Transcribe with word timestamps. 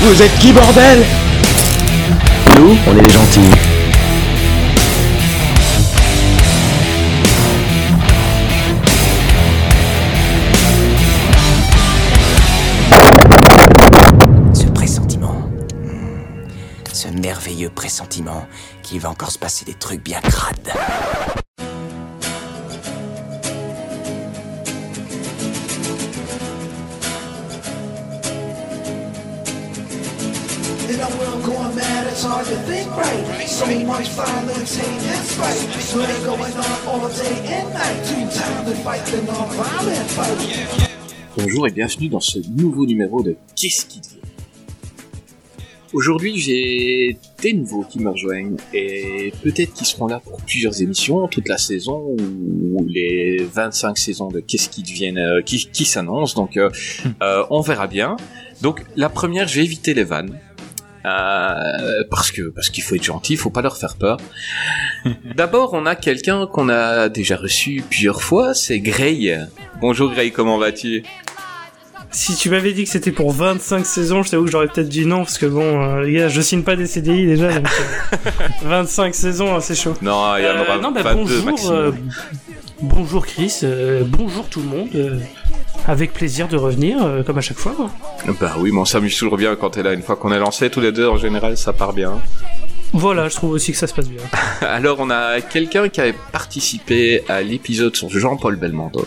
Vous 0.00 0.22
êtes 0.22 0.38
qui, 0.38 0.52
bordel? 0.52 1.04
Nous, 2.56 2.76
on 2.86 2.96
est 2.96 3.02
les 3.02 3.10
gentils. 3.10 3.40
Ce 14.52 14.66
pressentiment. 14.66 15.50
Ce 16.92 17.08
merveilleux 17.08 17.70
pressentiment 17.70 18.46
qu'il 18.82 19.00
va 19.00 19.10
encore 19.10 19.30
se 19.30 19.38
passer 19.38 19.64
des 19.64 19.74
trucs 19.74 20.04
bien 20.04 20.20
crades. 20.20 20.72
Hard 32.26 32.46
to 32.46 32.56
think 32.66 32.90
right. 32.96 33.48
So 33.48 33.66
much 33.86 34.08
violence, 34.10 34.76
hate, 34.76 35.06
and 35.14 35.24
spite. 35.24 35.70
Swear 35.80 36.08
going 36.24 36.54
on 36.54 36.78
all 36.88 37.08
day 37.08 37.36
and 37.56 37.72
night. 37.72 37.98
Two 38.04 38.26
times 38.38 38.68
to 38.68 38.74
fight 38.82 39.04
the 39.06 39.22
non-violent 39.22 40.10
fight. 40.10 40.90
Bonjour 41.36 41.66
et 41.68 41.70
bienvenue 41.70 42.08
dans 42.08 42.20
ce 42.20 42.38
nouveau 42.50 42.86
numéro 42.86 43.22
de 43.22 43.36
Qu'est-ce 43.54 43.86
qui 43.86 44.00
devient 44.00 44.16
Aujourd'hui, 45.92 46.38
j'ai 46.38 47.16
des 47.40 47.52
nouveaux 47.52 47.84
qui 47.84 48.00
me 48.00 48.10
rejoignent 48.10 48.56
et 48.74 49.32
peut-être 49.42 49.72
qu'ils 49.72 49.86
seront 49.86 50.08
là 50.08 50.20
pour 50.20 50.42
plusieurs 50.42 50.82
émissions, 50.82 51.28
toute 51.28 51.48
la 51.48 51.58
saison 51.58 52.16
ou 52.18 52.84
les 52.88 53.38
25 53.38 53.96
saisons 53.96 54.28
de 54.28 54.40
Qu'est-ce 54.40 54.68
qui 54.68 54.82
deviennent 54.82 55.18
euh, 55.18 55.42
qui, 55.42 55.70
qui 55.72 55.84
s'annoncent. 55.84 56.34
Donc, 56.34 56.56
euh, 56.56 56.70
euh, 57.22 57.44
on 57.50 57.60
verra 57.60 57.86
bien. 57.86 58.16
Donc, 58.62 58.82
la 58.96 59.08
première, 59.08 59.46
je 59.46 59.60
vais 59.60 59.64
éviter 59.64 59.94
les 59.94 60.04
vannes. 60.04 60.38
Euh, 61.06 62.02
parce 62.10 62.32
que 62.32 62.42
parce 62.50 62.68
qu'il 62.70 62.82
faut 62.82 62.94
être 62.96 63.04
gentil, 63.04 63.34
il 63.34 63.38
faut 63.38 63.50
pas 63.50 63.62
leur 63.62 63.76
faire 63.76 63.94
peur. 63.96 64.16
D'abord, 65.36 65.70
on 65.74 65.86
a 65.86 65.94
quelqu'un 65.94 66.46
qu'on 66.46 66.68
a 66.68 67.08
déjà 67.08 67.36
reçu 67.36 67.82
plusieurs 67.88 68.22
fois, 68.22 68.54
c'est 68.54 68.80
Gray. 68.80 69.36
Bonjour 69.80 70.10
Gray, 70.12 70.32
comment 70.32 70.58
vas-tu? 70.58 71.04
Si 72.10 72.34
tu 72.36 72.48
m'avais 72.50 72.72
dit 72.72 72.84
que 72.84 72.90
c'était 72.90 73.12
pour 73.12 73.32
25 73.32 73.84
saisons, 73.84 74.22
je 74.22 74.30
t'avoue 74.30 74.44
que 74.46 74.50
j'aurais 74.50 74.68
peut-être 74.68 74.88
dit 74.88 75.04
non, 75.06 75.18
parce 75.18 75.38
que 75.38 75.46
bon, 75.46 75.82
euh, 75.82 76.02
les 76.02 76.12
gars, 76.12 76.28
je 76.28 76.40
signe 76.40 76.62
pas 76.62 76.74
des 76.76 76.86
CDI 76.86 77.26
déjà, 77.26 77.52
donc 77.52 77.66
euh, 78.12 78.28
25 78.62 79.14
saisons, 79.14 79.54
hein, 79.54 79.60
c'est 79.60 79.74
chaud. 79.74 79.94
Non, 80.02 80.36
il 80.38 80.44
y 80.44 80.46
en 80.46 80.50
Euh, 80.56 80.62
aura 80.62 80.78
non, 80.78 80.92
bah, 80.92 81.02
22 81.02 81.14
bonjour, 81.40 81.44
maximum. 81.44 81.76
euh, 81.76 81.92
bonjour 82.80 83.26
Chris, 83.26 83.58
euh, 83.64 84.02
bonjour 84.06 84.48
tout 84.48 84.60
le 84.60 84.66
monde. 84.66 85.20
Avec 85.86 86.12
plaisir 86.12 86.48
de 86.48 86.56
revenir, 86.56 87.04
euh, 87.04 87.22
comme 87.22 87.38
à 87.38 87.40
chaque 87.40 87.58
fois. 87.58 87.72
quoi. 87.72 87.90
Bah 88.40 88.54
oui, 88.58 88.70
mais 88.72 88.78
on 88.78 88.84
s'amuse 88.84 89.16
toujours 89.16 89.36
bien 89.36 89.54
quand 89.56 89.70
t'es 89.70 89.82
là. 89.82 89.92
Une 89.92 90.02
fois 90.02 90.16
qu'on 90.16 90.32
est 90.32 90.38
lancé 90.38 90.70
tous 90.70 90.80
les 90.80 90.92
deux, 90.92 91.08
en 91.08 91.16
général, 91.16 91.56
ça 91.56 91.72
part 91.72 91.92
bien. 91.92 92.18
Voilà, 92.92 93.28
je 93.28 93.36
trouve 93.36 93.50
aussi 93.52 93.72
que 93.72 93.78
ça 93.78 93.86
se 93.86 93.94
passe 93.94 94.08
bien. 94.08 94.22
Alors, 94.62 94.98
on 95.00 95.10
a 95.10 95.40
quelqu'un 95.40 95.88
qui 95.88 96.00
avait 96.00 96.14
participé 96.32 97.22
à 97.28 97.42
l'épisode 97.42 97.94
sur 97.94 98.08
Jean-Paul 98.08 98.56
Belmondo. 98.56 99.06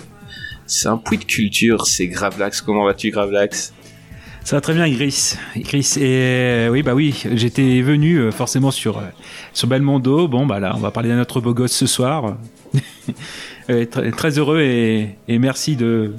C'est 0.68 0.88
un 0.88 0.98
puits 0.98 1.18
de 1.18 1.26
culture, 1.26 1.88
c'est 1.88 2.08
Gravelax. 2.08 2.62
Comment 2.62 2.86
vas-tu, 2.86 3.10
Gravelax? 3.10 3.74
Ça 4.44 4.56
va 4.56 4.62
très 4.62 4.74
bien, 4.74 4.88
Gris. 4.90 5.36
Gris. 5.58 5.94
Et 5.98 6.02
euh, 6.04 6.70
oui, 6.70 6.82
bah 6.84 6.94
oui, 6.94 7.24
j'étais 7.34 7.82
venu 7.82 8.18
euh, 8.18 8.32
forcément 8.32 8.72
sur, 8.72 8.98
euh, 9.00 9.04
sur 9.54 9.68
Belmondo. 9.68 10.28
Bon, 10.28 10.46
bah 10.46 10.60
là, 10.60 10.74
on 10.76 10.80
va 10.80 10.92
parler 10.92 11.10
d'un 11.10 11.20
autre 11.20 11.42
beau 11.42 11.54
gosse 11.54 11.74
ce 11.74 11.88
soir. 11.88 12.36
Euh, 13.70 13.86
très, 13.86 14.10
très 14.10 14.40
heureux 14.40 14.62
et, 14.62 15.16
et 15.28 15.38
merci 15.38 15.76
de 15.76 16.16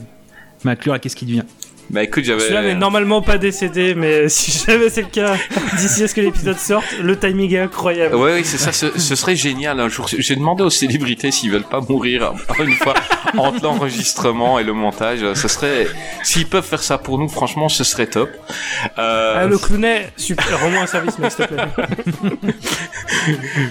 m'inclure 0.65 0.93
à 0.95 0.99
Qu'est-ce 0.99 1.17
qui 1.17 1.27
devient. 1.27 1.45
Bah 1.93 2.05
écoute, 2.05 2.23
j'avais... 2.23 2.39
Celui-là 2.43 2.63
n'est 2.63 2.77
normalement 2.77 3.21
pas 3.21 3.37
décédé, 3.37 3.97
mais 3.97 4.29
si 4.29 4.53
jamais 4.65 4.89
c'est 4.91 5.01
le 5.03 5.09
cas, 5.09 5.35
d'ici 5.77 6.05
à 6.05 6.07
ce 6.09 6.15
que 6.15 6.21
l'épisode 6.21 6.57
sorte, 6.57 6.87
le 7.03 7.19
timing 7.19 7.53
est 7.53 7.59
incroyable. 7.59 8.15
Ouais, 8.15 8.35
oui, 8.35 8.41
c'est 8.45 8.59
ça, 8.59 8.71
ce, 8.71 8.97
ce 8.97 9.17
serait 9.17 9.35
génial 9.35 9.81
un 9.81 9.89
jour. 9.89 10.07
J'ai 10.17 10.37
demandé 10.37 10.63
aux 10.63 10.71
célébrités 10.71 11.33
s'ils 11.33 11.51
veulent 11.51 11.65
pas 11.65 11.81
mourir 11.81 12.33
une 12.61 12.75
fois 12.75 12.95
entre 13.37 13.65
l'enregistrement 13.65 14.61
et 14.61 14.63
le 14.63 14.73
montage. 14.73 15.19
Ce 15.35 15.49
serait, 15.49 15.89
s'ils 16.23 16.47
peuvent 16.47 16.65
faire 16.65 16.85
ça 16.85 16.97
pour 16.97 17.19
nous, 17.19 17.29
franchement, 17.29 17.69
ce 17.69 17.83
serait 17.83 18.07
top. 18.07 18.31
Euh, 18.99 19.35
Ah, 19.39 19.47
le 19.47 19.59
clownet, 19.59 20.13
super, 20.17 20.61
rends-moi 20.61 20.83
un 20.83 20.87
service, 20.87 21.15
s'il 21.17 21.25
te 21.25 21.43
plaît. 21.53 21.65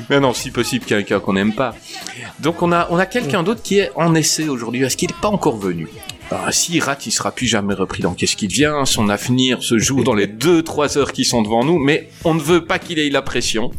Mais 0.09 0.19
non, 0.19 0.33
si 0.33 0.51
possible, 0.51 0.83
quelqu'un 0.83 1.21
qu'on 1.21 1.33
n'aime 1.33 1.53
pas. 1.53 1.73
Donc 2.41 2.61
on 2.61 2.73
a, 2.73 2.87
on 2.89 2.97
a 2.99 3.05
quelqu'un 3.05 3.43
d'autre 3.43 3.61
qui 3.61 3.79
est 3.79 3.91
en 3.95 4.13
essai 4.13 4.49
aujourd'hui. 4.49 4.83
Est-ce 4.83 4.97
qu'il 4.97 5.07
n'est 5.09 5.21
pas 5.21 5.29
encore 5.29 5.55
venu? 5.57 5.87
Ah, 6.31 6.51
S'il 6.51 6.81
rate, 6.83 7.05
il 7.07 7.11
sera 7.11 7.31
plus 7.31 7.47
jamais 7.47 7.73
repris 7.73 8.03
dans 8.03 8.13
Qu'est-ce 8.13 8.35
qui 8.35 8.47
devient? 8.47 8.73
Son 8.85 9.09
avenir 9.09 9.63
se 9.63 9.77
joue 9.77 10.03
dans 10.03 10.13
les 10.13 10.27
2-3 10.27 10.97
heures 10.97 11.11
qui 11.11 11.25
sont 11.25 11.41
devant 11.41 11.63
nous, 11.63 11.79
mais 11.79 12.09
on 12.23 12.33
ne 12.33 12.39
veut 12.41 12.65
pas 12.65 12.77
qu'il 12.79 12.99
ait 12.99 13.09
la 13.09 13.21
pression. 13.21 13.71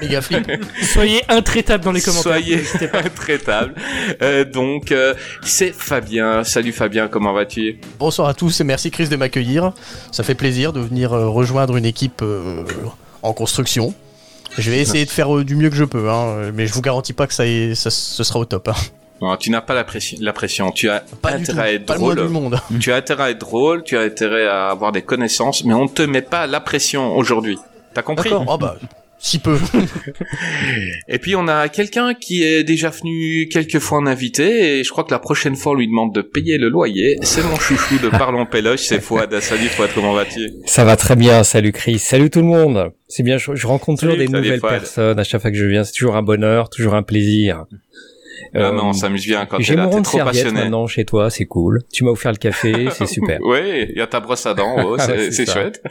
Méga 0.00 0.20
flip. 0.20 0.50
Soyez 0.82 1.22
intraitables 1.28 1.84
dans 1.84 1.92
les 1.92 2.00
commentaires. 2.00 2.32
Soyez 2.32 2.62
intraitable. 2.92 3.74
Euh, 4.22 4.44
donc, 4.44 4.90
euh, 4.92 5.14
c'est 5.42 5.72
Fabien. 5.72 6.42
Salut 6.44 6.72
Fabien, 6.72 7.08
comment 7.08 7.32
vas-tu? 7.32 7.78
Bonsoir 7.98 8.28
à 8.28 8.34
tous 8.34 8.60
et 8.60 8.64
merci 8.64 8.90
Chris 8.90 9.08
de 9.08 9.16
m'accueillir. 9.16 9.72
Ça 10.10 10.22
fait 10.24 10.34
plaisir 10.34 10.72
de 10.72 10.80
venir 10.80 11.12
euh, 11.12 11.28
rejoindre 11.28 11.76
une 11.76 11.86
équipe 11.86 12.22
euh, 12.22 12.64
en 13.22 13.32
construction. 13.32 13.94
Je 14.58 14.70
vais 14.72 14.80
essayer 14.80 15.04
de 15.04 15.10
faire 15.10 15.32
du 15.44 15.54
mieux 15.54 15.70
que 15.70 15.76
je 15.76 15.84
peux, 15.84 16.10
hein, 16.10 16.50
mais 16.52 16.66
je 16.66 16.72
vous 16.72 16.82
garantis 16.82 17.12
pas 17.12 17.28
que 17.28 17.32
ça 17.34 17.44
ce 17.44 18.24
sera 18.24 18.40
au 18.40 18.44
top. 18.44 18.66
hein. 18.68 18.74
Non, 19.20 19.36
Tu 19.36 19.50
n'as 19.50 19.60
pas 19.60 19.74
la 19.74 19.84
pression, 19.84 20.18
la 20.20 20.32
pression. 20.32 20.70
Tu 20.70 20.88
as 20.88 21.04
Pas 21.22 21.32
intérêt 21.32 21.62
à 21.62 21.72
être 21.72 21.86
pas 21.86 21.94
le 21.94 22.00
moins 22.00 22.14
drôle. 22.14 22.26
du 22.28 22.32
monde. 22.32 22.58
Tu 22.80 22.90
as 22.92 22.96
intérêt 22.96 23.24
à 23.24 23.30
être 23.30 23.38
drôle, 23.40 23.82
tu 23.84 23.96
as 23.96 24.00
intérêt 24.00 24.46
à 24.46 24.68
avoir 24.70 24.92
des 24.92 25.02
connaissances, 25.02 25.64
mais 25.64 25.74
on 25.74 25.84
ne 25.84 25.88
te 25.88 26.02
met 26.02 26.22
pas 26.22 26.46
la 26.46 26.60
pression 26.60 27.16
aujourd'hui. 27.16 27.58
T'as 27.94 28.02
compris? 28.02 28.30
D'accord. 28.30 28.46
Oh 28.48 28.56
bah, 28.58 28.76
si 29.22 29.38
peu. 29.38 29.58
Et 31.08 31.18
puis 31.18 31.36
on 31.36 31.46
a 31.48 31.68
quelqu'un 31.68 32.14
qui 32.14 32.42
est 32.42 32.64
déjà 32.64 32.88
venu 32.88 33.48
quelques 33.52 33.78
fois 33.78 33.98
en 33.98 34.06
invité, 34.06 34.78
et 34.78 34.84
je 34.84 34.88
crois 34.90 35.04
que 35.04 35.10
la 35.10 35.18
prochaine 35.18 35.56
fois 35.56 35.72
on 35.72 35.74
lui 35.74 35.86
demande 35.88 36.14
de 36.14 36.22
payer 36.22 36.56
le 36.56 36.68
loyer. 36.70 37.18
C'est 37.22 37.42
mon 37.44 37.56
chouchou 37.56 37.98
de 37.98 38.08
Parlons 38.08 38.46
Péloche, 38.46 38.80
c'est 38.80 39.00
Fouad. 39.00 39.38
Salut 39.40 39.66
Fouad, 39.68 39.90
comment 39.94 40.14
vas-tu? 40.14 40.50
Ça 40.64 40.84
va 40.86 40.96
très 40.96 41.16
bien, 41.16 41.44
salut 41.44 41.72
Chris, 41.72 41.98
salut 41.98 42.30
tout 42.30 42.40
le 42.40 42.46
monde. 42.46 42.92
C'est 43.08 43.22
bien, 43.22 43.36
je, 43.36 43.54
je 43.54 43.66
rencontre 43.66 44.00
toujours 44.00 44.14
Salut, 44.14 44.26
des 44.26 44.32
salut, 44.32 44.44
nouvelles 44.44 44.60
Fouad. 44.60 44.72
personnes 44.72 45.18
à 45.18 45.24
chaque 45.24 45.42
fois 45.42 45.50
que 45.50 45.56
je 45.58 45.66
viens, 45.66 45.84
c'est 45.84 45.92
toujours 45.92 46.16
un 46.16 46.22
bonheur, 46.22 46.70
toujours 46.70 46.94
un 46.94 47.02
plaisir. 47.02 47.64
Ah 48.54 48.58
Euh, 48.58 48.72
non, 48.72 48.86
on 48.88 48.92
s'amuse 48.92 49.26
bien 49.26 49.46
quand 49.46 49.58
J'ai 49.60 49.74
t'es 49.74 49.76
là, 49.76 49.84
mon 49.84 49.90
t'es 49.90 49.94
rond 49.94 50.00
de 50.00 50.04
trop 50.04 50.16
serviette 50.18 50.42
passionné. 50.44 50.60
maintenant 50.62 50.86
chez 50.86 51.04
toi, 51.04 51.30
c'est 51.30 51.44
cool. 51.44 51.82
Tu 51.92 52.04
m'as 52.04 52.10
offert 52.10 52.32
le 52.32 52.38
café, 52.38 52.88
c'est 52.92 53.06
super. 53.06 53.38
Oui, 53.42 53.86
il 53.90 53.96
y 53.96 54.00
a 54.00 54.06
ta 54.06 54.20
brosse 54.20 54.46
à 54.46 54.54
dents, 54.54 54.74
oh, 54.84 54.96
Ah 54.98 55.06
c'est 55.06 55.16
ouais, 55.16 55.30
ça. 55.46 55.52
chouette. 55.52 55.82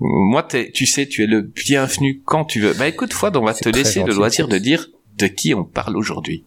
Moi, 0.00 0.46
tu 0.72 0.86
sais, 0.86 1.06
tu 1.06 1.22
es 1.24 1.26
le 1.26 1.42
bienvenu 1.42 2.22
quand 2.24 2.44
tu 2.44 2.60
veux. 2.60 2.72
Bah 2.74 2.88
écoute 2.88 3.12
Fouad, 3.12 3.36
on 3.36 3.44
va 3.44 3.54
te 3.54 3.68
laisser 3.68 4.02
le 4.04 4.14
loisir 4.14 4.48
de 4.48 4.58
dire 4.58 4.86
de 5.16 5.26
qui 5.26 5.54
on 5.54 5.64
parle 5.64 5.96
aujourd'hui. 5.96 6.44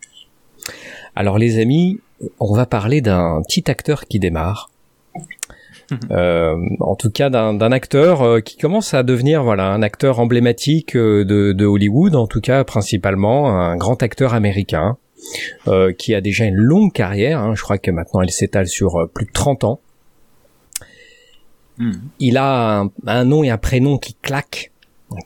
Alors 1.16 1.38
les 1.38 1.60
amis, 1.60 2.00
on 2.40 2.54
va 2.56 2.66
parler 2.66 3.02
d'un 3.02 3.42
petit 3.48 3.70
acteur 3.70 4.06
qui 4.06 4.20
démarre. 4.20 4.70
Euh, 6.10 6.56
en 6.80 6.96
tout 6.96 7.10
cas 7.12 7.30
d'un 7.30 7.54
d'un 7.54 7.74
acteur 7.74 8.22
euh, 8.22 8.40
qui 8.40 8.56
commence 8.56 8.94
à 8.94 9.04
devenir 9.04 9.44
voilà 9.44 9.74
un 9.74 9.82
acteur 9.82 10.22
emblématique 10.22 10.96
euh, 10.96 11.26
de, 11.26 11.52
de 11.52 11.66
Hollywood, 11.66 12.16
en 12.16 12.28
tout 12.28 12.40
cas 12.40 12.64
principalement 12.64 13.50
un 13.60 13.76
grand 13.76 14.02
acteur 14.02 14.34
américain 14.34 14.96
euh, 15.68 15.94
qui 15.94 16.14
a 16.16 16.22
déjà 16.22 16.46
une 16.46 16.56
longue 16.56 16.92
carrière. 16.94 17.40
hein. 17.40 17.54
je 17.56 17.62
crois 17.62 17.78
que 17.78 17.92
maintenant 17.92 18.22
elle 18.22 18.32
s'étale 18.32 18.68
sur 18.68 18.96
euh, 19.00 19.08
plus 19.08 19.26
de 19.26 19.32
30 19.32 19.64
ans. 19.64 19.80
Hmm. 21.78 21.94
Il 22.20 22.38
a 22.38 22.80
un, 22.82 22.92
un 23.08 23.26
nom 23.26 23.44
et 23.44 23.50
un 23.50 23.58
prénom 23.58 23.98
qui 23.98 24.14
claquent, 24.16 24.72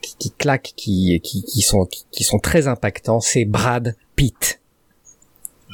qui, 0.02 0.16
qui 0.18 0.30
claquent, 0.32 0.72
qui, 0.76 1.20
qui, 1.22 1.42
qui 1.44 1.60
sont 1.60 1.84
qui, 1.86 2.04
qui 2.10 2.24
sont 2.24 2.38
très 2.38 2.66
impactants. 2.68 3.20
C'est 3.20 3.44
Brad 3.44 3.96
Pitt. 4.14 4.60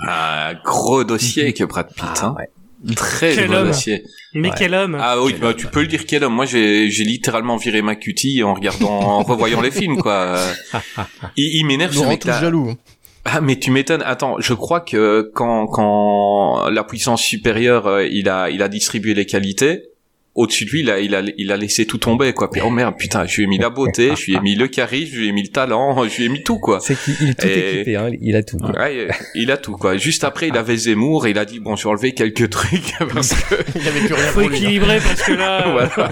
Un 0.07 0.55
gros 0.65 1.05
dossier 1.05 1.53
que 1.53 1.65
Brad 1.65 1.89
Pitt. 1.89 2.05
Ah, 2.05 2.27
hein. 2.27 2.35
ouais. 2.39 2.49
Très 2.97 3.37
Quel 3.37 3.47
volontiers. 3.47 4.03
Mais 4.35 4.49
Ouais. 4.49 4.55
quel 4.59 4.75
homme 4.75 4.99
Ah 5.01 5.23
oui, 5.23 5.37
bah, 5.41 5.55
tu 5.55 5.69
peux 5.69 5.83
le 5.83 5.87
dire 5.87 6.05
quel 6.05 6.25
homme. 6.25 6.35
Moi, 6.35 6.47
j'ai 6.47 6.91
j'ai 6.91 7.05
littéralement 7.05 7.57
viré 7.57 7.81
ma 7.81 7.95
cutie 7.95 8.43
en 8.43 8.55
regardant, 8.55 8.91
en 8.91 9.23
revoyant 9.23 9.61
les 9.61 9.71
films, 9.71 9.99
quoi. 9.99 10.37
Il, 11.37 11.59
il 11.61 11.67
m'énerve 11.67 11.95
Nous 11.95 12.01
ce 12.01 12.07
rend 12.07 12.17
tous 12.17 12.27
jaloux. 12.41 12.75
Ah 13.25 13.41
mais 13.41 13.57
tu 13.57 13.71
m'étonnes. 13.71 14.03
Attends, 14.05 14.41
je 14.41 14.55
crois 14.55 14.81
que 14.81 15.31
quand 15.35 15.67
quand 15.67 16.69
la 16.71 16.85
puissance 16.85 17.23
supérieure, 17.23 17.87
euh, 17.87 18.07
il 18.07 18.29
a 18.29 18.51
il 18.51 18.63
a 18.63 18.69
distribué 18.69 19.15
les 19.15 19.27
qualités. 19.27 19.92
Au-dessus 20.35 20.65
de 20.65 20.71
lui, 20.71 20.81
il 20.81 20.91
a, 20.91 20.99
il 20.99 21.15
a, 21.15 21.21
il 21.37 21.53
a 21.53 21.59
laissé 21.59 21.85
tout 21.85 21.99
tomber, 21.99 22.33
quoi. 22.33 22.51
Puis, 22.51 22.63
oh 22.65 22.71
merde, 22.71 22.95
putain, 22.99 23.27
je 23.27 23.37
lui 23.37 23.43
ai 23.45 23.47
mis 23.47 23.59
la 23.59 23.69
beauté, 23.69 24.13
je 24.17 24.25
lui 24.25 24.35
ai 24.35 24.41
mis 24.41 24.55
le 24.55 24.67
charisme, 24.67 25.13
je 25.15 25.21
lui 25.21 25.29
ai 25.29 25.33
mis 25.33 25.43
le 25.43 25.49
talent, 25.51 26.03
je 26.09 26.17
lui 26.17 26.25
ai 26.25 26.29
mis 26.31 26.43
tout, 26.43 26.59
quoi. 26.59 26.81
C'est 26.81 26.97
qu'il 26.99 27.15
il 27.21 27.29
est 27.31 27.35
tout 27.35 27.47
Et- 27.47 27.75
équipé, 27.75 27.97
hein, 27.97 28.11
il 28.19 28.35
a 28.37 28.43
tout. 28.43 28.57
quoi. 28.57 28.71
Ouais, 28.71 29.09
il 29.35 29.51
a 29.51 29.59
tout, 29.59 29.73
quoi. 29.73 29.99
Juste 29.99 30.25
après, 30.25 30.49
il 30.49 30.57
avait 30.57 30.75
Zemmour 30.77 31.27
et 31.27 31.31
il 31.33 31.39
a 31.39 31.45
dit, 31.45 31.61
bon, 31.61 31.77
je 31.77 31.85
vais 31.85 31.91
enlever 31.91 32.13
quelques 32.15 32.49
trucs 32.49 32.95
parce 33.13 33.35
que, 33.35 33.57
Il 33.79 33.87
avait 33.87 34.01
plus 34.01 34.15
rien 34.15 34.25
Faut 34.29 34.41
hein. 34.41 34.45
équilibrer 34.51 34.99
parce 35.01 35.23
que 35.23 35.33
là. 35.33 35.67
euh, 35.69 35.73
voilà. 35.73 36.11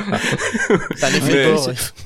Effet 1.16 1.54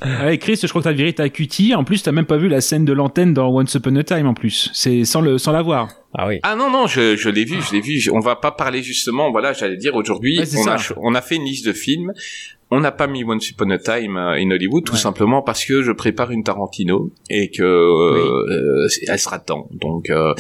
Mais-. 0.05 0.25
Ouais, 0.27 0.39
Chris, 0.39 0.59
je 0.63 0.69
crois 0.69 0.83
que 0.83 0.89
t'as 0.89 0.93
viré 0.93 1.13
ta 1.13 1.29
cutie. 1.29 1.75
En 1.75 1.85
plus, 1.85 2.03
t'as 2.03 2.13
même 2.13 2.27
pas 2.27 2.37
vu 2.37 2.49
la 2.49 2.61
scène 2.61 2.85
de 2.85 2.93
l'antenne 2.93 3.35
dans 3.35 3.49
Once 3.49 3.75
Upon 3.75 3.97
a 3.97 4.05
Time 4.05 4.27
en 4.27 4.35
plus. 4.35 4.71
C'est 4.73 5.05
sans 5.05 5.21
le 5.21 5.39
sans 5.39 5.53
la 5.53 5.63
voir. 5.63 5.89
Ah 6.17 6.29
oui. 6.29 6.39
Ah 6.45 6.55
non 6.55 6.71
non, 6.71 6.87
je, 6.87 7.17
je 7.17 7.29
l'ai 7.29 7.45
vu, 7.45 7.57
je 7.61 7.73
l'ai 7.75 7.81
vu. 7.81 7.99
Je- 7.99 8.11
On 8.13 8.21
va 8.21 8.37
pas 8.37 8.53
parler 8.53 8.83
justement. 8.83 9.31
Voilà, 9.33 9.53
j'allais 9.53 9.77
dire 9.77 9.95
aujourd'hui, 9.97 10.39
Ouais, 10.39 10.45
on 10.59 10.69
a 10.69 10.79
on 10.99 11.15
a 11.15 11.21
fait 11.21 11.37
une 11.37 11.45
liste 11.45 11.67
de 11.67 11.73
films. 11.73 12.13
On 12.71 12.81
n'a 12.81 12.93
pas 12.93 13.07
mis 13.07 13.25
Once 13.25 13.51
Upon 13.51 13.71
a 13.71 13.79
Time 13.79 14.17
euh, 14.17 14.33
in 14.41 14.51
Hollywood, 14.51 14.85
tout 14.85 14.95
Ouais. 14.95 14.99
simplement 14.99 15.43
parce 15.43 15.65
que 15.65 15.83
je 15.83 15.93
prépare 15.93 16.31
une 16.31 16.43
Tarantino 16.45 17.11
et 17.31 17.51
que 17.51 17.63
euh, 17.63 18.47
euh, 18.49 18.89
elle 19.09 19.19
sera 19.19 19.39
temps. 19.39 19.69
Donc, 19.73 20.09
euh, 20.11 20.33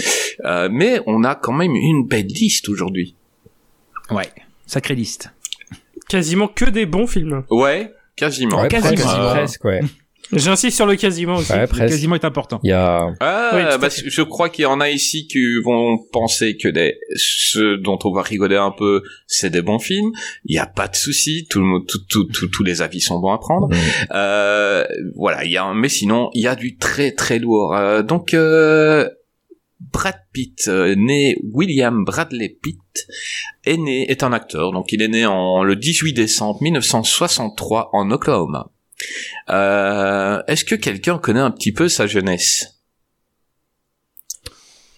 euh, 0.44 0.68
mais 0.72 1.00
on 1.06 1.22
a 1.24 1.34
quand 1.34 1.52
même 1.52 1.74
une 1.74 2.06
belle 2.06 2.26
liste 2.26 2.68
aujourd'hui. 2.68 3.14
Ouais. 4.10 4.28
Sacrée 4.66 4.94
liste. 4.94 5.30
Quasiment 6.08 6.48
que 6.48 6.64
des 6.66 6.86
bons 6.86 7.06
films. 7.06 7.44
Ouais, 7.50 7.92
quasiment. 8.16 8.62
Ouais, 8.62 8.68
quasiment. 8.68 8.94
presque, 8.94 9.18
Euh, 9.18 9.30
presque, 9.32 9.64
ouais. 9.64 9.80
J'insiste 10.32 10.76
sur 10.76 10.86
le 10.86 10.96
quasiment 10.96 11.36
aussi. 11.36 11.52
Ouais, 11.52 11.60
Le 11.66 11.78
quasiment 11.88 12.14
est 12.14 12.24
important. 12.24 12.58
Il 12.64 12.70
y 12.70 12.72
a, 12.72 13.08
Ah, 13.20 13.50
Oui, 13.54 13.62
bah, 13.80 13.88
je 13.90 14.22
crois 14.22 14.48
qu'il 14.48 14.62
y 14.62 14.66
en 14.66 14.80
a 14.80 14.88
ici 14.90 15.26
qui 15.26 15.38
vont 15.64 15.98
penser 16.12 16.56
que 16.56 16.68
des, 16.68 16.96
ceux 17.16 17.76
dont 17.78 17.98
on 18.04 18.12
va 18.12 18.22
rigoler 18.22 18.56
un 18.56 18.70
peu, 18.76 19.02
c'est 19.26 19.50
des 19.50 19.62
bons 19.62 19.78
films. 19.78 20.10
Il 20.46 20.54
y 20.54 20.58
a 20.58 20.66
pas 20.66 20.88
de 20.88 20.96
souci, 20.96 21.46
tout 21.50 21.60
le 21.60 21.66
monde, 21.66 21.86
tout, 21.86 21.98
tout, 22.08 22.24
tout- 22.24 22.48
tous 22.48 22.64
les 22.64 22.80
avis 22.82 23.00
sont 23.00 23.18
bons 23.20 23.32
à 23.32 23.38
prendre. 23.38 23.68
Mm. 23.68 23.74
Euh, 24.12 24.84
voilà, 25.14 25.44
il 25.44 25.52
y 25.52 25.56
a, 25.56 25.64
un- 25.64 25.74
mais 25.74 25.88
sinon, 25.90 26.30
il 26.32 26.42
y 26.42 26.48
a 26.48 26.56
du 26.56 26.76
très 26.78 27.12
très 27.12 27.38
lourd. 27.38 27.74
Euh, 27.76 28.02
donc, 28.02 28.32
euh, 28.34 29.08
Brad 29.92 30.16
Pitt, 30.32 30.66
euh, 30.68 30.94
né 30.96 31.36
William 31.52 32.04
Bradley 32.04 32.48
Pitt, 32.62 32.78
est 33.66 33.76
né, 33.76 34.10
est 34.10 34.22
un 34.22 34.32
acteur. 34.32 34.72
Donc, 34.72 34.90
il 34.92 35.02
est 35.02 35.08
né 35.08 35.26
en 35.26 35.62
le 35.62 35.76
18 35.76 36.14
décembre 36.14 36.62
1963 36.62 37.90
en 37.92 38.10
Oklahoma. 38.10 38.70
Euh, 39.50 40.42
est-ce 40.48 40.64
que 40.64 40.74
quelqu'un 40.74 41.18
connaît 41.18 41.40
un 41.40 41.50
petit 41.50 41.72
peu 41.72 41.88
sa 41.88 42.06
jeunesse? 42.06 42.70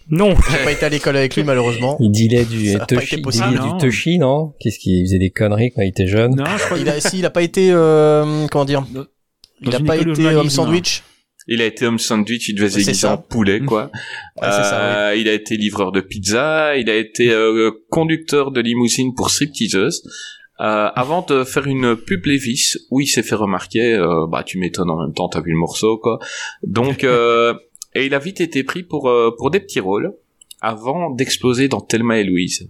Non. 0.09 0.35
J'ai 0.51 0.63
pas 0.63 0.71
été 0.71 0.85
à 0.85 0.89
l'école 0.89 1.17
avec 1.17 1.35
lui 1.35 1.43
malheureusement. 1.43 1.97
il 1.99 2.11
dealait 2.11 2.45
du, 2.45 2.71
Ça 2.73 2.85
Toshi, 2.85 3.21
Ah, 3.41 3.49
du 3.51 3.57
non. 3.57 3.77
Toshi, 3.77 4.17
non? 4.19 4.53
Qu'est-ce 4.59 4.79
qu'il 4.79 5.05
faisait 5.05 5.19
des 5.19 5.31
conneries 5.31 5.71
quand 5.75 5.81
il 5.81 5.89
était 5.89 6.07
jeune? 6.07 6.35
Non, 6.35 6.45
je 6.57 6.63
crois 6.63 6.77
Il 6.77 6.87
a, 6.89 6.99
si, 7.01 7.19
il 7.19 7.25
a 7.25 7.29
pas 7.29 7.41
été, 7.41 7.71
euh, 7.71 8.47
comment 8.47 8.65
dire, 8.65 8.85
il 9.61 9.75
a 9.75 9.79
pas 9.81 9.97
été 9.97 10.25
homme 10.27 10.49
sandwich. 10.49 11.03
Il 11.49 11.61
a 11.61 11.65
été 11.65 11.85
homme 11.85 11.97
sandwich, 11.99 12.49
il 12.49 12.55
devait 12.55 12.67
se 12.69 12.73
C'est 12.73 12.79
déguiser 12.87 12.99
ça. 13.01 13.13
en 13.13 13.17
poulet, 13.17 13.61
quoi. 13.61 13.89
Ouais, 14.41 14.47
c'est 14.51 14.63
ça, 14.63 15.07
Euh, 15.09 15.15
Il 15.15 15.27
a 15.29 15.33
été 15.33 15.55
livreur 15.55 15.91
de 15.93 16.01
pizza, 16.01 16.75
il 16.77 16.89
a 16.89 16.95
été 16.95 17.29
euh, 17.31 17.71
conducteur 17.89 18.51
de 18.51 18.59
limousine 18.61 19.13
pour 19.15 19.29
stripteaseuse. 19.29 20.03
Euh, 20.59 20.89
avant 20.95 21.21
de 21.21 21.43
faire 21.43 21.67
une 21.67 21.95
pub 21.95 22.25
Levis, 22.25 22.73
où 22.89 22.99
il 22.99 23.07
s'est 23.07 23.21
fait 23.23 23.35
remarquer, 23.35 23.93
euh, 23.93 24.25
bah 24.27 24.43
tu 24.43 24.57
m'étonnes 24.57 24.89
en 24.89 24.99
même 24.99 25.13
temps, 25.13 25.29
t'as 25.29 25.41
vu 25.41 25.51
le 25.51 25.57
morceau, 25.57 25.97
quoi. 25.99 26.17
Donc, 26.63 27.03
euh, 27.03 27.53
et 27.93 28.05
il 28.07 28.13
a 28.15 28.19
vite 28.19 28.41
été 28.41 28.63
pris 28.63 28.83
pour 28.83 29.07
euh, 29.09 29.31
pour 29.37 29.51
des 29.51 29.59
petits 29.59 29.79
rôles, 29.79 30.13
avant 30.61 31.11
d'exploser 31.11 31.67
dans 31.67 31.81
Thelma 31.81 32.17
et 32.19 32.23
Louise. 32.23 32.69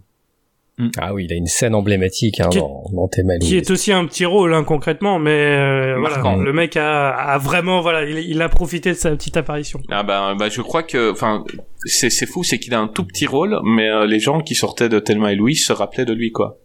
Ah 1.00 1.12
oui, 1.12 1.26
il 1.26 1.34
a 1.34 1.36
une 1.36 1.48
scène 1.48 1.74
emblématique 1.74 2.40
hein, 2.40 2.50
Qui- 2.50 2.60
dans, 2.60 2.84
dans 2.94 3.08
Thelma 3.08 3.38
et 3.38 3.40
Qui 3.40 3.54
Louise. 3.54 3.64
est 3.64 3.72
aussi 3.72 3.92
un 3.92 4.06
petit 4.06 4.26
rôle 4.26 4.54
hein, 4.54 4.64
concrètement, 4.64 5.18
mais 5.18 5.32
euh, 5.32 5.98
voilà, 6.00 6.36
le 6.36 6.54
mec 6.54 6.78
a, 6.78 7.10
a 7.10 7.38
vraiment 7.40 7.82
voilà, 7.82 8.04
il, 8.08 8.20
il 8.20 8.40
a 8.44 8.48
profité 8.50 8.90
de 8.92 8.96
sa 8.96 9.10
petite 9.12 9.38
apparition. 9.38 9.80
Ah 9.90 10.04
bah, 10.04 10.36
bah 10.38 10.50
je 10.50 10.62
crois 10.62 10.84
que, 10.84 11.12
enfin, 11.12 11.44
c'est 11.86 12.12
c'est 12.12 12.28
fou, 12.28 12.44
c'est 12.44 12.60
qu'il 12.60 12.76
a 12.76 12.80
un 12.80 12.88
tout 12.88 13.06
petit 13.06 13.26
rôle, 13.26 13.60
mais 13.64 13.90
euh, 13.90 14.06
les 14.06 14.20
gens 14.20 14.42
qui 14.42 14.54
sortaient 14.54 14.88
de 14.90 15.00
Thelma 15.00 15.32
et 15.32 15.36
Louise 15.36 15.66
se 15.66 15.74
rappelaient 15.74 16.06
de 16.06 16.14
lui, 16.14 16.32
quoi. 16.32 16.60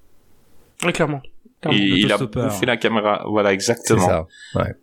Ouais, 0.84 0.93
clairement. 0.93 1.23
Et 1.25 1.31
Clairement. 1.61 1.79
il 1.96 2.12
a 2.12 2.19
bouffé 2.19 2.67
la 2.67 2.76
caméra, 2.76 3.25
voilà 3.29 3.50
C'est 3.50 3.55
exactement. 3.55 4.06
ça. 4.08 4.26
Ouais. 4.56 4.75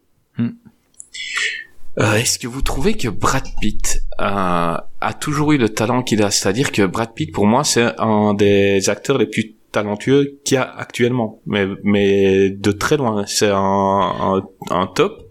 Euh, 1.99 2.13
Est-ce 2.13 2.39
que 2.39 2.47
vous 2.47 2.61
trouvez 2.61 2.95
que 2.95 3.09
Brad 3.09 3.43
Pitt 3.59 4.01
euh, 4.21 4.23
a 4.23 5.13
toujours 5.19 5.51
eu 5.51 5.57
le 5.57 5.69
talent 5.69 6.01
qu'il 6.03 6.23
a? 6.23 6.31
C'est-à-dire 6.31 6.71
que 6.71 6.85
Brad 6.85 7.13
Pitt, 7.13 7.31
pour 7.33 7.45
moi, 7.45 7.63
c'est 7.65 7.93
un 7.99 8.33
des 8.33 8.89
acteurs 8.89 9.17
les 9.17 9.25
plus 9.25 9.55
talentueux 9.71 10.39
qu'il 10.45 10.55
y 10.55 10.57
a 10.57 10.63
actuellement, 10.63 11.41
mais 11.45 11.67
mais 11.83 12.49
de 12.51 12.71
très 12.71 12.95
loin. 12.95 13.25
C'est 13.27 13.49
un, 13.49 13.57
un, 13.57 14.41
un 14.69 14.87
top. 14.87 15.23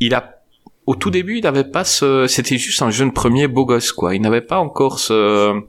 Il 0.00 0.14
a 0.14 0.36
au 0.86 0.94
tout 0.94 1.10
début, 1.10 1.36
il 1.38 1.42
n'avait 1.42 1.64
pas 1.70 1.84
ce. 1.84 2.26
C'était 2.26 2.56
juste 2.56 2.80
un 2.80 2.90
jeune 2.90 3.12
premier 3.12 3.46
beau 3.46 3.66
gosse, 3.66 3.92
quoi. 3.92 4.14
Il 4.14 4.22
n'avait 4.22 4.40
pas 4.40 4.58
encore 4.58 4.98
ce. 5.00 5.60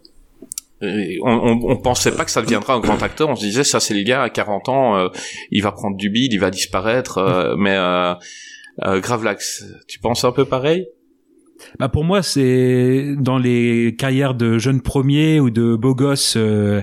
Euh, 0.83 1.03
On, 1.23 1.31
on, 1.31 1.71
on 1.71 1.77
pensait 1.77 2.11
pas 2.11 2.25
que 2.25 2.31
ça 2.31 2.41
deviendra 2.41 2.73
un 2.75 2.79
grand 2.79 3.01
acteur. 3.03 3.29
On 3.29 3.35
se 3.35 3.41
disait 3.45 3.63
ça, 3.63 3.79
c'est 3.79 3.93
le 3.93 4.03
gars 4.03 4.23
à 4.23 4.29
40 4.29 4.69
ans, 4.69 4.97
euh, 4.97 5.07
il 5.51 5.61
va 5.63 5.71
prendre 5.71 5.97
du 5.97 6.09
bide, 6.09 6.33
il 6.33 6.39
va 6.39 6.49
disparaître. 6.51 7.17
euh, 7.17 7.55
mais 7.57 7.75
euh, 7.75 8.13
euh, 8.85 8.99
Gravelax, 8.99 9.65
tu 9.87 9.99
penses 9.99 10.23
un 10.23 10.31
peu 10.31 10.45
pareil? 10.45 10.87
Bah 11.77 11.89
pour 11.89 12.05
moi, 12.05 12.23
c'est 12.23 13.15
dans 13.17 13.37
les 13.37 13.93
carrières 13.97 14.33
de 14.33 14.57
jeunes 14.59 14.79
premiers 14.79 15.41
ou 15.41 15.49
de 15.49 15.75
beaux 15.75 15.93
gosses. 15.93 16.35
euh, 16.37 16.81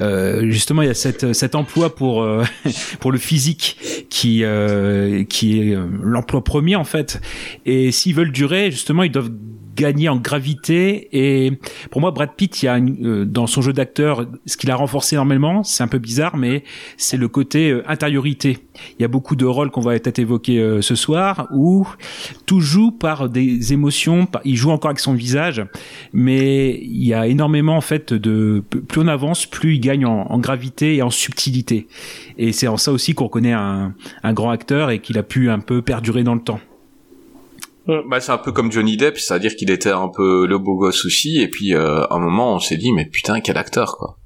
euh, 0.00 0.48
justement, 0.48 0.82
il 0.82 0.86
y 0.86 0.90
a 0.92 0.94
cette, 0.94 1.32
cet 1.32 1.56
emploi 1.56 1.92
pour 1.96 2.22
euh, 2.22 2.44
pour 3.00 3.10
le 3.10 3.18
physique 3.18 4.06
qui 4.10 4.44
euh, 4.44 5.24
qui 5.24 5.58
est 5.72 5.76
l'emploi 6.04 6.44
premier 6.44 6.76
en 6.76 6.84
fait. 6.84 7.20
Et 7.66 7.90
s'ils 7.90 8.14
veulent 8.14 8.30
durer, 8.30 8.70
justement, 8.70 9.02
ils 9.02 9.10
doivent 9.10 9.32
gagner 9.76 10.08
en 10.08 10.16
gravité. 10.16 11.08
Et 11.12 11.52
pour 11.90 12.00
moi 12.00 12.10
Brad 12.10 12.30
Pitt 12.36 12.62
il 12.62 12.66
y 12.66 12.68
a 12.68 12.78
une- 12.78 13.06
euh, 13.06 13.24
dans 13.24 13.46
son 13.46 13.62
jeu 13.62 13.72
d'acteur 13.72 14.26
ce 14.46 14.56
qu'il 14.56 14.70
a 14.70 14.76
renforcé 14.76 15.14
énormément 15.16 15.62
c'est 15.62 15.82
un 15.82 15.88
peu 15.88 15.98
bizarre 15.98 16.36
mais 16.36 16.64
c'est 16.96 17.16
le 17.16 17.28
côté 17.28 17.70
euh, 17.70 17.82
intériorité. 17.88 18.58
Il 18.98 19.02
y 19.02 19.04
a 19.04 19.08
beaucoup 19.08 19.36
de 19.36 19.44
rôles 19.44 19.70
qu'on 19.70 19.80
va 19.80 19.92
peut-être 19.98 20.18
évoquer 20.18 20.58
euh, 20.58 20.82
ce 20.82 20.94
soir 20.94 21.48
où 21.52 21.86
tout 22.46 22.60
joue 22.60 22.90
par 22.90 23.28
des 23.28 23.72
émotions 23.72 24.26
il 24.44 24.56
joue 24.56 24.70
encore 24.70 24.90
avec 24.90 25.00
son 25.00 25.14
visage 25.14 25.64
mais 26.12 26.78
il 26.82 27.04
y 27.06 27.14
a 27.14 27.26
énormément 27.26 27.76
en 27.76 27.80
fait 27.80 28.12
de 28.12 28.62
plus 28.88 29.00
on 29.00 29.08
avance 29.08 29.46
plus 29.46 29.74
il 29.76 29.80
gagne 29.80 30.06
en, 30.06 30.22
en 30.30 30.38
gravité 30.38 30.96
et 30.96 31.02
en 31.02 31.10
subtilité. 31.10 31.86
Et 32.38 32.52
c'est 32.52 32.68
en 32.68 32.76
ça 32.76 32.92
aussi 32.92 33.14
qu'on 33.14 33.24
reconnaît 33.24 33.52
un, 33.52 33.94
un 34.22 34.32
grand 34.32 34.50
acteur 34.50 34.90
et 34.90 35.00
qu'il 35.00 35.18
a 35.18 35.22
pu 35.22 35.50
un 35.50 35.58
peu 35.60 35.82
perdurer 35.82 36.22
dans 36.24 36.34
le 36.34 36.40
temps 36.40 36.60
Bah 37.86 38.20
c'est 38.20 38.32
un 38.32 38.38
peu 38.38 38.52
comme 38.52 38.70
Johnny 38.70 38.96
Depp, 38.96 39.18
c'est-à-dire 39.18 39.56
qu'il 39.56 39.70
était 39.70 39.90
un 39.90 40.08
peu 40.08 40.46
le 40.46 40.58
beau 40.58 40.76
gosse 40.76 41.04
aussi, 41.04 41.40
et 41.40 41.48
puis 41.48 41.74
euh, 41.74 42.04
à 42.04 42.14
un 42.14 42.20
moment 42.20 42.54
on 42.54 42.60
s'est 42.60 42.76
dit 42.76 42.92
mais 42.92 43.06
putain 43.06 43.40
quel 43.40 43.56
acteur 43.56 43.96
quoi. 43.96 44.18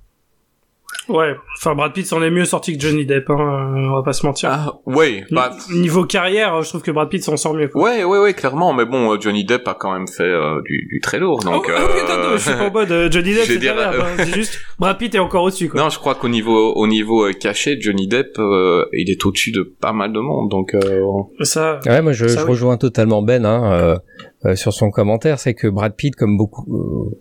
Ouais, 1.09 1.37
enfin 1.57 1.75
Brad 1.77 1.93
Pitt 1.93 2.05
s'en 2.07 2.21
est 2.23 2.31
mieux 2.31 2.45
sorti 2.45 2.77
que 2.77 2.83
Johnny 2.83 3.07
Depp, 3.07 3.31
hein, 3.31 3.35
euh, 3.39 3.89
on 3.91 3.95
va 3.97 4.03
pas 4.03 4.13
se 4.13 4.27
mentir. 4.27 4.51
Ah 4.53 4.75
ouais, 4.87 5.25
bah 5.31 5.53
Niveau 5.73 6.05
carrière, 6.05 6.61
je 6.63 6.69
trouve 6.69 6.83
que 6.83 6.91
Brad 6.91 7.09
Pitt 7.09 7.23
s'en 7.23 7.37
sort 7.37 7.55
mieux. 7.55 7.69
Quoi. 7.69 7.81
ouais 7.83 8.03
ouais 8.05 8.19
ouais 8.19 8.35
clairement, 8.35 8.73
mais 8.73 8.85
bon 8.87 9.13
euh, 9.13 9.17
Johnny 9.21 9.45
Depp 9.45 9.69
a 9.69 9.75
quand 9.75 9.93
même 9.93 10.09
fait 10.09 10.25
euh, 10.25 10.61
du, 10.65 10.87
du 10.91 11.01
très 11.01 11.19
lourd 11.21 11.41
donc. 11.45 11.67
oh, 11.69 11.73
ah 11.77 11.81
euh, 11.81 12.05
attends, 12.05 12.21
attends, 12.21 12.33
je 12.33 12.39
suis 12.39 12.51
pas 12.53 12.67
en 12.69 12.73
mode 12.73 13.13
Johnny 13.13 13.35
Depp, 13.35 13.45
c'est 13.47 13.59
dire, 13.59 13.77
hein, 13.79 13.93
c'est 14.19 14.35
juste 14.35 14.59
Brad 14.81 14.99
Pitt 14.99 15.15
est 15.15 15.19
encore 15.21 15.45
au-dessus 15.45 15.69
quoi. 15.69 15.81
Non, 15.81 15.91
je 15.91 15.99
crois 15.99 16.17
qu'au 16.17 16.29
niveau 16.29 16.73
au 16.75 16.87
niveau 16.89 17.31
caché, 17.39 17.81
Johnny 17.81 18.09
Depp, 18.09 18.39
euh, 18.39 18.85
il 18.93 19.09
est 19.11 19.25
au-dessus 19.25 19.53
de 19.53 19.63
pas 19.63 19.93
mal 19.93 20.13
de 20.13 20.19
monde, 20.19 20.51
donc. 20.51 20.75
Euh, 20.75 21.03
Ça, 21.43 21.79
Ouais, 21.87 22.03
moi 22.03 22.13
je, 22.13 22.27
Ça, 22.27 22.41
je 22.41 22.45
oui. 22.45 22.51
rejoins 22.51 22.77
totalement 22.79 23.23
Ben 23.23 23.45
hein, 23.47 23.73
euh, 23.73 23.97
euh, 24.45 24.57
sur 24.57 24.73
son 24.73 24.91
commentaire, 24.91 25.39
c'est 25.39 25.55
que 25.55 25.69
Brad 25.69 25.95
Pitt, 25.95 26.17
comme 26.17 26.37
beaucoup, 26.37 26.65
euh, 27.13 27.17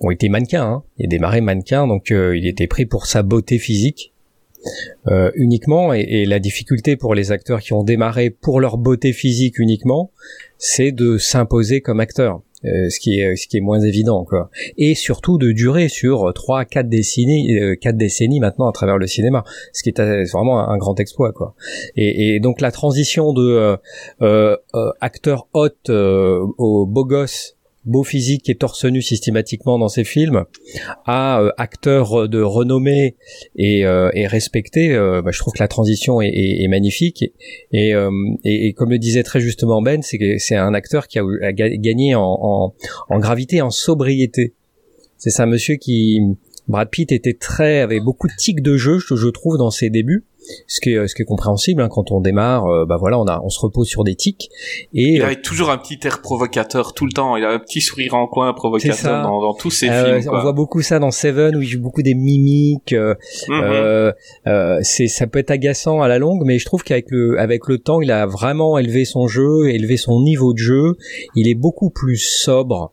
ont 0.00 0.10
été 0.10 0.28
mannequins, 0.28 0.64
hein, 0.64 0.82
il 0.98 1.06
a 1.06 1.08
démarré 1.08 1.40
mannequin, 1.40 1.86
donc 1.86 2.10
euh, 2.10 2.36
il 2.36 2.46
était 2.46 2.66
pris 2.66 2.86
pour 2.86 3.06
sa 3.06 3.22
beauté 3.22 3.58
physique 3.58 4.12
euh, 5.06 5.30
uniquement, 5.34 5.92
et, 5.92 6.24
la 6.26 6.40
difficulté 6.40 6.96
pour 6.96 7.14
les 7.14 7.30
acteurs 7.32 7.60
qui 7.60 7.72
ont 7.72 7.84
démarré 7.84 8.30
pour 8.30 8.60
leur 8.60 8.76
beauté 8.76 9.12
physique 9.12 9.58
uniquement, 9.58 10.10
c'est 10.58 10.92
de 10.92 11.16
s'imposer 11.16 11.80
comme 11.80 12.00
acteur. 12.00 12.42
euh, 12.64 12.90
ce 12.90 12.98
qui 12.98 13.20
est 13.20 13.36
ce 13.36 13.46
qui 13.46 13.58
est 13.58 13.60
moins 13.60 13.78
évident 13.78 14.24
quoi. 14.24 14.50
Et 14.76 14.96
surtout 14.96 15.38
de 15.38 15.52
durer 15.52 15.88
sur 15.88 16.32
trois 16.34 16.64
quatre 16.64 16.88
décennies 16.88 17.56
quatre 17.80 17.96
décennies 17.96 18.40
maintenant 18.40 18.68
à 18.68 18.72
travers 18.72 18.98
le 18.98 19.06
cinéma 19.06 19.44
ce 19.72 19.84
qui 19.84 19.90
est 19.90 20.32
vraiment 20.32 20.68
un, 20.68 20.76
grand 20.76 20.98
exploit 20.98 21.32
quoi. 21.32 21.54
Et, 21.94 22.34
et 22.34 22.40
donc 22.40 22.60
la 22.60 22.72
transition 22.72 23.32
de 23.32 23.78
acteur 25.00 25.46
hot 25.52 25.68
euh, 25.88 26.44
au 26.58 26.86
beau 26.86 27.04
gosse 27.04 27.57
beau 27.88 28.04
physique 28.04 28.48
et 28.48 28.54
torse 28.54 28.84
nu 28.84 29.02
systématiquement 29.02 29.78
dans 29.78 29.88
ses 29.88 30.04
films, 30.04 30.44
à 31.04 31.40
euh, 31.40 31.50
acteur 31.56 32.28
de 32.28 32.40
renommée 32.40 33.16
et, 33.56 33.84
euh, 33.84 34.10
et 34.14 34.26
respecté, 34.26 34.92
euh, 34.94 35.22
bah, 35.22 35.30
je 35.32 35.38
trouve 35.38 35.54
que 35.54 35.62
la 35.62 35.68
transition 35.68 36.20
est, 36.20 36.28
est- 36.28 36.62
est 36.62 36.68
magnifique. 36.68 37.24
Et, 37.72 37.94
euh, 37.94 38.10
et, 38.44 38.68
et 38.68 38.72
comme 38.74 38.90
le 38.90 38.98
disait 38.98 39.22
très 39.22 39.40
justement 39.40 39.82
Ben, 39.82 40.00
c'est 40.02 40.54
un 40.56 40.74
acteur 40.74 41.08
qui 41.08 41.18
a, 41.18 41.22
a 41.42 41.52
ga- 41.52 41.76
gagné 41.76 42.14
en, 42.14 42.22
en, 42.40 42.74
en 43.08 43.18
gravité, 43.18 43.60
en 43.62 43.70
sobriété. 43.70 44.54
C'est 45.16 45.40
un 45.40 45.46
monsieur 45.46 45.76
qui 45.76 46.20
Brad 46.68 46.90
Pitt 46.90 47.10
était 47.12 47.32
très 47.34 47.80
avait 47.80 48.00
beaucoup 48.00 48.28
de 48.28 48.32
tics 48.38 48.60
de 48.62 48.76
jeu, 48.76 48.98
je, 48.98 49.16
je 49.16 49.28
trouve, 49.28 49.56
dans 49.56 49.70
ses 49.70 49.90
débuts. 49.90 50.24
Ce 50.66 50.80
qui 50.80 50.90
est, 50.94 51.06
ce 51.08 51.14
qui 51.14 51.22
est 51.22 51.24
compréhensible 51.24 51.82
hein, 51.82 51.88
quand 51.90 52.10
on 52.12 52.20
démarre, 52.20 52.66
euh, 52.66 52.84
bah 52.86 52.96
voilà, 52.98 53.18
on 53.18 53.26
a, 53.26 53.40
on 53.44 53.48
se 53.48 53.60
repose 53.60 53.86
sur 53.88 54.04
des 54.04 54.14
tics 54.14 54.48
et 54.94 55.14
Il 55.14 55.22
euh, 55.22 55.26
avait 55.26 55.40
toujours 55.40 55.70
un 55.70 55.78
petit 55.78 55.98
air 56.06 56.20
provocateur 56.22 56.94
tout 56.94 57.06
le 57.06 57.12
temps. 57.12 57.36
Il 57.36 57.44
a 57.44 57.50
un 57.50 57.58
petit 57.58 57.80
sourire 57.80 58.14
en 58.14 58.26
coin 58.26 58.52
provocateur 58.52 59.22
dans, 59.22 59.40
dans 59.40 59.54
tous 59.54 59.70
ses 59.70 59.88
Euh, 59.88 60.20
films. 60.20 60.34
on 60.34 60.40
voit 60.40 60.52
beaucoup 60.52 60.82
ça 60.82 60.98
dans 60.98 61.10
Seven 61.10 61.56
où 61.56 61.62
il 61.62 61.68
joue 61.68 61.80
beaucoup 61.80 62.02
des 62.02 62.14
mimiques. 62.14 62.94
euh, 62.94 64.80
c'est 64.82 65.06
ça 65.08 65.26
peut 65.26 65.38
être 65.38 65.50
agaçant 65.50 66.00
à 66.02 66.08
la 66.08 66.18
longue, 66.18 66.42
mais 66.44 66.58
je 66.58 66.64
trouve 66.66 66.82
qu'avec 66.82 67.10
le 67.10 67.38
avec 67.38 67.66
le 67.68 67.78
temps, 67.78 68.00
il 68.00 68.10
a 68.10 68.26
vraiment 68.26 68.78
élevé 68.78 69.04
son 69.04 69.26
jeu, 69.28 69.68
élevé 69.70 69.96
son 69.96 70.20
niveau 70.20 70.52
de 70.52 70.58
jeu. 70.58 70.96
Il 71.34 71.48
est 71.48 71.54
beaucoup 71.54 71.90
plus 71.90 72.16
sobre. 72.18 72.92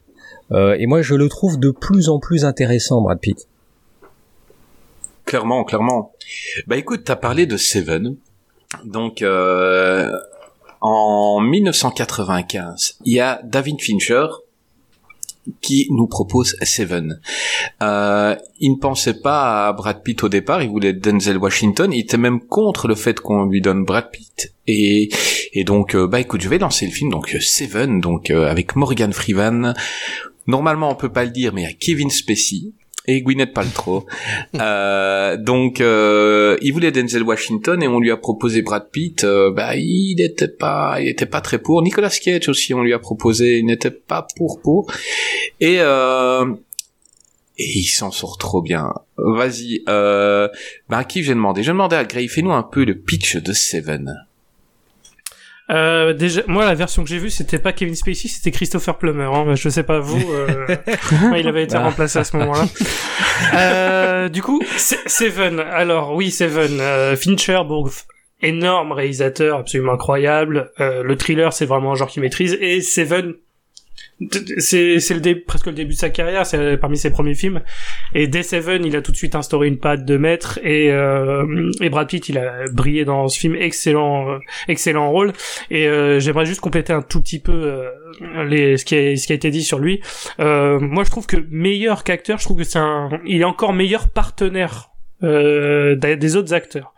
Euh, 0.51 0.75
et 0.77 0.85
moi, 0.85 1.01
je 1.01 1.15
le 1.15 1.27
trouve 1.29 1.59
de 1.59 1.71
plus 1.71 2.09
en 2.09 2.19
plus 2.19 2.45
intéressant, 2.45 3.01
Brad 3.01 3.19
Pitt. 3.19 3.47
Clairement, 5.25 5.63
clairement. 5.63 6.13
Bah 6.67 6.77
écoute, 6.77 7.03
t'as 7.05 7.15
parlé 7.15 7.45
de 7.45 7.57
Seven. 7.57 8.15
Donc, 8.83 9.21
euh, 9.21 10.11
en 10.81 11.39
1995, 11.39 12.97
il 13.05 13.13
y 13.13 13.19
a 13.19 13.41
David 13.43 13.81
Fincher 13.81 14.27
qui 15.61 15.87
nous 15.91 16.07
propose 16.07 16.55
Seven. 16.61 17.19
Euh, 17.81 18.35
il 18.59 18.73
ne 18.73 18.77
pensait 18.77 19.19
pas 19.21 19.67
à 19.67 19.73
Brad 19.73 20.01
Pitt 20.03 20.23
au 20.23 20.29
départ, 20.29 20.63
il 20.63 20.69
voulait 20.69 20.93
Denzel 20.93 21.37
Washington, 21.37 21.91
il 21.93 21.99
était 21.99 22.17
même 22.17 22.39
contre 22.39 22.87
le 22.87 22.95
fait 22.95 23.19
qu'on 23.19 23.45
lui 23.45 23.61
donne 23.61 23.85
Brad 23.85 24.11
Pitt. 24.11 24.53
Et, 24.67 25.09
et 25.53 25.63
donc, 25.63 25.95
euh, 25.95 26.07
bah 26.07 26.19
écoute, 26.19 26.41
je 26.41 26.49
vais 26.49 26.57
lancer 26.57 26.85
le 26.85 26.91
film, 26.91 27.11
donc 27.11 27.33
euh, 27.35 27.39
Seven, 27.39 27.99
donc 27.99 28.29
avec 28.29 28.75
Morgan 28.75 29.13
Freeman. 29.13 29.73
Normalement, 30.47 30.91
on 30.91 30.95
peut 30.95 31.11
pas 31.11 31.25
le 31.25 31.31
dire, 31.31 31.53
mais 31.53 31.61
il 31.61 31.65
y 31.65 31.67
a 31.67 31.73
Kevin 31.73 32.09
Spacey 32.09 32.73
et 33.07 33.21
Gwyneth 33.21 33.53
Paltrow. 33.53 34.05
Euh, 34.55 35.37
donc, 35.37 35.81
euh, 35.81 36.57
il 36.61 36.71
voulait 36.71 36.91
Denzel 36.91 37.23
Washington 37.23 37.81
et 37.83 37.87
on 37.87 37.99
lui 37.99 38.11
a 38.11 38.17
proposé 38.17 38.61
Brad 38.61 38.89
Pitt. 38.89 39.23
euh, 39.23 39.51
bah, 39.51 39.75
il 39.75 40.15
n'était 40.17 40.47
pas, 40.47 40.97
il 41.01 41.07
était 41.09 41.25
pas 41.25 41.41
très 41.41 41.59
pour. 41.59 41.81
Nicolas 41.81 42.09
Cage 42.09 42.47
aussi, 42.47 42.73
on 42.73 42.81
lui 42.81 42.93
a 42.93 42.99
proposé, 42.99 43.59
il 43.59 43.65
n'était 43.65 43.91
pas 43.91 44.25
pour 44.37 44.61
pour. 44.61 44.91
Et 45.59 45.77
euh, 45.79 46.45
et 47.57 47.79
il 47.79 47.85
s'en 47.85 48.11
sort 48.11 48.37
trop 48.37 48.61
bien. 48.61 48.93
Vas-y, 49.17 49.81
euh, 49.87 50.47
bah, 50.89 50.99
à 50.99 51.03
qui 51.03 51.23
j'ai 51.23 51.33
demandé? 51.33 51.63
J'ai 51.63 51.71
demandé 51.71 51.95
à 51.95 52.03
Gray, 52.03 52.27
fais-nous 52.27 52.51
un 52.53 52.63
peu 52.63 52.83
le 52.83 52.95
pitch 52.95 53.37
de 53.37 53.53
Seven. 53.53 54.13
Euh, 55.71 56.13
déjà, 56.13 56.41
moi, 56.47 56.63
la 56.65 56.75
version 56.75 57.03
que 57.03 57.09
j'ai 57.09 57.17
vue, 57.17 57.29
c'était 57.31 57.57
pas 57.57 57.73
Kevin 57.73 57.95
Spacey, 57.95 58.27
c'était 58.27 58.51
Christopher 58.51 58.97
Plummer. 58.97 59.23
Hein. 59.33 59.55
Je 59.55 59.67
sais 59.69 59.81
pas 59.83 59.99
vous. 59.99 60.21
euh, 60.31 60.67
ouais, 61.31 61.39
il 61.39 61.47
avait 61.47 61.63
été 61.63 61.75
Ah. 61.75 61.83
remplacé 61.85 62.19
à 62.19 62.23
ce 62.23 62.37
moment-là. 62.37 62.65
Euh, 63.53 64.29
du 64.29 64.41
coup, 64.41 64.61
Se- 64.77 64.95
Seven. 65.07 65.59
Alors 65.59 66.13
oui, 66.15 66.31
Seven. 66.31 66.79
Euh, 66.79 67.15
Fincher, 67.17 67.59
bon, 67.67 67.83
énorme 68.41 68.93
réalisateur, 68.93 69.59
absolument 69.59 69.93
incroyable. 69.93 70.71
Euh, 70.79 71.03
le 71.03 71.17
thriller, 71.17 71.51
c'est 71.51 71.65
vraiment 71.65 71.91
un 71.91 71.95
genre 71.95 72.07
qu'il 72.07 72.21
maîtrise. 72.21 72.57
Et 72.61 72.79
Seven, 72.81 73.33
c'est 74.59 74.99
c'est 74.99 75.13
le 75.13 75.19
dé- 75.19 75.35
presque 75.35 75.65
le 75.67 75.73
début 75.73 75.93
de 75.93 75.99
sa 75.99 76.09
carrière. 76.09 76.45
C'est 76.45 76.77
parmi 76.77 76.97
ses 76.97 77.09
premiers 77.09 77.35
films. 77.35 77.61
Et 78.13 78.27
dès 78.27 78.43
Seven, 78.43 78.85
il 78.85 78.95
a 78.95 79.01
tout 79.01 79.11
de 79.11 79.17
suite 79.17 79.35
instauré 79.35 79.67
une 79.67 79.77
patte 79.77 80.05
de 80.05 80.17
maître. 80.17 80.59
Et, 80.63 80.91
euh, 80.91 81.71
et 81.81 81.89
Brad 81.89 82.07
Pitt, 82.07 82.29
il 82.29 82.37
a 82.37 82.67
brillé 82.71 83.03
dans 83.05 83.27
ce 83.27 83.37
film, 83.39 83.55
excellent, 83.55 84.29
euh, 84.29 84.37
excellent 84.67 85.11
rôle. 85.11 85.33
Et 85.69 85.87
euh, 85.87 86.19
j'aimerais 86.19 86.45
juste 86.45 86.61
compléter 86.61 86.93
un 86.93 87.01
tout 87.01 87.21
petit 87.21 87.39
peu 87.39 87.51
euh, 87.53 88.43
les, 88.45 88.77
ce, 88.77 88.85
qui 88.85 88.95
a, 88.95 89.15
ce 89.17 89.27
qui 89.27 89.33
a 89.33 89.35
été 89.35 89.49
dit 89.51 89.63
sur 89.63 89.79
lui. 89.79 90.01
Euh, 90.39 90.79
moi, 90.79 91.03
je 91.03 91.09
trouve 91.11 91.25
que 91.27 91.37
meilleur 91.49 92.03
qu'acteur, 92.03 92.37
je 92.39 92.45
trouve 92.45 92.57
que 92.57 92.63
c'est 92.63 92.79
un, 92.79 93.09
il 93.25 93.41
est 93.41 93.45
encore 93.45 93.73
meilleur 93.73 94.07
partenaire. 94.09 94.91
Euh, 95.23 95.95
des 95.95 96.35
autres 96.35 96.53
acteurs. 96.53 96.93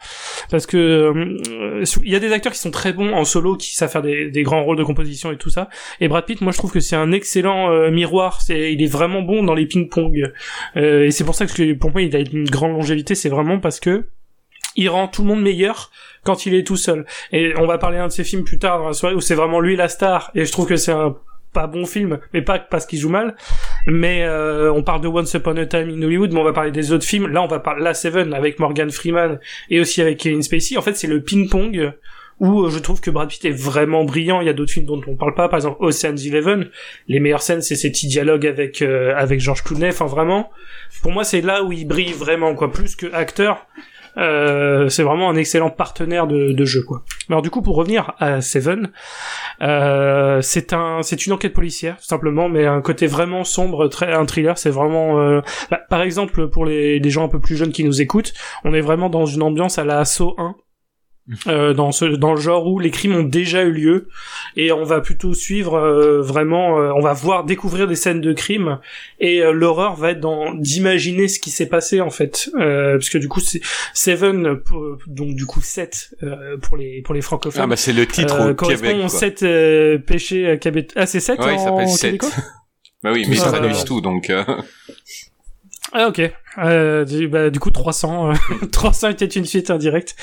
Parce 0.50 0.66
que 0.66 0.78
euh, 0.78 1.84
il 2.04 2.12
y 2.12 2.16
a 2.16 2.20
des 2.20 2.32
acteurs 2.32 2.52
qui 2.52 2.60
sont 2.60 2.72
très 2.72 2.94
bons 2.94 3.14
en 3.14 3.26
solo 3.26 3.56
qui 3.56 3.76
savent 3.76 3.92
faire 3.92 4.02
des, 4.02 4.44
grands 4.44 4.64
rôles 4.64 4.78
de 4.78 4.84
composition 4.84 5.32
et 5.32 5.38
tout 5.38 5.50
ça. 5.50 5.70
Et 6.00 6.08
Brad 6.08 6.26
Pitt 6.26 6.42
moi 6.42 6.52
je 6.52 6.58
trouve 6.58 6.72
que 6.72 6.80
c'est 6.80 6.96
un 6.96 7.12
excellent 7.12 7.72
euh, 7.72 7.92
miroir. 7.92 8.40
Il 8.50 8.82
est 8.82 8.92
vraiment 8.92 9.22
bon 9.22 9.44
dans 9.44 9.54
les 9.54 9.66
ping 9.66 9.90
pong 9.90 10.32
euh, 10.78 11.06
et 11.06 11.12
c'est 11.12 11.24
pour 11.26 11.36
ça 11.36 11.46
que 11.46 11.74
pour 11.74 11.92
moi 11.92 12.02
il 12.02 12.16
a 12.16 12.20
une 12.20 12.50
grande 12.50 12.72
longévité. 12.72 13.14
C'est 13.14 13.30
vraiment 13.30 13.60
parce 13.60 13.80
que 13.80 14.06
il 14.76 14.90
rend 14.90 15.08
tout 15.08 15.24
le 15.24 15.28
monde 15.28 15.42
meilleur 15.42 15.92
quand 16.24 16.46
il 16.46 16.54
est 16.54 16.66
tout 16.66 16.78
seul. 16.78 17.06
Et 17.32 17.54
on 17.58 17.68
va 17.68 17.78
parler 17.78 17.98
d'un 17.98 18.08
de 18.08 18.12
ses 18.12 18.24
films 18.24 18.44
plus 18.44 18.60
tard 18.60 18.80
dans 18.80 18.88
la 18.88 18.94
soirée 18.94 19.16
où 19.16 19.22
c'est 19.22 19.36
vraiment 19.36 19.60
lui 19.60 19.76
la 19.76 19.90
star. 19.90 20.32
Et 20.34 20.46
je 20.46 20.52
trouve 20.52 20.68
que 20.68 20.76
c'est 20.76 20.92
un 20.92 21.16
pas 21.54 21.68
bon 21.68 21.86
film, 21.86 22.20
mais 22.34 22.42
pas 22.42 22.60
parce 22.60 22.86
qu'il 22.86 23.00
joue 23.00 23.10
mal. 23.10 23.36
Mais 23.86 24.24
euh, 24.24 24.72
on 24.72 24.84
parle 24.84 25.02
de 25.02 25.08
Once 25.08 25.34
Upon 25.34 25.58
a 25.58 25.66
Time 25.66 25.90
in 25.90 26.02
Hollywood, 26.02 26.32
mais 26.32 26.40
on 26.40 26.44
va 26.44 26.54
parler 26.54 26.72
des 26.72 26.92
autres 26.92 27.06
films. 27.06 27.28
Là, 27.28 27.42
on 27.42 27.48
va 27.48 27.60
parler 27.60 27.84
La 27.84 27.94
Seven 27.94 28.34
avec 28.34 28.60
Morgan 28.60 28.92
Freeman 28.92 29.40
et 29.70 29.80
aussi 29.80 30.02
avec 30.02 30.18
Kevin 30.18 30.44
Spacey. 30.44 30.78
En 30.78 30.82
fait, 30.82 30.96
c'est 30.96 31.08
le 31.08 31.22
ping-pong 31.22 31.94
où 32.40 32.64
euh, 32.64 32.70
je 32.70 32.80
trouve 32.80 33.02
que 33.02 33.10
Brad 33.10 33.30
Pitt 33.30 33.46
est 33.46 33.52
vraiment 33.52 34.04
brillant. 34.04 34.42
Il 34.42 34.48
y 34.48 34.50
a 34.50 34.54
d'autres 34.54 34.72
films 34.72 34.86
dont 34.86 35.02
on 35.08 35.16
parle 35.16 35.34
pas, 35.34 35.50
par 35.50 35.58
exemple 35.58 35.78
Ocean's 35.84 36.26
Eleven. 36.26 36.70
Les 37.08 37.20
meilleures 37.20 37.42
scènes, 37.42 37.62
c'est 37.62 37.76
ces 37.76 37.90
petits 37.90 38.08
dialogues 38.08 38.46
avec 38.46 38.82
euh, 38.82 39.14
avec 39.16 39.40
George 39.40 39.64
Clooney. 39.64 39.90
Enfin, 39.90 40.06
vraiment, 40.06 40.52
pour 41.02 41.12
moi, 41.12 41.24
c'est 41.24 41.42
là 41.42 41.64
où 41.64 41.72
il 41.72 41.88
brille 41.88 42.14
vraiment, 42.14 42.54
quoi, 42.56 42.72
plus 42.72 42.96
que 42.96 43.12
acteur. 43.14 43.66
Euh, 44.18 44.90
c'est 44.90 45.04
vraiment 45.04 45.30
un 45.30 45.36
excellent 45.36 45.70
partenaire 45.70 46.28
de, 46.28 46.52
de 46.52 46.66
jeu 46.66 46.82
quoi. 46.82 47.04
Alors 47.30 47.42
du 47.42 47.50
coup 47.50 47.62
pour 47.62 47.76
revenir 47.76 48.14
à 48.20 48.42
Seven, 48.42 48.92
euh, 49.62 50.42
c'est 50.42 50.74
un 50.74 51.02
c'est 51.04 51.26
une 51.26 51.34
enquête 51.34 51.54
policière 51.54 51.98
tout 51.98 52.06
simplement, 52.06 52.50
mais 52.50 52.66
un 52.66 52.82
côté 52.82 53.06
vraiment 53.08 53.44
sombre, 53.44 53.88
très 53.88 54.12
un 54.14 54.26
thriller. 54.26 54.58
C'est 54.58 54.70
vraiment 54.70 55.20
euh, 55.20 55.42
bah, 55.70 55.82
par 55.90 56.02
exemple 56.02 56.48
pour 56.48 56.66
les, 56.66 57.00
les 57.00 57.10
gens 57.10 57.26
un 57.26 57.30
peu 57.30 57.40
plus 57.40 57.56
jeunes 57.56 57.72
qui 57.72 57.84
nous 57.84 58.02
écoutent, 58.02 58.34
on 58.64 58.74
est 58.74 58.82
vraiment 58.82 59.10
dans 59.10 59.26
une 59.26 59.44
ambiance 59.44 59.78
à 59.78 59.86
la 59.86 60.04
Saw 60.04 60.36
1. 60.38 60.56
Euh, 61.48 61.74
dans 61.74 61.92
ce 61.92 62.06
dans 62.06 62.34
le 62.34 62.40
genre 62.40 62.66
où 62.68 62.80
les 62.80 62.90
crimes 62.90 63.14
ont 63.14 63.24
déjà 63.24 63.64
eu 63.64 63.72
lieu 63.74 64.08
et 64.56 64.72
on 64.72 64.86
va 64.86 65.02
plutôt 65.02 65.34
suivre 65.34 65.74
euh, 65.78 66.22
vraiment 66.22 66.80
euh, 66.80 66.94
on 66.96 67.02
va 67.02 67.12
voir 67.12 67.44
découvrir 67.44 67.86
des 67.86 67.96
scènes 67.98 68.22
de 68.22 68.32
crime 68.32 68.80
et 69.20 69.42
euh, 69.42 69.52
l'horreur 69.52 69.96
va 69.98 70.12
être 70.12 70.22
dans 70.22 70.54
d'imaginer 70.54 71.28
ce 71.28 71.42
qui 71.42 71.50
s'est 71.52 71.66
passé 71.66 72.00
en 72.00 72.10
fait 72.12 72.50
euh, 72.58 72.94
parce 72.94 73.10
que 73.10 73.18
du 73.18 73.28
coup 73.28 73.42
c'est 73.42 73.60
Seven 73.94 74.56
pour- 74.62 74.98
donc 75.08 75.36
du 75.36 75.46
coup 75.46 75.60
7 75.60 76.16
euh, 76.24 76.56
pour 76.62 76.78
les 76.78 77.02
pour 77.02 77.14
les 77.14 77.22
francophones 77.22 77.62
Ah 77.62 77.68
bah 77.68 77.76
c'est 77.76 77.92
le 77.92 78.06
titre 78.08 78.40
euh, 78.40 78.52
au 78.52 78.56
correspond 78.56 78.86
Québec. 78.88 79.06
aux 79.06 79.10
quoi. 79.10 79.20
7 79.20 79.44
euh, 79.44 79.98
péchés 79.98 80.48
euh, 80.48 80.56
cabét- 80.56 80.94
ah 80.96 81.06
c'est 81.08 81.20
7 81.20 81.40
Ouais, 81.40 81.56
il 81.56 81.60
en 81.60 81.66
s'appelle 81.66 81.90
7. 81.90 82.02
québécois 82.12 82.30
bah 83.04 83.12
oui, 83.14 83.26
mais 83.28 83.36
ils 83.36 83.42
traduisent 83.42 83.84
tout, 83.84 84.00
donc... 84.02 84.32
euh, 85.98 86.04
Ah 86.04 86.08
ok. 86.10 86.32
Euh, 86.60 87.06
du, 87.06 87.28
bah, 87.28 87.52
du 87.52 87.60
coup 87.60 87.70
300, 87.70 88.32
euh, 88.32 88.34
300 88.72 89.10
était 89.10 89.26
une 89.26 89.46
suite 89.46 89.70
indirecte. 89.70 90.16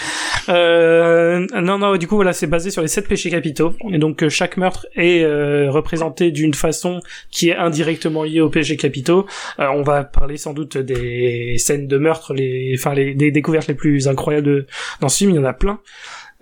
Euh, 0.49 1.47
non 1.55 1.79
non 1.79 1.97
du 1.97 2.09
coup 2.09 2.17
voilà 2.17 2.33
c'est 2.33 2.49
basé 2.49 2.71
sur 2.71 2.83
les 2.83 2.89
sept 2.89 3.07
péchés 3.07 3.31
capitaux 3.31 3.75
et 3.93 3.99
donc 3.99 4.23
euh, 4.23 4.29
chaque 4.29 4.57
meurtre 4.57 4.87
est 4.95 5.23
euh, 5.23 5.71
représenté 5.71 6.33
d'une 6.33 6.53
façon 6.53 7.01
qui 7.31 7.51
est 7.51 7.57
indirectement 7.57 8.25
liée 8.25 8.41
aux 8.41 8.51
péchés 8.51 8.77
capitaux. 8.77 9.27
Euh, 9.61 9.69
on 9.69 9.83
va 9.83 10.03
parler 10.03 10.37
sans 10.37 10.55
doute 10.55 10.77
des 10.77 11.57
scènes 11.59 11.87
de 11.87 11.99
meurtre, 11.99 12.35
les 12.35 12.75
enfin 12.77 12.95
les 12.95 13.15
des 13.15 13.31
découvertes 13.31 13.69
les 13.69 13.75
plus 13.75 14.09
incroyables 14.09 14.47
de, 14.47 14.67
dans 15.01 15.09
ce 15.09 15.19
film 15.19 15.31
il 15.31 15.37
y 15.37 15.39
en 15.39 15.45
a 15.45 15.53
plein. 15.53 15.79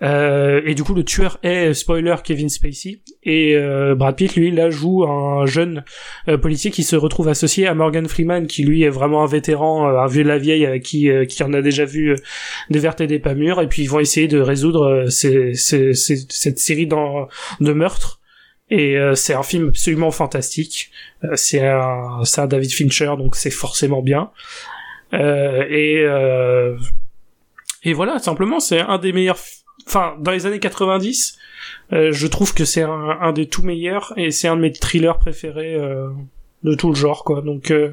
Euh, 0.03 0.61
et 0.65 0.75
du 0.75 0.83
coup, 0.83 0.93
le 0.93 1.05
tueur 1.05 1.39
est 1.43 1.73
spoiler 1.73 2.15
Kevin 2.25 2.49
Spacey 2.49 2.99
et 3.23 3.55
euh, 3.55 3.95
Brad 3.95 4.17
Pitt 4.17 4.35
lui 4.35 4.51
là 4.51 4.69
joue 4.69 5.05
un 5.05 5.45
jeune 5.45 5.85
euh, 6.27 6.37
policier 6.37 6.71
qui 6.71 6.83
se 6.83 6.97
retrouve 6.97 7.29
associé 7.29 7.67
à 7.67 7.73
Morgan 7.73 8.05
Freeman 8.09 8.45
qui 8.47 8.63
lui 8.63 8.83
est 8.83 8.89
vraiment 8.89 9.23
un 9.23 9.27
vétéran, 9.27 9.87
euh, 9.87 9.97
un 9.99 10.07
vieux 10.07 10.23
de 10.23 10.27
la 10.27 10.37
vieille 10.37 10.65
euh, 10.65 10.79
qui 10.79 11.09
euh, 11.09 11.23
qui 11.23 11.41
en 11.41 11.53
a 11.53 11.61
déjà 11.61 11.85
vu 11.85 12.09
euh, 12.11 12.15
des 12.69 12.79
vertes 12.79 12.99
et 12.99 13.07
des 13.07 13.19
pas 13.19 13.33
mûres 13.33 13.61
et 13.61 13.67
puis 13.67 13.83
ils 13.83 13.89
vont 13.89 14.01
essayer 14.01 14.27
de 14.27 14.39
résoudre 14.41 14.83
euh, 14.83 15.09
ces, 15.09 15.53
ces- 15.53 15.93
ces- 15.93 16.25
cette 16.27 16.59
série 16.59 16.85
d'en- 16.87 17.29
de 17.61 17.71
meurtres. 17.71 18.19
Et 18.69 18.97
euh, 18.97 19.13
c'est 19.15 19.33
un 19.35 19.43
film 19.43 19.69
absolument 19.69 20.11
fantastique. 20.11 20.89
Euh, 21.23 21.35
c'est 21.35 21.65
un, 21.65 22.21
un 22.37 22.47
David 22.47 22.73
Fincher, 22.73 23.13
donc 23.17 23.35
c'est 23.35 23.51
forcément 23.51 24.01
bien. 24.01 24.31
Euh, 25.13 25.63
et 25.69 25.99
euh, 26.03 26.75
et 27.83 27.93
voilà, 27.93 28.19
simplement, 28.19 28.59
c'est 28.59 28.79
un 28.79 28.97
des 28.97 29.13
meilleurs. 29.13 29.37
Enfin, 29.87 30.15
dans 30.19 30.31
les 30.31 30.45
années 30.45 30.59
90, 30.59 31.37
euh, 31.91 32.11
je 32.11 32.27
trouve 32.27 32.53
que 32.53 32.65
c'est 32.65 32.83
un, 32.83 33.17
un 33.21 33.31
des 33.33 33.47
tout 33.47 33.63
meilleurs 33.63 34.13
et 34.17 34.31
c'est 34.31 34.47
un 34.47 34.55
de 34.55 34.61
mes 34.61 34.71
thrillers 34.71 35.17
préférés 35.19 35.75
euh, 35.75 36.09
de 36.63 36.73
tout 36.75 36.89
le 36.89 36.95
genre, 36.95 37.23
quoi. 37.23 37.41
Donc, 37.41 37.71
euh, 37.71 37.91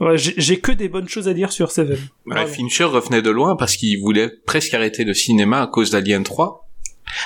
ouais, 0.00 0.16
j'ai 0.16 0.60
que 0.60 0.72
des 0.72 0.88
bonnes 0.88 1.08
choses 1.08 1.28
à 1.28 1.34
dire 1.34 1.52
sur 1.52 1.70
Seven. 1.72 1.98
Ouais, 2.26 2.34
Vraiment. 2.36 2.46
Fincher 2.48 2.84
revenait 2.84 3.22
de 3.22 3.30
loin 3.30 3.56
parce 3.56 3.76
qu'il 3.76 4.00
voulait 4.00 4.30
presque 4.46 4.74
arrêter 4.74 5.04
le 5.04 5.14
cinéma 5.14 5.62
à 5.62 5.66
cause 5.66 5.90
d'Alien 5.90 6.22
3. 6.22 6.66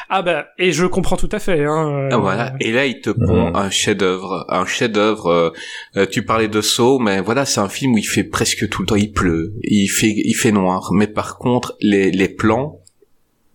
Ah 0.09 0.23
bah, 0.23 0.47
et 0.59 0.73
je 0.73 0.87
comprends 0.87 1.19
tout 1.19 1.29
à 1.31 1.39
fait. 1.39 1.63
Hein, 1.63 1.89
euh, 1.91 2.09
Ah, 2.13 2.17
voilà. 2.17 2.55
Et 2.61 2.73
là, 2.73 2.87
il 2.87 3.03
te 3.03 3.11
pond 3.11 3.51
Mhm. 3.51 3.57
un 3.57 3.69
chef-d'œuvre, 3.69 4.47
un 4.49 4.65
chef-d'œuvre. 4.65 5.27
euh, 5.27 5.51
euh, 5.99 6.07
tu 6.11 6.25
parlais 6.25 6.49
de 6.49 6.63
Saw, 6.63 6.99
mais 7.01 7.21
voilà, 7.21 7.45
c'est 7.45 7.61
un 7.61 7.69
film 7.69 7.93
où 7.93 7.99
il 7.99 8.05
fait 8.09 8.25
presque 8.25 8.67
tout 8.71 8.81
le 8.81 8.87
temps. 8.87 8.97
Il 8.97 9.13
pleut, 9.13 9.53
il 9.63 9.89
fait, 9.89 10.09
il 10.17 10.33
fait 10.33 10.53
noir. 10.53 10.89
Mais 10.95 11.07
par 11.07 11.37
contre, 11.37 11.77
les, 11.83 12.11
les 12.11 12.31
plans, 12.31 12.81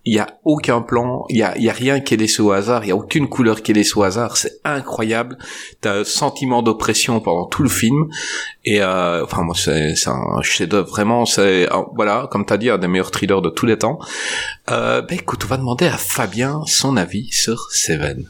il 0.06 0.16
y 0.16 0.20
a 0.20 0.40
aucun 0.46 0.82
plan, 0.82 1.26
il 1.30 1.38
y 1.38 1.44
a, 1.44 1.74
rien 1.74 2.00
qui 2.00 2.14
est 2.14 2.18
laissé 2.18 2.42
au 2.42 2.52
hasard. 2.52 2.84
Il 2.86 2.88
y 2.88 2.92
a 2.92 2.96
aucune 2.96 3.28
couleur 3.28 3.62
qui 3.62 3.72
est 3.72 3.76
laissée 3.76 3.98
au 3.98 4.04
hasard. 4.04 4.38
C'est 4.38 4.60
incroyable. 4.64 5.38
T'as 5.82 6.00
un 6.00 6.04
sentiment 6.04 6.62
d'oppression 6.62 7.20
pendant 7.20 7.46
tout 7.46 7.64
le 7.64 7.70
film. 7.70 8.08
Et 8.66 8.82
euh, 8.82 9.24
enfin, 9.24 9.44
moi, 9.44 9.56
c'est, 9.56 9.94
un 10.08 10.42
chef-d'œuvre 10.42 10.90
vraiment. 10.90 11.26
C'est, 11.26 11.68
voilà, 11.96 12.28
comme 12.32 12.46
t'as 12.46 12.58
dit, 12.58 12.70
un 12.70 12.78
des 12.78 12.88
meilleurs 12.88 13.12
thrillers 13.12 13.42
de 13.42 13.50
tous 13.50 13.66
les 13.66 13.78
temps. 13.78 14.00
Euh, 14.72 15.02
ben 15.02 15.18
écoute, 15.18 15.42
on 15.46 15.48
va 15.48 15.58
demander 15.58 15.86
à 15.86 15.98
Fabien 15.98 16.62
son 16.66 16.98
avis 16.98 17.28
sur 17.32 17.70
Seven. 17.72 18.26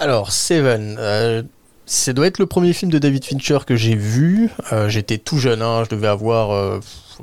Alors, 0.00 0.30
Seven, 0.30 0.96
euh, 1.00 1.42
ça 1.86 2.12
doit 2.12 2.26
être 2.26 2.38
le 2.38 2.46
premier 2.46 2.72
film 2.72 2.90
de 2.90 2.98
David 2.98 3.24
Fincher 3.24 3.58
que 3.66 3.74
j'ai 3.74 3.96
vu. 3.96 4.50
Euh, 4.72 4.88
J'étais 4.88 5.18
tout 5.18 5.38
jeune, 5.38 5.62
hein, 5.62 5.82
je 5.84 5.90
devais 5.90 6.06
avoir 6.06 6.52
euh, 6.52 6.80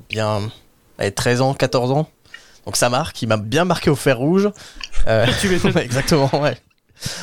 bien 0.09 0.51
allez, 0.97 1.11
13 1.11 1.41
ans, 1.41 1.53
14 1.53 1.91
ans. 1.91 2.09
Donc 2.65 2.77
ça 2.77 2.89
marque, 2.89 3.21
il 3.21 3.27
m'a 3.27 3.37
bien 3.37 3.65
marqué 3.65 3.89
au 3.89 3.95
fer 3.95 4.17
rouge. 4.17 4.49
Euh, 5.07 5.25
Tu 5.39 5.53
exactement, 5.79 6.29
ouais. 6.41 6.57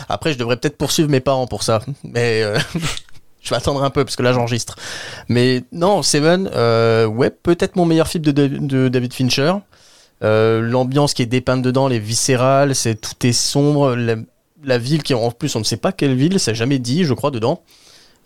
Après, 0.08 0.32
je 0.32 0.38
devrais 0.38 0.56
peut-être 0.56 0.76
poursuivre 0.76 1.08
mes 1.11 1.20
parents 1.20 1.46
pour 1.46 1.62
ça. 1.62 1.80
Mais 2.04 2.42
euh, 2.42 2.58
je 3.42 3.50
vais 3.50 3.56
attendre 3.56 3.82
un 3.82 3.90
peu 3.90 4.04
parce 4.04 4.16
que 4.16 4.22
là, 4.22 4.32
j'enregistre. 4.32 4.76
Mais 5.28 5.64
non, 5.72 6.02
Seven, 6.02 6.49
euh, 6.54 7.06
ouais, 7.06 7.30
peut-être 7.30 7.76
mon 7.76 7.87
meilleur 7.87 8.06
film 8.06 8.22
de, 8.25 8.30
Dav- 8.32 8.66
de 8.66 8.88
David 8.88 9.12
Fincher. 9.14 9.54
Euh, 10.22 10.61
L'ambiance 10.61 11.14
qui 11.14 11.22
est 11.22 11.26
dépeinte 11.26 11.62
dedans, 11.62 11.88
les 11.88 11.99
viscérales, 11.99 12.75
c'est 12.76 12.94
tout 12.94 13.26
est 13.26 13.32
sombre. 13.32 13.96
La, 13.96 14.14
la 14.62 14.78
ville 14.78 15.02
qui, 15.02 15.14
en 15.14 15.30
plus, 15.32 15.56
on 15.56 15.58
ne 15.58 15.64
sait 15.64 15.76
pas 15.76 15.90
quelle 15.90 16.14
ville, 16.14 16.38
c'est 16.38 16.54
jamais 16.54 16.78
dit, 16.78 17.04
je 17.04 17.14
crois, 17.14 17.32
dedans. 17.32 17.62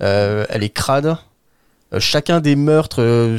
Elle 0.01 0.63
est 0.63 0.69
crade. 0.69 1.17
Chacun 1.99 2.41
des 2.41 2.57
meurtres, 2.57 3.39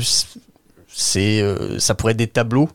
c'est, 0.87 1.43
ça 1.77 1.93
pourrait 1.93 2.13
être 2.13 2.17
des 2.17 2.27
tableaux. 2.27 2.69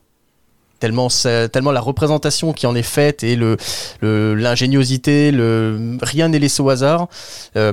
Tellement, 0.83 1.07
tellement 1.53 1.71
la 1.71 1.81
représentation 1.81 2.53
qui 2.53 2.67
en 2.67 2.75
est 2.75 2.83
faite 2.83 3.23
et 3.23 3.37
le, 3.37 3.57
l'ingéniosité, 4.03 5.31
le, 5.31 5.97
rien 6.03 6.27
n'est 6.27 6.41
laissé 6.41 6.61
au 6.61 6.71
hasard. 6.71 7.07
Euh, 7.55 7.73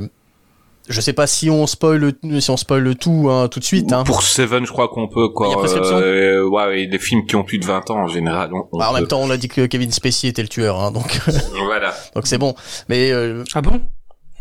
je 0.87 1.01
sais 1.01 1.13
pas 1.13 1.25
si 1.25 1.49
on 1.49 1.65
spoil, 1.65 2.13
si 2.39 2.51
on 2.51 2.57
spoil 2.57 2.83
le 2.83 2.93
tout 2.93 3.27
hein, 3.31 3.47
tout 3.47 3.59
de 3.59 3.65
suite. 3.65 3.91
Hein. 3.93 4.03
Pour 4.03 4.21
Seven, 4.21 4.63
je 4.67 4.71
crois 4.71 4.89
qu'on 4.89 5.07
peut 5.07 5.29
quoi. 5.29 5.47
Il 5.47 5.51
y 5.51 5.53
a 5.53 5.57
prescription 5.57 5.97
euh, 5.97 6.43
ouais, 6.47 6.65
ouais, 6.67 6.85
des 6.85 6.99
films 6.99 7.25
qui 7.25 7.35
ont 7.35 7.43
plus 7.43 7.57
de 7.57 7.65
20 7.65 7.89
ans 7.89 7.97
en 8.03 8.07
général. 8.07 8.51
On, 8.53 8.67
on 8.71 8.77
Bah, 8.77 8.89
en 8.89 8.93
peut. 8.93 8.99
même 8.99 9.07
temps, 9.07 9.21
on 9.21 9.31
a 9.31 9.37
dit 9.37 9.47
que 9.47 9.65
Kevin 9.65 9.91
Spacey 9.91 10.27
était 10.27 10.43
le 10.43 10.47
tueur, 10.49 10.79
hein, 10.79 10.91
donc 10.91 11.19
voilà. 11.65 11.95
donc 12.15 12.27
c'est 12.27 12.37
bon. 12.37 12.53
Mais 12.89 13.09
euh, 13.11 13.43
Ah 13.55 13.61
bon? 13.61 13.81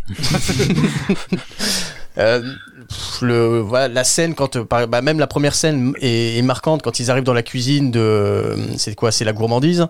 Euh, 2.18 2.42
pff, 2.88 3.20
le, 3.22 3.60
voilà, 3.60 3.88
la 3.88 4.04
scène, 4.04 4.34
quand, 4.34 4.56
euh, 4.56 4.64
bah, 4.64 5.00
même 5.02 5.18
la 5.18 5.26
première 5.26 5.54
scène 5.54 5.92
est, 6.00 6.36
est 6.38 6.42
marquante 6.42 6.82
quand 6.82 6.98
ils 7.00 7.10
arrivent 7.10 7.24
dans 7.24 7.34
la 7.34 7.42
cuisine 7.42 7.90
de. 7.90 8.00
euh, 8.00 8.56
C'est 8.76 8.94
quoi 8.94 9.12
C'est 9.12 9.24
la 9.24 9.32
gourmandise. 9.32 9.86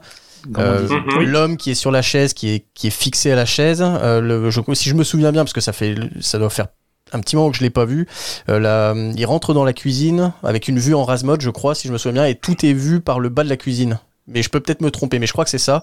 Euh. 0.56 0.88
Mhm. 0.88 1.24
L'homme 1.24 1.56
qui 1.56 1.70
est 1.72 1.74
sur 1.74 1.90
la 1.90 2.02
chaise, 2.02 2.32
qui 2.32 2.50
est, 2.50 2.64
qui 2.74 2.86
est 2.88 2.90
fixé 2.90 3.32
à 3.32 3.36
la 3.36 3.46
chaise. 3.46 3.82
euh, 3.82 4.20
le, 4.20 4.50
je, 4.50 4.60
si 4.74 4.88
je 4.88 4.94
me 4.94 5.04
souviens 5.04 5.32
bien, 5.32 5.42
parce 5.44 5.52
que 5.52 5.60
ça, 5.60 5.72
fait, 5.72 5.94
ça 6.20 6.38
doit 6.38 6.50
faire 6.50 6.66
un 7.12 7.20
petit 7.20 7.36
moment 7.36 7.50
que 7.50 7.56
je 7.56 7.62
l'ai 7.62 7.70
pas 7.70 7.86
vu. 7.86 8.06
euh, 8.50 8.58
la- 8.60 8.94
il 9.16 9.24
rentre 9.26 9.54
dans 9.54 9.64
la 9.64 9.72
cuisine 9.72 10.32
avec 10.42 10.68
une 10.68 10.78
vue 10.78 10.94
en 10.94 11.04
rase 11.04 11.24
mode, 11.24 11.40
je 11.40 11.50
crois, 11.50 11.74
si 11.74 11.88
je 11.88 11.92
me 11.92 11.98
souviens 11.98 12.22
bien, 12.22 12.26
et 12.26 12.34
tout 12.34 12.64
est 12.66 12.72
vu 12.74 13.00
par 13.00 13.18
le 13.18 13.30
bas 13.30 13.42
de 13.44 13.48
la 13.48 13.56
cuisine. 13.56 13.98
Mais 14.26 14.42
je 14.42 14.50
peux 14.50 14.60
peut-être 14.60 14.82
me 14.82 14.90
tromper, 14.90 15.18
mais 15.18 15.26
je 15.26 15.32
crois 15.32 15.44
que 15.44 15.50
c'est 15.50 15.56
ça. 15.58 15.82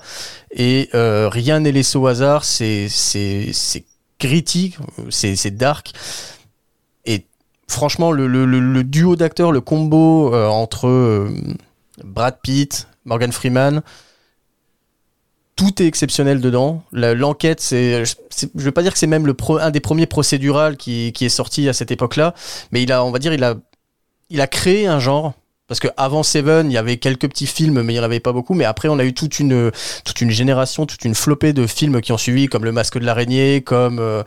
Et 0.52 0.90
euh, 0.94 1.28
rien 1.28 1.60
n'est 1.62 1.72
laissé 1.72 1.98
au 1.98 2.06
hasard. 2.06 2.46
C'est 2.46 2.88
c'est 2.90 3.50
c'est 3.54 3.86
gritty, 4.20 4.76
c'est 5.10 5.36
c'est 5.36 5.52
dark. 5.52 5.92
Et 7.06 7.26
franchement, 7.68 8.12
le, 8.12 8.84
duo 8.84 9.16
d'acteurs, 9.16 9.52
le 9.52 9.62
combo 9.62 10.34
euh, 10.34 10.48
entre 10.48 10.88
euh, 10.88 11.30
Brad 12.04 12.40
Pitt, 12.42 12.88
Morgan 13.06 13.32
Freeman, 13.32 13.82
tout 15.56 15.82
est 15.82 15.86
exceptionnel 15.86 16.42
dedans. 16.42 16.84
L'enquête, 16.92 17.62
c'est, 17.62 18.04
je 18.06 18.48
vais 18.56 18.72
pas 18.72 18.82
dire 18.82 18.92
que 18.92 19.00
c'est 19.00 19.08
même 19.08 19.26
le 19.26 19.34
pro- 19.34 19.58
un 19.60 19.72
des 19.72 19.80
premiers 19.80 20.06
procédurales 20.06 20.76
qui, 20.76 21.14
qui 21.14 21.26
est 21.26 21.30
sorti 21.30 21.70
à 21.70 21.74
cette 21.74 21.92
époque-là, 21.92 22.34
mais 22.72 22.84
il 22.84 22.92
a, 22.92 23.04
on 23.06 23.12
va 23.12 23.20
dire, 23.20 23.34
il 23.34 23.44
a, 23.44 23.56
il 24.30 24.42
a 24.42 24.48
créé 24.48 24.88
un 24.88 25.00
genre. 25.00 25.34
Parce 25.68 25.80
que 25.80 25.88
avant 25.98 26.22
Seven, 26.22 26.70
il 26.70 26.74
y 26.76 26.78
avait 26.78 26.98
quelques 26.98 27.28
petits 27.28 27.48
films, 27.48 27.82
mais 27.82 27.94
il 27.94 27.96
n'y 27.96 28.00
en 28.00 28.04
avait 28.04 28.20
pas 28.20 28.32
beaucoup. 28.34 28.54
Mais 28.54 28.66
après, 28.66 28.88
on 28.88 29.00
a 29.00 29.04
eu 29.04 29.16
toute 29.16 29.40
une, 29.40 29.72
toute 30.04 30.22
une 30.22 30.30
génération, 30.30 30.86
toute 30.86 31.04
une 31.06 31.16
flopée 31.16 31.54
de 31.54 31.66
films 31.66 32.02
qui 32.02 32.12
ont 32.12 32.20
suivi, 32.20 32.46
comme 32.46 32.66
Le 32.66 32.72
Masque 32.72 33.00
de 33.00 33.06
l'araignée, 33.06 33.62
comme 33.62 33.98
euh, 33.98 34.22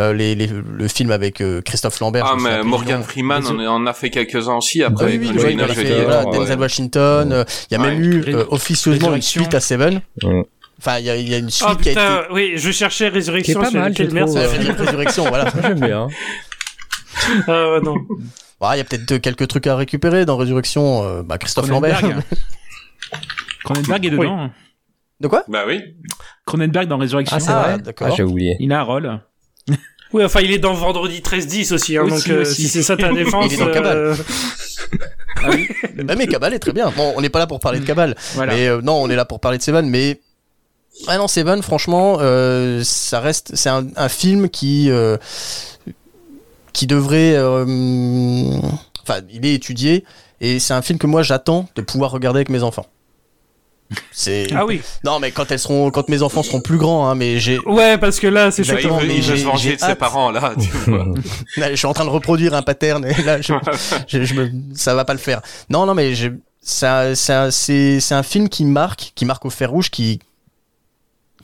euh, 0.00 0.12
les, 0.12 0.34
les- 0.34 0.48
le 0.48 0.88
film 0.88 1.12
avec 1.12 1.40
euh, 1.42 1.60
Christophe 1.62 2.00
Lambert. 2.00 2.26
Ah, 2.26 2.34
mais 2.40 2.64
Morgan. 2.64 3.04
Freeman, 3.04 3.44
on 3.46 3.64
en 3.68 3.86
a 3.86 3.92
fait 3.92 4.10
quelques-uns 4.10 4.56
aussi 4.56 4.82
Ah 4.82 4.88
après. 4.88 5.04
oui, 5.04 5.18
oui, 5.20 5.30
oui, 5.32 5.50
il 5.52 5.62
a 5.62 5.68
fait, 5.68 5.86
Jolie, 5.86 6.02
voilà, 6.02 6.26
ouais. 6.26 6.36
Denzel 6.38 6.58
Washington. 6.58 7.32
euh, 7.32 7.44
Il 7.70 7.74
y 7.74 7.76
a 7.76 7.80
Ouais, 7.80 7.90
même 7.90 8.02
eu 8.02 8.24
euh, 8.34 8.44
officieusement 8.50 9.14
une 9.14 9.22
suite 9.22 9.54
à 9.54 9.60
Seven. 9.60 10.00
Ouais. 10.24 10.42
Enfin, 10.80 10.98
il 10.98 11.04
y, 11.04 11.10
a- 11.10 11.16
il 11.16 11.28
y 11.28 11.34
a 11.34 11.38
une 11.38 11.50
suite 11.50 11.68
Oh 11.70 11.76
qui 11.76 11.90
a 11.90 11.92
été. 11.92 12.00
putain, 12.00 12.22
oui, 12.32 12.54
je 12.56 12.70
cherchais 12.72 13.06
Résurrection. 13.10 13.52
Qui 13.52 13.58
est 13.60 13.62
pas 13.62 13.70
c'est 13.70 13.78
mal, 13.78 14.76
Résurrection, 14.76 15.24
voilà. 15.28 15.44
J'aime 15.62 15.78
bien. 15.78 16.08
Ah 17.46 17.70
ouais, 17.74 17.80
Ouais, 18.60 18.68
Il 18.74 18.78
y 18.78 18.80
a 18.80 18.84
peut-être 18.84 19.18
quelques 19.18 19.48
trucs 19.48 19.66
à 19.66 19.76
récupérer 19.76 20.24
dans 20.26 20.36
Résurrection. 20.36 21.02
euh, 21.04 21.22
bah, 21.22 21.38
Christophe 21.38 21.68
Lambert. 21.68 22.00
Cronenberg. 23.64 24.06
Est 24.06 24.10
dedans. 24.10 24.50
De 25.20 25.28
quoi? 25.28 25.44
Bah 25.48 25.64
oui. 25.66 25.80
Cronenberg 26.46 26.88
dans 26.88 26.98
Résurrection. 26.98 27.36
Ah, 27.36 27.40
c'est 27.40 27.50
Ah, 27.50 27.62
vrai 27.62 27.78
d'accord. 27.78 28.08
Ah, 28.10 28.14
j'ai 28.16 28.22
oublié. 28.22 28.56
Il 28.60 28.72
a 28.72 28.80
un 28.80 28.84
rôle. 28.84 29.20
Oui, 30.12 30.24
enfin, 30.24 30.40
il 30.40 30.50
est 30.50 30.58
dans 30.58 30.74
Vendredi 30.74 31.20
13-10 31.20 31.72
aussi, 31.72 31.96
hein, 31.96 32.02
Aussi, 32.02 32.28
donc 32.28 32.36
euh, 32.36 32.40
aussi. 32.42 32.62
si 32.62 32.68
c'est 32.68 32.82
ça 32.82 32.96
ta 32.96 33.12
défense. 33.12 33.46
Il 33.52 33.54
est 33.54 33.58
dans 33.58 33.68
euh, 33.68 33.72
Cabal. 33.72 34.16
Bah, 36.04 36.14
mais 36.18 36.26
Cabal 36.26 36.52
est 36.52 36.58
très 36.58 36.72
bien. 36.72 36.90
Bon, 36.96 37.12
on 37.16 37.20
n'est 37.20 37.28
pas 37.28 37.38
là 37.38 37.46
pour 37.46 37.60
parler 37.60 37.78
de 37.78 37.84
Cabal. 37.84 38.16
Voilà. 38.34 38.52
Mais 38.52 38.66
euh, 38.66 38.80
non, 38.82 38.94
on 38.94 39.08
est 39.08 39.14
là 39.14 39.24
pour 39.24 39.38
parler 39.38 39.58
de 39.58 39.62
Seven. 39.62 39.88
Mais 39.88 40.20
ah 41.06 41.16
non, 41.16 41.28
Seven, 41.28 41.62
franchement, 41.62 42.16
euh, 42.20 42.82
ça 42.82 43.20
reste, 43.20 43.52
c'est 43.54 43.68
un, 43.68 43.86
un 43.94 44.08
film 44.08 44.48
qui 44.50 44.90
euh, 44.90 45.16
qui 46.72 46.86
devrait, 46.86 47.34
euh, 47.34 47.64
enfin, 49.02 49.20
il 49.32 49.44
est 49.46 49.54
étudié 49.54 50.04
et 50.40 50.58
c'est 50.58 50.74
un 50.74 50.82
film 50.82 50.98
que 50.98 51.06
moi 51.06 51.22
j'attends 51.22 51.68
de 51.76 51.82
pouvoir 51.82 52.10
regarder 52.10 52.38
avec 52.38 52.48
mes 52.48 52.62
enfants. 52.62 52.86
C'est 54.12 54.46
Ah 54.54 54.64
oui. 54.64 54.80
non, 55.04 55.18
mais 55.18 55.32
quand 55.32 55.50
elles 55.50 55.58
seront, 55.58 55.90
quand 55.90 56.08
mes 56.08 56.22
enfants 56.22 56.44
seront 56.44 56.60
plus 56.60 56.78
grands, 56.78 57.08
hein, 57.08 57.16
mais 57.16 57.40
j'ai, 57.40 57.58
Ouais, 57.66 57.98
parce 57.98 58.20
que 58.20 58.28
là, 58.28 58.52
c'est 58.52 58.62
Bah, 58.62 58.74
il 58.76 58.82
choquant. 58.82 58.98
veut, 58.98 59.06
mais 59.08 59.16
il 59.16 59.22
veut 59.22 59.36
se 59.36 59.44
venger 59.44 59.74
de 59.74 59.80
ses 59.80 59.96
parents, 59.96 60.30
là. 60.30 60.52
Tu 60.60 60.68
vois. 60.90 61.06
Là, 61.56 61.70
je 61.70 61.74
suis 61.76 61.86
en 61.88 61.92
train 61.92 62.04
de 62.04 62.10
reproduire 62.10 62.54
un 62.54 62.62
pattern 62.62 63.04
et 63.04 63.20
là, 63.24 63.40
je, 63.40 63.52
je, 64.06 64.22
je 64.22 64.34
me, 64.34 64.50
ça 64.76 64.94
va 64.94 65.04
pas 65.04 65.12
le 65.12 65.18
faire. 65.18 65.40
Non, 65.70 65.86
non, 65.86 65.94
mais 65.94 66.14
je, 66.14 66.28
ça, 66.62 67.16
ça, 67.16 67.50
c'est, 67.50 67.98
c'est 67.98 68.14
un 68.14 68.22
film 68.22 68.48
qui 68.48 68.64
marque, 68.64 69.10
qui 69.16 69.24
marque 69.24 69.44
au 69.44 69.50
fer 69.50 69.68
rouge, 69.68 69.90
qui, 69.90 70.20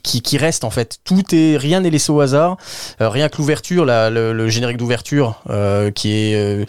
qui, 0.03 0.21
qui 0.21 0.37
reste 0.37 0.63
en 0.63 0.69
fait. 0.69 0.99
Tout 1.03 1.23
est, 1.33 1.57
rien 1.57 1.81
n'est 1.81 1.89
laissé 1.89 2.11
au 2.11 2.19
hasard. 2.21 2.57
Euh, 3.01 3.09
rien 3.09 3.29
que 3.29 3.37
l'ouverture, 3.37 3.85
le, 3.85 4.47
générique 4.49 4.77
d'ouverture, 4.77 5.41
euh, 5.49 5.91
qui 5.91 6.11
est, 6.11 6.35
euh, 6.35 6.65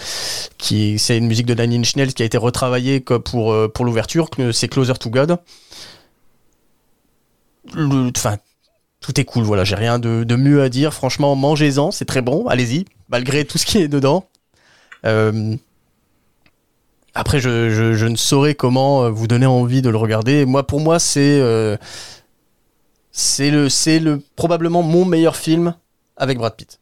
qui, 0.58 0.94
est- 0.94 0.98
c'est 0.98 1.16
une 1.18 1.26
musique 1.26 1.46
de 1.46 1.60
Inch 1.60 1.96
Nails 1.96 2.12
qui 2.14 2.22
a 2.22 2.26
été 2.26 2.38
retravaillée 2.38 3.00
pour, 3.00 3.54
pour 3.72 3.84
l'ouverture. 3.84 4.28
C'est 4.52 4.68
Closer 4.68 4.94
to 4.94 5.10
God. 5.10 5.38
Enfin, 8.16 8.36
tout 9.00 9.20
est 9.20 9.24
cool, 9.24 9.44
voilà, 9.44 9.64
j'ai 9.64 9.74
rien 9.74 9.98
de, 9.98 10.24
de 10.24 10.36
mieux 10.36 10.62
à 10.62 10.68
dire. 10.68 10.94
Franchement, 10.94 11.36
mangez-en, 11.36 11.90
c'est 11.90 12.06
très 12.06 12.22
bon, 12.22 12.46
allez-y, 12.46 12.86
malgré 13.08 13.44
tout 13.44 13.58
ce 13.58 13.66
qui 13.66 13.78
est 13.78 13.88
dedans. 13.88 14.26
Après, 17.14 17.40
je, 17.40 17.68
je, 17.70 17.94
je 17.94 18.06
ne 18.06 18.16
saurais 18.16 18.54
comment 18.54 19.10
vous 19.10 19.26
donner 19.26 19.46
envie 19.46 19.82
de 19.82 19.90
le 19.90 19.96
regarder. 19.96 20.46
Moi, 20.46 20.66
pour 20.66 20.80
moi, 20.80 20.98
c'est 20.98 21.40
c'est 23.20 23.50
le, 23.50 23.68
c'est 23.68 23.98
le 23.98 24.20
probablement 24.36 24.82
mon 24.82 25.04
meilleur 25.04 25.34
film 25.36 25.74
avec 26.16 26.38
Brad 26.38 26.54
Pitt, 26.56 26.78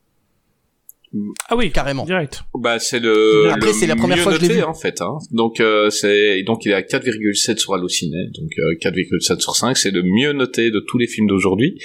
Ah 1.48 1.56
oui, 1.56 1.70
carrément. 1.72 2.04
direct. 2.04 2.42
Bah 2.54 2.78
c'est 2.78 3.00
le, 3.00 3.50
Après, 3.52 3.72
c'est 3.72 3.86
la 3.86 3.96
première 3.96 4.18
fois 4.18 4.32
que 4.32 4.38
je 4.38 4.42
l'ai 4.42 4.48
noté 4.48 4.60
vu. 4.60 4.66
en 4.66 4.74
fait. 4.74 5.00
Hein. 5.00 5.16
Donc 5.30 5.60
euh, 5.60 5.88
c'est 5.90 6.42
donc 6.42 6.64
il 6.66 6.72
est 6.72 6.74
à 6.74 6.82
4,7 6.82 7.56
sur 7.58 7.72
Allociné, 7.74 8.26
donc 8.38 8.50
euh, 8.58 8.74
4,7 8.82 9.40
sur 9.40 9.56
5, 9.56 9.76
c'est 9.76 9.90
le 9.90 10.02
mieux 10.02 10.32
noté 10.32 10.70
de 10.70 10.80
tous 10.80 10.98
les 10.98 11.06
films 11.06 11.26
d'aujourd'hui. 11.26 11.80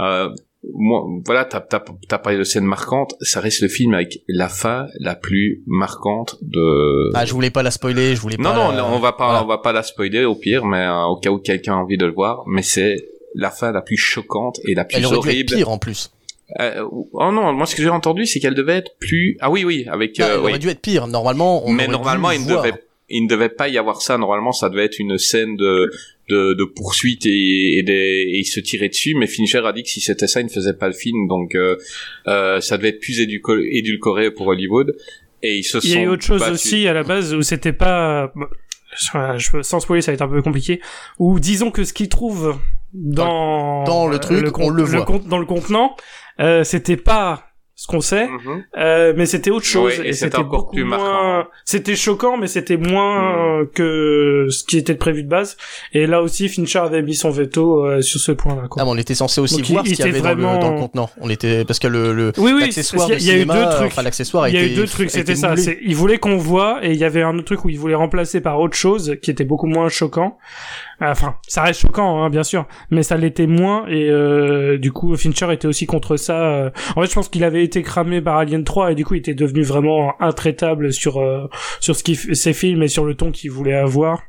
Euh, 0.00 0.28
moi, 0.74 1.04
voilà, 1.24 1.44
t'as 1.44 1.60
t'as 1.60 1.82
t'as 2.08 2.18
parlé 2.18 2.36
de 2.38 2.44
scènes 2.44 2.64
marquantes, 2.64 3.14
ça 3.20 3.40
reste 3.40 3.60
le 3.62 3.68
film 3.68 3.94
avec 3.94 4.22
la 4.28 4.48
fin 4.48 4.88
la 4.98 5.14
plus 5.14 5.62
marquante 5.66 6.36
de. 6.42 7.12
Ah, 7.14 7.24
je 7.24 7.32
voulais 7.32 7.50
pas 7.50 7.62
la 7.62 7.70
spoiler, 7.70 8.14
je 8.16 8.20
voulais 8.20 8.36
non 8.36 8.50
pas. 8.50 8.56
non, 8.56 8.76
la- 8.76 8.84
on 8.86 8.98
va 8.98 9.12
pas 9.12 9.26
voilà. 9.26 9.44
on 9.44 9.46
va 9.46 9.58
pas 9.58 9.72
la 9.72 9.82
spoiler 9.82 10.24
au 10.24 10.34
pire, 10.34 10.66
mais 10.66 10.84
euh, 10.84 11.04
au 11.04 11.16
cas 11.18 11.30
où 11.30 11.38
quelqu'un 11.38 11.74
a 11.74 11.76
envie 11.76 11.96
de 11.96 12.04
le 12.04 12.12
voir, 12.12 12.42
mais 12.46 12.62
c'est 12.62 12.96
la 13.36 13.50
fin 13.50 13.70
la 13.70 13.82
plus 13.82 13.96
choquante 13.96 14.58
et 14.66 14.74
la 14.74 14.84
plus 14.84 14.96
Elle 14.98 15.06
aurait 15.06 15.14
dû 15.14 15.18
être 15.18 15.26
horrible. 15.34 15.54
pire 15.56 15.68
en 15.70 15.78
plus. 15.78 16.10
Euh, 16.60 16.82
oh 16.90 17.32
non, 17.32 17.52
moi 17.52 17.66
ce 17.66 17.74
que 17.76 17.82
j'ai 17.82 17.88
entendu 17.88 18.24
c'est 18.26 18.38
qu'elle 18.40 18.54
devait 18.54 18.76
être 18.78 18.92
plus. 18.98 19.36
Ah 19.40 19.50
oui 19.50 19.64
oui, 19.64 19.84
avec. 19.88 20.18
Non, 20.18 20.24
euh, 20.26 20.28
elle 20.34 20.40
oui. 20.40 20.50
aurait 20.50 20.58
dû 20.58 20.68
être 20.68 20.80
pire. 20.80 21.06
Normalement, 21.06 21.66
on 21.66 21.72
mais 21.72 21.86
normalement 21.88 22.30
il 22.30 22.42
ne 22.44 22.48
devait 22.48 22.72
il 23.08 23.22
ne 23.24 23.28
devait 23.28 23.48
pas 23.50 23.68
y 23.68 23.78
avoir 23.78 24.02
ça. 24.02 24.18
Normalement, 24.18 24.50
ça 24.52 24.68
devait 24.68 24.84
être 24.84 24.98
une 24.98 25.16
scène 25.18 25.56
de 25.56 25.90
de, 26.28 26.54
de 26.54 26.64
poursuite 26.64 27.24
et, 27.26 27.78
et, 27.78 27.82
des, 27.84 27.92
et 27.92 28.38
il 28.40 28.44
se 28.44 28.58
tirait 28.58 28.88
dessus. 28.88 29.14
Mais 29.14 29.28
Fincher 29.28 29.62
a 29.64 29.72
dit 29.72 29.84
que 29.84 29.88
si 29.88 30.00
c'était 30.00 30.26
ça, 30.26 30.40
il 30.40 30.46
ne 30.46 30.50
faisait 30.50 30.72
pas 30.74 30.88
le 30.88 30.92
film. 30.94 31.28
Donc, 31.28 31.54
euh, 31.54 31.76
euh, 32.26 32.60
ça 32.60 32.76
devait 32.78 32.88
être 32.88 32.98
plus 33.00 33.20
édulco- 33.20 33.62
édulcoré 33.70 34.32
pour 34.32 34.48
Hollywood. 34.48 34.96
Et 35.44 35.58
ils 35.58 35.62
se 35.62 35.78
Il 35.86 35.92
y 35.92 35.96
a 35.98 36.02
eu 36.02 36.08
autre 36.08 36.24
chose 36.24 36.40
battus. 36.40 36.54
aussi 36.64 36.88
à 36.88 36.94
la 36.94 37.04
base 37.04 37.32
où 37.32 37.42
c'était 37.42 37.72
pas, 37.72 38.32
sans 39.62 39.80
spoiler, 39.80 40.02
ça 40.02 40.10
va 40.10 40.14
être 40.14 40.22
un 40.22 40.28
peu 40.28 40.42
compliqué. 40.42 40.80
Ou 41.20 41.38
disons 41.38 41.70
que 41.70 41.84
ce 41.84 41.92
qu'ils 41.92 42.08
trouvent 42.08 42.58
dans 42.94 43.84
Dans 43.84 44.06
le 44.08 44.18
truc, 44.18 44.50
con- 44.50 44.64
on 44.66 44.70
le 44.70 44.82
voit. 44.82 45.04
con- 45.04 45.22
dans 45.26 45.38
le 45.38 45.46
contenant, 45.46 45.96
euh, 46.40 46.64
c'était 46.64 46.96
pas 46.96 47.42
ce 47.78 47.86
qu'on 47.88 48.00
sait, 48.00 48.26
Mhm. 48.26 48.64
euh, 48.78 49.12
mais 49.18 49.26
c'était 49.26 49.50
autre 49.50 49.66
chose 49.66 49.98
Ouais, 49.98 50.06
et 50.06 50.08
et 50.08 50.12
c'était 50.14 50.42
beaucoup 50.42 50.72
plus 50.72 50.84
moins. 50.84 50.96
marquant. 50.96 51.50
C'était 51.66 51.94
choquant, 51.94 52.38
mais 52.38 52.46
c'était 52.46 52.78
moins 52.78 53.36
euh, 53.60 53.66
que 53.74 54.46
ce 54.48 54.64
qui 54.64 54.78
était 54.78 54.94
prévu 54.94 55.24
de 55.24 55.28
base. 55.28 55.58
Et 55.92 56.06
là 56.06 56.22
aussi, 56.22 56.48
Fincher 56.48 56.78
avait 56.78 57.02
mis 57.02 57.14
son 57.14 57.28
veto 57.28 57.84
euh, 57.84 58.00
sur 58.00 58.18
ce 58.18 58.32
point-là. 58.32 58.62
quoi. 58.70 58.80
Ah, 58.80 58.86
mais 58.86 58.92
on 58.92 58.96
était 58.96 59.14
censé 59.14 59.42
aussi 59.42 59.56
Donc, 59.58 59.68
il- 59.68 59.72
voir 59.74 59.84
ce 59.84 59.90
il 59.90 59.96
qu'il 59.96 60.06
y 60.06 60.08
était 60.08 60.20
avait 60.20 60.26
dans, 60.26 60.34
le, 60.34 60.42
vraiment- 60.42 60.58
dans 60.58 60.72
le 60.72 60.78
contenant. 60.80 61.10
On 61.20 61.28
était 61.28 61.66
parce 61.66 61.78
que 61.78 61.86
le, 61.86 62.14
le 62.14 62.32
Oui, 62.38 62.52
oui, 62.54 62.62
l'accessoire 62.62 63.08
parce 63.08 63.10
de 63.10 63.16
qu'il 63.18 63.26
y 63.26 63.30
a- 63.30 63.34
il 63.34 63.36
y 63.36 63.40
a 63.40 63.42
eu 63.42 63.46
cinéma, 63.46 63.66
deux 63.66 63.70
trucs. 63.76 63.86
enfin 63.88 64.02
l'accessoire 64.02 64.44
a 64.44 64.48
Il 64.48 64.54
y 64.54 64.58
a 64.58 64.62
eu 64.64 64.74
deux 64.74 64.86
trucs, 64.86 65.10
c'était 65.10 65.36
ça. 65.36 65.54
Il 65.82 65.96
voulait 65.96 66.16
qu'on 66.16 66.38
voit 66.38 66.78
et 66.82 66.92
il 66.92 66.96
y 66.98 67.04
avait 67.04 67.20
un 67.22 67.34
autre 67.34 67.44
truc 67.44 67.62
où 67.66 67.68
il 67.68 67.78
voulait 67.78 67.94
remplacer 67.94 68.40
par 68.40 68.58
autre 68.58 68.74
chose 68.78 69.16
qui 69.20 69.30
était 69.30 69.44
beaucoup 69.44 69.66
moins 69.66 69.90
choquant. 69.90 70.38
Enfin, 71.00 71.36
ça 71.46 71.62
reste 71.62 71.80
choquant, 71.80 72.22
hein, 72.22 72.30
bien 72.30 72.42
sûr, 72.42 72.66
mais 72.90 73.02
ça 73.02 73.16
l'était 73.18 73.46
moins 73.46 73.86
et 73.86 74.08
euh, 74.08 74.78
du 74.78 74.92
coup 74.92 75.14
Fincher 75.16 75.52
était 75.52 75.68
aussi 75.68 75.84
contre 75.86 76.16
ça. 76.16 76.40
euh. 76.42 76.70
En 76.96 77.02
fait, 77.02 77.08
je 77.08 77.14
pense 77.14 77.28
qu'il 77.28 77.44
avait 77.44 77.62
été 77.64 77.82
cramé 77.82 78.22
par 78.22 78.36
Alien 78.38 78.64
3 78.64 78.92
et 78.92 78.94
du 78.94 79.04
coup 79.04 79.14
il 79.14 79.18
était 79.18 79.34
devenu 79.34 79.62
vraiment 79.62 80.14
intraitable 80.22 80.92
sur 80.92 81.18
euh, 81.18 81.48
sur 81.80 81.94
ce 81.96 82.02
qui 82.02 82.16
ses 82.16 82.52
films 82.54 82.82
et 82.82 82.88
sur 82.88 83.04
le 83.04 83.14
ton 83.14 83.30
qu'il 83.30 83.50
voulait 83.50 83.74
avoir. 83.74 84.22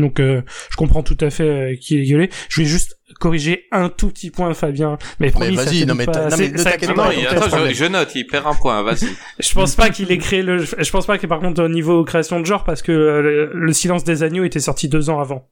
Donc 0.00 0.18
euh, 0.20 0.42
je 0.70 0.76
comprends 0.76 1.04
tout 1.04 1.16
à 1.20 1.30
fait 1.30 1.44
euh, 1.48 1.76
qu'il 1.80 2.00
est 2.00 2.04
gueulé. 2.10 2.28
Je 2.48 2.60
vais 2.62 2.66
juste 2.66 2.98
corriger 3.20 3.64
un 3.70 3.88
tout 3.88 4.08
petit 4.08 4.30
point 4.30 4.52
Fabien, 4.52 4.98
mais 5.20 5.30
promis, 5.30 5.56
ça 5.56 5.64
vas-y, 5.66 5.86
non, 5.86 5.94
mais 5.94 6.04
non, 6.04 6.12
mais 6.36 6.48
ne 6.48 6.62
t'inquiète 6.62 6.94
pas, 6.94 7.10
attends, 7.10 7.66
je, 7.68 7.74
je 7.74 7.84
note, 7.84 8.10
il 8.16 8.26
perd 8.26 8.44
un 8.46 8.54
point, 8.54 8.82
vas-y. 8.82 9.06
je 9.38 9.54
pense 9.54 9.76
pas 9.76 9.90
qu'il 9.90 10.10
ait 10.10 10.18
créé 10.18 10.42
le. 10.42 10.58
Je 10.58 10.90
pense 10.90 11.06
pas 11.06 11.16
que 11.16 11.26
par 11.28 11.38
contre 11.38 11.62
au 11.62 11.68
niveau 11.68 12.02
création 12.04 12.40
de 12.40 12.44
genre, 12.44 12.64
parce 12.64 12.82
que 12.82 12.90
euh, 12.92 13.22
le, 13.22 13.50
le 13.54 13.72
Silence 13.72 14.02
des 14.04 14.22
agneaux 14.24 14.42
était 14.44 14.58
sorti 14.58 14.88
deux 14.88 15.10
ans 15.10 15.20
avant, 15.20 15.48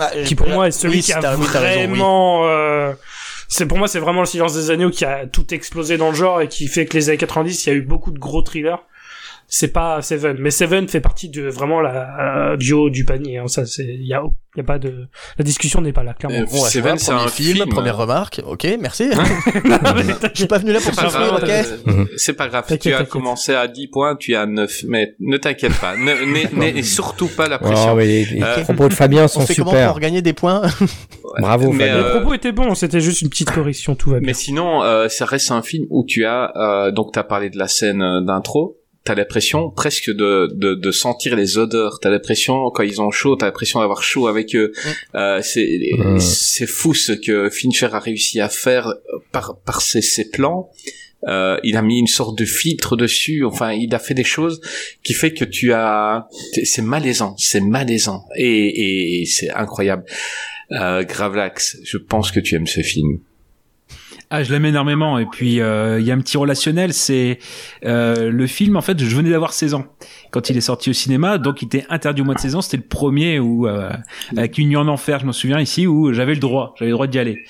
Ah, 0.00 0.10
euh, 0.16 0.24
qui 0.24 0.34
pour 0.34 0.48
moi 0.48 0.66
est 0.68 0.70
celui 0.70 0.96
oui, 0.96 1.02
qui 1.02 1.12
a 1.12 1.36
oui, 1.36 1.44
vraiment. 1.46 2.46
euh, 2.46 2.92
c'est 3.48 3.66
pour 3.66 3.76
moi 3.76 3.86
c'est 3.86 3.98
vraiment 3.98 4.20
le 4.20 4.26
Silence 4.26 4.54
des 4.54 4.70
agneaux 4.70 4.90
qui 4.90 5.04
a 5.04 5.26
tout 5.26 5.52
explosé 5.52 5.98
dans 5.98 6.08
le 6.08 6.14
genre 6.14 6.40
et 6.40 6.48
qui 6.48 6.68
fait 6.68 6.86
que 6.86 6.96
les 6.96 7.10
années 7.10 7.18
90 7.18 7.66
il 7.66 7.68
y 7.68 7.72
a 7.72 7.76
eu 7.76 7.82
beaucoup 7.82 8.10
de 8.10 8.18
gros 8.18 8.42
thrillers. 8.42 8.76
C'est 9.52 9.72
pas 9.72 10.00
Seven, 10.00 10.36
mais 10.38 10.52
Seven 10.52 10.86
fait 10.86 11.00
partie 11.00 11.28
de 11.28 11.48
vraiment 11.48 11.80
la 11.80 12.52
euh, 12.52 12.56
du 12.56 12.72
haut 12.72 12.88
du 12.88 13.04
panier. 13.04 13.38
hein. 13.38 13.48
Ça 13.48 13.66
c'est 13.66 13.84
il 13.84 14.06
y 14.06 14.14
a 14.14 14.22
il 14.54 14.58
y 14.58 14.60
a 14.60 14.64
pas 14.64 14.78
de 14.78 15.08
la 15.38 15.44
discussion 15.44 15.80
n'est 15.80 15.92
pas 15.92 16.04
là 16.04 16.14
clairement. 16.14 16.38
Euh, 16.38 16.44
Bon, 16.50 16.64
Seven, 16.64 16.98
c'est 16.98 17.12
un 17.12 17.26
film, 17.28 17.56
film. 17.56 17.68
première 17.68 17.96
remarque. 17.96 18.40
Ok, 18.46 18.66
merci. 18.80 19.10
Je 20.34 20.38
suis 20.38 20.46
pas 20.46 20.58
venu 20.58 20.72
là 20.72 20.80
pour 20.80 20.94
souffrir, 20.94 21.34
ok. 21.34 21.48
euh, 21.48 22.04
c'est 22.16 22.32
pas 22.34 22.48
grave. 22.48 22.64
Tu 22.80 22.92
as 22.94 23.04
commencé 23.04 23.54
à 23.54 23.66
10 23.68 23.88
points, 23.88 24.16
tu 24.16 24.32
es 24.32 24.36
à 24.36 24.46
9. 24.46 24.84
Mais 24.88 25.14
ne 25.20 25.36
t'inquiète 25.36 25.78
pas. 25.80 25.96
Ne- 25.96 26.54
n'aie- 26.56 26.82
surtout 26.82 27.28
pas 27.28 27.48
la 27.48 27.58
pression. 27.58 27.88
Non, 27.90 27.94
mais 27.96 28.06
les, 28.06 28.24
les 28.24 28.42
Euh, 28.42 28.62
propos 28.62 28.88
de 28.88 28.94
Fabien 28.94 29.24
On 29.24 29.28
sont 29.28 29.40
fait 29.46 29.54
comment 29.54 29.70
super. 29.70 29.90
pour 29.90 30.00
gagner 30.00 30.22
des 30.22 30.32
points 30.32 30.62
Bravo, 31.40 31.70
Mais, 31.72 31.88
Fabien. 31.88 32.02
Les 32.04 32.10
propos 32.20 32.34
étaient 32.34 32.52
bons, 32.52 32.74
c'était 32.74 33.00
juste 33.00 33.22
une 33.22 33.28
petite 33.30 33.50
correction, 33.50 33.94
tout 33.94 34.10
va 34.10 34.18
bien. 34.20 34.26
Mais 34.26 34.34
sinon, 34.34 34.82
euh, 34.82 35.08
ça 35.08 35.24
reste 35.26 35.50
un 35.52 35.62
film 35.62 35.86
où 35.90 36.04
tu 36.06 36.24
as, 36.24 36.52
euh, 36.56 36.90
donc 36.90 37.12
t'as 37.12 37.22
parlé 37.24 37.50
de 37.50 37.58
la 37.58 37.68
scène 37.68 38.24
d'intro, 38.24 38.78
t'as 39.10 39.16
l'impression 39.16 39.70
presque 39.70 40.08
de, 40.10 40.48
de, 40.54 40.74
de 40.74 40.90
sentir 40.92 41.34
les 41.34 41.58
odeurs, 41.58 41.98
t'as 42.00 42.10
l'impression 42.10 42.70
quand 42.70 42.84
ils 42.84 43.02
ont 43.02 43.10
chaud, 43.10 43.34
t'as 43.34 43.46
l'impression 43.46 43.80
d'avoir 43.80 44.04
chaud 44.04 44.28
avec 44.28 44.54
eux. 44.54 44.70
Euh, 45.16 45.40
c'est 45.42 45.68
Mm. 45.98 46.20
c'est 46.20 46.66
fou 46.68 46.94
ce 46.94 47.10
que 47.10 47.50
Fincher 47.50 47.88
a 47.92 47.98
réussi 47.98 48.40
à 48.40 48.48
faire 48.48 48.94
par 49.32 49.58
par 49.66 49.82
ses, 49.82 50.00
ses 50.00 50.30
plans. 50.30 50.70
Euh, 51.26 51.58
il 51.64 51.76
a 51.76 51.82
mis 51.82 51.98
une 51.98 52.06
sorte 52.06 52.38
de 52.38 52.44
filtre 52.44 52.96
dessus. 52.96 53.44
Enfin, 53.44 53.72
il 53.72 53.92
a 53.94 53.98
fait 53.98 54.14
des 54.14 54.24
choses 54.24 54.60
qui 55.02 55.12
fait 55.12 55.32
que 55.34 55.44
tu 55.44 55.72
as, 55.72 56.28
c'est 56.64 56.82
malaisant, 56.82 57.34
c'est 57.36 57.60
malaisant 57.60 58.24
et, 58.36 59.22
et 59.22 59.26
c'est 59.26 59.50
incroyable. 59.50 60.04
Euh, 60.70 61.02
Gravelax, 61.02 61.78
je 61.84 61.98
pense 61.98 62.30
que 62.30 62.38
tu 62.38 62.54
aimes 62.54 62.68
ce 62.68 62.80
film. 62.80 63.18
Ah, 64.32 64.44
je 64.44 64.52
l'aime 64.52 64.64
énormément. 64.64 65.18
Et 65.18 65.26
puis, 65.26 65.60
euh, 65.60 65.98
il 65.98 66.06
y 66.06 66.12
a 66.12 66.14
un 66.14 66.20
petit 66.20 66.36
relationnel. 66.36 66.94
C'est 66.94 67.40
euh, 67.84 68.30
le 68.30 68.46
film. 68.46 68.76
En 68.76 68.80
fait, 68.80 69.02
je 69.02 69.16
venais 69.16 69.30
d'avoir 69.30 69.52
16 69.52 69.74
ans 69.74 69.86
quand 70.30 70.50
il 70.50 70.56
est 70.56 70.62
sorti 70.62 70.90
au 70.90 70.92
cinéma, 70.92 71.38
donc 71.38 71.62
il 71.62 71.66
était 71.66 71.86
interdit 71.88 72.22
au 72.22 72.24
mois 72.24 72.34
de 72.34 72.40
16 72.40 72.54
ans. 72.56 72.60
C'était 72.60 72.76
le 72.76 72.82
premier 72.82 73.38
où, 73.38 73.66
euh, 73.66 73.90
avec 74.36 74.58
une 74.58 74.68
nuit 74.68 74.76
en 74.76 74.88
enfer, 74.88 75.18
je 75.20 75.26
m'en 75.26 75.32
souviens 75.32 75.60
ici, 75.60 75.86
où 75.86 76.12
j'avais 76.12 76.34
le 76.34 76.40
droit, 76.40 76.74
j'avais 76.78 76.90
le 76.90 76.94
droit 76.94 77.06
d'y 77.06 77.18
aller. 77.18 77.44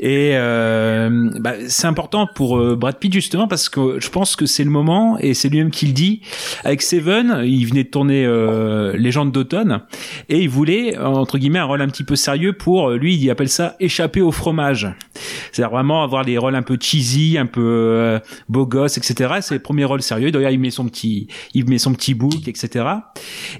Et 0.00 0.32
euh, 0.34 1.30
bah, 1.40 1.54
c'est 1.68 1.86
important 1.86 2.26
pour 2.26 2.58
euh, 2.58 2.76
Brad 2.76 2.98
Pitt 2.98 3.12
justement 3.12 3.48
parce 3.48 3.68
que 3.68 4.00
je 4.00 4.08
pense 4.08 4.36
que 4.36 4.46
c'est 4.46 4.64
le 4.64 4.70
moment 4.70 5.18
et 5.18 5.34
c'est 5.34 5.48
lui-même 5.48 5.70
qui 5.70 5.86
le 5.86 5.92
dit. 5.92 6.22
Avec 6.64 6.82
Seven, 6.82 7.42
il 7.44 7.66
venait 7.66 7.84
de 7.84 7.88
tourner 7.88 8.24
euh, 8.24 8.96
Légende 8.96 9.32
d'automne 9.32 9.80
et 10.28 10.40
il 10.40 10.48
voulait 10.48 10.98
entre 10.98 11.38
guillemets 11.38 11.58
un 11.58 11.64
rôle 11.64 11.82
un 11.82 11.88
petit 11.88 12.04
peu 12.04 12.16
sérieux 12.16 12.52
pour 12.52 12.90
lui, 12.90 13.16
il 13.16 13.30
appelle 13.30 13.48
ça 13.48 13.76
échapper 13.80 14.20
au 14.20 14.32
fromage. 14.32 14.88
C'est-à-dire 15.52 15.70
vraiment 15.70 16.02
avoir 16.02 16.24
des 16.24 16.38
rôles 16.38 16.54
un 16.54 16.62
peu 16.62 16.78
cheesy, 16.80 17.36
un 17.38 17.46
peu 17.46 17.60
euh, 17.62 18.18
beau 18.48 18.66
gosse, 18.66 18.98
etc. 18.98 19.34
C'est 19.40 19.54
le 19.54 19.60
premier 19.60 19.84
rôle 19.84 20.02
sérieux. 20.02 20.30
D'ailleurs, 20.30 20.50
il 20.50 20.60
met 20.60 20.70
son 20.70 20.86
petit, 20.86 21.28
il 21.54 21.68
met 21.68 21.78
son 21.78 21.92
petit 21.92 22.14
etc. 22.46 22.86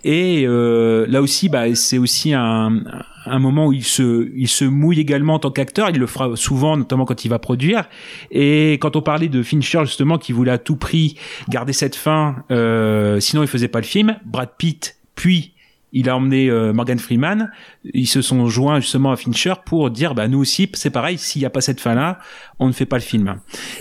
Et 0.04 0.44
euh, 0.46 1.06
là 1.08 1.22
aussi, 1.22 1.48
bah, 1.48 1.74
c'est 1.74 1.98
aussi 1.98 2.32
un, 2.34 2.82
un 3.26 3.38
moment 3.38 3.68
où 3.68 3.72
il 3.72 3.84
se, 3.84 4.30
il 4.34 4.48
se 4.48 4.64
mouille 4.64 5.00
également 5.00 5.34
en 5.34 5.38
tant 5.38 5.50
qu'acteur. 5.50 5.90
Il 5.90 5.98
le 5.98 6.06
fera 6.06 6.34
souvent, 6.36 6.76
notamment 6.76 7.04
quand 7.04 7.24
il 7.24 7.28
va 7.28 7.38
produire. 7.38 7.88
Et 8.30 8.74
quand 8.74 8.96
on 8.96 9.02
parlait 9.02 9.28
de 9.28 9.42
Fincher 9.42 9.80
justement, 9.84 10.18
qui 10.18 10.32
voulait 10.32 10.52
à 10.52 10.58
tout 10.58 10.76
prix 10.76 11.16
garder 11.48 11.72
cette 11.72 11.96
fin, 11.96 12.44
euh, 12.50 13.20
sinon 13.20 13.42
il 13.42 13.48
faisait 13.48 13.68
pas 13.68 13.80
le 13.80 13.86
film. 13.86 14.16
Brad 14.24 14.50
Pitt, 14.56 14.96
puis 15.14 15.51
il 15.92 16.08
a 16.08 16.16
emmené 16.16 16.48
euh, 16.48 16.72
Morgan 16.72 16.98
Freeman. 16.98 17.50
Ils 17.92 18.06
se 18.06 18.22
sont 18.22 18.46
joints 18.48 18.80
justement 18.80 19.12
à 19.12 19.16
Fincher 19.16 19.54
pour 19.64 19.90
dire, 19.90 20.14
bah 20.14 20.28
nous 20.28 20.38
aussi, 20.38 20.70
c'est 20.74 20.90
pareil. 20.90 21.18
S'il 21.18 21.40
n'y 21.40 21.46
a 21.46 21.50
pas 21.50 21.60
cette 21.60 21.80
fin-là, 21.80 22.18
on 22.58 22.66
ne 22.66 22.72
fait 22.72 22.86
pas 22.86 22.96
le 22.96 23.02
film. 23.02 23.36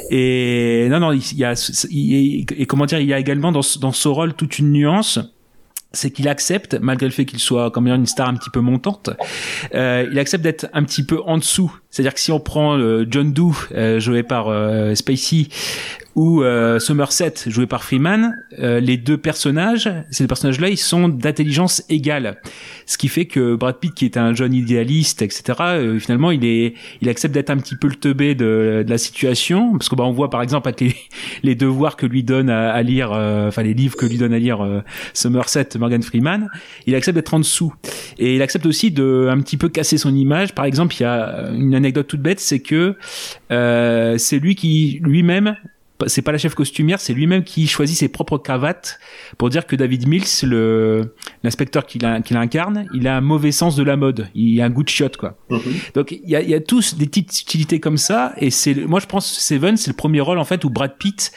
Et 0.10 0.88
non, 0.89 1.00
non, 1.00 1.12
il 1.13 1.38
y 1.38 1.43
a, 1.45 1.54
il- 1.89 2.45
et 2.58 2.65
comment 2.65 2.86
dire, 2.86 3.00
il 3.00 3.08
y 3.08 3.13
a 3.13 3.19
également 3.19 3.52
dans, 3.52 3.62
dans 3.80 3.91
ce 3.91 4.08
rôle 4.08 4.34
toute 4.34 4.60
une 4.60 4.71
nuance 4.71 5.19
c'est 5.93 6.10
qu'il 6.10 6.30
accepte, 6.30 6.78
malgré 6.82 7.06
le 7.06 7.12
fait 7.12 7.26
qu'il 7.26 7.39
soit 7.39 7.69
quand 7.69 7.82
même 7.82 7.93
une 7.95 8.06
star 8.06 8.30
un 8.30 8.36
petit 8.36 8.50
peu 8.50 8.62
montante, 8.62 9.10
euh, 9.76 10.08
il 10.10 10.17
accepte 10.19 10.41
d'être 10.41 10.67
un 10.71 10.86
petit 10.86 11.06
peu 11.06 11.19
en 11.26 11.38
dessous. 11.38 11.78
C'est-à-dire 11.89 12.13
que 12.13 12.21
si 12.21 12.32
on 12.32 12.39
prend 12.39 12.78
euh, 12.78 13.06
John 13.10 13.34
Doe, 13.34 13.52
joué 14.00 14.24
par 14.24 14.45
Spacey, 14.95 15.50
ou 16.15 16.43
euh, 16.43 16.80
Somerset, 16.80 17.34
joué 17.47 17.67
par 17.67 17.84
Freeman, 17.84 18.36
euh, 18.60 18.80
les 18.80 18.97
deux 18.97 19.17
personnages, 19.17 19.89
ces 20.10 20.24
deux 20.24 20.28
personnages-là, 20.28 20.69
ils 20.69 20.78
sont 20.78 21.10
d'intelligence 21.10 21.84
égale. 21.89 22.38
Ce 22.86 22.97
qui 22.97 23.08
fait 23.08 23.26
que 23.26 23.56
Brad 23.56 23.78
Pitt, 23.80 23.93
qui 23.93 24.06
est 24.06 24.17
un 24.17 24.34
jeune 24.34 24.54
idéaliste, 24.54 25.21
etc., 25.21 25.54
euh, 25.62 26.00
finalement, 26.00 26.32
il 26.32 26.43
est, 26.43 26.74
il 27.02 27.10
accepte 27.10 27.34
d'être 27.34 27.50
un 27.50 27.58
petit 27.58 27.76
peu 27.76 27.88
le 27.88 27.95
teubé 27.95 28.36
de, 28.36 28.84
de 28.86 28.89
la 28.89 28.97
situation, 28.97 29.71
parce 29.74 29.89
que 29.89 29.95
bah, 29.95 30.04
on 30.04 30.12
voit 30.12 30.30
par 30.30 30.41
exemple 30.41 30.67
avec 30.67 30.82
les, 30.82 30.95
les 31.43 31.56
devoirs 31.56 31.95
que 31.95 32.06
lui 32.06 32.24
donne 32.24 32.50
à, 32.50 32.71
à 32.71 32.82
lire, 32.84 33.12
euh, 33.13 33.47
enfin 33.47 33.63
les 33.63 33.74
livres 33.74 33.95
que 33.95 34.06
lui 34.06 34.17
donne 34.17 34.34
à 34.34 34.39
lire 34.39 34.62
euh, 34.62 34.82
Somerset, 35.13 35.69
Morgan 35.80 36.04
Freeman, 36.04 36.50
il 36.88 36.95
accepte 36.95 37.15
d'être 37.15 37.34
en 37.34 37.39
dessous. 37.39 37.74
Et 38.17 38.36
il 38.36 38.41
accepte 38.41 38.65
aussi 38.65 38.91
de 38.91 39.28
un 39.30 39.39
petit 39.39 39.58
peu 39.58 39.69
casser 39.69 39.97
son 39.97 40.13
image. 40.13 40.54
Par 40.54 40.65
exemple, 40.65 40.95
il 41.00 41.04
y 41.04 41.06
a 41.06 41.50
une 41.54 41.76
anecdote 41.76 42.08
toute 42.08 42.21
bête, 42.21 42.39
c'est 42.39 42.60
que 42.60 42.95
euh, 43.52 44.17
c'est 44.17 44.39
lui 44.39 44.56
qui 44.56 45.00
lui-même 45.04 45.56
c'est 46.07 46.21
pas 46.21 46.31
la 46.31 46.37
chef 46.37 46.55
costumière, 46.55 46.99
c'est 46.99 47.13
lui-même 47.13 47.43
qui 47.43 47.67
choisit 47.67 47.97
ses 47.97 48.07
propres 48.07 48.37
cravates 48.37 48.99
pour 49.37 49.49
dire 49.49 49.65
que 49.65 49.75
David 49.75 50.07
Mills, 50.07 50.25
le 50.43 51.15
l'inspecteur 51.43 51.85
qu'il 51.85 52.01
qu'il 52.23 52.37
incarne, 52.37 52.85
il 52.93 53.07
a 53.07 53.17
un 53.17 53.21
mauvais 53.21 53.51
sens 53.51 53.75
de 53.75 53.83
la 53.83 53.97
mode, 53.97 54.27
il 54.35 54.61
a 54.61 54.65
un 54.65 54.69
goût 54.69 54.83
de 54.83 54.89
chiotte 54.89 55.17
quoi. 55.17 55.37
Donc 55.95 56.11
il 56.11 56.29
y 56.29 56.35
a, 56.35 56.41
il 56.41 56.49
y 56.49 56.55
a 56.55 56.59
tous 56.59 56.95
des 56.95 57.05
petites 57.05 57.31
subtilités 57.31 57.79
comme 57.79 57.97
ça 57.97 58.33
et 58.37 58.49
c'est 58.49 58.75
moi 58.75 58.99
je 58.99 59.05
pense 59.05 59.31
Seven 59.31 59.77
c'est 59.77 59.89
le 59.89 59.95
premier 59.95 60.21
rôle 60.21 60.37
en 60.37 60.45
fait 60.45 60.63
où 60.65 60.69
Brad 60.69 60.97
Pitt 60.97 61.31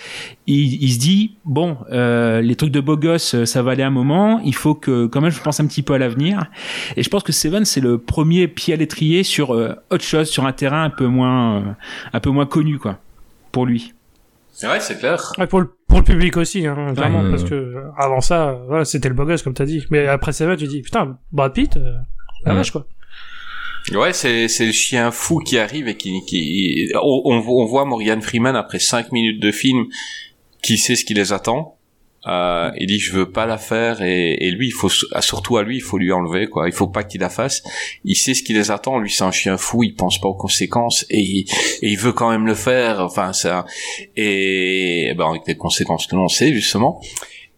il, 0.46 0.83
il 0.83 0.92
se 0.92 0.98
dit 0.98 1.37
bon 1.44 1.79
euh, 1.90 2.40
les 2.40 2.57
trucs 2.57 2.72
de 2.72 2.81
beau 2.81 2.96
gosse 2.96 3.44
ça 3.44 3.62
va 3.62 3.72
aller 3.72 3.83
un 3.83 3.90
moment, 3.90 4.40
il 4.44 4.55
faut 4.55 4.74
que 4.74 5.07
quand 5.07 5.20
même 5.20 5.31
je 5.31 5.40
pense 5.40 5.61
un 5.61 5.66
petit 5.66 5.83
peu 5.83 5.94
à 5.94 5.98
l'avenir 5.98 6.50
et 6.96 7.03
je 7.03 7.09
pense 7.09 7.22
que 7.22 7.33
Seven 7.33 7.64
c'est 7.64 7.81
le 7.81 7.98
premier 7.98 8.48
pied 8.48 8.74
à 8.74 8.77
l'étrier 8.77 9.22
sur 9.22 9.55
euh, 9.55 9.74
autre 9.90 10.05
chose 10.05 10.29
sur 10.29 10.46
un 10.46 10.53
terrain 10.53 10.85
un 10.85 10.90
peu 10.90 11.07
moins 11.07 11.59
euh, 11.59 11.62
un 12.12 12.20
peu 12.20 12.31
moins 12.31 12.46
connu 12.46 12.79
quoi 12.79 12.98
pour 13.53 13.66
lui. 13.66 13.94
Ouais, 14.62 14.79
c'est 14.81 14.99
clair. 14.99 15.33
Ouais, 15.38 15.47
pour, 15.47 15.61
le, 15.61 15.71
pour 15.88 15.99
le 15.99 16.05
public 16.05 16.37
aussi, 16.37 16.67
hein, 16.67 16.93
clairement, 16.95 17.23
Ouais. 17.23 17.31
parce 17.31 17.45
que 17.45 17.75
avant 17.99 18.21
ça, 18.21 18.59
voilà, 18.69 18.85
c'était 18.85 19.09
le 19.09 19.14
beau 19.14 19.25
gosse, 19.25 19.43
comme 19.43 19.55
t'as 19.55 19.64
dit. 19.64 19.85
Mais 19.90 20.07
après 20.07 20.33
Seven, 20.33 20.57
tu 20.57 20.67
dis, 20.69 20.81
putain, 20.83 21.19
Brad 21.33 21.53
Pitt, 21.53 21.77
euh, 21.77 21.95
la 22.45 22.53
Ouais. 22.53 22.59
vache, 22.59 22.71
quoi. 22.71 22.87
Ouais, 23.93 24.12
c'est 24.14 24.49
c'est 24.49 24.64
le 24.64 24.73
chien 24.73 25.11
fou 25.11 25.40
qui 25.40 25.59
arrive 25.59 25.88
et 25.88 25.97
qui 25.97 26.25
qui 26.27 26.90
on, 26.95 27.21
on, 27.27 27.35
on 27.47 27.64
voit 27.67 27.85
Morgan 27.85 28.23
Freeman 28.23 28.57
après 28.57 28.79
cinq 28.79 29.12
minutes 29.12 29.43
de 29.43 29.51
film 29.53 29.85
qui 30.62 30.79
sait 30.79 30.97
ce 30.97 31.05
qui 31.05 31.12
les 31.12 31.35
attend. 31.35 31.74
Euh, 32.27 32.71
il 32.79 32.87
dit 32.87 32.99
je 32.99 33.13
veux 33.13 33.31
pas 33.31 33.45
la 33.45 33.59
faire 33.59 34.01
et, 34.01 34.33
et 34.41 34.51
lui 34.51 34.69
il 34.69 34.73
faut 34.73 34.89
surtout 34.89 35.59
à 35.59 35.63
lui 35.63 35.77
il 35.77 35.83
faut 35.83 35.99
lui 35.99 36.11
enlever 36.11 36.47
quoi. 36.47 36.67
Il 36.69 36.73
faut 36.73 36.87
pas 36.87 37.05
qu'il 37.05 37.21
la 37.21 37.29
fasse. 37.29 37.63
Il 38.05 38.17
sait 38.17 38.33
ce 38.33 38.43
qui 38.43 38.55
les 38.55 38.71
attend. 38.71 38.99
Lui 38.99 39.11
c'est 39.11 39.25
un 39.25 39.31
chien 39.31 39.57
fou. 39.59 39.83
Il 39.83 39.95
pense 39.95 40.19
pas 40.21 40.29
aux 40.29 40.35
conséquences 40.35 41.05
et 41.11 41.21
il, 41.21 41.47
et 41.83 41.89
il 41.91 41.99
veut 41.99 42.13
quand 42.13 42.31
même 42.31 42.47
le 42.47 42.55
faire. 42.55 43.01
Enfin 43.01 43.33
ça 43.33 43.67
et, 44.17 45.13
ben 45.19 45.29
avec 45.29 45.45
des 45.45 45.57
conséquences 45.57 46.07
que 46.07 46.17
l'on 46.17 46.29
sait 46.29 46.55
justement. 46.55 47.01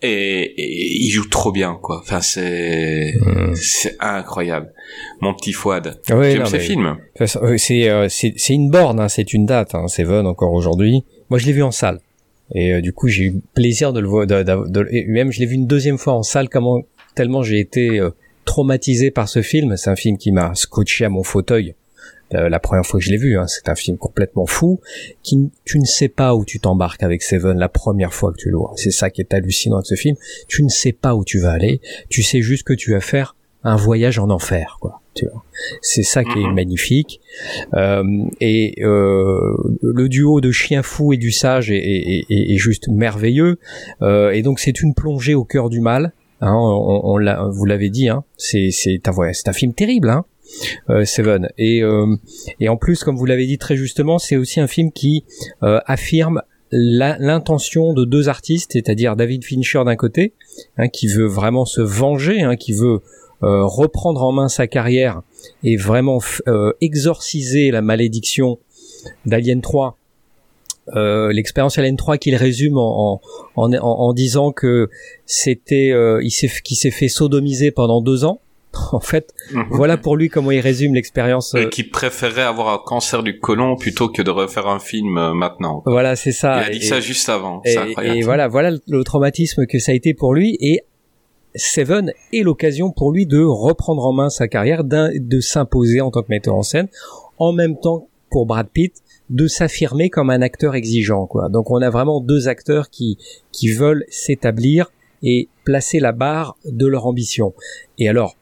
Et, 0.02 0.42
et, 0.42 1.04
il 1.04 1.10
joue 1.10 1.28
trop 1.28 1.52
bien 1.52 1.78
quoi. 1.80 2.00
Enfin 2.02 2.20
c'est 2.20 3.14
c'est 3.54 3.96
incroyable. 4.00 4.72
Mon 5.20 5.32
petit 5.34 5.52
Fouad. 5.52 6.00
Ouais, 6.10 6.32
J'aime 6.32 6.40
non, 6.40 6.46
ces 6.46 6.58
films? 6.58 6.96
Euh, 7.20 7.56
C'est 7.56 7.88
euh, 7.88 8.08
c'est 8.08 8.34
c'est 8.36 8.52
une 8.52 8.70
borne, 8.70 9.00
hein, 9.00 9.08
c'est 9.08 9.32
une 9.32 9.46
date. 9.46 9.74
Hein, 9.74 9.88
Seven 9.88 10.26
encore 10.26 10.52
aujourd'hui. 10.52 11.04
Moi, 11.30 11.38
je 11.38 11.46
l'ai 11.46 11.52
vu 11.52 11.62
en 11.62 11.72
salle. 11.72 12.00
Et 12.54 12.74
euh, 12.74 12.80
du 12.80 12.92
coup, 12.92 13.08
j'ai 13.08 13.24
eu 13.24 13.40
plaisir 13.54 13.92
de 13.92 14.00
le 14.00 14.06
voir. 14.08 14.26
De, 14.26 14.42
de- 14.42 14.68
de- 14.68 14.88
et 14.90 15.04
même, 15.06 15.32
je 15.32 15.40
l'ai 15.40 15.46
vu 15.46 15.54
une 15.54 15.66
deuxième 15.66 15.98
fois 15.98 16.14
en 16.14 16.22
salle. 16.22 16.48
Comment 16.48 16.82
tellement 17.14 17.42
j'ai 17.42 17.58
été 17.58 17.98
euh, 17.98 18.10
traumatisé 18.44 19.10
par 19.10 19.28
ce 19.28 19.42
film. 19.42 19.76
C'est 19.76 19.90
un 19.90 19.96
film 19.96 20.16
qui 20.18 20.30
m'a 20.32 20.54
scotché 20.54 21.04
à 21.04 21.08
mon 21.08 21.22
fauteuil. 21.22 21.74
euh, 22.34 22.48
la 22.48 22.58
première 22.60 22.84
fois 22.84 22.98
que 23.00 23.06
je 23.06 23.10
l'ai 23.10 23.16
vu, 23.18 23.38
hein, 23.38 23.46
c'est 23.46 23.68
un 23.68 23.74
film 23.74 23.98
complètement 23.98 24.46
fou. 24.46 24.80
Qui, 25.22 25.50
tu 25.64 25.78
ne 25.78 25.84
sais 25.84 26.08
pas 26.08 26.34
où 26.34 26.44
tu 26.44 26.58
t'embarques 26.60 27.02
avec 27.02 27.22
Seven 27.22 27.56
la 27.58 27.68
première 27.68 28.12
fois 28.14 28.32
que 28.32 28.36
tu 28.38 28.50
le 28.50 28.56
vois. 28.56 28.72
C'est 28.76 28.90
ça 28.90 29.10
qui 29.10 29.20
est 29.20 29.32
hallucinant 29.34 29.76
avec 29.76 29.86
ce 29.86 29.94
film. 29.94 30.16
Tu 30.48 30.62
ne 30.62 30.68
sais 30.68 30.92
pas 30.92 31.14
où 31.14 31.24
tu 31.24 31.38
vas 31.38 31.52
aller. 31.52 31.80
Tu 32.08 32.22
sais 32.22 32.42
juste 32.42 32.64
que 32.64 32.72
tu 32.74 32.92
vas 32.92 33.00
faire 33.00 33.34
un 33.66 33.76
voyage 33.76 34.18
en 34.18 34.30
enfer, 34.30 34.78
quoi. 34.80 35.00
Tu 35.14 35.26
vois. 35.26 35.42
C'est 35.80 36.02
ça 36.02 36.22
qui 36.24 36.38
est 36.38 36.46
Mhm. 36.46 36.54
magnifique. 36.54 37.20
Euh, 37.74 38.02
et 38.40 38.74
euh, 38.82 39.56
le 39.82 40.08
duo 40.08 40.40
de 40.42 40.50
chien 40.50 40.82
fou 40.82 41.12
et 41.14 41.16
du 41.16 41.32
sage 41.32 41.70
est, 41.70 41.76
est- 41.78 42.26
est- 42.28 42.52
est 42.52 42.58
juste 42.58 42.88
merveilleux. 42.88 43.58
Euh, 44.02 44.30
et 44.30 44.42
donc 44.42 44.60
c'est 44.60 44.80
une 44.82 44.94
plongée 44.94 45.34
au 45.34 45.44
cœur 45.44 45.68
du 45.70 45.80
mal. 45.80 46.12
Hein, 46.42 46.52
on, 46.54 47.00
on 47.04 47.16
l'a- 47.16 47.48
vous 47.50 47.64
l'avez 47.64 47.88
dit, 47.88 48.08
hein, 48.10 48.24
c'est 48.36 48.70
c'est 48.70 49.08
un, 49.08 49.12
ouais, 49.14 49.32
c'est 49.32 49.48
un 49.48 49.54
film 49.54 49.72
terrible, 49.72 50.10
hein, 50.10 50.26
euh, 50.90 51.06
Seven. 51.06 51.48
Et, 51.56 51.82
euh, 51.82 52.14
et 52.60 52.68
en 52.68 52.76
plus, 52.76 53.02
comme 53.02 53.16
vous 53.16 53.24
l'avez 53.24 53.46
dit 53.46 53.56
très 53.56 53.74
justement, 53.76 54.18
c'est 54.18 54.36
aussi 54.36 54.60
un 54.60 54.66
film 54.66 54.92
qui 54.92 55.24
euh, 55.62 55.80
affirme 55.86 56.42
l'intention 56.70 57.94
de 57.94 58.04
deux 58.04 58.28
artistes, 58.28 58.72
c'est-à-dire 58.72 59.16
David 59.16 59.44
Fincher 59.44 59.82
d'un 59.86 59.96
côté, 59.96 60.34
hein, 60.76 60.88
qui 60.88 61.06
veut 61.06 61.26
vraiment 61.26 61.64
se 61.64 61.80
venger, 61.80 62.42
hein, 62.42 62.56
qui 62.56 62.72
veut 62.72 63.00
reprendre 63.42 64.22
en 64.22 64.32
main 64.32 64.48
sa 64.48 64.66
carrière 64.66 65.22
et 65.62 65.76
vraiment 65.76 66.18
euh, 66.48 66.72
exorciser 66.80 67.70
la 67.70 67.82
malédiction 67.82 68.58
d'Alien 69.24 69.60
3. 69.60 69.96
Euh, 70.94 71.32
l'expérience 71.32 71.78
Alien 71.78 71.96
3 71.96 72.16
qu'il 72.16 72.36
résume 72.36 72.78
en, 72.78 73.20
en, 73.56 73.72
en, 73.72 73.78
en 73.80 74.12
disant 74.12 74.52
que 74.52 74.88
c'était 75.24 75.90
euh, 75.90 76.20
il 76.22 76.30
s'est 76.30 76.48
qu'il 76.64 76.76
s'est 76.76 76.92
fait 76.92 77.08
sodomiser 77.08 77.72
pendant 77.72 78.00
deux 78.00 78.24
ans 78.24 78.40
en 78.92 79.00
fait 79.00 79.32
Mhm. 79.52 79.64
voilà 79.70 79.96
pour 79.96 80.16
lui 80.16 80.28
comment 80.28 80.52
il 80.52 80.60
résume 80.60 80.94
l'expérience 80.94 81.54
Et 81.54 81.64
euh, 81.64 81.68
qui 81.68 81.82
préférait 81.82 82.42
avoir 82.42 82.68
un 82.72 82.78
cancer 82.84 83.24
du 83.24 83.38
côlon 83.40 83.74
plutôt 83.76 84.08
que 84.08 84.22
de 84.22 84.30
refaire 84.30 84.68
un 84.68 84.78
film 84.78 85.18
euh, 85.18 85.34
maintenant. 85.34 85.82
voilà 85.86 86.14
c'est 86.14 86.30
ça 86.32 86.62
Il 86.62 86.66
a 86.66 86.70
dit 86.70 86.84
Et- 86.84 86.88
ça 86.88 87.00
juste 87.00 87.28
avant. 87.28 87.62
Et, 87.64 87.74
et 88.04 88.22
voilà, 88.22 88.46
voilà 88.46 88.70
le- 88.70 88.80
le 88.86 89.02
traumatisme 89.02 89.66
que 89.66 89.80
ça 89.80 89.90
a 89.90 89.94
été 89.96 90.14
pour 90.14 90.34
lui. 90.34 90.56
Et 90.60 90.82
Seven 91.56 92.12
est 92.32 92.42
l'occasion 92.42 92.90
pour 92.90 93.12
lui 93.12 93.26
de 93.26 93.42
reprendre 93.42 94.04
en 94.06 94.12
main 94.12 94.28
sa 94.30 94.48
carrière, 94.48 94.84
de 94.84 95.40
s'imposer 95.40 96.00
en 96.00 96.10
tant 96.10 96.22
que 96.22 96.28
metteur 96.30 96.54
en 96.54 96.62
scène, 96.62 96.88
en 97.38 97.52
même 97.52 97.78
temps 97.78 98.08
pour 98.30 98.46
Brad 98.46 98.68
Pitt 98.68 98.94
de 99.30 99.46
s'affirmer 99.48 100.08
comme 100.10 100.30
un 100.30 100.42
acteur 100.42 100.74
exigeant. 100.74 101.26
Quoi. 101.26 101.48
Donc 101.48 101.70
on 101.70 101.80
a 101.82 101.90
vraiment 101.90 102.20
deux 102.20 102.48
acteurs 102.48 102.90
qui 102.90 103.18
qui 103.52 103.72
veulent 103.72 104.04
s'établir 104.08 104.92
et 105.22 105.48
placer 105.64 105.98
la 105.98 106.12
barre 106.12 106.56
de 106.64 106.86
leur 106.86 107.06
ambition. 107.06 107.54
Et 107.98 108.08
alors. 108.08 108.36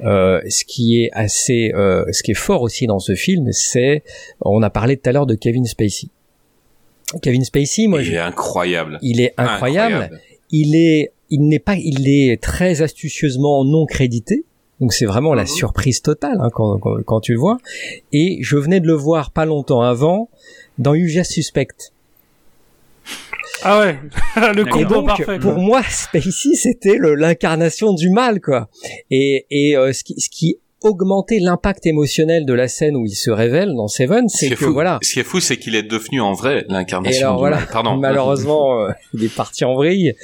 Euh, 0.00 0.40
ce 0.48 0.64
qui 0.64 1.02
est 1.02 1.10
assez, 1.12 1.70
euh, 1.74 2.04
ce 2.10 2.22
qui 2.22 2.30
est 2.30 2.34
fort 2.34 2.62
aussi 2.62 2.86
dans 2.86 2.98
ce 2.98 3.14
film, 3.14 3.52
c'est, 3.52 4.02
on 4.40 4.62
a 4.62 4.70
parlé 4.70 4.96
tout 4.96 5.08
à 5.10 5.12
l'heure 5.12 5.26
de 5.26 5.34
Kevin 5.34 5.66
Spacey. 5.66 6.08
Kevin 7.22 7.44
Spacey, 7.44 7.86
moi, 7.86 8.00
il 8.00 8.06
je- 8.06 8.12
est 8.14 8.18
incroyable. 8.18 8.98
il 9.02 9.20
est 9.20 9.34
incroyable. 9.36 10.18
Il 10.50 10.74
est, 10.74 11.12
il 11.30 11.48
n'est 11.48 11.58
pas, 11.58 11.76
il 11.76 12.08
est 12.08 12.40
très 12.42 12.82
astucieusement 12.82 13.64
non 13.64 13.86
crédité. 13.86 14.44
Donc 14.80 14.92
c'est 14.92 15.06
vraiment 15.06 15.34
la 15.34 15.42
Mhm. 15.42 15.48
surprise 15.48 16.02
totale 16.02 16.38
hein, 16.40 16.50
quand, 16.52 16.78
quand, 16.78 16.96
quand 17.04 17.20
tu 17.20 17.32
le 17.32 17.38
vois. 17.38 17.58
Et 18.12 18.38
je 18.42 18.56
venais 18.56 18.80
de 18.80 18.86
le 18.86 18.94
voir 18.94 19.30
pas 19.30 19.44
longtemps 19.44 19.82
avant 19.82 20.28
dans 20.78 20.94
Usual 20.94 21.24
Suspect. 21.24 21.68
Ah 23.62 23.80
ouais, 23.80 23.98
le 24.54 24.64
combo 24.64 24.94
donc 24.94 25.06
parfait. 25.06 25.38
pour 25.38 25.52
quoi. 25.54 25.62
moi 25.62 25.82
Spacey 25.88 26.54
c'était 26.54 26.98
l'incarnation 26.98 27.92
du 27.94 28.10
mal 28.10 28.40
quoi. 28.40 28.68
Et, 29.10 29.46
et 29.50 29.76
euh, 29.76 29.92
ce 29.92 30.02
qui, 30.04 30.20
ce 30.20 30.28
qui 30.28 30.58
augmentait 30.84 31.38
l'impact 31.40 31.86
émotionnel 31.86 32.46
de 32.46 32.52
la 32.54 32.68
scène 32.68 32.96
où 32.96 33.04
il 33.04 33.14
se 33.14 33.30
révèle 33.30 33.74
dans 33.74 33.88
Seven, 33.88 34.28
Ce 34.28 34.38
c'est 34.38 34.46
est 34.46 34.50
que 34.50 34.64
fou, 34.66 34.72
voilà. 34.72 34.98
ce 35.02 35.12
qui 35.14 35.20
est 35.20 35.24
fou, 35.24 35.40
c'est 35.40 35.56
qu'il 35.56 35.74
est 35.74 35.82
devenu 35.82 36.20
en 36.20 36.32
vrai 36.32 36.64
l'incarnation 36.68 37.36
voilà, 37.36 37.56
mal. 37.56 37.68
Pardon. 37.72 37.96
malheureusement, 38.00 38.84
euh, 38.84 38.90
il 39.12 39.24
est 39.24 39.34
parti 39.34 39.64
en 39.64 39.74
vrille. 39.74 40.14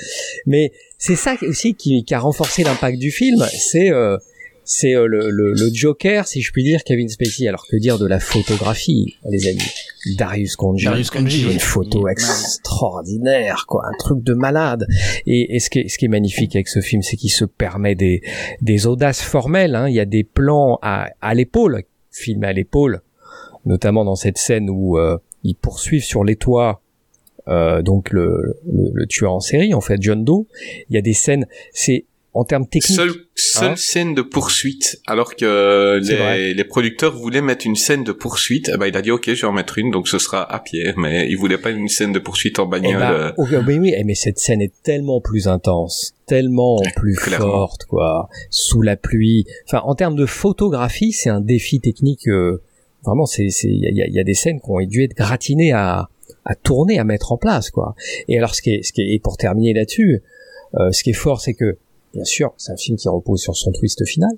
Mais 0.46 0.73
c'est 0.99 1.16
ça 1.16 1.35
aussi 1.42 1.75
qui, 1.75 2.05
qui 2.05 2.14
a 2.14 2.20
renforcé 2.20 2.62
l'impact 2.62 2.99
du 2.99 3.11
film. 3.11 3.44
C'est 3.51 3.90
euh, 3.90 4.16
c'est 4.64 4.94
euh, 4.94 5.07
le, 5.07 5.31
le, 5.31 5.53
le 5.53 5.70
Joker, 5.73 6.27
si 6.27 6.42
je 6.42 6.53
puis 6.53 6.62
dire, 6.62 6.85
Kevin 6.85 7.09
Spacey. 7.09 7.49
Alors 7.49 7.66
que 7.66 7.77
dire 7.77 7.99
de 7.99 8.07
la 8.07 8.20
photographie, 8.20 9.16
les 9.29 9.49
amis? 9.49 9.62
Darius 10.16 10.57
Conji. 10.57 10.85
Darius 10.85 11.11
Conji, 11.11 11.42
une 11.53 11.59
photo 11.59 12.09
extraordinaire, 12.09 13.64
quoi, 13.66 13.83
un 13.87 13.96
truc 13.99 14.23
de 14.23 14.35
malade. 14.35 14.87
Et, 15.27 15.57
et 15.57 15.61
ce, 15.61 15.70
qui 15.70 15.81
est, 15.81 15.88
ce 15.88 15.99
qui 15.99 16.07
est 16.07 16.09
magnifique 16.09 16.55
avec 16.57 16.68
ce 16.68 16.81
film, 16.81 17.03
c'est 17.03 17.16
qu'il 17.16 17.31
se 17.31 17.44
permet 17.44 17.94
des, 17.94 18.23
des 18.62 18.87
audaces 18.87 19.20
formelles. 19.23 19.75
Hein. 19.75 19.88
Il 19.88 19.94
y 19.94 20.01
a 20.01 20.07
des 20.07 20.25
plans 20.25 20.79
à, 20.83 21.11
à 21.20 21.35
l'épaule, 21.35 21.83
filmés 22.11 22.46
à 22.46 22.53
l'épaule, 22.53 23.03
notamment 23.66 24.05
dans 24.05 24.16
cette 24.16 24.38
scène 24.38 24.70
où 24.70 24.99
euh, 24.99 25.18
ils 25.44 25.55
poursuivent 25.55 26.05
sur 26.05 26.25
les 26.25 26.37
toits 26.37 26.83
euh, 27.49 27.83
donc 27.83 28.11
le, 28.11 28.59
le, 28.70 28.90
le 28.92 29.07
tueur 29.07 29.33
en 29.33 29.40
série, 29.40 29.75
en 29.75 29.81
fait, 29.81 30.01
John 30.01 30.25
Doe. 30.25 30.46
Il 30.88 30.94
y 30.94 30.99
a 30.99 31.03
des 31.03 31.14
scènes, 31.14 31.46
c'est 31.73 32.05
en 32.33 32.44
termes 32.44 32.66
techniques. 32.66 33.01
Seule 33.40 33.70
Hein 33.70 33.76
scène 33.76 34.14
de 34.14 34.22
poursuite, 34.22 35.00
alors 35.07 35.35
que 35.37 36.00
les, 36.03 36.55
les 36.55 36.64
producteurs 36.64 37.14
voulaient 37.16 37.40
mettre 37.40 37.66
une 37.66 37.76
scène 37.76 38.05
de 38.05 38.12
poursuite, 38.12 38.70
eh 38.74 38.76
ben, 38.79 38.87
il 38.87 38.96
a 38.96 39.03
dit 39.03 39.11
ok, 39.11 39.24
je 39.33 39.40
vais 39.40 39.46
en 39.46 39.53
mettre 39.53 39.79
une, 39.79 39.90
donc 39.90 40.09
ce 40.09 40.18
sera 40.18 40.42
à 40.42 40.59
pied, 40.61 40.92
mais 40.96 41.29
il 41.31 41.37
voulait 41.37 41.59
pas 41.59 41.70
une 41.70 41.88
scène 41.88 42.12
de 42.12 42.18
poursuite 42.18 42.59
en 42.59 42.66
Eh 42.66 42.70
bagnole. 42.70 42.98
ben, 42.98 43.12
euh, 43.12 43.33
oh, 43.38 43.46
mais 43.66 43.79
oui, 43.79 43.94
eh, 43.96 44.05
mais 44.05 44.14
cette 44.14 44.38
scène 44.38 44.61
est 44.61 44.72
tellement 44.83 45.20
plus 45.20 45.48
intense, 45.48 46.14
tellement 46.26 46.76
plus 46.96 47.14
clairement. 47.16 47.46
forte, 47.50 47.85
quoi, 47.87 48.29
sous 48.50 48.83
la 48.83 48.96
pluie. 48.96 49.44
Enfin, 49.66 49.83
en 49.85 49.94
termes 49.94 50.16
de 50.16 50.26
photographie, 50.26 51.12
c'est 51.12 51.31
un 51.31 51.40
défi 51.40 51.81
technique. 51.81 52.29
euh, 52.29 52.62
vraiment, 53.05 53.26
c'est, 53.26 53.48
c'est, 53.50 53.68
il 53.68 53.81
y 53.96 54.03
a, 54.03 54.07
y 54.09 54.20
a 54.20 54.24
des 54.24 54.35
scènes 54.35 54.61
qui 54.61 54.70
ont 54.70 54.81
dû 54.87 55.03
être 55.05 55.16
gratinées 55.16 55.72
à, 55.72 56.09
à 56.44 56.55
tourner, 56.55 56.98
à 56.98 57.05
mettre 57.05 57.33
en 57.33 57.37
place, 57.38 57.70
quoi. 57.70 57.94
Et 58.29 58.37
alors, 58.38 58.55
ce 58.55 58.62
qui 58.62 58.74
est, 58.74 58.83
ce 58.83 58.92
qui 58.92 59.00
est, 59.03 59.14
et 59.14 59.18
pour 59.20 59.37
terminer 59.37 59.72
là-dessus, 59.74 60.22
euh, 60.74 60.90
ce 60.92 61.03
qui 61.03 61.11
est 61.11 61.14
fort, 61.14 61.40
c'est 61.40 61.55
que, 61.55 61.79
bien 62.14 62.25
sûr, 62.25 62.53
c'est 62.57 62.73
un 62.73 62.77
film 62.77 62.96
qui 62.96 63.09
repose 63.09 63.40
sur 63.40 63.57
son 63.57 63.73
twist 63.73 64.05
final. 64.07 64.31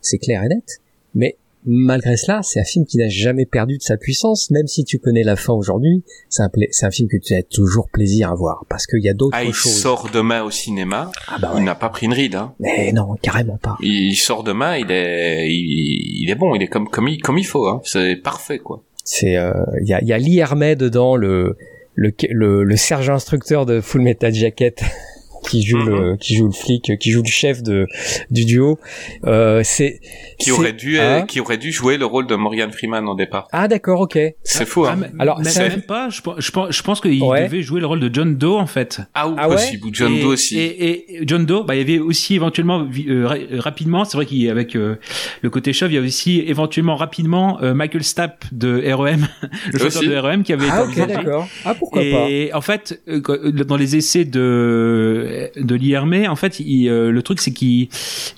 C'est 0.00 0.18
clair 0.18 0.42
et 0.44 0.48
net. 0.48 0.80
Mais 1.14 1.36
malgré 1.64 2.16
cela, 2.16 2.40
c'est 2.42 2.60
un 2.60 2.64
film 2.64 2.84
qui 2.84 2.98
n'a 2.98 3.08
jamais 3.08 3.46
perdu 3.46 3.78
de 3.78 3.82
sa 3.82 3.96
puissance, 3.96 4.50
même 4.50 4.66
si 4.66 4.84
tu 4.84 4.98
connais 4.98 5.22
la 5.22 5.36
fin 5.36 5.54
aujourd'hui. 5.54 6.02
C'est 6.28 6.42
un, 6.42 6.90
film 6.90 7.08
que 7.08 7.16
tu 7.16 7.34
as 7.34 7.42
toujours 7.42 7.88
plaisir 7.88 8.30
à 8.30 8.34
voir, 8.34 8.64
parce 8.68 8.86
qu'il 8.86 9.02
y 9.02 9.08
a 9.08 9.14
d'autres 9.14 9.36
ah, 9.36 9.44
il 9.44 9.52
choses. 9.52 9.72
sort 9.72 10.10
demain 10.12 10.42
au 10.42 10.50
cinéma. 10.50 11.10
Ah 11.28 11.38
bah 11.40 11.54
Il 11.56 11.64
n'a 11.64 11.74
pas 11.74 11.88
pris 11.88 12.06
une 12.06 12.12
ride. 12.12 12.34
Hein. 12.34 12.54
Mais 12.60 12.92
non, 12.92 13.14
carrément 13.22 13.56
pas. 13.56 13.76
Il, 13.80 14.10
il 14.10 14.16
sort 14.16 14.44
demain, 14.44 14.76
il 14.76 14.90
est, 14.90 15.48
il, 15.48 16.22
il 16.22 16.30
est 16.30 16.34
bon, 16.34 16.54
il 16.54 16.62
est 16.62 16.68
comme 16.68 16.88
comme 16.88 17.08
il, 17.08 17.20
comme 17.20 17.38
il 17.38 17.46
faut. 17.46 17.66
Hein. 17.66 17.80
C'est 17.84 18.16
parfait 18.16 18.58
quoi. 18.58 18.82
C'est, 19.04 19.36
euh, 19.36 19.52
il 19.82 19.88
y 19.88 19.92
a, 19.92 20.00
il 20.00 20.08
y 20.08 20.12
a 20.12 20.18
Lee 20.18 20.38
Hermet 20.38 20.76
dedans, 20.76 21.14
le, 21.14 21.56
le, 21.94 22.12
le, 22.30 22.64
le 22.64 22.76
sergent 22.76 23.14
instructeur 23.14 23.66
de 23.66 23.80
Full 23.80 24.00
Metal 24.00 24.32
Jacket. 24.32 24.82
qui 25.48 25.62
joue 25.64 25.78
le 25.78 26.16
qui 26.16 26.36
joue 26.36 26.46
le 26.46 26.52
flic 26.52 26.92
qui 26.98 27.10
joue 27.10 27.22
le 27.22 27.28
chef 27.28 27.62
de 27.62 27.86
du 28.30 28.44
duo 28.44 28.78
euh, 29.26 29.60
c'est 29.64 30.00
Qui 30.38 30.50
aurait 30.52 30.72
dû, 30.72 30.98
Hein 30.98 31.22
qui 31.26 31.40
aurait 31.40 31.58
dû 31.58 31.70
jouer 31.72 31.96
le 31.96 32.06
rôle 32.06 32.26
de 32.26 32.34
Morgan 32.34 32.70
Freeman 32.72 33.06
au 33.08 33.14
départ. 33.14 33.48
ah 33.52 33.68
d'accord 33.68 34.00
ok 34.00 34.18
C'est 34.42 34.66
fou. 34.66 34.84
Ah, 34.84 34.92
Hein. 34.92 34.96
mais- 35.00 35.22
Alors, 35.22 35.40
même 35.40 35.82
pas. 35.82 36.08
Je, 36.10 36.20
pense- 36.20 36.36
je 36.38 36.50
pense, 36.50 36.74
je 36.76 36.82
pense 36.82 37.00
qu'il 37.00 37.22
Ouais. 37.22 37.44
devait 37.44 37.62
jouer 37.62 37.80
le 37.80 37.86
rôle 37.86 38.00
de 38.00 38.10
John 38.12 38.36
Doe 38.36 38.56
en 38.58 38.66
fait. 38.66 39.00
Ah, 39.14 39.28
ou 39.28 39.34
Ah 39.38 39.48
ouais 39.48 39.54
possible. 39.56 39.86
Ou 39.86 39.90
John 39.92 40.12
et, 40.12 40.20
Doe 40.22 40.28
aussi. 40.28 40.58
Et, 40.58 41.16
et 41.16 41.20
John 41.26 41.46
Doe, 41.46 41.64
bah, 41.64 41.74
il 41.74 41.78
y 41.78 41.80
avait 41.82 41.98
aussi 41.98 42.34
éventuellement 42.34 42.80
euh, 42.82 42.88
euh, 43.08 43.60
rapidement, 43.60 44.04
c'est 44.04 44.16
vrai 44.16 44.26
qu'avec 44.26 44.76
euh, 44.76 44.96
le 45.42 45.50
côté 45.50 45.72
chauve, 45.72 45.90
il 45.92 45.94
y 45.94 45.98
a 45.98 46.00
aussi 46.00 46.40
éventuellement 46.46 46.96
rapidement 46.96 47.60
euh, 47.62 47.74
Michael 47.74 48.02
Stapp 48.04 48.44
de 48.52 48.82
REM, 48.92 49.26
le 49.72 49.78
chanteur 49.78 50.02
de 50.02 50.16
REM 50.16 50.42
qui 50.42 50.52
avait 50.52 50.66
ah 50.70 50.84
été 50.90 51.02
ok 51.02 51.08
d'accord 51.08 51.48
ah 51.64 51.74
pourquoi 51.74 52.02
pas 52.02 52.28
Et 52.30 52.52
en 52.52 52.60
fait, 52.60 53.00
euh, 53.08 53.20
euh, 53.28 53.52
dans 53.52 53.76
les 53.76 53.96
essais 53.96 54.24
de 54.24 55.28
de, 55.56 55.62
de 55.62 55.74
l'IRM, 55.74 56.14
en 56.28 56.36
fait, 56.36 56.60
il, 56.60 56.88
euh, 56.88 57.10
le 57.10 57.22
truc 57.22 57.40
c'est 57.40 57.52
qu'il 57.52 57.88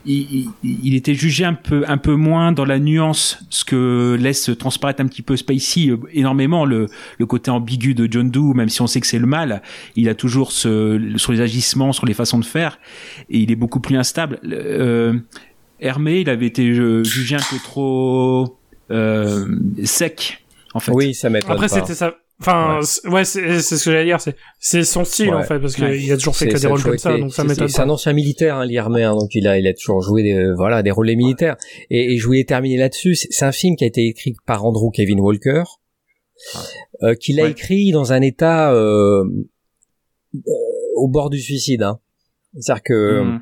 il, 0.07 0.49
il- 0.65 0.79
il 0.85 0.95
était 0.95 1.15
jugé 1.15 1.45
un 1.45 1.55
peu 1.55 1.85
un 1.89 1.99
peu 1.99 2.15
moins 2.15 2.53
dans 2.53 2.65
la 2.65 2.79
nuance, 2.79 3.39
ce 3.51 3.65
que 3.65 4.17
laisse 4.21 4.51
transparaître 4.59 5.01
un 5.03 5.07
petit 5.07 5.23
peu 5.23 5.37
Spacey 5.37 5.89
euh, 5.91 5.99
énormément 6.13 6.65
le, 6.65 6.87
le 7.19 7.27
côté 7.27 7.51
ambigu 7.51 7.95
de 7.95 8.09
John 8.11 8.31
Doe, 8.31 8.55
même 8.55 8.69
si 8.69 8.81
on 8.83 8.87
sait 8.87 9.01
que 9.01 9.07
c'est 9.07 9.19
le 9.19 9.27
mal, 9.27 9.63
il 9.97 10.09
a 10.09 10.15
toujours 10.15 10.53
ce 10.53 11.01
sur 11.17 11.33
les 11.33 11.41
agissements, 11.41 11.93
sur 11.93 12.07
les 12.07 12.15
façons 12.15 12.39
de 12.39 12.45
faire, 12.45 12.79
et 13.31 13.39
il 13.39 13.51
est 13.51 13.57
beaucoup 13.57 13.81
plus 13.81 13.97
instable. 13.97 14.39
Le- 14.43 14.57
Euh, 14.67 15.13
Hermé, 15.79 16.21
il 16.21 16.31
avait 16.31 16.47
été 16.47 16.67
euh, 16.71 17.05
jugé 17.05 17.37
un 17.37 17.47
peu 17.51 17.57
trop 17.63 18.57
euh, 18.91 19.47
sec, 19.85 20.45
en 20.75 20.81
fait. 20.81 20.93
Oui, 20.93 21.15
ça 21.15 21.29
m'étonne 21.29 21.53
Après, 21.53 21.69
c'était 21.69 21.95
ça. 21.95 22.15
Enfin, 22.38 22.77
Ouais. 22.81 22.85
c'est- 22.85 23.09
ouais, 23.09 23.25
c'est 23.25 23.61
c'est 23.61 23.77
ce 23.79 23.85
que 23.87 23.92
j'allais 23.92 24.05
dire. 24.05 24.20
C'est 24.20 24.37
c'est 24.61 24.85
son 24.85 25.05
style 25.05 25.31
Ouais. 25.31 25.37
en 25.37 25.42
fait, 25.42 25.59
parce 25.59 25.75
qu'il 25.75 25.85
Ouais. 25.85 26.11
a 26.12 26.16
toujours 26.18 26.37
fait 26.37 26.49
que 26.49 26.59
des 26.61 26.66
rôles 26.66 26.83
comme 26.83 26.99
ça, 26.99 27.16
donc 27.16 27.33
ça 27.33 27.42
c'est- 27.42 27.49
m'étonne 27.49 27.68
C'est 27.68 27.81
un 27.81 27.88
ancien 27.88 28.12
militaire, 28.12 28.57
hein, 28.57 28.66
l'Irmé, 28.66 29.05
hein, 29.05 29.14
donc 29.16 29.31
il 29.35 29.46
a, 29.49 29.59
il 29.59 29.66
a 29.66 29.72
toujours 29.72 30.03
joué 30.03 30.22
des, 30.22 30.35
euh, 30.35 30.55
voilà, 30.55 30.83
des 30.83 30.90
rôles 30.90 31.07
militaires. 31.16 31.57
Et, 31.88 32.12
et 32.12 32.18
je 32.18 32.27
voulais 32.27 32.44
terminer 32.44 32.77
là-dessus. 32.77 33.14
C'est 33.14 33.44
un 33.46 33.53
film 33.53 33.75
qui 33.77 33.85
a 33.85 33.87
été 33.87 34.07
écrit 34.07 34.35
par 34.44 34.66
Andrew 34.66 34.90
Kevin 34.90 35.18
Walker, 35.20 35.62
euh, 37.05 37.14
qu'il 37.14 37.40
a 37.40 37.44
Ouais. 37.44 37.53
écrit 37.53 37.90
dans 37.90 38.12
un 38.12 38.20
état 38.20 38.70
euh, 38.75 39.25
euh, 40.35 40.40
au 40.96 41.09
bord 41.09 41.31
du 41.31 41.40
suicide. 41.40 41.83
Hein. 41.83 42.01
C'est-à-dire 42.61 42.83
que 42.83 43.20
Mhm. 43.22 43.40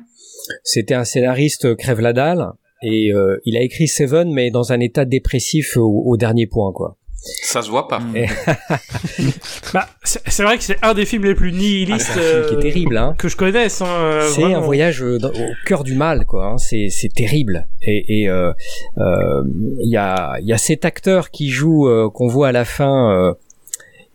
c'était 0.63 0.93
un 0.93 1.03
scénariste 1.03 1.75
crève 1.75 1.99
la 1.99 2.13
dalle 2.13 2.47
et 2.81 3.11
euh, 3.13 3.37
il 3.45 3.57
a 3.57 3.61
écrit 3.61 3.87
Seven, 3.89 4.31
mais 4.31 4.51
dans 4.51 4.71
un 4.71 4.79
état 4.79 5.03
dépressif 5.03 5.75
au, 5.75 6.03
au 6.05 6.15
dernier 6.15 6.47
point, 6.47 6.71
quoi. 6.73 6.97
Ça 7.43 7.61
se 7.63 7.69
voit 7.69 7.87
pas. 7.87 7.99
Mhm. 7.99 8.25
Bah, 9.73 9.89
c'est 10.03 10.21
c'est 10.27 10.43
vrai 10.43 10.57
que 10.57 10.63
c'est 10.63 10.77
un 10.83 10.93
des 10.93 11.05
films 11.05 11.25
les 11.25 11.35
plus 11.35 11.49
Ah, 11.53 11.57
nihilistes 11.57 12.11
c'est 12.13 12.19
un 12.19 12.21
film 12.21 12.45
qui 12.47 12.53
est 12.53 12.57
euh, 12.57 12.61
terrible, 12.61 12.97
hein. 12.97 13.15
que 13.17 13.27
je 13.27 13.35
connaisse. 13.35 13.81
Hein, 13.81 13.87
euh, 13.87 14.29
C'est 14.29 14.43
un 14.53 14.59
voyage 14.59 15.01
euh, 15.03 15.17
dans- 15.17 15.31
au 15.31 15.51
cœur 15.65 15.83
du 15.83 15.95
mal, 15.95 16.25
quoi. 16.25 16.45
hein. 16.45 16.57
C'est 16.57 16.89
c'est 16.89 17.09
terrible. 17.13 17.67
Et 17.81 18.21
et, 18.21 18.29
euh, 18.29 18.51
euh, 18.97 19.43
il 19.81 19.89
y 19.89 19.97
a 19.97 20.35
il 20.39 20.47
y 20.47 20.53
a 20.53 20.57
cet 20.57 20.85
acteur 20.85 21.31
qui 21.31 21.49
joue 21.49 21.87
euh, 21.89 22.09
qu'on 22.13 22.27
voit 22.27 22.49
à 22.49 22.51
la 22.51 22.65
fin. 22.65 23.11
euh, 23.11 23.33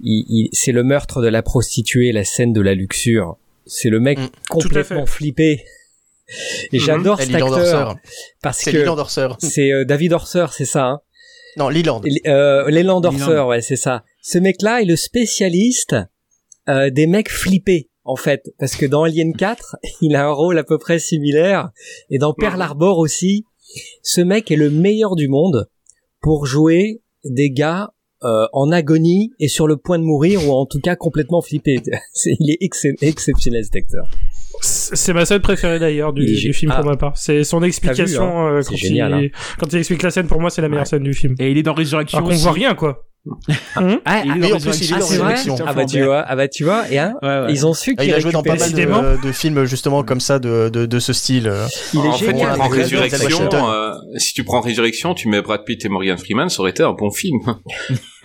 il, 0.03 0.25
il- 0.29 0.49
c'est 0.53 0.73
le 0.73 0.83
meurtre 0.85 1.21
de 1.21 1.29
la 1.29 1.43
prostituée, 1.43 2.13
la 2.13 2.25
scène 2.25 2.53
de 2.53 2.61
la 2.61 2.75
luxure. 2.75 3.37
C'est 3.67 3.91
le 3.91 4.01
mec 4.01 4.19
Mm, 4.19 4.29
complètement 4.49 5.07
flippé. 5.07 5.65
Et 6.73 6.79
Mhm. 6.79 6.85
j'adore 6.85 7.21
cet 7.21 7.35
acteur 7.35 7.97
parce 8.41 8.59
C'est 8.59 8.71
que 8.73 8.87
c'est 9.41 9.73
euh, 9.73 9.85
David 9.85 10.13
Orser, 10.13 10.47
c'est 10.53 10.65
ça. 10.65 11.03
Non, 11.57 11.69
Leland. 11.69 12.01
Euh, 12.27 12.71
Leland 12.71 13.03
Orser, 13.05 13.19
Leland. 13.33 13.49
ouais, 13.49 13.61
c'est 13.63 13.77
ça. 13.77 14.05
Ce 14.23 14.39
mec-là 14.39 14.83
est 14.83 14.85
le 14.87 14.97
spécialiste 14.97 15.97
euh, 16.69 16.91
des 16.91 17.07
mecs 17.07 17.31
flippés, 17.31 17.89
en 18.05 18.17
fait, 18.17 18.51
parce 18.59 18.77
que 18.77 18.87
dans 18.87 19.05
Alien 19.05 19.35
4, 19.35 19.77
il 20.01 20.15
a 20.17 20.27
un 20.27 20.33
rôle 20.33 20.59
à 20.59 20.65
peu 20.65 20.79
près 20.79 20.99
similaire, 20.99 21.71
et 22.11 22.19
dans 22.19 22.35
Pearl 22.35 22.61
Harbor 22.63 22.99
aussi, 22.99 23.45
ce 24.03 24.21
mec 24.21 24.51
est 24.51 24.57
le 24.57 24.71
meilleur 24.71 25.17
du 25.17 25.29
monde 25.29 25.69
pour 26.21 26.47
jouer 26.47 27.03
des 27.25 27.51
gars 27.51 27.93
euh, 28.23 28.47
en 28.53 28.71
agonie 28.71 29.33
et 29.41 29.49
sur 29.49 29.67
le 29.67 29.77
point 29.79 29.99
de 29.99 30.05
mourir 30.05 30.47
ou 30.47 30.53
en 30.53 30.67
tout 30.67 30.81
cas 30.81 30.95
complètement 30.97 31.41
flippés. 31.41 31.81
C'est- 32.13 32.37
il 32.39 32.51
est 32.51 32.59
ex- 32.61 32.87
exceptionnel 33.01 33.65
cet 33.65 33.77
acteur. 33.77 34.11
C'est 34.61 35.13
ma 35.13 35.25
scène 35.25 35.41
préférée 35.41 35.79
d'ailleurs 35.79 36.13
du, 36.13 36.53
film 36.53 36.73
pour 36.73 36.85
ah. 36.85 36.91
ma 36.91 36.97
part. 36.97 37.17
C'est 37.17 37.45
son 37.45 37.63
explication 37.63 38.47
euh, 38.47 38.63
C'est 38.63 38.71
quand, 38.71 38.77
génial, 38.77 39.23
il, 39.23 39.33
quand 39.59 39.73
il 39.73 39.79
explique 39.79 40.03
la 40.03 40.11
scène. 40.11 40.27
Pour 40.27 40.41
moi, 40.41 40.51
c'est 40.51 40.63
la 40.63 40.69
meilleure 40.69 40.87
scène 40.87 41.03
du 41.03 41.15
film. 41.15 41.35
Et 41.39 41.51
il 41.51 41.59
est 41.59 41.63
dans 41.63 41.75
Résurrection 41.75 42.19
Alors 42.19 42.31
qu'on 42.31 42.37
voit 42.37 42.53
rien 42.53 42.75
quoi. 42.75 43.07
Ah, 44.05 44.23
Il 44.25 44.45
est 44.45 44.53
ah, 44.53 44.57
en 44.57 44.59
plus, 44.61 44.81
il 44.81 44.91
est 44.91 44.95
ah, 44.97 45.01
c'est 45.01 45.17
vrai 45.19 45.35
Résurrection. 45.35 45.57
Ah 45.67 45.75
bah 45.75 45.85
tu 45.85 46.03
vois, 46.03 46.25
ah 46.27 46.37
bah 46.37 46.49
tu 46.49 46.65
vois, 46.65 46.91
et 46.91 46.99
hein, 46.99 47.15
Ouais, 47.23 47.29
ouais. 47.29 47.47
ils 47.53 47.67
ont 47.67 47.75
su 47.75 47.95
Ah, 47.99 48.03
qu'il 48.03 48.11
il 48.11 48.15
a 48.15 48.21
joué 48.21 48.33
dans 48.33 48.43
pas 48.43 48.51
mal 48.51 48.59
Décidément. 48.61 49.03
de, 49.03 49.19
de 49.23 49.33
films 49.33 49.65
justement 49.67 50.03
comme 50.03 50.21
ça 50.21 50.39
de, 50.39 50.71
de, 50.71 50.87
de 50.87 50.99
ce 50.99 51.13
style. 51.13 51.47
euh. 51.49 51.67
Il 51.93 52.01
est 52.01 52.09
en 52.09 52.13
fait, 52.15 52.19
tu 52.19 52.31
génial. 52.39 52.57
prends 52.57 52.69
Résurrection, 52.69 53.49
euh, 53.71 53.93
si 54.17 54.33
tu 54.33 54.43
prends 54.45 54.61
Résurrection, 54.61 55.15
tu 55.15 55.29
mets 55.29 55.43
Brad 55.43 55.65
Pitt 55.65 55.85
et 55.85 55.89
Morgan 55.91 56.17
Freeman, 56.17 56.49
ça 56.49 56.61
aurait 56.63 56.71
été 56.71 56.83
un 56.83 56.93
bon 56.93 57.11
film. 57.11 57.39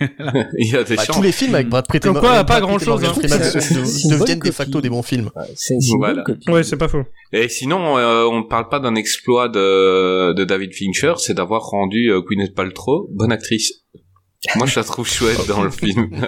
Il 0.00 0.70
y 0.72 0.76
a 0.76 0.84
des 0.84 0.96
Bah, 0.96 1.04
chances. 1.04 1.16
tous 1.16 1.22
les 1.22 1.32
films 1.32 1.54
avec 1.54 1.68
Brad 1.68 1.86
Pitt 1.90 2.04
et 2.04 2.08
quoi, 2.10 2.20
Brad 2.20 2.46
pas 2.46 2.54
Pitt 2.54 2.64
et 2.64 2.66
grand-chose, 2.66 2.88
Morgan 2.88 3.10
hein. 3.10 3.14
Freeman 3.20 4.18
deviennent 4.18 4.38
de 4.40 4.50
facto 4.50 4.80
des 4.80 4.88
bons 4.90 5.02
films. 5.02 5.30
C'est 5.54 5.76
Voilà. 5.98 6.24
Ouais, 6.48 6.62
c'est 6.62 6.76
pas 6.76 6.88
faux. 6.88 7.02
Et 7.32 7.48
sinon, 7.48 7.98
euh, 7.98 8.24
on 8.24 8.38
ne 8.38 8.44
parle 8.48 8.68
pas 8.68 8.78
d'un 8.80 8.94
exploit 8.94 9.48
de, 9.48 10.32
de 10.32 10.44
David 10.44 10.72
Fincher, 10.74 11.14
c'est 11.18 11.34
d'avoir 11.34 11.62
rendu 11.62 12.10
euh, 12.10 12.20
Gwyneth 12.22 12.54
Paltrow 12.54 13.08
bonne 13.12 13.32
actrice. 13.32 13.72
Moi, 14.54 14.66
je 14.66 14.78
la 14.78 14.84
trouve 14.84 15.08
chouette 15.08 15.46
dans 15.48 15.62
le 15.62 15.70
film. 15.70 16.10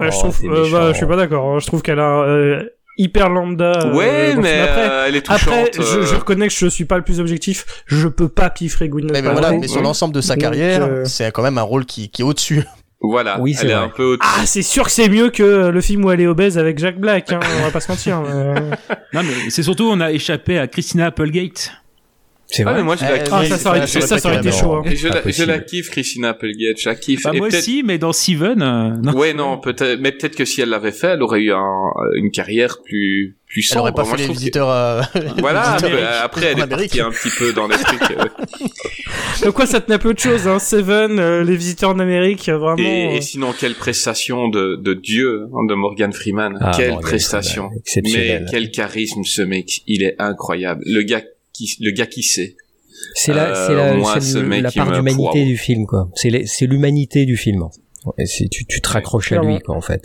Ouais, 0.00 0.10
je 0.10 0.16
Oh, 0.16 0.30
trouve, 0.30 0.40
euh, 0.44 0.70
bah, 0.72 0.92
je 0.92 0.96
suis 0.96 1.06
pas 1.06 1.16
d'accord. 1.16 1.54
hein. 1.54 1.58
Je 1.60 1.66
trouve 1.66 1.82
qu'elle 1.82 2.00
a 2.00 2.22
euh, 2.22 2.62
hyper 2.98 3.28
lambda. 3.28 3.72
euh, 3.86 3.94
ouais, 3.94 4.34
mais 4.36 4.60
après, 4.60 4.88
euh, 4.90 5.04
elle 5.08 5.16
est 5.16 5.22
touchante. 5.22 5.42
après, 5.42 5.70
je, 5.74 6.02
je 6.02 6.14
reconnais 6.14 6.48
que 6.48 6.54
je 6.54 6.66
suis 6.66 6.84
pas 6.84 6.96
le 6.96 7.04
plus 7.04 7.20
objectif. 7.20 7.64
Je 7.86 8.08
peux 8.08 8.28
pas 8.28 8.50
piffrer 8.50 8.88
Gwyneth 8.88 9.12
Mais, 9.12 9.20
voilà, 9.22 9.52
mais 9.52 9.68
sur 9.68 9.82
l'ensemble 9.82 10.14
de 10.14 10.20
sa 10.20 10.34
Donc, 10.34 10.42
carrière, 10.42 10.84
euh, 10.84 11.04
c'est 11.04 11.30
quand 11.32 11.42
même 11.42 11.58
un 11.58 11.62
rôle 11.62 11.84
qui, 11.84 12.08
qui 12.08 12.22
est 12.22 12.24
au-dessus. 12.24 12.64
Voilà, 13.00 13.38
Oui, 13.38 13.52
c'est 13.52 13.66
elle 13.66 13.72
est 13.72 13.74
vrai. 13.74 13.84
un 13.84 13.88
peu... 13.90 14.16
Ah, 14.22 14.46
c'est 14.46 14.62
sûr 14.62 14.84
que 14.84 14.90
c'est 14.90 15.10
mieux 15.10 15.28
que 15.28 15.68
le 15.68 15.80
film 15.82 16.04
où 16.06 16.10
elle 16.10 16.22
est 16.22 16.26
obèse 16.26 16.56
avec 16.56 16.78
Jack 16.78 16.98
Black. 16.98 17.30
Hein, 17.32 17.40
on 17.60 17.62
va 17.64 17.70
pas 17.70 17.80
se 17.80 17.90
mentir. 17.92 18.22
mais- 18.22 18.54
Non, 19.12 19.22
mais 19.22 19.50
c'est 19.50 19.62
surtout, 19.62 19.84
on 19.92 20.00
a 20.00 20.10
échappé 20.10 20.58
à 20.58 20.66
Christina 20.68 21.06
Applegate. 21.06 21.70
C'est 22.56 22.62
Ah, 22.66 22.72
mais 22.74 22.82
moi, 22.82 22.94
je 22.96 23.02
la 23.02 23.16
Eh, 23.16 23.18
kiffe. 23.24 23.32
Ah, 23.32 23.44
ça, 23.46 23.58
ça 23.58 23.70
aurait 23.70 23.86
ça, 23.86 24.18
ça 24.18 24.28
aurait 24.28 24.38
été 24.38 24.52
chaud. 24.52 24.74
hein. 24.74 24.82
Je, 24.86 25.08
Pas 25.08 25.14
la, 25.14 25.20
je 25.20 25.24
possible. 25.24 25.48
la 25.48 25.58
kiffe, 25.58 25.90
Christina 25.90 26.28
Applegate, 26.30 26.76
je 26.78 26.88
la 26.88 26.94
kiffe. 26.94 27.22
Bah, 27.24 27.32
moi 27.34 27.48
aussi, 27.48 27.82
mais 27.84 27.98
dans 27.98 28.12
Seven, 28.12 28.62
euh, 28.62 28.90
non. 29.02 29.12
Ouais, 29.16 29.34
non, 29.34 29.58
peut-être, 29.58 29.98
mais 30.00 30.12
peut-être 30.12 30.36
que 30.36 30.44
si 30.44 30.60
elle 30.60 30.68
l'avait 30.68 30.92
fait, 30.92 31.08
elle 31.08 31.22
aurait 31.22 31.40
eu 31.40 31.52
un, 31.52 31.80
une 32.16 32.30
carrière 32.30 32.78
plus, 32.84 33.36
plus 33.48 33.68
Elle 33.72 33.78
aurait 33.78 33.92
pas 33.92 34.02
Moi, 34.04 34.12
fait 34.12 34.18
les 34.18 34.24
trouve 34.24 34.36
que- 34.36 34.40
visiteurs 34.40 34.68
à... 34.70 35.00
Voilà, 35.38 35.76
les 35.82 35.88
visiteurs 35.88 36.22
après, 36.22 36.46
elle 36.46 36.60
est 36.60 36.66
partie 36.66 37.00
un 37.00 37.10
petit 37.10 37.30
peu 37.36 37.52
dans 37.52 37.66
les 37.66 37.76
trucs. 37.76 38.02
euh, 38.12 38.24
Donc 39.44 39.54
quoi, 39.54 39.66
ça 39.66 39.80
tenait 39.80 39.98
peu 39.98 40.14
de 40.14 40.18
choses. 40.18 40.46
Hein. 40.46 40.58
Seven, 40.58 41.18
euh, 41.18 41.42
les 41.42 41.56
visiteurs 41.56 41.90
en 41.90 41.98
Amérique, 41.98 42.48
euh, 42.48 42.56
vraiment. 42.58 42.78
Et, 42.78 43.06
euh, 43.08 43.16
et 43.16 43.20
sinon, 43.20 43.52
quelle 43.58 43.74
prestation 43.74 44.48
de, 44.48 44.76
de 44.76 44.94
Dieu 44.94 45.46
hein, 45.52 45.66
de 45.68 45.74
Morgan 45.74 46.12
Freeman. 46.12 46.56
Ah, 46.60 46.72
quelle 46.76 46.90
Morgan 46.90 47.02
prestation. 47.08 47.70
Freeman. 47.86 48.12
Mais 48.14 48.44
quel 48.50 48.70
charisme 48.70 49.24
ce 49.24 49.42
mec. 49.42 49.82
Il 49.86 50.02
est 50.04 50.14
incroyable. 50.20 50.82
Le 50.86 51.02
gars 51.02 51.22
qui, 51.54 51.74
le 51.80 51.90
gars 51.92 52.06
qui 52.06 52.22
sait. 52.22 52.56
C'est 53.14 53.32
la, 53.32 53.50
Euh, 53.50 53.66
c'est 53.66 53.74
la, 53.74 53.94
moi, 53.94 54.20
ce 54.20 54.38
le- 54.38 54.48
la 54.60 54.70
part 54.70 54.92
d'humanité 54.92 55.44
du 55.44 55.56
film, 55.56 55.86
quoi. 55.86 56.10
C'est 56.14 56.66
l'humanité 56.66 57.24
du 57.26 57.36
film. 57.36 57.64
Et 58.18 58.26
c'est, 58.26 58.48
tu, 58.48 58.66
tu 58.66 58.80
te 58.80 58.88
raccroches 58.88 59.32
à 59.32 59.40
lui, 59.40 59.58
quoi, 59.60 59.76
en 59.76 59.80
fait. 59.80 60.02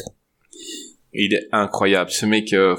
Il 1.13 1.33
est 1.33 1.47
incroyable. 1.51 2.11
Ce 2.11 2.25
mec, 2.25 2.53
euh, 2.53 2.75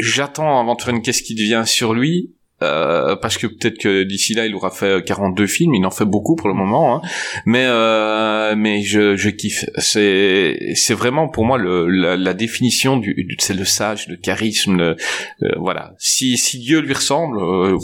j'attends 0.00 0.60
avant 0.60 0.74
de 0.74 0.82
faire 0.82 0.94
une 0.94 1.02
qu'est-ce 1.02 1.22
qui 1.22 1.34
devient 1.34 1.62
sur 1.66 1.94
lui. 1.94 2.34
Euh, 2.62 3.16
parce 3.16 3.36
que 3.38 3.46
peut-être 3.46 3.78
que 3.78 4.02
d'ici 4.04 4.34
là 4.34 4.46
il 4.46 4.54
aura 4.54 4.70
fait 4.70 5.04
42 5.04 5.46
films, 5.46 5.74
il 5.74 5.84
en 5.84 5.90
fait 5.90 6.04
beaucoup 6.04 6.36
pour 6.36 6.48
le 6.48 6.54
moment, 6.54 6.96
hein. 6.96 7.00
mais 7.44 7.64
euh, 7.66 8.54
mais 8.56 8.82
je, 8.82 9.16
je 9.16 9.28
kiffe. 9.30 9.64
C'est 9.78 10.72
c'est 10.74 10.94
vraiment 10.94 11.28
pour 11.28 11.44
moi 11.44 11.58
le, 11.58 11.88
la, 11.88 12.16
la 12.16 12.34
définition 12.34 12.96
du, 12.96 13.14
du- 13.14 13.36
c'est 13.38 13.54
le 13.54 13.64
sage, 13.64 14.08
le 14.08 14.16
charisme, 14.16 14.76
le, 14.76 14.96
euh, 15.42 15.48
voilà. 15.58 15.94
Si 15.98 16.36
si 16.38 16.58
Dieu 16.58 16.80
lui 16.80 16.94
ressemble, 16.94 17.38
euh, 17.38 17.76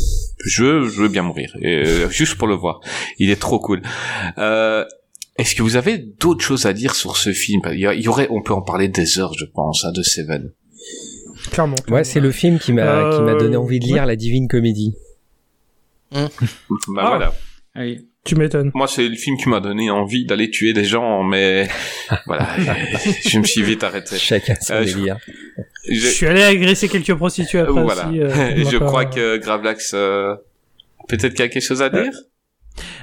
je 0.46 0.84
je 0.88 1.00
veux 1.02 1.08
bien 1.08 1.22
mourir, 1.22 1.56
et, 1.60 1.82
euh, 1.86 2.08
juste 2.10 2.36
pour 2.36 2.48
le 2.48 2.54
voir. 2.54 2.80
Il 3.18 3.30
est 3.30 3.40
trop 3.40 3.58
cool. 3.58 3.82
Euh, 4.38 4.84
est-ce 5.38 5.54
que 5.54 5.62
vous 5.62 5.76
avez 5.76 5.98
d'autres 5.98 6.44
choses 6.44 6.66
à 6.66 6.72
dire 6.72 6.94
sur 6.96 7.16
ce 7.16 7.32
film? 7.32 7.60
Il 7.72 7.78
y 7.80 8.08
aurait, 8.08 8.26
on 8.30 8.42
peut 8.42 8.52
en 8.54 8.60
parler 8.62 8.88
des 8.88 9.20
heures, 9.20 9.34
je 9.38 9.44
pense, 9.44 9.84
hein, 9.84 9.92
de 9.92 10.02
Seven. 10.02 10.50
Clairement. 11.50 11.76
Ouais, 11.88 12.04
c'est 12.04 12.20
le 12.20 12.30
film 12.30 12.58
qui 12.58 12.72
m'a, 12.72 13.10
qui 13.16 13.22
m'a 13.22 13.34
donné 13.34 13.56
Euh, 13.56 13.60
envie 13.60 13.78
de 13.80 13.84
lire 13.86 14.06
la 14.06 14.16
Divine 14.16 14.48
Comédie. 14.48 14.94
Bah 16.12 16.28
Ah. 16.98 17.08
voilà. 17.08 17.32
Allez. 17.74 18.00
Tu 18.24 18.34
m'étonnes. 18.34 18.70
Moi, 18.74 18.86
c'est 18.88 19.08
le 19.08 19.14
film 19.16 19.36
qui 19.38 19.48
m'a 19.48 19.60
donné 19.60 19.90
envie 19.90 20.26
d'aller 20.26 20.50
tuer 20.50 20.72
des 20.74 20.84
gens, 20.84 21.22
mais 21.22 21.66
voilà, 22.26 22.48
je, 23.26 23.38
me 23.38 23.44
suis 23.44 23.62
vite 23.62 23.82
arrêté. 23.84 24.16
Chacun 24.18 24.54
son 24.60 24.74
Euh, 24.74 24.82
je- 24.84 24.94
délire. 24.96 25.16
Je 25.88 25.94
Je, 25.94 26.06
suis 26.08 26.26
allé 26.26 26.42
agresser 26.42 26.88
quelques 26.88 27.14
prostituées 27.14 27.60
après 27.60 27.82
voilà. 27.82 28.08
aussi. 28.08 28.20
euh, 28.20 28.64
je 28.70 28.76
pas- 28.76 28.84
crois 28.86 29.04
que 29.06 29.38
Gravelax, 29.38 29.92
euh, 29.94 30.34
peut-être 31.08 31.30
qu'il 31.32 31.40
y 31.40 31.42
a 31.42 31.48
quelque 31.48 31.62
chose 31.64 31.80
à 31.80 31.88
dire? 31.88 32.10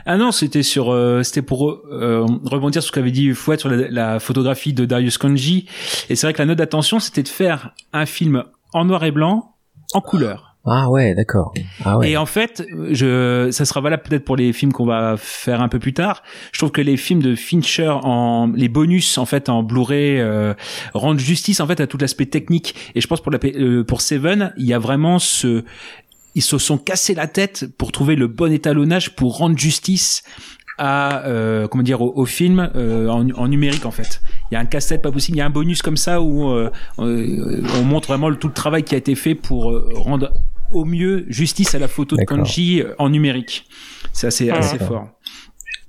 Ah 0.05 0.17
non, 0.17 0.31
c'était 0.31 0.63
sur, 0.63 0.91
euh, 0.91 1.23
c'était 1.23 1.41
pour 1.41 1.69
euh, 1.71 2.25
rebondir 2.43 2.81
sur 2.81 2.89
ce 2.89 2.91
qu'avait 2.93 3.11
dit 3.11 3.33
Fouad 3.33 3.59
sur 3.59 3.69
la, 3.69 3.89
la 3.89 4.19
photographie 4.19 4.73
de 4.73 4.85
Darius 4.85 5.17
Kanji. 5.17 5.67
Et 6.09 6.15
c'est 6.15 6.27
vrai 6.27 6.33
que 6.33 6.39
la 6.39 6.45
note 6.45 6.57
d'attention, 6.57 6.99
c'était 6.99 7.23
de 7.23 7.27
faire 7.27 7.71
un 7.93 8.05
film 8.05 8.43
en 8.73 8.85
noir 8.85 9.03
et 9.03 9.11
blanc, 9.11 9.55
en 9.93 10.01
couleur. 10.01 10.55
Ah 10.67 10.89
ouais, 10.89 11.13
d'accord. 11.13 11.53
Ah 11.83 11.99
ouais. 11.99 12.11
Et 12.11 12.17
en 12.17 12.25
fait, 12.25 12.65
je, 12.89 13.49
ça 13.51 13.65
sera 13.65 13.81
valable 13.81 14.01
peut-être 14.01 14.25
pour 14.25 14.35
les 14.35 14.51
films 14.51 14.73
qu'on 14.73 14.85
va 14.85 15.15
faire 15.15 15.61
un 15.61 15.67
peu 15.69 15.77
plus 15.77 15.93
tard. 15.93 16.23
Je 16.53 16.57
trouve 16.57 16.71
que 16.71 16.81
les 16.81 16.97
films 16.97 17.21
de 17.21 17.35
Fincher 17.35 17.93
en 18.01 18.51
les 18.55 18.67
bonus 18.67 19.19
en 19.19 19.25
fait 19.25 19.47
en 19.47 19.61
Blu-ray 19.61 20.19
euh, 20.19 20.55
rendent 20.95 21.19
justice 21.19 21.59
en 21.59 21.67
fait 21.67 21.79
à 21.81 21.88
tout 21.88 21.99
l'aspect 21.99 22.25
technique. 22.25 22.75
Et 22.95 23.01
je 23.01 23.07
pense 23.07 23.21
pour 23.21 23.31
la 23.31 23.38
euh, 23.43 23.83
pour 23.83 24.01
Seven, 24.01 24.53
il 24.57 24.65
y 24.65 24.73
a 24.73 24.79
vraiment 24.79 25.19
ce 25.19 25.63
ils 26.36 26.41
se 26.43 26.58
sont 26.58 26.78
cassés 26.78 27.15
la 27.15 27.28
tête 27.28 27.65
pour 27.78 27.91
trouver 27.91 28.15
le 28.15 28.28
bon 28.28 28.52
étalonnage 28.52 29.15
pour 29.15 29.38
rendre 29.38 29.58
justice 29.58 30.24
à 30.78 31.25
euh, 31.25 31.67
comment 31.69 31.83
dire 31.83 32.02
au, 32.02 32.12
au 32.15 32.25
film 32.25 32.69
euh, 32.75 33.08
en, 33.08 33.29
en 33.31 33.48
numérique 33.48 33.86
en 33.86 33.92
fait. 33.92 34.21
Il 34.52 34.56
y 34.56 34.58
a 34.58 34.60
un 34.60 34.65
casse-tête 34.65 35.02
pas 35.02 35.12
possible, 35.12 35.38
il 35.38 35.40
y 35.40 35.42
a 35.42 35.46
un 35.46 35.50
bonus 35.50 35.81
comme 35.81 35.96
ça 35.98 36.21
où 36.21 36.50
euh, 36.50 36.69
euh, 37.00 37.63
on 37.79 37.83
montre 37.83 38.10
vraiment 38.10 38.27
le, 38.29 38.36
tout 38.36 38.48
le 38.50 38.54
travail 38.54 38.83
qui 38.83 38.94
a 38.94 38.98
été 38.98 39.15
fait 39.15 39.36
pour 39.36 39.71
euh, 39.71 39.90
rendre 39.96 40.33
au 40.73 40.83
mieux 40.83 41.25
justice 41.29 41.75
à 41.75 41.79
la 41.79 41.88
photo 41.88 42.17
de. 42.17 42.23
Kanji 42.25 42.83
en 42.98 43.10
numérique. 43.10 43.65
C'est 44.12 44.27
assez, 44.27 44.50
Ah. 44.50 44.58
assez 44.58 44.79
fort. 44.79 45.08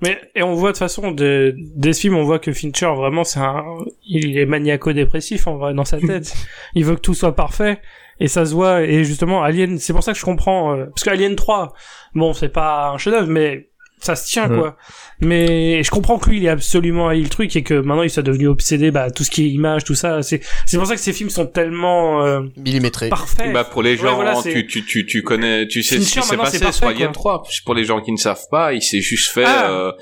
Mais 0.03 0.21
et 0.35 0.43
on 0.43 0.55
voit 0.55 0.69
de 0.69 0.75
toute 0.75 0.81
façon 0.81 1.11
de, 1.11 1.57
des 1.75 1.95
films, 1.95 2.17
on 2.17 2.23
voit 2.25 2.39
que 2.39 2.53
Fincher 2.53 2.93
vraiment 2.95 3.25
c'est 3.25 3.41
un, 3.41 3.65
il 4.07 4.37
est 4.39 4.45
maniaco-dépressif 4.47 5.47
en 5.47 5.57
vrai 5.57 5.75
dans 5.75 5.87
sa 5.87 5.99
tête. 6.07 6.33
il 6.75 6.85
veut 6.85 6.95
que 6.97 7.01
tout 7.01 7.15
soit 7.15 7.35
parfait 7.35 7.81
et 8.21 8.29
ça 8.29 8.45
se 8.47 8.55
voit. 8.55 8.83
Et 8.83 9.05
justement 9.05 9.43
Alien, 9.43 9.79
c'est 9.79 9.93
pour 9.93 10.03
ça 10.03 10.13
que 10.13 10.19
je 10.19 10.25
comprends 10.25 10.75
euh, 10.77 10.87
parce 10.87 11.05
que 11.05 11.11
Alien 11.11 11.37
3, 11.37 11.73
bon 12.15 12.33
c'est 12.33 12.49
pas 12.49 12.91
un 12.91 12.99
chef-d'œuvre 12.99 13.29
mais 13.29 13.69
ça 13.99 14.15
se 14.15 14.27
tient 14.31 14.49
Ouais. 14.51 14.59
quoi. 14.59 14.77
Mais 15.21 15.83
je 15.83 15.91
comprends 15.91 16.19
que 16.19 16.29
lui 16.29 16.37
il 16.37 16.45
est 16.45 16.51
absolument 16.51 17.09
haï 17.09 17.23
le 17.23 17.31
truc 17.31 17.57
et 17.57 17.63
que 17.63 17.73
maintenant 17.75 18.03
il 18.03 18.11
soit 18.11 18.23
devenu 18.23 18.47
obsédé 18.47 18.91
bah 18.91 19.11
tout 19.11 19.25
ce 19.25 19.31
qui 19.31 19.47
est 19.47 19.49
image 19.49 19.85
tout 19.85 19.95
ça. 19.95 20.23
C'est 20.23 20.43
c'est 20.67 20.77
pour 20.77 20.87
ça 20.87 20.95
que 20.95 21.01
ces 21.01 21.15
films 21.15 21.31
sont 21.31 21.47
tellement 21.47 22.23
euh, 22.25 22.43
Millimétré. 22.59 23.09
parfaits. 23.09 23.53
Bah 23.55 23.65
pour 23.65 23.83
les 23.83 23.93
Ouais, 23.93 23.97
gens, 24.09 24.15
voilà, 24.17 24.35
c'est- 24.37 24.53
tu, 24.53 24.67
tu, 24.67 24.85
tu, 24.85 25.07
tu 25.07 25.23
connais, 25.23 25.67
tu 25.67 25.83
sais 25.83 25.99
ce 25.99 26.13
qui 26.21 26.23
s'est 26.23 26.37
passé 26.37 26.59
sur 26.73 26.87
Alien 26.89 27.07
quoi. 27.09 27.41
3. 27.41 27.43
Pour 27.65 27.75
les 27.75 27.85
gens 27.85 28.01
qui 28.03 28.13
ne 28.13 28.19
savent 28.19 28.47
pas, 28.51 28.75
il 28.75 28.83
s'est 28.83 29.01
juste 29.01 29.31
fait. 29.33 29.45
Ah. 29.47 29.71
euh, 29.71 29.93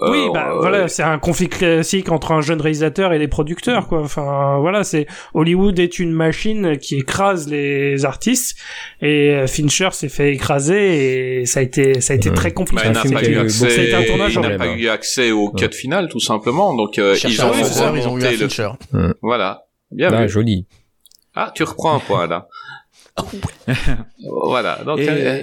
Oui, 0.00 0.26
euh, 0.28 0.32
bah 0.32 0.50
euh, 0.52 0.58
voilà, 0.60 0.86
c'est 0.86 1.02
un 1.02 1.18
conflit 1.18 1.48
classique 1.48 2.10
entre 2.12 2.30
un 2.30 2.40
jeune 2.40 2.60
réalisateur 2.60 3.12
et 3.12 3.18
les 3.18 3.26
producteurs, 3.26 3.88
quoi. 3.88 4.00
Enfin, 4.00 4.58
voilà, 4.60 4.84
c'est 4.84 5.06
Hollywood 5.34 5.78
est 5.78 5.98
une 5.98 6.12
machine 6.12 6.78
qui 6.78 6.98
écrase 6.98 7.48
les 7.48 8.04
artistes 8.04 8.56
et 9.02 9.30
euh, 9.30 9.46
Fincher 9.48 9.88
s'est 9.92 10.08
fait 10.08 10.32
écraser 10.32 11.40
et 11.40 11.46
ça 11.46 11.60
a 11.60 11.62
été 11.64 12.00
ça 12.00 12.12
a 12.12 12.16
été 12.16 12.32
très 12.32 12.52
compliqué. 12.52 12.90
Bah, 12.90 13.02
il 13.04 13.10
n'a 13.10 13.20
pas, 13.20 13.28
eu 13.28 13.38
accès, 13.38 13.94
un 13.94 14.04
tournage 14.04 14.34
il 14.34 14.40
n'a 14.40 14.56
pas 14.56 14.68
eu 14.68 14.88
accès 14.88 15.32
au 15.32 15.50
cut 15.50 15.72
final, 15.72 16.08
tout 16.08 16.20
simplement. 16.20 16.74
Donc, 16.76 16.98
euh, 16.98 17.16
ils 17.24 17.42
ont 17.44 17.52
ils 17.52 17.82
ont 17.82 17.94
eu 17.94 17.98
un 17.98 18.02
remonté 18.02 18.36
le... 18.36 18.48
Fincher. 18.48 18.70
Voilà. 19.20 19.64
Bien 19.90 20.10
Ah, 20.12 20.22
vu. 20.22 20.28
joli. 20.28 20.66
Ah, 21.34 21.50
tu 21.54 21.64
reprends 21.64 21.94
un 21.96 22.00
point, 22.00 22.26
là. 22.26 22.46
voilà. 24.46 24.80
Donc, 24.84 24.98
Et, 25.00 25.08
euh, 25.08 25.36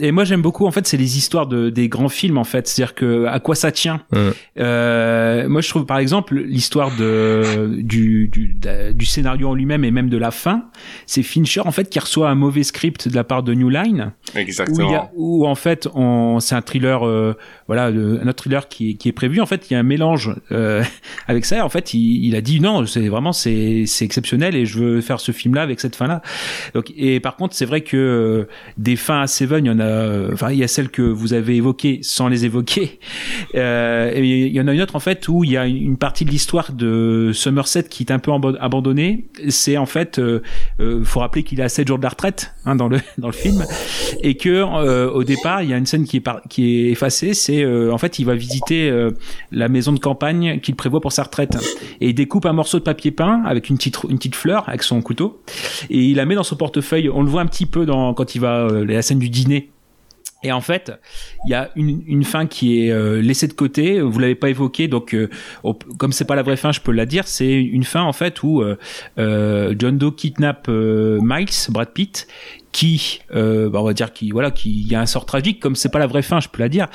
et- 0.00 0.06
et 0.06 0.12
moi 0.12 0.24
j'aime 0.24 0.42
beaucoup 0.42 0.66
en 0.66 0.70
fait 0.70 0.86
c'est 0.86 0.96
les 0.96 1.16
histoires 1.18 1.46
de 1.46 1.70
des 1.70 1.88
grands 1.88 2.08
films 2.08 2.38
en 2.38 2.44
fait 2.44 2.66
c'est-à-dire 2.68 2.94
que 2.94 3.26
à 3.26 3.40
quoi 3.40 3.54
ça 3.54 3.70
tient 3.72 4.00
Mm. 4.12 4.16
Euh, 4.58 5.48
moi 5.48 5.60
je 5.60 5.68
trouve 5.68 5.86
par 5.86 5.98
exemple 5.98 6.36
l'histoire 6.36 6.94
de 6.96 7.70
du, 7.78 8.28
du 8.28 8.56
du 8.94 9.06
scénario 9.06 9.48
en 9.48 9.54
lui-même 9.54 9.84
et 9.84 9.90
même 9.90 10.08
de 10.08 10.16
la 10.16 10.30
fin 10.30 10.64
c'est 11.06 11.22
Fincher 11.22 11.60
en 11.64 11.72
fait 11.72 11.88
qui 11.90 11.98
reçoit 11.98 12.28
un 12.30 12.34
mauvais 12.34 12.62
script 12.62 13.08
de 13.08 13.14
la 13.14 13.24
part 13.24 13.42
de 13.42 13.54
New 13.54 13.68
Line 13.68 14.12
où, 14.34 14.38
il 14.38 14.38
y 14.38 14.42
exactement. 14.42 14.94
a, 14.94 15.10
où 15.16 15.46
en 15.46 15.54
fait 15.54 15.88
on 15.94 16.40
c'est 16.40 16.54
un 16.54 16.62
thriller 16.62 17.06
euh, 17.06 17.36
voilà 17.66 17.86
un 17.86 18.26
autre 18.28 18.42
thriller 18.42 18.68
qui, 18.68 18.90
est- 18.90 18.94
qui 18.94 19.08
est 19.08 19.12
prévu 19.12 19.40
en 19.40 19.46
fait 19.46 19.70
il 19.70 19.74
y 19.74 19.76
a 19.76 19.80
un 19.80 19.84
mélange 19.84 20.34
euh, 20.52 20.82
avec 21.28 21.44
ça 21.44 21.64
en 21.64 21.68
fait 21.68 21.94
il, 21.94 22.24
il 22.26 22.36
a 22.36 22.40
dit 22.40 22.60
non 22.60 22.86
c'est 22.86 23.08
vraiment 23.08 23.32
c'est 23.32 23.84
c'est 23.86 24.04
exceptionnel 24.04 24.54
et 24.56 24.66
je 24.66 24.78
veux 24.78 25.00
faire 25.00 25.20
ce 25.20 25.32
film 25.32 25.54
là 25.54 25.62
avec 25.62 25.80
cette 25.80 25.96
fin 25.96 26.06
là 26.06 26.22
donc 26.74 26.92
et 26.96 27.20
par 27.22 27.36
contre 27.36 27.54
c'est 27.54 27.64
vrai 27.64 27.80
que 27.80 27.96
euh, 27.96 28.48
des 28.76 28.96
fins 28.96 29.22
à 29.22 29.26
Seven 29.26 29.64
il 29.64 29.68
y 29.68 29.70
en 29.70 29.78
a 29.78 29.84
euh, 29.84 30.30
enfin 30.32 30.50
il 30.50 30.58
y 30.58 30.64
a 30.64 30.68
celles 30.68 30.90
que 30.90 31.02
vous 31.02 31.32
avez 31.32 31.56
évoquées 31.56 32.00
sans 32.02 32.28
les 32.28 32.44
évoquer. 32.44 32.98
Euh, 33.54 34.12
il 34.16 34.52
y 34.54 34.60
en 34.60 34.66
a 34.66 34.72
une 34.72 34.80
autre 34.80 34.96
en 34.96 35.00
fait 35.00 35.28
où 35.28 35.44
il 35.44 35.50
y 35.50 35.56
a 35.58 35.66
une 35.66 35.98
partie 35.98 36.24
de 36.24 36.30
l'histoire 36.30 36.72
de 36.72 37.32
Somerset 37.34 37.84
qui 37.84 38.02
est 38.02 38.10
un 38.10 38.18
peu 38.18 38.32
abandonnée. 38.60 39.26
C'est 39.50 39.76
en 39.76 39.84
fait 39.84 40.20
faut 41.04 41.20
rappeler 41.20 41.42
qu'il 41.42 41.60
a 41.60 41.68
7 41.68 41.86
jours 41.86 41.98
de 41.98 42.02
la 42.02 42.08
retraite 42.08 42.54
hein, 42.64 42.76
dans 42.76 42.88
le 42.88 42.98
dans 43.18 43.26
le 43.26 43.34
film. 43.34 43.64
Et 44.22 44.36
que 44.36 44.62
au 45.08 45.22
départ 45.24 45.62
il 45.62 45.68
y 45.68 45.74
a 45.74 45.76
une 45.76 45.84
scène 45.84 46.04
qui 46.04 46.18
est 46.18 46.28
qui 46.48 46.86
est 46.86 46.90
effacée. 46.92 47.34
C'est 47.34 47.66
en 47.66 47.98
fait 47.98 48.18
il 48.18 48.24
va 48.24 48.34
visiter 48.34 48.90
la 49.50 49.68
maison 49.68 49.92
de 49.92 49.98
campagne 49.98 50.60
qu'il 50.60 50.74
prévoit 50.74 51.00
pour 51.00 51.12
sa 51.12 51.24
retraite. 51.24 51.58
Et 52.00 52.10
il 52.10 52.14
découpe 52.14 52.46
un 52.46 52.54
morceau 52.54 52.78
de 52.78 52.84
papier 52.84 53.10
peint 53.10 53.42
avec 53.44 53.68
une 53.68 53.76
petite 53.76 53.98
une 54.08 54.16
petite 54.16 54.36
fleur 54.36 54.66
avec 54.68 54.82
son 54.82 55.02
couteau. 55.02 55.42
Et 55.90 55.98
il 55.98 56.16
la 56.16 56.24
met 56.24 56.34
dans 56.34 56.42
son 56.42 56.56
portefeuille 56.56 57.08
on 57.14 57.22
le 57.22 57.28
voit 57.28 57.40
un 57.40 57.46
petit 57.46 57.66
peu 57.66 57.86
dans 57.86 58.14
quand 58.14 58.34
il 58.34 58.40
va 58.40 58.66
euh, 58.66 58.84
la 58.84 59.02
scène 59.02 59.18
du 59.18 59.28
dîner 59.28 59.70
et 60.42 60.50
en 60.52 60.60
fait, 60.60 60.92
il 61.46 61.50
y 61.50 61.54
a 61.54 61.70
une, 61.76 62.24
fin 62.24 62.46
qui 62.46 62.86
est 62.86 62.90
euh, 62.90 63.20
laissée 63.20 63.46
de 63.46 63.52
côté. 63.52 64.00
Vous 64.00 64.18
l'avez 64.18 64.34
pas 64.34 64.50
évoqué, 64.50 64.88
donc 64.88 65.14
euh, 65.14 65.28
peut- 65.62 65.92
comme 65.98 66.12
c'est 66.12 66.24
pas 66.24 66.34
la 66.34 66.42
vraie 66.42 66.56
fin, 66.56 66.72
je 66.72 66.80
peux 66.80 66.90
la 66.90 67.06
dire. 67.06 67.28
C'est 67.28 67.52
une 67.52 67.84
fin 67.84 68.02
en 68.02 68.12
fait 68.12 68.42
où 68.42 68.60
euh, 68.60 68.76
euh, 69.18 69.74
John 69.78 69.98
Doe 69.98 70.10
kidnappe 70.10 70.68
Miles, 70.68 71.46
Brad 71.68 71.90
Pitt, 71.90 72.26
qui, 72.72 73.20
euh, 73.34 73.68
bah, 73.68 73.80
on 73.80 73.84
va 73.84 73.92
dire 73.92 74.12
qui, 74.12 74.30
voilà, 74.30 74.50
qui 74.50 74.70
il 74.80 74.88
y 74.90 74.94
a 74.94 75.00
un 75.00 75.06
sort 75.06 75.26
tragique. 75.26 75.60
Comme 75.60 75.76
c'est 75.76 75.90
pas 75.90 75.98
la 75.98 76.06
vraie 76.06 76.22
fin, 76.22 76.40
je 76.40 76.48
peux 76.48 76.62
la 76.62 76.68
dire. 76.68 76.88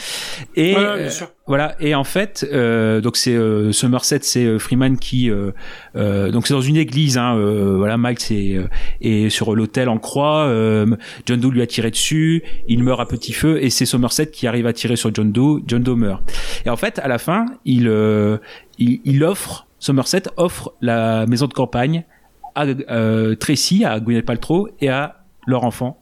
Et 0.55 0.75
Ouais, 0.75 0.81
bien 0.81 0.85
euh, 0.85 1.09
voilà. 1.45 1.75
Et 1.79 1.93
en 1.95 2.03
fait, 2.03 2.45
euh, 2.51 2.99
donc 2.99 3.15
c'est 3.15 3.35
euh, 3.35 3.71
Somerset, 3.71 4.19
c'est 4.23 4.43
euh, 4.43 4.59
Freeman 4.59 4.97
qui, 4.97 5.29
euh, 5.29 5.51
euh, 5.95 6.31
donc 6.31 6.47
c'est 6.47 6.53
dans 6.55 6.61
une 6.61 6.77
église. 6.77 7.17
Hein, 7.17 7.37
euh, 7.37 7.75
voilà, 7.77 7.97
Miles 7.97 8.17
est, 8.31 8.57
euh, 8.57 8.67
est 9.01 9.29
sur 9.29 9.55
l'autel 9.55 9.87
en 9.87 9.99
croix. 9.99 10.45
euh, 10.47 10.87
John 11.25 11.39
Doe 11.39 11.51
lui 11.51 11.61
a 11.61 11.67
tiré 11.67 11.91
dessus. 11.91 12.43
Il 12.67 12.83
meurt 12.83 12.99
à 12.99 13.05
petit 13.05 13.33
feu 13.33 13.63
et 13.63 13.69
c'est 13.69 13.85
Somerset 13.85 14.31
qui 14.31 14.47
arrive 14.47 14.65
à 14.65 14.73
tirer 14.73 14.95
sur 14.95 15.13
John 15.13 15.31
Doe. 15.31 15.61
John 15.67 15.83
Doe 15.83 15.95
meurt. 15.95 16.23
Et 16.65 16.69
en 16.69 16.75
fait, 16.75 16.99
à 16.99 17.07
la 17.07 17.19
fin, 17.19 17.45
il, 17.65 17.87
euh, 17.87 18.37
il, 18.79 18.99
il 19.05 19.23
offre, 19.23 19.67
Somerset 19.79 20.23
offre 20.37 20.73
la 20.81 21.27
maison 21.27 21.45
de 21.45 21.53
campagne 21.53 22.03
à 22.55 22.65
euh, 22.65 23.35
Tracy, 23.35 23.85
à 23.85 23.99
Gwyneth 23.99 24.25
Paltrow 24.25 24.69
et 24.81 24.89
à 24.89 25.23
leur 25.47 25.63
enfant. 25.63 25.99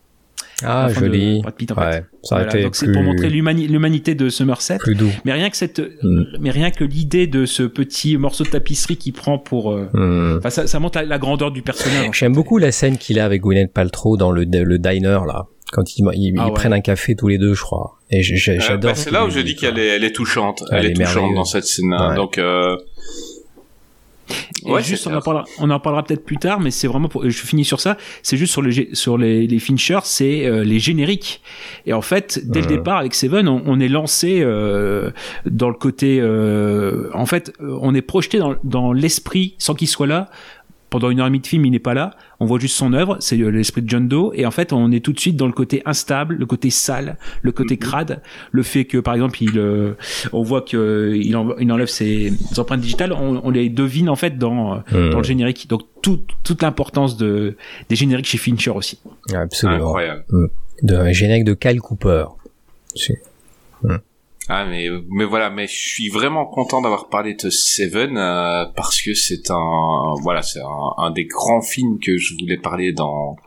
Ah, 0.64 0.88
joli. 0.90 1.42
Brad 1.42 1.54
Pitt, 1.56 1.72
en 1.74 1.76
fait. 1.76 1.82
Ouais, 1.82 2.04
ça 2.24 2.36
Voilà, 2.38 2.46
été 2.54 2.64
donc 2.64 2.76
c'est 2.78 2.86
plus, 2.86 2.94
pour 2.94 3.04
montrer 3.04 3.30
l'humani- 3.30 3.68
l'humanité 3.68 4.16
de 4.16 4.30
Somerset. 4.30 4.78
plus 4.78 4.96
doux. 4.96 5.12
Mais 5.26 5.34
rien 5.34 5.50
que 5.50 5.58
cette, 5.58 5.80
Mm. 5.80 6.24
mais 6.40 6.50
rien 6.50 6.72
que 6.72 6.86
l'idée 6.86 7.28
de 7.28 7.46
ce 7.46 7.64
petit 7.64 8.16
morceau 8.18 8.46
de 8.46 8.50
tapisserie 8.50 8.96
qu'il 8.96 9.12
prend 9.12 9.38
pour, 9.38 9.74
euh, 9.74 10.38
enfin, 10.40 10.50
ça, 10.50 10.66
ça 10.68 10.80
montre 10.80 10.98
la, 11.00 11.04
la 11.06 11.18
grandeur 11.20 11.52
du 11.52 11.62
personnage. 11.62 12.10
J'aime 12.14 12.32
fait. 12.32 12.36
beaucoup 12.36 12.58
la 12.58 12.72
scène 12.72 12.98
qu'il 12.98 13.20
a 13.20 13.26
avec 13.26 13.42
Gwyneth 13.42 13.74
Paltrow 13.74 14.16
dans 14.16 14.32
le, 14.32 14.46
le 14.46 14.80
diner 14.80 15.20
là. 15.28 15.48
Quand 15.74 15.98
ils, 15.98 16.06
ils, 16.14 16.36
Ah 16.38 16.44
ils 16.46 16.48
ouais. 16.48 16.54
prennent 16.54 16.74
un 16.74 16.80
café 16.80 17.16
tous 17.16 17.28
les 17.28 17.38
deux, 17.38 17.54
je 17.54 17.62
crois. 17.62 17.98
Et 18.10 18.20
euh, 18.20 18.56
j'adore. 18.60 18.92
bah, 18.92 18.96
c'est 18.96 19.12
là 19.12 19.26
où 19.26 19.30
je 19.30 19.40
dis 19.42 19.56
qu'elle 19.56 19.78
est, 19.78 19.88
elle 19.88 20.04
est 20.06 20.14
touchante. 20.16 20.64
Elle 20.72 20.78
Elle, 20.78 20.86
est 20.86 20.92
est, 20.92 21.04
touchante 21.06 21.34
dans 21.36 21.44
cette 21.44 21.66
scène. 21.66 21.92
Ouais. 21.94 22.16
Donc, 22.16 22.38
euh, 22.38 22.78
Et 24.66 24.72
Ouais, 24.72 24.82
juste, 24.84 25.06
on 25.08 25.14
en 25.16 25.22
parlera, 25.22 25.46
on 25.60 25.70
en 25.70 25.80
parlera 25.80 26.04
peut-être 26.04 26.26
plus 26.26 26.38
tard, 26.38 26.60
mais 26.60 26.72
c'est 26.72 26.88
vraiment 26.88 27.08
pour, 27.08 27.24
je 27.30 27.38
finis 27.38 27.66
sur 27.66 27.80
ça. 27.80 27.98
C'est 28.24 28.38
juste 28.38 28.52
sur 28.52 28.62
le, 28.64 28.72
gé- 28.72 28.94
sur 28.96 29.18
les, 29.18 29.46
les 29.48 29.60
Fincher, 29.60 30.00
c'est 30.04 30.46
euh, 30.46 30.64
les 30.64 30.80
génériques. 30.80 31.42
Et 31.86 31.94
en 31.94 32.02
fait, 32.02 32.42
dès 32.44 32.62
le 32.62 32.66
Mhm. 32.68 32.72
départ 32.78 32.98
avec 32.98 33.14
Seven, 33.14 33.48
on, 33.48 33.62
on 33.66 33.80
est 33.80 33.88
lancé 33.88 34.40
euh, 34.42 35.12
dans 35.46 35.70
le 35.70 35.76
côté, 35.76 36.20
euh, 36.20 37.10
en 37.14 37.26
fait, 37.28 37.54
euh, 37.62 37.78
on 37.82 37.94
est 37.94 38.02
projeté 38.02 38.40
dans, 38.40 38.56
dans 38.64 38.92
l'esprit 38.94 39.56
sans 39.60 39.76
qu'il 39.76 39.88
soit 39.88 40.08
là. 40.08 40.30
Pendant 40.96 41.10
une 41.10 41.20
heure 41.20 41.26
et 41.26 41.30
demie 41.30 41.42
de 41.42 41.48
film, 41.48 41.66
il 41.66 41.72
n'est 41.72 41.80
pas 41.80 41.94
là. 41.94 42.12
On 42.40 42.46
voit 42.46 42.58
juste 42.58 42.78
son 42.78 42.94
œuvre, 42.94 43.18
c'est 43.20 43.38
euh, 43.38 43.50
l'esprit 43.50 43.82
de 43.82 43.90
John 43.90 44.08
Doe. 44.08 44.32
Et 44.34 44.46
en 44.46 44.52
fait, 44.52 44.72
on 44.72 44.94
est 44.94 45.02
tout 45.04 45.12
de 45.12 45.20
suite 45.20 45.36
dans 45.36 45.46
le 45.46 45.52
côté 45.52 45.82
instable, 45.86 46.36
le 46.36 46.46
côté 46.46 46.70
sale, 46.70 47.18
le 47.42 47.52
côté 47.52 47.76
crade, 47.76 48.22
le 48.54 48.64
fait 48.64 48.86
que, 48.86 49.00
par 49.00 49.14
exemple, 49.14 49.44
il, 49.44 49.60
euh, 49.60 49.96
on 50.32 50.42
voit 50.42 50.62
que 50.62 51.12
il, 51.14 51.36
en- 51.36 51.58
il 51.58 51.70
enlève 51.70 51.90
ses 51.90 52.32
empreintes 52.58 52.80
digitales. 52.80 53.12
On, 53.12 53.42
on 53.44 53.50
les 53.50 53.68
devine 53.68 54.08
en 54.08 54.16
fait 54.16 54.38
dans 54.38 54.84
dans 55.12 55.18
le 55.18 55.24
générique. 55.24 55.68
Donc 55.68 55.82
tout, 56.02 56.22
toute 56.44 56.62
l'importance 56.62 57.18
de 57.18 57.58
des 57.90 57.98
génériques 57.98 58.28
chez 58.28 58.38
Fincher 58.38 58.72
aussi. 58.72 58.98
Absolument. 59.34 59.80
incroyable. 59.88 60.24
De, 60.82 60.96
un 60.96 61.12
générique 61.12 61.44
de 61.44 61.56
Kyle 61.56 61.82
Cooper. 61.82 62.26
Ah 64.48 64.64
mais 64.66 64.90
mais 65.10 65.26
voilà 65.26 65.50
mais 65.50 65.66
je 65.66 65.74
suis 65.74 66.10
vraiment 66.10 66.46
content 66.46 66.80
d'avoir 66.82 67.10
parlé 67.10 67.34
de 67.34 67.50
Seven 67.50 68.16
euh, 68.16 68.66
parce 68.76 69.02
que 69.02 69.16
c'est 69.16 69.50
un 69.50 70.14
voilà 70.22 70.44
c'est 70.44 70.62
un, 70.62 70.94
un 70.98 71.10
des 71.10 71.26
grands 71.26 71.64
films 71.64 71.98
que 72.00 72.18
je 72.18 72.36
voulais 72.40 72.58
parler 72.58 72.94
dans 72.94 73.38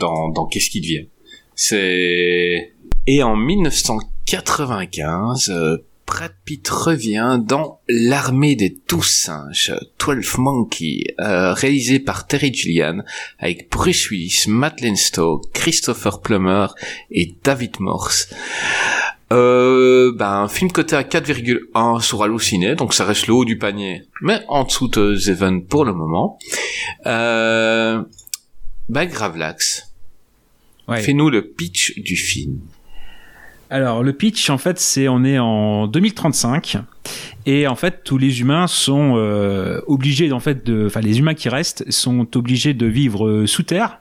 dans 0.00 0.30
dans 0.30 0.46
qu'est-ce 0.46 0.70
qui 0.70 0.80
devient? 0.80 1.08
C'est 1.54 2.72
et 3.06 3.22
en 3.22 3.36
1995 3.36 5.50
euh, 5.50 5.76
Brad 6.06 6.32
Pitt 6.44 6.68
revient 6.68 7.38
dans 7.42 7.80
L'armée 7.88 8.56
des 8.56 8.74
tous 8.74 9.02
singes, 9.02 9.72
12 9.98 10.38
Monkey, 10.38 11.04
euh, 11.20 11.52
réalisé 11.54 11.98
par 11.98 12.26
Terry 12.26 12.52
Gilliam, 12.52 13.02
avec 13.38 13.70
Bruce 13.70 14.10
Willis, 14.10 14.44
Matt 14.48 14.84
Stowe, 14.96 15.40
Christopher 15.54 16.20
Plummer 16.20 16.66
et 17.10 17.34
David 17.42 17.80
Morse. 17.80 18.28
Euh, 19.32 20.12
ben, 20.14 20.42
un 20.42 20.48
film 20.48 20.70
coté 20.70 20.94
à 20.94 21.02
4,1 21.02 22.00
sur 22.00 22.22
Allociné, 22.22 22.74
donc 22.74 22.92
ça 22.92 23.04
reste 23.04 23.26
le 23.26 23.32
haut 23.34 23.44
du 23.44 23.56
panier, 23.58 24.02
mais 24.20 24.40
en 24.48 24.64
dessous 24.64 24.88
de 24.88 25.16
Seven 25.16 25.64
pour 25.64 25.84
le 25.84 25.94
moment. 25.94 26.38
Euh, 27.06 28.02
ben, 28.88 29.06
Gravelax, 29.06 29.90
Ouais. 30.86 31.00
fais-nous 31.00 31.30
le 31.30 31.48
pitch 31.48 31.98
du 31.98 32.14
film. 32.14 32.60
Alors 33.70 34.02
le 34.02 34.12
pitch 34.12 34.50
en 34.50 34.58
fait 34.58 34.78
c'est 34.78 35.08
on 35.08 35.24
est 35.24 35.38
en 35.38 35.86
2035 35.86 36.78
et 37.46 37.66
en 37.66 37.74
fait 37.74 38.02
tous 38.04 38.18
les 38.18 38.40
humains 38.40 38.66
sont 38.66 39.14
euh, 39.16 39.80
obligés 39.86 40.32
en 40.32 40.40
fait 40.40 40.64
de 40.66 40.86
enfin 40.86 41.00
les 41.00 41.18
humains 41.18 41.34
qui 41.34 41.48
restent 41.48 41.90
sont 41.90 42.36
obligés 42.36 42.74
de 42.74 42.86
vivre 42.86 43.26
euh, 43.26 43.46
sous 43.46 43.62
terre 43.62 44.00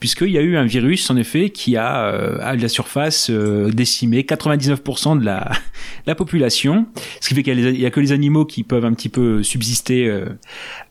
puisqu'il 0.00 0.30
y 0.30 0.38
a 0.38 0.42
eu 0.42 0.56
un 0.56 0.64
virus 0.64 1.10
en 1.10 1.16
effet 1.16 1.50
qui 1.50 1.76
a 1.76 2.06
euh, 2.06 2.38
à 2.40 2.54
la 2.54 2.68
surface 2.68 3.30
euh, 3.30 3.70
décimé 3.70 4.22
99% 4.22 5.18
de 5.18 5.24
la 5.24 5.50
la 6.06 6.14
population, 6.14 6.86
ce 7.20 7.28
qui 7.28 7.34
fait 7.34 7.42
qu'il 7.42 7.78
y, 7.78 7.86
a 7.86 7.90
que 7.90 8.00
les 8.00 8.12
animaux 8.12 8.44
qui 8.44 8.62
peuvent 8.62 8.84
un 8.84 8.92
petit 8.92 9.08
peu 9.08 9.42
subsister 9.42 10.08
euh, 10.08 10.26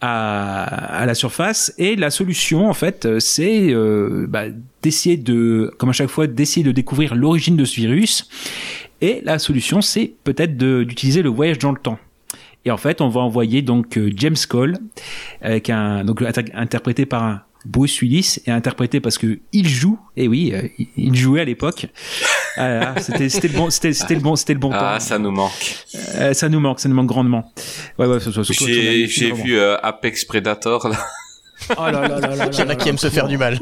à, 0.02 0.64
à 1.02 1.06
la 1.06 1.16
surface. 1.16 1.74
Et 1.78 1.96
la 1.96 2.10
solution, 2.10 2.70
en 2.70 2.74
fait, 2.74 3.20
c'est 3.20 3.74
bah, 4.28 4.46
d'essayer 4.88 5.18
de, 5.18 5.74
comme 5.78 5.90
à 5.90 5.94
chaque 5.94 6.10
fois, 6.10 6.28
d'essayer 6.28 6.64
de 6.64 6.72
découvrir 6.72 7.14
l'origine 7.16 7.58
de 7.58 7.66
ce 7.66 7.76
virus. 7.76 8.30
Et 9.02 9.22
la 9.24 9.38
solution, 9.38 9.82
c'est 9.82 10.14
peut-être 10.24 10.56
d'utiliser 10.58 11.22
le 11.22 11.30
voyage 11.30 11.60
dans 11.60 11.72
le 11.72 11.78
temps. 11.80 12.00
Et 12.66 12.72
en 12.72 12.78
fait, 12.78 13.02
on 13.02 13.10
va 13.10 13.22
envoyer 13.22 13.62
donc 13.62 13.98
euh, 13.98 14.10
James 14.16 14.36
Cole, 14.50 14.78
avec 15.42 15.70
un, 15.70 16.04
donc 16.06 16.22
inter- 16.22 16.52
interprété 16.54 17.06
par 17.06 17.24
un 17.24 17.42
Bruce 17.66 18.02
Willis 18.02 18.38
et 18.46 18.52
interprété 18.52 19.00
parce 19.02 19.18
que 19.18 19.40
il 19.52 19.68
joue. 19.68 20.00
Et 20.16 20.28
oui, 20.28 20.52
euh, 20.54 20.68
il- 20.98 21.16
jouait 21.16 21.42
à 21.42 21.46
l'époque. 21.46 21.88
Ah, 22.58 22.94
ah, 22.96 23.02
c'était 23.02 23.48
le 23.48 23.54
bon, 23.58 23.70
c'était 23.70 23.90
le 24.16 24.20
bon, 24.22 24.36
c'était 24.36 24.54
le 24.54 24.60
bon 24.60 24.72
Ah, 24.74 24.96
temps. 24.98 25.00
ça 25.06 25.20
nous 25.20 25.32
manque. 25.32 25.76
Euh, 26.16 26.34
ça 26.34 26.50
nous 26.50 26.60
manque, 26.60 26.80
ça 26.80 26.88
nous 26.90 26.96
manque 26.96 27.08
grandement. 27.08 27.52
Ouais, 28.00 28.06
ouais, 28.08 28.20
J'ai 28.50 29.32
vu 29.32 29.58
euh, 29.58 29.78
Apex 29.84 30.26
Predator 30.26 30.90
là. 30.90 30.98
Oh 31.72 31.82
là 31.82 31.92
là 31.92 32.08
là 32.08 32.20
là 32.20 32.36
là 32.36 32.50
Il 32.52 32.60
y 32.60 32.62
en 32.62 32.70
a 32.70 32.76
qui 32.76 32.90
aiment 32.90 32.98
se 32.98 33.10
faire 33.10 33.28
du 33.28 33.38
mal. 33.38 33.60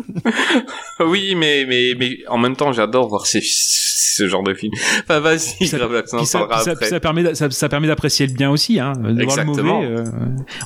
oui, 0.99 1.35
mais 1.35 1.65
mais 1.67 1.93
mais 1.97 2.19
en 2.27 2.37
même 2.37 2.55
temps, 2.55 2.71
j'adore 2.71 3.07
voir 3.07 3.25
ces, 3.25 3.41
ce 3.41 4.27
genre 4.27 4.43
de 4.43 4.53
film. 4.53 4.73
Enfin, 5.03 5.19
vas-y, 5.19 5.67
ça, 5.67 5.77
après. 5.77 6.99
permet, 6.99 7.35
ça, 7.35 7.69
permet 7.69 7.87
d'apprécier 7.87 8.27
le 8.27 8.33
bien 8.33 8.49
aussi, 8.49 8.79
hein. 8.79 8.93
De 8.93 9.01
voir 9.01 9.13
le 9.13 9.23
Exactement. 9.23 9.81
mauvais, 9.81 9.87
euh, 9.87 10.03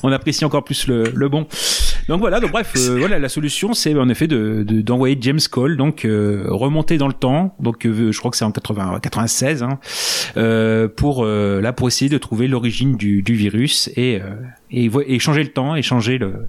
on 0.02 0.12
apprécie 0.12 0.44
encore 0.44 0.64
plus 0.64 0.86
le, 0.86 1.04
le 1.14 1.28
bon. 1.28 1.46
Donc 2.10 2.18
voilà, 2.18 2.40
donc 2.40 2.50
bref, 2.50 2.72
euh, 2.76 2.96
voilà, 2.98 3.20
la 3.20 3.28
solution, 3.28 3.72
c'est 3.72 3.94
en 3.94 4.08
effet 4.08 4.26
de 4.26 4.64
de- 4.66 4.80
d'envoyer 4.80 5.16
James 5.20 5.38
Cole, 5.48 5.76
donc 5.76 6.04
euh, 6.04 6.44
remonter 6.48 6.98
dans 6.98 7.06
le 7.06 7.12
temps, 7.14 7.54
donc 7.60 7.86
euh, 7.86 8.10
je 8.10 8.18
crois 8.18 8.32
que 8.32 8.36
c'est 8.36 8.44
en 8.44 8.50
80, 8.50 8.98
96, 8.98 9.62
hein, 9.62 9.78
pour 10.96 11.24
là 11.24 11.72
pour 11.72 11.86
essayer 11.86 12.08
de 12.08 12.18
trouver 12.18 12.48
l'origine 12.48 12.96
du, 12.96 13.22
virus 13.22 13.92
et 13.94 14.20
et, 14.72 15.18
changer 15.20 15.44
le 15.44 15.52
temps 15.52 15.76
et 15.76 15.82
changer 15.82 16.18
le 16.18 16.48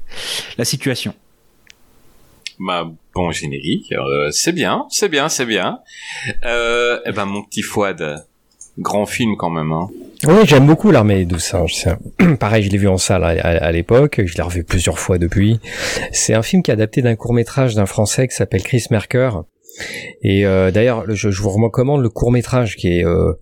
la 0.57 0.65
situation. 0.65 1.13
Bah, 2.57 2.89
bon 3.13 3.29
générique, 3.29 3.93
c'est 4.31 4.53
bien, 4.53 4.87
c'est 4.89 5.09
bien, 5.09 5.29
c'est 5.29 5.45
bien. 5.45 5.77
Eh 6.25 7.11
ben, 7.11 7.25
mon 7.25 7.43
petit 7.43 7.61
Fouad, 7.61 8.25
grand 8.79 9.05
film 9.05 9.35
quand 9.37 9.51
même, 9.51 9.71
hein. 9.71 9.89
Oui, 10.27 10.35
j'aime 10.45 10.67
beaucoup 10.67 10.91
l'armée 10.91 11.15
des 11.19 11.25
douze 11.25 11.51
Pareil, 12.39 12.63
je 12.63 12.69
l'ai 12.69 12.77
vu 12.77 12.87
en 12.87 12.97
salle 12.97 13.23
à, 13.23 13.29
à- 13.29 13.57
à 13.65 13.71
l'époque, 13.71 14.21
je 14.23 14.35
l'ai 14.35 14.43
revu 14.43 14.63
plusieurs 14.63 14.99
fois 14.99 15.17
depuis. 15.17 15.59
C'est 16.11 16.33
un 16.35 16.43
film 16.43 16.61
qui 16.61 16.69
est 16.69 16.73
adapté 16.75 17.01
d'un 17.01 17.15
court 17.15 17.33
métrage 17.33 17.73
d'un 17.75 17.87
Français 17.87 18.27
qui 18.27 18.35
s'appelle 18.35 18.61
Chris 18.61 18.85
Merker. 18.91 19.31
Et 20.21 20.45
euh, 20.45 20.69
d'ailleurs, 20.69 21.05
le- 21.07 21.15
je, 21.15 21.31
je 21.31 21.41
vous 21.41 21.49
recommande 21.49 22.01
le 22.03 22.09
court 22.09 22.31
métrage 22.31 22.75
qui 22.75 22.99
est 22.99 23.05
euh, 23.05 23.33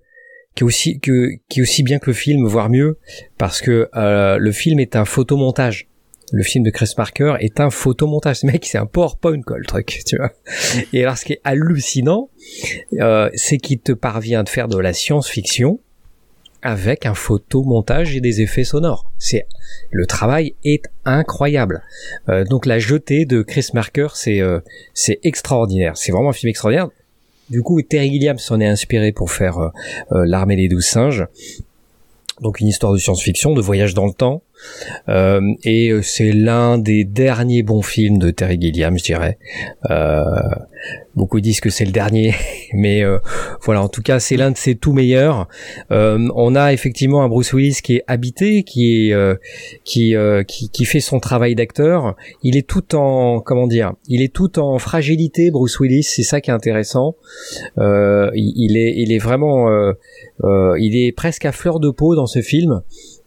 qui 0.56 0.64
est 0.64 0.66
aussi 0.66 1.00
que 1.00 1.30
qui 1.50 1.60
est 1.60 1.64
aussi 1.64 1.84
bien 1.84 2.00
que 2.00 2.08
le 2.08 2.14
film, 2.14 2.46
voire 2.48 2.70
mieux, 2.70 2.98
parce 3.38 3.62
que 3.62 3.90
euh, 3.96 4.38
le 4.38 4.52
film 4.54 4.80
est 4.80 4.96
un 4.96 5.06
photomontage. 5.06 5.88
Le 6.32 6.44
film 6.44 6.64
de 6.64 6.70
Chris 6.70 6.92
Marker 6.98 7.36
est 7.40 7.60
un 7.60 7.72
photomontage. 7.72 8.38
Ce 8.38 8.46
mec, 8.46 8.64
c'est 8.66 8.78
un 8.78 8.86
PowerPoint, 8.86 9.42
quoi, 9.42 9.58
le 9.58 9.66
truc, 9.66 10.02
tu 10.06 10.16
vois. 10.16 10.32
Et 10.94 11.04
alors, 11.04 11.18
ce 11.18 11.26
qui 11.26 11.34
est 11.34 11.42
hallucinant, 11.44 12.30
euh, 13.00 13.30
c'est 13.34 13.58
qu'il 13.58 13.80
te 13.80 13.92
parvient 13.92 14.44
de 14.44 14.50
faire 14.50 14.68
de 14.68 14.78
la 14.78 14.94
science-fiction 14.94 15.80
avec 16.62 17.06
un 17.06 17.14
photomontage 17.14 18.16
et 18.16 18.22
des 18.22 18.42
effets 18.42 18.64
sonores. 18.64 19.10
C'est 19.18 19.48
le 19.92 20.06
travail 20.06 20.56
est 20.64 20.86
incroyable. 21.06 21.84
Euh, 22.28 22.44
donc 22.46 22.66
la 22.66 22.80
jetée 22.80 23.26
de 23.26 23.42
Chris 23.42 23.68
Marker, 23.74 24.10
c'est 24.14 24.42
euh, 24.42 24.60
c'est 24.94 25.20
extraordinaire. 25.24 25.98
C'est 25.98 26.12
vraiment 26.12 26.30
un 26.30 26.34
film 26.34 26.50
extraordinaire. 26.50 26.90
Du 27.50 27.64
coup, 27.64 27.82
Terry 27.82 28.12
Gilliam 28.12 28.38
s'en 28.38 28.60
est 28.60 28.68
inspiré 28.68 29.12
pour 29.12 29.32
faire 29.32 29.58
euh, 29.58 29.70
euh, 30.12 30.26
l'armée 30.26 30.56
des 30.56 30.68
douze 30.68 30.86
singes. 30.86 31.26
Donc 32.42 32.60
une 32.60 32.68
histoire 32.68 32.94
de 32.94 32.98
science-fiction, 32.98 33.54
de 33.54 33.62
voyage 33.62 33.94
dans 33.94 34.06
le 34.06 34.14
temps. 34.14 34.44
Euh, 35.08 35.42
et 35.64 35.90
euh, 35.90 36.02
c'est 36.02 36.32
l'un 36.32 36.78
des 36.78 37.04
derniers 37.04 37.64
bons 37.64 37.82
films 37.82 38.18
de 38.18 38.32
Terry 38.32 38.60
Gilliam, 38.60 38.98
je 38.98 39.04
dirais. 39.04 39.38
Euh, 39.90 40.24
beaucoup 41.16 41.40
disent 41.40 41.60
que 41.60 41.70
c'est 41.70 41.86
le 41.86 41.92
dernier, 41.92 42.34
mais 42.74 43.04
voilà, 43.64 43.82
en 43.82 43.90
tout 43.90 44.02
cas, 44.02 44.20
c'est 44.20 44.38
l'un 44.38 44.52
de 44.52 44.58
ses 44.58 44.76
tout 44.76 44.94
meilleurs. 44.94 45.48
On 45.90 46.56
a 46.56 46.74
effectivement 46.74 47.24
un 47.24 47.30
Bruce 47.30 47.54
Willis 47.54 47.80
qui 47.84 47.96
est 47.96 48.04
habité, 48.08 48.64
qui 48.64 49.10
est 49.10 49.38
qui, 49.84 50.16
qui 50.48 50.86
fait 50.86 51.00
son 51.00 51.20
travail 51.20 51.56
d'acteur. 51.56 52.16
Il 52.44 52.56
est 52.56 52.68
tout 52.68 52.96
en 52.96 53.42
comment 53.42 53.68
dire, 53.68 53.94
il 54.08 54.22
est 54.22 54.34
tout 54.34 54.60
en 54.60 54.80
fragilité. 54.80 55.52
Bruce 55.52 55.80
Willis, 55.80 56.04
c'est 56.04 56.24
ça 56.24 56.40
qui 56.40 56.50
est 56.50 56.54
intéressant. 56.54 57.16
Il, 57.78 58.78
est 58.78 58.94
il 58.96 59.12
est 59.12 59.20
vraiment 59.20 59.68
il 60.78 60.96
est 60.96 61.12
presque 61.12 61.46
à 61.46 61.52
fleur 61.52 61.80
de 61.80 61.90
peau 61.90 62.16
dans 62.16 62.28
ce 62.28 62.42
film. 62.42 62.82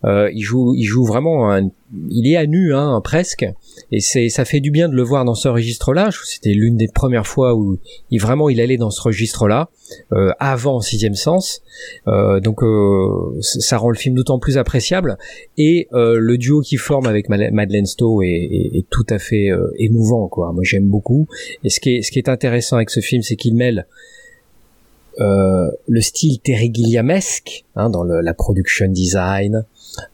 Euh, 0.05 0.31
il 0.35 0.41
joue, 0.43 0.75
il 0.75 0.83
joue 0.85 1.05
vraiment, 1.05 1.51
un- 1.53 1.71
il 2.11 2.27
est 2.31 2.37
à 2.37 2.47
nu, 2.47 2.75
hein, 2.75 3.01
presque, 3.05 3.45
et 3.93 4.01
c'est, 4.01 4.29
ça 4.31 4.45
fait 4.45 4.59
du 4.61 4.71
bien 4.73 4.89
de 4.89 4.95
le 4.95 5.03
voir 5.03 5.25
dans 5.25 5.35
ce 5.37 5.47
registre-là. 5.49 6.11
C'était 6.25 6.55
l'une 6.55 6.77
des 6.77 6.89
premières 6.89 7.27
fois 7.27 7.55
où 7.55 7.79
il 8.11 8.21
vraiment 8.21 8.49
il 8.49 8.61
allait 8.61 8.79
dans 8.79 8.91
ce 8.91 9.01
registre-là, 9.01 9.69
euh, 10.13 10.31
avant 10.41 10.81
Sixième 10.81 11.15
Sens. 11.15 11.63
Euh, 12.09 12.41
donc 12.41 12.63
euh, 12.65 13.39
ça 13.41 13.77
rend 13.79 13.91
le 13.91 13.97
film 13.97 14.15
d'autant 14.17 14.39
plus 14.41 14.59
appréciable. 14.59 15.19
Et 15.57 15.87
euh, 15.93 16.19
le 16.19 16.37
duo 16.37 16.63
qui 16.63 16.77
forme 16.79 17.07
avec 17.07 17.29
Ma- 17.29 17.51
Madeleine 17.53 17.87
Stowe 17.87 18.23
est, 18.23 18.29
est- 18.75 18.87
tout 18.91 19.07
à 19.09 19.19
fait 19.19 19.51
euh, 19.53 19.69
émouvant, 19.79 20.27
quoi. 20.29 20.53
Moi 20.53 20.63
j'aime 20.65 20.89
beaucoup. 20.89 21.29
Et 21.63 21.71
ce 21.71 21.79
qui 21.79 21.97
est, 21.97 22.03
ce 22.03 22.11
qui 22.11 22.19
est 22.19 22.29
intéressant 22.29 22.77
avec 22.77 22.91
ce 22.91 23.01
film, 23.01 23.23
c'est 23.23 23.37
qu'il 23.37 23.55
mêle 23.55 23.87
euh, 25.21 25.71
le 25.89 26.01
style 26.01 26.39
Terry 26.41 26.71
Gilliamesque 26.73 27.67
hein, 27.77 27.91
dans 27.91 28.03
le- 28.03 28.23
la 28.23 28.33
production 28.33 28.89
design, 28.89 29.67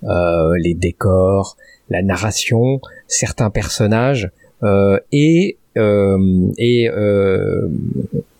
les 0.03 0.75
décors, 0.75 1.57
la 1.91 2.03
narration, 2.03 2.81
certains 3.07 3.51
personnages 3.51 4.31
euh, 4.63 4.99
et 5.13 5.57
euh, 5.77 6.51
et, 6.59 6.89
euh, 6.89 7.69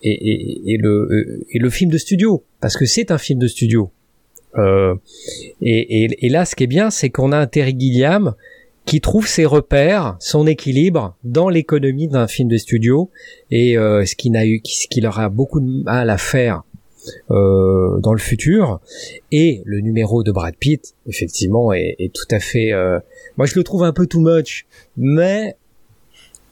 et, 0.03 0.11
et, 0.11 0.75
et 0.75 0.77
le 0.77 1.09
euh, 1.11 1.47
et 1.53 1.59
le 1.59 1.71
film 1.71 1.91
de 1.91 1.99
studio 1.99 2.43
parce 2.61 2.77
que 2.77 2.87
c'est 2.87 3.11
un 3.11 3.19
film 3.19 3.39
de 3.39 3.47
studio. 3.47 3.91
Euh, 4.57 4.95
et, 5.61 6.29
là, 6.31 6.45
ce 6.45 6.57
qui 6.57 6.65
est 6.65 6.69
bien, 6.69 6.91
c'est 6.91 7.11
qu'on 7.11 7.33
a 7.33 7.39
un 7.39 7.47
Terry 7.47 7.77
Gilliam 7.79 8.35
qui 8.87 9.01
trouve 9.01 9.29
ses 9.29 9.45
repères, 9.45 10.17
son 10.19 10.47
équilibre 10.47 11.15
dans 11.23 11.51
l'économie 11.51 12.09
d'un 12.09 12.27
film 12.27 12.49
de 12.49 12.57
studio 12.57 13.11
et 13.51 13.77
euh, 13.77 14.05
ce 14.07 14.17
qui 14.17 14.31
n'a 14.31 14.47
eu, 14.47 14.61
ce 14.65 14.89
qu'il 14.89 15.07
aura 15.07 15.29
beaucoup 15.29 15.61
de 15.61 15.85
mal 15.85 16.09
à 16.09 16.17
faire 16.17 16.63
euh, 17.31 17.99
dans 18.01 18.13
le 18.13 18.19
futur. 18.19 18.81
Et 19.33 19.63
le 19.65 19.81
numéro 19.81 20.23
de 20.23 20.33
Brad 20.33 20.55
Pitt, 20.57 20.95
effectivement, 21.07 21.73
est, 21.73 21.97
est 21.99 22.13
tout 22.15 22.33
à 22.35 22.41
fait. 22.41 22.73
euh, 22.73 22.99
moi, 23.37 23.47
je 23.47 23.55
le 23.55 23.63
trouve 23.65 23.83
un 23.85 23.93
peu 23.93 24.07
too 24.07 24.21
much, 24.21 24.67
mais 24.97 25.57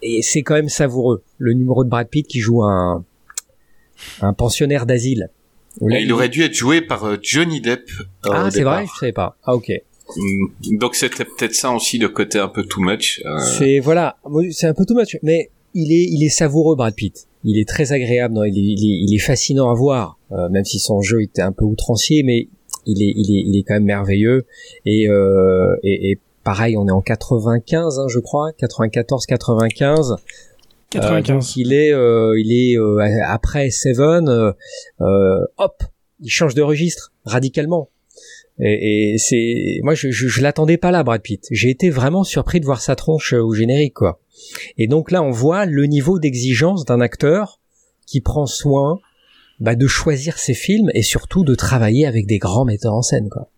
et 0.02 0.22
c'est 0.22 0.42
quand 0.42 0.54
même 0.54 0.68
savoureux. 0.68 1.22
Le 1.38 1.52
numéro 1.54 1.82
de 1.84 1.88
Brad 1.88 2.08
Pitt 2.08 2.26
qui 2.26 2.40
joue 2.40 2.62
un 2.62 3.04
un 4.20 4.32
pensionnaire 4.34 4.84
d'asile. 4.86 5.30
Il 5.80 6.12
aurait 6.12 6.28
dû 6.28 6.42
être 6.42 6.54
joué 6.54 6.80
par 6.82 7.04
euh, 7.04 7.16
Johnny 7.22 7.60
Depp. 7.60 7.88
euh, 8.26 8.30
Ah, 8.32 8.50
c'est 8.50 8.62
vrai, 8.62 8.84
je 8.86 8.98
savais 9.00 9.12
pas. 9.12 9.36
Ah, 9.44 9.54
ok. 9.54 9.70
Mm, 10.16 10.76
Donc 10.78 10.94
c'était 10.94 11.24
peut-être 11.24 11.54
ça 11.54 11.70
aussi 11.72 11.98
le 11.98 12.08
côté 12.08 12.38
un 12.38 12.48
peu 12.48 12.62
too 12.64 12.80
much. 12.80 13.20
euh, 13.26 13.38
C'est 13.58 13.78
voilà, 13.80 14.16
c'est 14.52 14.66
un 14.68 14.74
peu 14.74 14.84
too 14.86 14.94
much, 14.94 15.16
mais 15.22 15.50
il 15.76 15.92
est 15.92 16.08
il 16.10 16.24
est 16.24 16.30
savoureux 16.30 16.74
Brad 16.74 16.94
Pitt. 16.94 17.28
Il 17.44 17.58
est 17.60 17.68
très 17.68 17.92
agréable, 17.92 18.34
non, 18.34 18.42
il, 18.42 18.58
est, 18.58 18.60
il, 18.60 18.90
est, 18.90 19.04
il 19.04 19.14
est 19.14 19.20
fascinant 19.20 19.70
à 19.70 19.74
voir, 19.74 20.18
euh, 20.32 20.48
même 20.48 20.64
si 20.64 20.80
son 20.80 21.00
jeu 21.00 21.22
était 21.22 21.42
un 21.42 21.52
peu 21.52 21.64
outrancier, 21.64 22.24
mais 22.24 22.48
il 22.86 23.02
est 23.02 23.12
il 23.16 23.36
est 23.36 23.42
il 23.46 23.58
est 23.58 23.62
quand 23.62 23.74
même 23.74 23.84
merveilleux 23.84 24.46
et 24.84 25.08
euh, 25.08 25.76
et, 25.84 26.10
et 26.10 26.20
pareil, 26.46 26.76
on 26.76 26.86
est 26.86 26.92
en 26.92 27.02
95, 27.02 27.98
hein, 27.98 28.06
je 28.08 28.20
crois, 28.20 28.52
94, 28.52 29.26
95. 29.26 30.16
95. 30.90 31.30
Euh, 31.30 31.34
donc 31.34 31.56
il 31.56 31.72
est 31.72 31.92
euh, 31.92 32.40
il 32.40 32.52
est 32.52 32.78
euh, 32.78 32.98
après 33.26 33.70
Seven, 33.70 34.28
euh, 34.28 35.44
hop, 35.58 35.82
il 36.20 36.30
change 36.30 36.54
de 36.54 36.62
registre 36.62 37.12
radicalement. 37.24 37.90
Et, 38.58 39.12
et 39.12 39.18
c'est 39.18 39.80
moi 39.82 39.94
je, 39.94 40.10
je, 40.10 40.28
je 40.28 40.40
l'attendais 40.40 40.78
pas 40.78 40.90
là 40.90 41.02
Brad 41.02 41.20
Pitt. 41.20 41.46
J'ai 41.50 41.68
été 41.68 41.90
vraiment 41.90 42.24
surpris 42.24 42.60
de 42.60 42.64
voir 42.64 42.80
sa 42.80 42.96
tronche 42.96 43.32
au 43.34 43.52
générique 43.52 43.94
quoi. 43.94 44.20
Et 44.78 44.86
donc 44.86 45.10
là 45.10 45.22
on 45.22 45.30
voit 45.30 45.66
le 45.66 45.84
niveau 45.86 46.18
d'exigence 46.18 46.84
d'un 46.84 47.00
acteur 47.00 47.60
qui 48.06 48.20
prend 48.20 48.46
soin 48.46 49.00
bah, 49.60 49.74
de 49.74 49.86
choisir 49.86 50.38
ses 50.38 50.54
films 50.54 50.90
et 50.94 51.02
surtout 51.02 51.44
de 51.44 51.54
travailler 51.54 52.06
avec 52.06 52.26
des 52.26 52.38
grands 52.38 52.64
metteurs 52.64 52.94
en 52.94 53.02
scène 53.02 53.28
quoi. 53.28 53.48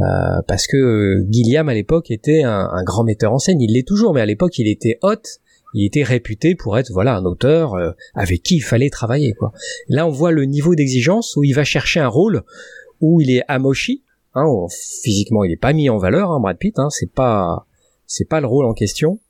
Euh, 0.00 0.42
parce 0.48 0.66
que 0.66 0.76
euh, 0.76 1.26
Gilliam 1.30 1.68
à 1.68 1.74
l'époque 1.74 2.10
était 2.10 2.42
un, 2.42 2.68
un 2.72 2.82
grand 2.82 3.04
metteur 3.04 3.32
en 3.32 3.38
scène, 3.38 3.60
il 3.60 3.74
l'est 3.74 3.86
toujours, 3.86 4.14
mais 4.14 4.20
à 4.20 4.26
l'époque 4.26 4.58
il 4.58 4.66
était 4.68 4.98
hot, 5.02 5.20
il 5.74 5.84
était 5.84 6.02
réputé 6.02 6.54
pour 6.54 6.78
être 6.78 6.90
voilà 6.90 7.16
un 7.16 7.24
auteur 7.24 7.74
euh, 7.74 7.90
avec 8.14 8.42
qui 8.42 8.56
il 8.56 8.62
fallait 8.62 8.90
travailler 8.90 9.34
quoi. 9.34 9.52
Là 9.88 10.06
on 10.06 10.10
voit 10.10 10.32
le 10.32 10.44
niveau 10.46 10.74
d'exigence 10.74 11.36
où 11.36 11.44
il 11.44 11.52
va 11.52 11.64
chercher 11.64 12.00
un 12.00 12.08
rôle 12.08 12.42
où 13.00 13.20
il 13.20 13.30
est 13.30 13.42
amochi, 13.48 14.02
hein, 14.34 14.46
physiquement 14.70 15.44
il 15.44 15.52
est 15.52 15.56
pas 15.56 15.72
mis 15.72 15.90
en 15.90 15.98
valeur, 15.98 16.32
hein, 16.32 16.40
Brad 16.40 16.56
Pitt, 16.56 16.78
hein, 16.78 16.88
c'est 16.90 17.12
pas 17.12 17.66
c'est 18.06 18.28
pas 18.28 18.40
le 18.40 18.46
rôle 18.46 18.66
en 18.66 18.72
question, 18.72 19.20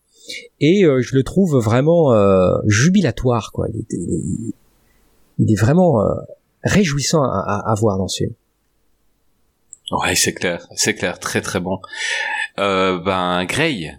et 0.61 0.85
euh, 0.85 1.03
je 1.03 1.15
le 1.15 1.23
trouve 1.23 1.57
vraiment 1.59 2.13
euh, 2.13 2.57
jubilatoire 2.67 3.51
quoi. 3.53 3.69
Il 5.39 5.51
est, 5.51 5.61
vraiment 5.61 6.01
euh, 6.03 6.15
réjouissant 6.63 7.23
à, 7.23 7.39
à- 7.39 7.71
à 7.71 7.75
voir 7.75 7.99
dans 7.99 8.09
ce 8.09 8.25
film. 8.25 8.33
Ouais, 9.91 10.15
c'est 10.15 10.33
clair, 10.33 10.67
c'est 10.77 10.95
clair, 10.95 11.19
très 11.19 11.41
très 11.41 11.61
bon. 11.61 11.79
Euh, 12.59 12.99
ben 12.99 13.45
Grey. 13.45 13.99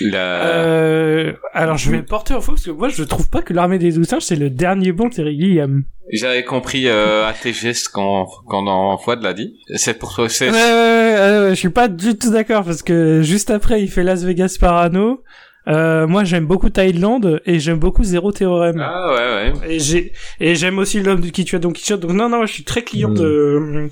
La... 0.00 0.44
Euh, 0.46 1.32
alors 1.52 1.76
je 1.76 1.90
vais 1.90 2.02
porter 2.02 2.34
en 2.34 2.40
faux 2.40 2.52
parce 2.52 2.64
que 2.64 2.70
moi 2.70 2.88
je 2.88 3.02
trouve 3.02 3.28
pas 3.28 3.42
que 3.42 3.52
l'armée 3.52 3.78
des 3.78 3.92
douze 3.92 4.06
singes 4.06 4.22
c'est 4.22 4.36
le 4.36 4.50
dernier 4.50 4.92
bon 4.92 5.08
Terry 5.08 5.38
Gilliam. 5.38 5.84
J'avais 6.12 6.44
compris 6.44 6.86
euh, 6.86 7.26
à 7.26 7.32
tes 7.32 7.52
gestes 7.52 7.88
quand 7.88 8.26
quand 8.48 8.96
Fouad 8.98 9.22
l'a 9.22 9.32
dit. 9.32 9.58
C'est 9.74 9.98
pour 9.98 10.14
toi, 10.14 10.28
c'est. 10.28 10.50
Ouais, 10.50 10.54
ouais, 10.54 10.60
ouais, 10.60 11.38
ouais, 11.40 11.50
je 11.50 11.54
suis 11.54 11.70
pas 11.70 11.88
du 11.88 12.16
tout 12.16 12.30
d'accord 12.30 12.64
parce 12.64 12.82
que 12.82 13.22
juste 13.22 13.50
après 13.50 13.82
il 13.82 13.88
fait 13.88 14.04
Las 14.04 14.22
Vegas 14.22 14.56
Parano. 14.60 15.22
Euh, 15.68 16.06
moi 16.06 16.22
j'aime 16.22 16.46
beaucoup 16.46 16.70
Thailand 16.70 17.40
et 17.44 17.58
j'aime 17.58 17.80
beaucoup 17.80 18.04
Zéro 18.04 18.30
Théorème. 18.30 18.80
Ah 18.80 19.12
ouais 19.12 19.52
ouais. 19.60 19.74
Et 19.74 19.80
j'ai 19.80 20.12
et 20.38 20.54
j'aime 20.54 20.78
aussi 20.78 21.00
l'homme 21.00 21.20
qui 21.20 21.44
tue 21.44 21.58
Don 21.58 21.72
Quichotte. 21.72 22.00
Donc 22.00 22.12
non 22.12 22.28
non, 22.28 22.46
je 22.46 22.52
suis 22.52 22.62
très 22.62 22.82
client 22.82 23.08
de 23.08 23.88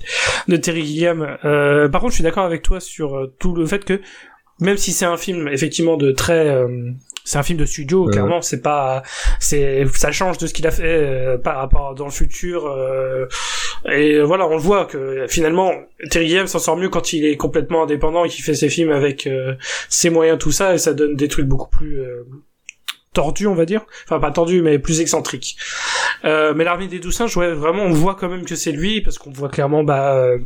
de 0.47 0.57
Terry 0.57 0.87
Gilliam. 0.87 1.37
Euh, 1.45 1.89
par 1.89 2.01
contre, 2.01 2.13
je 2.13 2.17
suis 2.17 2.25
d'accord 2.25 2.45
avec 2.45 2.63
toi 2.63 2.79
sur 2.79 3.17
euh, 3.17 3.35
tout 3.41 3.57
le 3.57 3.67
fait 3.67 3.85
que 3.85 4.01
même 4.61 4.77
si 4.77 4.93
c'est 4.93 5.07
un 5.07 5.17
film 5.17 5.49
effectivement 5.49 5.97
de 5.97 6.13
très 6.13 6.49
euh, 6.49 6.91
c'est 7.25 7.39
un 7.39 7.43
film 7.43 7.59
de 7.59 7.65
studio 7.65 8.07
clairement 8.07 8.43
c'est 8.43 8.61
pas 8.61 9.03
c'est 9.41 9.87
ça 9.95 10.13
change 10.13 10.39
de 10.39 10.47
ce 10.47 10.53
qu'il 10.53 10.67
a 10.67 10.71
fait 10.71 10.83
euh, 10.85 11.39
par 11.39 11.57
rapport 11.57 11.95
dans 11.95 12.05
le 12.05 12.11
futur 12.11 12.67
euh, 12.67 13.27
et 13.91 14.21
voilà 14.21 14.47
on 14.47 14.55
le 14.55 14.61
voit 14.61 14.87
que 14.87 15.27
finalement 15.29 15.73
Terry 16.11 16.29
Gilliam 16.29 16.47
s'en 16.47 16.59
sort 16.59 16.77
mieux 16.77 16.89
quand 16.89 17.13
il 17.13 17.25
est 17.25 17.37
complètement 17.37 17.85
indépendant 17.85 18.25
et 18.25 18.29
qu'il 18.29 18.45
fait 18.45 18.55
ses 18.55 18.69
films 18.69 18.93
avec 18.93 19.27
euh, 19.27 19.55
ses 19.89 20.11
moyens 20.11 20.39
tout 20.39 20.53
ça 20.53 20.75
et 20.75 20.79
ça 20.79 20.95
donne 20.95 21.17
des 21.17 21.29
trucs 21.29 21.47
beaucoup 21.47 21.69
plus 21.69 22.01
euh, 22.01 22.25
tordus 23.13 23.47
on 23.47 23.55
va 23.55 23.65
dire. 23.65 23.85
Enfin 24.05 24.21
pas 24.21 24.31
tordus 24.31 24.63
mais 24.63 24.79
plus 24.79 25.01
excentriques. 25.01 25.57
Euh, 26.25 26.55
mais 26.55 26.65
l'armée 26.65 26.89
des 26.89 26.99
douze 26.99 27.15
singes 27.15 27.37
ouais 27.37 27.53
vraiment 27.53 27.85
on 27.85 27.93
voit 27.93 28.15
quand 28.15 28.29
même 28.29 28.45
que 28.45 28.57
c'est 28.57 28.73
lui 28.73 29.01
parce 29.01 29.19
qu'on 29.19 29.31
voit 29.31 29.49
clairement 29.49 29.85
bah 29.85 30.37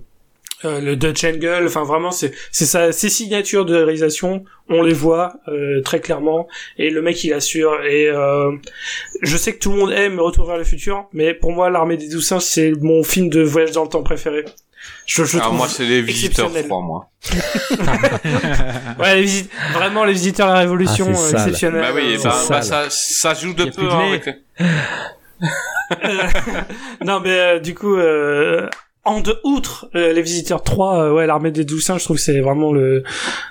euh, 0.65 0.81
le 0.81 0.97
Dutch 0.97 1.23
Angle, 1.25 1.65
enfin 1.67 1.85
vraiment 1.85 2.11
c'est 2.11 2.33
c'est 2.51 2.67
ça, 2.67 2.91
ses 2.93 3.09
signatures 3.09 3.65
de 3.65 3.75
réalisation, 3.77 4.45
on 4.69 4.83
les 4.83 4.93
voit 4.95 5.35
euh, 5.49 5.81
très 5.83 6.01
clairement 6.01 6.49
et 6.79 6.91
le 6.91 7.01
mec 7.03 7.23
il 7.25 7.33
assure 7.33 7.83
et 7.85 8.09
euh, 8.09 8.51
je 9.23 9.37
sais 9.37 9.55
que 9.55 9.59
tout 9.61 9.71
le 9.73 9.79
monde 9.79 9.93
aime 9.93 10.19
Retour 10.21 10.47
vers 10.47 10.57
le 10.59 10.65
futur, 10.65 11.07
mais 11.13 11.33
pour 11.35 11.53
moi 11.53 11.71
l'armée 11.71 11.97
des 11.97 12.09
douze 12.09 12.27
singes 12.27 12.43
c'est 12.43 12.73
mon 12.81 13.03
film 13.05 13.29
de 13.31 13.43
voyage 13.43 13.71
dans 13.73 13.85
le 13.85 13.89
temps 13.89 14.03
préféré. 14.03 14.45
Je, 15.07 15.25
je 15.25 15.37
Alors 15.37 15.47
trouve 15.49 15.55
Ah, 15.55 15.59
moi 15.59 15.69
c'est 15.69 15.85
les 15.85 16.03
visiteurs. 16.03 16.51
3 16.53 16.83
moi. 16.83 17.11
ouais, 19.01 19.17
les 19.17 19.23
visit- 19.23 19.51
vraiment 19.75 20.05
les 20.05 20.13
visiteurs 20.13 20.49
à 20.49 20.55
la 20.55 20.59
révolution 20.61 21.07
Ah, 21.11 21.15
c'est 21.15 21.21
euh, 21.23 21.31
sale. 21.31 21.41
exceptionnel. 21.49 21.81
Bah 21.83 21.89
oui, 21.95 22.17
bah, 22.23 22.35
bah, 22.49 22.63
ça 22.63 22.87
ça 22.91 23.35
joue 23.35 23.55
de 23.55 23.65
peu 23.67 23.89
hein, 23.91 24.13
avec- 24.13 24.39
non 27.05 27.21
mais 27.21 27.31
euh, 27.39 27.59
du 27.61 27.75
coup 27.75 27.97
euh, 27.97 28.69
en 29.09 29.21
de 29.21 29.39
outre 29.45 29.89
euh, 29.95 30.13
les 30.13 30.23
visiteurs 30.23 30.63
3 30.63 31.03
euh, 31.03 31.15
ouais 31.15 31.27
l'armée 31.27 31.51
des 31.51 31.65
douze 31.65 31.85
singes 31.85 32.01
je 32.01 32.05
trouve 32.05 32.17
que 32.19 32.23
c'est 32.23 32.41
vraiment 32.41 32.73
le, 32.73 33.03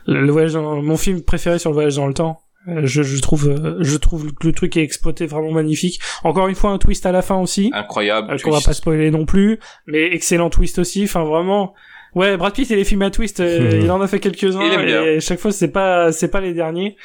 le, 0.06 0.22
le 0.22 0.32
voyage 0.32 0.54
dans, 0.54 0.82
mon 0.82 0.98
film 0.98 1.22
préféré 1.22 1.60
sur 1.60 1.72
le 1.72 1.74
voyage 1.74 1.96
dans 1.96 2.08
le 2.08 2.14
temps. 2.14 2.40
Euh, 2.68 2.82
je, 2.86 3.02
je 3.02 3.22
trouve 3.22 3.48
euh, 3.48 3.78
je 3.80 3.96
trouve 3.98 4.34
que 4.34 4.48
le 4.48 4.54
truc 4.54 4.76
est 4.78 4.84
exploité 4.84 5.26
vraiment 5.26 5.52
magnifique. 5.52 6.00
Encore 6.24 6.48
une 6.48 6.56
fois 6.56 6.72
un 6.72 6.78
twist 6.78 7.06
à 7.06 7.12
la 7.12 7.22
fin 7.22 7.38
aussi 7.38 7.72
incroyable. 7.74 8.32
euh, 8.32 8.38
qu'on 8.38 8.52
va 8.52 8.62
pas 8.62 8.74
spoiler 8.74 9.10
non 9.10 9.26
plus 9.26 9.60
mais 9.86 10.14
excellent 10.14 10.50
twist 10.50 10.78
aussi. 10.80 11.04
Enfin 11.06 11.24
vraiment 11.24 11.74
ouais 12.16 12.38
Brad 12.38 12.54
Pitt 12.54 12.70
et 12.72 12.76
les 12.76 12.84
films 12.84 13.02
à 13.04 13.10
twist 13.12 13.40
euh, 13.40 13.80
il 13.84 13.92
en 13.92 14.02
a 14.02 14.08
fait 14.08 14.20
quelques-uns 14.20 14.62
et 15.16 15.20
chaque 15.20 15.40
fois 15.40 15.52
c'est 15.52 15.72
pas 15.72 16.12
c'est 16.12 16.30
pas 16.30 16.42
les 16.42 16.54
derniers 16.54 16.96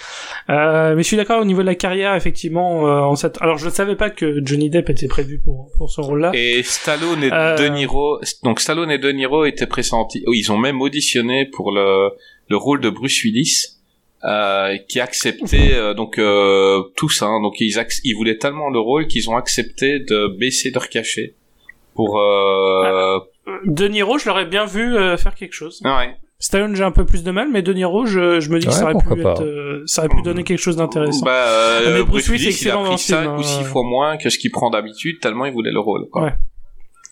euh, 0.51 0.95
mais 0.95 1.03
je 1.03 1.09
suis 1.09 1.17
d'accord 1.17 1.41
au 1.41 1.45
niveau 1.45 1.61
de 1.63 1.67
la 1.67 1.75
carrière 1.75 2.15
effectivement 2.15 2.87
euh, 2.87 3.01
en 3.01 3.17
cette... 3.17 3.41
alors 3.43 3.59
je 3.59 3.67
ne 3.67 3.71
savais 3.71 3.97
pas 3.97 4.11
que 4.11 4.41
Johnny 4.45 4.71
Depp 4.71 4.91
était 4.91 5.09
prévu 5.09 5.39
pour 5.39 5.71
pour 5.77 5.91
ce 5.91 6.01
rôle 6.01 6.21
là 6.21 6.31
Et 6.35 6.63
Stallone 6.63 7.23
et 7.25 7.31
Euh, 7.33 7.57
De 7.57 7.67
Niro, 7.69 8.21
donc 8.43 8.61
Stallone 8.61 8.91
et 8.91 8.99
De 8.99 9.11
Niro 9.11 9.45
étaient 9.45 9.67
pressentis. 9.67 10.23
oh, 10.27 10.33
ils 10.35 10.51
ont 10.53 10.59
même 10.59 10.81
auditionné 10.81 11.47
pour 11.47 11.73
le 11.73 12.11
le 12.49 12.57
rôle 12.57 12.81
de 12.81 12.91
Bruce 12.91 13.23
Willis, 13.25 13.79
euh, 14.25 14.77
qui 14.89 15.01
acceptait 15.01 15.73
euh, 15.73 15.95
donc 15.95 16.19
euh, 16.19 16.83
tous. 16.97 17.23
Hein, 17.23 17.41
donc 17.43 17.55
ils 17.61 17.79
ac- 17.79 18.01
ils 18.05 18.15
voulaient 18.15 18.37
tellement 18.37 18.69
le 18.69 18.79
rôle 18.79 19.07
qu'ils 19.07 19.31
ont 19.31 19.37
accepté 19.37 20.01
de 20.01 20.37
baisser 20.39 20.71
leur 20.71 20.89
cachet 20.89 21.35
pour. 21.95 22.19
Euh... 22.21 23.19
De 23.65 23.89
Niro, 23.89 24.19
je 24.19 24.29
l'aurais 24.29 24.47
bien 24.47 24.65
vu 24.67 24.97
euh, 24.97 25.17
faire 25.17 25.35
quelque 25.35 25.53
chose. 25.55 25.81
ah 25.85 25.99
ouais. 25.99 26.17
Stallone, 26.39 26.75
j'ai 26.75 26.83
un 26.83 26.91
peu 26.91 27.05
plus 27.07 27.23
de 27.23 27.31
mal, 27.31 27.49
mais 27.53 27.63
De 27.63 27.73
Niro, 27.73 28.05
je, 28.05 28.41
je 28.41 28.51
me 28.51 28.59
dis 28.59 28.67
que 28.67 28.73
Ouais, 28.73 28.77
ça 28.77 28.83
aurait, 28.85 28.93
pourquoi 28.95 29.15
pu 29.17 29.23
pas. 29.23 29.33
être, 29.33 29.45
euh, 29.45 29.83
ça 29.87 30.03
aurait 30.03 30.09
pu 30.09 30.23
donner 30.23 30.43
quelque 30.43 30.59
chose 30.59 30.75
d'intéressant. 30.77 31.25
Bah, 31.25 31.31
euh, 31.47 31.99
Mais 31.99 32.03
Bruce 32.05 32.29
Willis 32.29 32.59
il 32.63 32.71
a 32.71 32.77
pris 32.79 32.99
ce 32.99 33.15
film, 33.15 33.25
5 33.25 33.29
ou 33.37 33.41
hein. 33.41 33.43
6 33.43 33.65
fois 33.65 33.83
moins 33.85 34.17
que 34.17 34.29
ce 34.29 34.39
qu'il 34.39 34.51
prend 34.51 34.69
d'habitude, 34.71 35.21
tellement 35.21 35.45
il 35.47 35.53
voulait 35.53 35.71
le 35.71 35.79
rôle. 35.79 36.09
Quoi. 36.11 36.23
Ouais. 36.25 36.35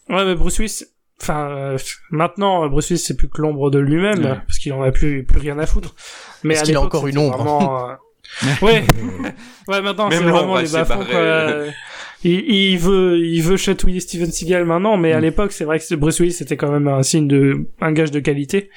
Ouais, 0.08 0.24
mais 0.24 0.34
Bruce 0.34 0.58
Willis, 0.58 0.82
enfin, 1.22 1.48
euh, 1.48 1.78
maintenant, 2.10 2.66
Bruce 2.68 2.88
Willis, 2.90 2.98
c'est 3.06 3.16
plus 3.16 3.28
que 3.28 3.40
l'ombre 3.40 3.70
de 3.70 3.78
lui-même, 3.78 4.18
Ouais. 4.24 4.38
parce 4.48 4.58
qu'il 4.58 4.72
en 4.72 4.82
a 4.82 4.90
plus, 4.90 5.24
plus 5.24 5.38
rien 5.38 5.56
à 5.60 5.66
foutre. 5.66 5.94
Mais 6.42 6.54
Parce 6.54 6.62
à 6.62 6.66
qu'il 6.66 6.76
a 6.76 6.80
encore 6.80 7.06
une 7.06 7.18
ombre. 7.18 7.36
Vraiment, 7.36 7.88
euh, 7.90 7.94
ouais. 8.62 8.82
ouais, 9.68 9.80
maintenant, 9.80 10.08
Même 10.08 10.18
c'est 10.18 10.24
l'ombre, 10.24 10.38
vraiment 10.38 10.58
les 10.58 10.66
s'est 10.66 10.78
Il, 12.24 12.40
il 12.50 12.78
veut, 12.78 13.18
il 13.18 13.42
veut 13.42 13.56
chatouiller 13.56 14.00
Steven 14.00 14.30
Seagal 14.30 14.64
maintenant, 14.64 14.96
mais 14.96 15.12
à 15.12 15.18
Mm. 15.18 15.22
l'époque, 15.22 15.52
c'est 15.52 15.64
vrai 15.64 15.78
que 15.78 15.94
Bruce 15.94 16.20
Willis 16.20 16.32
c'était 16.32 16.56
quand 16.56 16.70
même 16.70 16.86
un 16.88 17.02
signe 17.02 17.26
de, 17.28 17.66
un 17.80 17.92
gage 17.92 18.10
de 18.10 18.20
qualité. 18.20 18.70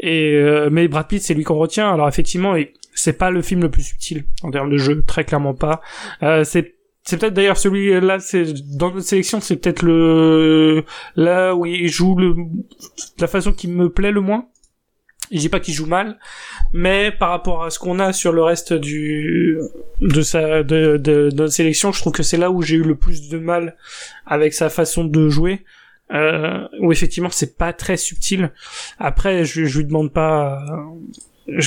Et 0.00 0.32
euh, 0.34 0.68
mais 0.70 0.88
Brad 0.88 1.06
Pitt, 1.08 1.22
c'est 1.22 1.34
lui 1.34 1.44
qu'on 1.44 1.56
retient. 1.56 1.92
Alors 1.92 2.08
effectivement, 2.08 2.54
c'est 2.94 3.16
pas 3.16 3.30
le 3.30 3.40
film 3.42 3.62
le 3.62 3.70
plus 3.70 3.82
subtil 3.82 4.24
en 4.42 4.50
termes 4.50 4.70
de 4.70 4.78
jeu, 4.78 5.02
très 5.06 5.24
clairement 5.24 5.54
pas. 5.54 5.80
Euh, 6.22 6.44
c'est 6.44 6.74
c'est 7.04 7.16
peut-être 7.18 7.34
d'ailleurs 7.34 7.56
celui 7.56 8.00
là, 8.00 8.20
c'est 8.20 8.44
dans 8.76 8.92
notre 8.92 9.06
sélection, 9.06 9.40
c'est 9.40 9.56
peut-être 9.56 9.82
le 9.82 10.84
là 11.16 11.54
où 11.54 11.66
il 11.66 11.88
joue 11.88 12.16
le 12.16 12.36
la 13.18 13.26
façon 13.26 13.52
qui 13.52 13.66
me 13.68 13.88
plaît 13.90 14.12
le 14.12 14.20
moins. 14.20 14.46
Je 15.32 15.38
dis 15.38 15.48
pas 15.48 15.60
qu'il 15.60 15.74
joue 15.74 15.86
mal, 15.86 16.18
mais 16.72 17.10
par 17.10 17.30
rapport 17.30 17.64
à 17.64 17.70
ce 17.70 17.78
qu'on 17.78 17.98
a 17.98 18.12
sur 18.12 18.32
le 18.32 18.42
reste 18.42 18.72
du 18.72 19.58
de 20.00 20.22
sa 20.22 20.62
de, 20.62 20.98
de, 20.98 21.30
de 21.30 21.30
notre 21.34 21.52
sélection, 21.52 21.90
je 21.90 22.00
trouve 22.00 22.12
que 22.12 22.22
c'est 22.22 22.36
là 22.36 22.50
où 22.50 22.62
j'ai 22.62 22.76
eu 22.76 22.82
le 22.82 22.96
plus 22.96 23.28
de 23.28 23.38
mal 23.38 23.76
avec 24.26 24.52
sa 24.54 24.68
façon 24.68 25.04
de 25.04 25.28
jouer. 25.28 25.64
Euh, 26.12 26.68
où 26.80 26.92
effectivement 26.92 27.30
c'est 27.30 27.56
pas 27.56 27.72
très 27.72 27.96
subtil. 27.96 28.50
Après, 28.98 29.46
je, 29.46 29.64
je 29.64 29.78
lui 29.78 29.86
demande 29.86 30.12
pas. 30.12 30.62
euh, 31.48 31.60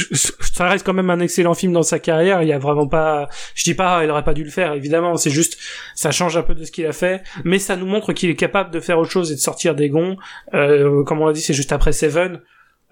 ça 0.54 0.70
reste 0.70 0.86
quand 0.86 0.94
même 0.94 1.10
un 1.10 1.20
excellent 1.20 1.56
film 1.56 1.74
dans 1.74 1.82
sa 1.82 1.98
carrière. 1.98 2.44
Il 2.44 2.48
y 2.50 2.54
a 2.54 2.60
vraiment 2.60 2.88
pas. 2.88 3.28
Je 3.56 3.64
dis 3.64 3.74
pas, 3.74 4.04
il 4.04 4.12
aurait 4.12 4.24
pas 4.24 4.36
dû 4.36 4.44
le 4.44 4.52
faire. 4.52 4.74
Évidemment, 4.74 5.16
c'est 5.18 5.32
juste, 5.32 5.58
ça 5.96 6.12
change 6.12 6.38
un 6.38 6.44
peu 6.44 6.54
de 6.54 6.64
ce 6.64 6.72
qu'il 6.72 6.86
a 6.86 6.92
fait, 6.94 7.24
mais 7.44 7.58
ça 7.58 7.76
nous 7.76 7.88
montre 7.88 8.14
qu'il 8.14 8.30
est 8.30 8.36
capable 8.36 8.70
de 8.70 8.80
faire 8.80 9.00
autre 9.00 9.10
chose 9.10 9.32
et 9.32 9.36
de 9.36 9.40
sortir 9.40 9.74
des 9.74 9.90
gonds. 9.90 10.16
Euh, 10.54 11.04
comme 11.04 11.22
on 11.22 11.26
l'a 11.26 11.34
dit, 11.34 11.42
c'est 11.42 11.54
juste 11.56 11.72
après 11.72 11.92
Seven. 11.92 12.40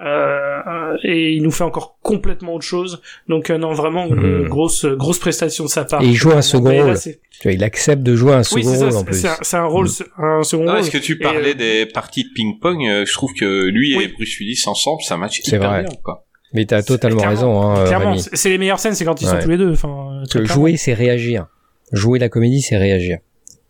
Euh, 0.04 0.98
et 1.04 1.32
il 1.34 1.44
nous 1.44 1.52
fait 1.52 1.64
encore 1.64 1.98
complètement 2.02 2.56
autre 2.56 2.66
chose. 2.66 3.02
Donc 3.30 3.50
euh, 3.50 3.58
non, 3.58 3.74
vraiment 3.74 4.08
Mhm. 4.10 4.48
grosse 4.50 4.86
grosse 4.86 5.20
prestation 5.20 5.64
de 5.64 5.70
sa 5.70 5.86
part. 5.86 6.02
Et 6.02 6.08
il 6.08 6.14
joue 6.16 6.32
un 6.32 6.42
second 6.42 6.70
là, 6.70 6.84
rôle. 6.84 7.00
Tu 7.00 7.18
vois, 7.44 7.52
il 7.54 7.64
accepte 7.64 8.04
de 8.04 8.16
jouer 8.16 8.34
un 8.34 8.44
second 8.44 8.64
ça. 8.74 8.86
rôle 8.86 8.96
en 8.96 9.00
c'est- 9.00 9.06
plus. 9.06 9.28
C'est 9.42 9.58
un, 9.58 9.66
rôle, 9.66 9.88
un 10.18 10.44
second 10.44 10.64
Non, 10.66 10.72
rôle. 10.74 10.82
est-ce 10.82 10.92
que 10.92 10.98
tu 10.98 11.18
parlais 11.20 11.52
euh, 11.52 11.54
des 11.54 11.86
parties 11.86 12.24
de 12.26 12.30
ping-pong 12.36 12.86
euh, 12.86 13.06
Je 13.06 13.14
trouve 13.14 13.32
que 13.34 13.66
lui 13.68 13.96
Oui. 13.96 14.04
et 14.04 14.08
Bruce 14.10 14.38
Willis 14.40 14.62
ensemble, 14.68 15.02
ça 15.04 15.16
match 15.16 15.40
C'est 15.44 15.56
hyper 15.56 15.70
vrai. 15.70 15.84
bien. 15.84 15.92
Quoi. 16.04 16.26
Mais 16.54 16.66
t'as 16.66 16.84
totalement 16.84 17.24
raison, 17.24 17.62
hein, 17.62 17.86
Clairement, 17.86 18.16
c'est 18.18 18.50
les 18.50 18.58
meilleures 18.58 18.80
scènes, 18.80 18.94
c'est 18.96 19.06
quand 19.06 19.22
ils 19.22 19.28
sont 19.28 19.40
tous 19.42 19.50
les 19.50 19.58
deux. 19.58 19.72
Enfin, 19.72 20.22
jouer, 20.44 20.76
c'est 20.78 20.94
réagir. 20.94 21.48
Jouer 21.92 22.20
la 22.20 22.28
comédie, 22.30 22.62
c'est 22.62 22.78
réagir. 22.78 23.20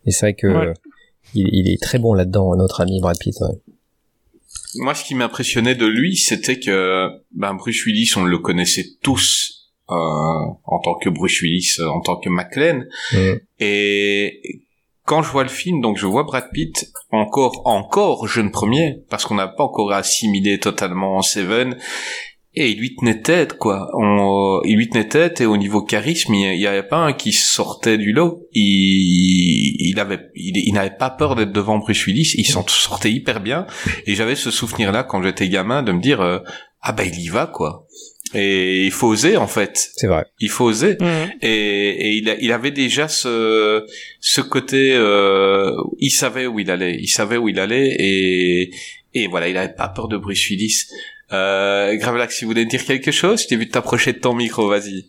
Et 0.06 0.10
c'est 0.10 0.26
vrai 0.26 0.34
que 0.34 0.46
Ouais. 0.46 0.74
il, 1.34 1.48
il 1.52 1.72
est 1.72 1.80
très 1.80 1.98
bon 1.98 2.12
là-dedans, 2.12 2.54
notre 2.56 2.80
ami 2.80 3.00
Brad 3.00 3.16
Pitt. 3.18 3.34
ouais. 3.40 3.73
Moi, 4.76 4.94
ce 4.94 5.04
qui 5.04 5.14
m'impressionnait 5.14 5.74
de 5.74 5.86
lui, 5.86 6.16
c'était 6.16 6.58
que 6.58 7.08
ben, 7.32 7.54
Bruce 7.54 7.84
Willis, 7.84 8.12
on 8.16 8.24
le 8.24 8.38
connaissait 8.38 8.86
tous 9.02 9.72
euh, 9.90 9.94
en 9.94 10.80
tant 10.82 10.94
que 10.94 11.10
Bruce 11.10 11.40
Willis, 11.40 11.76
en 11.80 12.00
tant 12.00 12.16
que 12.16 12.28
McLean. 12.28 12.84
Mm. 13.12 13.34
Et 13.60 14.40
quand 15.04 15.22
je 15.22 15.30
vois 15.30 15.42
le 15.42 15.50
film, 15.50 15.80
donc 15.80 15.98
je 15.98 16.06
vois 16.06 16.24
Brad 16.24 16.50
Pitt 16.52 16.90
encore, 17.10 17.62
encore 17.66 18.26
jeune 18.26 18.50
premier, 18.50 19.04
parce 19.10 19.26
qu'on 19.26 19.34
n'a 19.34 19.48
pas 19.48 19.64
encore 19.64 19.92
assimilé 19.92 20.58
totalement 20.58 21.20
Seven. 21.22 21.76
Et 22.56 22.70
il 22.70 22.78
lui 22.78 22.94
tenait 22.94 23.20
tête, 23.20 23.54
quoi. 23.58 23.88
On, 23.94 24.60
il 24.64 24.76
lui 24.76 24.88
tenait 24.88 25.08
tête, 25.08 25.40
et 25.40 25.46
au 25.46 25.56
niveau 25.56 25.82
charisme, 25.82 26.34
il 26.34 26.56
n'y 26.56 26.66
avait 26.66 26.84
pas 26.86 26.98
un 26.98 27.12
qui 27.12 27.32
sortait 27.32 27.98
du 27.98 28.12
lot. 28.12 28.46
Il, 28.52 29.76
il 29.90 29.98
avait, 29.98 30.20
il, 30.36 30.56
il 30.58 30.72
n'avait 30.72 30.96
pas 30.96 31.10
peur 31.10 31.34
d'être 31.34 31.52
devant 31.52 31.78
Bruce 31.78 32.06
Willis. 32.06 32.34
Il 32.38 32.46
s'en 32.46 32.66
sortait 32.66 33.10
hyper 33.10 33.40
bien. 33.40 33.66
Et 34.06 34.14
j'avais 34.14 34.36
ce 34.36 34.50
souvenir-là 34.50 35.02
quand 35.04 35.22
j'étais 35.22 35.48
gamin 35.48 35.82
de 35.82 35.92
me 35.92 36.00
dire, 36.00 36.20
euh, 36.20 36.38
ah 36.80 36.92
bah 36.92 37.04
il 37.04 37.20
y 37.20 37.28
va, 37.28 37.46
quoi. 37.46 37.86
Et 38.34 38.84
il 38.84 38.90
faut 38.90 39.08
oser, 39.08 39.36
en 39.36 39.46
fait. 39.46 39.90
C'est 39.96 40.06
vrai. 40.08 40.24
Il 40.40 40.48
faut 40.50 40.64
oser. 40.64 40.96
Mhm. 41.00 41.30
Et, 41.42 41.48
et 41.48 42.10
il, 42.18 42.28
a- 42.30 42.36
il 42.40 42.52
avait 42.52 42.70
déjà 42.72 43.08
ce, 43.08 43.84
ce 44.20 44.40
côté, 44.40 44.92
euh, 44.94 45.72
il 45.98 46.10
savait 46.10 46.46
où 46.46 46.58
il 46.60 46.70
allait, 46.70 46.96
il 47.00 47.08
savait 47.08 47.36
où 47.36 47.48
il 47.48 47.58
allait, 47.60 47.94
et, 47.98 48.70
et 49.14 49.26
voilà, 49.28 49.48
il 49.48 49.56
avait 49.56 49.74
pas 49.74 49.88
peur 49.88 50.08
de 50.08 50.16
Bruce 50.16 50.48
Willis. 50.50 50.84
Euh, 51.34 51.96
Gravelax, 51.96 52.36
si 52.36 52.44
vous 52.44 52.50
voulez 52.50 52.64
dire 52.66 52.84
quelque 52.84 53.10
chose, 53.10 53.42
je 53.42 53.48
t'ai 53.48 53.56
vu 53.56 53.68
t'approcher 53.68 54.12
de 54.12 54.18
ton 54.18 54.34
micro, 54.34 54.68
vas-y. 54.68 55.04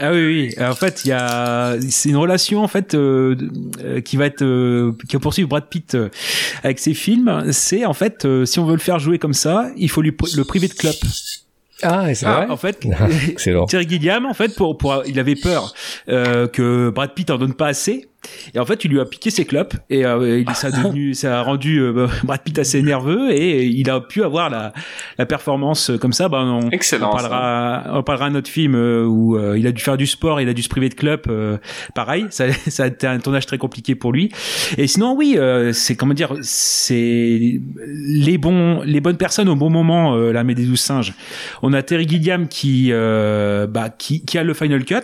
Ah 0.00 0.12
oui, 0.12 0.24
oui. 0.56 0.64
En 0.64 0.74
fait, 0.76 1.02
il 1.04 1.08
y 1.08 1.12
a, 1.12 1.76
c'est 1.90 2.08
une 2.10 2.16
relation 2.16 2.62
en 2.62 2.68
fait 2.68 2.94
euh, 2.94 3.34
euh, 3.82 4.00
qui 4.00 4.16
va 4.16 4.26
être, 4.26 4.42
euh, 4.44 4.92
qui 5.08 5.16
va 5.16 5.20
poursuivre 5.20 5.48
Brad 5.48 5.64
Pitt 5.68 5.96
euh, 5.96 6.08
avec 6.62 6.78
ses 6.78 6.94
films. 6.94 7.46
C'est 7.50 7.84
en 7.84 7.94
fait, 7.94 8.24
euh, 8.24 8.44
si 8.44 8.60
on 8.60 8.64
veut 8.64 8.74
le 8.74 8.80
faire 8.80 9.00
jouer 9.00 9.18
comme 9.18 9.34
ça, 9.34 9.70
il 9.76 9.90
faut 9.90 10.00
lui 10.00 10.14
le 10.36 10.44
priver 10.44 10.68
de 10.68 10.74
club. 10.74 10.94
Ah, 11.82 12.12
c'est 12.14 12.26
Ah, 12.26 12.42
vrai. 12.42 12.46
en 12.48 12.56
fait, 12.56 12.86
Excellent. 13.28 13.66
Terry 13.66 13.88
Gilliam, 13.88 14.24
en 14.26 14.34
fait, 14.34 14.54
pour, 14.54 14.78
pour, 14.78 15.02
il 15.06 15.18
avait 15.18 15.36
peur 15.36 15.74
euh, 16.08 16.46
que 16.46 16.90
Brad 16.90 17.12
Pitt 17.14 17.30
en 17.30 17.38
donne 17.38 17.54
pas 17.54 17.66
assez. 17.68 18.08
Et 18.54 18.58
en 18.58 18.64
fait, 18.66 18.84
il 18.84 18.90
lui 18.90 19.00
a 19.00 19.04
piqué 19.04 19.30
ses 19.30 19.44
clopes 19.44 19.74
et 19.90 20.04
euh, 20.04 20.40
il, 20.40 20.54
ça, 20.54 20.68
a 20.68 20.70
devenu, 20.70 21.14
ça 21.14 21.40
a 21.40 21.42
rendu 21.42 21.78
euh, 21.80 22.06
Brad 22.24 22.40
Pitt 22.42 22.58
assez 22.58 22.82
nerveux 22.82 23.30
et 23.32 23.64
il 23.66 23.88
a 23.90 24.00
pu 24.00 24.22
avoir 24.22 24.50
la, 24.50 24.72
la 25.18 25.26
performance 25.26 25.90
comme 26.00 26.12
ça. 26.12 26.28
Ben, 26.28 26.42
on, 26.44 26.70
Excellent, 26.70 27.10
On 27.10 27.16
parlera, 27.16 27.84
on 27.92 28.02
parlera 28.02 28.26
un 28.26 28.34
autre 28.34 28.50
film 28.50 28.74
euh, 28.74 29.04
où 29.04 29.36
euh, 29.36 29.58
il 29.58 29.66
a 29.66 29.72
dû 29.72 29.82
faire 29.82 29.96
du 29.96 30.06
sport, 30.06 30.40
il 30.40 30.48
a 30.48 30.54
dû 30.54 30.62
se 30.62 30.68
priver 30.68 30.88
de 30.88 30.94
club. 30.94 31.22
euh, 31.28 31.58
pareil, 31.94 32.26
ça, 32.30 32.52
ça 32.68 32.84
a 32.84 32.86
été 32.88 33.06
un 33.06 33.18
tournage 33.18 33.46
très 33.46 33.58
compliqué 33.58 33.94
pour 33.94 34.12
lui. 34.12 34.30
Et 34.76 34.86
sinon, 34.86 35.14
oui, 35.16 35.34
euh, 35.36 35.72
c'est 35.72 35.96
comment 35.96 36.14
dire, 36.14 36.34
c'est 36.42 37.60
les 37.86 38.38
bons, 38.38 38.82
les 38.82 39.00
bonnes 39.00 39.16
personnes 39.16 39.48
au 39.48 39.56
bon 39.56 39.70
moment. 39.70 40.14
Euh, 40.16 40.32
L'armée 40.32 40.54
des 40.54 40.64
douze 40.64 40.80
singes. 40.80 41.14
On 41.62 41.72
a 41.72 41.82
Terry 41.82 42.06
Gilliam 42.08 42.48
qui, 42.48 42.88
euh, 42.92 43.66
bah, 43.66 43.88
qui, 43.90 44.24
qui 44.24 44.38
a 44.38 44.42
le 44.42 44.54
final 44.54 44.84
cut. 44.84 44.94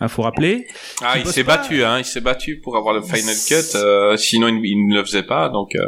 Il 0.00 0.08
faut 0.08 0.22
rappeler. 0.22 0.66
Ah, 1.02 1.18
il 1.18 1.26
s'est 1.26 1.42
battu, 1.44 1.84
hein. 1.84 1.98
Il 1.98 2.04
s'est 2.04 2.20
battu 2.20 2.56
pour 2.60 2.76
avoir 2.76 2.94
le 2.94 3.02
final 3.02 3.34
cut. 3.46 3.76
euh, 3.76 4.16
sinon, 4.16 4.48
il, 4.48 4.60
il 4.64 4.86
ne 4.88 4.94
le 4.94 5.04
faisait 5.04 5.22
pas. 5.22 5.48
Donc, 5.50 5.74
euh, 5.74 5.80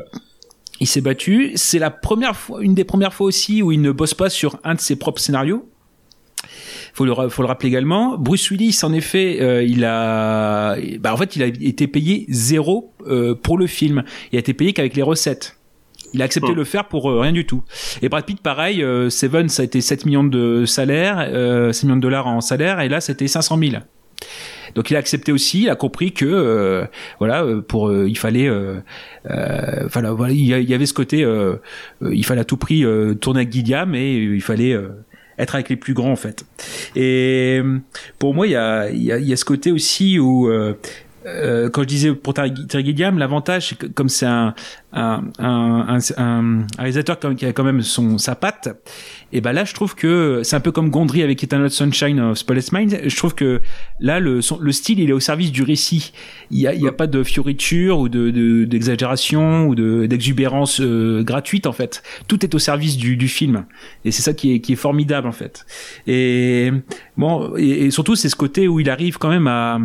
Il 0.81 0.87
s'est 0.87 1.01
battu. 1.01 1.53
C'est 1.55 1.79
la 1.79 1.91
première 1.91 2.37
fois, 2.37 2.63
une 2.63 2.75
des 2.75 2.85
premières 2.85 3.15
fois 3.15 3.27
aussi 3.27 3.63
où 3.63 3.73
il 3.73 3.81
ne 3.81 3.91
bosse 3.93 4.15
pas 4.15 4.29
sur 4.31 4.59
un 4.65 4.75
de 4.75 4.81
ses 4.81 4.97
propres 4.97 5.21
scénarios. 5.21 5.67
Faut 6.95 7.07
le, 7.07 7.29
faut 7.31 7.41
le 7.41 7.49
rappeler 7.49 7.69
également. 7.71 8.19
Bruce 8.19 8.51
Willis, 8.51 8.79
en 8.83 8.93
effet, 8.93 9.39
euh, 9.41 9.63
il 9.63 9.83
a, 9.87 10.77
bah, 11.01 11.15
en 11.15 11.17
fait, 11.17 11.37
il 11.37 11.43
a 11.43 11.47
été 11.47 11.87
payé 11.87 12.27
zéro 12.29 12.93
euh, 13.07 13.35
pour 13.35 13.57
le 13.57 13.67
film. 13.67 14.05
Il 14.31 14.37
a 14.37 14.41
été 14.41 14.53
payé 14.53 14.75
qu'avec 14.75 14.95
les 14.95 15.03
recettes. 15.03 15.57
Il 16.13 16.21
a 16.21 16.27
accepté 16.27 16.51
de 16.51 16.55
le 16.57 16.65
faire 16.65 16.89
pour 16.89 17.11
euh, 17.11 17.21
rien 17.21 17.33
du 17.33 17.47
tout. 17.47 17.63
Et 18.03 18.11
Brad 18.11 18.27
Pitt, 18.27 18.39
pareil, 18.43 18.85
Seven, 19.09 19.49
ça 19.49 19.63
a 19.63 19.65
été 19.65 19.81
7 19.81 20.05
millions 20.05 20.25
de 20.25 20.67
salaire, 20.67 21.27
euh, 21.33 21.73
7 21.73 21.85
millions 21.85 21.97
de 21.97 22.03
dollars 22.03 22.27
en 22.27 22.43
salaire, 22.43 22.81
et 22.81 22.91
là, 22.91 23.01
c'était 23.01 23.27
500 23.29 23.57
000. 23.57 23.73
Donc 24.75 24.91
il 24.91 24.97
a 24.97 24.99
accepté 24.99 25.33
aussi, 25.33 25.63
il 25.63 25.71
a 25.71 25.77
compris 25.77 26.13
que 26.13 26.25
euh, 26.25 26.85
voilà 27.19 27.45
euh, 27.45 27.61
pour 27.61 27.89
euh, 27.89 28.09
il 28.09 28.17
fallait 28.17 28.51
voilà, 29.25 30.13
voilà 30.13 30.33
il 30.33 30.47
y 30.47 30.75
avait 30.75 30.87
ce 30.87 30.95
côté 30.95 31.27
il 32.01 32.25
fallait 32.25 32.41
à 32.41 32.45
tout 32.45 32.57
prix 32.57 32.85
tourner 33.21 33.41
avec 33.41 33.53
Gilliam 33.53 33.95
et 33.95 34.15
il 34.17 34.43
fallait 34.43 34.77
être 35.39 35.55
avec 35.55 35.69
les 35.69 35.77
plus 35.77 35.95
grands 35.95 36.13
en 36.13 36.17
fait. 36.17 36.45
Et 36.97 37.61
pour 38.19 38.35
moi 38.35 38.47
il 38.47 38.51
y 38.51 38.57
a 38.57 38.91
il 38.91 39.03
y 39.03 39.33
a, 39.33 39.37
ce 39.37 39.45
côté 39.45 39.73
aussi 39.73 40.19
où 40.19 40.51
quand 41.25 41.83
je 41.83 41.87
disais 41.87 42.13
pour 42.15 42.35
Terry 42.35 42.85
Gilliam, 42.85 43.19
l'avantage, 43.19 43.77
comme 43.95 44.09
c'est 44.09 44.27
un, 44.27 44.55
un, 44.93 45.25
un, 45.39 45.99
un, 46.19 46.67
réalisateur 46.79 47.19
qui 47.37 47.47
a 47.47 47.53
quand 47.53 47.65
même 47.65 47.83
son, 47.83 48.19
sa 48.19 48.35
patte, 48.35 48.69
et 49.33 49.41
ben 49.41 49.53
là, 49.53 49.65
je 49.65 49.73
trouve 49.73 49.95
que 49.95 50.43
c'est 50.45 50.57
un 50.57 50.61
peu 50.61 50.73
comme 50.73 50.91
Gondry 50.91 51.23
avec 51.23 51.43
Eternal 51.43 51.71
Sunshine 51.71 52.21
of 52.21 52.39
Spotless 52.39 52.73
Mind. 52.73 53.01
Je 53.07 53.17
trouve 53.17 53.35
que 53.35 53.63
là, 53.99 54.21
le, 54.21 54.43
son- 54.43 54.59
le 54.59 54.73
style, 54.73 55.01
il 55.01 55.09
est 55.09 55.15
au 55.15 55.21
service 55.21 55.51
du 55.53 55.63
récit. 55.63 56.13
Il 56.51 56.59
y 56.59 56.67
a, 56.67 56.75
il 56.75 56.83
y 56.83 56.89
a 56.89 56.93
pas 56.93 57.07
de 57.07 57.23
fioriture 57.23 57.99
ou 57.99 58.09
de, 58.11 58.31
de- 58.31 58.65
d'exagération 58.65 59.67
ou 59.69 59.75
de, 59.75 60.05
d'exubérance 60.05 60.81
euh, 60.83 61.23
gratuite, 61.23 61.67
en 61.67 61.73
fait. 61.73 62.03
Tout 62.29 62.45
est 62.45 62.55
au 62.55 62.59
service 62.59 62.99
du, 62.99 63.17
du 63.17 63.29
film. 63.29 63.65
Et 64.05 64.11
c'est 64.11 64.21
ça 64.23 64.35
qui 64.35 64.53
est, 64.55 64.61
qui 64.61 64.75
est 64.75 64.77
formidable, 64.77 65.27
en 65.29 65.33
fait. 65.33 65.65
Et 66.07 66.71
bon, 67.17 67.57
et, 67.57 67.91
surtout, 67.91 68.15
c'est 68.17 68.29
ce 68.29 68.37
côté 68.37 68.69
où 68.69 68.81
il 68.81 68.91
arrive 68.91 69.17
quand 69.17 69.31
même 69.31 69.47
à 69.47 69.79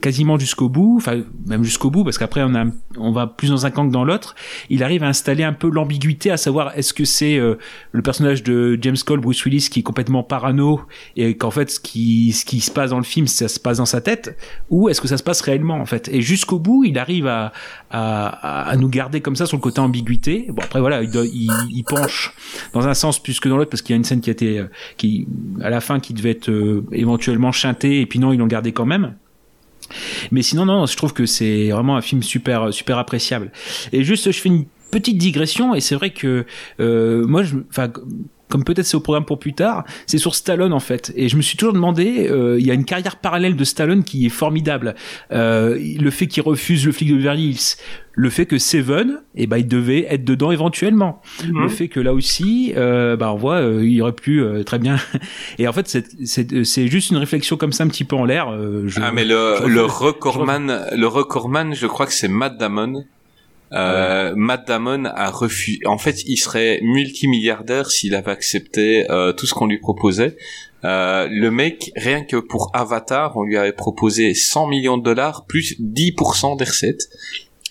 quasiment 0.00 0.38
jusqu'au 0.38 0.68
bout, 0.68 0.94
enfin 0.98 1.22
même 1.46 1.64
jusqu'au 1.64 1.90
bout, 1.90 2.04
parce 2.04 2.18
qu'après 2.18 2.42
on 2.42 2.54
a, 2.54 2.64
on 2.98 3.12
va 3.12 3.26
plus 3.26 3.48
dans 3.50 3.66
un 3.66 3.70
camp 3.70 3.86
que 3.88 3.92
dans 3.92 4.04
l'autre. 4.04 4.19
Il 4.68 4.82
arrive 4.82 5.02
à 5.02 5.08
installer 5.08 5.44
un 5.44 5.52
peu 5.52 5.70
l'ambiguïté, 5.70 6.30
à 6.30 6.36
savoir 6.36 6.76
est-ce 6.76 6.92
que 6.92 7.04
c'est 7.04 7.38
euh, 7.38 7.56
le 7.92 8.02
personnage 8.02 8.42
de 8.42 8.78
James 8.80 8.96
Cole, 9.04 9.20
Bruce 9.20 9.44
Willis, 9.44 9.68
qui 9.70 9.80
est 9.80 9.82
complètement 9.82 10.22
parano 10.22 10.82
et 11.16 11.36
qu'en 11.36 11.50
fait 11.50 11.70
ce 11.70 11.80
qui, 11.80 12.34
qui 12.46 12.60
se 12.60 12.70
passe 12.70 12.90
dans 12.90 12.98
le 12.98 13.04
film, 13.04 13.26
ça 13.26 13.48
se 13.48 13.60
passe 13.60 13.78
dans 13.78 13.86
sa 13.86 14.00
tête, 14.00 14.36
ou 14.70 14.88
est-ce 14.88 15.00
que 15.00 15.08
ça 15.08 15.16
se 15.16 15.22
passe 15.22 15.40
réellement 15.40 15.76
en 15.76 15.86
fait. 15.86 16.08
Et 16.08 16.22
jusqu'au 16.22 16.58
bout, 16.58 16.84
il 16.84 16.98
arrive 16.98 17.26
à, 17.26 17.52
nous 18.78 18.88
garder 18.88 19.20
comme 19.20 19.36
ça 19.36 19.46
sur 19.46 19.56
le 19.56 19.62
côté 19.62 19.80
ambiguïté. 19.80 20.46
Bon 20.48 20.62
après 20.62 20.80
voilà, 20.80 21.02
il, 21.02 21.84
penche 21.86 22.32
dans 22.72 22.86
un 22.86 22.94
sens 22.94 23.22
plus 23.22 23.40
que 23.40 23.48
dans 23.48 23.56
l'autre 23.56 23.70
parce 23.70 23.82
qu'il 23.82 23.94
y 23.94 23.96
a 23.96 23.96
une 23.96 24.04
scène 24.04 24.20
qui 24.20 24.30
a 24.30 24.32
été, 24.32 24.58
euh, 24.58 25.24
à 25.62 25.70
la 25.70 25.80
fin 25.80 26.00
qui 26.00 26.14
devait 26.14 26.30
être 26.30 26.50
euh, 26.50 26.86
éventuellement 26.92 27.52
chantée 27.52 28.00
et 28.00 28.06
puis 28.06 28.18
non 28.18 28.32
ils 28.32 28.38
l'ont 28.38 28.46
gardé 28.46 28.72
quand 28.72 28.86
même. 28.86 29.14
Mais 30.30 30.42
sinon, 30.42 30.64
non, 30.64 30.86
je 30.86 30.96
trouve 30.96 31.12
que 31.12 31.26
c'est 31.26 31.70
vraiment 31.70 31.96
un 31.96 32.02
film 32.02 32.22
super, 32.22 32.72
super 32.72 32.98
appréciable. 32.98 33.52
Et 33.92 34.04
juste, 34.04 34.30
je 34.30 34.40
fais 34.40 34.48
une 34.48 34.66
petite 34.90 35.18
digression, 35.18 35.74
et 35.74 35.80
c'est 35.80 35.94
vrai 35.94 36.10
que 36.10 36.46
euh, 36.80 37.26
moi, 37.26 37.42
enfin, 37.70 37.90
comme 38.50 38.64
peut-être 38.64 38.84
c'est 38.86 38.96
au 38.96 39.00
programme 39.00 39.24
pour 39.24 39.38
plus 39.38 39.54
tard, 39.54 39.84
c'est 40.06 40.18
sur 40.18 40.34
Stallone 40.34 40.72
en 40.74 40.80
fait. 40.80 41.12
Et 41.16 41.28
je 41.28 41.36
me 41.36 41.42
suis 41.42 41.56
toujours 41.56 41.72
demandé, 41.72 42.28
euh, 42.28 42.58
il 42.60 42.66
y 42.66 42.70
a 42.70 42.74
une 42.74 42.84
carrière 42.84 43.16
parallèle 43.16 43.56
de 43.56 43.64
Stallone 43.64 44.04
qui 44.04 44.26
est 44.26 44.30
formidable. 44.30 44.94
Euh, 45.32 45.78
le 45.98 46.10
fait 46.10 46.26
qu'il 46.26 46.42
refuse 46.42 46.84
le 46.84 46.92
flic 46.92 47.10
de 47.10 47.16
Beverly 47.16 47.50
Hills, 47.50 47.76
le 48.12 48.28
fait 48.28 48.44
que 48.44 48.58
Seven, 48.58 49.22
eh 49.36 49.46
ben, 49.46 49.56
il 49.58 49.68
devait 49.68 50.04
être 50.10 50.24
dedans 50.24 50.50
éventuellement. 50.50 51.22
Mhm. 51.46 51.62
Le 51.62 51.68
fait 51.68 51.88
que 51.88 52.00
là 52.00 52.12
aussi, 52.12 52.72
euh, 52.76 53.16
bah, 53.16 53.32
on 53.32 53.36
voit, 53.36 53.56
euh, 53.62 53.86
il 53.86 54.02
aurait 54.02 54.12
pu 54.12 54.42
euh, 54.42 54.62
très 54.64 54.78
bien. 54.78 54.96
Et 55.58 55.68
en 55.68 55.72
fait, 55.72 55.88
c'est- 55.88 56.10
c'est 56.26 56.64
c'est 56.64 56.88
juste 56.88 57.10
une 57.10 57.16
réflexion 57.18 57.56
comme 57.56 57.72
ça, 57.72 57.84
un 57.84 57.88
petit 57.88 58.04
peu 58.04 58.16
en 58.16 58.24
l'air. 58.24 58.50
euh, 58.50 58.84
je- 58.88 59.00
ah, 59.02 59.12
mais 59.12 59.24
le, 59.24 59.54
je- 59.62 59.66
le 59.66 59.74
je- 59.74 59.80
recordman, 59.80 60.86
le 60.94 61.06
recordman, 61.06 61.74
je 61.74 61.86
crois 61.86 62.06
que 62.06 62.12
c'est 62.12 62.28
Matt 62.28 62.58
Damon. 62.58 63.04
Euh, 63.72 64.32
Matt 64.36 64.66
Damon 64.66 65.04
a 65.04 65.30
refusé. 65.30 65.78
En 65.86 65.98
fait, 65.98 66.22
il 66.26 66.36
serait 66.36 66.80
multimilliardaire 66.82 67.90
s'il 67.90 68.14
avait 68.14 68.32
accepté 68.32 69.10
euh, 69.10 69.32
tout 69.32 69.46
ce 69.46 69.54
qu'on 69.54 69.66
lui 69.66 69.78
proposait. 69.78 70.36
Euh, 70.84 71.28
le 71.30 71.50
mec, 71.50 71.92
rien 71.96 72.24
que 72.24 72.36
pour 72.36 72.70
Avatar, 72.74 73.36
on 73.36 73.42
lui 73.44 73.56
avait 73.56 73.72
proposé 73.72 74.34
100 74.34 74.66
millions 74.68 74.96
de 74.98 75.02
dollars 75.04 75.44
plus 75.46 75.76
10% 75.80 76.58
des 76.58 76.64
recettes. 76.64 77.02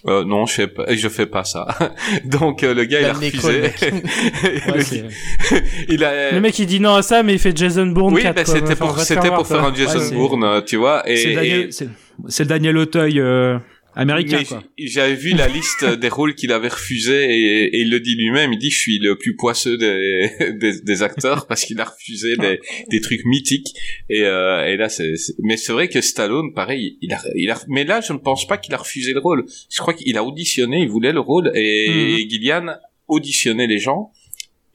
Euh, 0.07 0.23
non, 0.23 0.45
je 0.45 0.53
fais 0.53 0.67
pas, 0.67 0.85
je 0.95 1.09
fais 1.09 1.25
pas 1.25 1.43
ça. 1.43 1.67
Donc 2.23 2.63
euh, 2.63 2.73
le 2.73 2.85
gars 2.85 3.01
il 3.01 3.05
a 3.07 3.13
refusé. 3.13 3.61
Le- 4.73 4.81
c'est- 4.81 5.03
il 5.89 6.03
a. 6.05 6.31
Le 6.31 6.39
mec 6.39 6.57
il 6.57 6.67
dit 6.67 6.79
non 6.79 6.95
à 6.95 7.01
ça, 7.01 7.21
mais 7.21 7.33
il 7.33 7.39
fait 7.39 7.55
Jason 7.57 7.87
Bourne 7.87 8.13
oui, 8.13 8.21
4. 8.21 8.35
quoi. 8.45 8.55
c'était 8.55 8.75
pour 8.75 8.93
pour 8.95 9.47
faire 9.47 9.65
un. 9.65 9.75
Jason 9.75 9.99
Ouais, 9.99 10.11
Bourne, 10.13 10.63
tu 10.65 10.77
vois. 10.77 11.03
Et, 11.09 11.17
C'est 11.17 11.29
et- 11.45 12.43
le 12.43 12.45
Daniel 12.45 12.77
Auteuil 12.77 13.19
euh, 13.19 13.57
américain, 13.95 14.43
quoi. 14.43 14.63
J'avais 14.77 15.15
vu 15.15 15.33
la 15.33 15.47
liste 15.47 15.85
des 15.99 16.09
rôles 16.09 16.35
qu'il 16.35 16.51
avait 16.51 16.67
refusé 16.67 17.25
et, 17.25 17.63
et 17.75 17.81
il 17.81 17.89
le 17.89 17.99
dit 17.99 18.15
lui-même. 18.15 18.53
Il 18.53 18.59
dit 18.59 18.69
je 18.69 18.79
suis 18.79 18.99
le 18.99 19.17
plus 19.17 19.35
poisseux 19.35 19.77
des, 19.77 20.29
des, 20.59 20.81
des 20.81 21.03
acteurs 21.03 21.47
parce 21.47 21.65
qu'il 21.65 21.79
a 21.81 21.85
refusé 21.85 22.35
des, 22.37 22.59
des 22.89 23.01
trucs 23.01 23.25
mythiques. 23.25 23.67
Et, 24.09 24.21
euh, 24.21 24.65
et 24.67 24.77
là, 24.77 24.89
c'est, 24.89 25.13
mais 25.43 25.57
c'est 25.57 25.71
vrai 25.73 25.87
que 25.89 26.01
Stallone, 26.01 26.53
pareil, 26.53 26.97
il 27.01 27.13
a, 27.13 27.21
il 27.35 27.49
a, 27.51 27.61
mais 27.67 27.83
là, 27.83 28.01
je 28.01 28.13
ne 28.13 28.17
pense 28.17 28.47
pas 28.47 28.57
qu'il 28.57 28.73
a 28.73 28.77
refusé 28.77 29.13
le 29.13 29.19
rôle. 29.19 29.45
Je 29.69 29.79
crois 29.79 29.93
qu'il 29.93 30.17
a 30.17 30.23
auditionné, 30.23 30.81
il 30.81 30.89
voulait 30.89 31.13
le 31.13 31.19
rôle 31.19 31.51
et, 31.55 31.87
Mhm. 31.89 32.29
Gillian 32.29 32.65
auditionnait 33.07 33.67
les 33.67 33.79
gens. 33.79 34.11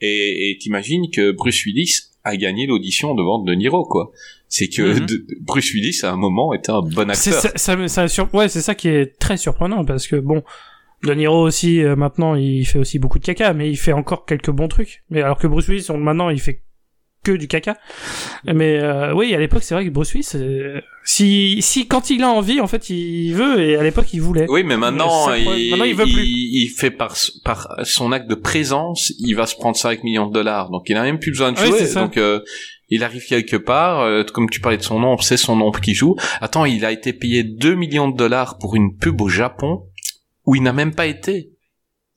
Et 0.01 0.51
et 0.51 0.57
t'imagines 0.57 1.09
que 1.09 1.31
Bruce 1.31 1.63
Willis 1.65 2.11
a 2.23 2.35
gagné 2.35 2.67
l'audition 2.67 3.15
devant 3.15 3.39
De 3.39 3.53
Niro, 3.53 3.85
quoi. 3.85 4.11
C'est 4.47 4.67
que 4.69 4.81
Mhm. 4.99 5.07
Bruce 5.41 5.73
Willis 5.73 5.99
à 6.03 6.11
un 6.11 6.17
moment 6.17 6.53
était 6.53 6.71
un 6.71 6.81
bon 6.81 7.09
acteur. 7.09 7.33
ça, 7.33 7.51
ça, 7.55 7.87
ça 7.87 8.07
sur- 8.07 8.33
ouais, 8.33 8.47
c'est 8.47 8.61
ça 8.61 8.75
qui 8.75 8.87
est 8.87 9.17
très 9.19 9.37
surprenant 9.37 9.83
parce 9.85 10.07
que 10.07 10.15
bon, 10.17 10.43
De 11.03 11.13
Niro 11.13 11.41
aussi 11.45 11.83
euh, 11.83 11.95
maintenant 11.95 12.35
il 12.35 12.65
fait 12.65 12.79
aussi 12.79 12.97
beaucoup 12.99 13.19
de 13.19 13.25
caca, 13.25 13.53
mais 13.53 13.69
il 13.69 13.75
fait 13.75 13.91
encore 13.93 14.25
quelques 14.25 14.49
bons 14.49 14.67
trucs. 14.67 15.03
Mais 15.09 15.21
alors 15.21 15.37
que 15.37 15.45
Bruce 15.47 15.67
Willis 15.67 15.87
on- 15.89 15.97
maintenant 15.97 16.29
il 16.29 16.39
fait 16.39 16.61
que 17.23 17.31
du 17.31 17.47
caca. 17.47 17.75
Mais 18.45 18.77
euh, 18.79 19.13
oui, 19.13 19.33
à 19.35 19.39
l'époque 19.39 19.63
c'est 19.63 19.73
vrai 19.75 19.83
que 19.85 19.89
Bruce 19.89 20.13
Willis, 20.13 20.29
euh, 20.35 20.79
si 21.03 21.59
si 21.61 21.87
quand 21.87 22.09
il 22.11 22.23
a 22.23 22.29
envie 22.29 22.59
en 22.61 22.67
fait 22.67 22.89
il 22.89 23.33
veut 23.33 23.59
et 23.61 23.75
à 23.77 23.83
l'époque 23.83 24.13
il 24.13 24.21
voulait. 24.21 24.45
Oui, 24.49 24.63
mais 24.63 24.77
maintenant, 24.77 25.23
problème. 25.27 25.43
il, 25.57 25.69
Maintenant, 25.71 25.85
il 25.85 25.95
veut 25.95 26.03
plus. 26.05 26.23
il 26.25 26.69
fait 26.75 26.91
par, 26.91 27.15
par 27.43 27.67
son 27.83 28.11
acte 28.11 28.29
de 28.29 28.35
présence, 28.35 29.11
il 29.19 29.33
va 29.35 29.45
se 29.47 29.55
prendre 29.55 29.75
5 29.75 30.03
millions 30.03 30.27
de 30.27 30.33
dollars. 30.33 30.69
Donc, 30.69 30.83
il 30.87 30.95
a 30.97 31.03
même 31.03 31.19
plus 31.19 31.31
besoin 31.31 31.51
de 31.51 31.57
jouer. 31.57 31.91
donc, 31.95 32.17
euh, 32.17 32.41
il 32.89 33.03
arrive 33.03 33.23
quelque 33.25 33.57
part, 33.57 34.01
euh, 34.01 34.23
comme 34.23 34.49
tu 34.49 34.59
parlais 34.61 34.77
de 34.77 34.83
son 34.83 35.03
ombre, 35.03 35.23
c'est 35.23 35.37
son 35.37 35.59
ombre 35.61 35.79
qui 35.81 35.93
joue. 35.93 36.15
Attends, 36.41 36.65
il 36.65 36.85
a 36.85 36.91
été 36.91 37.13
payé 37.13 37.43
2 37.43 37.75
millions 37.75 38.09
de 38.09 38.15
dollars 38.17 38.57
pour 38.59 38.75
une 38.75 38.95
pub 38.97 39.21
au 39.21 39.27
Japon 39.29 39.83
où 40.45 40.55
il 40.55 40.61
n'a 40.63 40.73
même 40.73 40.93
pas 40.93 41.07
été. 41.07 41.49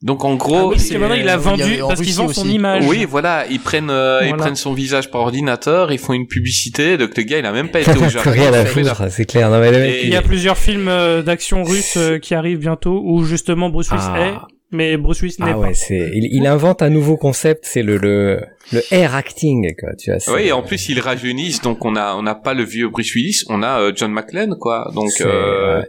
Donc, 0.01 0.23
en 0.23 0.33
Ah 0.35 0.37
gros, 0.37 0.69
oui, 0.69 0.75
parce 0.75 0.89
que 0.89 0.97
maintenant 0.97 1.15
il 1.15 1.27
a 1.27 1.33
il 1.33 1.39
vendu 1.39 1.61
avait 1.63 1.81
en 1.81 1.87
parce 1.89 1.99
qu'ils 1.99 2.07
Russie 2.09 2.17
vendent 2.19 2.33
son 2.33 2.41
aussi. 2.43 2.53
image. 2.53 2.85
oui, 2.87 3.03
voilà, 3.03 3.45
ils 3.49 3.59
prennent, 3.59 3.89
euh, 3.89 4.21
ils 4.25 4.33
prennent 4.33 4.55
son 4.55 4.71
visage 4.73 5.11
par 5.11 5.19
ordinateur, 5.21 5.91
ils 5.91 5.97
font 5.99 6.13
une 6.13 6.25
publicité, 6.27 6.95
donc 6.97 7.17
le 7.17 7.23
gars, 7.23 7.39
il 7.39 7.45
a 7.45 7.51
même 7.51 7.69
pas 7.69 7.81
été 7.81 7.91
au 7.91 7.93
Japon. 8.09 8.31
rien 8.31 8.53
à 8.53 8.61
Il 8.61 8.67
foutre, 8.67 9.11
c'est 9.11 9.25
clair. 9.25 9.49
Non, 9.49 9.59
mais 9.59 9.71
le 9.71 9.79
mec, 9.79 9.89
Et- 9.95 10.03
Il 10.05 10.09
y 10.09 10.15
a 10.15 10.21
plusieurs 10.21 10.57
films 10.57 10.87
euh, 10.87 11.21
d'action 11.21 11.63
russe 11.65 11.95
euh, 11.97 12.17
qui 12.17 12.33
arrivent 12.33 12.59
bientôt 12.59 13.01
où 13.03 13.25
justement 13.25 13.69
Bruce 13.69 13.89
Willis 13.91 14.03
Ah. 14.07 14.21
est 14.21 14.33
mais 14.71 14.95
Bruce 14.97 15.21
Willis 15.21 15.35
n'est 15.39 15.47
Ah 15.49 15.53
pas. 15.53 15.59
ouais, 15.59 15.73
c'est 15.73 16.11
il, 16.13 16.29
il 16.31 16.45
invente 16.47 16.81
un 16.81 16.89
nouveau 16.91 17.17
concept, 17.17 17.65
c'est 17.65 17.81
le 17.83 17.97
le 17.97 18.39
le 18.71 18.81
air 18.91 19.15
acting 19.15 19.73
quoi, 19.79 19.95
tu 19.95 20.11
vois. 20.11 20.35
Oui, 20.35 20.47
et 20.47 20.51
en 20.51 20.61
plus 20.61 20.89
ils 20.89 20.99
rajeunissent, 20.99 21.61
donc 21.61 21.83
on 21.85 21.95
a 21.95 22.13
on 22.15 22.21
n'a 22.23 22.35
pas 22.35 22.53
le 22.53 22.63
vieux 22.63 22.89
Bruce 22.89 23.13
Willis, 23.15 23.43
on 23.49 23.63
a 23.63 23.79
euh, 23.81 23.91
John 23.95 24.11
McClane 24.11 24.55
quoi. 24.59 24.91
Donc 24.93 25.11
euh, 25.21 25.81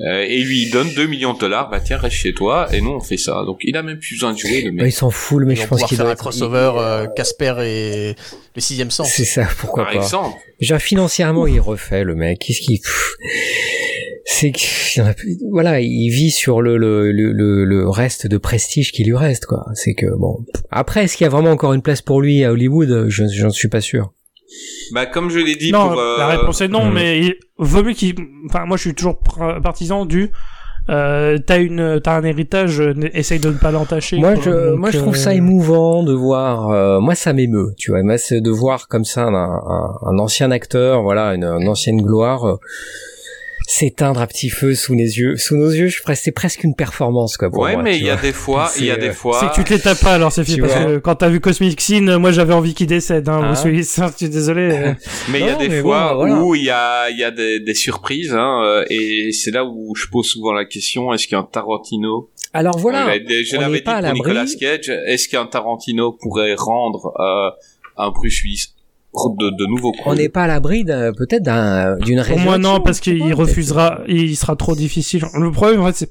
euh, 0.00 0.24
et 0.28 0.40
lui 0.42 0.62
il 0.62 0.70
donne 0.72 0.92
2 0.94 1.06
millions 1.06 1.34
de 1.34 1.38
dollars, 1.38 1.70
bah 1.70 1.78
tiens 1.78 1.98
reste 1.98 2.16
chez 2.16 2.32
toi 2.34 2.66
et 2.72 2.80
nous 2.80 2.90
on 2.90 3.00
fait 3.00 3.16
ça. 3.16 3.44
Donc 3.46 3.58
il 3.62 3.76
a 3.76 3.82
même 3.84 3.98
plus 3.98 4.14
besoin 4.16 4.32
de 4.32 4.38
jouer 4.38 4.62
le 4.62 4.72
mec. 4.72 4.86
il 4.86 4.92
s'en 4.92 5.10
fout 5.10 5.38
le 5.38 5.46
mec, 5.46 5.58
Ils 5.58 5.62
je 5.62 5.66
pense 5.68 5.84
qu'il 5.84 5.96
faire 5.96 6.06
doit 6.06 6.10
un 6.10 6.14
être- 6.14 6.20
crossover 6.20 6.72
euh, 6.78 7.06
Casper 7.14 7.54
et 7.64 8.14
le 8.56 8.60
sixième 8.60 8.90
sens. 8.90 9.08
C'est 9.12 9.24
ça, 9.24 9.46
pourquoi 9.60 9.84
Par 9.84 9.92
pas. 9.92 9.98
exemple. 9.98 10.36
Genre 10.60 10.80
financièrement, 10.80 11.46
il 11.46 11.60
refait 11.60 12.02
le 12.04 12.14
mec. 12.16 12.40
Qu'est-ce 12.40 12.60
qu'il 12.60 12.78
c'est 14.24 14.52
que 14.52 14.58
il 14.96 14.98
y 14.98 15.02
en 15.02 15.06
a 15.06 15.14
plus- 15.14 15.36
voilà, 15.50 15.80
il 15.80 16.10
vit 16.10 16.30
sur 16.30 16.62
le 16.62 16.76
le, 16.76 17.12
le 17.12 17.32
le 17.32 17.64
le 17.64 17.88
reste 17.88 18.26
de 18.26 18.38
prestige 18.38 18.92
qui 18.92 19.04
lui 19.04 19.16
reste 19.16 19.46
quoi. 19.46 19.64
C'est 19.74 19.94
que 19.94 20.06
bon. 20.16 20.44
Après, 20.70 21.04
est-ce 21.04 21.16
qu'il 21.16 21.24
y 21.24 21.28
a 21.28 21.30
vraiment 21.30 21.50
encore 21.50 21.72
une 21.72 21.82
place 21.82 22.02
pour 22.02 22.20
lui 22.20 22.44
à 22.44 22.52
Hollywood? 22.52 23.06
Je 23.08 23.24
j'en 23.28 23.50
suis 23.50 23.68
pas 23.68 23.80
sûr. 23.80 24.12
Bah 24.92 25.06
comme 25.06 25.30
je 25.30 25.38
l'ai 25.38 25.56
dit 25.56 25.72
non, 25.72 25.88
pour 25.88 25.98
euh, 25.98 26.18
la 26.18 26.26
réponse 26.28 26.60
est 26.60 26.68
non, 26.68 26.86
hmm. 26.86 26.94
mais 26.94 27.20
il 27.20 27.34
vaut 27.58 27.82
mieux 27.82 27.92
qu'il. 27.92 28.14
Enfin, 28.48 28.66
moi, 28.66 28.76
je 28.76 28.82
suis 28.82 28.94
toujours 28.94 29.18
partisan 29.62 30.06
du. 30.06 30.30
Euh, 30.90 31.38
t'as 31.38 31.60
une, 31.60 31.98
t'as 32.04 32.18
un 32.18 32.24
héritage, 32.24 32.78
euh, 32.78 32.92
essaye 33.14 33.38
de 33.38 33.48
ne 33.48 33.54
pas 33.54 33.70
l'entacher. 33.70 34.18
Moi, 34.18 34.34
je, 34.34 34.50
Donc, 34.50 34.78
moi, 34.78 34.90
je 34.90 34.98
trouve 34.98 35.14
euh, 35.14 35.18
ça 35.18 35.32
émouvant 35.34 36.02
de 36.02 36.12
voir. 36.12 36.68
euh, 36.70 37.00
moi, 37.00 37.14
ça 37.14 37.32
m'émeut, 37.32 37.72
tu 37.78 37.90
vois. 37.90 38.02
Moi, 38.02 38.18
c'est 38.18 38.42
de 38.42 38.50
voir 38.50 38.86
comme 38.86 39.04
ça 39.06 39.24
un, 39.24 39.34
un, 39.34 39.98
un 40.02 40.18
ancien 40.18 40.50
acteur, 40.50 41.02
voilà, 41.02 41.34
une, 41.34 41.44
une 41.44 41.68
ancienne 41.68 42.02
gloire 42.02 42.44
euh, 42.44 42.56
s'éteindre 43.66 44.20
à 44.20 44.26
petit 44.26 44.50
feu 44.50 44.74
sous 44.74 44.94
nos 44.94 45.02
yeux. 45.04 45.36
Sous 45.36 45.56
nos 45.56 45.70
yeux, 45.70 45.88
je 45.88 46.00
ferais- 46.00 46.14
c'est 46.14 46.32
presque 46.32 46.64
une 46.64 46.74
performance, 46.74 47.36
quoi. 47.36 47.50
Pour 47.50 47.60
Ouais, 47.62 47.74
moi, 47.74 47.82
mais 47.82 47.96
il 47.98 48.04
y 48.04 48.10
a 48.10 48.16
des 48.16 48.32
fois, 48.32 48.70
il 48.78 48.84
y 48.86 48.90
a 48.90 48.94
C'est, 48.94 49.00
des 49.00 49.08
euh, 49.08 49.12
fois. 49.12 49.38
C'est 49.40 49.48
que 49.50 49.54
tu 49.54 49.64
te 49.64 49.72
les 49.74 49.80
tapes 49.80 50.00
pas 50.00 50.12
alors, 50.14 50.32
Sophie, 50.32 50.54
Tu 50.56 50.60
parce 50.60 50.74
vois. 50.74 50.84
que 50.84 50.98
quand 50.98 51.14
t'as 51.16 51.28
vu 51.28 51.40
Cosmic 51.40 51.80
Scene, 51.80 52.08
euh, 52.08 52.18
moi 52.18 52.30
j'avais 52.32 52.52
envie 52.54 52.74
qu'il 52.74 52.86
décède, 52.86 53.28
hein, 53.28 53.40
Ah. 53.42 53.46
Bruce 53.46 53.64
Willis. 53.64 53.94
Je 54.12 54.16
suis 54.16 54.28
désolé. 54.28 54.62
euh. 54.72 54.94
Mais 55.30 55.40
il 55.40 55.46
y 55.46 55.48
a 55.48 55.56
des 55.56 55.80
fois 55.80 56.10
bon, 56.14 56.16
voilà. 56.20 56.40
où 56.42 56.54
il 56.54 56.64
y 56.64 56.70
a, 56.70 57.08
il 57.10 57.18
y 57.18 57.24
a 57.24 57.30
des, 57.30 57.60
des 57.60 57.74
surprises, 57.74 58.32
hein, 58.34 58.60
euh, 58.64 58.84
et 58.90 59.30
c'est 59.32 59.50
là 59.50 59.64
où 59.64 59.94
je 59.94 60.06
pose 60.08 60.26
souvent 60.26 60.52
la 60.52 60.64
question 60.66 61.12
est-ce 61.12 61.26
qu'un 61.28 61.42
Tarantino, 61.42 62.30
Alors 62.52 62.78
voilà. 62.78 63.08
Euh, 63.08 63.18
je 63.28 63.56
on 63.56 63.60
l'avais 63.60 63.72
n'est 63.72 63.78
dit 63.78 63.84
pas 63.84 63.96
à 63.96 64.02
pour. 64.02 64.12
Nicolas 64.12 64.44
Cage, 64.60 64.90
est-ce 65.06 65.28
qu'un 65.28 65.46
Tarantino 65.46 66.12
pourrait 66.12 66.54
rendre 66.54 67.12
euh, 67.18 67.50
un 67.96 68.10
Bruce 68.10 68.42
Willis 68.42 68.73
de, 69.38 69.50
de 69.50 69.66
nouveau 69.66 69.92
On 70.06 70.14
n'est 70.14 70.28
pas 70.28 70.42
à 70.44 70.46
l'abri 70.46 70.84
d'un- 70.84 71.12
peut-être 71.12 71.42
d'un- 71.42 71.96
d'une 71.96 72.16
Pour 72.18 72.24
résurrection. 72.26 72.38
moi, 72.44 72.58
non, 72.58 72.80
parce 72.80 73.00
qu'il 73.00 73.32
refusera, 73.34 74.00
il 74.08 74.36
sera 74.36 74.56
trop 74.56 74.74
difficile. 74.74 75.24
Le 75.38 75.50
problème, 75.50 75.80
en 75.80 75.86
fait, 75.86 75.92
c'est, 75.94 76.10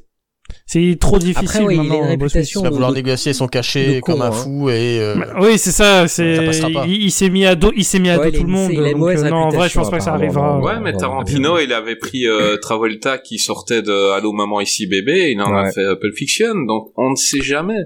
c'est 0.66 0.98
trop 1.00 1.20
difficile. 1.20 1.48
Après, 1.62 1.64
oui, 1.64 1.76
il 1.76 1.80
a 1.80 1.84
maintenant, 1.84 2.04
une 2.04 2.10
réputation 2.10 2.62
Il 2.62 2.64
va 2.64 2.70
vouloir 2.70 2.92
de- 2.92 2.96
négocier 2.98 3.34
son 3.34 3.48
cachet 3.48 4.00
con, 4.02 4.14
comme 4.14 4.22
un 4.22 4.28
hein. 4.28 4.32
fou 4.32 4.70
et 4.70 5.00
euh, 5.00 5.16
Bah, 5.16 5.34
Oui, 5.42 5.58
c'est 5.58 5.72
ça. 5.72 6.08
C'est 6.08 6.36
Ça 6.38 6.44
passera 6.44 6.70
pas. 6.70 6.86
il, 6.88 7.04
il 7.04 7.12
s'est 7.12 7.30
mis 7.30 7.46
à 7.46 7.56
dos, 7.56 7.72
il 7.76 7.84
s'est 7.86 8.00
mis 8.00 8.10
à 8.10 8.18
Ouais, 8.20 8.32
dos 8.32 8.38
tout 8.40 8.44
le 8.46 8.50
monde. 8.52 8.72
il 8.74 8.80
a 8.84 8.90
une 8.90 9.00
donc, 9.00 9.10
euh, 9.10 9.30
non, 9.30 9.36
en 9.38 9.50
vrai, 9.50 9.70
je 9.70 9.74
pense 9.76 9.90
pas 9.90 9.98
que 9.98 10.04
ça 10.04 10.14
arrivera. 10.14 10.60
Ouais, 10.60 10.80
mais 10.82 10.92
Ouais, 10.92 10.98
Tarantino, 10.98 11.60
il 11.60 11.72
avait 11.74 11.96
pris 11.96 12.28
euh, 12.28 12.58
Travolta 12.58 13.18
qui 13.20 13.38
sortait 13.40 13.82
de 13.82 14.12
Allô 14.14 14.32
maman 14.34 14.60
ici 14.62 14.86
bébé, 14.88 15.32
il 15.32 15.42
en 15.42 15.54
a 15.56 15.64
Ouais. 15.64 15.72
fait 15.72 15.82
euh, 15.82 15.96
Pulp 15.96 16.16
Fiction, 16.16 16.54
donc 16.68 16.92
on 16.98 17.12
ne 17.12 17.16
sait 17.16 17.42
jamais. 17.42 17.80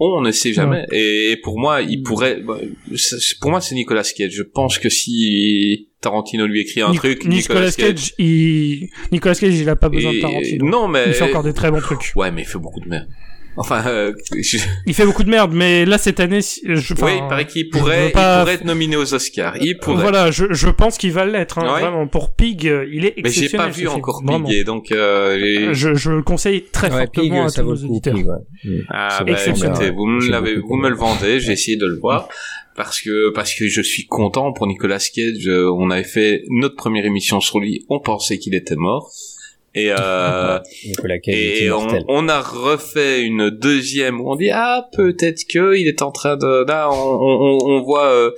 On 0.00 0.22
ne 0.22 0.30
sait 0.30 0.52
jamais. 0.52 0.86
Et, 0.92 1.32
et 1.32 1.36
pour 1.36 1.58
moi, 1.58 1.82
il 1.82 2.02
pourrait. 2.02 2.40
bah, 2.40 2.58
pour 3.40 3.50
moi, 3.50 3.60
c'est 3.60 3.74
Nicolas 3.74 4.02
Cage. 4.02 4.32
Je 4.32 4.42
pense 4.42 4.78
que 4.78 4.88
si 4.88 5.88
Tarantino 6.00 6.46
lui 6.46 6.62
écrit 6.62 6.80
un 6.80 6.92
truc, 6.92 7.26
Nicolas 7.26 7.70
Cage, 7.70 8.14
il, 8.18 8.88
Nicolas 9.12 9.34
Cage, 9.34 9.54
il 9.54 9.68
a 9.68 9.76
pas 9.76 9.90
besoin 9.90 10.14
de 10.14 10.20
Tarantino. 10.20 10.66
Non, 10.66 10.88
mais 10.88 11.04
Il 11.08 11.12
fait 11.14 11.24
encore 11.24 11.42
des 11.42 11.52
très 11.52 11.70
bons 11.70 11.80
trucs. 11.80 12.12
Ouais, 12.16 12.30
mais 12.30 12.42
il 12.42 12.46
fait 12.46 12.58
beaucoup 12.58 12.80
de 12.80 12.88
merde. 12.88 13.08
Enfin, 13.56 13.82
euh, 13.86 14.12
je- 14.40 14.58
Il 14.86 14.94
fait 14.94 15.04
beaucoup 15.04 15.24
de 15.24 15.28
merde, 15.30 15.50
mais 15.52 15.84
là, 15.84 15.98
cette 15.98 16.20
année, 16.20 16.40
si- 16.40 16.60
je, 16.64 16.92
enfin, 16.94 17.06
oui, 17.06 17.12
il 17.22 17.28
paraît 17.28 17.46
qu'il 17.46 17.68
pourrait, 17.68 18.06
veux 18.06 18.12
pas- 18.12 18.38
il 18.38 18.40
pourrait 18.42 18.54
être 18.54 18.64
nominé 18.64 18.96
aux 18.96 19.12
Oscars. 19.12 19.56
Il 19.60 19.76
pourrait. 19.78 20.02
Voilà, 20.02 20.30
je, 20.30 20.46
je 20.52 20.68
pense 20.68 20.96
qu'il 20.98 21.12
va 21.12 21.26
l'être, 21.26 21.58
hein, 21.58 21.74
Ouais. 21.74 21.80
vraiment. 21.80 22.06
Pour 22.06 22.32
Pig, 22.34 22.66
euh, 22.66 22.86
il 22.90 23.04
est 23.04 23.14
mais 23.16 23.30
j'ai 23.30 23.44
exceptionnel. 23.44 23.66
pas 23.66 23.72
vu 23.72 23.88
encore. 23.88 24.22
Pig, 24.26 24.52
et 24.52 24.64
donc 24.64 24.92
euh, 24.92 25.38
j'ai- 25.38 25.74
Je, 25.74 25.94
je 25.94 26.10
le 26.12 26.22
conseille 26.22 26.64
très 26.72 26.90
Ouais, 26.92 27.06
Pig, 27.08 27.24
fortement 27.28 27.46
à 27.46 27.50
tous 27.50 27.62
coup, 27.62 27.70
auditeurs. 27.90 28.14
Pig, 28.14 28.26
ouais. 28.26 28.36
Mm. 28.64 28.80
Ah 28.88 29.24
bah 29.24 29.32
exceptionnel. 29.32 29.72
écoutez, 29.74 29.90
vous 29.90 30.06
me 30.06 30.28
l'avez, 30.30 30.56
vous 30.56 30.76
me 30.76 30.88
le 30.88 30.96
vendez, 30.96 31.40
j'ai 31.40 31.52
essayé 31.52 31.76
de 31.76 31.86
le 31.86 31.98
voir 31.98 32.28
parce 32.76 33.00
que 33.00 33.30
parce 33.30 33.52
que 33.54 33.66
je 33.68 33.82
suis 33.82 34.06
content 34.06 34.52
pour 34.52 34.66
Nicolas 34.68 34.98
Cage. 34.98 35.48
euh, 35.48 35.70
On 35.76 35.90
avait 35.90 36.04
fait 36.04 36.44
notre 36.50 36.76
première 36.76 37.04
émission 37.04 37.40
sur 37.40 37.58
lui, 37.58 37.84
on 37.88 38.00
pensait 38.00 38.38
qu'il 38.38 38.54
était 38.54 38.76
mort 38.76 39.10
et 39.74 39.90
euh, 39.90 40.58
et 41.32 41.70
on, 41.70 41.86
on 42.08 42.28
a 42.28 42.40
refait 42.40 43.22
une 43.22 43.50
deuxième 43.50 44.20
où 44.20 44.30
on 44.32 44.36
dit 44.36 44.50
ah 44.52 44.88
peut-être 44.92 45.44
que 45.48 45.76
il 45.76 45.86
est 45.86 46.02
en 46.02 46.10
train 46.10 46.36
de 46.36 46.64
là 46.66 46.88
on, 46.92 46.94
on, 46.96 47.58
on 47.64 47.82
voit 47.82 48.06
euh, 48.12 48.30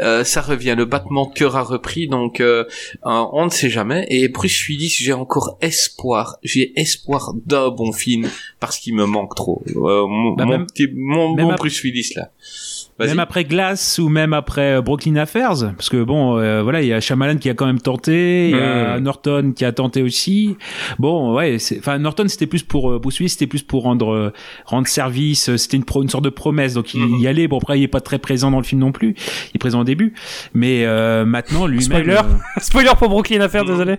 euh, 0.00 0.24
ça 0.24 0.40
revient 0.40 0.74
le 0.76 0.84
battement 0.84 1.26
de 1.26 1.34
cœur 1.34 1.56
a 1.56 1.62
repris 1.62 2.08
donc 2.08 2.40
euh, 2.40 2.64
euh, 3.06 3.24
on 3.32 3.44
ne 3.44 3.50
sait 3.50 3.70
jamais. 3.70 4.06
Et 4.10 4.28
Bruce 4.28 4.66
Willis 4.68 4.94
j'ai 4.98 5.12
encore 5.12 5.58
espoir 5.60 6.38
j'ai 6.42 6.72
espoir 6.78 7.34
d'un 7.46 7.70
bon 7.70 7.92
film 7.92 8.28
parce 8.58 8.78
qu'il 8.78 8.94
me 8.94 9.04
manque 9.06 9.34
trop. 9.36 9.62
Euh, 9.68 10.06
mon, 10.06 10.32
Bah, 10.34 10.44
mon 10.44 10.50
même- 10.58 10.66
petit 10.66 10.88
mon 10.94 11.34
même 11.34 11.50
ap- 11.50 11.58
Bruce 11.58 11.82
Willis 11.82 12.12
là. 12.16 12.30
Même 13.08 13.18
après 13.20 13.44
Glass 13.44 13.98
ou 13.98 14.08
même 14.08 14.32
après 14.32 14.74
euh, 14.76 14.80
Brooklyn 14.82 15.16
Affairs, 15.16 15.72
parce 15.76 15.88
que 15.88 16.02
bon, 16.02 16.38
euh, 16.38 16.62
voilà, 16.62 16.82
il 16.82 16.88
y 16.88 16.92
a 16.92 17.00
Shyamalan 17.00 17.36
qui 17.38 17.48
a 17.48 17.54
quand 17.54 17.66
même 17.66 17.80
tenté, 17.80 18.50
il 18.50 18.56
y 18.56 18.60
a 18.60 18.98
Mm. 18.98 19.02
Norton 19.02 19.52
qui 19.56 19.64
a 19.64 19.72
tenté 19.72 20.02
aussi. 20.02 20.56
Bon, 20.98 21.34
ouais, 21.34 21.58
c'est- 21.58 21.78
enfin 21.78 21.98
Norton 21.98 22.24
c'était 22.28 22.46
plus 22.46 22.62
pour 22.62 22.90
euh, 22.90 22.98
Bruce 22.98 23.18
Willis, 23.18 23.30
c'était 23.30 23.46
plus 23.46 23.62
pour 23.62 23.82
rendre 23.84 24.12
euh, 24.12 24.32
rendre 24.66 24.86
service, 24.88 25.48
euh, 25.48 25.56
c'était 25.56 25.76
une, 25.76 25.84
pro- 25.84 26.02
une 26.02 26.08
sorte 26.08 26.24
de 26.24 26.30
promesse, 26.30 26.74
donc 26.74 26.94
il 26.94 27.00
Mhm. 27.00 27.18
y 27.20 27.26
allait. 27.26 27.48
Bon 27.48 27.58
après, 27.58 27.78
il 27.78 27.82
est 27.82 27.88
pas 27.88 28.00
très 28.00 28.18
présent 28.18 28.50
dans 28.50 28.58
le 28.58 28.64
film 28.64 28.80
non 28.80 28.92
plus, 28.92 29.14
il 29.16 29.56
est 29.56 29.58
présent 29.58 29.80
au 29.80 29.84
début, 29.84 30.12
mais 30.54 30.84
euh, 30.84 31.24
maintenant 31.24 31.66
lui-même. 31.66 31.82
Spoiler. 31.82 32.16
euh, 32.18 32.22
Spoiler 32.60 32.92
pour 32.98 33.08
Brooklyn 33.08 33.40
Affair, 33.40 33.64
désolé. 33.64 33.96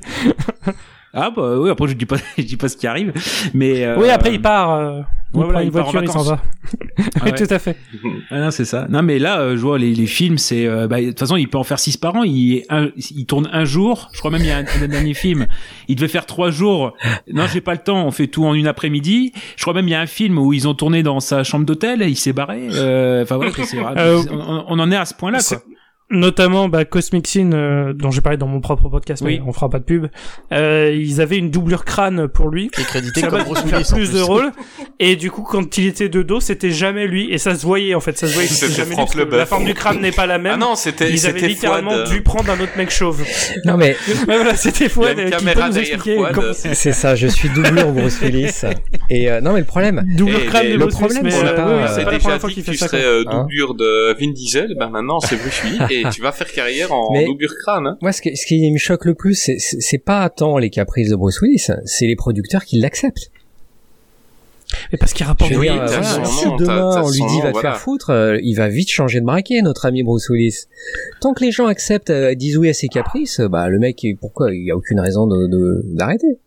ah 1.13 1.29
bah 1.35 1.57
oui, 1.57 1.69
après 1.69 1.87
je 1.87 1.93
dis 1.93 2.05
pas, 2.05 2.17
je 2.37 2.43
dis 2.43 2.57
pas 2.57 2.69
ce 2.69 2.77
qui 2.77 2.87
arrive, 2.87 3.13
mais 3.53 3.83
euh, 3.83 3.97
Oui, 3.99 4.09
après, 4.09 4.33
il 4.33 4.41
part, 4.41 4.71
euh, 4.71 5.01
il 5.33 5.37
ouais, 5.37 5.43
prend 5.43 5.51
voilà, 5.51 5.61
une 5.61 5.67
il 5.67 5.71
voiture, 5.71 6.03
il 6.03 6.09
s'en 6.11 6.23
va. 6.23 6.41
Ah 7.21 7.25
ouais. 7.25 7.31
Tout 7.33 7.47
à 7.49 7.59
fait. 7.59 7.77
Ah 8.29 8.39
non, 8.39 8.51
c'est 8.51 8.65
ça. 8.65 8.87
Non, 8.89 9.01
mais 9.01 9.19
là, 9.19 9.39
euh, 9.39 9.55
je 9.55 9.61
vois 9.61 9.77
les, 9.79 9.93
les 9.93 10.05
films, 10.05 10.37
c'est 10.37 10.65
euh, 10.65 10.87
bah, 10.87 11.01
de 11.01 11.07
toute 11.07 11.19
façon, 11.19 11.35
il 11.37 11.47
peut 11.47 11.57
en 11.57 11.63
faire 11.63 11.79
six 11.79 11.97
par 11.97 12.15
an. 12.15 12.23
Il, 12.23 12.63
un, 12.69 12.89
il 13.15 13.25
tourne 13.25 13.49
un 13.51 13.63
jour. 13.65 14.09
Je 14.13 14.19
crois 14.19 14.31
même 14.31 14.41
il 14.41 14.47
y 14.47 14.51
a 14.51 14.57
un, 14.57 14.65
un 14.81 14.87
dernier 14.87 15.13
film. 15.13 15.47
Il 15.87 15.95
devait 15.95 16.07
faire 16.07 16.25
trois 16.25 16.51
jours. 16.51 16.95
Non, 17.31 17.45
j'ai 17.51 17.61
pas 17.61 17.73
le 17.73 17.79
temps. 17.79 18.05
On 18.05 18.11
fait 18.11 18.27
tout 18.27 18.45
en 18.45 18.53
une 18.53 18.67
après-midi. 18.67 19.31
Je 19.55 19.61
crois 19.63 19.73
même 19.73 19.87
il 19.87 19.91
y 19.91 19.95
a 19.95 20.01
un 20.01 20.05
film 20.07 20.37
où 20.37 20.53
ils 20.53 20.67
ont 20.67 20.73
tourné 20.73 21.03
dans 21.03 21.19
sa 21.19 21.43
chambre 21.43 21.65
d'hôtel. 21.65 22.01
Il 22.07 22.15
s'est 22.17 22.33
barré. 22.33 22.67
Euh, 22.71 23.23
Enfin 23.23 23.39
c'est 23.63 23.77
vraiment- 23.77 23.97
Euh, 23.97 24.21
on, 24.31 24.65
on 24.67 24.79
en 24.79 24.91
est 24.91 24.95
à 24.97 25.05
ce 25.05 25.13
point-là. 25.13 25.39
Quoi. 25.47 25.57
Notamment, 26.11 26.67
bah, 26.67 26.83
Cosmic 26.85 27.25
Scene, 27.27 27.53
euh, 27.53 27.93
dont 27.93 28.11
j'ai 28.11 28.21
parlé 28.21 28.37
dans 28.37 28.47
mon 28.47 28.59
propre 28.59 28.89
podcast, 28.89 29.21
mais 29.23 29.35
Oui. 29.39 29.41
on 29.47 29.53
fera 29.53 29.69
pas 29.69 29.79
de 29.79 29.83
pub. 29.85 30.07
Euh, 30.51 30.93
ils 30.93 31.21
avaient 31.21 31.37
une 31.37 31.49
doublure 31.49 31.85
crâne 31.85 32.27
pour 32.27 32.49
lui. 32.49 32.69
qui 32.69 32.81
est 32.81 32.85
crédité 32.85 33.21
comme 33.21 33.43
Bruce 33.43 33.63
Willis 33.65 33.85
en 33.91 33.95
plus 33.95 34.11
de 34.11 34.19
rôles. 34.21 34.51
Et 34.99 35.15
du 35.15 35.31
coup, 35.31 35.41
quand 35.43 35.77
il 35.77 35.87
était 35.87 36.09
de 36.09 36.21
dos, 36.21 36.39
c'était 36.41 36.71
jamais 36.71 37.07
lui. 37.07 37.31
Et 37.31 37.37
ça 37.37 37.55
se 37.55 37.65
voyait, 37.65 37.95
en 37.95 37.99
fait. 38.01 38.17
Ça 38.17 38.27
se 38.27 38.33
voyait 38.33 38.47
que 38.49 38.53
c'était. 38.53 38.83
Franck 38.91 39.15
Leboeuf. 39.15 39.39
La 39.39 39.45
forme 39.45 39.65
du 39.65 39.73
crâne 39.73 40.01
n'est 40.01 40.11
pas 40.11 40.25
la 40.25 40.37
même. 40.37 40.53
ah 40.55 40.57
non 40.57 40.75
c'était 40.75 41.09
Ils 41.11 41.25
avaient 41.25 41.35
c'était 41.39 41.47
littéralement 41.47 41.91
Fouad, 41.91 42.09
dû 42.09 42.21
prendre 42.21 42.49
un 42.51 42.59
autre 42.59 42.73
mec 42.77 42.89
chauve. 42.91 43.23
Non 43.65 43.77
mais 43.77 43.95
Ouais, 44.27 44.35
voilà, 44.35 44.55
c'était 44.55 44.79
il 44.79 44.83
y 44.83 44.85
a 44.85 44.89
Fouad 44.89 45.17
une 45.19 45.25
qui 45.25 45.31
peut 45.31 45.37
caméra 45.37 45.67
nous 45.67 45.73
derrière 45.73 45.93
expliquer 45.95 46.17
Fouad. 46.17 46.33
comment 46.33 46.47
c'est 46.53 46.91
ça, 46.93 47.15
je 47.15 47.27
suis 47.27 47.49
doublure 47.49 47.91
Bruce 47.93 48.19
Willis. 48.21 48.61
Et 49.09 49.31
euh, 49.31 49.39
non 49.41 49.53
mais 49.53 49.59
le 49.59 49.65
problème, 49.65 50.03
doublure 50.17 50.45
crâne 50.47 50.67
de 50.67 50.71
le 50.73 50.77
Bruce 50.79 50.95
Willis, 50.95 51.07
problème, 51.19 51.23
mais 51.23 51.31
c'est 51.31 51.45
euh, 51.47 51.55
pas- 51.55 51.87
c'est 51.87 51.93
C'est 51.95 52.03
pas 52.05 52.11
la 52.11 52.17
déjà 52.17 52.19
première 52.19 52.39
fois 52.41 52.49
dit 52.49 52.55
qu'il 52.55 52.63
que 52.63 52.71
fait 52.71 52.77
tu 52.77 52.77
ça. 52.79 52.87
serais 52.87 53.03
euh, 53.03 53.23
doublure 53.23 53.75
de 53.75 54.15
Vin 54.19 54.31
Diesel, 54.31 54.75
ben 54.77 54.89
maintenant 54.89 55.19
c'est 55.19 55.35
Bruce 55.37 55.63
Willis 55.63 55.79
et 56.05 56.09
tu 56.09 56.21
vas 56.21 56.31
faire 56.31 56.51
carrière 56.51 56.91
en 56.91 57.11
Mais- 57.13 57.25
doublure 57.25 57.53
crâne. 57.63 57.87
Hein. 57.87 57.97
moi 58.01 58.11
ce 58.11 58.21
qui, 58.21 58.35
ce 58.35 58.45
qui 58.45 58.69
me 58.71 58.77
choque 58.77 59.05
le 59.05 59.13
plus, 59.15 59.35
c'est- 59.35 59.97
pas 59.99 60.27
tant 60.29 60.57
les 60.57 60.69
caprices 60.69 61.09
de 61.09 61.15
Bruce 61.15 61.41
Willis, 61.41 61.67
c'est 61.85 62.05
les 62.07 62.15
producteurs 62.15 62.65
qui 62.65 62.79
l'acceptent. 62.79 63.31
Mais 64.91 64.97
parce 64.97 65.11
qu'il 65.11 65.25
rapporte 65.25 65.51
Oui, 65.51 65.67
voilà, 65.67 65.87
si 66.23 66.45
demain 66.57 67.01
on 67.03 67.09
lui 67.09 67.17
dit 67.17 67.21
nom, 67.37 67.39
va 67.41 67.47
te 67.49 67.51
voilà. 67.53 67.71
faire 67.73 67.77
foutre, 67.81 68.09
euh, 68.09 68.37
il 68.41 68.53
va 68.55 68.69
vite 68.69 68.89
changer 68.89 69.19
de 69.19 69.25
braquet, 69.25 69.61
notre 69.61 69.85
ami 69.85 70.01
Bruce 70.01 70.29
Willis. 70.29 70.65
Tant 71.19 71.33
que 71.33 71.43
les 71.43 71.51
gens 71.51 71.65
acceptent, 71.65 72.09
euh, 72.09 72.35
disent 72.35 72.57
oui 72.57 72.69
à 72.69 72.73
ses 72.73 72.87
caprices, 72.87 73.41
euh, 73.41 73.49
bah 73.49 73.67
le 73.67 73.79
mec, 73.79 74.01
il- 74.03 74.15
pourquoi 74.15 74.53
il 74.53 74.63
y 74.65 74.71
a 74.71 74.77
aucune 74.77 74.99
raison 75.01 75.27
de 75.27 75.47
de- 75.47 75.81
d'arrêter. 75.93 76.37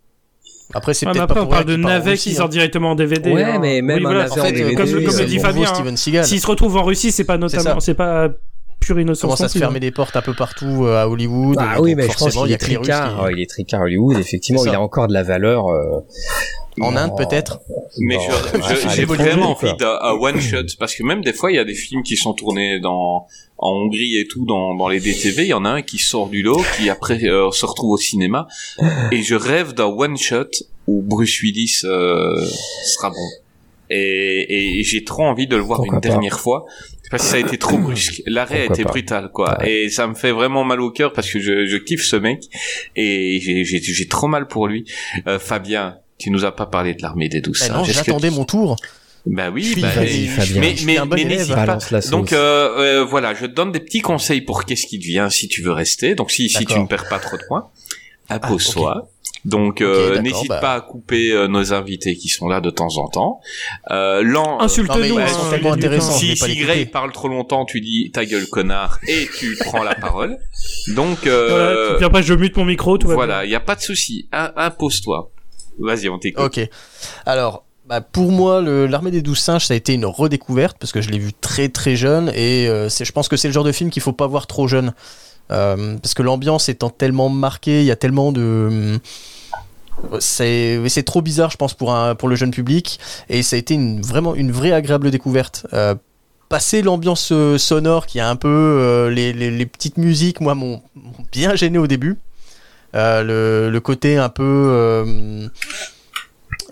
Après, 0.73 0.95
c'est 0.95 1.05
Ouais, 1.07 1.13
peut-être 1.13 1.25
après, 1.25 1.35
pas 1.41 1.43
on 1.45 1.49
parle 1.49 1.67
de 1.67 1.75
qu'il 1.75 1.83
part 1.83 1.91
en 1.93 1.95
navet 1.95 2.11
Russie, 2.13 2.31
qui 2.31 2.35
hein. 2.35 2.39
sort 2.39 2.49
directement 2.49 2.93
en 2.93 2.95
DVD. 2.95 3.31
Ouais, 3.31 3.43
hein. 3.45 3.59
mais 3.61 3.83
même 3.83 3.99
Oui, 3.99 4.07
un 4.07 4.09
voilà, 4.09 4.21
navet 4.25 4.41
En 4.41 4.43
en 4.43 4.47
fait, 4.47 4.53
DVD, 4.53 4.75
comme, 4.75 4.87
comme 4.91 4.95
euh, 5.15 5.19
le 5.19 5.25
dit 5.27 5.37
bon 5.37 5.43
Fabien, 5.43 5.73
hein, 5.73 6.23
s'il 6.25 6.41
se 6.41 6.47
retrouve 6.47 6.77
en 6.79 6.83
Russie, 6.85 7.13
c'est 7.13 7.25
pas 7.25 7.37
notamment, 7.37 7.63
ça. 7.75 7.81
c'est 7.81 7.95
pas 7.95 8.31
pure 8.85 9.01
innocence. 9.01 9.21
commence 9.23 9.41
à 9.41 9.49
se 9.49 9.59
fermer 9.59 9.81
des 9.81 9.91
portes 9.91 10.17
un 10.17 10.23
peu 10.23 10.35
partout 10.35 10.85
euh, 10.85 11.03
à 11.03 11.09
Hollywood. 11.09 11.57
Ah 11.59 11.81
oui, 11.81 11.95
mais 11.95 12.09
je 12.09 12.17
pense 12.17 12.35
qu'il 12.35 12.53
est 12.53 12.59
tricard. 12.59 13.17
qui- 13.19 13.25
ouais, 13.25 13.33
il 13.35 13.41
est 13.43 13.51
tricard 13.51 13.81
Hollywood. 13.83 14.19
Effectivement, 14.19 14.65
il 14.65 14.71
a 14.75 14.81
encore 14.81 15.09
de 15.09 15.13
la 15.15 15.23
valeur. 15.23 15.69
euh, 15.69 16.01
En 16.81 16.97
Inde, 16.97 17.13
peut-être. 17.17 17.61
Mais 17.99 18.17
j'ai 18.95 19.05
vraiment 19.05 19.55
quoi. 19.55 19.69
envie 19.71 19.79
d'un 19.79 19.97
un 20.03 20.13
one 20.13 20.41
shot 20.41 20.67
parce 20.79 20.95
que 20.97 21.05
même 21.05 21.23
des 21.23 21.33
fois 21.33 21.53
il 21.53 21.55
y 21.55 21.59
a 21.61 21.65
des 21.65 21.75
films 21.75 22.03
qui 22.03 22.17
sont 22.17 22.33
tournés 22.35 22.81
dans 22.81 23.27
en 23.59 23.71
Hongrie 23.71 24.17
et 24.19 24.27
tout 24.27 24.45
dans, 24.45 24.75
dans 24.75 24.89
les 24.89 24.99
DTV, 24.99 25.45
il 25.45 25.49
y 25.49 25.53
en 25.55 25.65
a 25.65 25.69
un 25.71 25.83
qui 25.83 25.99
sort 25.99 26.29
du 26.29 26.43
lot 26.43 26.61
qui 26.77 26.91
après 26.91 27.23
euh, 27.25 27.53
se 27.53 27.65
retrouve 27.65 27.93
au 27.93 27.97
cinéma 27.97 28.49
et 29.13 29.23
je 29.23 29.37
rêve 29.37 29.73
d'un 29.75 29.85
one 29.87 30.17
shot 30.17 30.49
où 30.89 31.01
Bruce 31.03 31.41
Willis 31.43 31.83
euh, 31.85 32.45
sera 32.97 33.11
bon. 33.11 33.17
Et, 33.97 34.79
et 34.81 34.83
j'ai 34.83 35.05
trop 35.05 35.25
envie 35.25 35.47
de 35.47 35.57
le 35.57 35.63
voir 35.63 35.79
Pourquoi 35.79 35.97
une 35.97 36.01
dernière 36.01 36.41
fois 36.41 36.67
parce 37.11 37.23
que 37.25 37.29
ça 37.29 37.37
a 37.37 37.39
été 37.41 37.59
trop 37.59 37.79
brusque. 37.87 38.23
L'arrêt 38.27 38.63
a 38.63 38.65
été 38.65 38.83
pas. 38.83 38.89
brutal, 38.91 39.31
quoi. 39.33 39.59
Ouais. 39.61 39.71
Et 39.85 39.89
ça 39.91 40.07
me 40.09 40.15
fait 40.15 40.33
vraiment 40.33 40.65
mal 40.65 40.81
au 40.81 40.91
cœur 40.91 41.13
parce 41.13 41.31
que 41.31 41.39
je, 41.39 41.67
je 41.67 41.77
kiffe 41.77 42.03
ce 42.05 42.17
mec 42.17 42.41
et 42.97 43.39
j'ai- 43.41 43.65
j'ai 43.65 43.81
j'ai 43.81 44.09
trop 44.09 44.27
mal 44.27 44.49
pour 44.49 44.67
lui. 44.67 44.85
Euh, 45.29 45.39
Fabien, 45.39 45.99
tu 46.19 46.31
nous 46.31 46.45
as 46.45 46.53
pas 46.57 46.67
parlé 46.67 46.95
de 46.95 47.03
l'armée 47.03 47.29
des 47.29 47.41
douze. 47.41 47.63
Est-ce 47.63 47.87
que 47.87 47.93
j'attendais 47.93 48.31
tu- 48.31 48.35
mon 48.35 48.45
tour. 48.45 48.77
Bah 49.27 49.51
oui, 49.51 49.75
bah, 49.81 49.91
Fabien. 49.91 50.61
mais, 50.61 50.75
mais, 50.85 50.97
un 50.99 51.07
bon 51.07 51.17
mais 51.17 51.25
n'hésite 51.25 51.55
pas. 51.55 51.79
Donc 52.11 52.33
euh, 52.33 52.79
euh, 53.01 53.05
voilà, 53.05 53.33
je 53.35 53.47
te 53.47 53.51
donne 53.53 53.71
des 53.73 53.81
petits 53.81 54.01
conseils 54.01 54.41
pour 54.43 54.65
qu'est-ce 54.65 54.87
qui 54.87 54.99
devient 54.99 55.29
si 55.31 55.47
tu 55.49 55.63
veux 55.63 55.73
rester. 55.73 56.15
Donc 56.15 56.31
si, 56.31 56.49
si 56.49 56.67
tu 56.67 56.79
ne 56.79 56.87
perds 56.87 57.09
pas 57.09 57.19
trop 57.19 57.37
de 57.37 57.43
points, 57.49 57.69
impose-toi. 58.29 58.95
Donc 58.95 59.03
Ok, 59.05 59.14
euh, 59.83 60.09
d'accord, 60.09 60.23
n'hésite 60.23 60.49
bah. 60.49 60.59
pas 60.59 60.75
à 60.75 60.81
couper 60.81 61.33
euh, 61.33 61.49
nos 61.49 61.73
invités 61.73 62.17
qui 62.17 62.29
sont 62.29 62.49
là 62.49 62.61
de 62.61 62.71
temps 62.71 62.97
en 62.97 63.09
temps. 63.09 63.41
Euh, 63.91 64.23
Lan- 64.23 64.59
Insulte-nous. 64.61 65.05
ils 65.05 65.19
hein, 65.21 65.27
tellement 65.51 65.77
je 65.77 66.01
si, 66.01 66.37
si. 66.37 66.57
Gray 66.57 66.87
parle 66.87 67.13
trop 67.13 67.29
longtemps, 67.29 67.65
tu 67.65 67.81
dis 67.81 68.11
ta 68.13 68.25
gueule 68.25 68.47
connard 68.47 68.99
et 69.07 69.29
tu 69.39 69.57
prends 69.65 69.83
la 69.83 69.95
parole. 69.95 70.39
Donc 70.95 71.19
Voilà, 71.25 71.35
euh, 71.35 71.97
puis 71.97 72.05
après 72.07 72.23
je 72.23 72.33
mute 72.35 72.57
mon 72.57 72.65
micro, 72.65 72.97
tout 72.97 73.09
voilà, 73.09 73.45
il 73.45 73.51
y 73.51 73.55
a 73.55 73.61
pas 73.61 73.75
de 73.75 73.81
souci. 73.83 74.29
Un- 74.33 74.53
Impose-toi. 74.57 75.31
Vas-y, 75.79 76.09
on 76.09 76.19
t'écoute. 76.19 76.45
Ok. 76.45 76.69
Alors, 77.27 77.65
bah, 77.87 78.01
pour 78.01 78.31
moi, 78.33 78.63
l'armée 78.63 79.11
des 79.11 79.21
douze 79.21 79.41
singes, 79.41 79.67
ça 79.67 79.75
a 79.75 79.77
été 79.77 79.93
une 79.93 80.07
redécouverte 80.07 80.79
parce 80.79 80.93
que 80.93 81.03
je 81.03 81.11
l'ai 81.11 81.19
vu 81.19 81.33
très 81.35 81.69
très 81.69 81.97
jeune 81.97 82.31
et 82.35 82.67
euh, 82.69 82.89
c'est- 82.89 83.05
je 83.05 83.13
pense 83.13 83.29
que 83.29 83.37
c'est 83.37 83.49
le 83.49 83.53
genre 83.55 83.65
de 83.65 83.73
film 83.73 83.91
qu'il 83.91 84.01
faut 84.01 84.13
pas 84.15 84.27
voir 84.27 84.47
trop 84.47 84.69
jeune. 84.69 84.95
Euh, 85.53 85.99
parce 86.03 86.15
que 86.15 86.23
l'ambiance 86.23 86.71
étant 86.71 86.89
tellement 86.89 87.29
marquée, 87.29 87.81
il 87.81 87.87
y 87.87 87.91
a 87.91 87.97
tellement 87.97 88.33
de. 88.33 88.99
C'est 90.21 91.03
trop 91.05 91.23
bizarre, 91.23 91.51
je 91.51 91.57
pense, 91.57 91.75
pour, 91.75 91.95
un, 91.95 92.15
pour 92.15 92.29
le 92.29 92.37
jeune 92.37 92.51
public. 92.51 92.99
Et 93.29 93.43
ça 93.43 93.57
a 93.57 93.59
été 93.59 93.75
une, 93.75 94.01
vraiment 94.03 94.35
une 94.35 94.53
vraie 94.53 94.73
agréable 94.73 95.11
découverte. 95.11 95.67
Euh, 95.73 95.95
passer 96.49 96.83
l'ambiance 96.83 97.31
euh, 97.33 97.59
sonore 97.59 98.07
qui 98.07 98.21
a 98.21 98.29
un 98.29 98.37
peu 98.37 98.49
euh, 98.49 99.11
les, 99.11 99.33
les- 99.33 99.67
petites 99.67 99.97
musiques, 99.97 100.41
moi, 100.41 100.55
m'ont 100.55 100.83
bien 101.33 101.55
gêné 101.57 101.79
au 101.79 101.87
début. 101.87 102.17
Le, 102.93 103.71
le 103.73 103.81
côté 103.81 104.19
un 104.19 104.29
peu. 104.29 105.49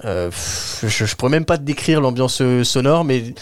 je, 0.05 0.29
je 0.89 1.17
pourrais 1.17 1.31
même 1.31 1.45
pas 1.45 1.59
te 1.59 1.63
décrire 1.65 2.01
l'ambiance 2.01 2.43
sonore, 2.63 3.05
mais 3.05 3.35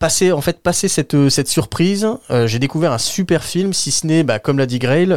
passer 0.00 0.32
en 0.32 0.40
fait 0.40 0.60
passer 0.60 0.88
cette, 0.88 1.28
cette 1.28 1.48
surprise, 1.48 2.08
j'ai 2.46 2.58
découvert 2.58 2.92
un 2.92 2.98
super 2.98 3.44
film, 3.44 3.72
si 3.72 3.92
ce 3.92 4.06
n'est, 4.08 4.24
bah, 4.24 4.38
comme 4.40 4.58
l'a 4.58 4.66
dit 4.66 4.80
Grail, 4.80 5.16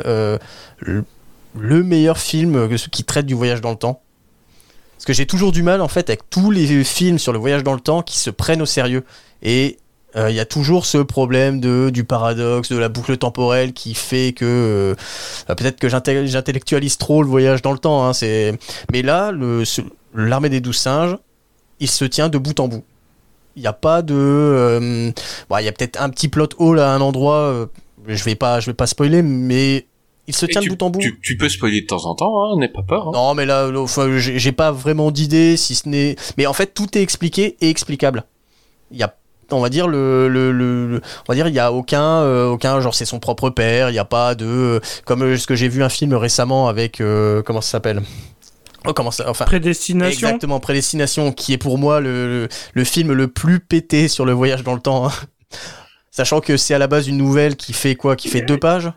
le 1.58 1.84
meilleur 1.84 2.18
film 2.18 2.56
euh, 2.56 2.78
qui 2.92 3.04
traite 3.04 3.26
du 3.26 3.34
voyage 3.34 3.62
dans 3.62 3.72
le 3.72 3.78
temps. 3.78 4.02
Parce 4.96 5.06
que 5.06 5.14
j'ai 5.14 5.26
toujours 5.26 5.52
du 5.54 5.64
mal 5.64 5.80
en 5.82 5.88
fait 5.88 6.10
avec 6.10 6.30
tous 6.30 6.52
les 6.52 6.84
films 6.84 7.20
sur 7.20 7.32
le 7.32 7.40
voyage 7.40 7.64
dans 7.64 7.74
le 7.74 7.80
temps 7.80 8.02
qui 8.02 8.18
se 8.18 8.30
prennent 8.30 8.62
au 8.62 8.66
sérieux. 8.66 9.06
Et 9.42 9.78
euh, 10.16 10.30
il 10.30 10.36
y 10.36 10.40
a 10.40 10.46
toujours 10.46 10.86
ce 10.86 10.98
problème 10.98 11.60
de, 11.60 11.90
du 11.92 12.04
paradoxe, 12.04 12.70
de 12.70 12.78
la 12.78 12.90
boucle 12.90 13.16
temporelle 13.18 13.74
qui 13.74 13.94
fait 13.94 14.34
que 14.34 14.46
euh, 14.46 14.96
euh, 15.50 15.56
peut-être 15.56 15.80
que 15.80 15.88
j'intellectualise 15.88 16.98
trop 16.98 17.22
le 17.22 17.30
voyage 17.30 17.62
dans 17.62 17.72
le 17.72 17.78
temps. 17.78 18.08
hein. 18.08 18.12
Mais 18.92 19.02
là, 19.04 19.32
l'armée 20.16 20.50
des 20.50 20.62
douze 20.62 20.78
singes, 20.78 21.16
il 21.80 21.90
se 21.90 22.06
tient 22.06 22.30
de 22.30 22.38
bout 22.38 22.60
en 22.60 22.68
bout. 22.68 22.84
Il 23.56 23.62
n'y 23.62 23.68
a 23.68 23.74
pas 23.74 24.02
de. 24.02 25.12
il 25.12 25.64
y 25.64 25.68
a 25.68 25.72
peut-être 25.72 26.02
un 26.02 26.10
petit 26.10 26.28
plot 26.28 26.50
hole 26.58 26.80
à 26.80 26.92
un 26.94 27.02
endroit. 27.02 27.70
je 28.08 28.24
vais 28.24 28.36
pas, 28.36 28.60
je 28.60 28.68
vais 28.68 28.74
pas 28.76 28.88
spoiler, 28.88 29.22
mais 29.22 29.86
il 30.30 30.36
se 30.36 30.46
tient 30.46 30.62
tu, 30.62 30.70
de 30.70 30.76
bout 30.76 30.86
en 30.86 30.90
bout. 30.92 31.00
tu, 31.00 31.20
tu 31.22 31.36
peux 31.38 31.50
spoiler 31.50 31.82
de 31.82 31.88
temps 31.88 32.06
en 32.06 32.14
temps, 32.16 32.44
hein, 32.54 32.58
n'aie 32.60 32.70
pas 32.70 32.84
peur. 32.84 33.08
hein. 33.08 33.12
Non, 33.14 33.34
mais 33.34 33.46
là, 33.46 33.70
enfin, 33.76 34.08
j'ai 34.18 34.52
pas 34.52 34.72
vraiment 34.72 35.10
d'idée, 35.12 35.58
si 35.58 35.74
ce 35.76 35.90
n'est. 35.90 36.16
Mais 36.38 36.46
en 36.46 36.54
fait, 36.54 36.68
tout 36.74 36.98
est 36.98 37.02
expliqué 37.02 37.58
et 37.62 37.70
explicable. 37.70 38.24
Il 38.92 38.98
y 38.98 39.04
a, 39.04 39.16
on 39.52 39.60
va 39.60 39.70
dire 39.70 39.88
le, 39.88 40.28
le, 40.30 40.52
le- 40.52 40.88
le- 40.88 41.02
on 41.28 41.32
va 41.32 41.36
dire, 41.36 41.48
il 41.48 41.54
y 41.56 41.60
a 41.60 41.72
aucun, 41.74 42.04
euh, 42.22 42.48
aucun 42.48 42.80
genre, 42.80 42.94
c'est 42.94 43.06
son 43.06 43.20
propre 43.20 43.50
père. 43.50 43.90
Il 43.90 43.96
y 43.96 44.00
a 44.00 44.06
pas 44.06 44.36
de, 44.36 44.46
euh, 44.46 44.80
comme 45.06 45.24
euh, 45.24 45.38
ce 45.38 45.48
que 45.48 45.56
j'ai 45.56 45.68
vu 45.68 45.84
un 45.84 45.90
film 45.90 46.14
récemment 46.14 46.68
avec, 46.68 47.02
euh, 47.02 47.42
comment 47.42 47.62
ça 47.62 47.72
s'appelle? 47.72 48.02
Oh, 48.88 48.94
comment 48.94 49.12
ça, 49.12 49.30
enfin. 49.30 49.46
Prédestination. 49.46 50.28
Exactement, 50.30 50.60
Prédestination, 50.60 51.32
qui 51.34 51.54
est 51.54 51.58
pour 51.58 51.78
moi 51.78 52.00
le, 52.00 52.28
le, 52.44 52.50
le 52.74 52.84
film 52.84 53.12
le 53.12 53.28
plus 53.28 53.60
pété 53.60 54.08
sur 54.08 54.26
le 54.26 54.32
voyage 54.32 54.64
dans 54.64 54.74
le 54.76 54.80
temps. 54.80 55.08
hein. 55.08 55.12
Sachant 56.12 56.40
que 56.40 56.56
c'est 56.58 56.74
à 56.74 56.78
la 56.80 56.88
base 56.88 57.08
une 57.08 57.18
nouvelle 57.18 57.56
qui 57.56 57.74
fait 57.74 57.96
quoi? 57.96 58.16
Qui 58.16 58.30
fait 58.30 58.42
deux 58.42 58.58
pages 58.58 58.92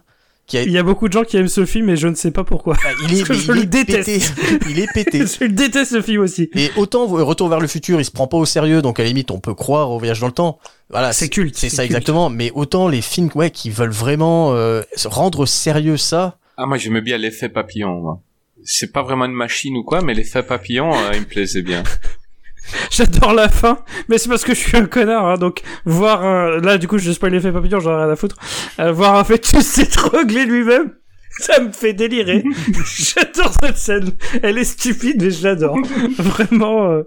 qui 0.53 0.59
a... 0.59 0.63
Il 0.65 0.71
y 0.71 0.77
a 0.79 0.83
beaucoup 0.83 1.09
de 1.09 1.13
gens 1.15 1.25
qui 1.25 1.37
aiment 1.39 1.49
ce 1.49 1.65
film 1.65 1.89
et 1.89 1.97
je 1.97 2.09
ne 2.09 2.15
sais 2.15 2.31
pas 2.31 2.45
pourquoi. 2.45 2.75
Bah, 2.75 2.91
il 3.09 3.15
est, 3.19 3.19
Parce 3.27 3.41
que 3.41 3.47
je 3.47 3.53
il 3.53 3.55
le 3.57 3.63
est 3.63 3.67
déteste. 3.67 4.35
pété. 4.35 4.59
il 4.71 4.79
est 4.81 4.93
pété. 4.93 5.25
je 5.41 5.47
déteste 5.47 5.93
ce 5.93 6.03
film 6.03 6.21
aussi. 6.23 6.51
Et 6.55 6.71
autant 6.77 7.05
euh, 7.17 7.23
Retour 7.23 7.49
vers 7.49 7.59
le 7.61 7.67
futur, 7.67 8.01
il 8.01 8.05
se 8.05 8.11
prend 8.11 8.27
pas 8.27 8.37
au 8.37 8.45
sérieux, 8.45 8.83
donc 8.83 9.01
à 9.01 9.03
la 9.03 9.09
limite 9.09 9.31
on 9.31 9.41
peut 9.41 9.55
croire 9.55 9.91
au 9.91 9.99
voyage 9.99 10.21
dans 10.21 10.27
le 10.27 10.33
temps. 10.33 10.59
Voilà, 10.91 11.13
C'est 11.13 11.29
culte. 11.31 11.57
C'est 11.57 11.71
ça 11.71 11.83
culte. 11.83 11.93
exactement. 11.93 12.29
Mais 12.29 12.51
autant 12.55 12.87
les 12.89 13.01
films 13.01 13.31
ouais, 13.35 13.51
qui 13.51 13.71
veulent 13.71 13.91
vraiment 13.91 14.53
euh, 14.55 14.83
se 14.95 15.09
rendre 15.09 15.47
sérieux 15.47 15.97
ça. 15.97 16.37
Ah, 16.59 16.67
moi, 16.67 16.77
j'aimais 16.77 17.01
bien 17.01 17.17
l'effet 17.17 17.49
papillon. 17.49 18.01
moi. 18.01 18.21
C'est 18.65 18.93
pas 18.93 19.03
vraiment 19.03 19.25
une 19.25 19.33
machine 19.33 19.77
ou 19.77 19.83
quoi, 19.85 20.03
mais 20.03 20.15
l'effet 20.15 20.43
papillon, 20.43 20.93
euh, 20.95 21.11
il 21.15 21.21
me 21.21 21.25
plaisait 21.27 21.63
bien. 21.63 21.83
J'adore 22.91 23.35
la 23.35 23.49
fin, 23.49 23.79
mais 24.09 24.19
c'est 24.19 24.29
parce 24.29 24.45
que 24.45 24.55
je 24.55 24.61
suis 24.61 24.77
un 24.77 24.87
connard, 24.87 25.27
hein, 25.27 25.37
donc 25.37 25.63
voir 25.85 26.25
un... 26.25 26.59
Là, 26.61 26.79
du 26.79 26.89
coup, 26.89 26.99
je 26.99 27.11
spoil 27.13 27.33
l'effet 27.33 27.53
papillon, 27.53 27.81
j'en 27.81 27.93
ai 27.93 28.05
rien 28.05 28.11
à 28.11 28.17
foutre. 28.17 28.37
Euh, 28.79 28.93
voir 28.93 29.17
un 29.17 29.25
fœtus 29.25 29.61
s'étrangler 29.67 30.45
lui-même, 30.47 30.93
ça 31.41 31.61
me 31.61 31.73
fait 31.73 31.93
délirer. 31.93 32.45
j'adore 32.97 33.53
cette 33.63 33.77
scène. 33.79 34.11
Elle 34.43 34.59
est 34.59 34.65
stupide, 34.65 35.23
mais 35.23 35.31
je 35.31 35.45
l'adore. 35.45 35.77
Vraiment... 36.19 36.91
euh, 36.91 37.03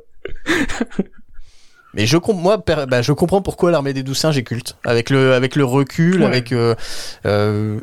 Mais 1.93 2.05
je 2.05 2.17
com- 2.17 2.37
moi, 2.39 2.63
per- 2.63 2.85
bah, 2.87 3.01
je 3.01 3.13
comprends 3.13 3.41
pourquoi 3.41 3.71
l'armée 3.71 3.93
des 3.93 4.03
douze 4.03 4.17
singes 4.17 4.37
est 4.37 4.43
culte. 4.43 4.75
Avec 4.83 5.09
le, 5.09 5.33
avec 5.33 5.55
le 5.55 5.63
recul, 5.63 6.19
Ouais. 6.19 6.25
avec. 6.25 6.51
euh, 6.51 6.75
euh, 7.25 7.79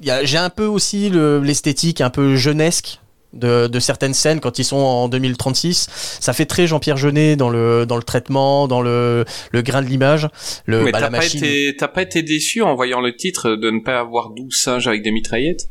J'ai 0.00 0.38
un 0.38 0.50
peu 0.50 0.64
aussi 0.66 1.10
le- 1.10 1.40
l'esthétique 1.40 2.00
un 2.00 2.10
peu 2.10 2.36
jeunesque. 2.36 3.00
De, 3.34 3.66
de 3.66 3.78
certaines 3.78 4.14
scènes 4.14 4.40
quand 4.40 4.58
ils 4.58 4.64
sont 4.64 4.78
en 4.78 5.06
2036 5.10 5.88
ça 6.18 6.32
fait 6.32 6.46
très 6.46 6.66
Jean-Pierre 6.66 6.96
Jeunet 6.96 7.36
dans 7.36 7.50
le 7.50 7.84
dans 7.84 7.96
le 7.98 8.02
traitement 8.02 8.66
dans 8.68 8.80
le, 8.80 9.26
le 9.52 9.60
grain 9.60 9.82
de 9.82 9.86
l'image 9.86 10.28
le 10.64 10.82
mais 10.84 10.92
bah, 10.92 11.00
t'as 11.00 11.10
pas, 11.10 11.18
machine 11.18 11.44
été, 11.44 11.76
t'as 11.76 11.88
pas 11.88 12.00
été 12.00 12.22
déçu 12.22 12.62
en 12.62 12.74
voyant 12.74 13.02
le 13.02 13.14
titre 13.14 13.50
de 13.50 13.70
ne 13.70 13.80
pas 13.80 14.00
avoir 14.00 14.30
12 14.30 14.54
singes 14.58 14.88
avec 14.88 15.02
des 15.02 15.10
mitraillettes? 15.10 15.68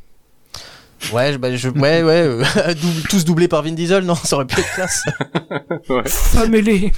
Ouais, 1.11 1.33
je- 1.33 1.37
bah, 1.37 1.55
je, 1.55 1.69
ouais, 1.69 2.03
ouais, 2.03 2.21
euh, 2.21 2.43
dou- 2.75 3.01
tous 3.09 3.25
doublés 3.25 3.47
par 3.47 3.63
Vin 3.63 3.71
Diesel, 3.71 4.03
non, 4.03 4.13
ça 4.15 4.35
aurait 4.35 4.45
pu 4.45 4.59
être 4.59 4.73
classe. 4.75 5.01
Femme 6.05 6.53
ailée. 6.53 6.91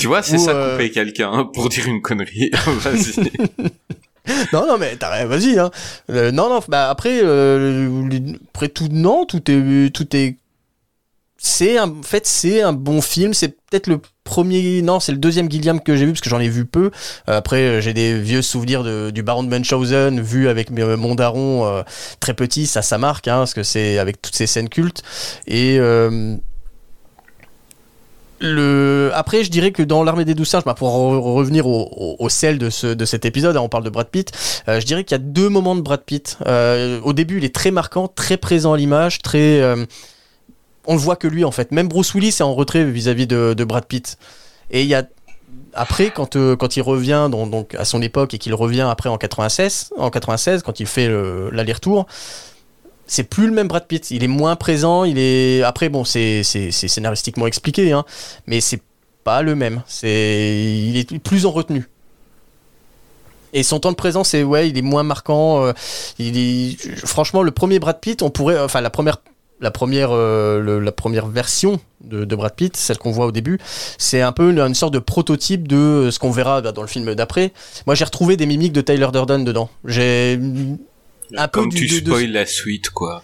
Tu 0.00 0.06
vois, 0.06 0.22
c'est 0.22 0.36
Ou, 0.36 0.44
ça 0.44 0.50
euh, 0.52 0.72
couper 0.76 0.90
quelqu'un 0.90 1.30
hein, 1.32 1.50
pour 1.52 1.68
dire 1.68 1.86
une 1.86 2.00
connerie. 2.00 2.50
Vas-y. 2.66 3.30
non, 4.52 4.66
non, 4.66 4.78
mais 4.78 4.96
vas-y, 5.26 5.58
hein. 5.58 5.70
Euh, 6.10 6.30
non, 6.30 6.48
non, 6.48 6.60
bah 6.68 6.90
après, 6.90 7.20
euh, 7.22 8.08
après 8.54 8.68
tout, 8.68 8.88
non, 8.90 9.24
tout 9.24 9.42
est, 9.50 9.92
tout 9.92 10.16
est, 10.16 10.36
c'est 11.38 11.80
en 11.80 12.02
fait, 12.02 12.26
c'est 12.26 12.62
un 12.62 12.72
bon 12.72 13.00
film. 13.02 13.34
C'est 13.34 13.48
peut-être 13.48 13.88
le 13.88 14.00
premier, 14.22 14.80
non, 14.82 15.00
c'est 15.00 15.10
le 15.10 15.18
deuxième 15.18 15.50
Gilliam 15.50 15.80
que 15.80 15.96
j'ai 15.96 16.04
vu 16.04 16.12
parce 16.12 16.20
que 16.20 16.30
j'en 16.30 16.38
ai 16.38 16.48
vu 16.48 16.64
peu. 16.64 16.92
Euh, 17.28 17.38
après, 17.38 17.82
j'ai 17.82 17.94
des 17.94 18.16
vieux 18.20 18.42
souvenirs 18.42 18.84
de, 18.84 19.10
du 19.10 19.24
Baron 19.24 19.42
de 19.42 19.48
Munchausen 19.48 20.20
vu 20.20 20.48
avec 20.48 20.70
mon 20.70 21.16
daron 21.16 21.82
très 22.20 22.34
petit, 22.34 22.66
ça, 22.66 22.80
ça 22.80 22.98
marque, 22.98 23.26
hein, 23.26 23.38
parce 23.38 23.54
que 23.54 23.64
c'est 23.64 23.98
avec 23.98 24.22
toutes 24.22 24.36
ces 24.36 24.46
scènes 24.46 24.68
cultes. 24.68 25.02
Et 25.48 25.78
Après, 29.14 29.44
je 29.44 29.50
dirais 29.50 29.70
que 29.72 29.82
dans 29.82 30.02
l'armée 30.02 30.24
des 30.24 30.34
douze 30.34 30.48
singes, 30.48 30.64
bah, 30.64 30.74
pour 30.74 30.88
re- 30.88 31.18
revenir 31.34 31.66
au, 31.66 32.28
sel 32.28 32.58
de, 32.58 32.70
ce, 32.70 32.86
de 32.88 33.04
cet 33.04 33.24
épisode, 33.24 33.56
hein, 33.56 33.60
on 33.60 33.68
parle 33.68 33.84
de 33.84 33.90
Brad 33.90 34.08
Pitt, 34.08 34.30
euh, 34.68 34.80
je 34.80 34.86
dirais 34.86 35.04
qu'il 35.04 35.14
y 35.14 35.20
a 35.20 35.24
deux 35.24 35.48
moments 35.48 35.76
de 35.76 35.80
Brad 35.80 36.02
Pitt. 36.02 36.38
Euh, 36.46 37.00
au 37.02 37.12
début, 37.12 37.38
il 37.38 37.44
est 37.44 37.54
très 37.54 37.70
marquant, 37.70 38.08
très 38.08 38.36
présent 38.36 38.72
à 38.72 38.76
l'image, 38.76 39.18
très... 39.22 39.60
euh, 39.60 39.84
on 40.86 40.94
le 40.94 41.00
voit 41.00 41.16
que 41.16 41.28
lui, 41.28 41.44
en 41.44 41.52
fait. 41.52 41.70
Même 41.70 41.86
Bruce 41.88 42.12
Willis 42.14 42.28
est 42.28 42.42
en 42.42 42.54
retrait 42.54 42.84
vis-à-vis 42.84 43.26
de, 43.28 43.64
Brad 43.64 43.84
Pitt. 43.86 44.18
Et 44.70 44.82
il 44.82 44.88
y 44.88 44.94
a... 44.94 45.04
Après, 45.74 46.10
quand, 46.10 46.36
euh, 46.36 46.56
quand 46.56 46.76
il 46.76 46.82
revient 46.82 47.28
donc, 47.30 47.74
à 47.76 47.84
son 47.84 48.02
époque 48.02 48.34
et 48.34 48.38
qu'il 48.38 48.54
revient 48.54 48.86
après 48.90 49.08
en 49.08 49.16
96, 49.16 49.90
en 49.96 50.10
96 50.10 50.62
quand 50.62 50.80
il 50.80 50.86
fait 50.86 51.08
le- 51.08 51.48
l'aller-retour, 51.50 52.06
c'est 53.06 53.24
plus 53.24 53.46
le 53.46 53.52
même 53.52 53.68
Brad 53.68 53.86
Pitt. 53.86 54.10
Il 54.10 54.24
est 54.24 54.28
moins 54.28 54.56
présent. 54.56 55.04
Il 55.04 55.18
est 55.18 55.62
après 55.62 55.88
bon, 55.88 56.04
c'est 56.04 56.42
scénaristiquement 56.42 57.46
expliqué, 57.46 57.92
hein, 57.92 58.04
mais 58.46 58.60
c'est 58.60 58.82
pas 59.24 59.42
le 59.42 59.54
même. 59.54 59.82
C'est 59.86 60.64
il 60.86 60.96
est 60.96 61.18
plus 61.18 61.46
en 61.46 61.50
retenue. 61.50 61.88
Et 63.54 63.62
son 63.62 63.80
temps 63.80 63.90
de 63.90 63.96
présence, 63.96 64.30
c'est 64.30 64.42
ouais, 64.42 64.70
il 64.70 64.78
est 64.78 64.82
moins 64.82 65.02
marquant. 65.02 65.64
euh, 65.64 65.72
il 66.18 66.38
est 66.38 66.96
franchement 67.06 67.42
le 67.42 67.50
premier 67.50 67.78
Brad 67.78 68.00
Pitt, 68.00 68.22
on 68.22 68.30
pourrait, 68.30 68.58
enfin 68.58 68.80
la 68.80 68.88
première 68.88 69.18
la 69.62 69.70
première, 69.70 70.10
euh, 70.10 70.80
la 70.80 70.92
première 70.92 71.26
version 71.28 71.78
de, 72.02 72.24
de 72.24 72.36
Brad 72.36 72.54
Pitt, 72.54 72.76
celle 72.76 72.98
qu'on 72.98 73.12
voit 73.12 73.26
au 73.26 73.32
début, 73.32 73.58
c'est 73.96 74.20
un 74.20 74.32
peu 74.32 74.50
une, 74.50 74.74
sorte 74.74 74.92
de 74.92 74.98
prototype 74.98 75.68
de 75.68 76.10
ce 76.10 76.18
qu'on 76.18 76.32
verra 76.32 76.60
bah, 76.60 76.72
dans 76.72 76.82
le 76.82 76.88
film 76.88 77.14
d'après. 77.14 77.52
Moi, 77.86 77.94
j'ai 77.94 78.04
retrouvé 78.04 78.36
des 78.36 78.46
mimiques 78.46 78.72
de 78.72 78.80
Tyler 78.80 79.06
Durden 79.12 79.44
dedans. 79.44 79.70
J'ai 79.84 80.38
un 81.36 81.48
peu 81.48 81.60
Comme 81.60 81.70
du- 81.70 81.86
tu 81.86 82.00
de- 82.00 82.06
de- 82.06 82.10
spoil 82.10 82.30
la 82.32 82.46
suite, 82.46 82.90
quoi. 82.90 83.22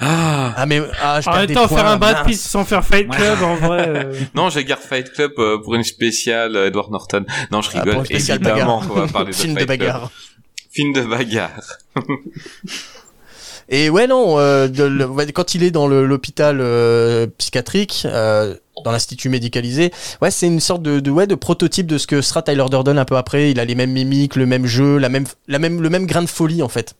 Ah 0.00 0.52
Ah, 0.58 0.66
mais 0.66 0.82
ah, 1.02 1.20
je 1.22 1.28
En 1.30 1.34
même 1.36 1.46
temps, 1.46 1.66
points, 1.66 1.78
faire 1.78 1.86
un 1.86 1.96
Brad. 1.96 2.26
Pitt 2.26 2.38
sans 2.38 2.64
faire 2.66 2.84
Fight 2.84 3.08
Club, 3.08 3.42
en 3.42 3.54
vrai. 3.56 3.88
euh, 3.88 4.12
Non, 4.34 4.50
je 4.50 4.60
garde 4.60 4.82
Fight 4.82 5.10
Club 5.12 5.32
euh, 5.38 5.58
pour 5.62 5.74
une 5.74 5.84
spéciale 5.84 6.54
euh, 6.54 6.66
Edward 6.66 6.90
Norton. 6.90 7.24
Non, 7.50 7.62
je 7.62 7.70
Ah, 7.74 7.82
rigole. 7.82 8.04
spéciale 8.04 8.38
Évidemment, 8.40 8.80
bagarre. 8.80 8.90
on 8.96 9.00
va 9.06 9.08
parler 9.08 9.30
de 9.30 9.36
Film 9.36 9.54
de 9.54 9.58
Fight 9.60 9.66
Club. 9.68 9.78
bagarre. 9.80 10.10
Film 10.70 10.92
de 10.92 11.00
bagarre. 11.02 11.78
Et 13.72 13.88
ouais, 13.88 14.06
non, 14.08 14.38
euh, 14.38 14.66
de 14.68 14.82
le- 14.82 15.06
ouais, 15.06 15.30
quand 15.32 15.54
il 15.54 15.62
est 15.62 15.70
dans 15.70 15.86
l'hôpital 15.86 16.58
euh, 16.60 17.28
psychiatrique, 17.38 18.02
euh, 18.04 18.56
dans 18.84 18.90
l'institut 18.90 19.28
médicalisé, 19.28 19.92
ouais, 20.20 20.30
c'est 20.32 20.46
une 20.48 20.58
sorte 20.60 20.82
de, 20.82 20.98
de, 20.98 21.10
ouais, 21.10 21.26
de 21.28 21.36
prototype 21.36 21.86
de 21.86 21.96
ce 21.96 22.06
que 22.08 22.20
sera 22.20 22.42
Tyler 22.42 22.64
Durden 22.68 22.98
un 22.98 23.04
peu 23.04 23.16
après. 23.16 23.50
Il 23.52 23.60
a 23.60 23.64
les 23.64 23.76
mêmes 23.76 23.92
mimiques, 23.92 24.34
le 24.36 24.46
même 24.46 24.66
jeu, 24.66 24.98
la 24.98 25.08
même, 25.08 25.24
la 25.46 25.58
même, 25.60 25.80
le 25.80 25.88
même 25.88 26.06
grain 26.06 26.22
de 26.22 26.28
folie 26.28 26.62
en 26.62 26.68
fait. 26.68 26.94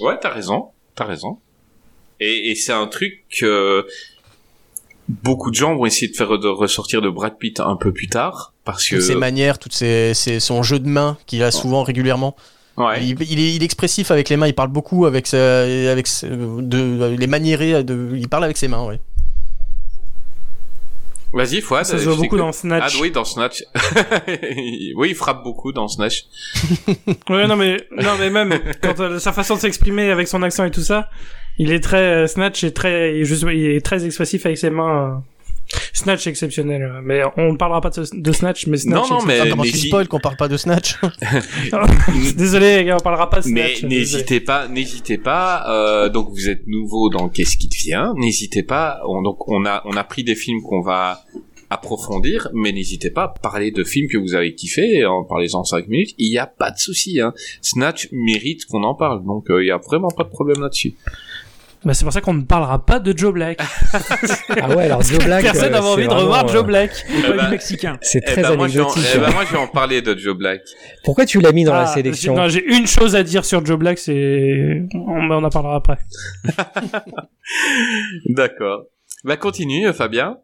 Ouais, 0.00 0.14
t'as 0.20 0.30
raison, 0.30 0.66
t'as 0.94 1.04
raison. 1.06 1.38
Et, 2.20 2.50
et 2.50 2.54
c'est 2.54 2.72
un 2.72 2.86
truc 2.86 3.24
que 3.36 3.84
beaucoup 5.08 5.50
de 5.50 5.56
gens 5.56 5.74
vont 5.74 5.86
essayer 5.86 6.08
de 6.10 6.16
faire 6.16 6.38
de 6.38 6.46
ressortir 6.48 7.02
de 7.02 7.08
Brad 7.10 7.36
Pitt 7.36 7.58
un 7.58 7.74
peu 7.76 7.92
plus 7.92 8.08
tard, 8.08 8.52
parce 8.64 8.86
que 8.88 8.94
Toutes 8.96 9.04
ses 9.04 9.14
manières, 9.16 9.58
toutes 9.58 9.74
ses, 9.74 10.14
ses- 10.14 10.38
son 10.38 10.62
jeu 10.62 10.78
de 10.78 10.86
main 10.88 11.18
qu'il 11.26 11.42
a 11.42 11.50
souvent 11.50 11.82
régulièrement. 11.82 12.36
Ouais, 12.76 13.02
Il, 13.04 13.20
il 13.22 13.38
est, 13.40 13.54
il 13.54 13.62
est 13.62 13.64
expressif 13.64 14.10
avec 14.10 14.28
les 14.28 14.36
mains. 14.36 14.46
Il 14.46 14.54
parle 14.54 14.70
beaucoup 14.70 15.06
avec, 15.06 15.26
sa, 15.26 15.62
avec 15.90 16.06
sa- 16.06 16.28
de, 16.28 17.16
les 17.18 17.26
maniérés. 17.26 17.82
De, 17.84 18.10
il 18.16 18.28
parle 18.28 18.44
avec 18.44 18.56
ses 18.56 18.68
mains. 18.68 18.84
Ouais. 18.84 19.00
vas-y, 21.32 21.60
Fouad. 21.62 21.84
Ça 21.84 21.98
se 21.98 22.04
je 22.04 22.08
voit 22.10 22.16
beaucoup 22.22 22.36
dans 22.36 22.52
Snatch. 22.52 22.94
Ah 22.96 23.00
oui, 23.00 23.10
dans 23.10 23.24
Snatch. 23.24 23.62
oui, 24.96 25.08
il 25.10 25.14
frappe 25.14 25.42
beaucoup 25.42 25.72
dans 25.72 25.88
Snatch. 25.88 26.24
Ouais, 27.30 27.46
non, 27.46 27.56
mais, 27.56 27.78
non, 27.96 28.16
mais 28.18 28.30
même, 28.30 28.58
quand 28.82 28.98
euh, 29.00 29.18
sa 29.18 29.32
façon 29.32 29.54
de 29.56 29.60
s'exprimer 29.60 30.10
avec 30.10 30.28
son 30.28 30.42
accent 30.42 30.64
et 30.64 30.70
tout 30.70 30.82
ça, 30.82 31.08
il 31.58 31.72
est 31.72 31.80
très, 31.80 31.96
euh, 32.24 32.26
Snatch 32.26 32.64
est 32.64 32.72
très, 32.76 33.16
il 33.16 33.22
est, 33.22 33.24
juste- 33.24 33.44
il 33.50 33.64
est 33.76 33.84
très 33.84 34.04
expressif 34.04 34.44
avec 34.46 34.58
ses 34.58 34.70
mains. 34.70 35.14
euh. 35.16 35.31
Snatch 35.92 36.26
exceptionnel. 36.26 36.82
euh, 36.82 37.00
Mais 37.02 37.22
on 37.36 37.52
ne 37.52 37.56
parlera 37.56 37.80
pas 37.80 37.90
de, 37.90 38.04
de 38.12 38.32
Snatch, 38.32 38.66
mais 38.66 38.76
Snatch. 38.78 39.08
Non, 39.10 39.18
non, 39.18 39.24
mais- 39.24 39.38
Ah, 39.40 39.46
comment 39.50 39.62
tu 39.62 39.70
si- 39.76 39.88
spoil 39.88 40.08
qu'on 40.08 40.20
parle 40.20 40.36
pas 40.36 40.48
de 40.48 40.56
Snatch. 40.56 40.96
Désolé, 42.36 42.92
on 42.92 42.98
parlera 43.02 43.30
pas 43.30 43.40
de 43.40 43.48
Mais 43.48 43.74
Snatch. 43.74 43.82
désolé. 43.82 43.96
n'hésitez 43.98 44.40
pas, 44.40 44.68
n'hésitez 44.68 45.18
pas. 45.18 45.64
euh, 45.68 46.08
donc 46.08 46.30
vous 46.30 46.48
êtes 46.48 46.66
nouveau 46.66 47.08
dans 47.08 47.28
Qu'est-ce 47.28 47.56
qui 47.56 47.68
devient 47.68 48.12
N'hésitez 48.16 48.62
pas. 48.62 49.00
On, 49.08 49.22
donc 49.22 49.48
on 49.48 49.64
a 49.64 49.82
on 49.84 49.92
a 49.96 50.04
pris 50.04 50.24
des 50.24 50.34
films 50.34 50.60
qu'on 50.62 50.82
va 50.82 51.22
approfondir, 51.70 52.48
mais 52.52 52.70
n'hésitez 52.72 53.10
pas 53.10 53.22
à 53.24 53.28
parler 53.28 53.70
de 53.70 53.82
films 53.82 54.06
que 54.08 54.18
vous 54.18 54.34
avez 54.34 54.54
kiffé, 54.54 55.06
en 55.06 55.24
parlez-en 55.24 55.64
5 55.64 55.88
minutes. 55.88 56.10
Il 56.18 56.30
n'y 56.30 56.36
a 56.38 56.46
pas 56.46 56.70
de 56.70 56.76
souci. 56.78 57.18
Hein. 57.20 57.32
Snatch 57.62 58.08
mérite 58.12 58.66
qu'on 58.66 58.84
en 58.84 58.94
parle, 58.94 59.24
donc 59.24 59.48
euh, 59.50 59.62
il 59.64 59.68
y 59.68 59.70
a 59.70 59.78
vraiment 59.78 60.08
pas 60.10 60.24
de 60.24 60.28
problème 60.28 60.60
là-dessus. 60.60 60.94
Bah, 61.84 61.94
c'est 61.94 62.04
pour 62.04 62.12
ça 62.12 62.20
qu'on 62.20 62.34
ne 62.34 62.42
parlera 62.42 62.84
pas 62.86 63.00
de 63.00 63.16
Joe 63.16 63.32
Black. 63.32 63.60
Ah 64.60 64.68
ouais, 64.68 64.84
alors 64.84 65.02
Joe 65.02 65.24
Black. 65.24 65.42
Personne 65.42 65.64
euh, 65.74 65.80
n'a 65.80 65.82
envie 65.82 66.06
de 66.06 66.12
revoir 66.12 66.46
Joe 66.46 66.60
euh, 66.62 66.62
Black. 66.62 66.90
Pas 67.26 67.32
bah, 67.32 67.44
du 67.46 67.50
mexicain. 67.50 67.98
C'est 68.00 68.20
Eh 68.26 68.30
très 68.32 68.56
moi, 68.56 68.68
je 68.68 68.74
vais 68.74 68.80
en- 68.80 68.84
anecdotique. 68.92 69.10
eh 69.14 69.18
ben, 69.18 69.30
moi 69.32 69.44
je 69.44 69.52
vais 69.52 69.58
en 69.58 69.66
parler 69.66 70.00
de 70.02 70.16
Joe 70.16 70.36
Black. 70.36 70.60
Pourquoi 71.04 71.26
tu 71.26 71.40
l'as 71.40 71.50
mis 71.52 71.64
dans 71.64 71.72
la 71.72 71.80
Ah, 71.82 71.86
sélection 71.86 72.34
j'ai- 72.36 72.40
Non, 72.40 72.48
j'ai 72.48 72.64
une 72.76 72.86
chose 72.86 73.16
à 73.16 73.22
dire 73.24 73.44
sur 73.44 73.64
Joe 73.66 73.78
Black, 73.78 73.98
c'est, 73.98 74.82
on, 74.94 75.30
on 75.30 75.42
en 75.44 75.50
parlera 75.50 75.76
après. 75.76 75.98
D'accord. 78.28 78.84
Bah 79.24 79.36
continue, 79.36 79.92
Fabien. 79.92 80.38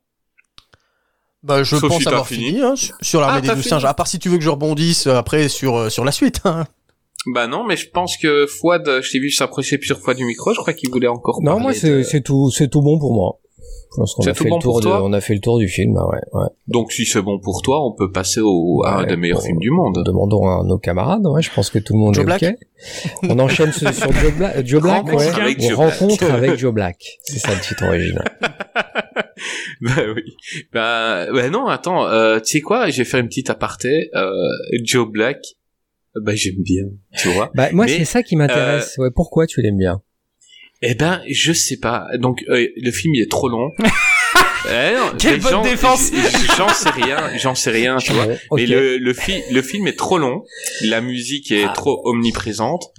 Bah, 1.42 1.62
je 1.62 1.76
Sauf 1.76 1.88
pense 1.88 2.02
si 2.02 2.08
avoir 2.08 2.26
fini. 2.26 2.46
fini, 2.48 2.62
hein, 2.62 2.74
sur- 3.00 3.20
l'armée 3.20 3.38
Ah, 3.38 3.48
des 3.48 3.54
douze 3.54 3.66
singes. 3.68 3.84
À 3.84 3.94
part 3.94 4.08
si 4.08 4.18
tu 4.18 4.28
veux 4.28 4.38
que 4.38 4.44
je 4.44 4.50
rebondisse 4.50 5.06
euh, 5.06 5.16
après 5.16 5.48
sur, 5.48 5.90
sur 5.90 6.04
la 6.04 6.12
suite. 6.12 6.40
hein. 6.44 6.64
Bah 7.26 7.46
non, 7.46 7.64
mais 7.66 7.76
je 7.76 7.90
pense 7.90 8.16
que 8.16 8.46
Fouad, 8.46 8.86
euh, 8.88 9.02
je 9.02 9.10
t'ai 9.10 9.18
vu 9.18 9.30
s'approcher 9.30 9.76
plusieurs 9.78 9.98
fois 9.98 10.14
du 10.14 10.24
micro. 10.24 10.52
Je 10.54 10.60
crois 10.60 10.72
qu'il 10.72 10.90
voulait 10.90 11.08
encore. 11.08 11.40
Non, 11.42 11.58
moi 11.58 11.74
c'est 11.74 11.90
de- 11.98 12.02
c'est 12.02 12.20
tout, 12.22 12.50
c'est 12.50 12.68
tout 12.68 12.80
bon 12.80 12.98
pour 12.98 13.12
moi. 13.12 13.38
Je 13.90 13.96
pense 13.96 14.14
qu'on 14.14 14.22
C'est 14.22 14.30
a 14.30 14.34
fait 14.34 14.48
bon 14.48 14.56
le 14.56 14.62
tour 14.62 14.72
pour 14.74 14.80
de, 14.80 14.84
toi 14.86 15.02
on 15.02 15.12
a 15.12 15.20
fait 15.20 15.34
le 15.34 15.40
tour 15.40 15.58
du 15.58 15.66
film. 15.68 15.96
Ouais, 15.96 16.18
ouais. 16.32 16.46
Donc 16.68 16.92
si 16.92 17.04
c'est 17.06 17.20
bon 17.22 17.38
pour 17.40 17.62
toi, 17.62 17.84
on 17.84 17.92
peut 17.92 18.10
passer 18.12 18.40
au 18.42 18.82
à 18.84 18.98
un 18.98 19.04
des 19.06 19.16
meilleurs 19.16 19.38
bon, 19.40 19.44
films 19.46 19.58
du 19.58 19.70
monde. 19.70 20.02
Demandons 20.06 20.46
à 20.46 20.62
nos 20.64 20.78
camarades. 20.78 21.26
Ouais, 21.26 21.42
je 21.42 21.50
pense 21.52 21.70
que 21.70 21.78
tout 21.78 21.94
le 21.94 21.98
monde 21.98 22.14
Joe 22.14 22.22
est 22.22 22.26
Black 22.26 22.42
ok. 22.44 22.54
On 23.30 23.38
enchaîne 23.38 23.72
sur 23.72 23.92
sur 23.92 24.12
Joe 24.12 24.32
Black. 24.34 24.66
Joe 24.66 24.80
Black, 24.82 25.06
ouais. 25.06 25.28
avec 25.40 25.58
On 25.60 25.68
Joe 25.68 25.76
Black. 25.78 25.90
rencontre 25.98 26.30
avec 26.30 26.56
Joe 26.56 26.72
Black. 26.72 27.18
C'est 27.24 27.38
ça 27.40 27.54
le 27.54 27.60
titre 27.60 27.84
original. 27.86 28.24
bah 29.80 30.02
oui. 30.14 30.36
Bah, 30.72 31.26
bah 31.32 31.50
non, 31.50 31.66
attends. 31.66 32.06
Euh, 32.06 32.38
tu 32.40 32.58
sais 32.58 32.60
quoi 32.60 32.88
Je 32.90 32.98
vais 32.98 33.04
faire 33.04 33.20
une 33.20 33.28
petite 33.28 33.50
aparté. 33.50 34.10
Euh, 34.14 34.30
Joe 34.84 35.08
Black. 35.08 35.38
Bah 36.22 36.34
j'aime 36.34 36.60
bien, 36.62 36.84
tu 37.16 37.28
vois. 37.28 37.50
Bah 37.54 37.68
moi 37.72 37.86
c'est 37.88 38.04
ça 38.04 38.22
qui 38.22 38.36
m'intéresse. 38.36 38.96
Ouais, 38.98 39.10
pourquoi 39.14 39.46
tu 39.46 39.60
l'aimes 39.62 39.78
bien? 39.78 40.00
Eh 40.82 40.94
ben, 40.94 41.20
je 41.28 41.52
sais 41.52 41.78
pas. 41.78 42.06
Donc 42.18 42.44
euh, 42.48 42.66
le 42.76 42.90
film 42.92 43.14
il 43.14 43.22
est 43.22 43.30
trop 43.30 43.48
long. 43.48 43.70
Eh 44.70 44.94
non, 44.96 45.12
Quelle 45.18 45.40
bonne 45.40 45.62
défense. 45.62 46.10
J'en 46.56 46.68
sais 46.68 46.90
rien, 46.90 47.16
j'en 47.38 47.54
sais 47.54 47.70
rien, 47.70 47.96
tu 47.98 48.12
vois. 48.12 48.26
Mais 48.52 48.66
le 48.66 48.98
le, 48.98 49.14
fi- 49.14 49.42
le 49.52 49.62
film 49.62 49.86
est 49.86 49.96
trop 49.96 50.18
long. 50.18 50.42
La 50.84 51.00
musique 51.00 51.50
est 51.52 51.64
Ah. 51.64 51.72
trop 51.72 52.02
omniprésente. 52.04 52.92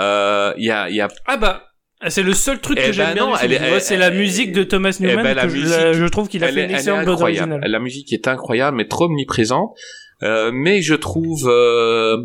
Euh, 0.00 0.52
Il 0.58 0.64
y 0.66 0.70
a 0.70 0.88
il 0.90 0.94
y 0.94 1.00
a 1.00 1.08
Ah 1.26 1.36
bah, 1.38 1.64
c'est 2.08 2.22
le 2.22 2.34
seul 2.34 2.60
truc 2.60 2.78
Eh 2.80 2.86
que 2.88 2.92
j'aime 2.92 3.14
ben 3.16 3.26
bien 3.26 3.78
c'est 3.80 3.96
la 3.96 4.08
elle- 4.08 4.18
musique 4.18 4.52
de 4.52 4.62
Thomas 4.62 4.96
eh 5.00 5.02
Newman 5.04 5.22
ben, 5.24 5.34
la 5.34 5.42
que 5.44 5.48
je, 5.48 5.56
musique, 5.56 5.70
la- 5.76 5.92
je 5.94 6.04
trouve 6.04 6.28
qu'il 6.28 6.44
a 6.44 6.48
elle 6.48 6.54
fait 6.54 6.64
une 6.66 6.70
excellente 6.70 7.08
originale. 7.08 7.60
La 7.66 7.78
musique 7.80 8.12
est 8.12 8.28
incroyable, 8.28 8.76
mais 8.76 8.86
trop 8.86 9.06
omniprésente. 9.06 9.74
Euh, 10.22 10.50
mais 10.52 10.80
je 10.82 10.94
trouve 10.94 11.48
euh, 11.48 12.18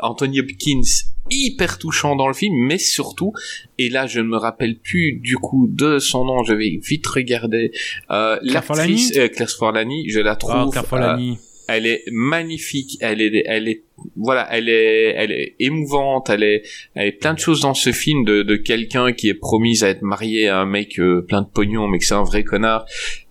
Anthony 0.00 0.40
Hopkins 0.40 0.82
hyper 1.30 1.78
touchant 1.78 2.16
dans 2.16 2.28
le 2.28 2.34
film, 2.34 2.54
mais 2.54 2.78
surtout, 2.78 3.32
et 3.78 3.88
là 3.88 4.06
je 4.06 4.20
ne 4.20 4.26
me 4.26 4.36
rappelle 4.36 4.78
plus 4.78 5.20
du 5.20 5.36
coup 5.36 5.68
de 5.70 5.98
son 5.98 6.24
nom, 6.24 6.42
je 6.44 6.52
vais 6.52 6.80
vite 6.82 7.06
regarder. 7.06 7.72
Euh, 8.10 8.38
L'actrice 8.42 9.16
euh, 9.16 9.28
Claire 9.28 9.50
Forlani, 9.50 10.08
je 10.08 10.20
la 10.20 10.36
trouve. 10.36 10.64
Oh, 10.66 10.70
Claire 10.70 10.86
euh, 10.94 11.34
elle 11.68 11.86
est 11.86 12.02
magnifique, 12.10 12.98
elle 13.00 13.20
est, 13.20 13.44
elle 13.46 13.68
est, 13.68 13.84
voilà, 14.16 14.48
elle 14.50 14.68
est, 14.68 15.14
elle 15.16 15.32
est 15.32 15.54
émouvante, 15.60 16.28
elle 16.28 16.42
est, 16.42 16.62
elle 16.94 17.08
est 17.08 17.12
plein 17.12 17.34
de 17.34 17.38
choses 17.38 17.60
dans 17.60 17.74
ce 17.74 17.92
film 17.92 18.24
de, 18.24 18.42
de 18.42 18.56
quelqu'un 18.56 19.12
qui 19.12 19.28
est 19.28 19.34
promise 19.34 19.84
à 19.84 19.88
être 19.88 20.02
marié 20.02 20.48
à 20.48 20.60
un 20.60 20.66
mec 20.66 20.98
euh, 20.98 21.22
plein 21.22 21.42
de 21.42 21.46
pognon, 21.46 21.88
mais 21.88 21.98
que 21.98 22.04
c'est 22.04 22.14
un 22.14 22.24
vrai 22.24 22.42
connard, 22.42 22.84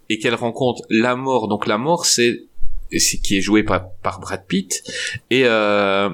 et 0.10 0.18
qu'elle 0.18 0.36
rencontre 0.36 0.84
la 0.90 1.16
mort. 1.16 1.50
Donc 1.50 1.68
la 1.68 1.78
mort, 1.78 2.06
c'est, 2.06 2.44
c'est 2.98 3.18
qui 3.18 3.38
est 3.38 3.42
joué 3.42 3.64
par, 3.64 3.92
par 4.02 4.20
Brad 4.20 4.46
Pitt, 4.48 4.82
et 5.30 5.44
euh, 5.46 6.10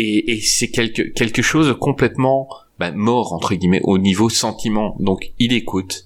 et, 0.00 0.32
et 0.32 0.40
c'est 0.40 0.70
quelque 0.70 1.02
quelque 1.20 1.42
chose 1.42 1.68
complètement 1.78 2.48
ben, 2.78 2.94
mort 2.94 3.32
entre 3.32 3.54
guillemets 3.54 3.82
au 3.84 3.98
niveau 3.98 4.28
sentiment. 4.28 4.96
Donc 4.98 5.20
il 5.38 5.52
écoute, 5.52 6.04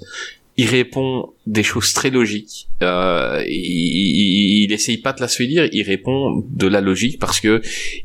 il 0.56 0.66
répond 0.66 1.32
des 1.46 1.62
choses 1.62 1.92
très 1.92 2.10
logiques. 2.10 2.68
Euh, 2.82 3.42
il, 3.46 3.54
il, 3.54 4.64
il 4.64 4.72
essaye 4.72 4.98
pas 4.98 5.12
de 5.12 5.20
la 5.20 5.26
dire, 5.26 5.68
il 5.72 5.82
répond 5.82 6.44
de 6.48 6.66
la 6.66 6.80
logique 6.80 7.18
parce 7.18 7.40
que 7.40 7.60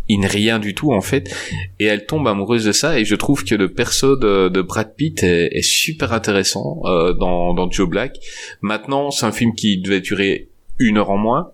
il 0.08 0.20
n'est 0.20 0.28
rien 0.28 0.58
du 0.60 0.74
tout 0.74 0.92
en 0.92 1.02
fait. 1.02 1.34
Et 1.80 1.86
elle 1.86 2.06
tombe 2.06 2.28
amoureuse 2.28 2.66
de 2.66 2.72
ça. 2.72 3.00
Et 3.00 3.06
je 3.06 3.16
trouve 3.16 3.44
que 3.44 3.56
le 3.56 3.74
perso 3.74 4.16
de, 4.16 4.50
de 4.50 4.62
Brad 4.62 4.96
Pitt 4.96 5.24
est, 5.24 5.50
est 5.52 5.62
super 5.62 6.12
intéressant 6.14 6.82
euh, 6.86 7.14
dans, 7.14 7.54
dans 7.54 7.70
Joe 7.70 7.88
Black. 7.88 8.18
Maintenant, 8.62 9.12
c'est 9.12 9.26
un 9.26 9.32
film 9.32 9.54
qui 9.54 9.82
devait 9.82 10.02
durer 10.02 10.50
une 10.80 10.98
heure 10.98 11.12
en 11.12 11.18
moins. 11.18 11.52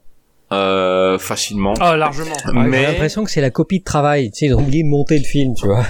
Euh, 0.51 1.17
facilement. 1.17 1.73
Ah, 1.79 1.97
largement. 1.97 2.35
Ouais, 2.53 2.67
mais 2.67 2.81
J'ai 2.81 2.85
l'impression 2.87 3.23
que 3.23 3.31
c'est 3.31 3.41
la 3.41 3.49
copie 3.49 3.79
de 3.79 3.83
travail. 3.83 4.29
Tu 4.31 4.37
sais, 4.39 4.45
ils 4.45 4.53
ont 4.53 4.59
oublié 4.61 4.83
de 4.83 4.87
monter 4.87 5.17
le 5.17 5.23
film, 5.23 5.53
tu 5.55 5.65
vois. 5.65 5.83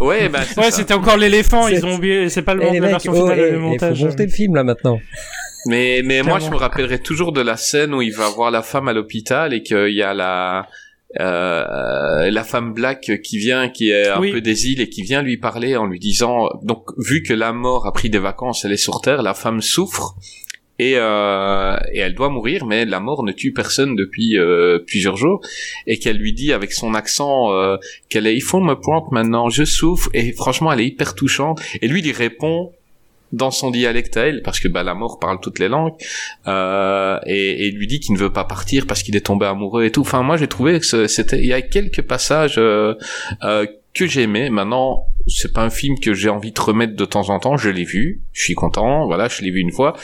ouais, 0.00 0.28
bah, 0.28 0.40
c'est 0.46 0.60
Ouais, 0.60 0.70
c'était 0.70 0.92
encore 0.94 1.16
l'éléphant, 1.16 1.66
ils 1.68 1.84
ont 1.86 1.94
oublié, 1.94 2.28
c'est 2.28 2.42
pas 2.42 2.54
le 2.54 2.60
Eh, 2.62 2.66
moment 2.66 2.76
de 2.76 2.80
la 2.82 2.86
mecs, 2.88 2.90
version 2.92 3.12
oh, 3.12 3.22
finale 3.30 3.38
eh, 3.40 3.50
du 3.50 3.56
il 3.56 3.60
montage. 3.62 3.98
faut 3.98 4.04
monter 4.06 4.26
le 4.26 4.32
film 4.32 4.54
là 4.54 4.64
maintenant. 4.64 5.00
Mais 5.68 6.02
mais 6.04 6.22
moi 6.22 6.38
je 6.38 6.48
me 6.48 6.54
rappellerai 6.56 7.00
toujours 7.00 7.32
de 7.32 7.40
la 7.40 7.56
scène 7.56 7.92
où 7.92 8.00
il 8.00 8.12
va 8.14 8.28
voir 8.28 8.52
la 8.52 8.62
femme 8.62 8.86
à 8.86 8.92
l'hôpital 8.92 9.52
et 9.52 9.64
qu'il 9.64 9.94
y 9.94 10.02
a 10.02 10.14
la 10.14 10.68
euh, 11.18 12.30
la 12.30 12.44
femme 12.44 12.72
black 12.72 13.10
qui 13.24 13.38
vient 13.38 13.68
qui 13.68 13.90
est 13.90 14.06
un 14.08 14.20
Oui. 14.20 14.30
peu 14.30 14.40
des 14.40 14.66
îles 14.68 14.80
et 14.80 14.88
qui 14.88 15.02
vient 15.02 15.22
lui 15.22 15.38
parler 15.38 15.76
en 15.76 15.86
lui 15.86 15.98
disant 15.98 16.48
donc 16.62 16.84
vu 16.98 17.22
que 17.24 17.32
la 17.32 17.52
mort 17.52 17.84
a 17.86 17.92
pris 17.92 18.10
des 18.10 18.18
vacances 18.20 18.64
elle 18.64 18.72
est 18.72 18.76
sur 18.76 19.00
terre 19.00 19.22
la 19.22 19.34
femme 19.34 19.60
souffre 19.60 20.14
et, 20.78 20.94
euh, 20.96 21.76
et 21.92 21.98
elle 21.98 22.14
doit 22.14 22.28
mourir 22.28 22.66
mais 22.66 22.84
la 22.84 23.00
mort 23.00 23.22
ne 23.22 23.32
tue 23.32 23.52
personne 23.52 23.96
depuis 23.96 24.38
euh, 24.38 24.78
plusieurs 24.86 25.16
jours. 25.16 25.40
Et 25.86 25.98
qu'elle 25.98 26.16
lui 26.16 26.32
dit 26.32 26.52
avec 26.52 26.72
son 26.72 26.94
accent 26.94 27.52
euh, 27.52 27.76
qu'elle 28.08 28.26
est 28.26 28.34
il 28.34 28.42
faut 28.42 28.60
me 28.60 28.74
prendre 28.74 29.12
maintenant 29.12 29.48
je 29.48 29.64
souffre. 29.64 30.08
Et 30.14 30.32
franchement 30.32 30.72
elle 30.72 30.80
est 30.80 30.86
hyper 30.86 31.14
touchante. 31.14 31.60
Et 31.80 31.88
lui 31.88 32.02
il 32.02 32.12
répond 32.12 32.72
dans 33.32 33.50
son 33.50 33.70
dialecte 33.70 34.16
à 34.16 34.26
elle, 34.26 34.42
parce 34.42 34.60
que 34.60 34.68
bah, 34.68 34.82
la 34.82 34.94
mort 34.94 35.18
parle 35.18 35.40
toutes 35.40 35.58
les 35.58 35.68
langues, 35.68 35.94
euh, 36.46 37.18
et, 37.26 37.66
et 37.66 37.70
lui 37.70 37.86
dit 37.86 38.00
qu'il 38.00 38.14
ne 38.14 38.18
veut 38.18 38.32
pas 38.32 38.44
partir 38.44 38.86
parce 38.86 39.02
qu'il 39.02 39.16
est 39.16 39.26
tombé 39.26 39.46
amoureux 39.46 39.84
et 39.84 39.90
tout. 39.90 40.02
Enfin, 40.02 40.22
moi, 40.22 40.36
j'ai 40.36 40.48
trouvé 40.48 40.80
que 40.80 41.06
c'était, 41.06 41.38
il 41.38 41.46
y 41.46 41.52
a 41.52 41.62
quelques 41.62 42.02
passages 42.02 42.56
euh, 42.58 42.94
euh, 43.42 43.66
que 43.96 44.06
j'aimais. 44.06 44.50
Maintenant, 44.50 45.06
c'est 45.26 45.52
pas 45.52 45.62
un 45.62 45.70
film 45.70 45.98
que 45.98 46.14
j'ai 46.14 46.28
envie 46.28 46.52
de 46.52 46.60
remettre 46.60 46.94
de 46.94 47.04
temps 47.04 47.30
en 47.30 47.38
temps. 47.38 47.56
Je 47.56 47.70
l'ai 47.70 47.84
vu, 47.84 48.22
je 48.32 48.42
suis 48.44 48.54
content. 48.54 49.06
Voilà, 49.06 49.28
je 49.28 49.42
l'ai 49.42 49.50
vu 49.50 49.60
une 49.60 49.72
fois. 49.72 49.94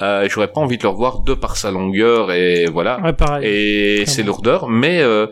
Euh, 0.00 0.28
J'aurais 0.30 0.48
pas 0.52 0.60
envie 0.60 0.78
de 0.78 0.82
le 0.82 0.88
revoir 0.88 1.20
de 1.20 1.34
par 1.34 1.56
sa 1.56 1.70
longueur 1.70 2.32
et 2.32 2.66
voilà 2.66 3.00
Ouais, 3.02 3.12
pareil. 3.12 3.46
et 3.46 3.94
Clairement. 3.96 4.12
ses 4.12 4.22
lourdeurs, 4.22 4.68
mais 4.68 5.00
euh, 5.02 5.26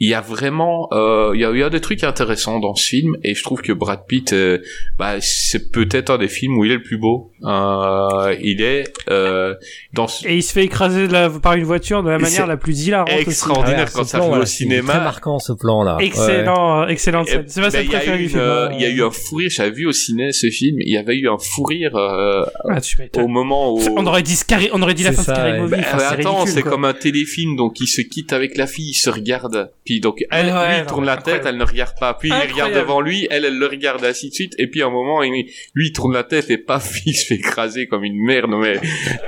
il 0.00 0.08
y 0.10 0.14
a 0.14 0.20
vraiment 0.20 0.88
euh, 0.92 1.30
il 1.34 1.40
y 1.40 1.44
a 1.44 1.50
il 1.52 1.58
y 1.58 1.62
a 1.62 1.70
des 1.70 1.80
trucs 1.80 2.02
intéressants 2.04 2.58
dans 2.58 2.74
ce 2.74 2.84
film 2.88 3.16
et 3.22 3.34
je 3.34 3.42
trouve 3.44 3.62
que 3.62 3.72
Brad 3.72 4.06
Pitt 4.08 4.32
euh, 4.32 4.58
bah 4.98 5.16
c'est 5.20 5.70
peut-être 5.70 6.10
un 6.10 6.18
des 6.18 6.26
films 6.28 6.58
où 6.58 6.64
il 6.64 6.72
est 6.72 6.76
le 6.76 6.82
plus 6.82 6.98
beau 6.98 7.30
euh, 7.44 8.34
il 8.42 8.60
est 8.62 8.84
euh, 9.10 9.54
dans 9.92 10.06
ce- 10.08 10.26
Et 10.26 10.36
il 10.36 10.42
se 10.42 10.52
fait 10.52 10.64
écraser 10.64 11.06
de 11.06 11.12
la- 11.12 11.30
par 11.30 11.54
une 11.54 11.64
voiture 11.64 12.02
de 12.02 12.10
la 12.10 12.18
manière 12.18 12.46
la 12.46 12.56
plus 12.56 12.86
hilarante. 12.86 13.08
extraordinaire 13.10 13.88
ce 13.88 13.94
quand 13.96 14.04
ça 14.04 14.18
plan, 14.18 14.24
joue 14.26 14.28
voilà, 14.30 14.42
au 14.42 14.46
c'est 14.46 14.56
cinéma 14.64 14.92
Très 14.94 15.04
marquant 15.04 15.38
ce 15.38 15.52
plan 15.52 15.82
là. 15.84 15.96
Excellent, 16.00 16.82
euh, 16.82 16.86
excellente 16.88 17.28
scène. 17.28 17.44
C'est 17.46 17.60
ma 17.60 17.68
Eh 17.68 17.70
scène 17.70 17.80
ben, 17.82 17.86
il 17.88 17.92
y 17.92 17.94
a 17.94 17.98
préférée 17.98 18.18
du 18.18 18.28
film. 18.28 18.40
euh, 18.40 18.68
il 18.74 18.80
y 18.80 18.84
a 18.84 18.88
eu 18.88 19.02
un 19.02 19.10
fou 19.10 19.36
rire 19.36 19.50
j'avais 19.50 19.70
vu 19.70 19.86
au 19.86 19.92
ciné 19.92 20.32
ce 20.32 20.48
film 20.50 20.76
il 20.80 20.92
y 20.92 20.96
avait 20.96 21.16
eu 21.16 21.28
un 21.28 21.38
fou 21.38 21.62
rire 21.64 21.94
euh, 21.96 22.44
Ah, 22.68 22.78
au 23.22 23.28
moment 23.28 23.72
où 23.74 23.80
On 23.96 24.06
aurait 24.06 24.22
dit 24.22 24.34
Scary, 24.36 24.68
on 24.72 24.82
aurait 24.82 24.94
dit 24.94 25.04
la 25.04 25.12
fin 25.12 25.22
de 25.22 25.26
Scary 25.36 25.52
ouais. 25.52 25.60
Movie. 25.60 25.74
Enfin, 25.78 25.98
c'est 25.98 26.04
attends, 26.20 26.46
c'est 26.46 26.62
comme 26.62 26.84
un 26.84 26.92
téléfilm, 26.94 27.56
donc 27.56 27.80
il 27.80 27.86
se 27.86 28.00
quitte 28.00 28.32
avec 28.32 28.56
la 28.56 28.66
fille, 28.66 28.90
il 28.90 28.94
se 28.94 29.10
regarde, 29.10 29.70
puis 29.84 29.93
donc 30.00 30.18
elle, 30.30 30.46
Ouais, 30.46 30.68
lui, 30.74 30.78
il 30.80 30.86
tourne 30.86 31.04
la 31.04 31.16
tête, 31.16 31.42
elle 31.46 31.56
ne 31.56 31.64
regarde 31.64 31.94
pas, 31.98 32.14
puis 32.14 32.28
il 32.30 32.52
regarde 32.52 32.72
devant 32.74 33.00
lui, 33.00 33.26
elle, 33.30 33.44
elle 33.44 33.58
le 33.58 33.66
regarde, 33.66 34.04
ainsi 34.04 34.28
de 34.30 34.34
suite, 34.34 34.54
et 34.58 34.66
puis 34.68 34.82
à 34.82 34.86
un 34.86 34.90
moment, 34.90 35.22
il, 35.22 35.32
lui, 35.74 35.86
il 35.88 35.92
tourne 35.92 36.12
la 36.14 36.24
tête 36.24 36.50
et 36.50 36.58
paf, 36.58 36.92
il 37.06 37.14
se 37.14 37.26
fait 37.26 37.34
écraser 37.36 37.86
comme 37.86 38.04
une 38.04 38.16
merde, 38.22 38.50
mais 38.60 38.80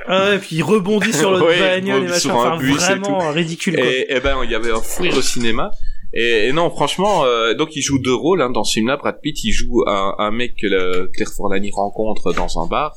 Ah 0.07 0.31
ouais, 0.31 0.39
puis 0.39 0.57
il 0.57 0.63
rebondit 0.63 1.13
sur 1.13 1.31
l'autre 1.31 1.47
Ouais, 1.49 1.59
bagnole 1.59 2.03
et 2.05 2.07
machin. 2.07 2.19
sur 2.19 2.41
un 2.41 2.55
Enfin, 2.55 2.59
bus 2.59 2.75
et 2.91 2.95
vraiment 2.95 3.31
ridicule, 3.31 3.77
quoi. 3.77 3.85
et, 3.87 4.07
et 4.09 4.21
ben 4.21 4.39
il 4.45 4.51
y 4.51 4.55
avait 4.55 4.73
un 4.73 4.81
fou 4.81 5.05
au 5.07 5.23
cinéma. 5.23 5.71
Et, 6.15 6.47
et 6.47 6.53
non, 6.53 6.71
franchement, 6.71 7.25
euh, 7.25 7.53
donc 7.55 7.77
il 7.77 7.83
joue 7.83 7.99
deux 7.99 8.15
rôles 8.15 8.41
hein, 8.41 8.51
dans 8.51 8.65
ce 8.65 8.75
film-là. 8.75 8.97
Brad 8.97 9.21
Pitt, 9.21 9.43
il 9.45 9.51
joue 9.53 9.83
un, 9.87 10.15
un 10.19 10.31
mec 10.31 10.55
que 10.57 10.67
le 10.67 11.11
Claire 11.13 11.29
Forlani 11.37 11.71
rencontre 11.73 12.33
dans 12.33 12.59
un 12.63 12.67
bar 12.67 12.97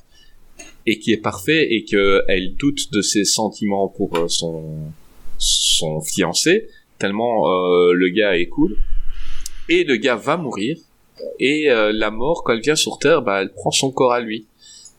et 0.86 1.00
qui 1.00 1.12
est 1.12 1.18
parfait 1.22 1.68
et 1.70 1.84
que 1.84 2.22
elle 2.30 2.56
doute 2.56 2.92
de 2.94 3.02
ses 3.02 3.26
sentiments 3.26 3.90
pour 3.90 4.16
euh, 4.16 4.28
son 4.30 4.92
son 5.38 6.02
fiancé 6.02 6.68
tellement 7.00 7.48
euh, 7.50 7.94
le 7.94 8.10
gars 8.10 8.38
est 8.38 8.48
cool. 8.48 8.76
Et 9.70 9.84
le 9.84 9.96
gars 9.98 10.16
va 10.16 10.38
mourir 10.38 10.78
et 11.40 11.70
euh, 11.70 11.92
la 11.94 12.12
mort 12.12 12.44
quand 12.44 12.54
elle 12.54 12.62
vient 12.62 12.76
sur 12.76 12.98
Terre, 12.98 13.22
bah 13.22 13.42
elle 13.42 13.54
prend 13.54 13.72
son 13.72 13.92
corps 13.92 14.14
à 14.14 14.20
lui. 14.20 14.48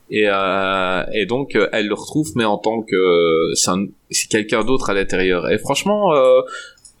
Et, 0.09 0.25
euh, 0.27 1.03
et 1.13 1.25
donc 1.25 1.55
euh, 1.55 1.69
elle 1.71 1.87
le 1.87 1.93
retrouve 1.93 2.31
mais 2.35 2.43
en 2.45 2.57
tant 2.57 2.81
que 2.81 2.95
euh, 2.95 3.53
c'est 3.55 3.71
un- 3.71 3.87
c'est 4.09 4.27
quelqu'un 4.29 4.63
d'autre 4.63 4.89
à 4.89 4.93
l'intérieur. 4.93 5.49
Et 5.49 5.57
franchement, 5.57 6.13
euh, 6.13 6.41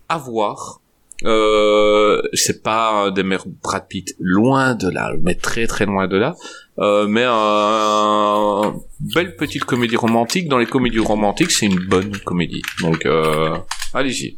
à 0.09 0.17
voir. 0.17 0.79
Euh, 1.23 2.19
c'est 2.33 2.63
pas 2.63 3.11
des 3.11 3.21
meilleurs 3.21 3.45
Brad 3.61 3.85
Pitt, 3.87 4.15
loin 4.19 4.73
de 4.73 4.89
là, 4.89 5.13
mais 5.21 5.35
très 5.35 5.67
très 5.67 5.85
loin 5.85 6.07
de 6.07 6.17
là. 6.17 6.35
Euh, 6.79 7.05
mais 7.07 7.23
un 7.27 8.73
belle 8.99 9.35
petite 9.35 9.63
comédie 9.65 9.97
romantique. 9.97 10.47
Dans 10.47 10.57
les 10.57 10.65
comédies 10.65 10.97
romantiques, 10.99 11.51
c'est 11.51 11.67
une 11.67 11.79
bonne 11.79 12.17
comédie. 12.25 12.63
Donc 12.81 13.05
euh, 13.05 13.55
allez-y. 13.93 14.37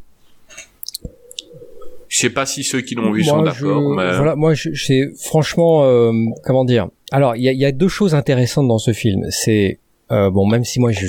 Je 2.13 2.19
sais 2.19 2.29
pas 2.29 2.45
si 2.45 2.63
ceux 2.63 2.81
qui 2.81 2.93
l'ont 2.93 3.11
vu 3.11 3.23
sont 3.23 3.41
d'accord, 3.41 3.81
mais 3.95 4.15
Voilà, 4.17 4.35
moi, 4.35 4.53
c'est 4.55 5.09
franchement, 5.19 5.83
euh, 5.83 6.11
comment 6.43 6.63
dire? 6.63 6.87
Alors, 7.11 7.35
il 7.35 7.41
y 7.41 7.49
a, 7.49 7.53
y 7.53 7.65
a 7.65 7.71
deux 7.71 7.87
choses 7.87 8.13
intéressantes 8.13 8.67
dans 8.67 8.77
ce 8.77 8.93
film. 8.93 9.23
C'est 9.31 9.79
euh, 10.11 10.29
bon, 10.29 10.45
même 10.45 10.63
si 10.63 10.79
moi, 10.79 10.91
je, 10.91 11.07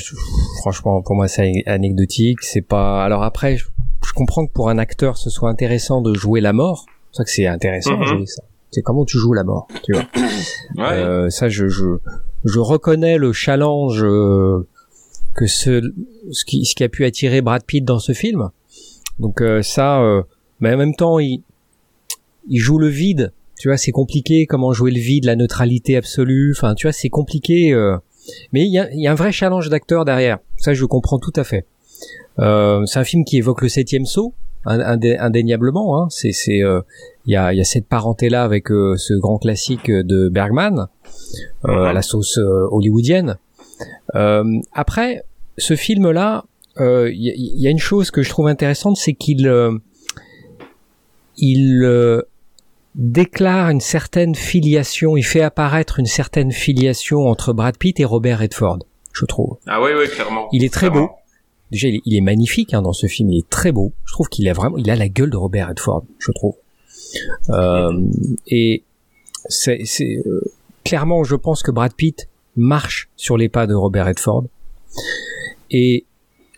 franchement, 0.61 1.03
pour 1.03 1.15
moi, 1.15 1.29
c'est 1.29 1.53
anecdotique. 1.67 2.39
C'est 2.41 2.63
pas. 2.63 3.05
Alors 3.05 3.23
après, 3.23 3.59
je, 3.59 3.67
je 4.07 4.13
comprends 4.15 4.47
que 4.47 4.53
pour 4.53 4.71
un 4.71 4.79
acteur, 4.79 5.19
ce 5.19 5.29
soit 5.29 5.51
intéressant 5.51 6.01
de 6.01 6.15
jouer 6.15 6.41
la 6.41 6.55
mort. 6.55 6.87
C'est 7.13 7.19
ça 7.19 7.25
que 7.25 7.31
c'est 7.31 7.47
intéressant 7.47 7.93
de 7.99 7.99
Mhm. 7.99 8.05
jouer 8.17 8.27
ça. 8.27 8.43
C'est 8.71 8.81
comment 8.81 9.05
tu 9.05 9.19
joues 9.19 9.35
la 9.35 9.45
mort, 9.45 9.69
tu 9.85 9.93
vois. 9.93 10.05
ouais. 10.77 10.93
Euh, 10.95 11.29
ça, 11.29 11.51
je, 11.51 11.69
je, 11.69 11.85
je 12.45 12.59
reconnais 12.61 13.19
le 13.19 13.35
challenge 13.35 14.03
euh, 14.03 14.67
que 15.37 15.47
ce, 15.47 15.83
ce 16.33 16.45
qui, 16.47 16.65
ce 16.65 16.75
qui 16.75 16.83
a 16.83 16.89
pu 16.89 17.05
attirer 17.05 17.43
Brad 17.43 17.63
Pitt 17.63 17.85
dans 17.85 17.99
ce 17.99 18.13
film. 18.13 18.49
Donc 19.19 19.43
euh, 19.43 19.63
ça, 19.63 20.01
euh, 20.01 20.23
mais 20.61 20.73
en 20.75 20.77
même 20.77 20.95
temps, 20.95 21.19
il, 21.19 21.43
il 22.49 22.59
joue 22.59 22.79
le 22.79 22.89
vide. 22.89 23.33
Tu 23.59 23.69
vois, 23.69 23.77
c'est 23.77 23.93
compliqué. 23.93 24.47
Comment 24.47 24.73
jouer 24.73 24.91
le 24.91 24.99
vide, 25.01 25.25
la 25.25 25.37
neutralité 25.37 25.97
absolue. 25.97 26.53
Enfin, 26.57 26.75
tu 26.75 26.87
vois, 26.87 26.93
c'est 26.93 27.09
compliqué. 27.09 27.73
euh. 27.73 27.97
mais 28.53 28.65
il 28.67 28.73
y 28.73 28.79
a, 28.79 28.91
il 28.93 29.01
y 29.01 29.07
a 29.07 29.13
un 29.13 29.17
vrai 29.17 29.33
challenge 29.33 29.69
d'acteur 29.69 30.05
derrière. 30.05 30.39
Ça, 30.57 30.75
je 30.75 30.85
comprends 30.85 31.19
tout 31.19 31.33
à 31.37 31.45
fait. 31.45 31.65
Euh, 32.41 32.85
c'est 32.87 32.99
un 32.99 33.05
film 33.05 33.25
qui 33.25 33.37
évoque 33.39 33.63
le 33.63 33.69
septième 33.69 34.07
saut, 34.07 34.35
ind- 34.67 34.83
indé- 34.83 35.17
indéniablement. 35.19 36.03
Hein. 36.03 36.09
C'est, 36.11 36.33
c'est, 36.33 36.63
euh, 36.63 36.81
il 37.27 37.33
y 37.33 37.37
a, 37.37 37.53
il 37.53 37.57
y 37.59 37.61
a 37.61 37.65
cette 37.65 37.87
parenté-là 37.87 38.43
avec 38.43 38.71
euh, 38.73 38.97
ce 38.97 39.15
grand 39.15 39.39
classique 39.39 39.91
de 39.91 40.29
Bergman, 40.29 40.89
euh, 41.67 41.85
à 41.85 41.93
la 41.93 42.03
sauce 42.03 42.39
hollywoodienne. 42.39 43.39
Euh, 44.17 44.45
après, 44.73 45.23
ce 45.59 45.77
film-là, 45.77 46.45
euh, 46.81 47.09
il 47.13 47.23
y, 47.23 47.63
y 47.63 47.67
a 47.69 47.71
une 47.71 47.79
chose 47.79 48.11
que 48.11 48.23
je 48.23 48.29
trouve 48.31 48.49
intéressante, 48.49 48.97
c'est 48.97 49.13
qu'il 49.15 49.47
euh, 49.47 49.79
il 51.37 51.83
euh, 51.85 52.23
déclare 52.95 53.71
une 53.71 53.81
certaine 53.81 54.35
filiation, 54.35 55.17
il 55.17 55.23
fait 55.25 55.43
apparaître 55.43 55.99
une 55.99 56.07
certaine 56.07 56.53
filiation 56.53 57.27
entre 57.27 57.53
Brad 57.53 57.77
Pitt 57.77 57.99
et 58.01 58.05
Robert 58.05 58.39
Redford, 58.41 58.79
je 59.13 59.25
trouve. 59.25 59.57
Ah 59.67 59.83
oui, 59.83 59.91
oui, 59.99 60.09
clairement. 60.09 60.49
Il 60.53 60.65
est 60.65 60.73
très 60.73 60.89
Clairement. 60.89 61.07
beau. 61.09 61.13
Déjà, 61.71 61.89
il 61.89 61.97
est, 61.97 62.03
il 62.05 62.17
est 62.17 62.21
magnifique 62.21 62.73
hein, 62.75 62.83
dans 62.83 62.93
ce 62.93 63.07
film. 63.09 63.31
Il 63.31 63.39
est 63.39 63.49
très 63.51 63.73
beau. 63.73 63.93
Je 64.05 64.13
trouve 64.13 64.29
qu'il 64.29 64.49
a 64.49 64.53
vraiment, 64.53 64.77
il 64.77 64.89
a 64.91 64.97
la 64.97 65.09
gueule 65.09 65.31
de 65.31 65.37
Robert 65.37 65.69
Redford, 65.69 66.05
je 66.19 66.31
trouve. 66.33 66.55
Euh, 67.51 67.91
et 68.47 68.85
c'est, 69.49 69.81
c'est 69.85 70.23
euh, 70.27 70.41
clairement, 70.85 71.25
je 71.25 71.35
pense 71.35 71.63
que 71.63 71.71
Brad 71.73 71.93
Pitt 71.95 72.29
marche 72.57 73.09
sur 73.17 73.37
les 73.37 73.49
pas 73.49 73.67
de 73.67 73.75
Robert 73.75 74.07
Redford. 74.07 74.45
Et 75.71 76.05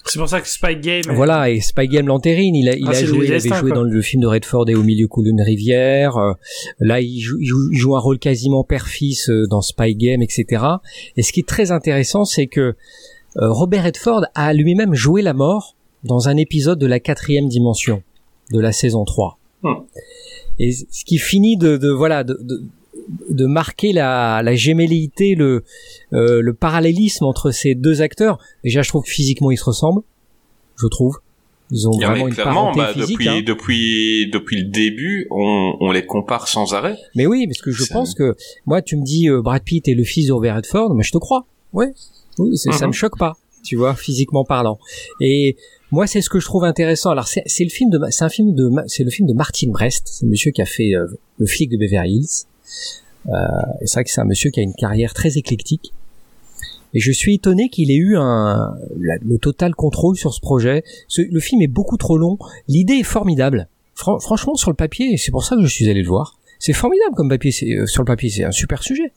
C'est 0.08 0.18
pour 0.18 0.28
ça 0.28 0.40
que 0.40 0.48
Spy 0.48 0.76
Game. 0.76 1.02
voilà, 1.14 1.50
et 1.50 1.60
Spy 1.60 1.88
Game 1.88 2.06
l'entérine. 2.06 2.54
Il 2.54 2.68
a, 2.68 2.76
il 2.76 2.86
Ah, 2.86 2.90
a 2.90 3.04
joué, 3.04 3.26
il 3.26 3.32
avait 3.32 3.40
joué 3.40 3.60
quoi. 3.60 3.70
dans 3.70 3.82
le 3.82 4.02
film 4.02 4.22
de 4.22 4.26
Redford 4.28 4.68
et 4.68 4.74
au 4.74 4.82
milieu 4.82 5.08
coule 5.08 5.26
une 5.28 5.42
rivière. 5.42 6.16
Euh, 6.16 6.32
là, 6.78 7.00
il 7.00 7.18
joue, 7.20 7.38
il 7.40 7.46
joue- 7.46 7.70
il 7.72 7.76
joue 7.78 7.96
un 7.96 8.00
rôle 8.00 8.18
quasiment 8.18 8.62
père-fils 8.64 9.28
euh, 9.30 9.46
dans 9.50 9.60
Spy 9.62 9.94
Game, 9.96 10.22
etc. 10.22 10.64
Et 11.16 11.22
ce 11.22 11.32
qui 11.32 11.40
est 11.40 11.48
très 11.48 11.72
intéressant, 11.72 12.24
c'est 12.24 12.46
que 12.46 12.60
euh, 12.60 12.74
Robert 13.50 13.84
Redford 13.84 14.24
a 14.34 14.52
lui-même 14.54 14.94
joué 14.94 15.22
la 15.22 15.34
mort 15.34 15.74
dans 16.04 16.28
un 16.28 16.36
épisode 16.36 16.78
de 16.78 16.86
la 16.86 17.00
quatrième 17.00 17.48
dimension 17.48 18.02
de 18.52 18.60
la 18.60 18.72
saison 18.72 19.04
3. 19.04 19.38
Hmm. 19.62 19.74
Et 20.58 20.72
ce 20.72 21.04
qui 21.04 21.18
finit 21.18 21.56
de, 21.56 21.76
de 21.76 21.90
voilà 21.90 22.22
de, 22.24 22.38
de, 22.40 22.62
de 23.30 23.46
marquer 23.46 23.92
la, 23.92 24.42
la 24.42 24.54
gémellité, 24.54 25.34
le, 25.34 25.64
euh, 26.12 26.40
le 26.42 26.54
parallélisme 26.54 27.24
entre 27.24 27.50
ces 27.50 27.74
deux 27.74 28.02
acteurs. 28.02 28.38
Déjà, 28.64 28.82
je 28.82 28.88
trouve 28.88 29.04
que 29.04 29.10
physiquement 29.10 29.50
ils 29.50 29.56
se 29.58 29.64
ressemblent. 29.64 30.02
Je 30.80 30.86
trouve. 30.88 31.18
Ils 31.72 31.88
ont 31.88 31.98
vraiment 31.98 32.28
une 32.28 32.34
parenté 32.36 32.78
bah, 32.78 32.92
physique. 32.92 33.10
depuis, 33.18 33.28
hein. 33.28 33.42
depuis, 33.44 34.30
depuis 34.32 34.56
le 34.62 34.68
début, 34.70 35.26
on, 35.32 35.74
on 35.80 35.90
les 35.90 36.06
compare 36.06 36.46
sans 36.46 36.74
arrêt. 36.74 36.96
Mais 37.16 37.26
oui, 37.26 37.46
parce 37.48 37.60
que 37.60 37.72
je 37.72 37.84
pense 37.92 38.14
que 38.14 38.36
moi, 38.66 38.82
tu 38.82 38.96
me 38.96 39.04
dis 39.04 39.28
euh, 39.28 39.42
Brad 39.42 39.62
Pitt 39.64 39.88
est 39.88 39.94
le 39.94 40.04
fils 40.04 40.28
de 40.28 40.32
Robert 40.32 40.54
Redford, 40.56 40.94
mais 40.94 41.02
je 41.02 41.10
te 41.10 41.18
crois. 41.18 41.44
Ouais, 41.72 41.92
oui, 42.38 42.56
c'est- 42.56 42.70
ça 42.70 42.84
Mhm. 42.86 42.90
me 42.90 42.92
choque 42.92 43.18
pas, 43.18 43.32
tu 43.64 43.74
vois, 43.74 43.96
physiquement 43.96 44.44
parlant. 44.44 44.78
Et 45.20 45.56
moi, 45.90 46.06
c'est 46.06 46.20
ce 46.20 46.30
que 46.30 46.38
je 46.38 46.44
trouve 46.44 46.62
intéressant. 46.62 47.10
Alors, 47.10 47.26
c'est 47.26 47.42
le 47.64 47.68
film 47.70 47.90
de, 47.90 47.98
c'est 48.10 48.24
un 48.24 48.28
film 48.28 48.54
de, 48.54 48.70
c'est 48.86 49.02
le 49.02 49.10
film 49.10 49.26
de 49.28 49.34
Martin 49.34 49.70
Brest, 49.70 50.04
c'est 50.06 50.24
le 50.24 50.30
monsieur 50.30 50.52
qui 50.52 50.62
a 50.62 50.66
fait 50.66 50.94
euh, 50.94 51.06
le 51.38 51.46
flic 51.46 51.68
de 51.70 51.76
Beverly 51.76 52.18
Hills. 52.18 52.46
Euh, 53.28 53.32
c'est 53.84 53.94
vrai 53.94 54.04
que 54.04 54.10
c'est 54.10 54.20
un 54.20 54.24
monsieur 54.24 54.50
qui 54.50 54.60
a 54.60 54.62
une 54.62 54.74
carrière 54.74 55.14
très 55.14 55.36
éclectique. 55.36 55.92
Et 56.94 57.00
je 57.00 57.12
suis 57.12 57.34
étonné 57.34 57.68
qu'il 57.68 57.90
ait 57.90 57.96
eu 57.96 58.14
le 58.16 59.36
total 59.38 59.74
contrôle 59.74 60.16
sur 60.16 60.32
ce 60.32 60.40
projet. 60.40 60.82
Le 61.18 61.40
film 61.40 61.60
est 61.60 61.66
beaucoup 61.68 61.96
trop 61.96 62.16
long. 62.16 62.38
L'idée 62.68 62.94
est 62.94 63.02
formidable. 63.02 63.68
Fran- 63.94 64.18
franchement, 64.20 64.54
sur 64.54 64.70
le 64.70 64.76
papier, 64.76 65.16
c'est 65.16 65.30
pour 65.30 65.44
ça 65.44 65.56
que 65.56 65.62
je 65.62 65.66
suis 65.68 65.88
allé 65.90 66.02
le 66.02 66.08
voir. 66.08 66.38
C'est 66.58 66.72
formidable 66.72 67.14
comme 67.14 67.28
papier. 67.28 67.52
euh, 67.74 67.86
sur 67.86 68.02
le 68.02 68.06
papier, 68.06 68.30
c'est 68.30 68.44
un 68.44 68.50
super 68.52 68.82
sujet. 68.82 69.12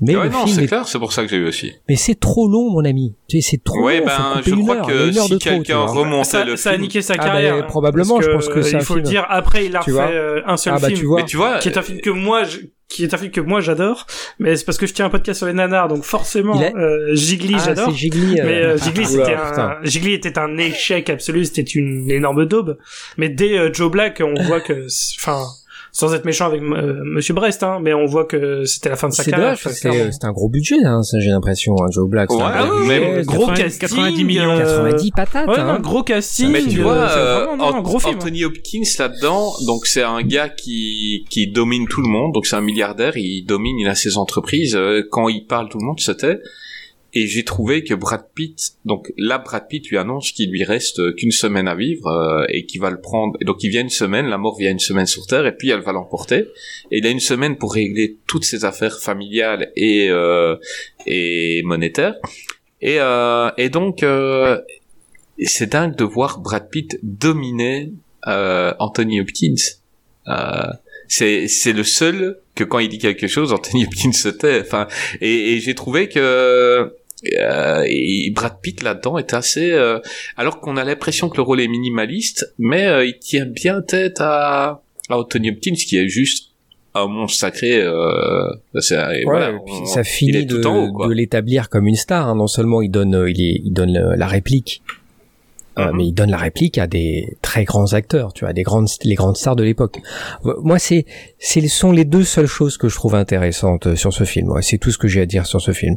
Mais 0.00 0.16
ouais, 0.16 0.24
le 0.24 0.30
non, 0.30 0.44
film 0.44 0.56
c'est 0.56 0.64
est- 0.64 0.66
clair, 0.66 0.88
c'est 0.88 0.98
pour 0.98 1.12
ça 1.12 1.22
que 1.22 1.28
j'ai 1.28 1.36
eu 1.36 1.46
aussi. 1.46 1.72
mais 1.88 1.96
c'est 1.96 2.18
trop 2.18 2.48
long, 2.48 2.70
mon 2.70 2.84
ami. 2.84 3.14
Tu 3.28 3.40
sais, 3.40 3.50
c'est 3.52 3.62
trop 3.64 3.84
Ouais, 3.84 3.98
long. 4.00 4.06
ben, 4.06 4.40
je 4.44 4.54
crois 4.54 4.76
heure. 4.76 4.86
que 4.86 5.08
a 5.10 5.12
si 5.12 5.38
quelqu'un 5.38 5.80
remontait 5.80 6.24
ça, 6.28 6.44
le 6.44 6.56
ça 6.56 6.70
a 6.70 6.76
niqué 6.78 7.02
sa 7.02 7.14
Ah, 7.14 7.16
bah, 7.18 7.24
carrière. 7.24 7.54
hein. 7.56 7.62
probablement, 7.68 8.20
je 8.20 8.30
pense 8.30 8.48
que 8.48 8.60
euh, 8.60 8.70
il 8.72 8.80
faut 8.80 8.94
le 8.96 9.02
dire. 9.02 9.26
Après, 9.28 9.66
il 9.66 9.76
a 9.76 9.80
Tu 9.80 9.90
refait 9.92 9.92
vois 9.92 10.10
euh, 10.12 10.40
un 10.46 10.56
seul 10.56 10.74
Ah, 10.76 10.78
bah, 10.80 10.88
film. 10.88 10.98
tu 11.00 11.06
vois. 11.06 11.20
Mais 11.20 11.26
tu 11.26 11.36
vois, 11.36 11.58
qui 11.58 11.68
est 11.68 11.76
un 11.78 11.82
film 11.82 12.00
que 12.00 12.10
moi 12.10 12.44
je- 12.44 12.58
qui 12.88 13.04
est 13.04 13.14
un 13.14 13.16
film 13.16 13.30
que 13.30 13.40
moi 13.40 13.62
j'adore 13.62 14.06
mais 14.38 14.54
c'est 14.54 14.66
parce 14.66 14.76
que 14.76 14.86
je 14.86 14.92
tiens 14.92 15.06
un 15.06 15.08
podcast 15.08 15.38
sur 15.38 15.46
les 15.46 15.54
nanars 15.54 15.88
donc 15.88 16.04
forcément 16.04 16.60
est- 16.60 16.74
euh, 16.76 17.14
Gigli 17.14 17.54
Ah, 17.56 17.62
j'adore 17.64 17.86
c'est 17.90 17.96
Gigli. 17.96 18.38
euh. 18.38 18.44
mais 18.44 18.62
euh, 18.62 18.76
Gigli 18.76 19.06
c'était 19.06 19.34
un 19.34 19.78
Gigli 19.82 20.12
était 20.12 20.38
un 20.38 20.58
échec 20.58 21.08
absolu 21.08 21.46
c'était 21.46 21.62
une 21.62 22.10
énorme 22.10 22.44
daube 22.44 22.76
mais 23.16 23.30
dès 23.30 23.56
euh, 23.56 23.72
Joe 23.72 23.90
Black 23.90 24.22
on 24.22 24.34
voit 24.42 24.60
que 24.60 24.88
enfin 25.18 25.42
sans 25.94 26.14
être 26.14 26.24
méchant 26.24 26.46
avec 26.46 26.62
euh, 26.62 27.02
Monsieur 27.04 27.34
Brest 27.34 27.62
hein 27.62 27.78
mais 27.82 27.92
on 27.92 28.06
voit 28.06 28.24
que 28.24 28.64
c'était 28.64 28.88
la 28.88 28.96
fin 28.96 29.08
de 29.08 29.12
sa 29.12 29.24
carrière 29.24 29.58
c'est 29.58 29.72
c'est 30.10 30.24
un 30.24 30.32
gros 30.32 30.48
budget, 30.48 30.76
hein, 30.84 31.02
ça, 31.02 31.18
j'ai 31.20 31.28
l'impression, 31.30 31.74
hein, 31.82 31.86
Joe 31.90 32.08
Black. 32.08 32.30
c'est 32.30 32.36
Ouais, 32.38 32.42
un 32.42 32.46
ah 32.54 32.66
gros 32.66 32.78
oui, 32.80 32.86
c'est 32.88 33.24
gros 33.26 33.46
90 33.46 33.78
casting 33.78 33.98
90 33.98 34.24
millions. 34.24 34.50
euh, 34.52 34.58
90 34.90 35.10
patates, 35.10 35.48
ouais, 35.48 35.58
hein. 35.58 35.74
non, 35.74 35.80
gros 35.80 36.02
casting 36.02 36.48
Mais 36.50 36.62
tu 36.64 36.80
euh, 36.80 36.82
vois, 36.82 36.94
euh, 36.94 37.44
vraiment 37.44 37.56
non, 37.56 37.76
un 37.76 37.82
gros 37.82 37.98
film 37.98 38.14
hein. 38.14 38.18
Anthony 38.20 38.44
Hopkins 38.44 38.80
là-dedans, 38.98 39.52
donc 39.66 39.86
c'est 39.86 40.02
un 40.02 40.22
gars 40.22 40.48
qui 40.48 41.24
qui 41.30 41.46
domine 41.52 41.86
tout 41.88 42.00
le 42.02 42.08
monde, 42.08 42.32
donc 42.32 42.46
c'est 42.46 42.56
un 42.56 42.60
milliardaire, 42.62 43.16
il 43.16 43.44
domine, 43.46 43.78
il 43.78 43.86
a 43.88 43.94
ses 43.94 44.16
entreprises. 44.16 44.74
euh, 44.76 45.02
Quand 45.10 45.28
il 45.28 45.46
parle, 45.46 45.68
tout 45.68 45.78
le 45.78 45.84
monde 45.86 46.00
se 46.00 46.12
tait. 46.12 46.40
Et 47.14 47.26
j'ai 47.26 47.44
trouvé 47.44 47.84
que 47.84 47.92
Brad 47.94 48.24
Pitt, 48.34 48.58
donc 48.84 49.12
là 49.18 49.38
Brad 49.38 49.68
Pitt 49.68 49.88
lui 49.90 49.98
annonce 49.98 50.32
qu'il 50.32 50.50
lui 50.50 50.64
reste 50.64 50.98
euh, 50.98 51.12
qu'une 51.12 51.30
semaine 51.30 51.68
à 51.68 51.74
vivre 51.74 52.06
euh, 52.06 52.46
et 52.48 52.64
qu'il 52.64 52.80
va 52.80 52.90
le 52.90 53.00
prendre. 53.00 53.38
Donc 53.42 53.62
il 53.62 53.68
vient 53.68 53.82
une 53.82 53.90
semaine, 53.90 54.26
la 54.26 54.38
mort 54.38 54.56
vient 54.58 54.70
une 54.70 54.78
semaine 54.78 55.06
sur 55.06 55.26
Terre 55.26 55.44
et 55.44 55.54
puis 55.54 55.68
elle 55.68 55.80
va 55.80 55.92
l'emporter. 55.92 56.46
Et 56.90 56.98
il 56.98 57.06
a 57.06 57.10
une 57.10 57.20
semaine 57.20 57.56
pour 57.58 57.74
régler 57.74 58.16
toutes 58.26 58.44
ses 58.44 58.64
affaires 58.64 58.98
familiales 58.98 59.72
et 59.76 60.08
euh, 60.08 60.56
et 61.06 61.62
monétaires. 61.64 62.14
Et 62.80 62.96
euh, 62.98 63.50
et 63.58 63.68
donc 63.68 64.02
euh, 64.02 64.60
c'est 65.44 65.70
dingue 65.70 65.96
de 65.96 66.04
voir 66.04 66.40
Brad 66.40 66.70
Pitt 66.70 66.98
dominer 67.02 67.92
euh, 68.26 68.72
Anthony 68.78 69.20
Hopkins. 69.20 69.54
C'est 71.08 71.46
c'est 71.46 71.74
le 71.74 71.84
seul 71.84 72.38
que 72.54 72.64
quand 72.64 72.78
il 72.78 72.88
dit 72.88 72.98
quelque 72.98 73.26
chose, 73.26 73.52
Anthony 73.52 73.84
Hopkins 73.84 74.12
se 74.12 74.28
tait. 74.28 74.62
Enfin, 74.62 74.88
et, 75.20 75.52
et 75.52 75.60
j'ai 75.60 75.74
trouvé 75.74 76.08
que 76.08 76.94
euh, 77.40 77.84
et 77.88 78.30
Brad 78.34 78.58
Pitt 78.62 78.82
là-dedans 78.82 79.18
est 79.18 79.32
assez 79.34 79.70
euh, 79.70 79.98
alors 80.36 80.60
qu'on 80.60 80.76
a 80.76 80.84
l'impression 80.84 81.28
que 81.28 81.36
le 81.36 81.42
rôle 81.42 81.60
est 81.60 81.68
minimaliste 81.68 82.52
mais 82.58 82.86
euh, 82.86 83.04
il 83.04 83.18
tient 83.18 83.46
bien 83.46 83.80
tête 83.82 84.20
à, 84.20 84.82
à 85.08 85.16
Anthony 85.18 85.50
Hopkins 85.50 85.74
qui 85.74 85.96
est 85.98 86.08
juste 86.08 86.48
un 86.94 87.06
monstre 87.06 87.38
sacré 87.38 87.80
euh, 87.80 88.48
Ouais, 88.74 89.22
voilà, 89.24 89.52
on- 89.66 89.84
ça 89.86 90.04
finit 90.04 90.44
de, 90.46 90.56
de 90.58 91.12
l'établir 91.14 91.68
comme 91.70 91.86
une 91.86 91.94
star. 91.96 92.28
hein. 92.28 92.34
Non 92.36 92.46
seulement 92.48 92.82
il 92.82 92.90
donne, 92.90 93.14
euh, 93.14 93.30
il, 93.30 93.40
est, 93.40 93.60
il 93.64 93.72
donne 93.72 93.92
le- 93.94 94.14
la 94.14 94.26
réplique, 94.26 94.82
euh, 95.78 95.86
Mhm. 95.90 95.96
mais 95.96 96.06
il 96.08 96.12
donne 96.12 96.30
la 96.30 96.36
réplique 96.36 96.76
à 96.76 96.86
des 96.86 97.38
très 97.40 97.64
grands 97.64 97.94
acteurs, 97.94 98.34
tu 98.34 98.44
vois, 98.44 98.52
des 98.52 98.62
grandes, 98.62 98.88
les 99.04 99.14
grandes 99.14 99.36
stars 99.38 99.56
de 99.56 99.62
l'époque. 99.62 100.00
Euh, 100.44 100.52
Moi, 100.62 100.78
c'est, 100.78 101.06
c'est 101.38 101.66
sont 101.68 101.92
les 101.92 102.04
deux 102.04 102.24
seules 102.24 102.46
choses 102.46 102.76
que 102.76 102.88
je 102.90 102.94
trouve 102.96 103.14
intéressantes 103.14 103.86
euh, 103.86 103.96
sur 103.96 104.12
ce 104.12 104.24
film. 104.24 104.50
Ouais, 104.50 104.60
c'est 104.62 104.76
tout 104.78 104.90
ce 104.90 104.98
que 104.98 105.08
j'ai 105.08 105.22
à 105.22 105.26
dire 105.26 105.46
sur 105.46 105.60
ce 105.62 105.72
film. 105.72 105.96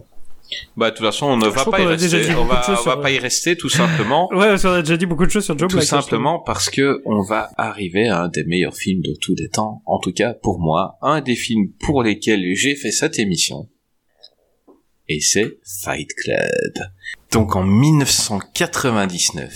Bah 0.78 0.92
de 0.92 0.96
toute 0.96 1.06
façon 1.06 1.28
on 1.28 1.38
ne 1.38 1.48
va 1.48 1.66
pas 1.66 1.82
y 1.82 1.86
rester 1.86 2.36
on 2.36 2.46
va, 2.46 2.62
choses 2.64 2.78
on 2.80 2.84
va 2.84 2.92
sur- 2.94 3.02
pas 3.02 3.12
y 3.12 3.20
rester 3.20 3.56
tout 3.58 3.70
simplement 3.70 4.28
Ouais, 4.32 4.48
parce 4.48 4.62
qu'on 4.64 4.72
a 4.74 4.82
déjà 4.82 4.98
dit 4.98 5.06
beaucoup 5.06 5.26
de 5.26 5.32
choses 5.32 5.46
sur 5.46 5.58
Joe 5.58 5.70
tout 5.70 5.78
Black. 5.78 5.88
hein, 5.92 6.02
simplement 6.02 6.40
parce 6.40 6.70
que 6.70 7.02
on 7.06 7.22
va 7.24 7.50
arriver 7.58 8.08
à 8.08 8.24
un 8.24 8.28
des 8.28 8.44
meilleurs 8.46 8.76
films 8.76 9.02
de 9.02 9.14
tous 9.20 9.36
les 9.38 9.50
temps, 9.50 9.82
en 9.86 10.00
tout 10.00 10.14
cas 10.14 10.34
pour 10.34 10.60
moi, 10.60 10.98
un 11.02 11.22
des 11.22 11.36
films 11.36 11.70
pour 11.80 12.04
lesquels 12.04 12.44
j'ai 12.56 12.76
fait 12.76 12.92
cette 12.92 13.20
émission. 13.20 13.68
Et 15.08 15.20
c'est 15.22 15.60
Fight 15.84 16.10
Club. 16.16 16.74
Donc 17.32 17.56
en 17.56 17.64
1999, 17.64 19.54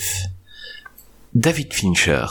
David 1.34 1.74
Fincher 1.74 2.26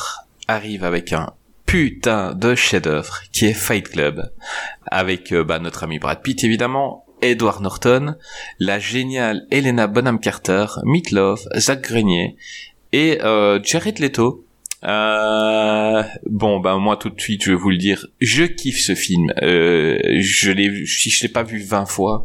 arrive 0.47 0.85
avec 0.85 1.13
un 1.13 1.33
putain 1.67 2.35
de 2.35 2.55
chef-d'œuvre 2.55 3.21
qui 3.33 3.47
est 3.47 3.55
Fight 3.55 3.89
Club, 3.89 4.33
avec 4.87 5.33
euh, 5.33 5.43
bah, 5.45 5.59
notre 5.59 5.85
ami 5.85 5.99
Brad 5.99 6.23
Pitt 6.23 6.43
évidemment, 6.45 7.05
Edward 7.23 7.63
Norton, 7.63 8.15
la 8.59 8.79
géniale 8.79 9.47
Helena 9.51 9.87
Bonham 9.87 10.21
Carter, 10.21 10.67
Meatloaf, 10.85 11.41
Zach 11.57 11.83
Grenier 11.83 12.37
et 12.93 13.21
euh, 13.23 13.61
Jared 13.63 13.99
Leto. 13.99 14.45
Euh, 14.85 16.05
bon, 16.27 16.61
bah 16.61 16.77
moi 16.77 16.97
tout 16.97 17.11
de 17.11 17.21
suite, 17.21 17.43
je 17.45 17.51
vais 17.51 17.57
vous 17.57 17.71
le 17.71 17.79
dire, 17.79 18.07
je 18.21 18.45
kiffe 18.45 18.81
ce 18.81 18.95
film. 18.95 19.33
Euh, 19.43 19.99
je 20.21 20.53
l'ai, 20.53 20.87
si 20.87 21.11
je 21.11 21.23
l'ai 21.23 21.29
pas 21.29 21.43
vu 21.43 21.61
20 21.61 21.87
fois, 21.87 22.23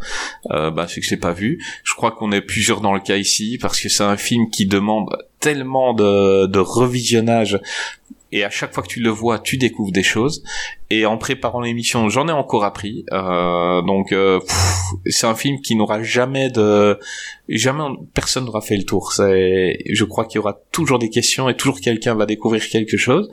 euh, 0.51 0.69
bah 0.69 0.87
c'est 0.87 1.01
que 1.01 1.07
je 1.07 1.11
l'ai 1.11 1.19
pas 1.19 1.33
vu. 1.33 1.63
Je 1.83 1.93
crois 1.95 2.11
qu'on 2.11 2.31
est 2.31 2.41
plusieurs 2.41 2.81
dans 2.81 2.93
le 2.93 2.99
cas 2.99 3.17
ici 3.17 3.57
parce 3.59 3.79
que 3.81 3.89
c'est 3.89 4.03
un 4.03 4.17
film 4.17 4.49
qui 4.51 4.67
demande 4.67 5.09
tellement 5.39 5.93
de 5.93 6.59
revisionnage 6.59 7.59
et 8.33 8.43
à 8.43 8.49
chaque 8.49 8.73
fois 8.73 8.81
que 8.81 8.87
tu 8.87 8.99
le 8.99 9.11
vois, 9.11 9.37
tu 9.37 9.57
découvres 9.57 9.91
des 9.91 10.01
choses. 10.01 10.43
Et 10.95 11.05
en 11.05 11.17
préparant 11.17 11.61
l'émission, 11.61 12.09
j'en 12.09 12.27
ai 12.27 12.31
encore 12.31 12.63
appris. 12.65 13.05
Euh, 13.11 13.81
donc, 13.81 14.11
euh, 14.11 14.39
c'est 15.07 15.25
un 15.27 15.35
film 15.35 15.59
qui 15.61 15.75
n'aura 15.75 16.03
jamais 16.03 16.49
de, 16.49 16.99
jamais 17.49 17.83
personne 18.13 18.45
n'aura 18.45 18.61
fait 18.61 18.77
le 18.77 18.83
tour. 18.83 19.11
C'est, 19.13 19.79
je 19.91 20.03
crois 20.03 20.25
qu'il 20.25 20.35
y 20.35 20.39
aura 20.39 20.59
toujours 20.71 20.99
des 20.99 21.09
questions 21.09 21.49
et 21.49 21.55
toujours 21.55 21.79
quelqu'un 21.79 22.15
va 22.15 22.25
découvrir 22.25 22.67
quelque 22.67 22.97
chose. 22.97 23.29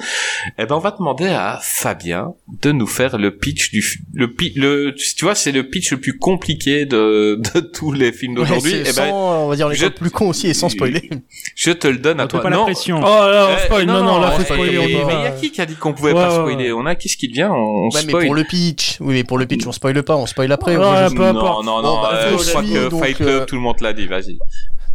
Eh 0.58 0.64
ben, 0.66 0.74
on 0.74 0.78
va 0.78 0.92
demander 0.92 1.26
à 1.26 1.58
Fabien 1.62 2.34
de 2.62 2.72
nous 2.72 2.86
faire 2.86 3.18
le 3.18 3.36
pitch 3.36 3.70
du, 3.72 3.84
le, 4.14 4.34
le, 4.56 4.94
tu 4.94 5.24
vois, 5.24 5.34
c'est 5.34 5.52
le 5.52 5.68
pitch 5.68 5.90
le 5.92 6.00
plus 6.00 6.16
compliqué 6.18 6.86
de, 6.86 7.40
de 7.54 7.60
tous 7.60 7.92
les 7.92 8.12
films 8.12 8.34
d'aujourd'hui. 8.36 8.72
Ouais, 8.74 8.80
Eh 8.82 8.92
ben, 8.92 9.10
sans, 9.10 9.44
on 9.44 9.48
va 9.48 9.56
dire 9.56 9.68
les 9.68 9.76
je- 9.76 9.86
plus 9.86 10.10
cons 10.10 10.28
aussi 10.30 10.48
et 10.48 10.54
sans 10.54 10.68
spoiler. 10.68 11.10
je 11.56 11.72
te 11.72 11.88
le 11.88 11.98
donne 11.98 12.20
à 12.20 12.24
On 12.24 12.26
te 12.26 12.30
toi. 12.32 12.42
pas 12.42 12.50
la 12.50 12.56
Non, 12.56 12.62
pression. 12.64 13.00
Oh 13.00 13.04
là, 13.04 13.48
on 13.50 13.56
eh, 13.56 13.64
spoil. 13.66 13.86
Non, 13.86 14.02
non, 14.04 14.18
là, 14.20 14.30
faut 14.30 14.42
eh, 14.42 14.44
spoiler. 14.44 14.78
mais 14.78 15.14
il 15.14 15.22
y 15.24 15.26
a 15.26 15.30
qui 15.32 15.50
qui 15.50 15.60
a 15.60 15.66
dit 15.66 15.74
qu'on 15.74 15.92
pouvait 15.92 16.12
Ouais, 16.12 16.22
pas 16.22 16.30
spoiler 16.30 16.72
ouais. 16.72 16.80
On 16.82 16.86
a 16.86 16.94
qu'est-ce 16.94 17.16
qui 17.16 17.28
devient 17.28 17.49
On 17.52 17.84
Ouais, 17.88 17.90
mais 17.94 18.00
spoil. 18.10 18.26
pour 18.26 18.34
le 18.34 18.44
pitch, 18.44 18.96
oui, 19.00 19.14
mais 19.14 19.24
pour 19.24 19.38
le 19.38 19.46
pitch, 19.46 19.66
on 19.66 19.72
spoil 19.72 20.02
pas, 20.02 20.16
on 20.16 20.26
spoil 20.26 20.50
après. 20.52 20.76
Ouais, 20.76 21.08
peu. 21.14 21.32
Non, 21.32 21.62
non, 21.62 21.62
Bon, 21.62 21.82
non. 21.82 22.02
bah, 22.02 22.10
euh, 22.14 22.38
je 22.38 22.48
crois 22.50 22.62
que 22.62 22.88
donc, 22.88 23.02
Fight 23.02 23.16
Club, 23.16 23.28
euh, 23.28 23.44
tout 23.46 23.54
le 23.56 23.60
monde 23.60 23.80
l'a 23.80 23.92
dit. 23.92 24.06
Vas-y. 24.06 24.38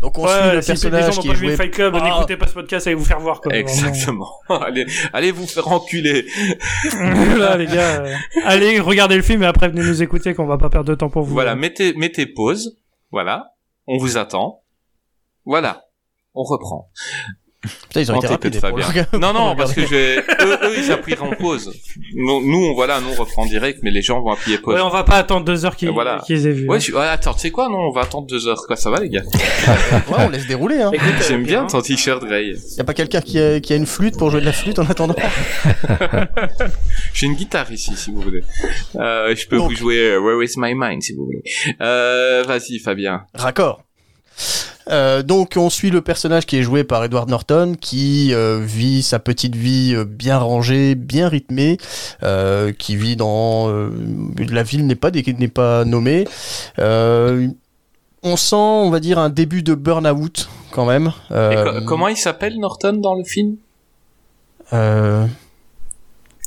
Donc 0.01 0.17
on 0.19 0.27
suit 0.27 0.35
le 0.53 0.61
si 0.61 0.71
les 0.71 0.75
gens 0.75 0.81
personnage 0.89 1.15
n'ont 1.15 1.21
qui 1.21 1.29
est 1.29 1.35
joué. 1.35 1.55
Fight 1.55 1.71
Club, 1.71 1.95
Ah. 1.99 2.03
n'écoutez 2.03 2.37
pas 2.37 2.47
ce 2.47 2.53
podcast, 2.53 2.85
allez 2.85 2.95
vous 2.95 3.05
faire 3.05 3.19
voir. 3.19 3.39
Quoi, 3.41 3.53
Exactement. 3.55 4.29
allez, 4.49 4.85
allez 5.13 5.31
vous 5.31 5.47
faire 5.47 5.67
enculer. 5.71 6.25
Là, 7.37 7.57
les 7.57 7.65
gars, 7.65 8.01
euh, 8.03 8.13
allez 8.43 8.79
regarder 8.79 9.15
le 9.15 9.21
film 9.23 9.41
et 9.43 9.45
après 9.47 9.69
venez 9.69 9.81
nous 9.83 10.03
écouter 10.03 10.33
qu'on 10.33 10.45
va 10.45 10.57
pas 10.57 10.69
perdre 10.69 10.89
de 10.89 10.95
temps 10.95 11.09
pour 11.09 11.23
vous. 11.23 11.33
Voilà, 11.33 11.55
mettez, 11.55 11.93
mettez 11.93 12.25
pause. 12.27 12.77
Voilà. 13.11 13.53
On 13.87 13.97
vous 13.97 14.17
attend. 14.17 14.61
Voilà. 15.45 15.85
On 16.33 16.43
reprend. 16.43 16.89
Putain, 17.87 18.01
ils 18.01 18.11
ont 18.11 18.17
été 18.17 18.27
rapides. 18.27 18.61
Non, 19.13 19.33
non, 19.33 19.47
Pour 19.49 19.55
parce 19.57 19.73
que 19.73 19.81
eux, 19.81 20.19
eux, 20.19 20.73
ils 20.77 20.91
appuieront 20.91 21.31
pause. 21.39 21.73
Nous, 22.13 22.45
nous, 22.45 22.65
on, 22.67 22.73
voilà, 22.73 22.99
nous, 23.01 23.09
on 23.09 23.15
reprend 23.15 23.45
direct, 23.45 23.79
mais 23.83 23.91
les 23.91 24.01
gens 24.01 24.21
vont 24.21 24.31
appuyer 24.31 24.57
pause. 24.57 24.75
Ouais, 24.75 24.81
on 24.81 24.89
va 24.89 25.03
pas 25.03 25.15
attendre 25.17 25.45
deux 25.45 25.65
heures 25.65 25.75
qu'ils 25.75 25.89
voilà. 25.91 26.21
qu'ils 26.25 26.45
aient 26.47 26.51
vu. 26.51 26.67
Ouais, 26.67 26.77
hein. 26.77 26.79
je- 26.79 26.91
ouais, 26.93 27.07
attends, 27.07 27.33
tu 27.33 27.39
sais 27.41 27.51
quoi, 27.51 27.69
non, 27.69 27.79
on 27.89 27.91
va 27.91 28.01
attendre 28.01 28.27
deux 28.27 28.47
heures, 28.47 28.61
quoi, 28.67 28.75
ça 28.75 28.89
va, 28.89 28.99
les 28.99 29.09
gars? 29.09 29.23
Ouais, 30.09 30.17
on 30.25 30.29
laisse 30.29 30.47
dérouler. 30.47 30.81
Hein. 30.81 30.91
Écoute, 30.93 31.07
euh, 31.19 31.23
J'aime 31.27 31.43
bien 31.43 31.63
hein. 31.63 31.67
ton 31.67 31.81
t-shirt, 31.81 32.23
Grey. 32.23 32.53
Y 32.77 32.81
a 32.81 32.83
pas 32.83 32.93
quelqu'un 32.93 33.21
qui 33.21 33.39
a, 33.39 33.59
qui 33.59 33.73
a 33.73 33.75
une 33.75 33.85
flûte 33.85 34.17
pour 34.17 34.29
jouer 34.31 34.41
de 34.41 34.45
la 34.45 34.51
flûte 34.53 34.79
en 34.79 34.85
attendant? 34.85 35.15
J'ai 37.13 37.25
une 37.27 37.35
guitare 37.35 37.71
ici, 37.71 37.95
si 37.95 38.11
vous 38.11 38.21
voulez. 38.21 38.43
Euh, 38.95 39.35
je 39.35 39.47
peux 39.47 39.57
Donc. 39.57 39.71
vous 39.71 39.75
jouer 39.77 39.97
euh, 40.11 40.19
Where 40.19 40.43
is 40.43 40.53
my 40.57 40.73
mind, 40.75 41.01
si 41.01 41.13
vous 41.13 41.25
voulez. 41.25 41.43
Euh, 41.81 42.43
vas-y, 42.47 42.79
Fabien. 42.79 43.25
Raccord. 43.33 43.81
Euh, 44.89 45.23
donc 45.23 45.53
on 45.57 45.69
suit 45.69 45.89
le 45.89 46.01
personnage 46.01 46.45
qui 46.45 46.57
est 46.57 46.61
joué 46.61 46.83
par 46.83 47.03
Edward 47.03 47.29
Norton 47.29 47.75
qui 47.79 48.33
euh, 48.33 48.59
vit 48.61 49.01
sa 49.01 49.17
petite 49.19 49.55
vie 49.55 49.93
euh, 49.95 50.05
bien 50.05 50.37
rangée, 50.37 50.93
bien 50.95 51.27
rythmée, 51.27 51.77
euh, 52.23 52.71
qui 52.71 52.95
vit 52.95 53.15
dans 53.15 53.67
euh, 53.69 53.89
la 54.49 54.63
ville 54.63 54.85
n'est 54.85 54.95
pas 54.95 55.09
n'est 55.11 55.47
pas 55.47 55.85
nommée. 55.85 56.27
Euh, 56.79 57.47
on 58.21 58.37
sent, 58.37 58.55
on 58.55 58.89
va 58.89 58.99
dire, 58.99 59.19
un 59.19 59.29
début 59.29 59.61
de 59.63 59.75
burn-out 59.75 60.49
quand 60.71 60.85
même. 60.85 61.11
Et 61.29 61.33
Euh, 61.33 61.81
comment 61.85 62.07
il 62.07 62.17
s'appelle, 62.17 62.59
Norton, 62.59 62.93
dans 62.93 63.15
le 63.15 63.23
film? 63.23 63.57
euh, 64.73 65.25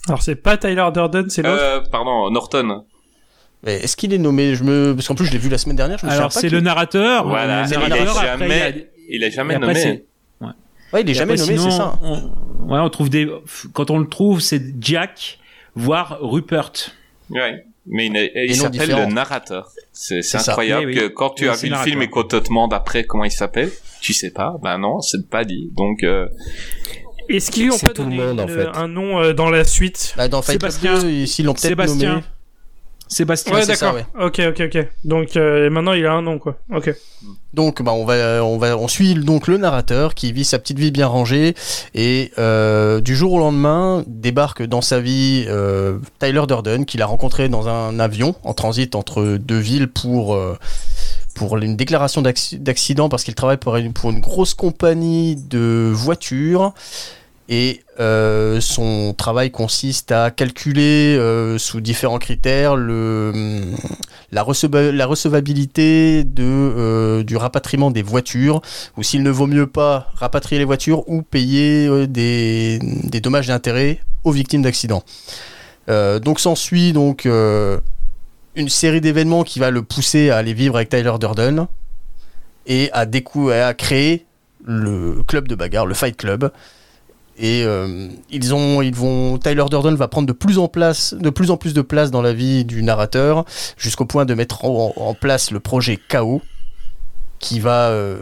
Alors 0.09 0.23
c'est 0.23 0.35
pas 0.35 0.57
Tyler 0.57 0.89
Durden, 0.93 1.31
c'est 1.31 1.43
l'autre? 1.43 1.63
Euh, 1.63 1.81
pardon, 1.91 2.31
Norton. 2.31 2.85
Est-ce 3.67 3.97
qu'il 3.97 4.13
est 4.15 4.19
nommé? 4.19 4.55
Je 4.55 4.63
me 4.65 4.95
parce 4.95 5.09
qu'en 5.09 5.15
plus 5.15 5.27
je 5.27 5.33
l'ai 5.33 5.39
vu 5.39 5.49
la 5.49 5.59
semaine 5.59 5.77
dernière. 5.77 5.99
Je 5.99 6.07
me 6.07 6.11
Alors 6.11 6.33
c'est 6.33 6.49
le 6.49 6.61
narrateur. 6.61 7.27
Voilà, 7.27 7.63
le 7.63 7.69
il 7.69 7.75
après, 7.75 7.93
a- 7.93 8.73
Il 9.11 9.31
jamais 9.33 9.55
après, 9.55 9.75
nommé. 9.75 10.05
Ouais, 10.93 11.03
il 11.03 11.09
est 11.09 11.13
Et 11.13 11.15
jamais 11.15 11.35
après, 11.41 11.55
nommé, 11.57 11.59
c'est 11.71 11.77
ça. 11.77 11.99
On, 12.03 12.15
ouais, 12.73 12.79
on 12.81 12.89
trouve 12.89 13.11
des. 13.11 13.29
Quand 13.75 13.91
on 13.91 13.99
le 13.99 14.07
trouve, 14.07 14.41
c'est 14.41 14.63
Jack, 14.81 15.39
voire 15.75 16.19
Rupert. 16.21 16.73
Ouais. 17.31 17.65
Mais 17.91 18.07
il, 18.07 18.17
est- 18.17 18.33
il 18.47 18.57
noms 18.57 18.65
s'appelle 18.65 18.91
le 18.91 19.07
narrateur. 19.13 19.71
C'est 19.93 20.21
incroyable 20.37 20.87
Oui, 20.87 20.93
oui. 20.95 21.01
que 21.01 21.07
quand 21.09 21.31
tu 21.31 21.45
Oui, 21.45 21.51
as 21.51 21.57
vu 21.57 21.69
le 21.69 21.77
film 21.77 22.03
et 22.03 22.09
qu'on 22.09 22.23
te 22.23 22.37
demande 22.37 22.73
après 22.75 23.05
comment 23.05 23.25
il 23.25 23.31
s'appelle, 23.31 23.71
tu 24.01 24.13
sais 24.13 24.31
pas. 24.31 24.57
Ben 24.63 24.79
non, 24.79 25.01
c'est 25.01 25.29
pas 25.29 25.45
dit. 25.45 25.71
Donc, 25.75 26.03
euh, 26.05 26.29
Est-ce 27.29 27.51
qu'ils 27.51 27.65
lui 27.65 27.71
ont 27.73 27.79
pas 27.79 27.93
donné 27.93 28.17
monde, 28.17 28.41
en 28.41 28.47
une- 28.47 28.55
fait. 28.55 28.67
un 28.75 28.89
nom 28.89 29.19
euh, 29.21 29.33
dans 29.33 29.51
la 29.51 29.65
suite? 29.65 30.15
Bah, 30.17 30.29
dans 30.29 30.43
Fight 30.43 30.59
Club 30.59 30.71
Sébastien. 30.71 31.03
2, 31.11 31.27
s'ils 31.27 31.45
l'ont 31.47 31.55
peut-être 31.55 31.77
nommé. 31.77 31.87
Sébastien. 32.01 32.23
Ouais, 33.55 33.63
ça, 33.63 33.87
d'accord. 33.87 34.27
Ok, 34.27 34.41
ok, 34.49 34.63
ok. 34.75 34.87
Donc 35.05 35.37
euh, 35.37 35.71
maintenant 35.71 35.93
il 35.93 36.05
a 36.07 36.13
un 36.13 36.23
nom, 36.23 36.39
quoi. 36.39 36.59
Ok. 36.75 36.95
Donc, 37.55 37.83
bah, 37.83 37.93
on 37.93 38.05
va, 38.05 38.45
on 38.45 38.59
va, 38.59 38.77
on 38.77 38.89
suit 38.89 39.15
donc 39.15 39.47
le 39.49 39.57
narrateur 39.57 40.15
qui 40.15 40.33
vit 40.33 40.45
sa 40.45 40.59
petite 40.59 40.79
vie 40.79 40.91
bien 40.91 41.07
rangée 41.07 41.55
et 41.95 42.31
euh, 42.39 43.01
du 43.01 43.17
jour 43.17 43.33
au 43.33 43.39
lendemain 43.39 44.05
débarque 44.07 44.63
dans 44.63 44.83
sa 44.83 45.01
vie 45.01 45.47
euh, 45.49 45.99
Tyler 46.19 46.43
Durden 46.47 46.85
qu'il 46.85 47.01
a 47.03 47.07
rencontré 47.07 47.49
dans 47.49 47.67
un 47.67 47.99
avion 48.01 48.35
en 48.45 48.53
transit 48.53 48.95
entre 48.95 49.39
deux 49.39 49.59
villes 49.59 49.89
pour 49.89 50.35
euh, 50.35 50.57
pour 51.35 51.57
une 51.57 51.77
déclaration 51.77 52.21
d'acc- 52.21 52.59
d'accident 52.63 53.09
parce 53.09 53.25
qu'il 53.25 53.35
travaille 53.35 53.57
pour 53.57 53.77
une, 53.77 53.93
pour 53.93 54.11
une 54.11 54.21
grosse 54.21 54.55
compagnie 54.55 55.37
de 55.37 55.91
voitures 55.95 56.75
et 57.49 57.81
euh, 57.99 58.61
son 58.61 59.15
travail 59.17 59.51
consiste 59.51 60.13
à 60.13 60.31
calculer 60.31 61.17
euh, 61.17 61.57
sous 61.57 61.81
différents 61.81 62.19
critères 62.19 62.73
hum, 62.73 63.75
la, 64.31 64.43
receva- 64.43 64.91
la 64.91 65.07
recevabilité 65.07 66.25
euh, 66.39 67.23
du 67.23 67.37
rapatriement 67.37 67.91
des 67.91 68.03
voitures, 68.03 68.61
ou 68.99 69.03
s'il 69.03 69.23
ne 69.23 69.31
vaut 69.31 69.47
mieux 69.47 69.67
pas 69.67 70.09
rapatrier 70.15 70.59
les 70.59 70.67
voitures 70.67 71.09
ou 71.09 71.23
payer 71.23 72.07
des, 72.07 72.79
dommages 73.23 73.49
et 73.49 73.53
intérêts 73.53 74.01
aux 74.25 74.33
victimes 74.33 74.63
d'accidents. 74.63 75.03
Donc 75.89 76.39
s'ensuit 76.39 76.93
donc 76.93 77.25
une 77.25 78.69
série 78.69 79.01
d'événements 79.01 79.43
qui 79.43 79.59
va 79.59 79.71
le 79.71 79.83
pousser 79.83 80.29
à 80.29 80.37
aller 80.37 80.53
vivre 80.53 80.77
avec 80.77 80.91
Tyler 80.91 81.15
Durden. 81.19 81.67
et 82.67 82.91
à 82.93 83.07
créer 83.73 84.27
le 84.67 85.23
club 85.27 85.49
de 85.49 85.55
bagarre, 85.55 85.87
le 85.87 85.95
Fight 85.95 86.15
Club. 86.15 86.51
Et 87.39 87.63
euh, 87.65 88.09
ils 88.31 88.53
ont, 88.53 88.83
ils 88.83 88.95
vont, 88.95 89.39
Tyler 89.39 89.65
Durden 89.71 89.95
va 89.95 90.09
prendre 90.09 90.27
de 90.27 90.33
plus 90.33 90.59
en 90.59 90.67
place, 90.67 91.15
de 91.15 91.31
plus 91.31 91.51
en 91.51 91.57
plus 91.57 91.73
de 91.73 91.83
place 91.83 92.11
dans 92.11 92.23
la 92.23 92.33
vie 92.33 92.65
du 92.65 92.83
narrateur, 92.83 93.45
jusqu'au 93.77 94.07
point 94.07 94.25
de 94.25 94.35
mettre 94.35 94.65
en, 94.65 94.93
en 94.97 95.15
place 95.15 95.53
le 95.53 95.61
projet 95.61 95.99
KO, 96.09 96.43
qui 97.39 97.61
va, 97.61 97.91
euh, 97.91 98.19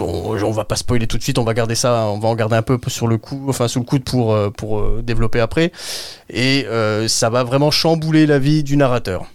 on, 0.00 0.36
on 0.42 0.50
va 0.50 0.64
pas 0.64 0.76
spoiler 0.76 1.06
tout 1.06 1.16
de 1.16 1.22
suite, 1.22 1.38
on 1.38 1.44
va 1.44 1.54
garder 1.54 1.74
ça, 1.74 2.06
on 2.08 2.18
va 2.18 2.28
en 2.28 2.34
garder 2.34 2.56
un 2.56 2.62
peu 2.62 2.78
sur 2.88 3.06
le 3.06 3.16
coup, 3.16 3.46
enfin 3.48 3.68
sous 3.68 3.78
le 3.80 3.86
coude 3.86 4.04
pour 4.04 4.34
euh, 4.34 4.50
pour 4.50 5.02
développer 5.02 5.40
après, 5.40 5.72
et 6.28 6.66
euh, 6.66 7.08
ça 7.08 7.30
va 7.30 7.44
vraiment 7.44 7.70
chambouler 7.70 8.26
la 8.26 8.38
vie 8.38 8.62
du 8.62 8.76
narrateur. 8.76 9.26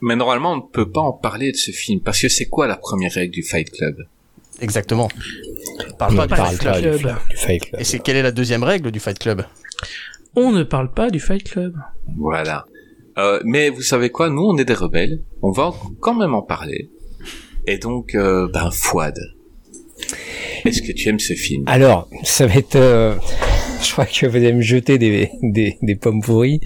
Mais 0.00 0.16
normalement, 0.16 0.52
on 0.52 0.56
ne 0.56 0.62
peut 0.72 0.90
pas 0.90 1.00
en 1.00 1.12
parler 1.12 1.52
de 1.52 1.56
ce 1.56 1.70
film 1.70 2.00
parce 2.00 2.20
que 2.20 2.28
c'est 2.28 2.46
quoi 2.46 2.66
la 2.66 2.76
première 2.76 3.12
règle 3.12 3.32
du 3.32 3.42
Fight 3.42 3.70
Club? 3.70 4.06
Exactement. 4.60 5.08
Parle 5.98 6.16
pas 6.16 6.22
On 6.22 6.26
du 6.26 6.28
parle 6.34 6.48
Fight 6.56 6.64
pas 6.64 6.78
Club. 6.80 6.92
du, 6.96 7.02
Club. 7.02 7.16
du 7.30 7.36
Fight 7.36 7.62
Club. 7.68 7.80
Et 7.80 7.84
c'est 7.84 7.98
quelle 7.98 8.16
est 8.16 8.22
la 8.22 8.32
deuxième 8.32 8.62
règle 8.62 8.90
du 8.90 9.00
Fight 9.00 9.18
Club? 9.18 9.44
On 10.36 10.50
ne 10.52 10.62
parle 10.64 10.92
pas 10.92 11.10
du 11.10 11.20
Fight 11.20 11.44
Club. 11.44 11.74
Voilà. 12.18 12.64
Euh, 13.18 13.40
mais 13.44 13.68
vous 13.70 13.82
savez 13.82 14.10
quoi? 14.10 14.28
Nous, 14.30 14.42
on 14.42 14.56
est 14.58 14.64
des 14.64 14.74
rebelles. 14.74 15.22
On 15.42 15.52
va 15.52 15.72
quand 16.00 16.14
même 16.14 16.34
en 16.34 16.42
parler. 16.42 16.90
Et 17.66 17.78
donc, 17.78 18.14
euh, 18.14 18.48
ben, 18.52 18.70
Fouad. 18.72 19.16
Est-ce 20.64 20.82
que 20.82 20.92
tu 20.92 21.08
aimes 21.08 21.20
ce 21.20 21.34
film? 21.34 21.64
Alors, 21.66 22.08
ça 22.24 22.46
va 22.46 22.54
être. 22.54 22.76
euh, 22.76 23.14
je 23.82 23.92
crois 23.92 24.06
que 24.06 24.26
vous 24.26 24.36
allez 24.36 24.52
me 24.52 24.62
jeter 24.62 24.98
des, 24.98 25.30
des, 25.42 25.76
des 25.82 25.94
pommes 25.94 26.20
pourries. 26.22 26.60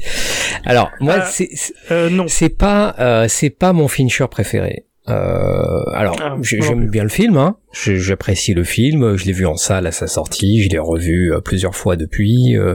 Alors, 0.65 0.91
moi, 1.01 1.17
Ah. 1.21 1.27
c'est 1.27 1.51
c'est- 1.53 1.75
Euh, 1.91 2.09
non. 2.09 2.27
c'est 2.29 2.49
pas 2.49 2.95
euh, 2.99 3.27
c'est 3.29 3.51
pas 3.51 3.73
mon 3.73 3.87
Fincher 3.89 4.27
préféré. 4.31 4.85
Euh, 5.09 5.91
alors, 5.95 6.17
Ah, 6.23 6.37
j'aime 6.43 6.89
bien 6.91 7.03
le 7.03 7.09
film. 7.09 7.37
Hein. 7.37 7.57
J'apprécie 7.73 8.55
le 8.55 8.65
film. 8.65 9.17
Je 9.17 9.25
l'ai 9.27 9.33
vu 9.33 9.47
en 9.47 9.57
salle 9.57 9.87
à 9.87 9.93
sa 9.93 10.07
sortie. 10.07 10.63
Je 10.63 10.69
l'ai 10.71 10.79
revu 10.79 11.33
euh, 11.33 11.41
plusieurs 11.41 11.75
fois 11.75 11.97
depuis. 11.97 12.57
euh, 12.57 12.75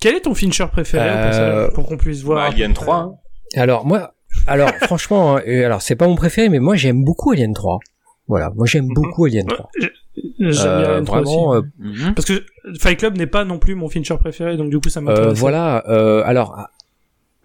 Quel 0.00 0.16
est 0.16 0.20
ton 0.22 0.34
Fincher 0.34 0.66
préféré 0.72 1.06
Euh, 1.08 1.70
pour 1.70 1.86
qu'on 1.86 1.96
puisse 1.96 2.22
voir 2.22 2.38
Bah, 2.48 2.54
Alien 2.54 2.72
3. 2.72 2.96
hein. 2.96 3.12
Alors 3.56 3.84
moi, 3.86 4.14
alors 4.46 4.70
franchement, 4.82 5.36
hein, 5.36 5.42
euh, 5.46 5.66
alors 5.66 5.82
c'est 5.82 5.96
pas 5.96 6.06
mon 6.06 6.14
préféré, 6.16 6.48
mais 6.48 6.58
moi 6.60 6.76
j'aime 6.76 7.04
beaucoup 7.04 7.32
Alien 7.32 7.52
3. 7.52 7.78
Voilà, 8.28 8.50
moi 8.54 8.66
j'aime 8.66 8.86
Mhm. 8.86 8.94
beaucoup 8.94 9.24
Alien 9.26 9.46
Ouais, 9.48 9.54
3. 9.54 9.70
J'aime 10.38 10.50
bien 10.50 10.66
Euh, 10.66 10.90
Alien 10.92 11.04
3 11.04 11.20
vraiment, 11.22 11.48
aussi. 11.48 11.58
euh, 11.58 11.84
Mhm. 12.06 12.14
Parce 12.14 12.26
que 12.26 12.44
Fight 12.80 12.98
Club 12.98 13.18
n'est 13.18 13.26
pas 13.26 13.44
non 13.44 13.58
plus 13.58 13.74
mon 13.74 13.88
Fincher 13.88 14.16
préféré, 14.18 14.56
donc 14.56 14.70
du 14.70 14.78
coup 14.80 14.88
ça 14.88 15.00
m'intéresse. 15.00 15.30
Euh, 15.30 15.32
voilà. 15.34 15.84
euh, 15.88 16.22
alors 16.24 16.56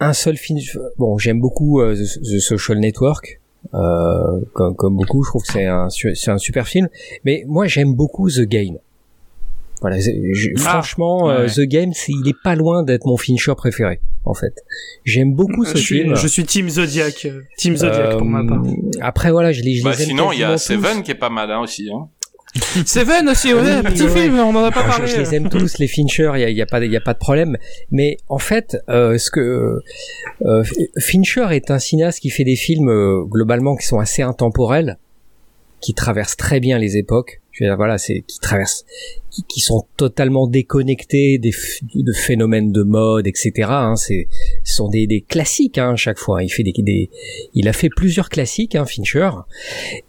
un 0.00 0.12
seul 0.12 0.36
film. 0.36 0.58
Bon, 0.98 1.18
j'aime 1.18 1.40
beaucoup 1.40 1.80
euh, 1.80 1.94
The, 1.94 2.20
The 2.22 2.38
Social 2.40 2.78
Network. 2.78 3.40
Euh, 3.74 4.40
comme, 4.52 4.76
comme 4.76 4.96
beaucoup, 4.96 5.24
je 5.24 5.30
trouve 5.30 5.42
que 5.42 5.52
c'est 5.52 5.64
un 5.66 5.88
c'est 5.90 6.30
un 6.30 6.38
super 6.38 6.68
film. 6.68 6.88
Mais 7.24 7.44
moi 7.46 7.66
j'aime 7.66 7.94
beaucoup 7.94 8.30
The 8.30 8.42
Game. 8.42 8.78
Voilà, 9.82 9.98
je- 10.00 10.10
Ah, 10.58 10.60
franchement, 10.70 11.28
euh, 11.30 11.42
ouais. 11.46 11.50
The 11.52 11.60
Game, 11.68 11.92
c'est, 11.92 12.10
il 12.12 12.26
est 12.28 12.36
pas 12.42 12.54
loin 12.54 12.82
d'être 12.82 13.04
mon 13.04 13.18
Fincher 13.18 13.52
préféré, 13.56 14.00
en 14.24 14.32
fait. 14.32 14.54
J'aime 15.04 15.34
beaucoup 15.34 15.66
ce 15.66 15.76
je, 15.76 15.82
suis, 15.82 15.98
film. 16.02 16.16
je 16.16 16.26
suis 16.26 16.44
Team 16.44 16.70
Zodiac. 16.70 17.26
Team 17.58 17.76
Zodiac 17.76 18.12
pour 18.16 18.24
ma 18.26 18.42
part. 18.46 18.64
Euh, 18.64 18.70
Après 19.02 19.30
voilà, 19.30 19.52
je 19.52 19.60
les, 19.62 19.74
je 19.74 19.84
Bah, 19.84 19.90
les 19.90 20.02
aime 20.04 20.08
sinon, 20.08 20.32
il 20.32 20.38
y 20.40 20.44
a 20.44 20.52
tous. 20.52 20.62
Seven 20.62 21.02
qui 21.02 21.10
est 21.10 21.14
pas 21.16 21.28
mal 21.28 21.50
hein, 21.50 21.60
aussi. 21.60 21.90
Hein. 21.92 22.08
Seven 22.86 23.28
aussi, 23.28 23.52
ouais, 23.54 23.60
Oui, 23.60 23.82
petit 23.82 24.02
ouais. 24.04 24.08
film, 24.22 24.38
on 24.38 24.54
en 24.54 24.64
a 24.64 24.70
pas 24.70 24.80
Alors, 24.80 24.96
parlé. 24.96 25.06
je, 25.06 25.16
je 25.16 25.20
les 25.20 25.34
aime 25.34 25.48
tous, 25.48 25.78
les 25.78 25.88
Fincher, 25.88 26.32
il 26.34 26.40
y 26.40 26.44
a, 26.44 26.48
il 26.50 26.56
y 26.56 26.62
a 26.62 26.66
pas, 26.66 26.80
de- 26.80 26.86
il 26.86 26.92
y 26.92 26.96
a 26.96 27.00
pas 27.00 27.12
de 27.14 27.18
problème. 27.18 27.56
Mais 27.90 28.16
en 28.28 28.38
fait, 28.38 28.76
euh, 28.88 29.18
ce 29.18 29.30
que 29.30 29.80
euh, 30.44 30.62
Fincher 30.98 31.46
est 31.52 31.70
un 31.70 31.78
cinéaste 31.78 32.20
qui 32.20 32.30
fait 32.30 32.44
des 32.44 32.56
films 32.56 32.88
euh, 32.88 33.22
globalement 33.24 33.76
qui 33.76 33.86
sont 33.86 33.98
assez 33.98 34.22
intemporels, 34.22 34.98
qui 35.80 35.94
traversent 35.94 36.36
très 36.36 36.60
bien 36.60 36.78
les 36.78 36.96
époques. 36.96 37.40
Je 37.52 37.64
veux 37.64 37.70
dire, 37.70 37.76
voilà, 37.76 37.96
c'est 37.96 38.20
qui 38.26 38.38
traversent, 38.38 38.84
qui, 39.30 39.42
qui 39.44 39.60
sont 39.60 39.86
totalement 39.96 40.46
déconnectés 40.46 41.38
des 41.38 41.52
de 41.94 42.12
phénomènes 42.12 42.70
de 42.70 42.82
mode, 42.82 43.26
etc. 43.26 43.52
Hein, 43.70 43.96
c'est, 43.96 44.28
ce 44.62 44.74
sont 44.74 44.88
des, 44.88 45.06
des 45.06 45.22
classiques 45.22 45.78
hein, 45.78 45.92
à 45.92 45.96
chaque 45.96 46.18
fois. 46.18 46.42
Il 46.42 46.50
fait 46.50 46.62
des, 46.62 46.72
des, 46.76 47.08
il 47.54 47.66
a 47.68 47.72
fait 47.72 47.88
plusieurs 47.88 48.28
classiques, 48.28 48.74
hein, 48.74 48.84
Fincher, 48.84 49.30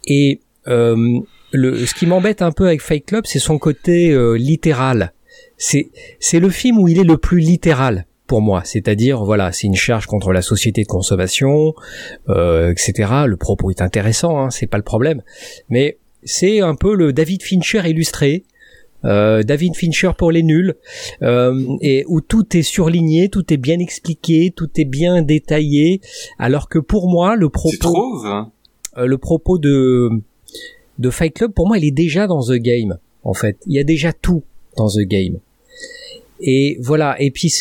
et 0.06 0.40
euh, 0.66 1.20
le, 1.52 1.86
ce 1.86 1.94
qui 1.94 2.06
m'embête 2.06 2.42
un 2.42 2.52
peu 2.52 2.66
avec 2.66 2.82
Fight 2.82 3.04
Club, 3.04 3.24
c'est 3.26 3.38
son 3.38 3.58
côté 3.58 4.10
euh, 4.10 4.34
littéral. 4.34 5.12
C'est, 5.56 5.90
c'est 6.20 6.40
le 6.40 6.50
film 6.50 6.78
où 6.78 6.88
il 6.88 6.98
est 6.98 7.04
le 7.04 7.16
plus 7.16 7.40
littéral 7.40 8.06
pour 8.26 8.42
moi. 8.42 8.62
C'est-à-dire, 8.64 9.24
voilà, 9.24 9.52
c'est 9.52 9.66
une 9.66 9.74
charge 9.74 10.06
contre 10.06 10.32
la 10.32 10.42
société 10.42 10.82
de 10.82 10.86
consommation, 10.86 11.74
euh, 12.28 12.70
etc. 12.70 13.12
Le 13.26 13.36
propos 13.36 13.70
est 13.70 13.82
intéressant, 13.82 14.38
hein, 14.38 14.50
c'est 14.50 14.66
pas 14.66 14.76
le 14.76 14.84
problème. 14.84 15.22
Mais 15.68 15.98
c'est 16.22 16.60
un 16.60 16.74
peu 16.74 16.94
le 16.94 17.12
David 17.12 17.42
Fincher 17.42 17.88
illustré. 17.88 18.44
Euh, 19.04 19.44
David 19.44 19.76
Fincher 19.76 20.10
pour 20.18 20.32
les 20.32 20.42
nuls, 20.42 20.74
euh, 21.22 21.54
et 21.80 22.04
où 22.08 22.20
tout 22.20 22.56
est 22.56 22.62
surligné, 22.62 23.28
tout 23.28 23.52
est 23.52 23.56
bien 23.56 23.78
expliqué, 23.78 24.52
tout 24.54 24.68
est 24.76 24.84
bien 24.84 25.22
détaillé, 25.22 26.00
alors 26.36 26.68
que 26.68 26.80
pour 26.80 27.08
moi 27.08 27.36
le 27.36 27.48
propos, 27.48 27.70
Tu 27.70 27.78
trouves? 27.78 28.26
Euh, 28.96 29.06
le 29.06 29.18
propos 29.18 29.58
de 29.58 30.10
de 30.98 31.10
Fight 31.10 31.34
Club, 31.34 31.52
pour 31.52 31.66
moi, 31.68 31.78
il 31.78 31.84
est 31.84 31.90
déjà 31.92 32.26
dans 32.26 32.40
The 32.42 32.54
Game. 32.56 32.98
En 33.24 33.34
fait, 33.34 33.56
il 33.66 33.74
y 33.74 33.78
a 33.78 33.84
déjà 33.84 34.12
tout 34.12 34.42
dans 34.76 34.88
The 34.88 35.00
Game. 35.06 35.38
Et 36.40 36.76
voilà. 36.80 37.20
Et 37.20 37.30
puis 37.30 37.52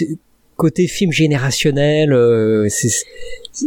côté 0.56 0.88
film 0.88 1.12
générationnel, 1.12 2.14
euh, 2.14 2.68
c'est- 2.70 3.06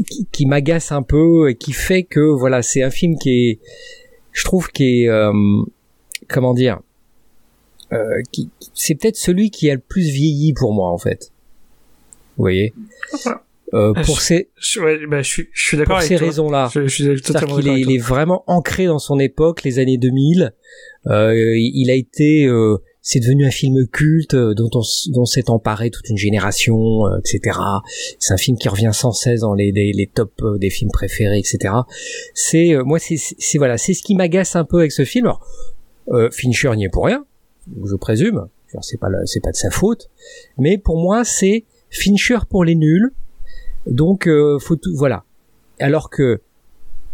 qui, 0.08 0.26
qui 0.30 0.46
m'agace 0.46 0.92
un 0.92 1.02
peu 1.02 1.50
et 1.50 1.54
qui 1.56 1.72
fait 1.72 2.02
que 2.04 2.20
voilà, 2.20 2.62
c'est 2.62 2.82
un 2.82 2.90
film 2.90 3.16
qui 3.18 3.30
est, 3.50 3.58
je 4.32 4.44
trouve, 4.44 4.68
qui 4.70 5.02
est 5.02 5.08
euh, 5.08 5.32
comment 6.28 6.54
dire, 6.54 6.80
euh, 7.92 8.22
qui, 8.30 8.50
c'est 8.74 8.94
peut-être 8.94 9.16
celui 9.16 9.50
qui 9.50 9.68
a 9.70 9.74
le 9.74 9.80
plus 9.80 10.08
vieilli 10.10 10.52
pour 10.52 10.72
moi 10.72 10.90
en 10.90 10.98
fait. 10.98 11.32
Vous 12.36 12.44
voyez? 12.44 12.72
Euh, 13.72 13.92
Ah, 13.94 14.02
pour 14.02 14.20
ces 14.20 14.50
Je, 14.58 14.80
ouais, 14.80 15.06
bah, 15.06 15.22
je 15.22 15.28
suis, 15.28 15.48
je 15.52 15.66
suis 15.66 15.76
d'accord 15.76 15.98
pour 15.98 16.04
avec 16.04 16.08
ces 16.08 16.16
raisons-là. 16.16 16.70
Je, 16.74 16.86
suis 16.88 17.04
C'est-à-dire 17.04 17.22
totalement 17.22 17.56
qu'il 17.56 17.68
est, 17.68 17.80
il 17.80 17.92
est 17.92 17.98
vraiment 17.98 18.42
ancré 18.46 18.86
dans 18.86 18.98
son 18.98 19.18
époque, 19.18 19.62
les 19.62 19.78
années 19.78 19.98
2000. 19.98 20.52
Euh, 21.06 21.54
il 21.56 21.90
a 21.90 21.94
été, 21.94 22.46
euh, 22.46 22.78
c'est 23.00 23.20
devenu 23.20 23.46
un 23.46 23.50
film 23.50 23.86
culte 23.86 24.34
euh, 24.34 24.54
dont 24.54 24.70
on, 24.74 24.82
dont 25.12 25.24
s'est 25.24 25.48
emparé 25.50 25.90
toute 25.90 26.08
une 26.08 26.18
génération, 26.18 27.06
euh, 27.06 27.18
etc. 27.18 27.58
C'est 28.18 28.34
un 28.34 28.36
film 28.36 28.58
qui 28.58 28.68
revient 28.68 28.90
sans 28.92 29.12
cesse 29.12 29.40
dans 29.40 29.54
les, 29.54 29.72
les, 29.72 29.92
les 29.92 30.06
tops 30.06 30.42
des 30.58 30.70
films 30.70 30.90
préférés, 30.92 31.38
etc. 31.38 31.74
C'est, 32.34 32.74
euh, 32.74 32.84
moi, 32.84 32.98
c'est, 32.98 33.16
c'est 33.16 33.58
voilà, 33.58 33.78
c'est 33.78 33.94
ce 33.94 34.02
qui 34.02 34.14
m'agace 34.14 34.56
un 34.56 34.64
peu 34.64 34.78
avec 34.78 34.92
ce 34.92 35.04
film. 35.04 35.26
Alors, 35.26 35.46
euh, 36.08 36.28
Fincher 36.30 36.72
n'y 36.76 36.84
est 36.84 36.90
pour 36.90 37.06
rien, 37.06 37.24
je 37.84 37.94
présume. 37.94 38.48
C'est 38.82 39.00
pas, 39.00 39.08
c'est 39.24 39.40
pas 39.42 39.50
de 39.50 39.56
sa 39.56 39.70
faute, 39.70 40.10
mais 40.56 40.78
pour 40.78 41.00
moi, 41.02 41.24
c'est 41.24 41.64
Fincher 41.90 42.38
pour 42.48 42.64
les 42.64 42.76
nuls. 42.76 43.10
Donc, 43.86 44.26
euh, 44.26 44.58
faut 44.58 44.76
tout, 44.76 44.94
voilà. 44.94 45.24
Alors 45.78 46.10
que 46.10 46.40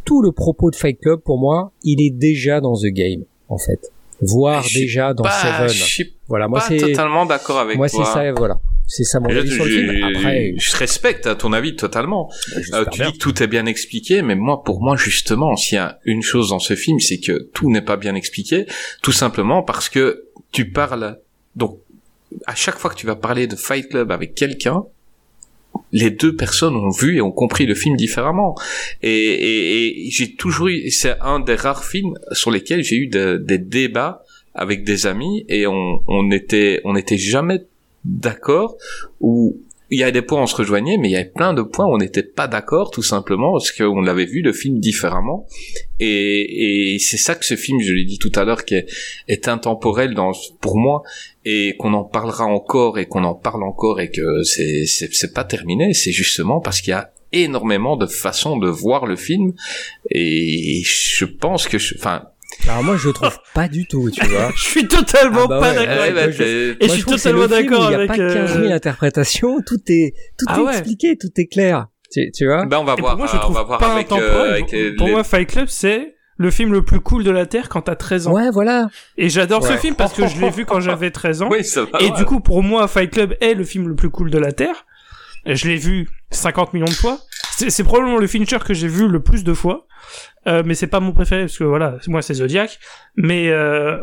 tout 0.04 0.22
le 0.22 0.32
propos 0.32 0.70
de 0.70 0.76
Fight 0.76 0.98
Club, 1.00 1.20
pour 1.20 1.38
moi, 1.38 1.72
il 1.82 2.00
est 2.00 2.10
déjà 2.10 2.60
dans 2.60 2.74
The 2.74 2.86
Game, 2.92 3.22
en 3.48 3.58
fait. 3.58 3.80
Voire 4.22 4.64
déjà 4.74 5.12
dans 5.14 5.24
Bah, 5.24 5.30
Seven. 5.30 5.68
je 5.68 5.82
suis 5.84 6.14
Voilà, 6.28 6.48
moi 6.48 6.60
pas 6.60 6.66
c'est, 6.68 6.78
totalement 6.78 7.26
d'accord 7.26 7.58
avec 7.58 7.76
moi 7.76 7.86
c'est 7.88 7.96
toi. 7.98 8.06
ça, 8.06 8.32
voilà. 8.32 8.58
C'est 8.88 9.04
ça 9.04 9.18
mon 9.20 9.28
avis 9.28 9.50
sur 9.50 9.64
le 9.64 9.70
film. 9.70 9.92
je- 9.92 10.16
Après, 10.18 10.54
je 10.56 10.76
respecte 10.76 11.26
hein, 11.26 11.34
ton 11.34 11.52
avis 11.52 11.74
totalement. 11.76 12.30
j'espère 12.54 12.80
Euh, 12.80 12.84
tu 12.90 13.00
bien. 13.00 13.10
dis 13.10 13.18
que 13.18 13.18
tout 13.18 13.42
est 13.42 13.46
bien 13.48 13.66
expliqué, 13.66 14.22
mais 14.22 14.36
moi, 14.36 14.62
pour 14.64 14.80
moi, 14.80 14.96
justement, 14.96 15.54
s'il 15.56 15.74
y 15.76 15.78
a 15.78 15.98
une 16.04 16.22
chose 16.22 16.48
dans 16.50 16.60
ce 16.60 16.74
film, 16.76 16.98
c'est 17.00 17.18
que 17.18 17.50
tout 17.52 17.68
n'est 17.70 17.82
pas 17.82 17.96
bien 17.96 18.14
expliqué, 18.14 18.64
tout 19.02 19.12
simplement 19.12 19.62
parce 19.62 19.88
que 19.88 20.24
tu 20.52 20.70
parles. 20.70 21.18
Donc, 21.56 21.80
à 22.46 22.54
chaque 22.54 22.78
fois 22.78 22.88
que 22.90 22.94
tu 22.96 23.06
vas 23.06 23.16
parler 23.16 23.46
de 23.48 23.56
Fight 23.56 23.88
Club 23.88 24.10
avec 24.12 24.34
quelqu'un, 24.34 24.84
les 25.92 26.10
deux 26.10 26.34
personnes 26.36 26.76
ont 26.76 26.90
vu 26.90 27.16
et 27.16 27.20
ont 27.20 27.32
compris 27.32 27.66
le 27.66 27.74
film 27.74 27.96
différemment. 27.96 28.54
Et, 29.02 29.10
et- 29.10 30.06
et 30.06 30.10
j'ai 30.10 30.34
toujours 30.34 30.68
eu, 30.68 30.90
c'est 30.90 31.16
un 31.20 31.40
des 31.40 31.54
rares 31.54 31.84
films 31.84 32.14
sur 32.32 32.50
lesquels 32.50 32.82
j'ai 32.82 32.96
eu 32.96 33.06
de- 33.08 33.36
des 33.36 33.58
débats 33.58 34.22
avec 34.54 34.84
des 34.84 35.06
amis 35.06 35.44
et 35.48 35.66
on, 35.66 36.02
on 36.06 36.30
était, 36.30 36.80
on 36.84 36.94
n'était 36.94 37.18
jamais 37.18 37.62
d'accord 38.04 38.76
ou 39.20 39.60
il 39.90 40.00
y 40.00 40.02
a 40.02 40.10
des 40.10 40.22
points 40.22 40.40
où 40.40 40.42
on 40.42 40.46
se 40.46 40.56
rejoignait, 40.56 40.96
mais 40.98 41.08
il 41.08 41.12
y 41.12 41.16
avait 41.16 41.30
plein 41.34 41.54
de 41.54 41.62
points 41.62 41.86
où 41.86 41.94
on 41.94 41.98
n'était 41.98 42.22
pas 42.22 42.48
d'accord, 42.48 42.90
tout 42.90 43.02
simplement, 43.04 43.52
parce 43.52 43.70
qu'on 43.72 44.06
avait 44.06 44.24
vu 44.26 44.42
le 44.42 44.52
film 44.52 44.80
différemment. 44.80 45.46
Et, 46.00 46.94
et 46.94 46.98
c'est 46.98 47.16
ça 47.16 47.34
que 47.36 47.44
ce 47.44 47.54
film, 47.56 47.80
je 47.80 47.92
l'ai 47.92 48.04
dit 48.04 48.18
tout 48.18 48.32
à 48.34 48.44
l'heure, 48.44 48.64
qui 48.64 48.74
est, 48.74 48.86
est 49.28 49.48
intemporel 49.48 50.14
dans, 50.14 50.32
pour 50.60 50.76
moi, 50.76 51.02
et 51.44 51.76
qu'on 51.78 51.94
en 51.94 52.04
parlera 52.04 52.44
encore, 52.46 52.98
et 52.98 53.06
qu'on 53.06 53.24
en 53.24 53.34
parle 53.34 53.62
encore, 53.62 54.00
et 54.00 54.10
que 54.10 54.42
c'est, 54.42 54.84
c'est 54.86 55.32
pas 55.32 55.44
terminé, 55.44 55.94
c'est 55.94 56.12
justement 56.12 56.60
parce 56.60 56.80
qu'il 56.80 56.90
y 56.90 56.94
a 56.94 57.12
énormément 57.32 57.96
de 57.96 58.06
façons 58.06 58.56
de 58.56 58.68
voir 58.68 59.06
le 59.06 59.16
film, 59.16 59.52
et 60.10 60.82
je 60.84 61.24
pense 61.24 61.68
que, 61.68 61.78
je- 61.78 61.94
enfin, 61.96 62.24
Alors 62.68 62.82
moi 62.84 62.96
je 62.96 63.08
le 63.08 63.12
trouve 63.14 63.36
pas 63.54 63.68
du 63.68 63.86
tout, 63.86 64.10
tu 64.10 64.24
vois. 64.26 64.50
Je 64.56 64.62
suis 64.62 64.88
totalement 64.88 65.42
Ah 65.44 65.46
bah 65.48 65.60
pas 65.60 65.70
ouais, 65.70 65.74
d'accord. 65.76 65.94
ouais, 65.96 66.08
avec 66.08 66.14
bah, 66.14 66.30
je- 66.32 66.70
Et 66.72 66.76
Moi, 66.80 66.88
je 66.88 66.92
suis 66.92 67.04
totalement 67.04 67.46
d'accord 67.46 67.84
Il 67.84 67.88
n'y 67.88 67.94
a 67.94 67.98
avec. 67.98 68.08
pas 68.08 68.16
15 68.16 68.52
000 68.54 68.64
euh, 68.64 68.74
interprétations, 68.74 69.60
tout 69.66 69.80
est 69.88 70.14
tout 70.38 70.46
Ah 70.48 70.58
est 70.58 70.62
ouais. 70.62 70.72
expliqué, 70.72 71.16
tout 71.18 71.30
est 71.36 71.46
clair. 71.46 71.86
Tu, 72.12 72.30
tu 72.32 72.46
vois 72.46 72.66
Ben 72.66 72.78
on 72.78 72.84
va 72.84 72.94
Et 72.96 73.00
voir, 73.00 73.12
pour 73.12 73.18
moi, 73.18 73.26
je 73.26 73.34
euh, 73.34 73.38
on 73.38 73.42
trouve 73.42 73.56
va 73.56 73.62
voir 73.64 73.78
pas 73.78 73.92
avec, 73.92 74.10
euh, 74.12 74.50
avec 74.52 74.70
les, 74.72 74.94
Pour 74.94 75.06
les- 75.08 75.12
moi, 75.12 75.24
Fight 75.24 75.48
Club, 75.48 75.66
c'est 75.68 76.14
le 76.38 76.50
film 76.50 76.72
le 76.72 76.84
plus 76.84 77.00
cool 77.00 77.24
de 77.24 77.30
la 77.30 77.46
Terre 77.46 77.68
quand 77.68 77.82
t'as 77.82 77.96
13 77.96 78.28
ans. 78.28 78.32
Ouais, 78.32 78.50
voilà. 78.50 78.88
Et 79.16 79.28
j'adore 79.28 79.66
ce 79.66 79.72
film 79.76 79.94
parce 79.96 80.12
que 80.12 80.26
je 80.26 80.38
l'ai 80.40 80.50
vu 80.50 80.64
quand 80.66 80.80
j'avais 80.80 81.10
13 81.10 81.42
ans. 81.42 81.48
Oui, 81.50 81.64
ça 81.64 81.84
va. 81.84 81.98
Et 82.00 82.04
ouais. 82.10 82.16
du 82.16 82.24
coup, 82.24 82.40
pour 82.40 82.62
moi, 82.62 82.86
Fight 82.88 83.10
Club 83.10 83.34
est 83.40 83.54
le 83.54 83.64
film 83.64 83.88
le 83.88 83.94
plus 83.96 84.10
cool 84.10 84.30
de 84.30 84.38
la 84.38 84.52
Terre. 84.52 84.84
Je 85.46 85.66
l'ai 85.68 85.76
vu 85.76 86.08
50 86.30 86.74
millions 86.74 86.86
de 86.86 86.90
fois. 86.90 87.18
C'est 87.56 87.70
c'est 87.70 87.84
probablement 87.84 88.18
le 88.18 88.26
Fincher 88.26 88.58
que 88.64 88.74
j'ai 88.74 88.88
vu 88.88 89.08
le 89.08 89.20
plus 89.22 89.44
de 89.44 89.54
fois. 89.54 89.86
Euh, 90.46 90.62
mais 90.64 90.74
c'est 90.74 90.86
pas 90.86 91.00
mon 91.00 91.12
préféré 91.12 91.42
parce 91.42 91.58
que 91.58 91.64
voilà, 91.64 91.96
moi 92.08 92.22
c'est 92.22 92.34
Zodiac. 92.34 92.78
Mais 93.16 93.48
euh, 93.48 93.98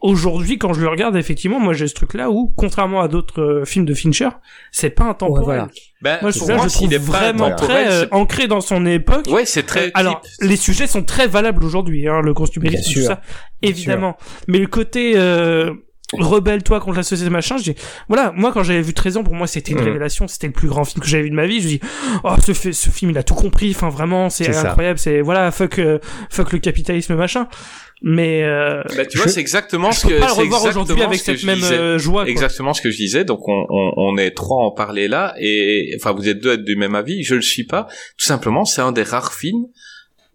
aujourd'hui, 0.00 0.58
quand 0.58 0.72
je 0.72 0.80
le 0.80 0.88
regarde, 0.88 1.16
effectivement, 1.16 1.58
moi 1.58 1.72
j'ai 1.72 1.88
ce 1.88 1.94
truc-là 1.94 2.30
où, 2.30 2.52
contrairement 2.56 3.00
à 3.00 3.08
d'autres 3.08 3.42
euh, 3.42 3.64
films 3.64 3.84
de 3.84 3.94
Fincher, 3.94 4.28
c'est 4.70 4.90
pas 4.90 5.04
intemporel. 5.04 5.40
Ouais, 5.40 5.44
voilà. 5.44 5.68
Ben, 6.00 6.18
Moi, 6.22 6.30
pour 6.30 6.40
celui-là, 6.40 6.56
moi, 6.56 6.68
je 6.68 6.74
trouve 6.74 6.90
pas 6.90 7.32
vraiment 7.32 7.54
très 7.54 7.90
euh, 7.90 8.06
ancré 8.12 8.46
dans 8.46 8.60
son 8.60 8.86
époque. 8.86 9.26
Ouais, 9.28 9.44
c'est 9.44 9.64
très. 9.64 9.88
Euh, 9.88 9.90
alors, 9.94 10.20
clip. 10.20 10.50
les 10.50 10.56
sujets 10.56 10.86
sont 10.86 11.02
très 11.02 11.26
valables 11.26 11.64
aujourd'hui, 11.64 12.08
hein, 12.08 12.20
le 12.22 12.34
consumérisme, 12.34 12.92
tout 12.92 13.06
ça, 13.06 13.20
évidemment. 13.62 14.16
Mais 14.46 14.58
le 14.58 14.68
côté 14.68 15.14
euh, 15.16 15.72
rebelle-toi 16.14 16.80
contre 16.80 16.96
la 16.96 17.02
société, 17.02 17.30
machin, 17.30 17.56
je 17.58 17.64
dis, 17.64 17.74
voilà, 18.08 18.32
moi 18.34 18.52
quand 18.52 18.62
j'avais 18.62 18.80
vu 18.82 18.94
13 18.94 19.18
ans, 19.18 19.24
pour 19.24 19.34
moi 19.34 19.46
c'était 19.46 19.72
une 19.72 19.78
Mhm. 19.78 19.84
révélation, 19.84 20.26
c'était 20.28 20.46
le 20.46 20.52
plus 20.52 20.68
grand 20.68 20.84
film 20.84 21.02
que 21.02 21.08
j'avais 21.08 21.24
vu 21.24 21.30
de 21.30 21.34
ma 21.34 21.46
vie. 21.46 21.60
Je 21.60 21.68
dis, 21.68 21.80
oh, 22.24 22.30
ce, 22.44 22.52
ce 22.72 22.90
film, 22.90 23.10
il 23.10 23.18
a 23.18 23.22
tout 23.22 23.34
compris, 23.34 23.70
enfin 23.74 23.88
vraiment, 23.90 24.30
c'est 24.30 24.54
incroyable, 24.56 24.98
c'est 24.98 25.20
voilà, 25.20 25.50
fuck, 25.50 25.78
euh, 25.78 25.98
fuck 26.30 26.52
le 26.52 26.58
capitalisme, 26.60 27.14
machin. 27.14 27.46
Mais 28.00 28.44
euh, 28.44 28.82
Bah, 28.96 29.04
tu 29.06 29.18
vois, 29.18 29.26
c'est 29.26 29.40
exactement 29.40 29.90
je 29.90 29.98
ce 29.98 30.06
peux 30.06 30.14
que 30.14 30.20
pas 30.20 30.28
le 30.28 30.32
c'est 30.34 30.40
revoir 30.42 30.64
aujourd'hui 30.64 31.02
avec 31.02 31.18
cette 31.18 31.38
je 31.40 31.46
même 31.46 31.58
disais. 31.58 31.74
euh, 31.74 31.98
joie. 31.98 32.22
quoi. 32.22 32.30
Exactement 32.30 32.72
ce 32.72 32.80
que 32.80 32.90
je 32.92 32.96
disais. 32.96 33.24
Donc 33.24 33.48
on, 33.48 33.66
on, 33.68 33.92
on 33.96 34.16
est 34.16 34.30
trois 34.30 34.62
à 34.62 34.66
en 34.66 34.70
parler 34.70 35.08
là 35.08 35.34
et 35.40 35.90
enfin 35.98 36.12
vous 36.12 36.28
êtes 36.28 36.38
deux 36.40 36.50
à 36.50 36.54
être 36.54 36.64
du 36.64 36.76
même 36.76 36.94
avis. 36.94 37.24
Je 37.24 37.34
le 37.34 37.42
suis 37.42 37.64
pas. 37.64 37.88
Tout 38.16 38.24
simplement, 38.26 38.64
c'est 38.64 38.82
un 38.82 38.92
des 38.92 39.02
rares 39.02 39.34
films 39.34 39.66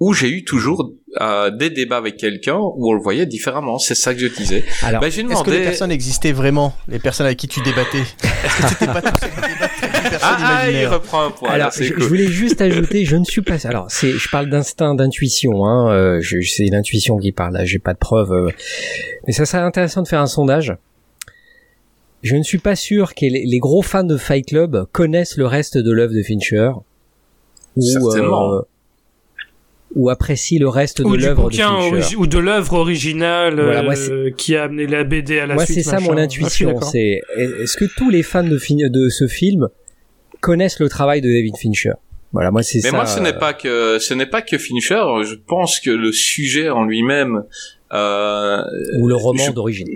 où 0.03 0.13
j'ai 0.13 0.27
eu 0.27 0.43
toujours 0.43 0.91
euh, 1.21 1.49
des 1.49 1.69
débats 1.69 1.95
avec 1.95 2.17
quelqu'un 2.17 2.57
où 2.57 2.89
on 2.89 2.93
le 2.93 3.01
voyait 3.01 3.25
différemment. 3.25 3.79
C'est 3.79 3.95
ça 3.95 4.13
que 4.13 4.19
je 4.19 4.27
disais. 4.27 4.65
Alors, 4.81 4.99
Bah, 4.99 5.09
j'ai 5.09 5.21
Est-ce 5.21 5.43
que 5.43 5.49
les 5.51 5.61
personnes 5.63 5.91
existaient 5.91 6.33
vraiment? 6.33 6.73
Les 6.89 6.99
personnes 6.99 7.25
avec 7.25 7.39
qui 7.39 7.47
tu 7.47 7.61
débattais? 7.61 7.99
Est-ce 7.99 8.61
que 8.61 8.67
c'était 8.67 8.87
pas 8.87 9.01
tous 9.01 9.25
Ah, 10.21 10.37
ah, 10.41 10.69
il 10.69 10.85
reprend 10.87 11.27
un 11.27 11.31
point. 11.31 11.51
Alors, 11.51 11.71
je, 11.71 11.93
cool. 11.93 12.03
je 12.03 12.07
voulais 12.07 12.27
juste 12.27 12.59
ajouter, 12.59 13.05
je 13.05 13.15
ne 13.15 13.23
suis 13.23 13.41
pas. 13.41 13.65
Alors, 13.65 13.85
c'est, 13.89 14.11
je 14.11 14.29
parle 14.29 14.49
d'instinct, 14.49 14.93
d'intuition. 14.95 15.65
Hein, 15.65 15.89
euh, 15.93 16.19
je, 16.21 16.41
c'est 16.41 16.65
l'intuition 16.65 17.17
qui 17.17 17.31
parle. 17.31 17.53
Là, 17.53 17.63
j'ai 17.63 17.79
pas 17.79 17.93
de 17.93 17.99
preuves. 17.99 18.33
euh. 18.33 18.49
mais 19.25 19.31
ça 19.31 19.45
serait 19.45 19.63
intéressant 19.63 20.01
de 20.01 20.07
faire 20.09 20.21
un 20.21 20.27
sondage. 20.27 20.75
Je 22.23 22.35
ne 22.35 22.43
suis 22.43 22.57
pas 22.57 22.75
sûr 22.75 23.15
que 23.15 23.25
les, 23.25 23.45
les 23.45 23.59
gros 23.59 23.81
fans 23.81 24.03
de 24.03 24.17
Fight 24.17 24.47
Club 24.47 24.85
connaissent 24.91 25.37
le 25.37 25.45
reste 25.45 25.77
de 25.77 25.91
l'œuvre 25.93 26.13
de 26.13 26.23
Fincher 26.23 26.71
ou 27.77 27.81
Certainement. 27.81 28.61
Ou 29.95 30.09
apprécient 30.09 30.59
le 30.59 30.67
reste 30.69 30.99
Ou 31.01 31.15
de 31.15 31.21
l'œuvre 31.21 31.49
de 31.49 31.55
Fincher. 31.55 32.15
ou 32.17 32.25
de 32.27 32.37
l'œuvre 32.39 32.73
originale 32.73 33.55
Voilà, 33.61 33.83
moi, 33.83 33.93
euh, 33.97 34.31
qui 34.31 34.55
a 34.55 34.63
amené 34.63 34.87
la 34.87 35.03
BD 35.03 35.39
à 35.39 35.45
la 35.45 35.53
Moi, 35.55 35.65
suite. 35.65 35.77
c'est 35.77 35.83
ça 35.83 35.99
machin. 35.99 36.11
mon 36.11 36.17
Ah, 36.17 36.21
intuition. 36.21 36.71
d'accord. 36.73 36.89
c'est 36.89 37.21
est-ce 37.37 37.77
que 37.77 37.85
tous 37.85 38.09
les 38.09 38.23
fans 38.23 38.43
de, 38.43 38.57
fin- 38.57 38.75
de 38.75 39.09
ce 39.09 39.27
film 39.27 39.67
connaissent 40.41 40.79
le 40.79 40.89
travail 40.89 41.21
de 41.21 41.29
David 41.31 41.55
Fincher? 41.57 41.93
Voilà, 42.31 42.49
moi 42.49 42.63
c'est 42.63 42.79
Mais 42.83 42.89
ça. 42.89 42.95
moi, 42.95 43.05
ce 43.05 43.19
n'est 43.19 43.29
euh, 43.35 43.39
pas 43.39 43.53
que 43.53 43.99
ce 43.99 44.13
n'est 44.15 44.25
pas 44.25 44.41
que 44.41 44.57
Fincher. 44.57 45.03
Je 45.23 45.35
pense 45.35 45.79
que 45.79 45.91
le 45.91 46.11
sujet 46.11 46.69
en 46.69 46.83
lui-même. 46.85 47.43
Euh, 47.93 48.63
ou 48.99 49.07
le 49.07 49.13
roman 49.15 49.43
je- 49.45 49.51
d'origine. 49.51 49.87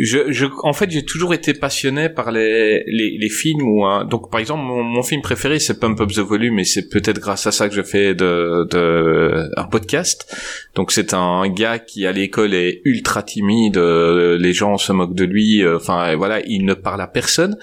Je, 0.00 0.30
je, 0.30 0.46
en 0.62 0.72
fait, 0.72 0.90
j'ai 0.90 1.04
toujours 1.04 1.34
été 1.34 1.54
passionné 1.54 2.08
par 2.08 2.30
les, 2.30 2.84
les, 2.86 3.18
les 3.18 3.28
films 3.28 3.62
où, 3.62 3.84
donc, 4.04 4.30
par 4.30 4.38
exemple, 4.38 4.62
mon, 4.62 4.82
mon 4.84 5.02
film 5.02 5.22
préféré, 5.22 5.58
c'est 5.58 5.80
Pump 5.80 6.00
Up 6.00 6.10
the 6.12 6.20
Volume, 6.20 6.60
et 6.60 6.64
c'est 6.64 6.88
peut-être 6.88 7.18
grâce 7.18 7.46
à 7.48 7.52
ça 7.52 7.68
que 7.68 7.74
je 7.74 7.82
fais 7.82 8.14
de, 8.14 8.66
de, 8.70 9.50
un 9.56 9.64
podcast. 9.64 10.32
Donc, 10.76 10.92
c'est 10.92 11.14
un 11.14 11.48
gars 11.48 11.80
qui, 11.80 12.06
à 12.06 12.12
l'école, 12.12 12.54
est 12.54 12.80
ultra 12.84 13.24
timide, 13.24 13.76
euh, 13.76 14.38
les 14.38 14.52
gens 14.52 14.78
se 14.78 14.92
moquent 14.92 15.16
de 15.16 15.24
lui, 15.24 15.64
euh, 15.64 15.76
enfin, 15.76 16.14
voilà, 16.16 16.40
il 16.46 16.64
ne 16.64 16.74
parle 16.74 17.00
à 17.00 17.08
personne. 17.08 17.56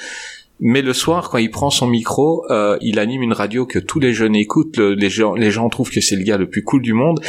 Mais 0.61 0.81
le 0.81 0.93
soir, 0.93 1.29
quand 1.29 1.37
il 1.37 1.51
prend 1.51 1.69
son 1.69 1.85
micro, 1.87 2.45
euh, 2.49 2.77
il 2.81 2.97
anime 2.99 3.21
une 3.23 3.33
radio 3.33 3.65
que 3.65 3.77
tous 3.77 3.99
les 3.99 4.13
jeunes 4.13 4.35
écoutent. 4.35 4.77
le- 4.77 4.93
les 4.93 5.09
gens, 5.09 5.33
les 5.35 5.51
gens 5.51 5.67
trouvent 5.69 5.91
que 5.91 5.99
c'est 6.01 6.15
le 6.15 6.23
gars 6.23 6.37
le 6.37 6.49
plus 6.49 6.63
cool 6.63 6.81
du 6.81 6.93
monde, 6.93 7.19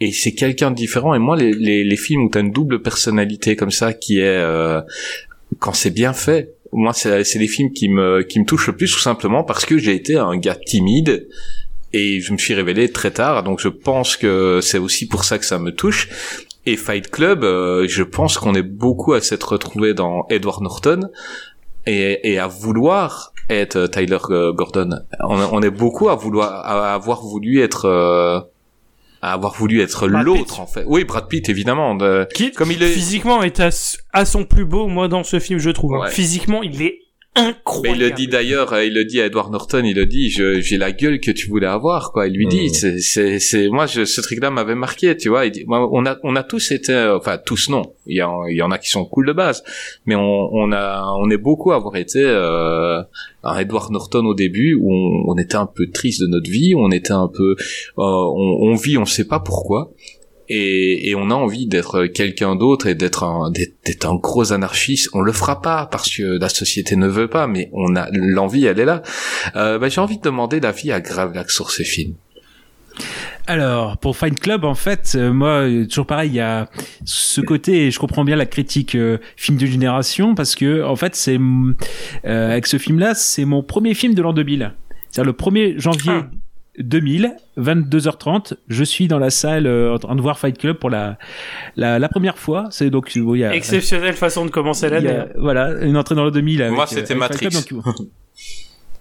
et 0.00 0.10
c'est 0.12 0.32
quelqu'un 0.32 0.70
de 0.72 0.76
différent. 0.76 1.14
Et 1.14 1.18
moi, 1.20 1.36
les, 1.36 1.52
les, 1.52 1.84
les 1.84 1.96
films 1.96 2.24
où 2.24 2.28
t'as 2.28 2.40
une 2.40 2.50
double 2.50 2.82
personnalité 2.82 3.54
comme 3.54 3.70
ça, 3.70 3.92
qui 3.92 4.18
est 4.18 4.22
euh, 4.24 4.80
quand 5.60 5.72
c'est 5.74 5.90
bien 5.90 6.12
fait, 6.12 6.54
moi, 6.72 6.92
c'est 6.92 7.22
c'est 7.24 7.38
les 7.38 7.48
films 7.48 7.72
qui 7.72 7.88
me 7.88 8.22
qui 8.22 8.40
me 8.40 8.44
touchent 8.44 8.66
le 8.68 8.76
plus, 8.76 8.90
tout 8.90 8.98
simplement 8.98 9.44
parce 9.44 9.64
que 9.64 9.78
j'ai 9.78 9.94
été 9.94 10.16
un 10.16 10.36
gars 10.36 10.56
timide. 10.56 11.28
Et 11.94 12.20
je 12.20 12.32
me 12.32 12.38
suis 12.38 12.54
révélé 12.54 12.88
très 12.90 13.10
tard, 13.10 13.42
donc 13.44 13.60
je 13.60 13.68
pense 13.68 14.16
que 14.16 14.60
c'est 14.62 14.78
aussi 14.78 15.06
pour 15.06 15.24
ça 15.24 15.38
que 15.38 15.44
ça 15.44 15.58
me 15.58 15.72
touche. 15.72 16.08
Et 16.64 16.76
Fight 16.78 17.10
Club, 17.10 17.44
euh, 17.44 17.86
je 17.86 18.02
pense 18.02 18.38
qu'on 18.38 18.54
est 18.54 18.62
beaucoup 18.62 19.12
à 19.12 19.20
s'être 19.20 19.52
retrouvé 19.52 19.92
dans 19.92 20.24
Edward 20.30 20.62
Norton 20.62 21.00
et, 21.86 22.32
et 22.32 22.38
à 22.38 22.46
vouloir 22.46 23.32
être 23.50 23.76
euh, 23.76 23.86
Tyler 23.86 24.18
euh, 24.30 24.52
Gordon. 24.52 24.90
On, 25.20 25.38
on 25.52 25.62
est 25.62 25.70
beaucoup 25.70 26.08
à 26.08 26.14
vouloir, 26.14 26.50
à 26.64 26.94
avoir 26.94 27.22
voulu 27.22 27.60
être, 27.60 27.86
euh, 27.86 28.40
à 29.20 29.32
avoir 29.34 29.54
voulu 29.54 29.80
être 29.80 30.06
l'autre 30.08 30.60
en 30.60 30.66
fait. 30.66 30.84
Oui, 30.86 31.04
Brad 31.04 31.28
Pitt 31.28 31.48
évidemment. 31.48 31.94
de- 31.94 32.26
Qui, 32.34 32.52
Comme 32.52 32.70
il 32.72 32.82
est- 32.82 32.86
physiquement, 32.88 33.42
est 33.42 33.60
à, 34.12 34.24
son 34.24 34.44
plus 34.44 34.64
beau, 34.64 34.86
moi, 34.86 35.08
dans 35.08 35.22
ce 35.24 35.38
film, 35.38 35.58
je 35.58 35.70
trouve. 35.70 35.94
hein. 35.94 36.00
Ouais. 36.02 36.10
Physiquement, 36.10 36.62
il 36.62 36.82
est 36.82 37.00
Mais 37.34 37.42
incroyable. 37.42 37.98
il 37.98 38.04
le 38.08 38.10
dit 38.14 38.26
d'ailleurs, 38.28 38.72
euh, 38.74 38.84
il 38.84 38.92
le 38.94 39.04
dit 39.04 39.20
à 39.20 39.26
Edward 39.26 39.50
Norton, 39.50 39.82
il 39.84 39.96
le 39.96 40.04
dit, 40.06 40.28
j'ai 40.28 40.76
la 40.76 40.92
gueule 40.92 41.18
que 41.18 41.30
tu 41.30 41.48
voulais 41.48 41.66
avoir, 41.66 42.12
quoi. 42.12 42.26
Il 42.26 42.34
lui 42.34 42.46
dit, 42.46 42.66
Mm. 42.66 42.74
c'est, 42.74 42.98
c'est, 42.98 43.38
c'est, 43.38 43.68
moi, 43.68 43.86
je, 43.86 44.04
ce 44.04 44.20
truc-là 44.20 44.50
m'avait 44.50 44.74
marqué, 44.74 45.16
tu 45.16 45.30
vois. 45.30 45.46
Il 45.46 45.52
dit, 45.52 45.64
moi, 45.66 45.88
on 45.92 46.04
a, 46.04 46.18
on 46.24 46.36
a 46.36 46.42
tous 46.42 46.70
été, 46.72 46.92
euh, 46.92 47.16
enfin, 47.16 47.38
tous 47.38 47.70
non. 47.70 47.94
Il 48.06 48.16
y, 48.18 48.22
en, 48.22 48.44
il 48.46 48.56
y 48.56 48.62
en 48.62 48.70
a 48.70 48.78
qui 48.78 48.90
sont 48.90 49.04
cool 49.06 49.26
de 49.26 49.32
base, 49.32 49.62
mais 50.04 50.14
on, 50.14 50.20
on 50.52 50.72
a, 50.72 51.04
on 51.18 51.30
est 51.30 51.38
beaucoup 51.38 51.72
à 51.72 51.76
avoir 51.76 51.96
été 51.96 52.20
euh, 52.22 53.00
un 53.44 53.58
Edward 53.58 53.90
Norton 53.92 54.24
au 54.26 54.34
début, 54.34 54.74
où 54.74 54.92
on, 54.92 55.32
on 55.32 55.38
était 55.38 55.56
un 55.56 55.66
peu 55.66 55.86
triste 55.90 56.20
de 56.20 56.26
notre 56.26 56.50
vie, 56.50 56.74
on 56.76 56.90
était 56.90 57.12
un 57.12 57.28
peu, 57.28 57.52
euh, 57.52 57.56
on, 57.96 58.58
on 58.60 58.74
vit, 58.74 58.98
on 58.98 59.04
sait 59.06 59.26
pas 59.26 59.40
pourquoi. 59.40 59.92
Et, 60.48 61.08
et 61.08 61.14
on 61.14 61.30
a 61.30 61.34
envie 61.34 61.66
d'être 61.66 62.06
quelqu'un 62.06 62.56
d'autre 62.56 62.86
et 62.86 62.94
d'être 62.94 63.24
un 63.24 63.50
d'être, 63.50 63.74
d'être 63.86 64.06
un 64.06 64.16
gros 64.16 64.52
anarchiste. 64.52 65.08
On 65.12 65.20
le 65.20 65.32
fera 65.32 65.62
pas 65.62 65.86
parce 65.86 66.14
que 66.14 66.38
la 66.38 66.48
société 66.48 66.96
ne 66.96 67.06
veut 67.06 67.28
pas, 67.28 67.46
mais 67.46 67.70
on 67.72 67.96
a 67.96 68.08
l'envie, 68.12 68.66
elle 68.66 68.80
est 68.80 68.84
là. 68.84 69.02
Euh, 69.56 69.78
bah, 69.78 69.88
j'ai 69.88 70.00
envie 70.00 70.18
de 70.18 70.22
demander 70.22 70.60
l'avis 70.60 70.92
à 70.92 71.00
Gravelax 71.00 71.54
sur 71.54 71.70
ces 71.70 71.84
films. 71.84 72.14
Alors, 73.46 73.96
pour 73.96 74.16
Fight 74.16 74.38
Club, 74.38 74.64
en 74.64 74.74
fait, 74.74 75.14
euh, 75.16 75.32
moi, 75.32 75.66
toujours 75.88 76.06
pareil, 76.06 76.30
il 76.30 76.36
y 76.36 76.40
a 76.40 76.68
ce 77.04 77.40
côté, 77.40 77.86
et 77.86 77.90
je 77.90 77.98
comprends 77.98 78.24
bien 78.24 78.36
la 78.36 78.46
critique 78.46 78.94
euh, 78.94 79.18
film 79.36 79.58
de 79.58 79.66
génération, 79.66 80.34
parce 80.34 80.54
que, 80.54 80.84
en 80.84 80.94
fait, 80.94 81.16
c'est 81.16 81.38
avec 82.22 82.66
ce 82.66 82.78
film-là, 82.78 83.14
c'est 83.14 83.44
mon 83.44 83.62
premier 83.62 83.94
film 83.94 84.14
de 84.14 84.22
l'an 84.22 84.32
2000. 84.32 84.74
C'est-à-dire 85.10 85.32
le 85.32 85.36
1er 85.36 85.78
janvier 85.78 86.12
Ah. 86.14 86.30
2000, 86.78 87.36
22h30, 87.58 88.54
je 88.68 88.84
suis 88.84 89.06
dans 89.08 89.18
la 89.18 89.30
salle 89.30 89.66
euh, 89.66 89.94
en 89.94 89.98
train 89.98 90.16
de 90.16 90.20
voir 90.22 90.38
Fight 90.38 90.56
Club 90.56 90.76
pour 90.78 90.88
la 90.90 91.18
la, 91.76 91.98
la 91.98 92.08
première 92.08 92.38
fois. 92.38 92.68
C'est 92.70 92.88
donc 92.90 93.16
bon, 93.18 93.34
il 93.34 93.40
y 93.40 93.44
a, 93.44 93.54
Exceptionnelle 93.54 94.14
façon 94.14 94.44
de 94.46 94.50
commencer 94.50 94.88
l'année. 94.88 95.10
a- 95.10 95.28
voilà, 95.36 95.82
une 95.82 95.96
entrée 95.96 96.14
dans 96.14 96.24
le 96.24 96.30
2000. 96.30 96.62
Avec, 96.62 96.74
Moi, 96.74 96.84
euh, 96.84 96.86
c'était 96.88 97.08
Fight 97.14 97.18
Matrix. 97.18 97.48
Club, 97.48 97.82
donc- 97.84 97.96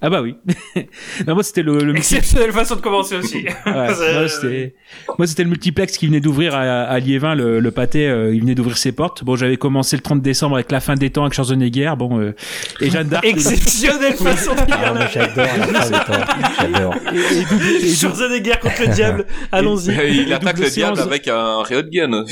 ah 0.01 0.09
bah 0.09 0.21
oui. 0.21 0.35
non, 1.27 1.35
moi 1.35 1.43
c'était 1.43 1.61
le, 1.61 1.77
le 1.83 1.95
Exceptionnelle 1.95 2.51
façon 2.51 2.75
de 2.75 2.81
commencer 2.81 3.15
aussi. 3.15 3.45
Ouais, 3.65 3.87
C'est- 3.93 4.13
moi, 4.19 4.27
c'était, 4.27 4.73
moi, 5.17 5.27
c'était 5.27 5.43
le 5.43 5.49
multiplex 5.49 5.97
qui 5.97 6.07
venait 6.07 6.19
d'ouvrir 6.19 6.55
à, 6.55 6.61
à 6.61 6.99
Liévin, 6.99 7.35
le, 7.35 7.59
le 7.59 7.71
pâté, 7.71 8.07
euh, 8.07 8.33
il 8.33 8.41
venait 8.41 8.55
d'ouvrir 8.55 8.77
ses 8.77 8.91
portes. 8.91 9.23
Bon, 9.23 9.35
j'avais 9.35 9.57
commencé 9.57 9.95
le 9.95 10.01
30 10.01 10.21
décembre 10.21 10.55
avec 10.55 10.71
la 10.71 10.79
fin 10.79 10.95
des 10.95 11.09
temps 11.11 11.21
avec 11.23 11.33
Schwarzenegger, 11.33 11.93
bon, 11.97 12.19
euh, 12.19 12.33
et 12.79 12.89
Jeanne 12.89 13.09
d'Arc. 13.09 13.25
Exceptionnelle 13.25 14.13
façon 14.17 14.55
de 14.55 14.65
dire 14.65 15.07
j'adore 15.13 15.47
la 15.71 15.81
fin 15.81 15.89
des 15.89 15.97
temps. 15.97 16.25
J'adore. 16.59 16.95
et, 16.95 17.17
et 17.17 17.43
double, 17.43 17.63
et 17.63 17.79
double- 17.81 17.95
Schwarzenegger 17.95 18.55
contre 18.61 18.81
le 18.81 18.87
diable. 18.87 19.25
Allons-y. 19.51 20.21
il 20.23 20.33
attaque 20.33 20.59
le 20.59 20.69
diable 20.69 20.99
avec 20.99 21.27
un 21.27 21.61
riot 21.63 21.83
gun. 21.91 22.25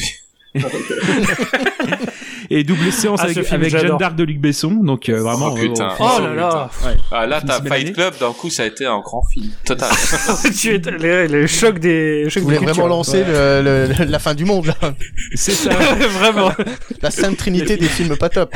Et 2.50 2.64
double 2.64 2.92
séance 2.92 3.20
Ah, 3.22 3.26
avec, 3.26 3.44
film, 3.44 3.62
avec 3.62 3.72
Jeanne 3.72 3.98
d'Arc 3.98 4.16
de 4.16 4.24
Luc 4.24 4.40
Besson, 4.40 4.72
donc 4.84 5.10
euh, 5.10 5.22
vraiment. 5.22 5.52
Oh, 5.54 5.56
putain. 5.56 5.90
euh, 5.90 5.94
Oh 6.00 6.20
là 6.22 6.34
là. 6.34 6.70
ouais. 6.86 6.98
Ah, 7.12 7.26
là, 7.28 7.42
t'as 7.46 7.62
Fight. 7.62 7.94
Club, 7.94 8.14
d'un 8.20 8.32
coup, 8.34 8.50
ça 8.50 8.64
a 8.64 8.66
été 8.66 8.86
un 8.86 9.00
grand 9.00 9.22
film. 9.34 9.48
Total. 9.66 9.90
tu 10.60 10.76
es 10.76 10.78
le, 10.80 11.28
le 11.28 11.48
choc 11.48 11.80
des 11.80 12.30
choc 12.30 12.42
Vous 12.44 12.50
voulez 12.50 12.60
des 12.60 12.66
vraiment 12.66 12.88
lancer 12.88 13.24
le- 13.24 13.88
le- 13.98 14.06
la 14.06 14.20
fin 14.20 14.34
du 14.34 14.46
monde, 14.46 14.66
là. 14.68 14.76
C'est 15.36 15.52
ça. 15.52 15.70
vraiment. 16.20 16.52
La 17.02 17.12
sainte 17.12 17.38
trinité 17.38 17.78
des 17.78 17.88
films 17.88 18.16
pas 18.18 18.30
top. 18.30 18.54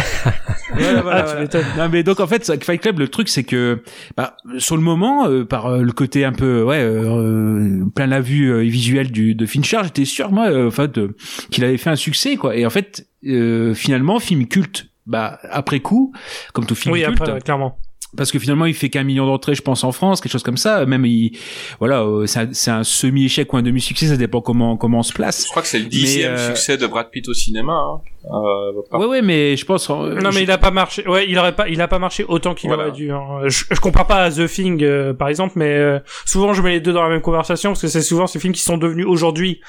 Voilà, 0.75 1.01
voilà, 1.01 1.25
Ah, 1.39 1.47
tu. 1.47 1.57
Non 1.77 1.89
mais 1.91 2.03
donc 2.03 2.19
en 2.19 2.27
fait 2.27 2.49
avec 2.49 2.63
Fight 2.65 2.81
Club 2.81 2.99
le 2.99 3.07
truc 3.07 3.29
c'est 3.29 3.43
que 3.43 3.83
bah, 4.17 4.37
sur 4.57 4.75
le 4.75 4.81
moment 4.81 5.27
euh, 5.27 5.43
par 5.45 5.67
euh, 5.67 5.81
le 5.81 5.91
côté 5.91 6.25
un 6.25 6.31
peu 6.31 6.63
ouais 6.63 6.79
euh, 6.81 7.03
euh, 7.05 7.85
plein 7.95 8.07
la 8.07 8.21
vue 8.21 8.51
euh, 8.51 8.61
visuelle 8.61 9.11
du 9.11 9.35
de 9.35 9.45
Fincher 9.45 9.79
j'étais 9.83 10.05
sûr 10.05 10.31
moi 10.31 10.47
euh, 10.49 10.67
en 10.67 10.71
fait 10.71 10.97
euh, 10.97 11.15
qu'il 11.51 11.63
avait 11.63 11.77
fait 11.77 11.91
un 11.91 11.95
succès 11.95 12.35
quoi 12.37 12.55
et 12.55 12.65
en 12.65 12.69
fait 12.71 13.05
euh, 13.27 13.73
finalement 13.73 14.19
film 14.19 14.47
culte 14.47 14.87
bah 15.05 15.39
après 15.49 15.79
coup 15.79 16.13
comme 16.53 16.65
tout 16.65 16.75
film 16.75 16.93
Oui, 16.93 17.03
culte 17.03 17.21
après, 17.21 17.39
clairement. 17.41 17.77
parce 18.15 18.31
que 18.31 18.39
finalement 18.39 18.65
il 18.65 18.73
fait 18.73 18.89
qu'un 18.89 19.03
million 19.03 19.25
d'entrées 19.25 19.55
je 19.55 19.61
pense 19.61 19.83
en 19.83 19.91
France 19.91 20.21
quelque 20.21 20.31
chose 20.31 20.43
comme 20.43 20.55
ça 20.57 20.85
même 20.85 21.05
il 21.05 21.37
voilà 21.79 22.03
euh, 22.03 22.25
c'est 22.25 22.39
un, 22.39 22.49
c'est 22.53 22.71
un 22.71 22.83
semi 22.83 23.25
échec 23.25 23.51
ou 23.51 23.57
un 23.57 23.61
demi 23.63 23.81
succès 23.81 24.07
ça 24.07 24.15
dépend 24.17 24.39
comment 24.41 24.77
comment 24.77 24.99
on 24.99 25.03
se 25.03 25.11
place 25.13 25.43
Je 25.45 25.49
crois 25.49 25.61
que 25.61 25.67
c'est 25.67 25.79
le 25.79 25.85
dixième 25.87 26.33
euh, 26.33 26.47
succès 26.55 26.77
de 26.77 26.87
Brad 26.87 27.09
Pitt 27.09 27.27
au 27.27 27.33
cinéma. 27.33 27.73
Hein. 27.73 28.01
Euh, 28.25 28.97
ouais 28.99 29.05
ouais 29.07 29.21
mais 29.21 29.57
je 29.57 29.65
pense 29.65 29.89
Non 29.89 30.15
je- 30.31 30.35
mais 30.35 30.43
il 30.43 30.51
a 30.51 30.57
pas 30.57 30.71
marché. 30.71 31.05
Ouais, 31.07 31.25
il 31.27 31.37
aurait 31.37 31.55
pas, 31.55 31.67
il 31.67 31.81
a 31.81 31.89
pas 31.89 31.99
marché 31.99 32.23
autant 32.25 32.53
qu'il 32.55 32.69
Voilà. 32.69 32.83
aurait 32.87 32.91
dû. 32.95 33.11
hein. 33.11 33.41
Je, 33.47 33.65
je 33.69 33.79
compare 33.81 34.07
pas 34.07 34.23
à 34.23 34.31
The 34.31 34.47
Thing 34.47 34.81
euh, 34.83 35.13
par 35.13 35.27
exemple, 35.27 35.53
mais 35.57 35.73
euh, 35.75 35.99
souvent 36.25 36.53
je 36.53 36.61
mets 36.61 36.71
les 36.71 36.79
deux 36.79 36.93
dans 36.93 37.03
la 37.03 37.09
même 37.09 37.21
conversation 37.21 37.71
parce 37.71 37.81
que 37.81 37.87
c'est 37.89 38.01
souvent 38.01 38.25
ces 38.27 38.39
films 38.39 38.53
qui 38.53 38.61
sont 38.61 38.77
devenus 38.77 39.05
aujourd'hui, 39.05 39.59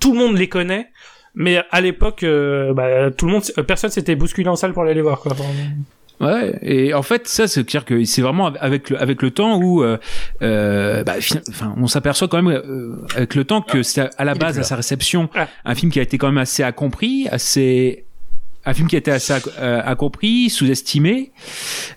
tout 0.00 0.12
le 0.12 0.18
monde 0.18 0.36
les 0.36 0.48
connaît, 0.48 0.88
mais 1.36 1.62
à 1.70 1.80
l'époque, 1.80 2.22
euh, 2.24 2.72
bah, 2.74 3.10
tout 3.12 3.26
le 3.26 3.32
monde, 3.32 3.42
euh, 3.58 3.62
personne 3.62 3.90
s'était 3.90 4.16
bousculé 4.16 4.48
en 4.48 4.56
salle 4.56 4.72
pour 4.72 4.82
aller 4.82 4.94
les 4.94 5.02
voir 5.02 5.20
quoi. 5.20 5.32
Ouais, 6.18 6.58
et 6.62 6.94
en 6.94 7.02
fait, 7.02 7.28
ça, 7.28 7.46
c'est 7.46 7.62
clair 7.64 7.84
que 7.84 8.02
c'est 8.04 8.22
vraiment 8.22 8.46
avec 8.46 8.88
le, 8.88 8.98
avec 9.00 9.20
le 9.20 9.30
temps 9.30 9.58
où, 9.60 9.84
euh, 9.84 11.04
bah, 11.04 11.16
enfin, 11.50 11.74
on 11.76 11.86
s'aperçoit 11.86 12.26
quand 12.26 12.40
même 12.42 12.56
euh, 12.56 12.96
avec 13.14 13.34
le 13.34 13.44
temps 13.44 13.60
que 13.60 13.82
c'est 13.82 14.00
à, 14.00 14.10
à 14.16 14.24
la 14.24 14.34
base 14.34 14.58
à 14.58 14.62
sa 14.62 14.76
réception 14.76 15.28
Ah. 15.34 15.46
un 15.66 15.74
film 15.74 15.92
qui 15.92 15.98
a 15.98 16.02
été 16.02 16.16
quand 16.16 16.28
même 16.28 16.38
assez 16.38 16.62
incompris, 16.62 17.28
assez 17.30 18.06
un 18.66 18.74
film 18.74 18.88
qui 18.88 18.96
été 18.96 19.10
assez 19.12 19.32
ac- 19.32 19.48
euh, 19.58 19.80
incompris, 19.86 20.50
sous-estimé, 20.50 21.30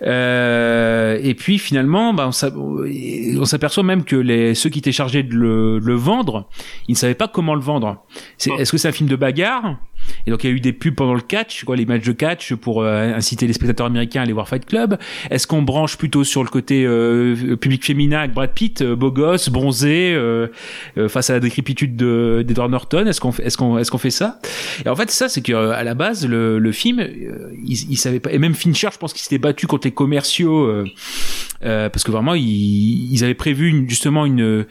euh, 0.03 1.19
et 1.21 1.33
puis 1.33 1.57
finalement, 1.59 2.13
bah, 2.13 2.25
on 2.27 2.31
s'a- 2.31 2.51
on 2.55 3.45
s'aperçoit 3.45 3.83
même 3.83 4.03
que 4.03 4.15
les 4.15 4.53
ceux 4.55 4.69
qui 4.69 4.79
étaient 4.79 4.91
chargés 4.91 5.23
de 5.23 5.33
le, 5.35 5.79
de 5.79 5.85
le 5.85 5.95
vendre, 5.95 6.47
ils 6.87 6.93
ne 6.93 6.97
savaient 6.97 7.15
pas 7.15 7.27
comment 7.27 7.55
le 7.55 7.61
vendre. 7.61 8.03
Est-ce 8.59 8.71
que 8.71 8.77
c'est 8.77 8.87
un 8.87 8.91
film 8.93 9.09
de 9.09 9.15
bagarre? 9.15 9.77
Et 10.25 10.31
donc 10.31 10.43
il 10.43 10.49
y 10.49 10.53
a 10.53 10.55
eu 10.55 10.59
des 10.59 10.73
pubs 10.73 10.95
pendant 10.95 11.13
le 11.13 11.21
catch, 11.21 11.63
quoi, 11.63 11.75
les 11.75 11.85
matchs 11.85 12.05
de 12.05 12.11
catch 12.11 12.53
pour 12.55 12.81
euh, 12.81 13.13
inciter 13.13 13.47
les 13.47 13.53
spectateurs 13.53 13.87
américains 13.87 14.21
à 14.21 14.23
aller 14.23 14.33
voir 14.33 14.47
Fight 14.47 14.65
Club. 14.65 14.97
Est-ce 15.29 15.47
qu'on 15.47 15.61
branche 15.61 15.97
plutôt 15.97 16.23
sur 16.23 16.43
le 16.43 16.49
côté 16.49 16.85
euh, 16.85 17.55
public 17.55 17.85
féminin 17.85 18.19
avec 18.19 18.33
Brad 18.33 18.51
Pitt, 18.53 18.81
euh, 18.81 18.95
beau 18.95 19.11
gosse, 19.11 19.49
bronzé, 19.49 20.13
euh, 20.13 20.47
euh, 20.97 21.07
face 21.09 21.29
à 21.29 21.33
la 21.33 21.39
décrépitude 21.39 21.95
de- 21.95 22.43
d'Edward 22.45 22.71
Norton? 22.71 23.05
Est-ce 23.05 23.21
qu'on 23.21 23.31
est-ce 23.31 23.57
qu'on, 23.57 23.77
est-ce 23.77 23.91
qu'on 23.91 23.97
fait 23.97 24.09
ça? 24.09 24.39
Et 24.85 24.89
en 24.89 24.95
fait, 24.95 25.11
ça, 25.11 25.29
c'est 25.29 25.41
que 25.41 25.53
à 25.53 25.83
la 25.83 25.93
base, 25.93 26.27
le, 26.27 26.59
le 26.59 26.71
film, 26.71 26.99
il, 27.65 27.91
il 27.91 27.97
savait 27.97 28.19
pas. 28.19 28.31
Et 28.31 28.39
même 28.39 28.53
Fincher, 28.55 28.89
je 28.91 28.97
pense 28.97 29.13
qu'il 29.13 29.21
s'était 29.21 29.37
battu 29.37 29.67
contre 29.67 29.87
les 29.87 29.93
commerciaux 29.93 30.69
parce 31.61 32.03
que 32.03 32.11
vraiment, 32.11 32.33
ils, 32.33 33.11
ils 33.13 33.23
avaient 33.23 33.33
prévu 33.33 33.69
une- 33.69 33.89
justement 33.89 34.25
une, 34.25 34.65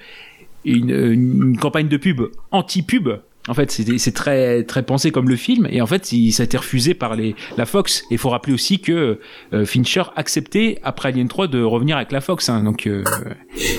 une, 0.65 0.91
une 0.91 1.57
campagne 1.59 1.89
de 1.89 1.97
pub 1.97 2.23
anti-pub. 2.51 3.09
En 3.49 3.55
fait, 3.55 3.71
c'est 3.71 4.13
très 4.13 4.63
très 4.65 4.83
pensé 4.83 5.11
comme 5.11 5.29
le 5.29 5.37
film, 5.37 5.67
et 5.71 5.81
en 5.81 5.87
fait, 5.87 6.13
il, 6.13 6.33
ça 6.33 6.43
a 6.43 6.45
été 6.45 6.57
refusé 6.59 6.95
par 6.95 7.17
les 7.17 7.35
la 7.57 7.65
Fox. 7.67 8.03
Et 8.11 8.15
il 8.15 8.19
faut 8.19 8.29
rappeler 8.29 8.53
aussi 8.53 8.81
que 8.81 9.19
euh, 9.53 9.65
Fincher 9.65 10.03
acceptait 10.17 10.79
après 10.83 11.09
Alien 11.09 11.29
3 11.29 11.47
de 11.49 11.63
revenir 11.63 11.97
avec 11.97 12.13
la 12.13 12.21
Fox. 12.21 12.49
hein. 12.49 12.63
donc 12.63 12.87
euh, 12.87 13.03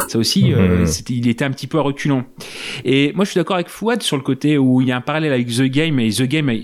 ça 0.07 0.17
aussi, 0.17 0.53
euh, 0.53 0.79
Mhm. 0.79 0.85
il 1.09 1.27
était 1.27 1.45
un 1.45 1.51
petit 1.51 1.67
peu 1.67 1.77
à 1.77 1.81
reculons. 1.81 2.25
Et 2.85 3.11
moi, 3.13 3.25
je 3.25 3.31
suis 3.31 3.37
d'accord 3.37 3.55
avec 3.55 3.69
Fouad 3.69 4.01
sur 4.01 4.17
le 4.17 4.23
côté 4.23 4.57
où 4.57 4.81
il 4.81 4.87
y 4.87 4.91
a 4.91 4.97
un 4.97 5.01
parallèle 5.01 5.31
avec 5.33 5.47
The 5.47 5.63
Game 5.63 5.99
et 5.99 6.09
The 6.09 6.23
Game, 6.23 6.49
euh, 6.49 6.55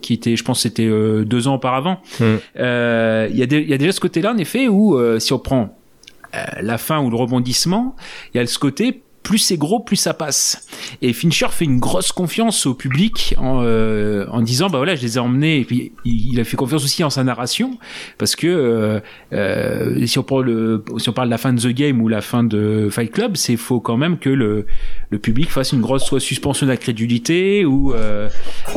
qui 0.00 0.14
était, 0.14 0.36
je 0.36 0.44
pense, 0.44 0.60
c'était 0.62 0.86
euh, 0.86 1.24
deux 1.24 1.48
ans 1.48 1.54
auparavant. 1.54 2.00
Mhm. 2.20 2.38
Euh, 2.58 3.28
Il 3.30 3.36
y 3.38 3.42
a 3.42 3.46
des- 3.46 3.60
il 3.60 3.68
y 3.68 3.74
a 3.74 3.78
déjà 3.78 3.92
ce 3.92 4.00
côté-là, 4.00 4.32
en 4.32 4.38
effet, 4.38 4.68
où 4.68 4.96
euh, 4.98 5.18
si 5.18 5.32
on 5.32 5.38
prend 5.38 5.78
euh, 6.34 6.38
la 6.60 6.78
fin 6.78 7.00
ou 7.02 7.10
le 7.10 7.16
rebondissement, 7.16 7.94
il 8.34 8.38
y 8.38 8.40
a 8.40 8.46
ce 8.46 8.58
côté 8.58 9.02
plus 9.22 9.38
c'est 9.38 9.56
gros, 9.56 9.80
plus 9.80 9.96
ça 9.96 10.14
passe. 10.14 10.66
Et 11.00 11.12
Fincher 11.12 11.48
fait 11.50 11.64
une 11.64 11.78
grosse 11.78 12.12
confiance 12.12 12.66
au 12.66 12.74
public 12.74 13.34
en, 13.38 13.62
euh, 13.62 14.26
en 14.30 14.42
disant 14.42 14.68
bah 14.68 14.78
voilà, 14.78 14.94
je 14.94 15.02
les 15.02 15.16
ai 15.16 15.20
emmenés. 15.20 15.60
Et 15.60 15.64
puis 15.64 15.92
il, 16.04 16.38
a 16.40 16.44
fait 16.44 16.56
confiance 16.56 16.84
aussi 16.84 17.04
en 17.04 17.10
sa 17.10 17.24
narration 17.24 17.78
parce 18.18 18.36
que 18.36 18.46
euh, 18.46 19.00
euh, 19.32 20.06
si 20.06 20.18
on 20.18 20.22
prend 20.22 20.40
le, 20.40 20.84
si 20.98 21.08
on 21.08 21.12
parle 21.12 21.28
de 21.28 21.32
la 21.32 21.38
fin 21.38 21.52
de 21.52 21.60
The 21.60 21.68
Game 21.68 22.00
ou 22.00 22.08
la 22.08 22.20
fin 22.20 22.44
de 22.44 22.88
Fight 22.90 23.12
Club, 23.12 23.36
c'est 23.36 23.56
faut 23.56 23.80
quand 23.80 23.96
même 23.96 24.18
que 24.18 24.30
le, 24.30 24.66
le 25.10 25.18
public 25.18 25.50
fasse 25.50 25.72
une 25.72 25.80
grosse 25.80 26.04
soit 26.04 26.20
suspension 26.20 26.66
d'incrédulité 26.66 27.64
ou 27.64 27.92
euh, 27.92 28.28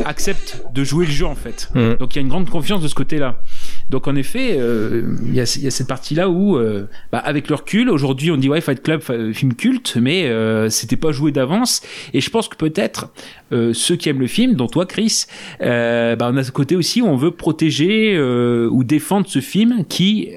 accepte 0.04 0.62
de 0.72 0.84
jouer 0.84 1.06
le 1.06 1.12
jeu 1.12 1.26
en 1.26 1.34
fait. 1.34 1.70
Mm. 1.74 1.94
Donc 1.94 2.14
il 2.14 2.16
y 2.16 2.18
a 2.18 2.22
une 2.22 2.28
grande 2.28 2.48
confiance 2.48 2.82
de 2.82 2.88
ce 2.88 2.94
côté-là. 2.94 3.40
Donc 3.88 4.08
en 4.08 4.16
effet, 4.16 4.56
euh, 4.58 5.02
il 5.24 5.34
y, 5.34 5.40
a, 5.40 5.46
cette 5.46 5.86
partie-là 5.86 6.28
où, 6.28 6.56
euh, 6.56 6.88
bah, 7.12 7.18
avec 7.18 7.48
le 7.48 7.54
recul, 7.54 7.88
aujourd'hui 7.88 8.32
on 8.32 8.36
dit 8.36 8.48
ouais 8.48 8.60
Fight 8.60 8.82
Club, 8.82 9.00
fa- 9.00 9.32
film 9.32 9.54
culte, 9.54 9.96
mais 10.00 10.24
euh, 10.26 10.68
c'était 10.68 10.96
pas 10.96 11.12
joué 11.12 11.30
d'avance. 11.30 11.82
Et 12.12 12.20
je 12.20 12.28
pense 12.28 12.48
que 12.48 12.56
peut-être 12.56 13.12
euh, 13.52 13.72
ceux 13.72 13.94
qui 13.94 14.08
aiment 14.08 14.18
le 14.20 14.26
film, 14.26 14.54
dont 14.54 14.66
toi 14.66 14.86
Chris, 14.86 15.26
euh, 15.60 16.16
bah, 16.16 16.28
on 16.32 16.36
a 16.36 16.42
ce 16.42 16.50
côté 16.50 16.74
aussi 16.74 17.00
où 17.00 17.06
on 17.06 17.14
veut 17.16 17.30
protéger 17.30 18.14
euh, 18.16 18.68
ou 18.72 18.82
défendre 18.82 19.28
ce 19.28 19.38
film 19.40 19.84
qui, 19.88 20.30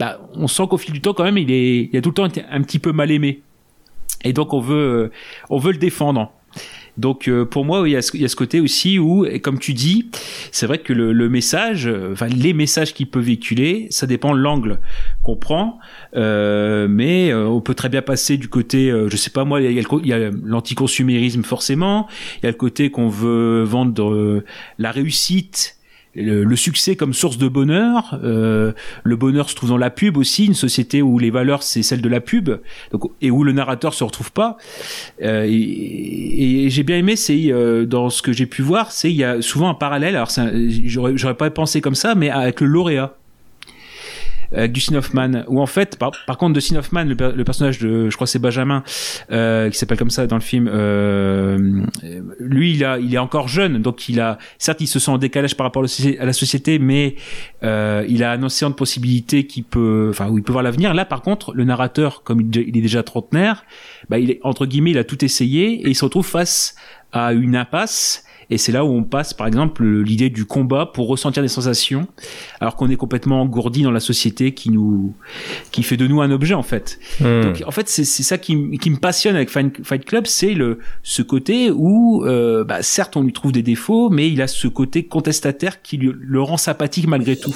bah, 0.00 0.20
on 0.34 0.48
sent 0.48 0.64
qu'au 0.68 0.76
fil 0.76 0.92
du 0.92 1.00
temps 1.00 1.14
quand 1.14 1.24
même 1.24 1.38
il 1.38 1.50
est, 1.52 1.88
il 1.92 1.96
a 1.96 2.00
tout 2.00 2.10
le 2.10 2.14
temps 2.14 2.26
été 2.26 2.42
un 2.50 2.60
petit 2.62 2.80
peu 2.80 2.90
mal 2.90 3.12
aimé. 3.12 3.40
Et 4.24 4.32
donc 4.32 4.52
on 4.52 4.60
veut, 4.60 4.74
euh, 4.74 5.10
on 5.48 5.58
veut 5.58 5.70
le 5.70 5.78
défendre. 5.78 6.32
Donc 6.98 7.28
euh, 7.28 7.44
pour 7.44 7.64
moi, 7.64 7.86
il 7.86 7.92
y, 7.92 7.96
a 7.96 8.02
ce, 8.02 8.16
il 8.16 8.22
y 8.22 8.24
a 8.24 8.28
ce 8.28 8.36
côté 8.36 8.60
aussi 8.60 8.98
où, 8.98 9.24
et 9.24 9.40
comme 9.40 9.58
tu 9.58 9.74
dis, 9.74 10.08
c'est 10.50 10.66
vrai 10.66 10.78
que 10.78 10.92
le, 10.92 11.12
le 11.12 11.28
message, 11.28 11.86
euh, 11.86 12.12
enfin 12.12 12.26
les 12.28 12.52
messages 12.52 12.94
qu'il 12.94 13.08
peut 13.08 13.20
véhiculer, 13.20 13.86
ça 13.90 14.06
dépend 14.06 14.34
de 14.34 14.40
l'angle 14.40 14.78
qu'on 15.22 15.36
prend, 15.36 15.78
euh, 16.16 16.86
mais 16.88 17.30
euh, 17.30 17.46
on 17.46 17.60
peut 17.60 17.74
très 17.74 17.88
bien 17.88 18.02
passer 18.02 18.36
du 18.36 18.48
côté, 18.48 18.90
euh, 18.90 19.08
je 19.10 19.16
sais 19.16 19.30
pas 19.30 19.44
moi, 19.44 19.60
il 19.60 19.72
y 19.72 20.12
a, 20.12 20.30
l'anticonsumérisme 20.42 21.42
forcément, 21.42 22.06
il 22.38 22.44
y 22.44 22.46
a 22.46 22.50
le 22.50 22.56
côté 22.56 22.90
qu'on 22.90 23.08
veut 23.08 23.62
vendre 23.62 24.42
la 24.78 24.90
réussite. 24.90 25.75
Le, 26.16 26.56
succès 26.56 26.96
comme 26.96 27.12
source 27.12 27.36
de 27.36 27.46
bonheur, 27.48 28.18
euh, 28.24 28.72
le 29.04 29.16
bonheur 29.16 29.50
se 29.50 29.54
trouve 29.54 29.68
dans 29.68 29.76
la 29.76 29.90
pub 29.90 30.16
aussi, 30.16 30.46
une 30.46 30.54
société 30.54 31.02
où 31.02 31.18
les 31.18 31.30
valeurs 31.30 31.62
c'est 31.62 31.82
celle 31.82 32.00
de 32.00 32.08
la 32.08 32.20
pub, 32.20 32.50
donc 32.90 33.10
et 33.20 33.30
où 33.30 33.44
le 33.44 33.52
narrateur 33.52 33.92
se 33.92 34.02
retrouve 34.02 34.32
pas. 34.32 34.56
Euh, 35.22 35.44
et, 35.46 36.64
et 36.64 36.70
j'ai 36.70 36.82
bien 36.82 36.96
aimé, 36.96 37.16
c'est 37.16 37.52
euh, 37.52 37.84
dans 37.84 38.08
ce 38.08 38.22
que 38.22 38.32
j'ai 38.32 38.46
pu 38.46 38.62
voir, 38.62 38.92
c'est 38.92 39.10
il 39.10 39.16
y 39.16 39.24
a 39.24 39.42
souvent 39.42 39.68
un 39.68 39.74
parallèle. 39.74 40.16
Alors 40.16 40.30
j'aurais 40.86 41.36
pas 41.36 41.50
pensé 41.50 41.80
comme 41.82 41.94
ça, 41.94 42.14
mais 42.14 42.30
avec 42.30 42.60
le 42.60 42.66
lauréat. 42.66 43.16
Avec 44.56 44.72
Dustin 44.72 44.96
Hoffman, 44.96 45.44
où 45.48 45.60
en 45.60 45.66
fait, 45.66 45.96
par, 45.98 46.12
contre, 46.38 46.54
Dustin 46.54 46.76
Hoffman, 46.76 47.04
le, 47.04 47.14
per- 47.14 47.32
le 47.36 47.44
personnage 47.44 47.78
de, 47.78 48.08
je 48.10 48.14
crois 48.16 48.26
c'est 48.26 48.38
Benjamin, 48.38 48.82
euh, 49.30 49.70
qui 49.70 49.78
s'appelle 49.78 49.98
comme 49.98 50.10
ça 50.10 50.26
dans 50.26 50.36
le 50.36 50.42
film, 50.42 50.68
euh, 50.72 51.82
lui, 52.40 52.72
il 52.74 52.84
a, 52.84 52.98
il 52.98 53.14
est 53.14 53.18
encore 53.18 53.48
jeune, 53.48 53.82
donc 53.82 54.08
il 54.08 54.20
a, 54.20 54.38
certes, 54.58 54.80
il 54.80 54.86
se 54.86 54.98
sent 54.98 55.10
en 55.10 55.18
décalage 55.18 55.56
par 55.56 55.66
rapport 55.66 55.80
à 55.80 55.84
la 55.84 55.88
société- 55.88 56.18
à 56.18 56.24
la 56.24 56.32
société, 56.32 56.78
mais 56.78 57.16
euh, 57.62 58.04
il 58.08 58.24
a 58.24 58.32
un 58.32 58.42
océan 58.42 58.70
de 58.70 58.74
possibilités 58.74 59.46
qui 59.46 59.62
peut, 59.62 60.08
enfin, 60.10 60.28
où 60.28 60.38
il 60.38 60.42
peut 60.44 60.52
voir 60.52 60.64
l'avenir. 60.64 60.94
Là, 60.94 61.04
par 61.04 61.22
contre, 61.22 61.52
le 61.54 61.64
narrateur, 61.64 62.22
comme 62.22 62.40
il, 62.40 62.56
il 62.56 62.76
est 62.76 62.82
déjà 62.82 63.02
trentenaire, 63.02 63.64
bah, 64.08 64.18
il 64.18 64.30
est 64.30 64.40
entre 64.42 64.66
guillemets, 64.66 64.92
il 64.92 64.98
a 64.98 65.04
tout 65.04 65.24
essayé 65.24 65.72
et 65.86 65.88
il 65.88 65.94
se 65.94 66.04
retrouve 66.04 66.26
face 66.26 66.74
à 67.12 67.32
une 67.32 67.56
impasse. 67.56 68.24
Et 68.50 68.58
c'est 68.58 68.70
là 68.72 68.84
où 68.84 68.88
on 68.88 69.02
passe, 69.02 69.34
par 69.34 69.46
exemple, 69.46 69.84
l'idée 69.84 70.30
du 70.30 70.44
combat 70.44 70.86
pour 70.86 71.08
ressentir 71.08 71.42
des 71.42 71.48
sensations, 71.48 72.06
alors 72.60 72.76
qu'on 72.76 72.88
est 72.88 72.96
complètement 72.96 73.42
engourdi 73.42 73.82
dans 73.82 73.90
la 73.90 73.98
société 74.00 74.52
qui 74.54 74.70
nous, 74.70 75.14
qui 75.72 75.82
fait 75.82 75.96
de 75.96 76.06
nous 76.06 76.20
un 76.20 76.30
objet 76.30 76.54
en 76.54 76.62
fait. 76.62 76.98
Hmm. 77.20 77.40
Donc 77.42 77.62
en 77.66 77.70
fait, 77.72 77.88
c'est 77.88 78.04
c'est 78.04 78.22
ça 78.22 78.38
qui, 78.38 78.78
qui 78.78 78.90
me 78.90 78.96
passionne 78.98 79.34
avec 79.34 79.50
Fight 79.50 79.84
Fight 79.84 80.04
Club, 80.04 80.26
c'est 80.26 80.54
le 80.54 80.78
ce 81.02 81.22
côté 81.22 81.70
où, 81.72 82.24
euh, 82.24 82.62
bah, 82.64 82.82
certes, 82.82 83.16
on 83.16 83.22
lui 83.22 83.32
trouve 83.32 83.52
des 83.52 83.62
défauts, 83.62 84.10
mais 84.10 84.30
il 84.30 84.40
a 84.42 84.46
ce 84.46 84.68
côté 84.68 85.04
contestataire 85.06 85.82
qui 85.82 85.96
lui, 85.96 86.12
le 86.16 86.40
rend 86.40 86.56
sympathique 86.56 87.08
malgré 87.08 87.36
tout. 87.36 87.54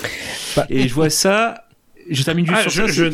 Bah, 0.57 0.67
Et 0.71 0.89
je 0.89 0.95
vois 0.95 1.11
ça. 1.11 1.67
Je 2.09 2.23
termine 2.25 2.47
juste 2.47 2.59
Ah, 2.67 2.69
sur 2.69 2.87
je, 2.87 2.87
ça. 2.87 2.93
je, 2.93 3.05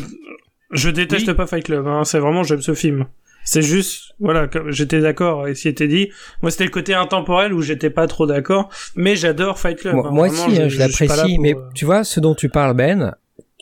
je 0.71 0.89
déteste 0.89 1.27
Oui. 1.27 1.33
pas 1.35 1.45
Fight 1.45 1.63
Club, 1.63 1.85
hein. 1.87 2.03
c'est 2.05 2.17
vraiment, 2.19 2.41
j'aime 2.43 2.61
ce 2.61 2.73
film. 2.73 3.05
C'est 3.49 3.61
juste, 3.61 4.11
voilà, 4.19 4.49
j'étais 4.67 4.99
d'accord 4.99 5.43
avec 5.43 5.55
ce 5.55 5.61
qui 5.61 5.67
était 5.69 5.87
dit. 5.87 6.09
Moi, 6.41 6.51
c'était 6.51 6.65
le 6.65 6.69
côté 6.69 6.93
intemporel 6.93 7.53
où 7.53 7.61
j'étais 7.61 7.89
pas 7.89 8.05
trop 8.05 8.27
d'accord, 8.27 8.67
mais 8.97 9.15
j'adore 9.15 9.57
Fight 9.57 9.77
Club. 9.79 9.95
Moi, 9.95 10.07
hein. 10.07 10.11
moi 10.11 10.27
Vraiment, 10.27 10.47
aussi, 10.47 10.61
hein, 10.61 10.67
je- 10.67 10.77
là 10.79 10.87
l'apprécie, 10.87 11.35
pour, 11.35 11.41
mais 11.41 11.55
euh, 11.55 11.59
tu 11.73 11.85
vois, 11.85 12.03
ce 12.03 12.19
dont 12.19 12.35
tu 12.35 12.49
parles, 12.49 12.75
Ben, 12.75 13.15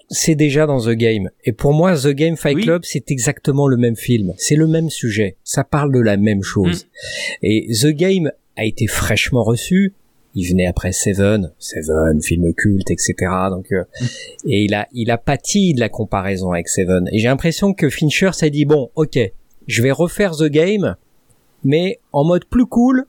c'est 0.10 0.34
déjà 0.34 0.66
dans 0.66 0.80
The 0.80 0.90
Game. 0.96 1.30
Et 1.44 1.52
pour 1.52 1.74
moi, 1.74 1.96
The 1.96 2.08
Game 2.08 2.36
Fight 2.36 2.56
Oui. 2.56 2.64
Club, 2.64 2.82
c'est 2.84 3.12
exactement 3.12 3.68
le 3.68 3.78
même 3.78 3.96
film. 3.96 4.34
C'est 4.38 4.56
le 4.56 4.66
même 4.66 4.90
sujet. 4.90 5.38
Ça 5.44 5.64
parle 5.64 5.94
de 5.94 6.00
la 6.00 6.18
même 6.18 6.42
chose. 6.42 6.86
Mm. 6.86 6.90
Et 7.44 7.68
The 7.80 7.88
Game 7.88 8.32
a 8.58 8.66
été 8.66 8.88
fraîchement 8.88 9.44
reçu. 9.44 9.94
Il 10.34 10.50
venait 10.50 10.66
après 10.66 10.92
Seven, 10.94 11.52
Seven, 11.60 12.22
film 12.24 12.54
culte, 12.58 12.90
etc. 12.92 13.14
Donc, 13.52 13.68
euh, 13.72 13.84
Mm. 14.02 14.06
et 14.50 14.64
il 14.66 14.74
a, 14.74 14.88
il 14.94 15.12
a 15.12 15.18
pâti 15.20 15.74
de 15.76 15.80
la 15.80 15.90
comparaison 15.90 16.52
avec 16.54 16.70
Seven. 16.70 17.08
Et 17.12 17.20
j'ai 17.20 17.28
l'impression 17.28 17.74
que 17.74 17.90
Fincher 17.90 18.32
s'est 18.34 18.50
dit 18.50 18.66
bon, 18.66 18.90
ok, 18.96 19.18
je 19.68 19.82
vais 19.82 19.92
refaire 19.92 20.36
The 20.36 20.46
Game, 20.46 20.96
mais 21.64 22.00
en 22.12 22.24
mode 22.24 22.46
plus 22.46 22.66
cool, 22.66 23.06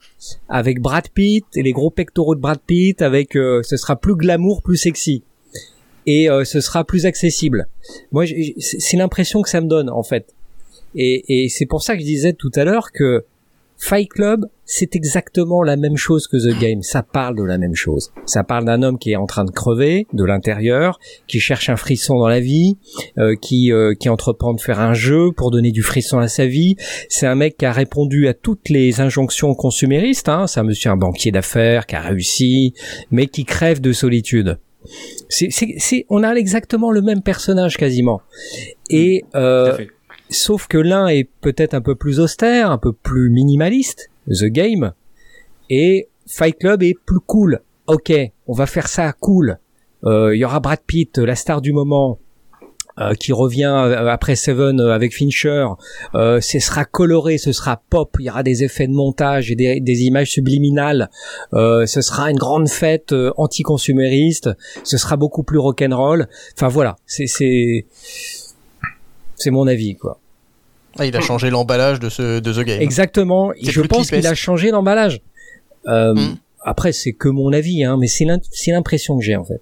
avec 0.49 0.81
Brad 0.81 1.09
Pitt 1.11 1.45
et 1.57 1.63
les 1.63 1.73
gros 1.73 1.91
pectoraux 1.91 2.35
de 2.35 2.41
Brad 2.41 2.59
Pitt, 2.67 3.03
avec, 3.03 3.37
euh, 3.37 3.63
ce 3.63 3.77
sera 3.77 3.97
plus 3.97 4.17
glamour, 4.17 4.63
plus 4.63 4.77
sexy. 4.77 5.23
Et 6.07 6.31
euh, 6.31 6.45
ce 6.45 6.61
sera 6.61 6.85
plus 6.85 7.05
accessible. 7.05 7.69
Moi, 8.13 8.25
c'est 8.59 8.97
l'impression 8.97 9.43
que 9.43 9.49
ça 9.49 9.61
me 9.61 9.67
donne, 9.67 9.91
en 9.91 10.03
fait. 10.03 10.35
Et, 10.95 11.45
et 11.45 11.49
c'est 11.49 11.67
pour 11.67 11.83
ça 11.83 11.95
que 11.95 12.01
je 12.01 12.07
disais 12.07 12.33
tout 12.33 12.53
à 12.55 12.65
l'heure 12.65 12.93
que 12.93 13.25
Fight 13.79 14.09
Club, 14.09 14.47
c'est 14.65 14.97
exactement 14.97 15.63
la 15.63 15.77
même 15.77 15.97
chose 15.97 16.27
que 16.27 16.37
The 16.37 16.59
Game. 16.59 16.83
Ça 16.83 17.03
parle 17.03 17.37
de 17.37 17.45
la 17.45 17.59
même 17.59 17.75
chose. 17.75 18.13
Ça 18.25 18.43
parle 18.43 18.65
d'un 18.65 18.83
homme 18.83 18.99
qui 18.99 19.13
est 19.13 19.17
en 19.17 19.27
train 19.27 19.45
de 19.45 19.51
crever 19.51 20.07
de 20.13 20.25
l'intérieur, 20.25 20.99
qui 21.29 21.41
cherche 21.41 21.69
un 21.69 21.77
frisson 21.77 22.19
dans 22.19 22.29
la 22.29 22.41
vie, 22.41 22.79
euh, 23.19 23.37
qui 23.41 23.73
euh, 23.73 23.95
qui 23.95 24.09
entreprend 24.09 24.55
de 24.55 24.61
faire 24.61 24.81
un 24.81 24.95
jeu 24.95 25.31
pour 25.37 25.51
donner 25.51 25.71
du 25.71 25.83
frisson 25.83 26.19
à 26.19 26.29
sa 26.29 26.47
vie. 26.47 26.77
C'est 27.09 27.27
un 27.27 27.35
mec 27.35 27.59
qui 27.59 27.67
a 27.67 27.73
répondu 27.73 28.29
à 28.29 28.35
toutes 28.35 28.69
les 28.69 29.01
injonctions 29.01 29.55
consuméristes. 29.55 30.29
Hein. 30.29 30.47
C'est 30.47 30.61
un 30.61 30.65
monsieur, 30.65 30.91
un 30.91 30.97
banquier 30.97 31.31
d'affaires 31.31 31.87
qui 31.87 31.97
a 31.97 32.01
réussi, 32.01 32.75
mais 33.11 33.27
qui 33.27 33.45
crève 33.45 33.81
de 33.81 33.93
solitude. 33.93 34.59
C'est, 35.29 35.49
c'est, 35.51 35.75
c'est, 35.79 36.07
on 36.09 36.23
a 36.23 36.33
exactement 36.35 36.91
le 36.91 37.03
même 37.03 37.23
personnage 37.23 37.77
quasiment. 37.77 38.21
Et 38.91 39.25
euh. 39.35 39.77
Sauf 40.29 40.67
que 40.67 40.79
l'un 40.79 41.07
est 41.09 41.29
peut-être 41.41 41.75
un 41.75 41.81
peu 41.81 41.95
plus 41.95 42.21
austère, 42.21 42.71
un 42.71 42.79
peu 42.79 42.93
plus 42.93 43.31
minimaliste, 43.31 44.11
The 44.29 44.47
Game, 44.47 44.93
et 45.71 46.09
Fight 46.27 46.59
Club 46.59 46.83
est 46.83 46.95
plus 47.07 47.21
cool. 47.21 47.61
Ok, 47.87 48.13
on 48.49 48.53
va 48.53 48.67
faire 48.67 48.89
ça 48.89 49.13
cool. 49.13 49.59
Euh, 50.05 50.35
Il 50.35 50.39
y 50.39 50.45
aura 50.45 50.59
Brad 50.61 50.81
Pitt, 50.85 51.19
la 51.19 51.37
star 51.37 51.61
du 51.61 51.73
moment, 51.73 52.19
euh, 52.99 53.13
qui 53.15 53.33
revient 53.33 53.73
euh, 53.73 54.09
après 54.09 54.37
Seven 54.37 54.81
euh, 54.81 54.93
avec 54.93 55.15
Fincher. 55.15 55.67
Euh, 56.15 56.41
ce 56.41 56.59
sera 56.59 56.85
coloré, 56.85 57.39
ce 57.39 57.53
sera 57.53 57.83
pop. 57.91 58.17
Il 58.19 58.25
y 58.25 58.31
aura 58.31 58.43
des 58.43 58.65
effets 58.65 58.87
de 58.89 58.93
montage 58.95 59.51
et 59.53 59.55
des, 59.55 59.81
des 59.81 60.03
images 60.03 60.31
subliminales. 60.31 61.11
Euh, 61.53 61.87
ce 61.87 62.01
sera 62.01 62.31
une 62.31 62.39
grande 62.39 62.69
fête 62.69 63.15
anti-consumériste. 63.37 64.51
Ce 64.83 64.97
sera 64.97 65.17
beaucoup 65.17 65.43
plus 65.43 65.59
rock'n'roll. 65.59 66.27
Enfin 66.57 66.69
voilà, 66.69 66.97
c'est 67.07 67.87
c'est 69.37 69.51
mon 69.51 69.67
avis 69.67 69.97
quoi. 69.97 70.19
Ah, 70.99 71.05
il 71.07 71.15
a 71.17 71.21
changé 71.21 71.51
l'emballage 71.51 72.01
de, 72.01 72.09
ce, 72.09 72.41
de 72.41 72.53
The 72.53 72.65
Game. 72.65 72.81
Exactement. 72.81 73.53
Je 73.63 73.83
pense 73.83 74.09
qu'il 74.11 74.27
a 74.27 74.35
changé 74.35 74.71
l'emballage. 74.71 75.21
Euh, 75.87 76.15
Mm. 76.15 76.37
Après, 76.69 76.91
c'est 76.91 77.13
que 77.13 77.29
mon 77.29 77.53
avis, 77.53 77.85
hein, 77.85 77.97
mais 77.97 78.09
c'est 78.09 78.25
l'impression 78.73 79.17
que 79.19 79.25
j'ai 79.25 79.37
en 79.37 79.45
fait. 79.45 79.61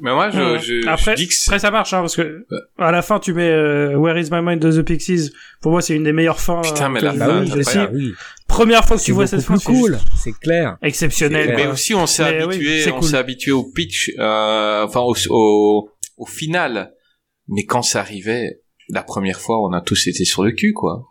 Mais 0.00 0.12
moi, 0.12 0.30
je, 0.30 0.40
Ouais. 0.40 0.58
je, 0.58 0.86
après, 0.88 1.12
je 1.12 1.22
dis 1.22 1.28
que 1.28 1.32
c'est- 1.34 1.48
après 1.48 1.58
ça 1.60 1.70
marche 1.70 1.92
hein, 1.94 2.00
parce 2.00 2.16
que 2.16 2.44
à 2.76 2.90
la 2.90 3.00
fin 3.02 3.18
tu 3.20 3.32
mets 3.32 3.48
euh, 3.48 3.94
Where 3.96 4.18
is 4.18 4.28
my 4.32 4.40
mind 4.42 4.60
de 4.60 4.82
The 4.82 4.84
Pixies. 4.84 5.30
Pour 5.60 5.70
moi 5.72 5.80
c'est 5.80 5.94
une 5.94 6.02
des 6.04 6.12
meilleures 6.12 6.40
fins. 6.40 6.60
Putain, 6.62 6.88
mais 6.90 6.98
euh, 7.02 7.12
la 7.12 7.14
fin. 7.14 7.44
Je 7.44 7.62
sais. 7.62 7.88
oui. 7.92 8.12
Première 8.48 8.84
fois 8.84 8.98
que 8.98 9.02
tu 9.02 9.12
vois 9.12 9.26
cette 9.28 9.40
fin, 9.42 9.56
cool, 9.58 9.98
c'est 10.22 10.32
clair. 10.32 10.76
exceptionnel. 10.82 11.54
Mais 11.56 11.66
aussi, 11.68 11.94
on 11.94 12.06
s'est 12.06 12.24
oui, 12.24 12.42
habitué, 12.42 12.80
c'est 12.82 12.90
on 12.90 12.98
cool. 12.98 13.08
s'est 13.08 13.16
habitué 13.16 13.52
au 13.52 13.62
pitch, 13.64 14.10
euh, 14.18 14.84
enfin 14.84 15.00
au, 15.00 15.14
au, 15.30 15.88
au 16.18 16.26
final. 16.26 16.92
Mais 17.48 17.64
quand 17.64 17.82
ça 17.82 18.00
arrivait, 18.00 18.60
la 18.92 19.02
première 19.02 19.40
fois, 19.40 19.60
on 19.60 19.72
a 19.72 19.80
tous 19.80 20.06
été 20.06 20.24
sur 20.24 20.44
le 20.44 20.52
cul, 20.52 20.72
quoi. 20.72 21.08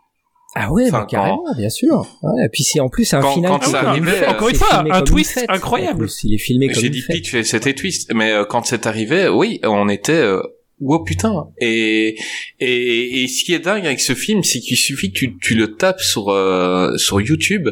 Ah 0.54 0.70
ouais, 0.70 0.84
Enfin, 0.88 1.00
bah, 1.00 1.06
carrément, 1.08 1.44
bien 1.56 1.70
sûr. 1.70 2.06
Ouais, 2.22 2.44
et 2.44 2.48
puis 2.50 2.62
c'est 2.62 2.78
en 2.80 2.88
plus 2.90 3.06
c'est 3.06 3.16
un 3.16 3.20
Quand- 3.22 3.32
final 3.34 3.50
quand 3.52 3.62
ça 3.62 3.88
arrivait, 3.88 4.10
fête. 4.12 4.28
encore 4.28 4.48
une 4.50 4.54
fois, 4.54 4.84
un 4.90 5.02
twist 5.02 5.32
fête. 5.32 5.46
incroyable. 5.48 6.06
Il 6.24 6.34
est 6.34 6.38
filmé 6.38 6.68
comme 6.68 6.82
J'ai 6.82 6.90
dit 6.90 7.02
pitch, 7.08 7.40
c'était 7.42 7.72
twist. 7.74 8.12
Mais 8.14 8.32
euh, 8.32 8.44
quand 8.44 8.64
c'est 8.66 8.86
arrivé, 8.86 9.28
oui, 9.28 9.60
on 9.64 9.88
était, 9.88 10.12
euh, 10.12 10.42
wow 10.80 11.02
putain. 11.04 11.48
Et, 11.58 12.16
et, 12.60 13.22
et 13.24 13.28
ce 13.28 13.44
qui 13.46 13.54
est 13.54 13.60
dingue 13.60 13.86
avec 13.86 14.00
ce 14.00 14.14
film, 14.14 14.42
c'est 14.42 14.60
qu'il 14.60 14.76
suffit 14.76 15.10
que 15.10 15.18
tu, 15.18 15.38
tu 15.38 15.54
le 15.54 15.74
tapes 15.74 16.00
sur, 16.02 16.28
euh, 16.28 16.96
sur 16.98 17.20
YouTube. 17.22 17.70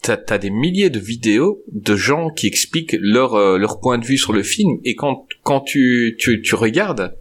T'as 0.00 0.16
as 0.30 0.38
des 0.38 0.50
milliers 0.50 0.88
de 0.88 0.98
vidéos 1.00 1.62
de 1.72 1.96
gens 1.96 2.30
qui 2.30 2.46
expliquent 2.46 2.96
leur 3.00 3.34
euh, 3.34 3.58
leur 3.58 3.80
point 3.80 3.98
de 3.98 4.04
vue 4.06 4.18
sur 4.18 4.32
le 4.32 4.42
film 4.42 4.78
et 4.84 4.94
quand 4.94 5.26
quand 5.42 5.60
tu 5.62 6.16
tu, 6.20 6.42
tu 6.42 6.54
regardes 6.54 7.16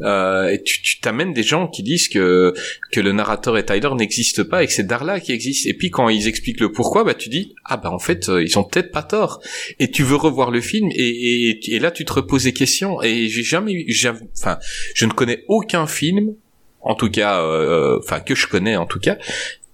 euh, 0.00 0.48
et 0.48 0.62
tu 0.62 1.00
t'amènes 1.00 1.32
des 1.32 1.42
gens 1.42 1.68
qui 1.68 1.82
disent 1.82 2.08
que 2.08 2.54
que 2.90 3.00
le 3.00 3.12
narrateur 3.12 3.56
et 3.58 3.64
Tyler 3.64 3.90
n'existent 3.96 4.44
pas 4.44 4.64
et 4.64 4.66
que 4.66 4.72
c'est 4.72 4.86
Darla 4.86 5.20
qui 5.20 5.32
existe. 5.32 5.66
Et 5.66 5.74
puis 5.74 5.90
quand 5.90 6.08
ils 6.08 6.26
expliquent 6.26 6.60
le 6.60 6.72
pourquoi 6.72 7.04
bah 7.04 7.14
tu 7.14 7.28
dis 7.28 7.54
ah 7.64 7.76
bah 7.76 7.90
en 7.90 7.98
fait 7.98 8.28
euh, 8.28 8.42
ils 8.42 8.58
ont 8.58 8.64
peut-être 8.64 8.90
pas 8.90 9.02
tort. 9.02 9.40
Et 9.78 9.90
tu 9.90 10.02
veux 10.02 10.16
revoir 10.16 10.50
le 10.50 10.60
film 10.60 10.88
et, 10.92 11.50
et, 11.50 11.74
et 11.74 11.78
là 11.78 11.90
tu 11.90 12.04
te 12.04 12.12
reposes 12.12 12.44
des 12.44 12.52
questions. 12.52 13.02
Et 13.02 13.28
j'ai 13.28 13.42
jamais 13.42 13.72
eu 13.72 13.94
enfin 14.38 14.58
je 14.94 15.04
ne 15.04 15.12
connais 15.12 15.44
aucun 15.48 15.86
film 15.86 16.34
en 16.80 16.94
tout 16.94 17.10
cas 17.10 17.40
euh, 17.42 17.98
enfin 18.02 18.20
que 18.20 18.34
je 18.34 18.46
connais 18.46 18.76
en 18.76 18.86
tout 18.86 18.98
cas 18.98 19.18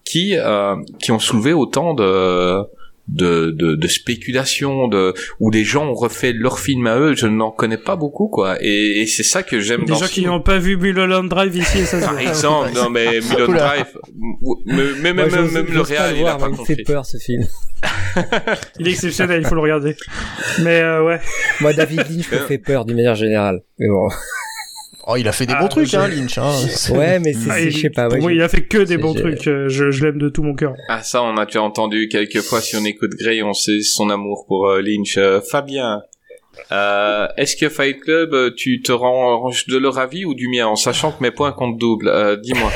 qui 0.05 0.37
euh, 0.37 0.77
qui 1.01 1.13
ont 1.13 1.19
soulevé 1.19 1.53
autant 1.53 1.95
de 1.95 2.63
de, 3.09 3.51
de, 3.51 3.75
de 3.75 3.89
spéculation 3.89 4.89
de 4.89 5.15
où 5.41 5.51
les 5.51 5.65
gens 5.65 5.87
ont 5.87 5.95
refait 5.95 6.33
leur 6.33 6.59
film 6.59 6.87
à 6.87 6.99
eux 6.99 7.15
je 7.15 7.27
n'en 7.27 7.51
connais 7.51 7.79
pas 7.79 7.97
beaucoup 7.97 8.29
quoi 8.29 8.57
et, 8.61 9.01
et 9.01 9.07
c'est 9.07 9.23
ça 9.23 9.43
que 9.43 9.61
j'aime 9.61 9.81
Des 9.81 9.87
dans 9.93 9.99
gens 9.99 10.07
ce 10.07 10.13
qui 10.13 10.25
n'ont 10.25 10.43
pas 10.43 10.59
vu 10.59 10.77
Mulholland 10.77 11.29
Drive 11.29 11.57
ici, 11.57 11.79
et 11.79 11.85
ça 11.85 12.01
se 12.01 12.07
par 12.07 12.19
exemple 12.19 12.71
non 12.75 12.91
mais 12.91 13.21
Mulholland. 13.31 13.57
Drive 13.57 13.99
mais 14.67 15.13
même 15.13 15.17
Moi, 15.17 15.27
même, 15.27 15.51
même 15.51 15.67
le 15.73 15.81
réel 15.81 16.17
il 16.19 16.27
a 16.27 16.37
pas 16.37 16.49
il 16.51 16.67
fait 16.67 16.83
peur 16.83 17.05
ce 17.07 17.19
film. 17.19 17.47
Il 18.81 18.89
est 18.89 18.93
exceptionnel, 18.93 19.41
il 19.43 19.47
faut 19.47 19.55
le 19.55 19.61
regarder. 19.61 19.95
Mais 20.63 20.81
euh, 20.81 21.05
ouais. 21.05 21.21
Moi, 21.61 21.73
David 21.73 21.99
Lynch 22.11 22.31
me 22.33 22.39
fait 22.39 22.59
peur 22.59 22.85
d'une 22.85 22.97
manière 22.97 23.15
générale. 23.15 23.63
Mais 23.79 23.89
bon. 23.89 24.09
Oh, 25.11 25.17
il 25.17 25.27
a 25.27 25.33
fait 25.33 25.47
des 25.47 25.55
Ah, 25.57 25.63
bons 25.63 25.69
trucs, 25.69 25.87
j'ai- 25.87 25.97
hein, 25.97 26.07
Lynch. 26.07 26.37
Hein. 26.37 26.53
Ouais, 26.91 27.19
mais 27.19 27.33
c'est, 27.33 27.51
Ah, 27.51 27.55
c'est- 27.57 27.71
je 27.71 27.79
sais 27.81 27.91
pas. 27.91 28.05
Pour 28.09 28.15
ouais, 28.17 28.21
moi, 28.21 28.33
il 28.35 28.43
a 28.43 28.49
fait 28.49 28.61
que 28.63 28.79
des 28.79 28.99
bons 28.99 29.15
trucs. 29.15 29.47
euh, 29.47 29.67
Je, 29.69 29.91
je 29.91 30.05
l'aime 30.05 30.19
de 30.19 30.29
tout 30.29 30.43
mon 30.43 30.55
cœur. 30.55 30.75
Ah 30.91 31.03
ça, 31.03 31.23
on 31.23 31.37
a 31.39 31.47
déjà 31.47 31.63
entendu 31.63 32.09
quelques 32.09 32.43
fois 32.43 32.61
si 32.61 32.77
on 32.77 32.85
écoute 32.85 33.13
Grey, 33.19 33.43
on 33.43 33.55
sait 33.55 33.81
son 33.81 34.11
amour 34.11 34.45
pour 34.47 34.69
euh, 34.69 34.83
Lynch. 34.83 35.17
Euh, 35.17 35.41
Fabien, 35.41 36.03
euh, 36.73 37.27
est-ce 37.39 37.57
que 37.57 37.69
Fight 37.71 37.99
Club, 38.01 38.55
tu 38.55 38.83
te 38.83 38.93
ranges 38.93 39.67
de 39.67 39.79
leur 39.79 39.99
avis 39.99 40.25
ou 40.27 40.35
du 40.35 40.49
mien, 40.49 40.67
en 40.67 40.77
sachant 40.77 41.11
que 41.13 41.23
mes 41.23 41.31
points 41.31 41.53
comptent 41.53 41.79
double? 41.79 42.09
Euh, 42.09 42.37
Dis-moi. 42.37 42.71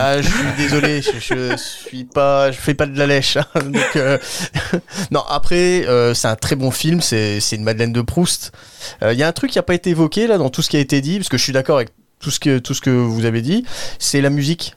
Ah, 0.00 0.22
je 0.22 0.28
suis 0.28 0.52
désolé, 0.56 1.02
je, 1.02 1.10
je 1.20 1.56
suis 1.56 2.04
pas, 2.04 2.50
je 2.52 2.56
fais 2.58 2.74
pas 2.74 2.86
de 2.86 2.96
la 2.98 3.06
lèche. 3.06 3.36
hein, 3.36 3.46
donc, 3.64 3.96
euh, 3.96 4.18
non, 5.10 5.22
après, 5.28 5.86
euh, 5.86 6.14
c'est 6.14 6.28
un 6.28 6.36
très 6.36 6.56
bon 6.56 6.70
film, 6.70 7.00
c'est 7.00 7.38
une 7.52 7.64
Madeleine 7.64 7.92
de 7.92 8.00
Proust. 8.00 8.52
Il 9.02 9.12
y 9.18 9.22
a 9.22 9.28
un 9.28 9.32
truc 9.32 9.50
qui 9.50 9.58
a 9.58 9.62
pas 9.62 9.74
été 9.74 9.90
évoqué 9.90 10.26
là 10.26 10.38
dans 10.38 10.50
tout 10.50 10.62
ce 10.62 10.70
qui 10.70 10.76
a 10.76 10.80
été 10.80 11.00
dit, 11.00 11.18
parce 11.18 11.28
que 11.28 11.36
je 11.36 11.42
suis 11.42 11.52
d'accord 11.52 11.76
avec 11.76 11.90
tout 12.20 12.30
ce 12.30 12.40
que 12.40 12.58
tout 12.58 12.74
ce 12.74 12.80
que 12.80 12.90
vous 12.90 13.24
avez 13.24 13.42
dit, 13.42 13.64
c'est 13.98 14.20
la 14.20 14.30
musique. 14.30 14.74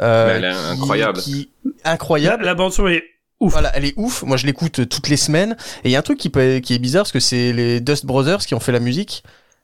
Euh, 0.00 0.36
elle 0.38 0.44
est 0.44 0.52
qui- 0.52 0.80
incroyable. 0.82 1.20
qui- 1.20 1.50
incroyable. 1.84 2.44
la 2.44 2.54
bande 2.54 2.72
son 2.72 2.86
est 2.88 3.02
ouf. 3.40 3.52
Voilà, 3.52 3.70
elle 3.76 3.84
est 3.84 3.94
ouf. 3.96 4.22
Moi, 4.22 4.36
je 4.36 4.46
l'écoute 4.46 4.80
euh, 4.80 4.86
toutes 4.86 5.08
les 5.08 5.16
semaines. 5.18 5.56
Et 5.84 5.88
il 5.88 5.90
y 5.92 5.96
a 5.96 5.98
un 5.98 6.02
truc 6.02 6.18
qui, 6.18 6.30
peut- 6.30 6.60
qui 6.62 6.74
est 6.74 6.78
bizarre, 6.78 7.02
parce 7.02 7.12
que 7.12 7.20
c'est 7.20 7.52
les 7.52 7.80
Dust 7.80 8.06
Brothers 8.06 8.38
qui 8.46 8.54
ont 8.54 8.60
fait 8.60 8.72
la 8.72 8.80
musique. 8.80 9.22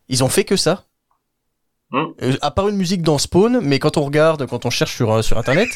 Ils 0.09 0.23
ont 0.25 0.29
fait 0.29 0.45
que 0.45 0.57
ça. 0.57 0.85
Hmm. 1.90 2.05
Euh, 2.23 2.35
à 2.43 2.51
part 2.51 2.69
une 2.69 2.77
musique 2.77 3.01
dans 3.01 3.16
Spawn, 3.16 3.60
mais 3.62 3.78
quand 3.78 3.97
on 3.97 4.02
regarde, 4.05 4.47
quand 4.47 4.66
on 4.66 4.70
cherche 4.70 4.94
sur, 4.94 5.10
euh, 5.10 5.23
sur 5.23 5.39
internet, 5.39 5.70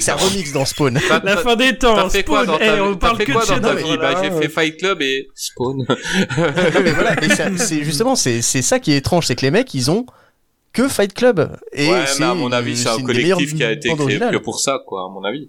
c'est 0.00 0.10
un 0.10 0.16
remix 0.16 0.52
dans 0.52 0.66
Spawn. 0.66 1.00
T'as- 1.08 1.20
La 1.24 1.38
fin 1.38 1.56
des 1.56 1.78
temps. 1.78 1.94
T'as 1.94 2.10
fait 2.10 2.22
quoi 2.24 2.42
Spawn. 2.42 2.58
dans 2.58 2.58
ta, 2.66 2.76
Eh, 2.76 2.80
on 2.82 2.94
parle 2.96 3.16
fait 3.16 3.24
que 3.24 3.32
quoi 3.32 3.44
de 3.46 3.54
dans 3.54 3.60
ta 3.70 3.74
vie 3.74 3.96
Bah 3.96 4.22
j'ai 4.22 4.30
fait 4.30 4.48
Fight 4.50 4.76
Club 4.78 5.00
et 5.00 5.28
Spawn. 5.34 5.86
mais 6.84 6.92
voilà, 6.92 7.16
mais 7.20 7.28
c'est- 7.30 7.56
c'est 7.56 7.84
justement, 7.84 8.16
c'est 8.16 8.42
c'est 8.42 8.60
ça 8.60 8.78
qui 8.78 8.92
est 8.92 8.98
étrange, 8.98 9.26
c'est 9.26 9.34
que 9.36 9.42
les 9.46 9.50
mecs, 9.50 9.72
ils 9.72 9.90
ont 9.90 10.04
que 10.74 10.88
Fight 10.88 11.14
Club. 11.14 11.56
Et 11.72 11.88
ouais, 11.90 12.04
c'est 12.06 12.20
mais 12.20 12.26
à 12.26 12.34
mon 12.34 12.52
avis, 12.52 12.76
c'est 12.76 12.90
un 12.90 12.98
des 12.98 13.02
meilleures 13.14 13.38
collectif 13.38 13.56
qui 13.56 13.64
a 13.64 13.72
été 13.72 13.88
créé 13.94 14.18
que 14.18 14.36
pour 14.36 14.60
ça, 14.60 14.78
quoi, 14.86 15.06
à 15.06 15.08
mon 15.08 15.24
avis. 15.24 15.48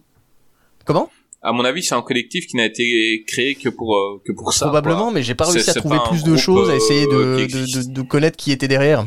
Comment? 0.85 1.09
À 1.43 1.51
mon 1.53 1.63
avis, 1.63 1.83
c'est 1.83 1.95
un 1.95 2.01
collectif 2.01 2.47
qui 2.47 2.57
n'a 2.57 2.65
été 2.65 3.23
créé 3.27 3.55
que 3.55 3.69
pour 3.69 3.95
euh, 3.95 4.21
que 4.25 4.31
pour 4.31 4.51
ça. 4.53 4.65
Probablement, 4.65 5.03
quoi. 5.05 5.11
mais 5.13 5.23
j'ai 5.23 5.35
pas 5.35 5.45
réussi 5.45 5.69
à 5.69 5.73
trouver 5.75 5.97
plus 6.09 6.23
de 6.23 6.35
choses, 6.35 6.69
à 6.69 6.75
essayer 6.75 7.05
euh, 7.11 7.37
de, 7.37 7.45
qui 7.45 7.53
de, 7.53 7.83
de- 7.87 7.93
de 7.93 8.01
connaître 8.01 8.37
qui 8.37 8.51
était 8.51 8.67
derrière. 8.67 9.03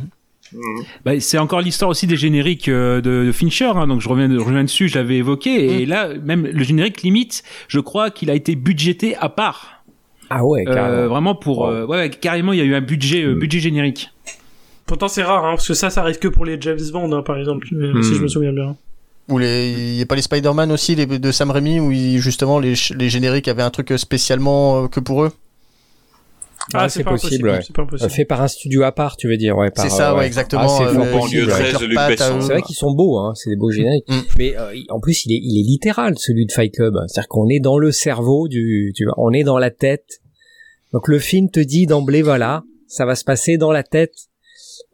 Mhm. 0.53 0.85
Bah, 1.05 1.13
c'est 1.21 1.39
encore 1.39 1.61
l'histoire 1.61 1.91
aussi 1.91 2.07
des 2.09 2.17
génériques 2.17 2.69
euh, 2.69 3.01
de, 3.01 3.25
de 3.27 3.33
Fincher, 3.33 3.73
hein, 3.75 3.87
donc 3.87 4.01
je 4.01 4.09
reviens, 4.09 4.29
je 4.29 4.43
reviens 4.45 4.65
dessus, 4.65 4.89
je 4.89 4.97
l'avais 4.99 5.17
évoqué, 5.19 5.81
et 5.83 5.87
là, 5.87 6.13
même 6.25 6.45
le 6.47 6.65
générique 6.65 7.03
limite, 7.03 7.45
je 7.69 7.79
crois 7.79 8.11
qu'il 8.11 8.31
a 8.31 8.35
été 8.35 8.57
budgété 8.57 9.15
à 9.17 9.29
part. 9.29 9.85
Ah 10.29 10.45
ouais, 10.45 10.65
Euh, 10.67 10.75
carrément. 10.75 11.09
vraiment 11.09 11.35
pour... 11.37 11.67
euh, 11.67 11.87
ouais, 11.87 12.11
carrément, 12.11 12.53
il 12.53 12.59
y 12.59 12.63
a 12.63 12.65
eu 12.65 12.75
un 12.75 12.81
budget, 12.81 13.23
euh, 13.25 13.35
Mm. 13.35 13.39
budget 13.39 13.61
générique. 13.61 14.11
Pourtant, 14.87 15.07
c'est 15.07 15.23
rare, 15.23 15.45
hein, 15.45 15.53
parce 15.55 15.69
que 15.69 15.75
ça, 15.75 15.89
ça 15.89 16.01
arrive 16.01 16.19
que 16.19 16.27
pour 16.29 16.45
les 16.45 16.61
James 16.61 16.81
Bond, 16.93 17.13
hein, 17.13 17.23
par 17.23 17.39
exemple, 17.39 17.67
si 17.69 17.75
je 18.17 18.21
me 18.23 18.27
souviens 18.29 18.53
bien. 18.53 18.77
Ou 19.31 19.41
il 19.41 19.97
y 19.97 20.03
a 20.03 20.07
pas 20.07 20.17
les 20.17 20.23
Spider-Man 20.23 20.73
aussi, 20.73 20.95
les 20.95 21.07
de 21.07 21.33
Sam 21.33 21.51
Raimi, 21.51 21.81
où 21.81 21.93
justement 22.21 22.59
les, 22.59 22.75
les 22.97 23.09
génériques 23.09 23.49
avaient 23.49 23.63
un 23.63 23.71
truc 23.71 23.93
spécialement 23.97 24.85
euh, 24.85 24.89
que 24.89 25.01
pour 25.01 25.25
eux? 25.25 25.33
Ah, 26.75 26.85
Ouais, 26.85 26.89
c'est 26.89 27.05
possible, 27.05 27.49
ouais. 27.49 27.61
Euh, 28.01 28.09
fait 28.09 28.25
par 28.25 28.43
un 28.43 28.49
studio 28.49 28.83
à 28.83 28.93
part, 28.93 29.17
tu 29.17 29.29
veux 29.29 29.37
dire, 29.37 29.57
ouais. 29.57 29.71
C'est 29.75 29.89
ça, 29.89 30.13
euh, 30.13 30.19
ouais, 30.19 30.27
exactement. 30.27 30.63
Ah, 30.65 30.69
c'est 30.69 30.85
euh, 30.85 30.93
fort 30.93 31.03
avec 31.03 31.15
banlieue 31.15 31.47
leurs 31.47 31.59
13 31.59 31.79
de 31.81 31.87
Luc 31.87 31.97
pattes 31.97 32.21
à 32.21 32.27
Besson. 32.29 32.37
eux. 32.37 32.41
C'est 32.43 32.53
vrai 32.53 32.63
qu'ils 32.63 32.77
sont 32.77 32.93
beaux, 32.93 33.19
hein, 33.19 33.33
c'est 33.35 33.51
des 33.51 33.57
beaux 33.57 33.71
génériques. 33.71 34.09
Mm. 34.09 34.21
Mais 34.39 34.57
euh, 34.57 34.75
en 34.91 35.01
plus, 35.01 35.25
il 35.27 35.33
est, 35.33 35.41
il 35.43 35.61
est 35.61 35.65
littéral 35.69 36.15
celui 36.19 36.47
de 36.47 36.53
Fight 36.53 36.73
Club. 36.73 36.95
C'est-à-dire 37.09 37.29
qu'on 37.29 37.49
est 37.49 37.61
dans 37.61 37.79
le 37.79 37.91
cerveau 37.93 38.47
du, 38.47 38.93
tu 38.95 39.05
vois, 39.05 39.15
on 39.17 39.33
est 39.33 39.43
dans 39.43 39.59
la 39.59 39.71
tête. 39.71 40.21
Donc 40.93 41.09
le 41.09 41.19
film 41.19 41.51
te 41.51 41.61
dit 41.61 41.87
d'emblée, 41.87 42.23
voilà, 42.23 42.63
ça 42.87 43.05
va 43.07 43.15
se 43.15 43.25
passer 43.25 43.57
dans 43.57 43.73
la 43.73 43.83
tête 43.83 44.15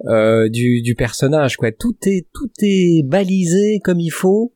euh, 0.06 0.48
du, 0.48 0.82
du 0.82 0.94
personnage, 0.94 1.56
quoi. 1.56 1.72
Tout 1.72 1.96
est, 2.06 2.26
tout 2.32 2.50
est 2.60 3.02
balisé 3.04 3.80
comme 3.82 4.00
il 4.00 4.10
faut. 4.10 4.52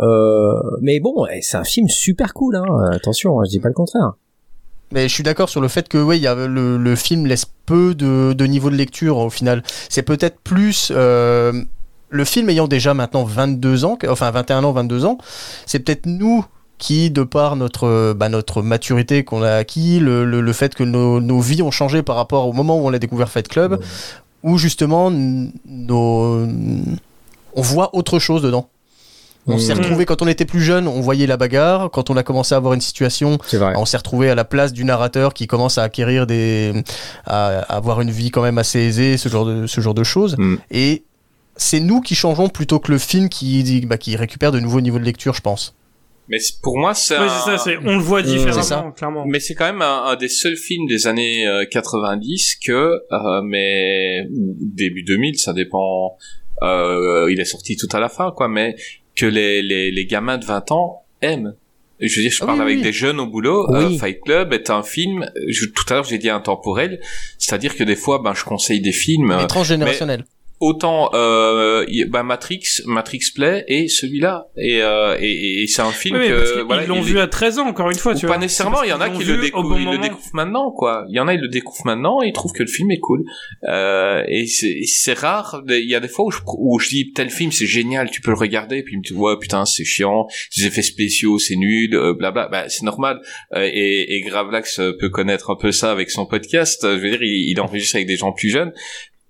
Euh, 0.00 0.52
mais 0.80 1.00
bon, 1.00 1.26
eh, 1.26 1.42
c'est 1.42 1.56
un 1.56 1.64
film 1.64 1.88
super 1.88 2.32
cool, 2.34 2.56
hein. 2.56 2.64
Attention, 2.92 3.40
hein, 3.40 3.44
je 3.46 3.50
dis 3.50 3.60
pas 3.60 3.68
le 3.68 3.74
contraire. 3.74 4.14
Mais 4.92 5.08
je 5.08 5.14
suis 5.14 5.22
d'accord 5.22 5.48
sur 5.48 5.60
le 5.60 5.68
fait 5.68 5.88
que 5.88 6.14
y 6.16 6.26
a 6.26 6.34
le, 6.34 6.76
le 6.76 6.96
film 6.96 7.26
laisse 7.26 7.46
peu 7.66 7.94
de, 7.94 8.34
de 8.34 8.44
niveau 8.44 8.68
de 8.68 8.76
lecture 8.76 9.16
au 9.18 9.30
final. 9.30 9.62
C'est 9.88 10.02
peut-être 10.02 10.38
plus 10.40 10.92
euh, 10.94 11.52
le 12.10 12.24
film 12.24 12.50
ayant 12.50 12.68
déjà 12.68 12.92
maintenant 12.92 13.24
22 13.24 13.86
ans, 13.86 13.98
enfin 14.08 14.30
21 14.30 14.64
ans, 14.64 14.72
22 14.72 15.06
ans, 15.06 15.18
c'est 15.66 15.78
peut-être 15.78 16.06
nous 16.06 16.44
qui, 16.82 17.10
de 17.10 17.22
par 17.22 17.54
notre, 17.54 18.12
bah, 18.12 18.28
notre 18.28 18.60
maturité 18.60 19.22
qu'on 19.22 19.42
a 19.42 19.52
acquis, 19.52 20.00
le, 20.00 20.24
le, 20.24 20.40
le 20.40 20.52
fait 20.52 20.74
que 20.74 20.82
nos, 20.82 21.20
nos 21.20 21.38
vies 21.38 21.62
ont 21.62 21.70
changé 21.70 22.02
par 22.02 22.16
rapport 22.16 22.48
au 22.48 22.52
moment 22.52 22.76
où 22.76 22.86
on 22.88 22.92
a 22.92 22.98
découvert 22.98 23.28
Fight 23.28 23.46
Club, 23.46 23.80
où 24.42 24.58
justement 24.58 25.10
nos, 25.10 26.46
on 27.54 27.62
voit 27.62 27.94
autre 27.94 28.18
chose 28.18 28.42
dedans. 28.42 28.68
On 29.46 29.58
s'est 29.58 29.72
retrouvé 29.72 30.06
quand 30.06 30.22
on 30.22 30.28
était 30.28 30.44
plus 30.44 30.60
jeune, 30.60 30.86
on 30.86 31.00
voyait 31.00 31.26
la 31.26 31.36
bagarre. 31.36 31.90
Quand 31.90 32.10
on 32.10 32.16
a 32.16 32.22
commencé 32.22 32.54
à 32.54 32.58
avoir 32.58 32.74
une 32.74 32.80
situation, 32.80 33.38
on 33.52 33.84
s'est 33.84 33.96
retrouvé 33.96 34.30
à 34.30 34.34
la 34.34 34.44
place 34.44 34.72
du 34.72 34.84
narrateur 34.84 35.34
qui 35.34 35.46
commence 35.46 35.78
à 35.78 35.82
acquérir 35.82 36.26
des, 36.26 36.72
à, 37.26 37.58
avoir 37.62 38.00
une 38.00 38.10
vie 38.10 38.30
quand 38.30 38.42
même 38.42 38.58
assez 38.58 38.78
aisée, 38.78 39.16
ce 39.16 39.28
genre 39.28 39.44
de, 39.44 39.66
ce 39.66 39.80
genre 39.80 39.94
de 39.94 40.04
choses. 40.04 40.36
Mm. 40.38 40.56
Et 40.70 41.02
c'est 41.56 41.80
nous 41.80 42.00
qui 42.00 42.14
changeons 42.14 42.48
plutôt 42.48 42.78
que 42.78 42.92
le 42.92 42.98
film 42.98 43.28
qui, 43.28 43.84
bah, 43.86 43.98
qui 43.98 44.14
récupère 44.16 44.52
de 44.52 44.60
nouveaux 44.60 44.80
niveaux 44.80 44.98
de 44.98 45.04
lecture, 45.04 45.34
je 45.34 45.40
pense. 45.40 45.74
Mais 46.28 46.38
pour 46.62 46.78
moi, 46.78 46.94
c'est 46.94 47.18
Ouais, 47.18 47.24
un... 47.26 47.58
ça, 47.58 47.70
on 47.84 47.96
le 47.96 48.02
voit 48.02 48.22
ça. 48.22 48.28
différemment, 48.30 48.92
clairement. 48.92 49.24
Mais 49.26 49.40
c'est 49.40 49.54
quand 49.54 49.66
même 49.66 49.82
un, 49.82 50.04
un 50.04 50.16
des 50.16 50.28
seuls 50.28 50.56
films 50.56 50.86
des 50.86 51.06
années 51.06 51.46
euh, 51.46 51.64
90 51.70 52.56
que, 52.64 52.72
euh, 52.72 53.42
mais 53.44 54.26
début 54.30 55.02
2000, 55.02 55.38
ça 55.38 55.52
dépend. 55.52 56.16
Euh, 56.62 57.28
il 57.30 57.40
est 57.40 57.44
sorti 57.44 57.76
tout 57.76 57.88
à 57.92 58.00
la 58.00 58.08
fin, 58.08 58.30
quoi. 58.30 58.48
Mais 58.48 58.76
que 59.16 59.26
les 59.26 59.62
les, 59.62 59.90
les 59.90 60.06
gamins 60.06 60.38
de 60.38 60.44
20 60.44 60.70
ans 60.72 61.02
aiment. 61.20 61.54
Je 62.00 62.16
veux 62.16 62.22
dire, 62.22 62.32
je 62.32 62.38
parle 62.44 62.58
oui, 62.58 62.62
avec 62.62 62.76
oui. 62.78 62.82
des 62.82 62.92
jeunes 62.92 63.20
au 63.20 63.26
boulot. 63.26 63.66
Oui. 63.70 63.94
Euh, 63.94 63.98
Fight 63.98 64.20
Club 64.22 64.52
est 64.52 64.70
un 64.70 64.82
film. 64.82 65.24
Je, 65.48 65.66
tout 65.66 65.84
à 65.90 65.94
l'heure, 65.94 66.04
j'ai 66.04 66.18
dit 66.18 66.30
intemporel, 66.30 67.00
c'est-à-dire 67.38 67.76
que 67.76 67.84
des 67.84 67.94
fois, 67.94 68.20
ben, 68.24 68.34
je 68.34 68.44
conseille 68.44 68.80
des 68.80 68.90
films. 68.92 69.34
Mais 69.38 69.46
transgénérationnel. 69.46 70.24
Autant 70.62 71.10
euh, 71.14 71.84
bah, 72.08 72.22
Matrix, 72.22 72.62
Matrix 72.86 73.20
Play 73.34 73.64
et 73.68 73.88
celui-là 73.88 74.46
et, 74.56 74.80
euh, 74.82 75.16
et, 75.20 75.62
et 75.62 75.66
c'est 75.66 75.82
un 75.82 75.90
film 75.90 76.16
Oui, 76.16 76.28
que 76.28 76.62
voilà, 76.62 76.86
l'ont 76.86 77.00
vu 77.00 77.18
à 77.18 77.26
13 77.26 77.58
ans, 77.58 77.66
encore 77.66 77.90
une 77.90 77.98
fois, 77.98 78.14
tu 78.14 78.22
pas 78.22 78.34
vois. 78.34 78.38
nécessairement, 78.38 78.78
C'est 78.80 78.86
il 78.86 78.90
y 78.90 78.92
en 78.92 79.00
a 79.00 79.10
qui 79.10 79.24
le, 79.24 79.38
découvrent, 79.38 79.70
bon 79.70 79.76
ils 79.78 79.90
le 79.90 79.98
découvrent 79.98 80.30
maintenant, 80.34 80.70
quoi. 80.70 81.04
Il 81.08 81.16
y 81.16 81.20
en 81.20 81.28
a, 81.28 81.34
ils 81.34 81.40
le 81.40 81.48
découvrent 81.48 81.86
maintenant, 81.86 82.22
et 82.22 82.28
ils 82.28 82.32
trouvent 82.32 82.52
que 82.52 82.62
le 82.62 82.68
film 82.68 82.90
est 82.90 83.00
cool. 83.00 83.24
Euh, 83.64 84.22
et 84.28 84.46
c'est 84.46 85.18
rare, 85.18 85.62
il 85.68 85.88
y 85.88 85.94
a 85.94 86.00
des 86.00 86.08
fois 86.08 86.26
où 86.26 86.30
je, 86.30 86.38
où 86.58 86.78
je 86.78 86.88
dis, 86.88 87.12
tel 87.12 87.30
film, 87.30 87.50
c'est 87.52 87.66
génial, 87.66 88.10
tu 88.10 88.20
peux 88.20 88.30
le 88.30 88.36
regarder, 88.36 88.78
et 88.78 88.82
puis 88.82 88.96
ils 88.96 89.00
disent, 89.00 89.16
ouais, 89.16 89.36
putain, 89.40 89.64
c'est 89.64 89.84
chiant, 89.84 90.26
les 90.56 90.66
effets 90.66 90.82
spéciaux, 90.82 91.38
c'est 91.38 91.56
nul, 91.56 91.94
euh, 91.94 92.14
blabla. 92.14 92.48
Bah, 92.48 92.68
c'est 92.68 92.84
normal. 92.84 93.20
Euh, 93.54 93.68
et, 93.72 94.16
et 94.16 94.20
Gravelax 94.22 94.78
euh, 94.78 94.92
peut 94.98 95.08
connaître 95.08 95.50
un 95.50 95.56
peu 95.56 95.72
ça 95.72 95.90
avec 95.90 96.10
son 96.10 96.26
podcast. 96.26 96.84
Euh, 96.84 96.96
Je 96.96 97.02
veux 97.02 97.10
dire, 97.10 97.22
il, 97.22 97.50
il 97.50 97.60
enregistre 97.60 97.96
avec 97.96 98.06
des 98.06 98.16
gens 98.16 98.32
plus 98.32 98.50
jeunes. 98.50 98.72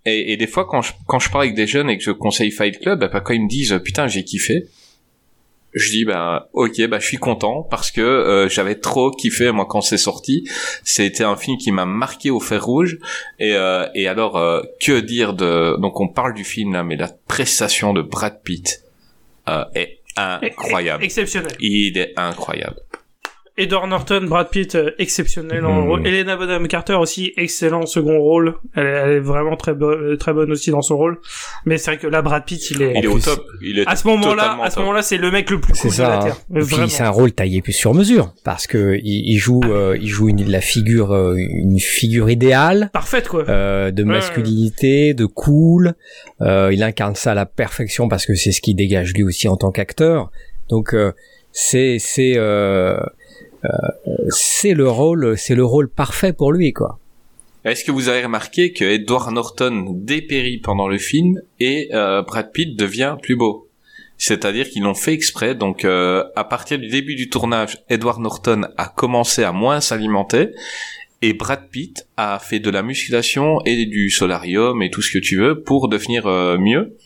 Et, 0.04 0.32
et 0.32 0.36
des 0.36 0.46
fois, 0.46 0.66
quand 0.66 0.82
je, 0.82 0.92
quand 1.06 1.18
je 1.18 1.30
parle 1.30 1.44
avec 1.44 1.54
des 1.54 1.66
jeunes 1.66 1.88
et 1.90 1.96
que 1.96 2.04
je 2.04 2.10
conseille 2.10 2.50
Fight 2.50 2.80
Club, 2.80 3.08
bah, 3.12 3.20
quand 3.20 3.34
ils 3.34 3.42
me 3.42 3.48
disent, 3.48 3.80
putain, 3.84 4.08
j'ai 4.08 4.24
kiffé, 4.24 4.66
je 5.74 5.90
dis 5.90 6.04
ben 6.04 6.44
ok 6.52 6.86
bah 6.88 6.98
je 6.98 7.06
suis 7.06 7.16
content 7.16 7.62
parce 7.62 7.90
que 7.90 8.00
euh, 8.00 8.48
j'avais 8.48 8.74
trop 8.74 9.10
kiffé 9.10 9.50
moi 9.52 9.66
quand 9.68 9.80
c'est 9.80 9.98
sorti. 9.98 10.48
C'était 10.84 11.24
un 11.24 11.36
film 11.36 11.56
qui 11.56 11.72
m'a 11.72 11.86
marqué 11.86 12.30
au 12.30 12.40
fer 12.40 12.64
rouge. 12.64 12.98
Et 13.38 13.54
euh, 13.54 13.86
et 13.94 14.06
alors 14.06 14.36
euh, 14.36 14.62
que 14.80 15.00
dire 15.00 15.32
de 15.34 15.76
donc 15.80 16.00
on 16.00 16.08
parle 16.08 16.34
du 16.34 16.44
film 16.44 16.72
là 16.74 16.84
mais 16.84 16.96
la 16.96 17.08
prestation 17.08 17.92
de 17.92 18.02
Brad 18.02 18.42
Pitt 18.42 18.82
euh, 19.48 19.64
est 19.74 20.00
incroyable. 20.16 21.04
Exceptionnel. 21.04 21.52
il 21.60 21.96
est 21.96 22.12
incroyable 22.16 22.76
Edward 23.58 23.86
Norton, 23.88 24.22
Brad 24.28 24.48
Pitt, 24.48 24.74
euh, 24.76 24.92
exceptionnel 24.98 25.66
en 25.66 25.82
Mhm. 25.82 25.88
rôle. 25.88 26.06
Elena 26.06 26.36
Bonham 26.36 26.66
Carter 26.68 26.94
aussi, 26.94 27.34
excellent 27.36 27.84
second 27.84 28.18
rôle. 28.18 28.54
Elle, 28.74 28.86
est- 28.86 28.90
elle 28.90 29.10
est 29.12 29.20
vraiment 29.20 29.56
très, 29.56 29.74
bo- 29.74 29.90
euh, 29.90 30.16
très 30.16 30.32
bonne 30.32 30.50
aussi 30.52 30.70
dans 30.70 30.80
son 30.80 30.96
rôle. 30.96 31.18
Mais 31.66 31.76
c'est 31.76 31.90
vrai 31.90 31.98
que 31.98 32.06
là, 32.06 32.22
Brad 32.22 32.44
Pitt, 32.46 32.70
il 32.70 32.80
est... 32.80 32.94
il 32.96 33.04
est 33.04 33.08
au 33.08 33.18
top 33.18 33.44
il 33.60 33.78
est 33.80 33.86
À 33.86 33.94
ce 33.96 34.06
moment-là, 34.08 34.58
à 34.62 34.70
ce 34.70 34.78
moment-là, 34.80 35.02
c'est 35.02 35.18
le 35.18 35.30
mec 35.30 35.50
le 35.50 35.60
plus 35.60 35.74
C'est 35.74 35.82
cool 35.82 35.90
de 35.90 35.94
ça. 35.96 36.08
la 36.08 36.18
hein. 36.18 36.24
Terre. 36.24 36.36
Puis 36.66 36.90
c'est 36.90 37.02
un 37.02 37.10
rôle 37.10 37.32
taillé 37.32 37.60
plus 37.60 37.72
sur 37.74 37.92
mesure 37.92 38.32
parce 38.42 38.66
que 38.66 38.96
il, 39.02 39.32
il 39.32 39.36
joue, 39.36 39.60
euh, 39.66 39.98
il 40.00 40.08
joue 40.08 40.28
une, 40.30 40.50
la 40.50 40.60
figure, 40.62 41.12
euh, 41.12 41.34
une 41.36 41.78
figure 41.78 42.30
idéale. 42.30 42.88
Parfaite, 42.94 43.28
quoi. 43.28 43.44
euh, 43.50 43.90
de 43.90 44.02
Ouais. 44.02 44.08
masculinité, 44.08 45.12
de 45.14 45.26
cool. 45.26 45.92
Euh, 46.40 46.70
il 46.72 46.82
incarne 46.82 47.14
ça 47.16 47.32
à 47.32 47.34
la 47.34 47.44
perfection 47.46 48.08
parce 48.08 48.24
que 48.24 48.34
c'est 48.34 48.52
ce 48.52 48.60
qui 48.62 48.74
dégage 48.74 49.12
lui 49.14 49.22
aussi 49.24 49.46
en 49.48 49.56
tant 49.56 49.70
qu'acteur. 49.70 50.30
Donc 50.70 50.94
euh, 50.94 51.12
c'est 51.52 51.98
c'est 51.98 52.32
c'est 54.28 54.74
le 54.74 54.88
rôle 54.88 55.36
c'est 55.38 55.54
le 55.54 55.64
rôle 55.64 55.88
parfait 55.88 56.32
pour 56.32 56.52
lui 56.52 56.72
quoi. 56.72 56.98
Est-ce 57.64 57.84
que 57.84 57.92
vous 57.92 58.08
avez 58.08 58.24
remarqué 58.24 58.72
que 58.72 58.84
Edward 58.84 59.32
Norton 59.32 59.86
dépérit 59.94 60.58
pendant 60.58 60.88
le 60.88 60.98
film 60.98 61.40
et 61.60 61.90
euh, 61.92 62.22
Brad 62.22 62.50
Pitt 62.50 62.76
devient 62.76 63.16
plus 63.22 63.36
beau? 63.36 63.68
C'est-à-dire 64.18 64.68
qu'ils 64.68 64.82
l'ont 64.82 64.94
fait 64.94 65.12
exprès. 65.12 65.54
Donc, 65.54 65.84
euh, 65.84 66.24
à 66.34 66.42
partir 66.42 66.78
du 66.78 66.88
début 66.88 67.14
du 67.14 67.28
tournage, 67.30 67.78
Edward 67.88 68.20
Norton 68.20 68.62
a 68.76 68.88
commencé 68.88 69.44
à 69.44 69.52
moins 69.52 69.80
s'alimenter 69.80 70.48
et 71.22 71.34
Brad 71.34 71.68
Pitt 71.70 72.04
a 72.16 72.40
fait 72.40 72.58
de 72.58 72.68
la 72.68 72.82
musculation 72.82 73.60
et 73.64 73.86
du 73.86 74.10
solarium 74.10 74.82
et 74.82 74.90
tout 74.90 75.02
ce 75.02 75.12
que 75.12 75.18
tu 75.18 75.36
veux 75.36 75.62
pour 75.62 75.88
devenir 75.88 76.26
euh, 76.26 76.58
mieux. 76.58 76.96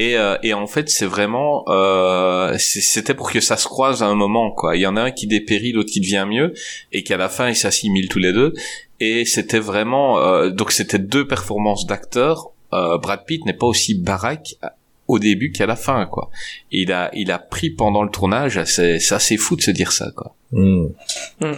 Et, 0.00 0.16
euh, 0.16 0.36
et 0.42 0.54
en 0.54 0.66
fait, 0.66 0.88
c'est 0.90 1.06
vraiment, 1.06 1.64
euh, 1.68 2.56
c'est- 2.58 2.80
c'était 2.80 3.14
pour 3.14 3.30
que 3.30 3.40
ça 3.40 3.56
se 3.56 3.66
croise 3.66 4.02
à 4.02 4.06
un 4.06 4.14
moment, 4.16 4.50
quoi. 4.50 4.76
Il 4.76 4.80
y 4.80 4.86
en 4.86 4.96
a 4.96 5.02
un 5.02 5.10
qui 5.12 5.26
dépérit, 5.26 5.72
l'autre 5.72 5.90
qui 5.90 6.00
devient 6.00 6.26
mieux, 6.28 6.52
et 6.92 7.04
qu'à 7.04 7.16
la 7.16 7.28
fin 7.28 7.48
ils 7.48 7.56
s'assimilent 7.56 8.08
tous 8.08 8.18
les 8.18 8.32
deux. 8.32 8.52
Et 9.00 9.24
c'était 9.24 9.60
vraiment, 9.60 10.18
euh, 10.18 10.50
donc 10.50 10.72
c'était 10.72 10.98
deux 10.98 11.26
performances 11.28 11.86
d'acteurs. 11.86 12.50
Euh, 12.72 12.98
Brad 12.98 13.24
Pitt 13.24 13.44
n'est 13.46 13.52
pas 13.52 13.66
aussi 13.66 13.94
baraque 13.94 14.56
au 15.06 15.18
début 15.18 15.52
qu'à 15.52 15.66
la 15.66 15.76
fin, 15.76 16.06
quoi. 16.06 16.30
Il 16.72 16.90
a, 16.90 17.10
il 17.14 17.30
a 17.30 17.38
pris 17.38 17.70
pendant 17.70 18.02
le 18.02 18.10
tournage, 18.10 18.62
c'est, 18.64 18.98
c'est 18.98 19.14
assez 19.14 19.36
fou 19.36 19.54
de 19.54 19.62
se 19.62 19.70
dire 19.70 19.92
ça, 19.92 20.10
quoi. 20.16 20.34
Hmm. 20.50 20.86
Hmm. 21.40 21.52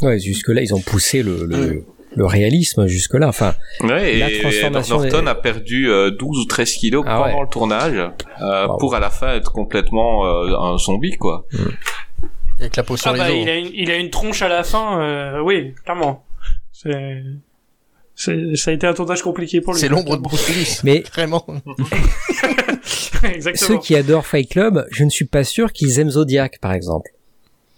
Ouais, 0.00 0.18
jusque 0.18 0.48
là 0.48 0.62
ils 0.62 0.74
ont 0.74 0.80
poussé 0.80 1.22
le 1.22 1.44
le, 1.44 1.84
le 2.16 2.26
réalisme 2.26 2.86
jusque 2.86 3.14
là. 3.14 3.28
Enfin 3.28 3.54
Ouais, 3.80 4.16
La 4.16 4.30
et 4.30 4.38
transformation 4.40 4.98
Norton 5.00 5.26
a 5.26 5.34
perdu 5.34 5.88
euh, 5.90 6.10
12 6.10 6.38
ou 6.40 6.44
13 6.46 6.72
kilos 6.74 7.04
Ah 7.06 7.18
pendant 7.22 7.36
ouais. 7.38 7.42
le 7.42 7.48
tournage, 7.50 7.96
euh, 8.42 8.66
Wow. 8.68 8.76
pour 8.78 8.94
à 8.94 9.00
la 9.00 9.10
fin 9.10 9.34
être 9.34 9.52
complètement 9.52 10.26
euh, 10.26 10.56
un 10.58 10.78
zombie, 10.78 11.16
quoi. 11.16 11.46
Avec 12.60 12.76
la 12.76 12.82
peau 12.82 12.96
sur 12.96 13.10
Ah 13.10 13.12
les 13.14 13.18
bah, 13.18 13.26
os. 13.30 13.36
il 13.42 13.48
a, 13.48 13.56
une, 13.56 13.70
il 13.74 13.90
a 13.90 13.96
une 13.96 14.10
tronche 14.10 14.42
à 14.42 14.48
la 14.48 14.62
fin, 14.62 15.00
euh, 15.00 15.40
oui, 15.42 15.74
clairement. 15.84 16.24
C'est- 16.72 17.22
Ça 18.16 18.70
a 18.70 18.74
été 18.74 18.86
un 18.86 18.94
tournage 18.94 19.22
compliqué 19.22 19.60
pour 19.60 19.72
lui. 19.74 19.80
C'est 19.80 19.88
l'ombre 19.88 20.16
de 20.16 20.22
Bruce 20.22 20.48
Willis. 20.48 20.78
mais 20.84 21.02
Vraiment. 21.12 21.44
Exactement. 23.24 23.68
ceux 23.68 23.78
qui 23.78 23.96
adorent 23.96 24.26
Fight 24.26 24.48
Club, 24.50 24.86
je 24.90 25.02
ne 25.04 25.10
suis 25.10 25.24
pas 25.24 25.44
sûr 25.44 25.72
qu'ils 25.72 25.98
aiment 25.98 26.10
Zodiac 26.10 26.58
par 26.60 26.72
exemple. 26.74 27.10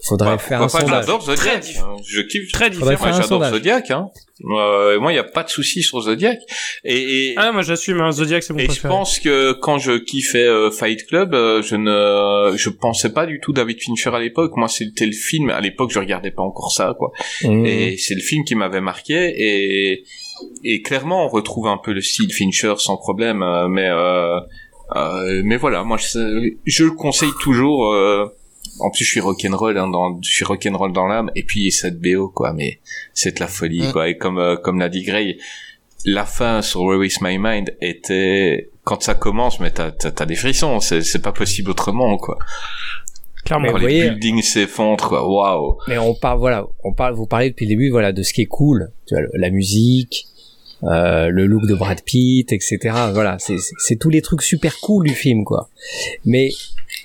Il 0.02 0.06
faudrait 0.08 0.28
Bah, 0.32 0.38
faire 0.38 0.58
un 0.62 0.64
pas, 0.68 0.80
sondage. 0.80 1.00
j'adore 1.06 1.22
Zodiac. 1.22 1.60
Très 1.62 1.78
hein. 1.80 1.96
Je 2.06 2.20
kiffe. 2.20 2.52
Très 2.52 2.70
Faudrait 2.70 2.96
différent. 2.96 3.20
j'adore. 3.22 3.44
Zodiac, 3.46 3.90
hein. 3.90 4.08
Euh, 4.44 5.00
moi, 5.00 5.12
il 5.12 5.16
y 5.16 5.18
a 5.18 5.24
pas 5.24 5.42
de 5.42 5.48
souci 5.48 5.82
sur 5.82 6.00
Zodiac. 6.02 6.38
Et, 6.84 7.30
et, 7.30 7.34
Ah, 7.38 7.50
moi 7.52 7.62
j'assume, 7.62 8.00
un 8.02 8.12
Zodiac 8.12 8.42
c'est 8.42 8.52
mon 8.52 8.58
et 8.58 8.62
je 8.64 8.66
préféré. 8.68 8.88
pense 8.92 9.18
que 9.18 9.52
quand 9.54 9.78
je 9.78 9.92
kiffais 9.92 10.44
euh, 10.46 10.70
Fight 10.70 11.06
Club, 11.06 11.32
euh, 11.34 11.62
je 11.62 11.76
ne, 11.76 12.54
je 12.56 12.68
pensais 12.68 13.10
pas 13.14 13.24
du 13.24 13.40
tout 13.40 13.54
David 13.54 13.80
Fincher 13.82 14.10
à 14.14 14.20
l'époque. 14.20 14.52
Moi, 14.56 14.68
c'était 14.68 15.06
le 15.06 15.12
film. 15.12 15.48
À 15.48 15.60
l'époque, 15.62 15.90
je 15.90 15.98
regardais 15.98 16.30
pas 16.30 16.42
encore 16.42 16.70
ça, 16.72 16.94
quoi. 16.98 17.12
Hmm. 17.42 17.64
Et 17.64 17.96
c'est 17.96 18.14
le 18.14 18.20
film 18.20 18.44
qui 18.44 18.54
m'avait 18.54 18.82
marqué. 18.82 19.32
Et, 19.34 20.04
et 20.64 20.82
clairement, 20.82 21.24
on 21.24 21.28
retrouve 21.28 21.66
un 21.68 21.78
peu 21.82 21.92
le 21.94 22.02
style 22.02 22.30
Fincher 22.32 22.74
sans 22.76 22.98
problème. 22.98 23.42
euh, 23.42 23.66
mais, 23.68 23.88
euh, 23.88 24.38
euh, 24.94 25.40
mais 25.42 25.56
voilà, 25.56 25.82
moi, 25.84 25.96
je, 25.96 26.50
je 26.66 26.84
le 26.84 26.90
conseille 26.90 27.32
toujours. 27.40 27.90
En 28.80 28.90
plus, 28.90 29.04
je 29.04 29.10
suis 29.10 29.20
rock'n'roll, 29.20 29.76
hein, 29.78 29.88
dans, 29.88 30.18
je 30.22 30.30
suis 30.30 30.44
rock'n'roll 30.44 30.92
dans 30.92 31.06
l'âme. 31.06 31.30
Et 31.34 31.42
puis 31.44 31.70
cette 31.72 32.00
BO, 32.00 32.28
quoi. 32.28 32.52
Mais 32.52 32.80
c'est 33.14 33.36
de 33.36 33.40
la 33.40 33.48
folie, 33.48 33.88
Mm. 33.88 33.92
quoi. 33.92 34.08
Et 34.08 34.16
comme, 34.16 34.38
euh, 34.38 34.56
comme 34.56 34.78
l'a 34.78 34.88
dit 34.88 35.02
Gray, 35.02 35.38
la 36.04 36.24
fin 36.24 36.62
sur 36.62 36.82
Where 36.82 37.04
is 37.04 37.16
My 37.20 37.38
Mind 37.38 37.74
était 37.80 38.70
quand 38.84 39.02
ça 39.02 39.14
commence, 39.14 39.58
mais 39.60 39.70
t'as 39.70 39.90
t'as, 39.90 40.10
t'as 40.12 40.26
des 40.26 40.36
frissons. 40.36 40.78
C'est 40.80 41.02
c'est 41.02 41.22
pas 41.22 41.32
possible 41.32 41.70
autrement, 41.70 42.16
quoi. 42.18 42.38
Clairement. 43.44 43.66
Quand 43.66 43.72
vous 43.78 43.86
les 43.86 44.00
voyez- 44.00 44.10
buildings 44.10 44.42
s'effondrent, 44.42 45.08
quoi. 45.08 45.28
Waouh. 45.28 45.76
Mais 45.88 45.98
on 45.98 46.14
parle, 46.14 46.38
voilà, 46.38 46.66
on 46.84 46.92
parle, 46.92 47.14
vous 47.14 47.26
parlez 47.26 47.50
depuis 47.50 47.64
le 47.66 47.70
début, 47.70 47.90
voilà, 47.90 48.12
de 48.12 48.22
ce 48.22 48.32
qui 48.32 48.42
est 48.42 48.46
cool, 48.46 48.92
tu 49.06 49.14
vois, 49.14 49.24
la 49.34 49.50
musique, 49.50 50.26
euh, 50.82 51.28
le 51.28 51.46
look 51.46 51.66
de 51.66 51.74
Brad 51.74 52.02
Pitt, 52.02 52.52
etc. 52.52 52.78
Voilà, 53.12 53.38
c'est 53.38 53.56
c'est- 53.58 53.74
c'est 53.78 53.96
tous 53.96 54.10
les 54.10 54.20
trucs 54.20 54.42
super 54.42 54.78
cool 54.80 55.06
du 55.06 55.14
film, 55.14 55.44
quoi. 55.44 55.70
Mais 56.24 56.50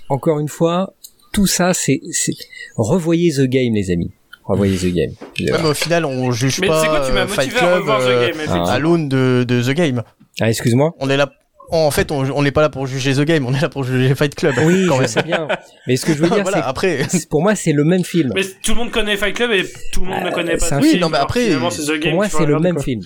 encore 0.09 0.39
une 0.39 0.47
fois, 0.49 0.93
tout 1.31 1.47
ça, 1.47 1.73
c'est 1.73 2.01
c'est- 2.11 2.33
revoyez 2.75 3.31
The 3.33 3.41
Game, 3.47 3.73
les 3.73 3.91
amis. 3.91 4.11
Revoyez 4.43 4.77
The 4.77 4.93
Game. 4.93 5.11
Ouais, 5.39 5.59
mais 5.61 5.69
au 5.69 5.73
final, 5.73 6.05
on 6.05 6.31
juge 6.31 6.59
Mais 6.59 6.67
pas 6.67 6.81
c'est 6.81 6.87
quoi, 6.87 7.03
tu 7.05 7.13
m'as 7.13 7.21
euh, 7.21 7.27
Fight 7.27 7.53
à 7.55 7.59
Club 7.59 7.85
The 7.85 7.89
euh, 7.89 8.27
Game, 8.29 8.63
à 8.67 8.79
l'aune 8.79 9.07
de, 9.07 9.45
de 9.47 9.61
The 9.61 9.73
Game. 9.75 10.03
Ah, 10.39 10.49
excuse-moi. 10.49 10.93
On 10.99 11.09
est 11.09 11.17
là. 11.17 11.31
En 11.73 11.89
fait, 11.89 12.11
on 12.11 12.41
n'est 12.41 12.51
pas 12.51 12.59
là 12.61 12.69
pour 12.69 12.85
juger 12.85 13.13
The 13.13 13.21
Game, 13.21 13.45
on 13.45 13.53
est 13.53 13.61
là 13.61 13.69
pour 13.69 13.85
juger 13.85 14.13
Fight 14.13 14.35
Club. 14.35 14.55
Oui, 14.65 14.85
quand 14.89 14.95
je 14.95 14.99
même. 15.01 15.07
sais 15.07 15.23
bien. 15.23 15.47
Mais 15.87 15.95
ce 15.95 16.05
que 16.05 16.13
je 16.13 16.17
veux 16.17 16.27
dire, 16.29 16.41
voilà, 16.41 16.57
c'est 16.57 16.63
après. 16.67 17.05
c'est- 17.07 17.29
pour 17.29 17.41
moi, 17.41 17.55
c'est 17.55 17.71
le 17.71 17.85
même 17.85 18.03
film. 18.03 18.33
Mais 18.35 18.41
tout 18.61 18.71
le 18.71 18.75
monde 18.79 18.91
connaît 18.91 19.15
Fight 19.15 19.35
Club 19.35 19.51
et 19.51 19.63
tout 19.93 20.01
le 20.01 20.07
monde 20.07 20.19
Euh, 20.23 20.29
ne 20.29 20.33
connaît 20.33 20.57
c'est 20.59 20.69
pas 20.69 20.75
un 20.75 20.81
ce 20.81 20.87
film. 20.87 20.99
non, 20.99 21.09
mais 21.09 21.17
après, 21.19 21.45
finalement, 21.45 21.69
c'est 21.69 21.83
The 21.83 21.91
Game 21.91 22.01
Pour 22.01 22.13
moi, 22.15 22.27
c'est 22.29 22.45
le 22.45 22.59
même 22.59 22.75
quoi. 22.75 22.83
film. 22.83 23.01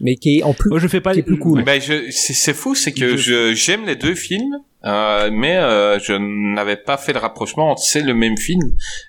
mais 0.00 0.16
qui 0.16 0.38
est 0.38 0.42
en 0.42 0.52
plus, 0.52 0.70
Moi, 0.70 0.80
je 0.80 0.88
fais 0.88 1.00
pas 1.00 1.12
qui 1.12 1.20
est 1.20 1.22
plus 1.22 1.38
cool. 1.38 1.62
C'est, 2.10 2.32
c'est 2.32 2.54
fou, 2.54 2.74
c'est 2.74 2.90
que 2.92 3.16
j'aime 3.54 3.86
les 3.86 3.94
deux 3.96 4.14
films, 4.16 4.56
euh, 4.86 5.30
mais 5.32 5.56
euh, 5.56 5.98
je 5.98 6.12
n'avais 6.14 6.76
pas 6.76 6.96
fait 6.96 7.12
le 7.12 7.18
rapprochement 7.18 7.70
entre 7.72 7.82
c'est 7.82 8.02
le 8.02 8.14
même 8.14 8.38
film. 8.38 8.62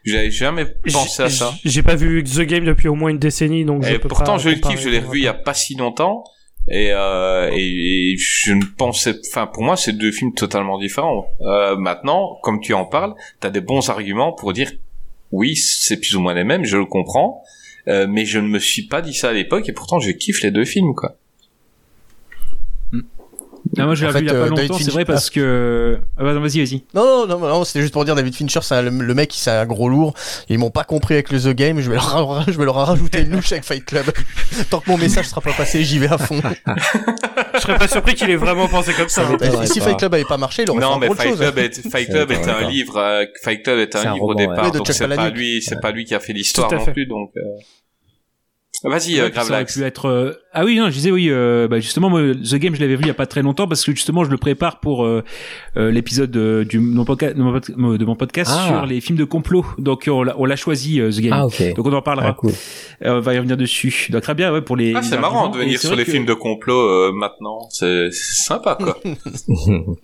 J'avais 0.04 0.32
jamais 0.32 0.66
pensé 0.92 1.24
à 1.24 1.30
ça. 1.30 1.54
J'ai 1.64 1.84
pas 1.84 1.96
vu 1.96 2.24
The 2.24 2.42
Game 2.42 2.66
depuis 2.66 2.88
au 2.88 2.96
moins 2.96 3.10
une 3.10 3.20
décennie, 3.20 3.64
donc 3.64 3.84
je 3.84 3.94
Et 3.94 4.00
peux 4.00 4.08
pourtant, 4.10 4.34
pas 4.34 4.38
je 4.40 4.50
le 4.50 4.56
kiffe, 4.56 4.82
je 4.82 4.90
l'ai 4.90 5.00
revu 5.00 5.20
il 5.20 5.24
y 5.24 5.28
a 5.28 5.34
pas 5.34 5.54
si 5.54 5.76
longtemps. 5.76 6.24
Et, 6.70 6.90
euh, 6.92 7.50
et, 7.54 8.12
et 8.12 8.18
je 8.18 8.52
ne 8.52 8.64
pensais, 8.78 9.16
enfin 9.30 9.48
pour 9.48 9.64
moi 9.64 9.78
c'est 9.78 9.94
deux 9.94 10.12
films 10.12 10.34
totalement 10.34 10.78
différents. 10.78 11.26
Euh, 11.40 11.78
maintenant, 11.78 12.38
comme 12.44 12.60
tu 12.60 12.74
en 12.74 12.84
parles, 12.84 13.14
t'as 13.40 13.50
des 13.50 13.62
bons 13.62 13.90
arguments 13.90 14.34
pour 14.34 14.52
dire 14.52 14.70
oui 15.32 15.56
c'est 15.56 15.98
plus 15.98 16.16
ou 16.16 16.20
moins 16.20 16.34
les 16.34 16.44
mêmes, 16.44 16.66
je 16.66 16.76
le 16.76 16.86
comprends, 16.86 17.42
euh, 17.88 18.06
mais 18.10 18.26
je 18.26 18.40
ne 18.40 18.50
me 18.50 18.60
suis 18.60 18.82
pas 18.88 19.02
dit 19.02 19.14
ça 19.14 19.30
à 19.30 19.34
l'époque 19.34 19.70
et 19.70 19.72
pourtant 19.72 20.00
je 20.00 20.12
kiffe 20.12 20.42
les 20.44 20.52
deux 20.52 20.66
films 20.66 20.94
quoi. 20.94 21.16
Ah, 23.78 23.86
moi, 23.86 23.96
je 23.96 24.06
l'ai 24.06 24.12
En 24.12 24.14
revu 24.14 24.26
il 24.26 24.28
y 24.28 24.30
a 24.30 24.34
pas 24.34 24.40
euh, 24.40 24.50
longtemps, 24.50 24.78
c'est 24.80 24.92
vrai, 24.92 25.06
parce 25.06 25.30
que. 25.30 26.00
Ah, 26.18 26.24
bah, 26.24 26.34
non, 26.34 26.42
vas-y, 26.42 26.60
vas-y. 26.60 26.84
Non, 26.94 27.28
non, 27.28 27.28
non, 27.28 27.40
non, 27.40 27.64
c'était 27.64 27.82
juste 27.82 27.94
pour 27.94 28.06
dire 28.06 28.16
David 28.16 28.34
Fincher, 28.36 28.60
c'est 28.62 28.82
le, 28.82 28.90
le 28.90 29.14
mec, 29.14 29.32
c'est 29.36 29.52
un 29.52 29.66
gros 29.66 29.90
lourd. 29.90 30.14
Ils 30.50 30.58
m'ont 30.58 30.70
pas 30.70 30.84
compris 30.84 31.14
avec 31.16 31.32
le 31.32 31.40
The 31.40 31.50
Game, 31.50 31.80
je 31.80 31.90
vais 31.90 31.96
leur, 31.96 32.44
je 32.48 32.58
vais 32.58 32.66
leur 32.66 32.76
rajouter 32.76 33.22
une 33.22 33.32
louche 33.32 33.52
avec 33.52 33.64
Fight 33.64 33.86
Club. 33.86 34.06
Tant 34.70 34.80
que 34.80 34.90
mon 34.90 34.98
message 34.98 35.26
sera 35.26 35.42
pas 35.42 35.54
passé, 35.54 35.84
j'y 35.84 36.00
vais 36.00 36.08
à 36.08 36.18
fond. 36.18 36.42
Je 37.56 37.60
serais 37.60 37.78
pas 37.78 37.88
surpris 37.88 38.16
qu'il 38.16 38.30
ait 38.30 38.36
vraiment 38.36 38.68
pensé 38.68 38.94
comme 38.94 39.10
ça. 39.10 39.26
Ça 39.26 39.34
hein. 39.34 39.66
si. 39.66 39.80
Fight 39.80 39.98
Club 39.98 40.14
avait 40.14 40.26
pas 40.26 40.38
marché, 40.38 40.64
il 40.64 40.70
aurait 40.72 40.82
Non, 40.82 40.94
fait 40.94 41.00
mais 41.00 41.06
un 41.08 41.10
autre 41.10 41.22
Fight 41.22 41.30
chose. 41.32 41.40
Club, 41.40 41.58
est, 41.58 41.90
Fight 41.90 42.10
Club 42.10 42.32
est 42.32 42.48
un 42.48 42.70
livre, 42.70 42.98
euh, 42.98 43.26
Fight 43.42 43.64
Club 43.64 43.80
est 43.80 43.96
un 43.96 44.02
C'est 44.02 44.08
un 44.08 44.14
livre 44.14 44.26
au 44.26 44.36
départ, 44.36 44.66
Oui, 44.66 44.72
de 44.72 44.78
donc 44.78 44.88
c'est 44.90 45.08
pas 45.08 45.30
lui, 45.30 45.62
c'est 45.62 45.80
pas 45.80 45.92
lui 45.92 46.06
qui 46.06 46.16
a 46.16 46.20
fait 46.20 46.34
l'histoire 46.34 46.72
non 46.72 46.86
plus, 46.86 47.06
donc. 47.06 47.32
Euh, 48.86 48.90
Vas-y, 48.90 49.16
Ouais, 49.16 49.22
euh, 49.22 49.30
puis 49.30 49.42
ça 49.44 49.52
aurait 49.54 49.66
pu 49.66 49.84
être. 49.84 50.06
euh, 50.08 50.34
Ah 50.54 50.64
oui, 50.66 50.78
non, 50.78 50.88
je 50.88 50.92
disais 50.94 51.12
oui. 51.12 51.28
euh, 51.30 51.68
bah 51.68 51.80
justement, 51.80 52.10
moi, 52.10 52.22
The 52.22 52.56
Game, 52.56 52.76
je 52.76 52.82
l'avais 52.82 52.96
vu 52.96 53.02
il 53.04 53.08
y 53.08 53.12
a 53.12 53.16
pas 53.16 53.26
très 53.26 53.42
longtemps 53.42 53.68
parce 53.68 53.84
que 53.84 53.92
justement, 53.92 54.24
je 54.24 54.30
le 54.30 54.38
prépare 54.38 54.80
pour 54.80 55.04
euh, 55.06 55.24
euh, 55.78 55.92
l'épisode 55.92 56.36
euh, 56.38 56.64
du 56.64 56.80
mon 56.80 57.04
podca- 57.04 57.34
de 57.34 57.42
mon 57.42 57.54
pod- 57.60 57.98
de 57.98 58.06
mon 58.06 58.16
podcast 58.16 58.52
Ah. 58.54 58.68
sur 58.68 58.86
les 58.86 59.02
films 59.02 59.18
de 59.18 59.24
complot. 59.24 59.66
Donc 59.80 60.06
on 60.12 60.24
l'a 60.24 60.36
on 60.38 60.46
l'a 60.46 60.56
choisi 60.56 61.00
euh, 61.02 61.10
The 61.12 61.20
Game. 61.22 61.34
Ah, 61.34 61.46
ok. 61.48 61.74
Donc 61.76 61.86
on 61.88 61.94
en 61.94 62.02
parlera. 62.02 62.30
Ah, 62.30 62.34
cool. 62.38 62.52
Euh, 63.04 63.18
on 63.18 63.20
va 63.22 63.34
y 63.34 63.38
revenir 63.38 63.58
dessus. 63.58 64.08
Donc 64.12 64.22
très 64.22 64.36
bien, 64.36 64.52
ouais, 64.54 64.62
pour 64.62 64.76
les. 64.78 64.94
Ah, 64.96 65.02
les 65.02 65.08
c'est 65.08 65.18
marrant 65.18 65.46
arguments. 65.46 65.56
de 65.58 65.64
venir 65.64 65.80
sur 65.80 65.96
les 65.96 66.06
que- 66.06 66.12
films 66.12 66.26
de 66.26 66.34
complot 66.34 66.80
euh, 66.80 67.12
maintenant. 67.14 67.68
C'est 67.72 68.10
sympa, 68.12 68.76
quoi. 68.80 69.00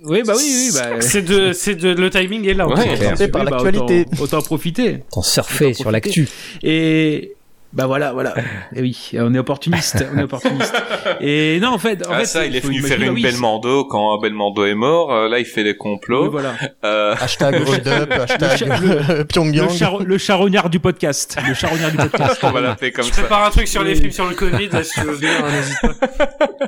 Oui, 0.06 0.22
bah 0.26 0.34
oui, 0.36 0.44
oui, 0.44 0.70
bah. 0.74 1.02
C'est 1.02 1.22
de, 1.22 1.52
c'est 1.54 1.76
de, 1.76 1.90
le 1.90 2.10
timing 2.10 2.48
est 2.48 2.54
là. 2.54 2.68
Ouais, 2.68 2.96
clair. 2.96 3.14
C'est 3.18 3.28
par 3.30 3.42
oui, 3.44 3.50
bah, 3.50 3.58
l'actualité. 3.64 4.06
autant, 4.14 4.24
autant 4.24 4.38
en 4.38 4.42
profiter. 4.42 5.04
T'en 5.12 5.22
surfer 5.22 5.74
sur 5.74 5.92
l'actu. 5.92 6.28
Et 6.64 7.34
bah 7.74 7.88
voilà, 7.88 8.14
voilà. 8.14 8.36
Et 8.76 8.82
oui, 8.82 9.12
on 9.16 9.34
est 9.34 9.40
opportuniste, 9.40 10.06
on 10.14 10.20
est 10.20 10.24
opportuniste. 10.24 10.74
Et 11.20 11.60
non, 11.60 11.70
en 11.70 11.78
fait, 11.80 12.06
en 12.08 12.12
ah, 12.14 12.20
fait, 12.20 12.26
ça, 12.26 12.46
il 12.46 12.56
est 12.56 12.60
venu 12.60 12.82
faire 12.82 13.02
une 13.02 13.10
oui, 13.10 13.24
Belmondo 13.24 13.86
quand 13.86 14.20
Belmondo 14.20 14.66
est 14.66 14.76
mort. 14.76 15.12
euh, 15.12 15.28
là, 15.28 15.40
il 15.40 15.46
fait 15.46 15.64
des 15.64 15.72
Oui, 15.72 15.78
complots. 15.78 16.30
voilà. 16.30 16.54
Euh, 16.86 17.16
Hashtag 17.20 17.56
Hold 17.68 17.88
Up, 17.88 18.12
hashtag 18.12 18.70
euh, 18.70 19.24
Pyongyang. 19.28 19.70
Le, 19.72 19.76
char- 19.76 20.00
le 20.04 20.18
charognard 20.18 20.70
du 20.70 20.80
podcast. 20.80 21.38
Le 21.48 21.54
charognard 21.56 21.92
du 21.92 21.98
podcast. 21.98 22.40
on 22.44 22.52
va 22.52 22.62
l'appeler 22.62 22.92
comme 22.92 23.06
Je 23.06 23.12
ça. 23.12 23.22
prépare 23.22 23.46
un 23.46 23.50
truc 23.50 23.68
sur 23.68 23.84
les 23.84 23.94
Oui. 23.94 23.98
films 24.00 24.12
sur 24.12 24.28
le 24.30 24.36
Covid, 24.36 24.70
là, 24.70 24.84
si 24.84 24.94
tu 24.94 25.02
veux 25.08 25.14
venir, 25.14 25.32
hein, 25.44 25.52
n'hésite 25.52 26.00
pas. 26.00 26.08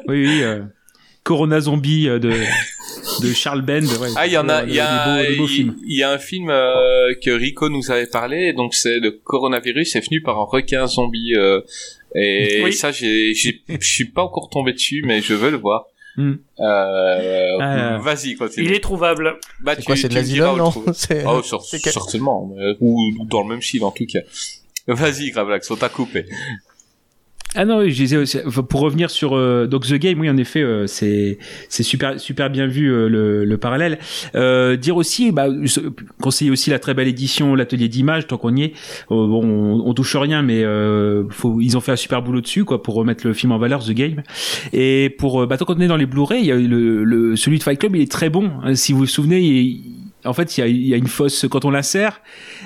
Oui, 0.08 0.26
oui. 0.28 0.40
euh, 0.44 0.62
Corona 1.26 1.60
Zombie 1.60 2.08
euh, 2.08 2.20
de, 2.20 2.32
de 3.22 3.34
Charles 3.34 3.64
Bend. 3.64 3.88
ouais. 4.00 4.10
Ah, 4.16 4.28
il 4.28 4.34
y 4.34 4.38
en 4.38 4.48
a, 4.48 4.62
Euh, 4.62 4.66
il 4.70 4.76
y 4.76 4.80
a, 4.80 5.24
y 5.88 6.04
un 6.04 6.18
film 6.20 6.50
euh, 6.50 7.14
que 7.22 7.32
Rico 7.32 7.68
nous 7.68 7.92
avait 7.92 8.08
parlé, 8.08 8.54
donc 8.54 8.74
c'est 8.74 9.00
le 9.00 9.12
coronavirus 9.12 9.96
est 9.98 10.06
venu 10.08 10.22
par 10.22 10.40
un 10.40 10.46
requin 10.46 10.86
zombie. 10.88 11.34
euh, 11.36 11.60
et 12.14 12.62
Oui. 12.64 12.72
ça, 12.72 12.92
je 12.94 13.34
suis 13.82 14.06
pas 14.06 14.22
encore 14.24 14.50
tombé 14.50 14.72
dessus, 14.72 15.04
mais 15.06 15.22
je 15.22 15.34
veux 15.34 15.50
le 15.52 15.58
voir. 15.58 15.88
Hmm. 16.16 16.36
Euh, 16.62 17.58
Ah. 17.60 17.98
Vas-y, 18.02 18.36
continue. 18.36 18.68
Il 18.68 18.74
est 18.74 18.80
trouvable. 18.80 19.38
Bah, 19.62 19.74
C'est 19.76 19.84
quoi, 19.84 19.96
c'est 19.98 20.08
de 20.08 20.14
l'asylum, 20.14 20.58
non 20.58 20.72
C'est- 20.94 21.26
Oh, 21.28 21.42
sur- 21.42 21.62
c'est 21.64 21.82
quel- 21.82 21.92
certainement, 21.92 22.50
mais- 22.56 22.78
ou 22.80 23.12
dans 23.26 23.42
le 23.44 23.50
même 23.50 23.62
style 23.62 23.84
en 23.84 23.92
tout 23.92 24.06
cas. 24.06 24.20
Vas-y, 24.88 25.32
Gravelax, 25.32 25.70
on 25.72 25.76
t'a 25.76 25.90
coupé. 25.90 26.26
Ah 27.58 27.64
non, 27.64 27.82
je 27.88 27.96
disais 27.96 28.18
aussi, 28.18 28.38
pour 28.70 28.82
revenir 28.82 29.10
sur 29.10 29.34
euh, 29.34 29.66
The 29.68 29.94
Game, 29.94 30.20
oui 30.20 30.30
en 30.30 30.36
effet, 30.36 30.62
euh, 30.62 30.88
c'est 30.88 31.38
c'est 31.70 31.84
super 31.84 32.20
super 32.20 32.50
bien 32.50 32.68
vu 32.68 32.92
euh, 32.92 33.08
le, 33.08 33.46
le 33.46 33.58
parallèle. 33.58 33.98
Euh, 34.36 34.76
dire 34.76 34.98
aussi, 34.98 35.32
bah, 35.32 35.48
conseiller 36.22 36.52
aussi 36.52 36.70
la 36.70 36.80
très 36.80 36.94
belle 36.94 37.08
édition, 37.08 37.56
l'atelier 37.56 37.88
d'image, 37.88 38.28
tant 38.28 38.38
qu'on 38.38 38.54
y 38.58 38.64
est. 38.64 38.74
Bon, 39.10 39.42
on, 39.44 39.88
on 39.88 39.94
touche 39.94 40.16
rien, 40.18 40.42
mais 40.42 40.62
ils 40.62 41.78
ont 41.78 41.80
fait 41.80 41.94
un 41.94 41.96
super 41.96 42.22
boulot 42.22 42.42
dessus, 42.42 42.66
quoi, 42.66 42.84
pour 42.84 42.96
remettre 42.96 43.26
le 43.26 43.34
film 43.34 43.54
en 43.54 43.58
valeur, 43.58 43.84
The 43.86 43.92
Game. 43.92 44.24
Et 44.74 45.16
pour, 45.18 45.48
bah, 45.48 45.58
tant 45.58 45.64
qu'on 45.66 45.80
est 45.80 45.88
dans 45.88 45.96
les 45.98 46.06
Blu-ray, 46.06 46.48
celui 47.38 47.58
de 47.60 47.64
Fight 47.64 47.80
Club, 47.80 47.96
il 47.96 48.02
est 48.02 48.12
très 48.12 48.30
bon. 48.30 48.52
hein. 48.64 48.76
Si 48.76 48.92
vous 48.92 49.00
vous 49.00 49.06
souvenez, 49.06 49.40
il- 49.40 49.82
en 50.26 50.34
fait, 50.34 50.58
il 50.58 50.88
y 50.88 50.94
a, 50.94 50.98
une 50.98 51.08
fosse 51.08 51.46
quand 51.50 51.64
on 51.66 51.70
l'insère, 51.70 52.20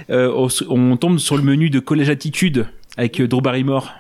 on, 0.10 0.48
on 0.70 0.98
tombe 0.98 1.20
sur 1.20 1.38
le 1.38 1.44
menu 1.44 1.70
de 1.70 1.80
Collège 1.80 2.10
Attitude 2.10 2.66
avec 2.98 3.22
Drew 3.22 3.41
Barrymore. 3.41 3.91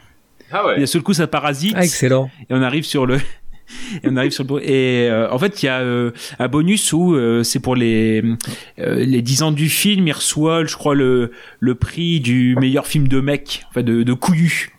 Ah 0.51 0.73
Et 0.75 0.81
d'un 0.81 0.85
seul 0.85 1.01
coup, 1.01 1.13
ça 1.13 1.27
parasite. 1.27 1.73
Ah, 1.75 1.83
excellent. 1.83 2.29
Et 2.49 2.53
on 2.53 2.61
arrive 2.61 2.83
sur 2.85 3.05
le. 3.05 3.19
Et 4.03 4.07
on 4.07 4.17
arrive 4.17 4.31
sur 4.31 4.43
le 4.43 4.67
et 4.67 5.07
euh, 5.09 5.31
en 5.31 5.37
fait 5.37 5.61
il 5.61 5.67
y 5.67 5.69
a 5.69 5.81
euh, 5.81 6.09
un 6.39 6.47
bonus 6.47 6.91
où 6.91 7.13
euh, 7.13 7.43
c'est 7.43 7.59
pour 7.59 7.75
les 7.75 8.23
euh, 8.79 8.95
les 9.05 9.21
10 9.21 9.43
ans 9.43 9.51
du 9.51 9.69
film 9.69 10.07
il 10.07 10.11
reçoit 10.11 10.65
je 10.65 10.75
crois 10.75 10.95
le 10.95 11.31
le 11.59 11.75
prix 11.75 12.19
du 12.19 12.55
meilleur 12.59 12.87
film 12.87 13.07
de 13.07 13.19
mec 13.19 13.63
enfin 13.69 13.83
de 13.83 14.01
de 14.01 14.13
couillu 14.13 14.71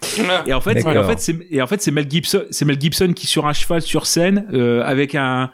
et 0.46 0.52
en 0.52 0.60
fait 0.60 0.80
et 0.80 0.98
en 0.98 1.04
fait 1.04 1.20
c'est 1.20 1.36
et 1.52 1.62
en 1.62 1.68
fait 1.68 1.80
c'est 1.80 1.92
Mel 1.92 2.10
Gibson 2.10 2.42
c'est 2.50 2.64
Mel 2.64 2.80
Gibson 2.80 3.12
qui 3.14 3.28
sur 3.28 3.46
un 3.46 3.52
cheval 3.52 3.80
sur 3.80 4.06
scène 4.06 4.46
euh, 4.52 4.82
avec 4.84 5.14
un 5.14 5.50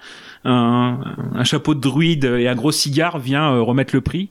un, 0.46 1.00
un 1.34 1.44
chapeau 1.44 1.74
de 1.74 1.80
druide 1.80 2.24
et 2.24 2.48
un 2.48 2.54
gros 2.54 2.72
cigare 2.72 3.18
vient 3.18 3.52
euh, 3.52 3.62
remettre 3.62 3.94
le 3.94 4.00
prix. 4.00 4.30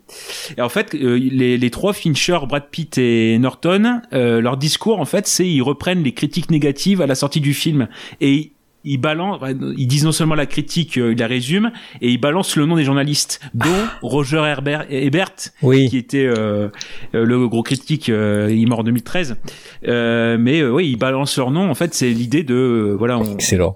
Et 0.57 0.61
en 0.61 0.69
fait, 0.69 0.95
euh, 0.95 1.17
les, 1.17 1.57
les 1.57 1.69
trois 1.69 1.93
Fincher, 1.93 2.39
Brad 2.47 2.65
Pitt 2.71 2.97
et 2.97 3.37
Norton, 3.39 4.01
euh, 4.13 4.41
leur 4.41 4.57
discours 4.57 4.99
en 4.99 5.05
fait, 5.05 5.27
c'est 5.27 5.47
ils 5.47 5.61
reprennent 5.61 6.03
les 6.03 6.13
critiques 6.13 6.49
négatives 6.49 7.01
à 7.01 7.07
la 7.07 7.15
sortie 7.15 7.41
du 7.41 7.53
film 7.53 7.87
et 8.21 8.51
ils 8.87 8.99
balancent, 8.99 9.41
ils 9.77 9.87
disent 9.87 10.05
non 10.05 10.11
seulement 10.11 10.35
la 10.35 10.45
critique, 10.45 10.97
ils 10.97 11.17
la 11.17 11.25
résument 11.25 11.71
et 12.01 12.11
ils 12.11 12.19
balancent 12.19 12.55
le 12.55 12.67
nom 12.67 12.75
des 12.75 12.83
journalistes, 12.83 13.41
dont 13.55 13.65
Roger 14.03 14.43
Herbert, 14.45 14.85
Ebert, 14.89 15.31
Oui. 15.63 15.89
qui 15.89 15.97
était 15.97 16.27
euh, 16.27 16.69
le 17.11 17.47
gros 17.47 17.63
critique, 17.63 18.09
euh, 18.09 18.47
il 18.51 18.61
est 18.61 18.65
mort 18.67 18.81
en 18.81 18.83
2013. 18.83 19.37
Euh, 19.87 20.37
mais 20.39 20.63
oui, 20.63 20.89
ils 20.91 20.97
balancent 20.97 21.35
leur 21.37 21.49
nom. 21.49 21.67
En 21.67 21.73
fait, 21.73 21.95
c'est 21.95 22.09
l'idée 22.11 22.43
de 22.43 22.95
voilà, 22.95 23.17
on, 23.17 23.33
Excellent. 23.33 23.75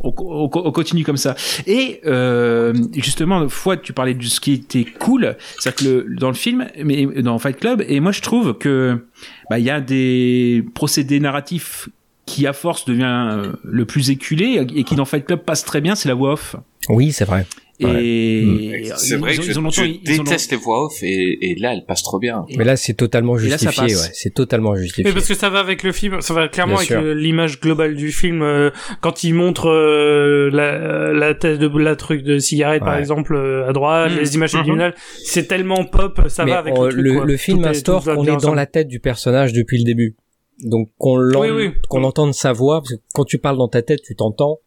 On, 0.00 0.12
on- 0.18 0.50
on 0.52 0.72
continue 0.72 1.04
comme 1.04 1.16
ça. 1.16 1.34
Et 1.66 2.00
euh, 2.06 2.72
justement, 2.94 3.48
fois 3.48 3.76
tu 3.76 3.92
parlais 3.92 4.14
de 4.14 4.22
ce 4.24 4.40
qui 4.40 4.52
était 4.54 4.84
cool, 4.84 5.36
c'est 5.58 5.74
que 5.74 5.84
le, 5.84 6.16
dans 6.16 6.28
le 6.28 6.34
film, 6.34 6.66
mais 6.84 7.06
dans 7.22 7.38
Fight 7.38 7.58
Club, 7.58 7.82
et 7.86 8.00
moi 8.00 8.12
je 8.12 8.20
trouve 8.22 8.54
que 8.58 9.04
bah 9.50 9.58
il 9.58 9.64
y 9.64 9.70
a 9.70 9.80
des 9.80 10.64
procédés 10.74 11.20
narratifs 11.20 11.88
qui 12.26 12.46
à 12.46 12.52
force 12.52 12.84
devient 12.84 13.28
euh, 13.32 13.52
le 13.64 13.84
plus 13.86 14.10
éculé 14.10 14.64
et 14.74 14.84
qui 14.84 14.94
dans 14.96 15.04
Fight 15.06 15.24
Club 15.24 15.40
passe 15.40 15.64
très 15.64 15.80
bien, 15.80 15.94
c'est 15.94 16.08
la 16.08 16.14
voix 16.14 16.32
off. 16.34 16.56
Oui, 16.88 17.12
c'est 17.12 17.24
vrai. 17.24 17.46
Et 17.80 18.82
C'est 18.96 19.14
ils- 19.14 19.18
vrai 19.18 19.34
ils 19.34 19.36
que 19.36 19.42
ont- 19.42 19.44
je, 19.44 19.50
ils 19.52 19.58
ont 19.58 19.62
longtemps- 19.62 19.82
je 19.82 19.84
ils 19.84 20.20
ont- 20.20 20.24
déteste 20.24 20.50
les 20.50 20.56
voix 20.56 20.84
off 20.86 20.94
et, 21.02 21.50
et 21.50 21.54
là, 21.54 21.72
elle 21.74 21.84
passe 21.86 22.02
trop 22.02 22.18
bien. 22.18 22.44
Mais 22.56 22.64
là, 22.64 22.76
c'est 22.76 22.94
totalement 22.94 23.36
justifié. 23.38 23.82
ouais. 23.94 24.10
C'est 24.14 24.34
totalement 24.34 24.74
justifié. 24.74 25.04
Mais 25.04 25.12
parce 25.12 25.28
que 25.28 25.34
ça 25.34 25.48
va 25.48 25.60
avec 25.60 25.82
le 25.84 25.92
film, 25.92 26.20
ça 26.20 26.34
va 26.34 26.48
clairement 26.48 26.78
Bien 26.80 26.98
avec 26.98 27.16
l'image 27.16 27.60
globale 27.60 27.94
du 27.94 28.10
film. 28.10 28.42
euh, 28.42 28.70
quand 29.00 29.22
il 29.22 29.34
montre 29.34 29.68
euh, 29.68 30.50
la, 30.52 31.12
la 31.12 31.34
tête 31.34 31.60
de 31.60 31.78
la 31.78 31.94
truc 31.96 32.22
de 32.22 32.38
cigarette 32.38 32.80
par 32.82 32.96
exemple 32.98 33.34
euh, 33.36 33.68
à 33.68 33.72
droite, 33.72 34.10
Mhm. 34.12 34.18
les 34.18 34.34
images 34.34 34.50
subliminales, 34.50 34.94
c'est 35.24 35.46
tellement 35.46 35.84
pop, 35.84 36.20
ça 36.28 36.44
Mais 36.44 36.50
va 36.52 36.58
avec 36.58 36.76
on- 36.76 36.84
le 36.84 36.90
truc. 36.90 37.02
le, 37.04 37.24
le 37.24 37.36
film 37.36 37.64
instaure 37.64 38.02
qu'on 38.04 38.24
est 38.24 38.40
dans 38.42 38.54
la 38.54 38.66
tête 38.66 38.88
du 38.88 38.98
personnage 39.00 39.52
depuis 39.52 39.78
le 39.78 39.84
début. 39.84 40.16
Donc 40.64 40.88
qu'on 40.98 41.18
Oui, 41.38 41.50
oui. 41.50 41.70
qu'on 41.88 42.02
entende 42.02 42.34
sa 42.34 42.52
voix, 42.52 42.80
parce 42.80 42.94
que 42.94 43.00
quand 43.14 43.24
tu 43.24 43.38
parles 43.38 43.56
dans 43.58 43.68
ta 43.68 43.82
tête, 43.82 44.00
tu 44.02 44.16
t'entends, 44.16 44.58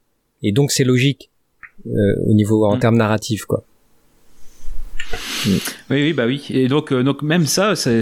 et 0.41 0.53
donc 0.53 0.71
c'est 0.71 0.85
logique 0.85 1.29
au 1.85 2.33
niveau 2.33 2.65
en 2.65 2.75
Mm. 2.75 2.79
termes 2.79 2.97
narratifs, 2.97 3.45
quoi. 3.45 3.63
Oui, 5.45 5.59
oui, 5.89 6.13
bah 6.13 6.25
oui. 6.25 6.45
Et 6.51 6.67
donc, 6.69 6.93
euh, 6.93 7.03
donc 7.03 7.21
même 7.21 7.45
ça, 7.45 7.75
c'est, 7.75 8.01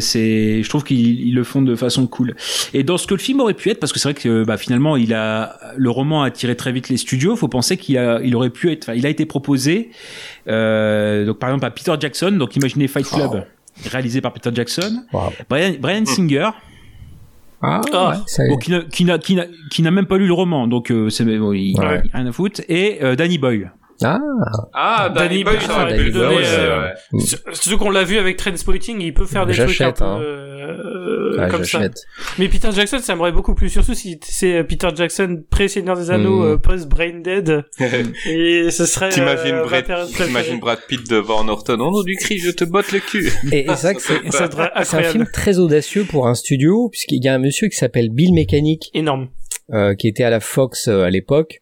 je 0.62 0.70
trouve 0.70 0.84
qu'ils 0.84 1.22
ils 1.28 1.34
le 1.34 1.44
font 1.44 1.62
de 1.62 1.76
façon 1.76 2.06
cool. 2.06 2.36
Et 2.74 2.84
dans 2.84 2.98
ce 2.98 3.08
que 3.08 3.16
le 3.16 3.20
film 3.20 3.40
aurait 3.40 3.54
pu 3.56 3.70
être, 3.70 3.80
parce 3.80 3.92
que 3.92 4.00
c'est 4.00 4.10
vrai 4.10 4.14
que 4.22 4.44
bah, 4.44 4.58
finalement, 4.58 4.96
il 4.96 5.14
a, 5.14 5.58
le 5.76 5.90
roman 5.90 6.22
a 6.24 6.28
attiré 6.28 6.56
très 6.56 6.72
vite 6.72 6.90
les 6.90 6.98
studios. 6.98 7.36
Faut 7.36 7.48
penser 7.48 7.78
qu'il 7.78 7.98
a, 7.98 8.22
il 8.24 8.36
aurait 8.36 8.52
pu 8.52 8.72
être, 8.72 8.84
enfin, 8.90 8.94
il 8.94 9.06
a 9.06 9.10
été 9.10 9.26
proposé, 9.26 9.90
euh, 10.48 11.26
donc 11.26 11.40
par 11.40 11.50
exemple 11.50 11.66
à 11.66 11.72
Peter 11.72 11.94
Jackson. 12.00 12.32
Donc 12.38 12.56
imaginez 12.56 12.88
Fight 12.88 13.08
Club, 13.08 13.44
réalisé 13.90 14.22
par 14.22 14.34
Peter 14.34 14.52
Jackson. 14.54 15.04
Wow. 15.12 15.22
Brian, 15.50 15.74
Brian 15.80 16.06
Singer, 16.06 16.50
Ah, 17.62 17.82
Ah. 17.94 18.22
ouais, 18.40 18.50
bon, 18.50 18.58
qui 18.58 18.72
n'a, 18.72 18.82
qui 18.82 19.04
n'a, 19.06 19.18
qui 19.20 19.36
n'a, 19.36 19.46
qui 19.70 19.82
n'a 19.82 19.92
même 19.92 20.06
pas 20.06 20.18
lu 20.18 20.28
le 20.28 20.34
roman, 20.34 20.68
donc 20.68 20.92
euh, 20.92 21.10
c'est, 21.10 21.26
bon, 21.26 21.52
il, 21.54 21.78
Ouais. 21.80 22.02
il 22.06 22.12
a 22.14 22.18
rien 22.18 22.28
à 22.28 22.32
foutre. 22.32 22.62
Et 22.70 23.00
euh, 23.04 23.16
Danny 23.16 23.38
Boyle. 23.38 23.72
Ah, 24.04 24.18
Ah, 24.74 25.10
Danny 25.14 25.28
Danny 25.30 25.44
Boyle, 25.44 25.58
Boyle, 25.58 25.68
ça 25.68 25.74
aurait 25.82 25.92
Danny 25.92 25.98
pu 26.00 26.06
le 26.06 26.12
donner. 26.12 26.38
Euh, 26.46 26.92
ouais. 27.14 27.20
Surtout 27.54 27.78
qu'on 27.78 27.90
l'a 27.90 28.04
vu 28.04 28.18
avec 28.18 28.38
Trainspotting, 28.38 29.02
il 29.02 29.14
peut 29.14 29.26
faire 29.26 29.46
des 29.46 29.54
trucs 29.54 29.66
un 29.66 29.68
J'achète, 29.68 29.98
peu 30.00 30.04
hein. 30.06 30.20
euh, 30.22 31.38
ah, 31.40 31.48
comme 31.50 31.64
ça. 31.64 31.82
Mais 32.38 32.48
Peter 32.48 32.70
Jackson, 32.74 33.00
ça 33.00 33.14
m'aimerait 33.16 33.32
beaucoup 33.32 33.56
plus, 33.56 33.70
surtout 33.70 33.94
si 33.94 34.20
c'est 34.24 34.58
euh, 34.58 34.64
Peter 34.64 34.90
Jackson 34.96 35.44
pré-Seigneur 35.50 35.98
des 35.98 36.12
Anneaux, 36.12 36.40
Mm. 36.44 36.48
euh, 36.52 36.58
post-Brain 36.58 37.20
Dead. 37.24 37.64
Et 38.26 38.72
ce 38.72 38.86
serait... 38.86 39.10
T'imagines 39.10 39.56
euh, 39.56 39.64
Brad, 39.66 39.86
Brad 40.60 40.80
Pitt 40.88 41.10
devant 41.10 41.44
Norton. 41.44 41.78
Oh 41.80 41.92
non, 41.92 42.04
du 42.04 42.16
cri, 42.16 42.38
je 42.40 42.52
te 42.52 42.64
botte 42.64 42.92
le 42.92 43.00
cul. 43.00 43.32
Et, 43.52 43.62
et 43.70 43.76
c'est 43.76 43.82
vrai 43.88 43.96
que 43.96 44.02
c'est, 44.02 44.32
Ça 44.32 44.50
c'est 44.84 44.98
un 44.98 45.04
film 45.04 45.26
très 45.32 45.60
audacieux 45.60 46.04
pour 46.06 46.28
un 46.28 46.36
studio, 46.36 46.90
puisqu'il 46.90 47.24
y 47.24 47.28
a 47.28 47.34
un 47.34 47.40
monsieur 47.40 47.68
qui 47.68 47.78
s'appelle 47.78 48.10
Bill 48.10 48.34
Mechanic, 48.34 48.90
Énorme. 48.94 49.30
euh, 49.74 49.96
qui 49.96 50.08
était 50.08 50.24
à 50.24 50.30
la 50.30 50.40
Fox 50.40 50.88
euh, 50.88 51.04
à 51.04 51.10
l'époque. 51.10 51.62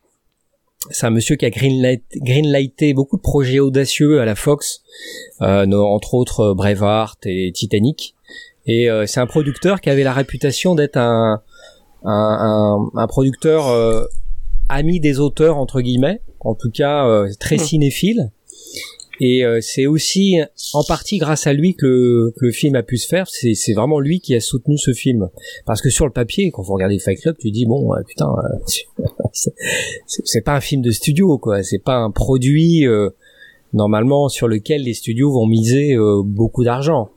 C'est 0.90 1.06
un 1.06 1.10
monsieur 1.10 1.36
qui 1.36 1.46
a 1.46 1.50
greenlight, 1.50 2.04
greenlighté 2.16 2.94
beaucoup 2.94 3.18
de 3.18 3.22
projets 3.22 3.60
audacieux 3.60 4.22
à 4.22 4.26
la 4.26 4.36
Fox, 4.36 4.82
euh, 5.42 5.66
entre 5.72 6.14
autres 6.14 6.40
euh, 6.42 6.54
Braveheart 6.54 7.26
et 7.26 7.52
Titanic. 7.54 8.16
Et 8.66 8.90
euh, 8.90 9.06
c'est 9.06 9.20
un 9.20 9.28
producteur 9.28 9.82
qui 9.82 9.90
avait 9.90 10.04
la 10.04 10.14
réputation 10.14 10.76
d'être 10.76 10.98
un, 10.98 11.42
un, 12.04 12.12
un, 12.12 13.00
un 13.02 13.08
producteur 13.08 13.68
euh, 13.70 14.06
ami 14.70 15.00
des 15.00 15.20
auteurs 15.20 15.58
entre 15.58 15.82
guillemets, 15.82 16.22
en 16.40 16.56
tout 16.56 16.72
cas 16.72 17.08
euh, 17.08 17.30
très 17.40 17.56
Hmm. 17.56 17.60
cinéphile. 17.60 18.32
Et 19.20 19.44
euh, 19.44 19.60
c'est 19.62 19.86
aussi 19.86 20.38
en 20.74 20.84
partie 20.84 21.18
grâce 21.18 21.48
à 21.48 21.54
lui 21.54 21.76
que 21.76 21.86
le, 21.86 22.34
que 22.38 22.46
le 22.46 22.52
film 22.52 22.76
a 22.76 22.84
pu 22.84 22.98
se 22.98 23.08
faire. 23.08 23.28
C'est, 23.28 23.74
vraiment 23.74 24.00
lui 24.00 24.20
qui 24.20 24.36
a 24.36 24.40
soutenu 24.40 24.78
ce 24.78 24.94
film. 24.94 25.30
Parce 25.66 25.82
que 25.82 25.90
sur 25.90 26.06
le 26.06 26.12
papier, 26.12 26.52
quand 26.52 26.62
vous 26.62 26.74
regardez 26.74 27.00
Fight 27.00 27.20
Club, 27.22 27.36
tu 27.38 27.52
dis 27.52 27.66
bon, 27.66 27.94
euh, 27.94 28.02
putain, 28.08 28.30
euh, 28.30 29.04
c'est, 30.06 30.42
pas 30.42 30.56
un 30.56 30.62
film 30.62 30.82
de 30.82 30.92
studio, 30.92 31.38
quoi. 31.38 31.64
C'est 31.64 31.84
pas 31.84 31.96
un 31.96 32.12
produit 32.12 32.88
euh, 32.88 33.10
normalement 33.74 34.30
sur 34.30 34.48
lequel 34.48 34.84
les 34.84 34.94
studios 34.94 35.32
vont 35.32 35.48
miser 35.48 35.94
euh, 35.96 36.22
beaucoup 36.24 36.64
d'argent. 36.64 37.10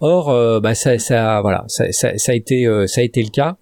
Or, 0.00 0.60
bah 0.60 0.74
ça, 0.74 0.98
ça, 0.98 1.40
voilà, 1.40 1.64
ça, 1.68 1.90
ça, 1.90 2.18
ça 2.18 2.32
a 2.32 2.34
été, 2.34 2.66
ça 2.86 3.00
a 3.00 3.04
été 3.04 3.22
le 3.22 3.30
cas. 3.30 3.56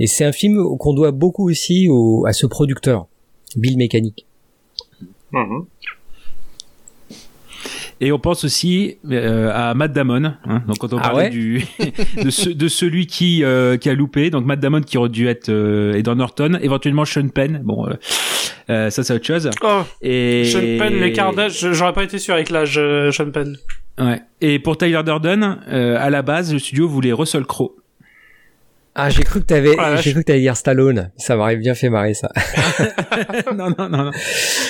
Et 0.00 0.08
c'est 0.08 0.24
un 0.24 0.32
film 0.32 0.76
qu'on 0.78 0.94
doit 0.94 1.12
beaucoup 1.12 1.48
aussi 1.48 1.86
au, 1.88 2.26
à 2.26 2.32
ce 2.32 2.44
producteur, 2.46 3.06
Bill 3.54 3.76
Mechanic. 3.76 4.26
Mhm. 5.30 5.66
Et 8.00 8.12
on 8.12 8.18
pense 8.18 8.44
aussi 8.44 8.96
euh, 9.10 9.50
à 9.54 9.74
Matt 9.74 9.92
Damon. 9.92 10.34
Hein, 10.44 10.62
donc 10.66 10.78
quand 10.78 10.92
on 10.92 10.98
Ah 10.98 11.02
parlait 11.10 11.24
ouais 11.24 11.30
du 11.30 11.64
de, 12.22 12.30
ce- 12.30 12.50
de 12.50 12.68
celui 12.68 13.06
qui 13.06 13.42
euh, 13.44 13.76
qui 13.76 13.88
a 13.88 13.94
loupé, 13.94 14.30
donc 14.30 14.44
Matt 14.44 14.60
Damon 14.60 14.80
qui 14.82 14.98
aurait 14.98 15.08
dû 15.08 15.28
être 15.28 15.48
euh, 15.48 15.94
Edward 15.94 16.18
Norton, 16.18 16.58
éventuellement 16.60 17.04
Sean 17.04 17.28
Penn. 17.28 17.60
Bon, 17.64 17.86
euh, 17.88 17.94
euh, 18.70 18.90
ça 18.90 19.02
c'est 19.04 19.14
autre 19.14 19.26
chose. 19.26 19.50
Oh, 19.62 19.82
Et 20.02 20.44
Sean 20.44 20.60
Penn, 20.78 21.00
l'écart 21.00 21.32
d'âge, 21.34 21.72
j'aurais 21.72 21.92
pas 21.92 22.04
été 22.04 22.18
sûr 22.18 22.34
avec 22.34 22.50
l'âge, 22.50 22.76
euh, 22.78 23.10
Sean 23.12 23.30
Penn. 23.30 23.56
Ouais. 23.98 24.20
Et 24.42 24.58
pour 24.58 24.76
Tyler 24.76 25.00
Durden, 25.04 25.58
euh, 25.68 25.96
à 25.98 26.10
la 26.10 26.20
base, 26.22 26.52
le 26.52 26.58
studio 26.58 26.86
voulait 26.86 27.12
Russell 27.14 27.44
Crowe. 27.44 27.72
Ah, 28.98 29.10
j'ai 29.10 29.22
cru 29.24 29.40
que 29.40 29.44
t'avais, 29.46 29.72
Oh 29.74 29.80
la 29.80 29.90
vache. 29.90 30.04
j'ai 30.04 30.12
cru 30.12 30.20
que 30.22 30.26
t'allais 30.26 30.40
dire 30.40 30.56
Stallone. 30.56 31.10
Ça 31.18 31.36
m'aurait 31.36 31.56
bien 31.56 31.74
fait 31.74 31.90
marrer 31.90 32.14
ça. 32.14 32.30
non, 33.54 33.68
non, 33.70 33.88
non, 33.90 34.04
non. 34.04 34.10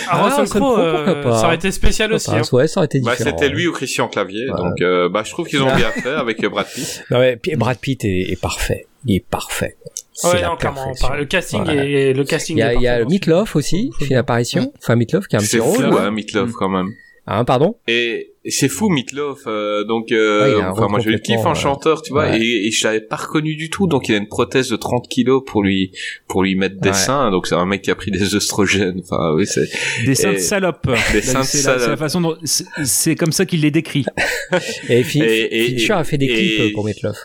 Ah, 0.08 0.10
Ah, 0.10 0.24
Russell 0.40 0.48
Crowe, 0.60 0.78
euh, 0.78 1.22
ça 1.32 1.46
aurait 1.46 1.54
été 1.54 1.70
spécial 1.70 2.12
aussi. 2.12 2.30
hein. 2.30 2.42
Ouais, 2.52 2.66
ça 2.66 2.80
aurait 2.80 2.86
été 2.86 3.00
Bah, 3.00 3.12
différent. 3.12 3.36
c'était 3.38 3.48
lui 3.48 3.66
ou 3.68 3.72
Christian 3.72 4.08
Clavier, 4.08 4.46
donc 4.48 4.80
euh, 4.80 5.08
bah, 5.08 5.22
je 5.24 5.30
trouve 5.30 5.46
qu'ils 5.46 5.62
ont 5.62 5.74
bien 5.74 5.90
fait 5.90 6.08
avec 6.10 6.42
euh, 6.42 6.48
Brad 6.48 6.66
Pitt. 6.66 7.04
Non, 7.10 7.20
mais 7.20 7.36
puis 7.36 7.54
Brad 7.56 7.78
Pitt 7.78 8.04
est, 8.04 8.32
est 8.32 8.40
parfait. 8.40 8.86
Il 9.04 9.14
est 9.16 9.24
parfait. 9.24 9.76
Ouais, 10.24 10.42
non, 10.42 10.56
clairement. 10.56 10.92
Le 11.16 11.24
casting 11.26 11.62
Voilà. 11.64 11.84
est, 11.84 12.12
le 12.12 12.24
casting 12.24 12.56
Il 12.56 12.60
y 12.60 12.62
a, 12.62 12.74
il 12.74 12.80
y 12.82 12.88
a. 12.88 13.04
Meatloaf 13.04 13.54
aussi, 13.54 13.90
qui 13.98 14.06
fait 14.06 14.14
une 14.14 14.18
apparition. 14.20 14.72
Enfin, 14.82 14.96
Meatloaf 14.96 15.26
qui 15.28 15.36
a 15.36 15.38
un 15.38 15.42
petit 15.42 15.50
C'est 15.50 15.58
fou, 15.58 15.64
rôle. 15.70 15.98
hein, 15.98 16.10
Meatloaf, 16.10 16.50
quand 16.52 16.68
même. 16.70 16.90
Hein, 17.28 17.44
pardon? 17.44 17.76
Et 17.86 18.32
c'est 18.50 18.68
fou, 18.68 18.88
Meatloaf. 18.88 19.40
euh, 19.46 19.84
donc, 19.84 20.12
euh, 20.12 20.42
Ouais, 20.42 20.50
il 20.58 20.60
a 20.62 20.68
un 20.68 20.70
enfin, 20.72 20.88
moi, 20.88 21.00
je 21.00 21.08
le 21.10 21.18
kiffe 21.18 21.44
en 21.44 21.54
chanteur, 21.54 22.02
tu 22.02 22.12
vois, 22.12 22.24
ouais. 22.30 22.40
et, 22.40 22.66
et 22.66 22.70
je 22.70 22.86
l'avais 22.86 23.00
pas 23.00 23.16
reconnu 23.16 23.54
du 23.56 23.70
tout. 23.70 23.86
Donc, 23.86 24.08
il 24.08 24.14
a 24.14 24.18
une 24.18 24.28
prothèse 24.28 24.68
de 24.68 24.76
30 24.76 25.08
kilos 25.08 25.42
pour 25.46 25.62
lui, 25.62 25.92
pour 26.28 26.42
lui 26.42 26.54
mettre 26.54 26.80
des 26.80 26.90
Ouais. 26.90 26.94
seins. 26.94 27.30
Donc, 27.30 27.46
c'est 27.46 27.54
un 27.54 27.66
mec 27.66 27.82
qui 27.82 27.90
a 27.90 27.94
pris 27.94 28.10
des 28.10 28.34
œstrogènes. 28.34 29.00
Enfin, 29.02 29.32
oui, 29.34 29.46
c'est. 29.46 29.68
Des 30.04 30.14
seins 30.14 30.32
de 30.32 30.36
Et- 30.36 30.38
salope. 30.40 30.86
Des 31.12 31.22
seins 31.22 31.40
de 31.40 31.44
C'est 31.44 31.58
la, 31.58 31.62
c'est 31.64 31.68
la 31.72 31.78
salope. 31.78 31.98
façon 31.98 32.20
dont 32.20 32.36
c'est- 32.44 33.14
comme 33.16 33.32
ça 33.32 33.46
qu'il 33.46 33.60
les 33.62 33.70
décrit. 33.70 34.04
Et, 34.88 35.02
Fi- 35.02 35.20
Et- 35.22 35.64
et- 35.64 35.68
Fincher 35.78 35.92
a 35.94 36.04
fait 36.04 36.18
des 36.18 36.26
et- 36.26 36.56
clips 36.56 36.72
pour 36.74 36.84
Meatloaf. 36.84 37.16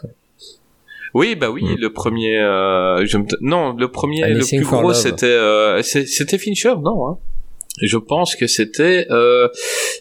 Oui, 1.14 1.36
bah 1.36 1.50
oui, 1.50 1.64
Mm. 1.64 1.76
le 1.78 1.92
premier. 1.92 2.38
Euh, 2.40 3.06
je 3.06 3.18
me... 3.18 3.26
Non, 3.42 3.76
le 3.78 3.90
premier, 3.90 4.22
le 4.34 4.46
plus 4.46 4.62
gros, 4.66 4.94
c'était, 4.94 5.26
euh, 5.26 5.82
c'était 5.84 6.38
Fincher, 6.38 6.74
non 6.82 7.08
hein 7.10 7.18
Je 7.82 7.98
pense 7.98 8.36
que 8.36 8.48
c'était. 8.48 9.08
Euh, 9.12 9.48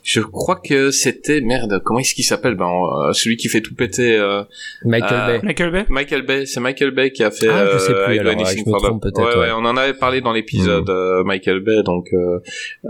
je 0.03 0.21
crois 0.21 0.57
que 0.57 0.91
c'était 0.91 1.41
merde. 1.41 1.81
Comment 1.85 2.01
est-ce 2.01 2.15
qu'il 2.15 2.25
s'appelle? 2.25 2.55
Ben, 2.57 2.67
euh, 2.69 3.13
celui 3.13 3.37
qui 3.37 3.49
fait 3.49 3.61
tout 3.61 3.75
péter. 3.75 4.17
Euh, 4.17 4.43
Michael 4.85 5.13
euh, 5.21 5.27
Bay. 5.39 5.41
Michael 5.47 5.71
Bay? 5.73 5.85
Michael 5.89 6.23
Bay, 6.23 6.47
c'est 6.47 6.59
Michael 6.61 6.91
Bay 6.91 7.13
qui 7.13 7.23
a 7.23 7.31
fait. 7.31 7.49
Ah, 7.49 7.67
je 7.73 7.79
sais 7.79 7.93
euh, 7.93 8.05
plus, 8.07 8.17
I 8.17 8.19
Do 8.19 8.29
alors, 8.29 8.47
je 8.47 8.57
me 8.59 8.73
Love. 8.73 8.83
trompe 8.83 9.03
peut-être, 9.03 9.21
Ouais, 9.21 9.35
ouais, 9.35 9.41
ouais. 9.47 9.53
on 9.53 9.65
en 9.65 9.77
avait 9.77 9.95
parlé 9.95 10.21
dans 10.21 10.33
l'épisode 10.33 10.89
Mm. 10.89 10.93
euh, 10.93 11.25
Michael 11.25 11.61
Bay, 11.61 11.83
donc 11.85 12.09
euh, 12.13 12.41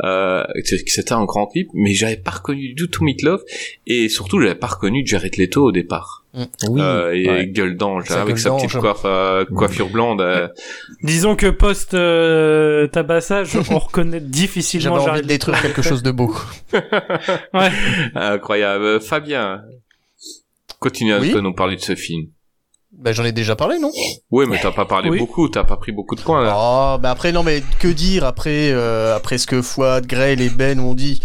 euh, 0.04 0.44
c'est- 0.64 0.88
c'était 0.88 1.12
un 1.12 1.24
grand 1.26 1.46
clip, 1.46 1.68
mais 1.74 1.92
j'avais 1.92 2.16
pas 2.16 2.30
reconnu 2.32 2.72
du 2.72 2.88
tout 2.88 3.04
Meatloaf 3.04 3.42
et 3.86 4.08
surtout 4.08 4.40
j'avais 4.40 4.54
pas 4.54 4.68
reconnu 4.68 5.02
Jared 5.06 5.36
Leto 5.36 5.62
au 5.64 5.72
départ. 5.72 6.19
Oui. 6.32 6.80
Euh, 6.80 7.12
et 7.12 7.28
ouais. 7.28 7.46
gueule 7.48 7.76
d'ange 7.76 8.10
avec 8.12 8.28
gueule 8.28 8.38
sa 8.38 8.50
petite 8.52 8.76
coiffe, 8.78 9.02
euh, 9.04 9.44
coiffure 9.44 9.88
blonde. 9.88 10.20
euh, 10.20 10.46
Disons 11.02 11.34
que 11.34 11.48
post 11.50 11.94
euh, 11.94 12.86
tabassage, 12.86 13.56
on 13.70 13.78
reconnaît 13.78 14.20
difficilement 14.20 14.98
J'avais 15.00 15.10
envie 15.10 15.22
de 15.22 15.26
détruire 15.26 15.60
quelque 15.60 15.82
chose 15.82 16.02
de 16.02 16.10
beau. 16.12 16.34
Ouais. 17.52 17.70
Incroyable. 18.14 19.00
Fabien, 19.00 19.62
continue 20.78 21.12
à 21.14 21.18
Oui 21.18 21.34
nous 21.34 21.52
parler 21.54 21.76
de 21.76 21.80
ce 21.82 21.96
film. 21.96 22.26
Bah, 22.92 23.12
j'en 23.12 23.24
ai 23.24 23.32
déjà 23.32 23.54
parlé, 23.56 23.78
non? 23.78 23.90
Oui, 24.30 24.46
mais 24.48 24.58
t'as 24.60 24.72
pas 24.72 24.84
parlé 24.84 25.10
Oui. 25.10 25.18
beaucoup, 25.18 25.48
t'as 25.48 25.64
pas 25.64 25.76
pris 25.76 25.92
beaucoup 25.92 26.16
de 26.16 26.20
points 26.22 26.42
là. 26.42 26.54
Oh, 26.56 26.98
bah 27.00 27.10
après, 27.10 27.30
non, 27.32 27.42
mais 27.44 27.62
que 27.78 27.88
dire 27.88 28.24
après, 28.24 28.72
euh, 28.72 29.16
après 29.16 29.38
ce 29.38 29.46
que 29.46 29.62
Fouad, 29.62 30.06
Grey 30.06 30.34
et 30.34 30.50
Ben 30.50 30.78
ont 30.80 30.94
dit, 30.94 31.20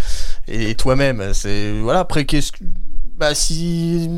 et 0.48 0.76
toi-même, 0.76 1.32
c'est, 1.34 1.72
voilà, 1.82 2.02
après, 2.02 2.26
qu'est-ce 2.26 2.52
que, 2.52 2.64
bah, 3.18 3.34
si, 3.34 4.10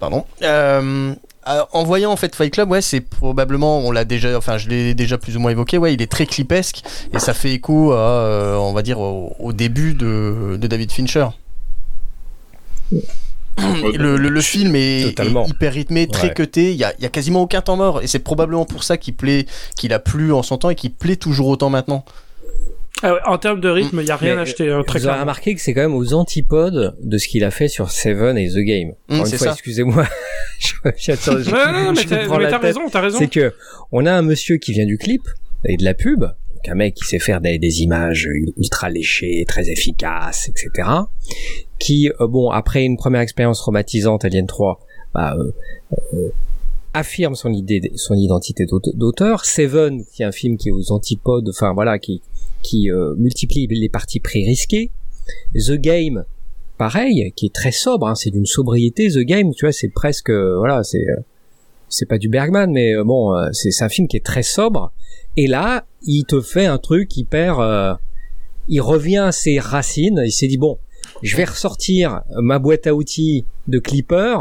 pardon, 0.00 0.24
euh, 0.42 1.14
euh, 1.46 1.62
en 1.72 1.84
voyant, 1.84 2.10
en 2.10 2.16
fait, 2.16 2.34
Fight 2.34 2.52
Club, 2.52 2.70
ouais, 2.70 2.80
c'est 2.80 3.00
probablement, 3.00 3.78
on 3.80 3.90
l'a 3.90 4.04
déjà, 4.04 4.36
enfin, 4.36 4.56
je 4.58 4.68
l'ai 4.68 4.94
déjà 4.94 5.18
plus 5.18 5.36
ou 5.36 5.40
moins 5.40 5.50
évoqué, 5.50 5.76
ouais, 5.78 5.92
il 5.94 6.00
est 6.02 6.10
très 6.10 6.26
clipesque, 6.26 6.82
et 7.12 7.18
ça 7.18 7.34
fait 7.34 7.52
écho 7.52 7.92
à, 7.92 7.96
euh, 7.98 8.56
on 8.56 8.72
va 8.72 8.82
dire, 8.82 8.98
au, 9.00 9.36
au 9.38 9.52
début 9.52 9.94
de, 9.94 10.56
de 10.58 10.66
David 10.66 10.90
Fincher. 10.90 11.26
Le, 13.58 14.16
le, 14.16 14.28
le 14.28 14.40
film 14.40 14.74
est, 14.74 15.14
hyper 15.46 15.72
rythmé, 15.72 16.08
très 16.08 16.28
Ouais. 16.28 16.34
cuté, 16.34 16.72
il 16.72 16.76
y 16.76 16.78
y 16.78 16.84
a 17.06 17.08
quasiment 17.08 17.42
aucun 17.42 17.60
temps 17.60 17.76
mort, 17.76 18.02
et 18.02 18.06
c'est 18.08 18.18
probablement 18.18 18.64
pour 18.64 18.82
ça 18.82 18.96
qu'il 18.96 19.14
plaît, 19.14 19.46
qu'il 19.76 19.92
a 19.92 19.98
plu 20.00 20.32
en 20.32 20.42
son 20.42 20.58
temps 20.58 20.70
et 20.70 20.74
qu'il 20.74 20.92
plaît 20.92 21.16
toujours 21.16 21.46
autant 21.48 21.70
maintenant. 21.70 22.04
Ah 23.02 23.12
ouais, 23.14 23.20
en 23.26 23.36
termes 23.38 23.60
de 23.60 23.68
rythme, 23.68 24.00
il 24.00 24.06
y 24.06 24.10
a 24.10 24.16
rien 24.16 24.36
Mais, 24.36 24.42
acheté 24.42 24.70
hein, 24.70 24.82
très 24.86 24.98
Vous 25.00 25.06
avez 25.06 25.12
clairement. 25.14 25.20
remarqué 25.22 25.54
que 25.54 25.60
c'est 25.60 25.74
quand 25.74 25.82
même 25.82 25.94
aux 25.94 26.14
antipodes 26.14 26.96
de 27.02 27.18
ce 27.18 27.28
qu'il 27.28 27.44
a 27.44 27.50
fait 27.50 27.68
sur 27.68 27.90
Seven 27.90 28.38
et 28.38 28.48
The 28.48 28.58
Game. 28.58 28.90
Hum, 29.08 29.16
Encore 29.16 29.26
c'est 29.26 29.32
une 29.32 29.38
fois, 29.38 29.46
ça. 29.48 29.52
excusez-moi. 29.52 30.04
non, 30.84 31.84
non, 31.84 31.92
mais 31.92 32.04
t'as 32.48 32.58
raison, 32.58 32.80
t'as 32.90 33.00
raison. 33.00 33.18
C'est 33.18 33.28
que 33.28 33.52
on 33.92 34.06
a 34.06 34.12
un 34.12 34.22
monsieur 34.22 34.56
qui 34.56 34.72
vient 34.72 34.86
du 34.86 34.96
clip 34.96 35.22
et 35.66 35.76
de 35.76 35.84
la 35.84 35.92
pub, 35.94 36.20
donc 36.20 36.68
un 36.68 36.74
mec 36.74 36.94
qui 36.94 37.04
sait 37.04 37.18
faire 37.18 37.40
des, 37.40 37.58
des 37.58 37.82
images 37.82 38.28
ultra 38.56 38.88
léchées, 38.90 39.44
très 39.46 39.70
efficaces, 39.70 40.48
etc. 40.48 40.88
Qui, 41.78 42.10
euh, 42.20 42.26
bon, 42.26 42.50
après 42.50 42.84
une 42.84 42.96
première 42.96 43.20
expérience 43.20 43.58
traumatisante, 43.58 44.24
Alien 44.24 44.46
3, 44.46 44.78
bah, 45.12 45.34
euh, 45.36 45.52
euh, 46.14 46.28
affirme 46.94 47.34
son 47.34 47.52
idée, 47.52 47.80
son 47.96 48.14
identité 48.14 48.64
d'aute- 48.66 48.94
d'auteur. 48.96 49.44
Seven, 49.44 50.04
qui 50.14 50.22
est 50.22 50.26
un 50.26 50.32
film 50.32 50.56
qui 50.56 50.68
est 50.68 50.72
aux 50.72 50.92
antipodes, 50.92 51.48
enfin 51.50 51.72
voilà, 51.74 51.98
qui 51.98 52.22
qui 52.64 52.90
euh, 52.90 53.14
multiplie 53.16 53.68
les 53.68 53.88
parties 53.88 54.18
pris 54.18 54.44
risquées. 54.44 54.90
The 55.54 55.74
Game, 55.74 56.24
pareil, 56.78 57.32
qui 57.36 57.46
est 57.46 57.54
très 57.54 57.72
sobre, 57.72 58.08
hein, 58.08 58.14
c'est 58.16 58.30
d'une 58.30 58.46
sobriété. 58.46 59.08
The 59.08 59.18
Game, 59.18 59.52
tu 59.54 59.66
vois, 59.66 59.72
c'est 59.72 59.88
presque, 59.88 60.30
euh, 60.30 60.56
voilà, 60.58 60.82
c'est 60.82 61.06
euh, 61.08 61.20
c'est 61.88 62.06
pas 62.06 62.18
du 62.18 62.28
Bergman, 62.28 62.72
mais 62.72 62.92
bon, 63.04 63.30
c'est 63.52 63.84
un 63.84 63.88
film 63.88 64.08
qui 64.08 64.16
est 64.16 64.24
très 64.24 64.42
sobre. 64.42 64.92
Et 65.36 65.46
là, 65.46 65.86
il 66.02 66.24
te 66.24 66.40
fait 66.40 66.66
un 66.66 66.78
truc 66.78 67.16
hyper. 67.16 67.60
euh, 67.60 67.94
il 68.68 68.80
revient 68.80 69.18
à 69.18 69.32
ses 69.32 69.58
racines. 69.60 70.20
Il 70.24 70.32
s'est 70.32 70.48
dit 70.48 70.58
bon, 70.58 70.78
je 71.22 71.36
vais 71.36 71.44
ressortir 71.44 72.22
ma 72.40 72.58
boîte 72.58 72.86
à 72.86 72.94
outils 72.94 73.44
de 73.68 73.78
clipper 73.78 74.36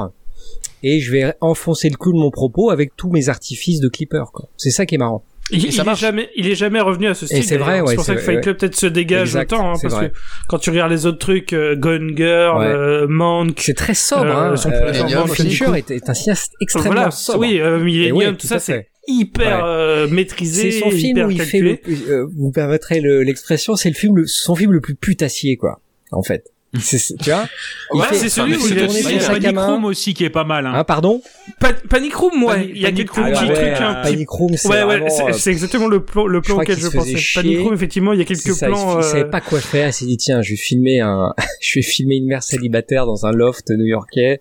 et 0.81 0.99
je 0.99 1.11
vais 1.11 1.33
enfoncer 1.41 1.89
le 1.89 1.97
clou 1.97 2.13
de 2.13 2.17
mon 2.17 2.31
propos 2.31 2.69
avec 2.69 2.95
tous 2.95 3.09
mes 3.11 3.29
artifices 3.29 3.79
de 3.79 3.89
clipper. 3.89 4.23
C'est 4.57 4.71
ça 4.71 4.85
qui 4.85 4.95
est 4.95 4.97
marrant. 4.97 5.23
Il, 5.53 5.65
Et 5.67 5.71
ça 5.71 5.83
il 5.85 5.89
est 5.91 5.95
jamais, 5.95 6.29
il 6.35 6.47
est 6.49 6.55
jamais 6.55 6.81
revenu 6.81 7.07
à 7.07 7.13
ce 7.13 7.25
style. 7.25 7.43
c'est 7.43 7.57
vrai, 7.57 7.79
ouais, 7.81 7.87
C'est 7.89 7.95
pour 7.95 8.05
ça 8.05 8.15
que 8.15 8.21
Fight 8.21 8.35
ouais. 8.37 8.41
Club 8.41 8.57
peut-être 8.57 8.75
se 8.75 8.87
dégage 8.87 9.29
Exact, 9.29 9.53
autant, 9.53 9.69
hein, 9.71 9.75
parce 9.81 9.93
vrai. 9.93 10.09
que 10.09 10.15
quand 10.47 10.57
tu 10.57 10.69
regardes 10.71 10.91
les 10.91 11.05
autres 11.05 11.19
trucs, 11.19 11.53
euh, 11.53 11.75
Gone 11.75 12.11
Girl, 12.17 12.57
Ouais. 12.59 12.65
euh, 12.67 13.07
Monk, 13.07 13.59
C'est 13.61 13.73
très 13.75 13.93
sobre. 13.93 14.25
Euh, 14.25 14.51
hein. 14.53 14.55
son 14.57 14.71
Euh, 14.71 15.27
Fincher 15.27 15.65
est, 15.77 15.91
est 15.91 16.09
un 16.09 16.13
cinéaste 16.13 16.53
extrêmement 16.61 16.91
voilà, 16.93 17.11
sobre. 17.11 17.39
oui, 17.39 17.59
euh, 17.59 17.79
Millennium, 17.79 18.17
oui, 18.17 18.25
tout 18.27 18.35
tout 18.37 18.47
ça, 18.47 18.59
c'est 18.59 18.87
hyper 19.07 19.57
Ouais. 19.57 19.61
euh, 19.65 20.07
maîtrisé, 20.07 20.71
C'est 20.71 20.79
son 20.79 20.89
film 20.89 21.17
hyper 21.17 21.27
où 21.27 21.31
il 21.31 21.41
fait 21.41 21.59
le 21.59 21.75
plus, 21.77 22.03
euh, 22.09 22.25
vous 22.35 22.51
permettrez 22.51 22.99
le- 23.01 23.21
l'expression, 23.23 23.75
c'est 23.75 23.89
le 23.89 23.95
film, 23.95 24.17
le- 24.17 24.27
son 24.27 24.55
film 24.55 24.71
le 24.71 24.81
plus 24.81 24.95
putassier, 24.95 25.57
quoi, 25.57 25.81
en 26.11 26.23
fait. 26.23 26.45
C'est- 26.79 26.97
c'est- 26.97 27.15
tu 27.17 27.29
vois 27.29 27.45
Il 27.93 27.99
Ouais, 28.01 28.07
fait- 28.07 28.15
c'est 28.15 28.29
celui 28.29 28.53
il 28.53 28.57
où 28.57 28.67
il 28.67 28.79
a- 28.79 28.83
il 28.85 29.21
son 29.21 29.29
à 29.31 29.39
Panic. 29.39 29.59
Room 29.59 29.85
aussi 29.85 30.13
qui 30.15 30.23
est 30.25 30.31
pas 30.31 30.43
mal. 30.43 30.65
Hein. 30.65 30.71
Hein, 30.75 30.83
pardon 30.83 31.21
Pa- 31.59 31.73
Panic 31.73 32.15
Room, 32.15 32.43
ouais, 32.43 32.55
Panic- 32.55 32.71
il 32.73 32.81
y 32.81 32.85
a 32.85 32.87
Panic 32.87 32.97
quelques 32.97 33.11
Room, 33.15 33.25
petits 33.25 33.37
Alors, 33.43 33.53
trucs 33.53 33.67
ouais, 33.67 33.73
un 33.83 33.93
petit 34.01 34.11
Panic 34.13 34.29
Room, 34.29 34.57
c'est 34.57 34.67
Ouais, 34.67 34.75
ouais, 34.77 34.83
vraiment, 34.85 35.09
c'est- 35.09 35.23
euh, 35.23 35.33
c'est 35.33 35.51
exactement 35.51 35.87
le 35.87 36.03
plan, 36.03 36.25
le 36.25 36.41
plan 36.41 36.55
auquel 36.57 36.79
je 36.79 36.87
pensais. 36.87 37.15
chier. 37.17 37.41
Panic 37.43 37.59
Room, 37.59 37.73
effectivement, 37.75 38.13
il 38.13 38.19
y 38.19 38.21
a 38.23 38.25
quelques 38.25 38.39
C'est 38.41 38.53
ça, 38.53 38.67
il- 38.69 38.71
plans. 38.73 38.95
il, 38.95 38.97
euh, 38.99 39.01
savait 39.03 39.25
pas 39.29 39.41
quoi 39.41 39.59
faire, 39.59 39.87
il 39.89 39.93
s'est 39.93 40.05
dit 40.05 40.17
tiens, 40.17 40.41
je 40.41 40.49
vais 40.51 40.55
filmer 40.55 40.99
un, 40.99 41.33
je 41.61 41.75
vais 41.79 41.83
filmer 41.83 42.15
une 42.15 42.25
mère 42.25 42.41
célibataire 42.41 43.05
dans 43.05 43.25
un 43.27 43.31
loft 43.31 43.69
new-yorkais. 43.69 44.39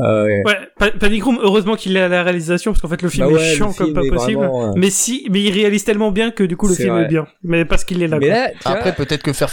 Euh, 0.00 0.24
Ouais, 0.44 0.56
Pa- 0.78 0.92
Panic 0.92 1.24
Room, 1.24 1.38
heureusement 1.42 1.74
qu'il 1.74 1.96
est 1.96 2.00
à 2.00 2.08
la 2.08 2.22
réalisation, 2.22 2.70
parce 2.72 2.80
qu'en 2.82 2.88
fait 2.88 3.02
le 3.02 3.08
film 3.08 3.26
Bah 3.26 3.32
ouais, 3.34 3.42
est 3.42 3.54
chiant 3.56 3.72
comme 3.72 3.92
pas 3.92 4.02
possible. 4.08 4.42
euh, 4.44 4.72
Mais 4.76 4.90
si, 4.90 5.26
mais 5.32 5.42
il 5.42 5.50
réalise 5.52 5.82
tellement 5.84 6.12
bien 6.12 6.30
que 6.30 6.44
du 6.44 6.56
coup 6.56 6.68
le 6.68 6.74
film 6.76 6.96
est 6.98 7.08
bien. 7.08 7.26
Mais 7.42 7.64
parce 7.64 7.82
qu'il 7.84 8.02
est 8.04 8.08
là. 8.08 8.18
mais 8.20 8.28
là, 8.28 8.50
Après, 8.64 8.94
peut-être 8.94 9.22
que 9.24 9.32
faire. 9.32 9.50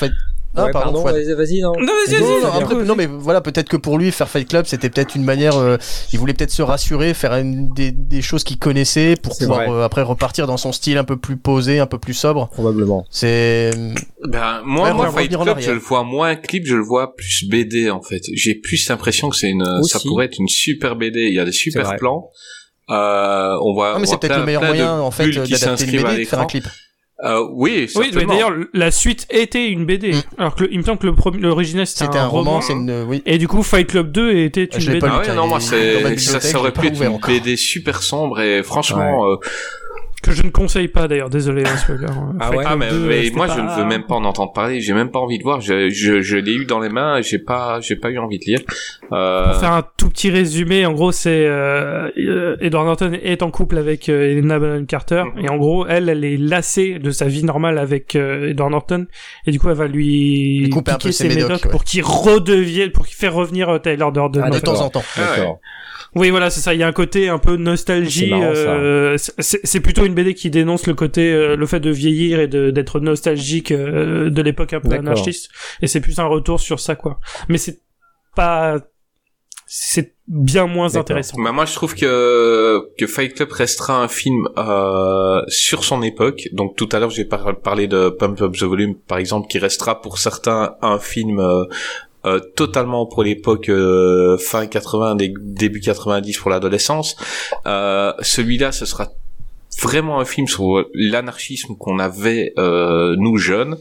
Ah, 0.56 0.66
Ouais, 0.66 0.72
pardon, 0.72 1.04
vas-y, 1.04 1.34
vas-y, 1.34 1.62
non. 1.62 1.72
Non, 1.80 1.86
vas-y, 2.06 2.22
Non, 2.22 2.28
vas-y. 2.28 2.42
non, 2.44 2.60
après, 2.60 2.76
non, 2.84 2.96
mais 2.96 3.08
voilà, 3.08 3.42
peut-être 3.42 3.68
que 3.70 3.78
pour 3.78 3.98
lui, 3.98 4.12
faire 4.12 4.30
Fight 4.30 4.48
Club, 4.48 4.66
c'était 4.68 4.90
peut-être 4.90 5.16
une 5.16 5.24
manière. 5.24 5.58
euh, 5.58 5.78
il 6.12 6.20
voulait 6.20 6.34
peut-être 6.34 6.52
se 6.52 6.62
rassurer, 6.62 7.14
faire 7.16 7.34
une- 7.36 7.70
des, 7.74 7.92
des 7.92 8.22
choses 8.22 8.44
qu'il 8.44 8.60
connaissait 8.60 9.16
pour 9.22 9.36
pouvoir 9.38 9.62
euh, 9.72 9.84
après 9.84 10.04
repartir 10.04 10.46
dans 10.46 10.58
son 10.58 10.72
style 10.72 10.98
un 11.00 11.04
peu 11.04 11.18
plus 11.18 11.38
posé, 11.38 11.80
un 11.80 11.88
peu 11.88 11.98
plus 11.98 12.14
sobre. 12.14 12.50
Probablement. 12.52 13.06
C'est. 13.10 13.72
Ben, 14.28 14.62
moi, 14.64 14.90
Ouais, 14.90 14.94
moi, 14.94 15.12
Fight 15.12 15.36
Club, 15.36 15.60
je 15.60 15.72
le 15.72 15.80
vois 15.80 16.04
moins 16.04 16.36
clip, 16.36 16.66
je 16.68 16.76
le 16.76 16.84
vois 16.84 17.16
plus 17.16 17.46
BD, 17.50 17.90
en 17.90 18.02
fait. 18.02 18.22
J'ai 18.34 18.54
plus 18.56 18.88
l'impression 18.90 19.30
que 19.30 19.36
c'est 19.36 19.50
une, 19.50 19.66
ça 19.84 20.00
pourrait 20.00 20.26
être 20.26 20.38
une 20.40 20.48
super 20.48 20.96
BD. 20.96 21.22
Il 21.30 21.34
y 21.34 21.40
a 21.40 21.46
des 21.46 21.52
super 21.52 21.96
plans. 21.96 22.30
Euh, 22.90 23.56
on 23.64 23.74
voit, 23.74 23.94
Ah, 23.96 24.00
mais 24.00 24.06
c'est 24.06 24.20
peut-être 24.20 24.38
le 24.38 24.46
meilleur 24.46 24.62
moyen, 24.64 25.00
en 25.00 25.10
fait, 25.10 25.30
d'adapter 25.30 25.86
une 25.86 26.06
à 26.06 26.12
BD, 26.12 26.24
de 26.24 26.28
faire 26.28 26.40
un 26.40 26.44
l'écran. 26.44 26.46
clip. 26.46 26.68
Euh, 27.24 27.48
oui, 27.52 27.88
Oui, 27.96 28.12
mais 28.14 28.26
d'ailleurs, 28.26 28.52
la 28.74 28.92
suite 28.92 29.26
était 29.30 29.70
une 29.70 29.86
BD. 29.86 30.12
Mm. 30.12 30.22
Alors 30.38 30.56
que 30.56 30.64
le- 30.64 30.74
il 30.74 30.80
me 30.80 30.84
semble 30.84 30.98
que 30.98 31.06
le 31.06 31.16
premier- 31.16 31.40
l'original 31.40 31.88
c'était 31.88 32.06
C'était 32.06 32.18
un, 32.18 32.24
un 32.26 32.28
roman, 32.28 32.60
c'est 32.62 32.74
une. 32.74 33.06
Oui. 33.08 33.22
Et 33.26 33.38
du 33.38 33.48
coup, 33.48 33.64
Fight 33.64 33.88
Club 33.88 34.12
2 34.12 34.36
était 34.40 34.66
une 34.66 34.86
BD. 34.86 35.00
pas. 35.00 35.22
Ah 35.24 35.28
ouais, 35.30 35.36
non, 35.36 35.48
moi, 35.48 35.60
c'est, 35.62 36.18
ça, 36.18 36.40
ça 36.42 36.60
aurait 36.60 36.74
pu 36.74 36.88
être 36.88 37.02
une 37.02 37.08
encore. 37.08 37.30
BD 37.30 37.56
super 37.56 38.04
sombre 38.04 38.42
et 38.42 38.62
franchement, 38.64 39.26
euh, 39.32 39.36
Que 40.24 40.32
je 40.32 40.42
ne 40.44 40.50
conseille 40.52 40.88
pas 40.88 41.08
d'ailleurs, 41.08 41.30
désolé, 41.30 41.64
hein, 41.66 41.76
spoiler. 41.78 42.08
Ah 42.40 42.50
ouais, 42.52 42.64
ah, 42.66 42.76
mais, 42.78 42.90
2, 42.90 42.98
mais 43.08 43.24
c'était 43.26 43.36
moi, 43.36 43.48
pas- 43.48 43.56
je 43.58 43.62
ne 43.62 43.70
veux 43.78 43.86
même 43.86 44.06
pas 44.06 44.16
en 44.16 44.24
entendre 44.24 44.54
parler. 44.54 44.80
J'ai 44.80 44.94
même 44.94 45.12
pas 45.12 45.20
envie 45.20 45.38
de 45.38 45.44
voir. 45.44 45.60
Je, 45.62 45.90
je, 45.90 46.22
je 46.22 46.38
l'ai 46.38 46.54
eu 46.54 46.66
dans 46.66 46.80
les 46.80 46.88
mains 46.90 47.22
j'ai 47.22 47.40
pas, 47.40 47.80
j'ai 47.82 47.96
pas 47.98 48.10
eu 48.10 48.18
envie 48.20 48.40
de 48.40 48.46
lire. 48.46 48.60
Euh, 49.12 49.52
Pour 49.52 49.60
faire 49.60 49.74
un 49.74 49.84
tout 49.98 50.10
petit 50.10 50.30
résumé, 50.32 50.86
en 50.86 50.94
gros, 50.94 51.12
c'est 51.12 51.46
euh, 51.46 52.10
euh, 52.18 52.56
Edward 52.62 52.86
Norton 52.86 53.12
est 53.22 53.44
en 53.44 53.52
couple 53.52 53.78
avec 53.78 54.08
euh, 54.10 54.32
Helena 54.32 54.60
Bonham 54.60 54.86
Carter 54.86 55.24
Mhm. 55.36 55.46
et 55.46 55.50
en 55.50 55.58
gros, 55.58 55.86
elle, 55.88 56.08
elle 56.10 56.24
est 56.24 56.38
lassée 56.38 57.00
de 57.00 57.12
sa 57.12 57.26
vie 57.26 57.44
normale 57.44 57.78
avec 57.78 58.16
euh, 58.16 58.50
Edward 58.52 58.72
Norton 58.72 59.06
et 59.46 59.52
du 59.52 59.60
coup, 59.60 59.70
elle 59.70 59.76
va 59.76 59.88
lui 59.88 60.70
couper 60.72 60.92
un 60.92 60.96
piquer 60.96 61.10
peu 61.10 61.12
ses 61.12 61.24
ses 61.30 61.36
médocs, 61.36 61.50
médocs 61.50 61.66
ouais. 61.66 61.72
pour 61.72 61.84
qu'il 61.84 62.02
redevienne, 62.04 62.92
pour 62.92 63.06
qu'il 63.06 63.18
fasse 63.18 63.30
revenir 63.34 63.68
euh, 63.70 63.78
Tyler 63.80 64.06
Durden. 64.14 64.44
Ah, 64.46 64.50
De 64.50 64.60
temps 64.60 64.80
en 64.82 64.90
temps. 64.90 65.04
Ah 65.18 65.40
ouais. 65.42 65.48
Oui, 66.16 66.30
voilà, 66.30 66.52
c'est 66.52 66.62
ça. 66.62 66.76
Il 66.76 66.80
y 66.80 66.84
a 66.84 66.88
un 66.88 66.92
côté 66.92 67.28
un 67.28 67.40
peu 67.40 67.56
nostalgie. 67.58 68.32
Euh, 68.32 69.16
c'est 69.40 69.80
plutôt 69.80 70.06
une 70.06 70.13
BD 70.14 70.34
qui 70.34 70.50
dénonce 70.50 70.88
le 70.88 70.94
côté, 70.94 71.32
euh, 71.34 71.56
le 71.56 71.66
fait 71.66 71.80
de 71.80 71.90
vieillir 71.90 72.40
et 72.40 72.48
de- 72.48 72.72
d'être 72.72 73.00
nostalgique 73.00 73.72
euh, 73.72 74.30
de 74.30 74.42
l'époque 74.42 74.74
un 74.74 74.80
peu 74.80 74.90
anarchiste. 75.00 75.50
Et 75.82 75.88
c'est 75.88 76.02
plus 76.02 76.20
un 76.20 76.26
retour 76.26 76.60
sur 76.60 76.80
ça, 76.80 76.96
quoi. 76.96 77.20
Mais 77.50 77.58
c'est 77.58 77.80
pas, 78.36 78.78
c'est 79.66 80.14
bien 80.28 80.68
moins 80.68 80.96
intéressant. 81.02 81.36
Bah, 81.44 81.52
moi, 81.52 81.66
je 81.66 81.74
trouve 81.74 81.96
que 81.96 82.88
que 82.98 83.08
Fight 83.08 83.34
Club 83.34 83.52
restera 83.52 84.02
un 84.02 84.08
film 84.08 84.48
euh, 84.58 85.42
sur 85.48 85.84
son 85.84 86.02
époque. 86.04 86.48
Donc 86.54 86.76
tout 86.76 86.88
à 86.92 87.00
l'heure, 87.00 87.10
j'ai 87.10 87.26
par- 87.26 87.60
parlé 87.60 87.88
de 87.88 88.10
Pump 88.10 88.42
Up 88.42 88.54
the 88.56 88.64
Volume, 88.64 88.96
par 88.96 89.18
exemple, 89.18 89.48
qui 89.48 89.60
restera 89.60 90.02
pour 90.02 90.18
certains 90.20 90.76
un 90.82 91.00
film 91.00 91.40
euh, 91.40 91.66
euh, 92.26 92.40
totalement 92.56 93.06
pour 93.06 93.24
l'époque 93.24 93.68
euh, 93.70 94.38
fin 94.38 94.66
80, 94.66 95.16
dé- 95.16 95.34
début 95.42 95.82
90 95.82 96.38
pour 96.38 96.52
l'adolescence. 96.52 97.18
Euh, 97.66 98.14
Celui-là, 98.22 98.72
ce 98.72 98.86
sera 98.86 99.10
vraiment 99.82 100.20
un 100.20 100.26
film 100.26 100.48
sur 100.48 100.86
l'anarchisme 100.94 101.76
qu'on 101.76 102.00
avait 102.00 102.54
euh, 102.58 103.16
nous 103.18 103.38
jeunes. 103.38 103.78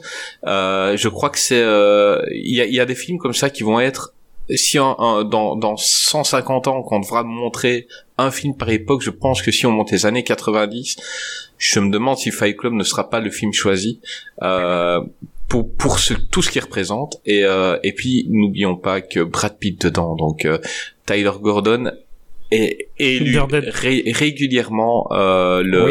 Euh, 0.47 0.97
je 0.97 1.09
crois 1.09 1.31
que 1.31 1.39
c'est 1.39 1.61
euh, 1.63 2.21
il 2.33 2.55
y, 2.57 2.61
a, 2.61 2.67
y 2.67 2.81
a 2.81 2.87
des 2.87 2.95
films 2.95 3.19
comme 3.19 3.35
ça 3.35 3.51
qui 3.51 3.63
vont 3.63 3.81
être 3.81 4.15
si 4.55 4.79
en- 4.79 4.97
en- 4.99 5.23
dans, 5.25 5.55
dans 5.57 5.77
150 5.77 6.67
ans 6.69 6.83
qu'on 6.83 6.99
devra 7.01 7.23
montrer 7.23 7.87
un 8.19 8.31
film 8.31 8.57
par 8.57 8.69
époque, 8.71 9.01
je 9.03 9.11
pense 9.11 9.41
que 9.41 9.51
si 9.53 9.67
on 9.67 9.71
monte 9.71 9.93
les 9.93 10.05
années 10.05 10.25
90, 10.25 10.97
je 11.59 11.79
me 11.81 11.91
demande 11.91 12.19
si 12.19 12.31
Fight 12.33 12.57
Club 12.57 12.73
ne 12.73 12.83
sera 12.85 13.09
pas 13.09 13.21
le 13.21 13.31
film 13.31 13.53
choisi 13.53 14.01
euh, 14.43 15.01
pour 15.49 15.73
pour 15.77 15.99
ce, 16.01 16.15
tout 16.15 16.43
ce 16.43 16.51
qu'il 16.51 16.61
représente. 16.63 17.21
Et 17.25 17.45
euh, 17.45 17.79
et 17.85 17.93
puis 17.93 18.27
n'oublions 18.31 18.77
pas 18.77 19.01
que 19.01 19.21
Brad 19.21 19.59
Pitt 19.59 19.81
dedans, 19.81 20.17
donc 20.17 20.47
Tyler 21.07 21.31
Gordon 21.41 21.93
est 22.53 22.89
élu 22.99 23.39
ré- 23.41 24.05
régulièrement 24.15 25.09
euh, 25.13 25.63
le 25.63 25.83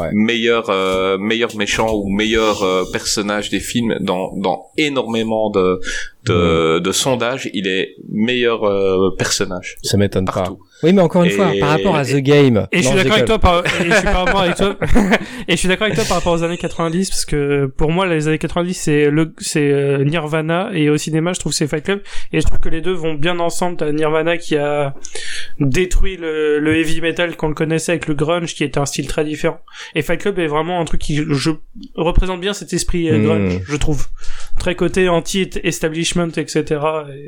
Ouais. 0.00 0.08
meilleur 0.12 0.68
euh, 0.70 1.16
meilleur 1.18 1.54
méchant 1.56 1.92
ou 1.94 2.08
meilleur 2.08 2.62
euh, 2.62 2.84
personnage 2.92 3.50
des 3.50 3.60
films 3.60 3.94
dans 4.00 4.32
dans 4.36 4.66
énormément 4.76 5.50
de 5.50 5.80
de, 6.24 6.78
de 6.78 6.92
sondages 6.92 7.50
il 7.52 7.66
est 7.66 7.94
meilleur 8.10 8.64
euh, 8.64 9.10
personnage. 9.18 9.76
Ça 9.82 9.96
m'étonne 9.96 10.24
pas. 10.24 10.48
Oui, 10.84 10.92
mais 10.92 11.02
encore 11.02 11.24
une 11.24 11.30
Et- 11.30 11.34
fois, 11.34 11.50
par 11.58 11.70
rapport 11.70 11.96
à 11.96 12.04
The 12.04 12.16
Game. 12.16 12.66
Et 12.72 12.82
je 12.82 12.86
suis 12.88 12.96
d'accord 12.96 13.14
avec 13.14 13.24
toi 13.26 13.38
par, 13.38 13.64
et 13.66 13.68
je 13.88 13.92
suis 13.94 14.04
par 14.04 14.24
rapport 14.26 14.40
avec 14.42 14.56
toi, 14.56 14.76
et 15.48 15.52
je 15.52 15.56
suis 15.56 15.68
d'accord 15.68 15.86
avec 15.86 15.96
toi 15.96 16.04
par 16.06 16.18
rapport 16.18 16.32
aux 16.34 16.42
années 16.42 16.58
90 16.58 17.10
parce 17.10 17.24
que 17.24 17.66
pour 17.76 17.90
moi 17.90 18.06
les 18.06 18.28
années 18.28 18.38
90 18.38 18.74
c'est 18.74 19.10
le, 19.10 19.34
c'est 19.38 19.70
euh, 19.70 20.04
Nirvana 20.04 20.70
et 20.74 20.90
au 20.90 20.96
cinéma 20.96 21.32
je 21.32 21.40
trouve 21.40 21.52
que 21.52 21.56
c'est 21.56 21.66
Fight 21.66 21.84
Club 21.84 22.00
et 22.32 22.40
je 22.40 22.46
trouve 22.46 22.58
que 22.58 22.68
les 22.68 22.80
deux 22.80 22.92
vont 22.92 23.14
bien 23.14 23.38
ensemble. 23.40 23.76
T'as 23.78 23.90
Nirvana 23.92 24.36
qui 24.36 24.56
a 24.56 24.94
détruit 25.60 26.16
le, 26.16 26.58
le 26.58 26.76
heavy 26.76 27.00
metal 27.00 27.36
qu'on 27.36 27.48
le 27.48 27.54
connaissait 27.54 27.92
avec 27.92 28.06
le 28.06 28.14
grunge 28.14 28.54
qui 28.54 28.64
était 28.64 28.78
un 28.78 28.86
style 28.86 29.06
très 29.06 29.24
différent 29.24 29.58
et 29.94 30.02
Fight 30.02 30.20
Club 30.20 30.38
est 30.38 30.46
vraiment 30.46 30.80
un 30.80 30.84
truc 30.84 31.00
qui 31.00 31.16
je, 31.16 31.50
représente 31.94 32.40
bien 32.40 32.52
cet 32.52 32.72
esprit 32.72 33.08
euh, 33.10 33.14
Mm. 33.18 33.24
grunge 33.24 33.60
je 33.66 33.76
trouve 33.76 34.06
très 34.58 34.74
côté 34.74 35.08
anti-establishment 35.08 36.28
etc. 36.36 36.80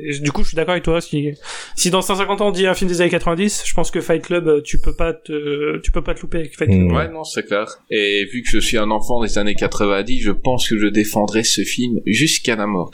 Et 0.05 0.19
du 0.19 0.31
coup 0.31 0.43
je 0.43 0.49
suis 0.49 0.55
d'accord 0.55 0.73
avec 0.73 0.83
toi 0.83 1.01
si 1.01 1.29
si 1.75 1.89
dans 1.89 2.01
150 2.01 2.41
ans 2.41 2.47
on 2.47 2.51
dit 2.51 2.67
un 2.67 2.73
film 2.73 2.89
des 2.89 3.01
années 3.01 3.09
90, 3.09 3.46
je 3.49 3.73
pense 3.73 3.91
que 3.91 4.01
Fight 4.01 4.23
Club, 4.23 4.47
euh, 4.47 4.61
tu 4.61 4.79
peux 4.79 4.95
pas 4.95 5.13
te, 5.13 5.79
tu 5.79 5.91
peux 5.91 6.03
pas 6.03 6.13
te 6.13 6.21
louper 6.21 6.39
avec 6.39 6.57
Fight 6.57 6.69
Club. 6.69 6.81
Mm. 6.81 6.95
ouais 6.95 7.09
non 7.09 7.23
c'est 7.23 7.43
clair 7.43 7.67
et 7.89 8.25
vu 8.31 8.41
que 8.41 8.49
je 8.49 8.59
suis 8.59 8.77
un 8.77 8.91
enfant 8.91 9.21
des 9.21 9.37
années 9.37 9.55
90 9.55 10.21
je 10.21 10.31
pense 10.31 10.69
que 10.69 10.77
je 10.77 10.87
défendrai 10.87 11.43
ce 11.43 11.61
film 11.61 11.99
jusqu'à 12.05 12.55
la 12.55 12.67
mort 12.67 12.91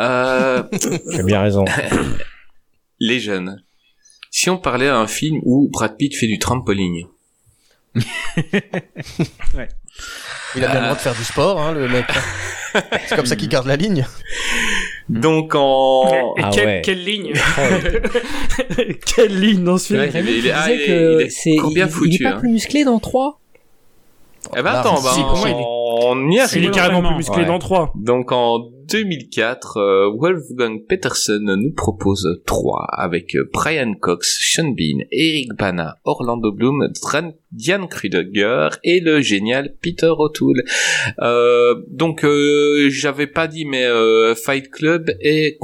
euh, 0.00 0.62
Tu 0.80 1.18
as 1.18 1.22
bien 1.22 1.42
raison. 1.42 1.64
les 3.00 3.20
jeunes 3.20 3.62
si 4.30 4.48
on 4.50 4.58
parlait 4.58 4.88
à 4.88 4.96
un 4.96 5.06
film 5.06 5.40
où 5.42 5.68
Brad 5.70 5.96
Pitt 5.96 6.16
fait 6.16 6.26
du 6.26 6.38
trampoline 6.38 7.06
Il 10.54 10.64
a 10.64 10.68
bien 10.68 10.80
le 10.80 10.84
droit 10.86 10.94
de 10.94 11.00
faire 11.00 11.14
du 11.14 11.24
sport, 11.24 11.60
hein, 11.60 11.72
le 11.72 11.88
mec. 11.88 12.06
C'est 13.06 13.16
comme 13.16 13.26
ça 13.26 13.36
qu'il 13.36 13.48
garde 13.48 13.66
la 13.66 13.76
ligne. 13.76 14.06
Donc 15.08 15.54
en 15.54 16.34
Et 16.36 16.42
Ah 16.42 16.50
quelle, 16.52 16.66
ouais. 16.66 16.82
quelle 16.84 17.04
ligne 17.04 17.32
Oh, 17.34 17.60
Quelle 19.14 19.40
ligne 19.40 19.64
dans 19.64 19.78
ce 19.78 19.94
film 19.94 20.00
il 20.28 20.46
est- 20.46 20.50
ah, 20.52 20.70
il 20.72 20.80
il 20.80 21.74
bien 21.74 21.86
il 21.86 22.22
pas 22.22 22.30
hein. 22.30 22.38
plus 22.38 22.50
musclé 22.50 22.84
dans 22.84 22.98
3 22.98 23.38
Eh 24.56 24.62
ben 24.62 24.70
Ah, 24.74 24.80
attends, 24.80 25.00
bah, 25.02 25.10
si, 25.14 25.20
il 25.46 25.50
est- 25.52 25.64
on 26.04 26.30
y 26.30 26.38
arrive. 26.40 26.62
Il 26.62 26.68
est 26.68 26.70
carrément 26.70 27.02
plus 27.02 27.16
musclé 27.16 27.42
ouais. 27.42 27.46
dans 27.46 27.58
3. 27.58 27.92
Donc 27.94 28.32
en 28.32 28.68
2004, 28.92 29.76
euh, 29.78 30.10
Wolfgang 30.14 30.86
Peterson 30.86 31.40
nous 31.40 31.72
propose 31.72 32.42
trois 32.44 32.86
avec 32.92 33.34
euh, 33.34 33.48
Brian 33.50 33.94
Cox, 33.98 34.36
Sean 34.38 34.68
Bean, 34.68 35.04
Eric 35.10 35.48
Bana, 35.58 35.96
Orlando 36.04 36.52
Bloom, 36.52 36.88
Dran- 37.00 37.32
Diane 37.52 37.88
Kruger 37.88 38.68
et 38.84 39.00
le 39.00 39.20
génial 39.20 39.74
Peter 39.80 40.10
O'Toole. 40.18 40.62
Euh, 41.20 41.74
donc 41.88 42.24
euh, 42.24 42.88
j'avais 42.90 43.26
pas 43.26 43.46
dit 43.46 43.64
mais 43.64 43.84
euh, 43.84 44.34
Fight 44.34 44.70
Club 44.70 45.10
est, 45.20 45.58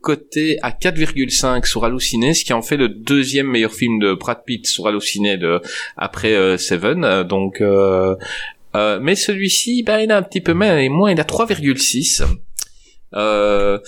coté 0.00 0.58
à 0.62 0.70
4,5 0.70 1.66
sur 1.66 1.84
Allociné, 1.84 2.34
ce 2.34 2.44
qui 2.44 2.52
en 2.52 2.62
fait 2.62 2.76
le 2.76 2.88
deuxième 2.88 3.48
meilleur 3.48 3.72
film 3.72 3.98
de 3.98 4.14
Brad 4.14 4.42
Pitt 4.44 4.66
sur 4.66 4.86
Allociné 4.86 5.36
de 5.36 5.60
après 5.96 6.58
Seven. 6.58 7.24
Donc 7.24 7.62
mais 9.00 9.14
celui-ci, 9.14 9.82
ben, 9.82 10.00
il 10.00 10.10
a 10.10 10.16
un 10.16 10.22
petit 10.22 10.40
peu 10.40 10.52
moins 10.52 11.10
il 11.10 11.20
a 11.20 11.24
3,6. 11.24 12.24
Euh, 13.16 13.78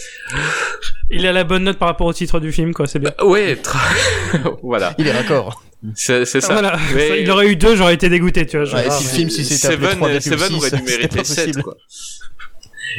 Il 1.11 1.27
a 1.27 1.33
la 1.33 1.45
bonne 1.45 1.65
note 1.65 1.79
par 1.79 1.89
rapport 1.89 2.07
au 2.07 2.13
titre 2.13 2.41
du 2.41 2.53
film, 2.53 2.73
quoi, 2.75 2.87
c'est 2.87 2.99
bien. 2.99 3.13
ouais, 3.25 3.55
tra- 3.55 4.57
voilà, 4.63 4.95
Il 4.99 5.07
est 5.07 5.13
raccord. 5.13 5.63
c'est 5.95 6.25
ça. 6.25 6.53
Voilà. 6.53 6.79
Mais- 6.95 7.09
Ça, 7.09 7.17
Il 7.17 7.31
aurait 7.31 7.49
eu 7.49 7.57
deux, 7.57 7.77
j'aurais 7.77 7.95
été 7.95 8.09
dégoûté, 8.09 8.47
tu 8.47 8.57
vois. 8.57 8.65
genre, 8.67 8.81
Ouais, 8.81 8.87
ah, 8.89 8.93
si 8.93 9.05
le 9.05 9.11
film, 9.11 9.31
si 9.31 9.45
c'était 9.45 9.69
Seven, 9.75 9.99
3,6, 9.99 10.21
Seven 10.31 10.55
aurait 10.55 10.71
dû 10.71 10.83
mériter 10.83 11.17
pas 11.19 11.25
7, 11.25 11.45
possible. 11.47 11.63
quoi. 11.63 11.77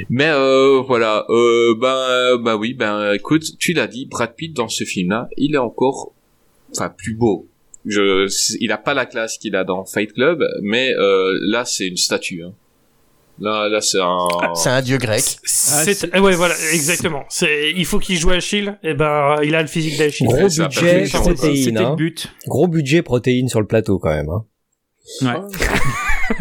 Mais 0.10 0.30
euh, 0.30 0.82
voilà, 0.86 1.26
euh, 1.30 1.74
ben 1.80 2.38
bah 2.44 2.56
oui, 2.56 2.74
ben 2.74 3.14
écoute, 3.14 3.44
tu 3.58 3.74
l'as 3.74 3.88
dit, 3.88 4.06
Brad 4.06 4.36
Pitt 4.36 4.56
dans 4.56 4.68
ce 4.70 4.84
film-là, 4.84 5.28
il 5.38 5.56
est 5.56 5.60
encore, 5.60 6.14
enfin 6.72 6.94
plus 6.96 7.16
beau, 7.16 7.48
Je, 7.86 8.28
il 8.60 8.72
a 8.72 8.78
pas 8.78 8.94
la 8.94 9.06
classe 9.08 9.38
qu'il 9.40 9.56
a 9.56 9.64
dans 9.64 9.86
Fight 9.86 10.14
Club, 10.14 10.44
mais 10.62 10.94
euh, 11.00 11.36
là 11.48 11.66
c'est 11.66 11.88
une 11.88 11.98
statue. 11.98 12.44
Hein. 12.44 12.54
Là, 13.40 13.70
là 13.70 13.82
c'est 13.82 14.00
un. 14.02 14.28
C'est 14.56 14.70
un 14.70 14.82
dieu 14.82 14.98
grec. 14.98 15.24
C'est, 15.44 16.10
eh 16.14 16.20
ouais, 16.20 16.36
voilà, 16.36 16.56
exactement. 16.74 17.24
C'est, 17.30 17.72
il 17.76 17.86
faut 17.86 18.00
qu'il 18.00 18.18
joue 18.18 18.32
Achille, 18.32 18.78
et 18.84 18.94
ben, 18.94 19.36
il 19.44 19.54
a 19.56 19.62
le 19.62 19.68
physique 19.68 19.98
d'Achille. 19.98 20.28
Gros 20.28 20.48
budget 20.48 21.04
protéines. 21.12 21.78
Hein. 21.78 21.96
but. 21.96 22.28
Gros 22.48 22.68
budget 22.68 23.02
protéines 23.04 23.48
sur 23.50 23.60
le 23.62 23.68
plateau 23.68 24.00
quand 24.00 24.10
même. 24.10 24.30
Hein. 24.30 24.46
Ouais. 25.22 26.36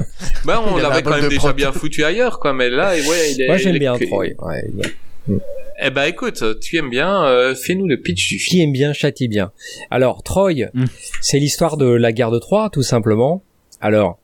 Bah, 0.44 0.62
on 0.66 0.77
Il 0.78 0.82
l'avait 0.82 1.02
quand 1.02 1.20
même 1.20 1.28
déjà 1.28 1.52
bien 1.52 1.73
foutu 1.73 2.02
ailleurs, 2.05 2.40
quoi. 2.40 2.52
Mais 2.52 2.70
là, 2.70 2.93
ouais, 2.94 3.32
il 3.32 3.43
est. 3.43 3.47
Moi 3.47 3.56
j'aime 3.59 3.73
il 3.73 3.77
est- 3.77 3.81
bien 3.81 3.98
Troy. 3.98 4.27
Ouais, 4.39 4.64
bien. 4.73 5.39
Eh 5.82 5.90
ben, 5.90 6.05
écoute, 6.05 6.43
tu 6.60 6.77
aimes 6.78 6.89
bien. 6.89 7.24
euh, 7.27 7.55
Fais-nous 7.55 7.86
le 7.86 8.01
pitch 8.01 8.28
du 8.28 8.39
film. 8.39 8.51
Qui 8.59 8.62
aime 8.64 8.73
bien 8.73 8.93
châtie 8.94 9.28
bien. 9.28 9.52
Alors 9.90 10.23
Troy, 10.23 10.55
Mm. 10.73 10.85
c'est 11.20 11.39
l'histoire 11.39 11.77
de 11.77 11.86
la 11.86 12.12
guerre 12.12 12.31
de 12.31 12.39
Troie 12.39 12.70
tout 12.73 12.82
simplement. 12.82 13.43
Alors 13.82 14.18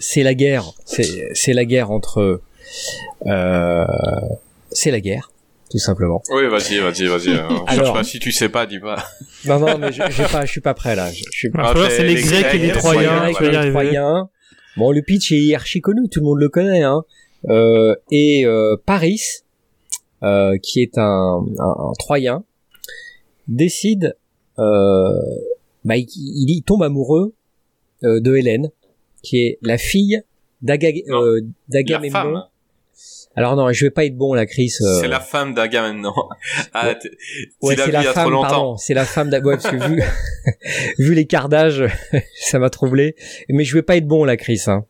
c'est 0.00 0.22
la 0.22 0.34
guerre, 0.34 0.72
c'est 0.84 1.28
c'est 1.34 1.52
la 1.52 1.64
guerre 1.64 1.90
entre 1.90 2.40
euh, 3.26 3.84
c'est 4.70 4.90
la 4.90 5.00
guerre 5.00 5.30
tout 5.68 5.78
simplement. 5.78 6.22
Oui, 6.30 6.46
vas-y, 6.46 6.78
vas-y, 6.78 7.06
vas-y. 7.06 7.28
euh, 7.36 7.42
Alors- 7.66 7.94
pas. 7.94 8.04
Si 8.04 8.20
tu 8.20 8.30
sais 8.30 8.48
pas, 8.48 8.66
dis 8.66 8.78
pas. 8.78 9.04
Non 9.46 9.58
non 9.58 9.78
mais 9.78 9.90
je, 9.92 9.98
pas 10.32 10.44
je 10.46 10.50
suis 10.52 10.60
pas 10.60 10.74
prêt 10.74 10.94
là. 10.94 11.10
Je, 11.10 11.24
je 11.32 11.38
suis 11.38 11.50
Ah, 11.58 11.72
voir, 11.74 11.90
c'est 11.90 12.04
les 12.04 12.14
Grecs 12.14 12.54
et 12.54 12.58
les 12.58 12.70
Troyens, 12.72 13.20
Grecs 13.30 13.40
y 13.40 13.44
et 13.44 13.56
arriver. 13.56 13.70
Troyens. 13.72 14.28
Bon, 14.76 14.92
le 14.92 15.02
pitch 15.02 15.32
est 15.32 15.54
archi 15.54 15.80
connu, 15.80 16.08
tout 16.08 16.20
le 16.20 16.26
monde 16.26 16.38
le 16.38 16.48
connaît. 16.48 16.82
Hein. 16.82 17.02
Euh, 17.48 17.94
et 18.12 18.44
euh, 18.46 18.76
Paris, 18.86 19.20
euh, 20.22 20.56
qui 20.62 20.82
est 20.82 20.98
un, 20.98 21.44
un, 21.58 21.64
un 21.88 21.92
Troyen, 21.98 22.44
décide, 23.48 24.16
euh, 24.58 25.10
bah, 25.84 25.96
il, 25.96 26.06
il- 26.14 26.50
il 26.58 26.62
tombe 26.62 26.82
amoureux 26.82 27.34
euh, 28.04 28.20
de 28.20 28.36
Hélène, 28.36 28.70
qui 29.26 29.44
est 29.44 29.58
la 29.62 29.76
fille 29.78 30.16
euh, 30.16 30.22
La 30.62 30.76
d'Agamemnon. 31.68 32.42
Alors 33.38 33.54
non, 33.54 33.70
je 33.70 33.84
vais 33.84 33.90
pas 33.90 34.04
être 34.06 34.16
bon 34.16 34.32
là, 34.32 34.46
Chris. 34.46 34.72
euh, 34.80 35.00
C'est 35.00 35.08
la 35.08 35.20
femme 35.20 35.52
d'Agamemnon. 35.52 36.14
Ah, 36.72 36.94
Ouais, 37.60 37.74
c'est 37.76 37.90
la 37.92 38.00
il 38.00 38.04
y 38.04 38.08
a 38.08 38.12
femme, 38.12 38.30
pardon, 38.30 38.76
c'est 38.78 38.94
la 38.94 39.04
femme 39.04 39.28
d'Ag- 39.28 39.44
ouais, 39.44 39.56
parce 39.58 39.68
que 39.70 39.88
vu, 39.88 40.02
vu 40.98 41.14
l'écart 41.14 41.48
d'âge, 41.48 41.84
ça 42.40 42.58
m'a 42.58 42.70
troublé. 42.70 43.14
Mais 43.50 43.64
je 43.64 43.74
vais 43.74 43.82
pas 43.82 43.96
être 43.96 44.06
bon 44.06 44.24
là, 44.24 44.36
Chris. 44.36 44.62
Hein. 44.68 44.84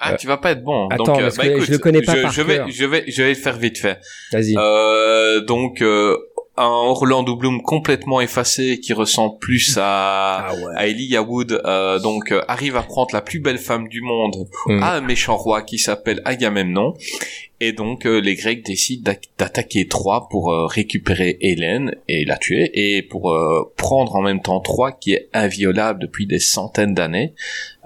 Ah, 0.00 0.14
tu 0.16 0.26
vas 0.26 0.36
pas 0.38 0.50
être 0.52 0.62
bon. 0.64 0.88
Attends, 0.88 1.04
donc, 1.04 1.18
euh, 1.18 1.22
parce 1.22 1.36
bah, 1.36 1.44
que 1.44 1.50
écoute, 1.50 1.64
je 1.66 1.72
le 1.72 1.78
connais 1.78 2.02
pas 2.02 2.16
je, 2.16 2.22
par 2.22 2.32
je 2.32 2.42
vais, 2.42 2.56
cœur. 2.56 2.68
je 2.70 2.84
vais, 2.84 3.04
je 3.06 3.22
vais 3.22 3.28
le 3.30 3.34
faire 3.34 3.56
vite 3.56 3.78
fait. 3.78 3.98
Vas-y. 4.32 4.54
Euh, 4.56 5.40
donc, 5.42 5.80
euh, 5.80 6.16
un 6.58 6.64
Orlando 6.64 7.36
Bloom 7.36 7.62
complètement 7.62 8.20
effacé 8.20 8.80
qui 8.80 8.92
ressemble 8.92 9.38
plus 9.38 9.76
à, 9.80 10.46
Ah 10.48 10.54
ouais. 10.54 10.72
à 10.76 10.86
Elijah 10.86 11.22
Wood, 11.22 11.60
euh, 11.64 11.98
donc 11.98 12.32
euh, 12.32 12.42
arrive 12.48 12.76
à 12.76 12.82
prendre 12.82 13.10
la 13.12 13.20
plus 13.20 13.40
belle 13.40 13.58
femme 13.58 13.88
du 13.88 14.00
monde 14.00 14.48
Mm. 14.66 14.82
à 14.82 14.94
un 14.94 15.00
méchant 15.00 15.36
roi 15.36 15.62
qui 15.62 15.78
s'appelle 15.78 16.20
Agamemnon. 16.24 16.94
Et 17.60 17.72
donc 17.72 18.06
euh, 18.06 18.18
les 18.20 18.34
Grecs 18.34 18.64
décident 18.64 19.12
d'attaquer 19.38 19.86
Troie 19.88 20.28
pour 20.30 20.52
récupérer 20.70 21.38
Hélène 21.40 21.94
et 22.08 22.24
la 22.24 22.36
tuer 22.36 22.70
et 22.74 23.02
pour 23.02 23.34
prendre 23.76 24.14
en 24.16 24.22
même 24.22 24.42
temps 24.42 24.60
Troie 24.60 24.92
qui 24.92 25.12
est 25.12 25.28
inviolable 25.32 26.00
depuis 26.00 26.26
des 26.26 26.38
centaines 26.38 26.92
d'années. 26.94 27.32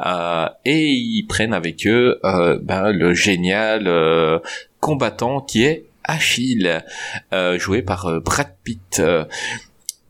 Euh, 0.05 0.47
et 0.65 0.87
ils 0.89 1.25
prennent 1.29 1.53
avec 1.55 1.87
eux 1.87 2.19
ben, 2.63 2.91
le 2.91 3.15
génial 3.15 4.41
combattant 4.81 5.41
qui 5.41 5.63
est 5.65 5.85
Achille, 6.11 6.82
euh, 7.32 7.59
joué 7.59 7.82
par 7.82 8.07
euh, 8.07 8.20
Brad 8.20 8.49
Pitt. 8.65 8.99
Euh, 9.01 9.24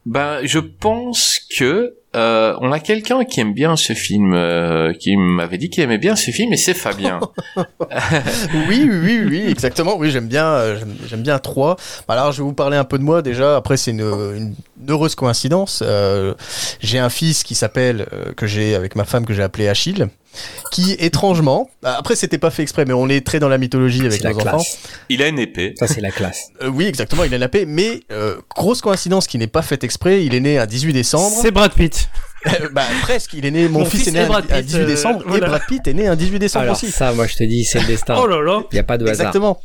ben, 0.07 0.41
je 0.45 0.59
pense 0.59 1.41
que 1.59 1.95
euh, 2.17 2.57
on 2.61 2.73
a 2.73 2.81
quelqu'un 2.81 3.25
qui 3.25 3.39
aime 3.41 3.53
bien 3.55 3.77
ce 3.77 3.93
film, 3.93 4.33
euh, 4.35 4.93
qui 4.95 5.17
m'avait 5.17 5.59
dit 5.59 5.69
qu'il 5.71 5.83
aimait 5.85 5.99
bien 5.99 6.17
ce 6.17 6.31
film, 6.33 6.53
et 6.53 6.57
c'est 6.57 6.75
Fabien. 6.75 7.21
oui, 8.69 8.89
oui, 8.91 9.21
oui, 9.29 9.45
exactement. 9.49 9.97
Oui, 9.97 10.11
j'aime 10.11 10.27
bien, 10.27 10.47
euh, 10.47 10.79
j'aime- 10.79 10.97
j'aime 11.07 11.23
bien 11.23 11.39
3. 11.39 11.77
alors, 12.09 12.33
je 12.33 12.39
vais 12.39 12.45
vous 12.45 12.55
parler 12.55 12.77
un 12.77 12.85
peu 12.85 12.99
de 12.99 13.05
moi 13.05 13.23
déjà. 13.23 13.57
Après, 13.57 13.77
c'est 13.77 13.91
une, 13.93 14.01
une 14.01 14.55
heureuse 14.89 15.15
coïncidence. 15.15 15.83
Euh, 15.85 16.35
j'ai 16.81 16.99
un 16.99 17.11
fils 17.11 17.43
qui 17.43 17.55
s'appelle, 17.55 18.07
euh, 18.13 18.33
que 18.33 18.47
j'ai 18.47 18.75
avec 18.75 18.97
ma 18.97 19.05
femme, 19.05 19.27
que 19.27 19.35
j'ai 19.35 19.43
appelé 19.43 19.69
Achille, 19.69 20.09
qui 20.71 20.93
étrangement, 20.93 21.69
bah, 21.83 21.97
après, 21.99 22.15
c'était 22.15 22.39
pas 22.39 22.51
fait 22.51 22.63
exprès, 22.63 22.85
mais 22.85 22.93
on 22.93 23.09
est 23.09 23.27
très 23.27 23.41
dans 23.41 23.49
la 23.49 23.59
mythologie 23.59 24.07
avec 24.07 24.23
nos 24.23 24.39
enfants. 24.39 24.63
Il 25.09 25.23
a 25.23 25.29
une 25.29 25.39
épée. 25.39 25.75
Ça, 25.79 25.87
c'est 25.87 26.01
la 26.01 26.11
classe. 26.11 26.49
Euh, 26.63 26.69
oui, 26.69 26.85
exactement, 26.85 27.25
il 27.25 27.33
a 27.33 27.39
la 27.39 27.49
paix, 27.49 27.65
mais 27.67 28.01
euh, 28.13 28.37
grosse 28.55 28.83
coïncidence 28.83 29.27
qui 29.27 29.39
n'est 29.39 29.47
pas 29.47 29.63
faite 29.63 29.83
exprès. 29.83 30.25
Il 30.25 30.35
est 30.35 30.41
né 30.41 30.59
un 30.59 30.67
18 30.67 30.93
décembre. 30.93 31.35
C'est 31.41 31.51
Brad 31.51 31.73
Pitt. 31.73 32.09
Bah, 32.73 32.85
presque. 33.03 33.35
Il 33.35 33.45
est 33.47 33.51
né. 33.51 33.69
Mon, 33.69 33.81
Mon 33.81 33.85
fils, 33.85 34.05
fils 34.05 34.09
est 34.09 34.13
né 34.13 34.21
un, 34.21 34.27
Brad 34.27 34.45
un 34.51 34.57
Pitt, 34.57 34.67
18 34.67 34.79
euh, 34.81 34.87
décembre 34.87 35.23
voilà. 35.27 35.47
et 35.47 35.49
Brad 35.49 35.63
Pitt 35.69 35.87
est 35.87 35.95
né 35.95 36.07
un 36.07 36.17
18 36.17 36.39
décembre 36.39 36.63
Alors 36.65 36.77
aussi. 36.77 36.91
ça, 36.91 37.13
moi, 37.13 37.27
je 37.27 37.37
te 37.37 37.45
dis, 37.45 37.65
c'est 37.65 37.81
le 37.81 37.87
destin. 37.87 38.17
Oh 38.19 38.27
là 38.27 38.41
là. 38.43 38.63
Il 38.73 38.77
y 38.77 38.79
a 38.79 38.83
pas 38.83 38.99
de 38.99 39.05
hasard. 39.05 39.27
Exactement. 39.29 39.61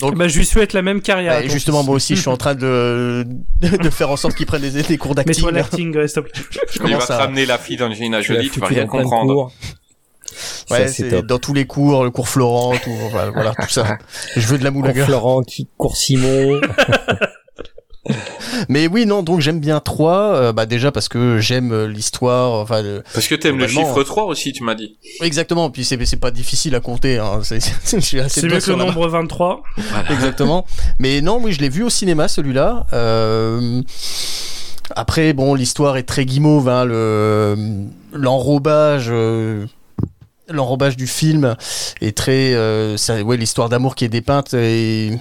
Donc- 0.00 0.16
Bah, 0.16 0.28
je 0.28 0.38
lui 0.38 0.46
souhaite 0.46 0.72
la 0.72 0.82
même 0.82 1.00
carrière. 1.02 1.40
Bah, 1.40 1.46
justement, 1.48 1.78
fils. 1.78 1.86
moi 1.86 1.96
aussi, 1.96 2.16
je 2.16 2.20
suis 2.20 2.30
en 2.30 2.36
train 2.36 2.54
de, 2.54 3.26
de 3.60 3.90
faire 3.90 4.10
en 4.10 4.16
sorte 4.16 4.34
qu'il 4.34 4.46
prenne 4.46 4.62
des, 4.62 4.82
des 4.82 4.98
cours 4.98 5.14
d'acting. 5.14 5.34
Mets-toi 5.36 5.52
l'acting, 5.52 5.96
ouais, 5.96 6.08
s'il 6.08 6.22
te 6.22 6.28
plaît. 6.28 6.42
Je 6.72 6.78
Il 6.86 6.96
va 6.96 7.06
te 7.06 7.12
à- 7.12 7.18
ramener 7.18 7.44
la 7.46 7.58
fille 7.58 7.76
d'Angelina 7.76 8.20
Jolie, 8.22 8.48
tu 8.50 8.60
vas 8.60 8.66
rien 8.66 8.86
comprendre. 8.86 9.32
cours. 9.34 9.52
Ouais, 10.70 10.86
c'est 10.88 11.22
dans 11.26 11.38
tous 11.38 11.52
les 11.52 11.66
cours, 11.66 12.04
le 12.04 12.10
cours 12.10 12.28
Florent, 12.28 12.74
tout, 12.82 12.90
voilà, 13.10 13.30
voilà, 13.30 13.52
tout 13.54 13.68
ça. 13.68 13.98
Je 14.36 14.46
veux 14.46 14.58
de 14.58 14.64
la 14.64 14.70
Cours 14.70 14.80
moulaga. 14.80 15.04
Florent, 15.04 15.42
qui 15.42 15.68
cours 15.76 15.96
Simon. 15.96 16.60
Mais 18.68 18.86
oui, 18.86 19.06
non, 19.06 19.22
donc 19.22 19.40
j'aime 19.40 19.60
bien 19.60 19.80
3, 19.80 20.12
euh, 20.34 20.52
bah 20.52 20.66
déjà 20.66 20.92
parce 20.92 21.08
que 21.08 21.38
j'aime 21.38 21.72
euh, 21.72 21.86
l'histoire, 21.88 22.52
enfin, 22.52 22.82
le- 22.82 23.02
Parce 23.14 23.26
que 23.28 23.34
t'aimes 23.34 23.58
le 23.58 23.66
chiffre 23.68 24.02
3 24.02 24.24
aussi, 24.24 24.52
tu 24.52 24.62
m'as 24.64 24.74
dit. 24.74 24.96
exactement, 25.22 25.70
puis 25.70 25.84
c'est 25.84 25.96
pas 26.16 26.30
difficile 26.30 26.74
à 26.74 26.80
compter, 26.80 27.18
hein, 27.18 27.40
c'est- 27.42 27.58
mieux 28.12 28.58
que 28.60 28.70
le 28.70 28.76
nombre 28.76 29.08
23. 29.08 29.62
Exactement. 30.10 30.66
Mais 30.98 31.20
non, 31.20 31.40
oui, 31.42 31.52
je 31.52 31.60
l'ai 31.60 31.68
vu 31.68 31.82
au 31.82 31.90
cinéma 31.90 32.28
celui-là. 32.28 32.86
Euh, 32.92 33.82
Après, 34.96 35.32
bon, 35.32 35.54
l'histoire 35.54 35.96
est 35.96 36.02
très 36.02 36.24
guimauve. 36.24 36.68
Hein, 36.68 36.84
le 36.84 37.54
l'enrobage, 38.12 39.06
euh, 39.08 39.66
l'enrobage 40.48 40.96
du 40.96 41.06
film 41.06 41.54
est 42.00 42.16
très, 42.16 42.54
euh, 42.54 42.96
ça- 42.96 43.22
ouais, 43.22 43.36
l'histoire 43.36 43.68
d'amour 43.68 43.94
qui 43.94 44.04
est 44.04 44.08
dépeinte 44.08 44.52
et 44.54 45.12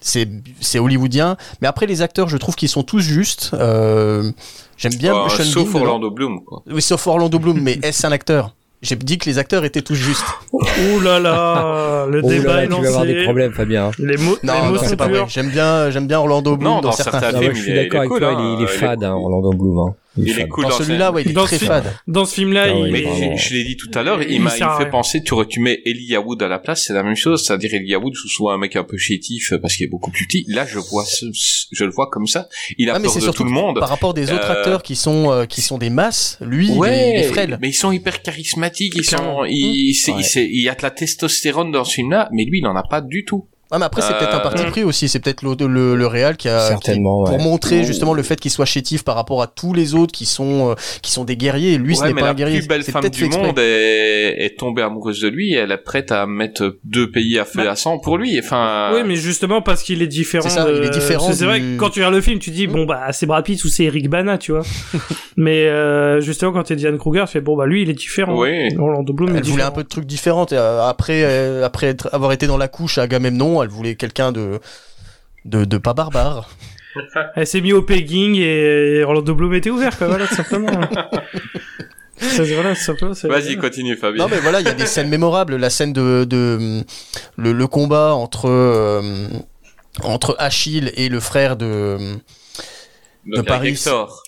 c'est 0.00 0.28
c'est 0.60 0.78
hollywoodien. 0.78 1.36
Mais 1.60 1.68
après, 1.68 1.86
les 1.86 2.02
acteurs, 2.02 2.28
je 2.28 2.36
trouve 2.36 2.54
qu'ils 2.54 2.68
sont 2.68 2.82
tous 2.82 3.00
justes. 3.00 3.50
Euh, 3.54 4.30
J'aime 4.76 4.94
bien 4.94 5.14
Euh, 5.14 5.28
Sean 5.28 5.42
sauf 5.44 5.72
Bean. 5.72 5.80
Orlando 5.80 6.10
Bloom, 6.10 6.44
quoi. 6.44 6.62
Oui, 6.70 6.80
sauf 6.82 7.06
Orlando 7.06 7.38
Bloom. 7.38 7.60
Mais 7.60 7.78
est-ce 7.82 8.06
un 8.06 8.12
acteur? 8.12 8.54
J'ai 8.80 8.94
dit 8.94 9.18
que 9.18 9.28
les 9.28 9.38
acteurs 9.38 9.64
étaient 9.64 9.82
tous 9.82 9.96
justes. 9.96 10.22
Ouh 10.52 11.00
là 11.00 11.18
là, 11.18 12.06
le 12.08 12.20
Oh 12.24 12.28
débat 12.28 12.54
là, 12.58 12.62
est 12.64 12.68
tu 12.68 12.80
vas 12.80 12.86
avoir 12.88 13.04
des 13.06 13.12
lancé. 13.14 13.24
problèmes, 13.24 13.52
Fabien. 13.52 13.90
Les 13.98 14.16
mots, 14.16 14.36
les 14.40 14.48
mots 14.52 14.54
non, 14.70 14.76
sont 14.78 14.84
c'est 14.84 14.96
pas 14.96 15.08
vrai. 15.08 15.24
J'aime 15.26 15.50
bien, 15.50 15.90
j'aime 15.90 16.06
bien 16.06 16.20
Orlando 16.20 16.56
Bloom 16.56 16.74
Non, 16.74 16.80
dans, 16.80 16.90
dans 16.90 16.92
certains 16.92 17.18
certains 17.18 17.40
films. 17.40 17.42
Ah 17.42 17.48
ouais, 17.48 17.54
film, 17.54 17.56
je 17.56 17.62
suis 17.72 17.74
d'accord 17.74 17.98
avec 17.98 18.10
cool, 18.10 18.20
toi, 18.20 18.28
hein, 18.30 18.36
il 18.38 18.44
est, 18.44 18.52
il 18.52 18.52
est 18.52 18.70
il 18.70 18.74
est- 18.74 18.78
fade, 18.78 19.02
hein, 19.02 19.14
Orlando 19.14 19.50
Bloom. 19.50 19.78
Hein. 19.80 19.94
Il 20.18 20.38
est 20.38 20.48
cool 20.48 20.64
Dans 20.64 20.70
dans 20.70 20.76
celui-là, 20.78 21.12
ouais, 21.12 21.22
il 21.22 21.30
est 21.30 21.32
Dans 21.34 21.44
très 21.44 21.58
ce- 21.58 21.64
fade. 21.64 21.92
Dans 22.06 22.24
ce 22.24 22.34
film-là, 22.34 22.64
Ah 22.66 22.70
il 22.70 22.92
Mais 22.92 23.02
vraiment. 23.02 23.36
je 23.36 23.54
l'ai 23.54 23.64
dit 23.64 23.76
tout 23.76 23.90
à 23.94 24.02
l'heure, 24.02 24.22
il, 24.22 24.30
Il 24.32 24.40
m'a, 24.42 24.50
fait 24.50 24.64
rien. 24.64 24.84
penser, 24.86 25.22
tu, 25.22 25.34
tu 25.48 25.60
mets 25.60 25.80
Elijah 25.84 26.20
Wood 26.20 26.42
à 26.42 26.48
la 26.48 26.58
place, 26.58 26.84
c'est 26.86 26.92
la 26.92 27.02
même 27.02 27.14
chose, 27.16 27.44
c'est-à-dire 27.44 27.72
Elijah 27.74 27.98
Wood, 27.98 28.14
soit 28.14 28.52
un 28.54 28.58
mec 28.58 28.76
un 28.76 28.84
peu 28.84 28.96
chétif 28.98 29.52
euh, 29.52 29.58
parce 29.58 29.76
qu'il 29.76 29.84
est 29.86 29.90
beaucoup 29.90 30.10
plus 30.10 30.26
petit. 30.26 30.44
Là, 30.48 30.66
je 30.66 30.78
vois 30.78 31.04
ce, 31.04 31.26
je 31.72 31.84
le 31.84 31.90
vois 31.90 32.08
comme 32.10 32.26
ça. 32.26 32.48
Il 32.78 32.90
a 32.90 32.94
Ah, 32.94 32.98
mais 32.98 33.04
peur 33.06 33.14
de 33.16 33.20
surtout 33.20 33.38
tout 33.38 33.44
le 33.44 33.50
monde. 33.50 33.78
par 33.78 33.88
rapport 33.88 34.14
des 34.14 34.30
autres 34.32 34.50
Euh, 34.50 34.58
acteurs 34.60 34.82
qui 34.82 34.96
sont 34.96 35.30
euh, 35.30 35.44
qui 35.46 35.60
sont 35.62 35.78
des 35.78 35.90
masses. 35.90 36.38
Lui, 36.40 36.66
il, 36.68 36.72
est, 36.72 36.76
Ouais, 36.78 37.12
il 37.14 37.20
est 37.20 37.28
frêle. 37.28 37.58
mais 37.60 37.68
ils 37.68 37.74
sont 37.74 37.92
hyper 37.92 38.22
charismatiques, 38.22 38.94
ils 38.96 39.04
sont, 39.04 39.44
il, 39.44 39.94
Ouais. 40.08 40.22
il 40.36 40.62
y 40.62 40.68
a 40.68 40.74
de 40.74 40.82
la 40.82 40.90
testostérone 40.90 41.70
dans 41.72 41.84
ce 41.84 41.94
film-là, 41.94 42.28
mais 42.32 42.44
lui, 42.44 42.58
il 42.58 42.66
en 42.66 42.76
a 42.76 42.82
pas 42.82 43.00
du 43.00 43.24
tout. 43.24 43.46
Ah, 43.70 43.78
mais 43.78 43.84
après, 43.84 44.00
c'est 44.02 44.14
peut-être 44.16 44.34
un 44.34 44.38
Euh, 44.38 44.42
parti 44.42 44.64
pris 44.64 44.82
aussi. 44.84 45.08
C'est 45.08 45.18
peut-être 45.20 45.42
le, 45.42 45.54
le, 45.66 45.94
le 45.94 46.06
réal 46.06 46.36
qui 46.38 46.48
a 46.48 46.58
Certainement, 46.60 47.24
qui- 47.24 47.30
pour 47.32 47.38
ouais. 47.38 47.44
montrer 47.44 47.84
justement 47.84 48.14
le 48.14 48.22
fait 48.22 48.40
qu'il 48.40 48.50
soit 48.50 48.64
chétif 48.64 49.04
par 49.04 49.14
rapport 49.14 49.42
à 49.42 49.46
tous 49.46 49.74
les 49.74 49.94
autres 49.94 50.12
qui 50.12 50.24
sont 50.24 50.70
euh, 50.70 50.74
qui 51.02 51.10
sont 51.12 51.24
des 51.24 51.36
guerriers. 51.36 51.76
Lui, 51.76 51.94
ce 51.94 52.00
ouais, 52.00 52.08
n'est 52.08 52.14
mais 52.14 52.20
pas 52.20 52.26
la 52.28 52.32
un 52.32 52.34
guerrier. 52.34 52.58
plus 52.60 52.68
belle 52.68 52.82
femme 52.82 53.02
peut-être 53.02 53.14
du 53.14 53.28
monde 53.28 53.58
est, 53.58 54.36
est 54.46 54.58
tombée 54.58 54.80
amoureuse 54.82 55.20
de 55.20 55.28
lui, 55.28 55.52
et 55.52 55.56
elle 55.56 55.70
est 55.72 55.76
prête 55.76 56.12
à 56.12 56.26
mettre 56.26 56.78
deux 56.84 57.10
pays 57.10 57.38
à 57.38 57.44
feu 57.44 57.64
et 57.64 57.68
à 57.68 57.76
sang 57.76 57.98
pour 57.98 58.16
lui. 58.16 58.38
Enfin, 58.38 58.90
Oui, 58.94 59.00
mais 59.06 59.16
justement 59.16 59.60
parce 59.60 59.82
qu'il 59.82 60.00
est 60.02 60.06
différent. 60.06 60.48
C'est 60.48 60.54
ça, 60.54 60.66
il 60.70 60.84
est 60.84 60.90
différent 60.90 61.30
C'est 61.32 61.44
vrai 61.44 61.60
que 61.60 61.76
quand 61.76 61.90
tu 61.90 61.98
regardes 62.00 62.14
le 62.14 62.20
film, 62.22 62.38
tu 62.38 62.50
dis 62.50 62.66
bon 62.66 62.86
bah 62.86 63.12
c'est 63.12 63.26
Brad 63.26 63.44
Pitt 63.44 63.62
ou 63.64 63.68
c'est 63.68 63.84
Eric 63.84 64.08
Bana, 64.08 64.38
tu 64.38 64.52
vois. 64.52 64.62
mais 65.36 65.66
euh, 65.66 66.20
justement 66.20 66.52
quand 66.52 66.62
t'es 66.62 66.76
Diane 66.76 66.96
Kruger, 66.98 67.24
tu 67.26 67.32
fais 67.32 67.40
bon 67.40 67.56
bah 67.56 67.66
lui 67.66 67.82
il 67.82 67.90
est 67.90 67.94
différent. 67.94 68.34
Oui. 68.38 68.74
Orlando 68.78 69.12
Bloom 69.12 69.28
est 69.34 69.38
Elle 69.38 69.44
voulait 69.44 69.52
différent. 69.56 69.68
un 69.68 69.72
peu 69.74 69.82
de 69.82 69.88
trucs 69.88 70.06
différents. 70.06 70.46
Et, 70.46 70.54
euh, 70.54 70.82
après, 70.88 71.22
euh, 71.24 71.64
après 71.64 71.88
être- 71.88 72.08
avoir 72.12 72.32
été 72.32 72.46
dans 72.46 72.56
la 72.56 72.68
couche 72.68 72.98
à 72.98 73.02
Agamemnon, 73.02 73.57
elle 73.62 73.68
voulait 73.70 73.94
quelqu'un 73.94 74.32
de, 74.32 74.60
de 75.44 75.64
de 75.64 75.78
pas 75.78 75.94
barbare. 75.94 76.48
Elle 77.36 77.46
s'est 77.46 77.60
mis 77.60 77.72
au 77.72 77.82
pegging 77.82 78.34
et 78.36 79.02
Orlando 79.04 79.34
Bloom 79.34 79.54
était 79.54 79.70
ouvert 79.70 79.96
quoi, 79.96 80.08
voilà 80.08 80.26
tout 80.26 80.34
simplement. 80.34 80.70
Voilà, 82.20 82.74
vas-y, 83.24 83.56
continue, 83.56 83.96
Fabien. 83.96 84.24
Non 84.24 84.28
mais 84.28 84.40
voilà, 84.40 84.60
il 84.60 84.66
y 84.66 84.70
a 84.70 84.74
des 84.74 84.86
scènes 84.86 85.08
mémorables. 85.08 85.54
La 85.56 85.70
scène 85.70 85.92
de, 85.92 86.24
de 86.24 86.82
le, 87.36 87.52
le 87.52 87.66
combat 87.68 88.12
entre 88.14 88.48
euh, 88.48 89.28
entre 90.02 90.34
Achille 90.40 90.90
et 90.96 91.08
le 91.08 91.20
frère 91.20 91.56
de 91.56 91.96
Donc, 93.24 93.36
avec 93.38 93.46
Paris. 93.46 93.68
Hector. 93.70 94.22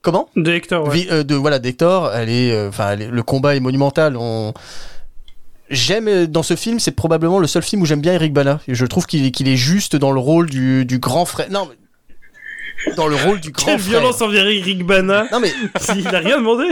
Comment? 0.00 0.28
De 0.36 0.52
Hector, 0.52 0.86
ouais. 0.86 0.94
Vi- 0.94 1.08
euh, 1.10 1.24
de 1.24 1.34
voilà 1.34 1.58
d'Hector, 1.58 2.12
elle 2.14 2.28
est, 2.28 2.52
euh, 2.52 2.68
enfin, 2.68 2.94
le 2.94 3.22
combat 3.24 3.56
est 3.56 3.60
monumental. 3.60 4.16
On... 4.16 4.54
J'aime 5.70 6.08
euh, 6.08 6.26
dans 6.26 6.42
ce 6.42 6.56
film, 6.56 6.78
c'est 6.78 6.92
probablement 6.92 7.38
le 7.38 7.46
seul 7.46 7.62
film 7.62 7.82
où 7.82 7.86
j'aime 7.86 8.00
bien 8.00 8.12
Eric 8.14 8.32
Bana. 8.32 8.60
Je 8.68 8.84
trouve 8.86 9.06
qu'il 9.06 9.24
est, 9.26 9.30
qu'il 9.30 9.48
est 9.48 9.56
juste 9.56 9.96
dans 9.96 10.12
le 10.12 10.20
rôle 10.20 10.48
du, 10.50 10.84
du 10.84 10.98
grand 10.98 11.24
frère. 11.24 11.50
Non, 11.50 11.66
mais- 11.68 11.76
dans 12.96 13.06
le 13.06 13.16
rôle 13.16 13.40
du 13.40 13.50
grand 13.50 13.64
Quelle 13.66 13.78
frère. 13.78 14.00
violence 14.00 14.20
envers 14.20 14.46
Eric 14.46 14.84
Bana. 14.84 15.26
Non 15.32 15.40
mais, 15.40 15.50
Il 15.96 16.06
a 16.08 16.18
rien 16.18 16.36
demandé. 16.36 16.64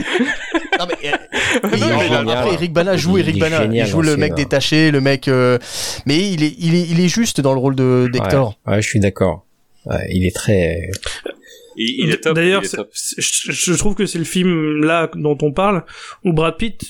non 0.79 0.87
mais, 0.87 1.09
euh, 1.09 1.17
Non, 1.63 1.69
mais 1.71 1.79
il 2.07 2.13
a- 2.13 2.39
après, 2.41 2.53
Eric 2.55 2.73
Bana 2.73 2.97
joue 2.99 3.17
Il- 3.17 3.21
Eric 3.23 3.37
il 3.37 3.41
Bana, 3.41 3.65
il 3.65 3.87
joue 3.87 4.03
le 4.03 4.17
mec 4.19 4.35
film. 4.35 4.37
détaché, 4.37 4.91
le 4.91 5.01
mec. 5.01 5.29
euh, 5.29 5.59
Mais 6.05 6.31
il 6.31 6.43
est, 6.43 6.55
il 6.59 6.75
est, 6.75 6.83
il 6.91 7.01
est 7.01 7.09
juste 7.09 7.41
dans 7.41 7.55
le 7.55 7.61
rôle 7.61 7.77
de 7.77 8.11
d'Hector. 8.13 8.59
Ouais, 8.67 8.75
ouais, 8.75 8.83
je 8.83 8.89
suis 8.89 9.01
d'accord. 9.01 9.47
Ouais, 9.87 10.07
il 10.11 10.27
est 10.27 10.35
très. 10.35 10.91
Il, 11.77 12.05
il 12.05 12.11
est 12.11 12.19
top. 12.19 12.35
D'ailleurs, 12.37 12.63
je 12.63 13.73
trouve 13.75 13.95
que 13.95 14.05
c'est 14.05 14.19
le 14.19 14.25
film 14.25 14.85
là 14.85 15.09
dont 15.15 15.39
on 15.41 15.53
parle 15.53 15.85
où 16.25 16.35
Brad 16.35 16.57
Pitt 16.59 16.83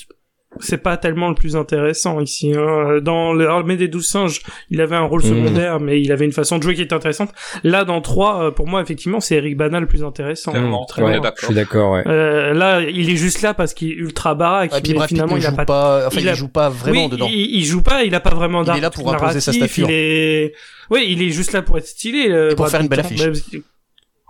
c'est 0.59 0.77
pas 0.77 0.97
tellement 0.97 1.29
le 1.29 1.35
plus 1.35 1.55
intéressant 1.55 2.19
ici. 2.19 2.53
Hein. 2.55 2.99
Dans 3.01 3.33
l'armée 3.33 3.77
des 3.77 3.87
douze 3.87 4.07
singes, 4.07 4.41
il 4.69 4.81
avait 4.81 4.95
un 4.95 5.03
rôle 5.05 5.21
Mhm. 5.23 5.29
secondaire, 5.29 5.79
mais 5.79 6.01
il 6.01 6.11
avait 6.11 6.25
une 6.25 6.31
façon 6.31 6.57
de 6.57 6.63
jouer 6.63 6.75
qui 6.75 6.81
était 6.81 6.93
intéressante. 6.93 7.29
Là, 7.63 7.85
dans 7.85 8.01
3, 8.01 8.53
pour 8.53 8.67
moi, 8.67 8.81
effectivement, 8.81 9.19
c'est 9.19 9.35
Eric 9.35 9.57
Bana 9.57 9.79
le 9.79 9.87
plus 9.87 10.03
intéressant. 10.03 10.53
Mmh, 10.53 10.75
très 10.87 11.01
ouais, 11.03 11.19
bien, 11.19 11.31
je 11.39 11.45
suis 11.45 11.55
d'accord. 11.55 11.93
Ouais. 11.93 12.03
Euh, 12.07 12.53
là, 12.53 12.81
il 12.81 13.09
est 13.09 13.15
juste 13.15 13.41
là 13.41 13.53
parce 13.53 13.73
qu'il 13.73 13.89
est 13.91 13.95
ultra 13.95 14.35
baraque. 14.35 14.77
Et 14.77 14.81
puis 14.81 14.93
mais 14.97 15.07
finalement, 15.07 15.37
il 15.37 15.45
a 15.45 15.49
joue 15.49 15.55
pas. 15.55 15.65
pas, 15.65 16.07
enfin 16.07 16.17
il 16.19 16.23
il, 16.23 16.29
a- 16.29 16.33
joue 16.33 16.47
pas 16.47 16.69
vraiment 16.69 17.05
oui, 17.05 17.09
dedans. 17.09 17.27
Il, 17.31 17.55
il 17.55 17.63
joue 17.65 17.81
pas, 17.81 18.03
il 18.03 18.13
a 18.15 18.19
pas 18.19 18.33
vraiment 18.35 18.61
Il 18.61 18.65
d'arc 18.65 18.77
est 18.77 18.81
là 18.81 18.89
pour 18.89 19.13
imposer 19.13 19.39
sa 19.41 19.51
stature. 19.53 19.87
Il 19.89 19.93
est, 19.93 20.53
oui, 20.89 21.05
il 21.09 21.21
est 21.21 21.29
juste 21.29 21.51
là 21.53 21.61
pour 21.61 21.77
être 21.77 21.87
stylé. 21.87 22.29
euh, 22.29 22.51
Et 22.51 22.55
pour 22.55 22.67
faire 22.69 22.81
une 22.81 22.87
belle 22.87 22.99
hein. 22.99 23.03
affiche. 23.05 23.25
Bah, 23.25 23.31
Ah, 23.55 23.72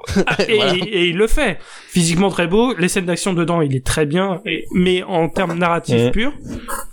et, 0.50 0.56
Voilà. 0.56 0.74
et 0.76 1.06
il 1.08 1.18
le 1.18 1.28
fait. 1.28 1.58
Physiquement 1.88 2.30
très 2.30 2.48
beau, 2.48 2.74
les 2.78 2.88
scènes 2.88 3.06
d'action 3.06 3.34
dedans, 3.34 3.62
il 3.62 3.76
est 3.76 3.86
très 3.86 4.06
bien. 4.06 4.42
Et, 4.46 4.66
mais 4.74 5.04
en 5.04 5.30
termes 5.30 5.58
narratifs 5.58 6.12
purs, 6.12 6.34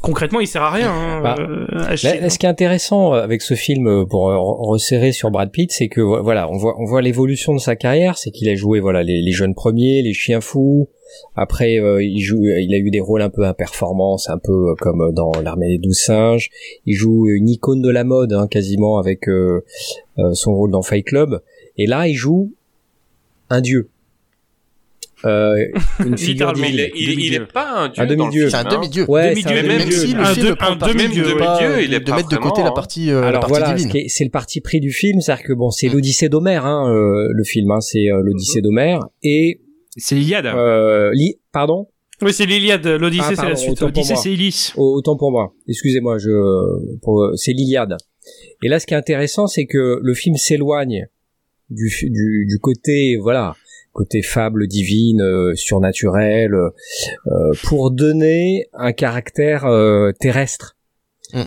concrètement, 0.03 0.41
il 0.41 0.47
sert 0.47 0.63
à 0.63 0.71
rien. 0.71 0.91
hein, 0.93 1.21
Bah, 1.23 1.37
euh, 1.39 1.67
à 1.73 1.91
Là, 1.91 1.97
chier, 1.97 2.21
là, 2.21 2.31
ce 2.31 2.39
qui 2.39 2.47
est 2.47 2.49
intéressant 2.49 3.15
euh, 3.15 3.23
avec 3.23 3.43
ce 3.43 3.55
film, 3.55 3.87
euh, 3.89 4.05
pour 4.05 4.23
resserrer 4.69 5.13
sur 5.13 5.31
Brad 5.31 5.51
Pitt, 5.51 5.71
c'est 5.73 5.89
que 5.89 6.01
vo- 6.01 6.23
voilà, 6.23 6.49
on 6.51 6.57
voit, 6.57 6.75
on 6.79 6.85
voit 6.85 7.03
l'évolution 7.03 7.55
de 7.55 7.61
sa 7.61 7.77
carrière, 7.77 8.19
c'est 8.19 8.31
qu'il 8.31 8.49
a 8.49 8.55
joué 8.55 8.81
voilà 8.81 9.03
les, 9.03 9.21
les 9.23 9.33
jeunes 9.33 9.55
premiers, 9.55 10.03
les 10.03 10.13
chiens 10.15 10.41
fous. 10.41 10.89
Après, 11.35 11.79
euh, 11.81 12.01
il 12.05 12.21
joue, 12.21 12.39
il 12.45 12.73
a 12.73 12.79
eu 12.79 12.91
des 12.91 13.01
rôles 13.01 13.23
un 13.23 13.31
peu 13.31 13.45
à 13.45 13.53
performance, 13.55 14.29
un 14.31 14.39
peu 14.39 14.75
comme 14.79 15.13
dans 15.13 15.33
l'armée 15.43 15.67
des 15.69 15.79
douze 15.79 15.99
singes. 15.99 16.51
Il 16.87 16.95
joue 16.95 17.27
une 17.29 17.49
icône 17.49 17.83
de 17.83 17.91
la 17.91 18.05
mode, 18.05 18.33
hein, 18.33 18.47
quasiment 18.49 18.99
avec 18.99 19.29
euh, 19.29 19.65
son 20.35 20.55
rôle 20.55 20.71
dans 20.71 20.83
Fight 20.83 21.05
Club. 21.05 21.41
Et 21.77 21.87
là, 21.87 22.07
il 22.07 22.15
joue 22.15 22.53
un 23.51 23.61
dieu, 23.61 23.91
euh, 25.27 25.55
une 26.05 26.17
figure 26.27 26.53
il 26.57 26.81
est, 26.81 26.93
il, 26.97 27.21
il 27.21 27.35
est 27.35 27.41
pas 27.53 27.71
un 27.85 27.89
dieu. 27.91 28.03
Un 28.03 28.07
dans 28.07 28.11
le 28.13 28.17
demi-dieu. 28.17 28.41
film, 28.49 28.51
C'est 28.51 28.57
un 28.57 28.61
hein. 28.67 28.75
demi-dieu. 28.77 29.05
Ouais, 29.07 29.21
un 29.21 29.63
même 29.63 29.91
si 29.91 30.15
le 30.15 30.21
Un 30.21 30.25
film 30.35 30.55
prend 30.57 30.73
un 30.73 30.77
demi-dieu, 30.77 31.25
de, 31.25 31.35
pas, 31.35 31.61
il 31.83 31.93
est 31.93 32.01
de 32.01 32.05
pas 32.11 32.17
mettre 32.17 32.29
de 32.31 32.37
côté 32.37 32.63
la 32.63 32.69
hein. 32.69 32.73
partie, 32.75 33.11
euh, 33.11 33.21
la 33.21 33.27
Alors 33.29 33.41
partie 33.43 33.51
voilà, 33.59 33.75
divine. 33.75 34.09
c'est 34.09 34.25
le 34.25 34.31
parti 34.31 34.61
pris 34.63 34.81
du 34.81 34.91
film, 34.93 35.21
c'est-à-dire 35.21 35.45
que 35.45 35.53
bon, 35.53 35.71
c'est 35.71 35.89
Mm. 35.89 35.93
l'Odyssée 35.93 36.29
d'Homère, 36.31 36.65
hein, 36.65 36.91
euh, 36.91 37.29
le 37.35 37.45
film, 37.45 37.71
hein, 37.71 37.81
c'est 37.81 38.11
euh, 38.11 38.23
l'Odyssée 38.25 38.63
d'Homère, 38.63 39.01
et 39.23 39.61
C'est 39.97 40.15
l'Iliade. 40.15 40.47
euh, 40.47 41.11
li- 41.13 41.35
pardon, 41.53 41.89
Oui, 42.23 42.33
c'est 42.33 42.47
l'Iliade. 42.47 42.87
L'Odyssée, 42.87 43.25
Ah, 43.31 43.35
c'est 43.37 43.49
la 43.49 43.57
suite. 43.57 43.81
L'Odyssée, 43.83 44.15
c'est 44.17 44.33
Ulysse. 44.33 44.73
Au- 44.77 44.95
autant 44.97 45.17
pour 45.19 45.33
moi. 45.33 45.53
Excusez-moi, 45.69 46.17
je, 46.19 46.31
pour- 47.03 47.31
c'est 47.37 47.53
l'Iliade. 47.53 47.97
Et 48.63 48.69
là, 48.69 48.79
ce 48.79 48.87
qui 48.87 48.95
est 48.95 48.97
intéressant, 48.97 49.47
c'est 49.47 49.67
que 49.67 49.99
le 50.03 50.15
film 50.15 50.37
s'éloigne 50.37 51.07
du, 51.71 51.89
du, 52.11 52.47
du 52.47 52.59
côté, 52.59 53.17
voilà, 53.21 53.55
côté 53.93 54.23
fable 54.23 54.67
divine, 54.67 55.21
euh, 55.23 55.55
surnaturel, 55.55 56.53
euh, 56.55 56.71
pour 57.65 57.91
donner 57.91 58.67
un 58.75 58.93
caractère 58.93 59.67
euh, 59.67 60.13
terrestre. 60.21 60.77
Mhm. 61.35 61.47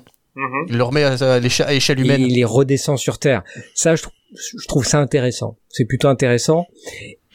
Il 0.70 0.78
le 0.78 0.84
remet 0.84 1.04
à, 1.04 1.14
à 1.14 1.40
l'écha- 1.40 1.66
à 1.66 1.74
échelle 1.74 2.00
Et 2.00 2.04
humaine. 2.04 2.22
il 2.22 2.34
les 2.36 2.44
redescend 2.44 2.98
sur 2.98 3.20
Terre. 3.20 3.44
Ça, 3.76 3.96
je, 3.96 4.04
je 4.36 4.68
trouve 4.68 4.86
ça 4.86 5.00
intéressant. 5.00 5.58
C'est 5.70 5.86
plutôt 5.86 6.08
intéressant. 6.08 6.66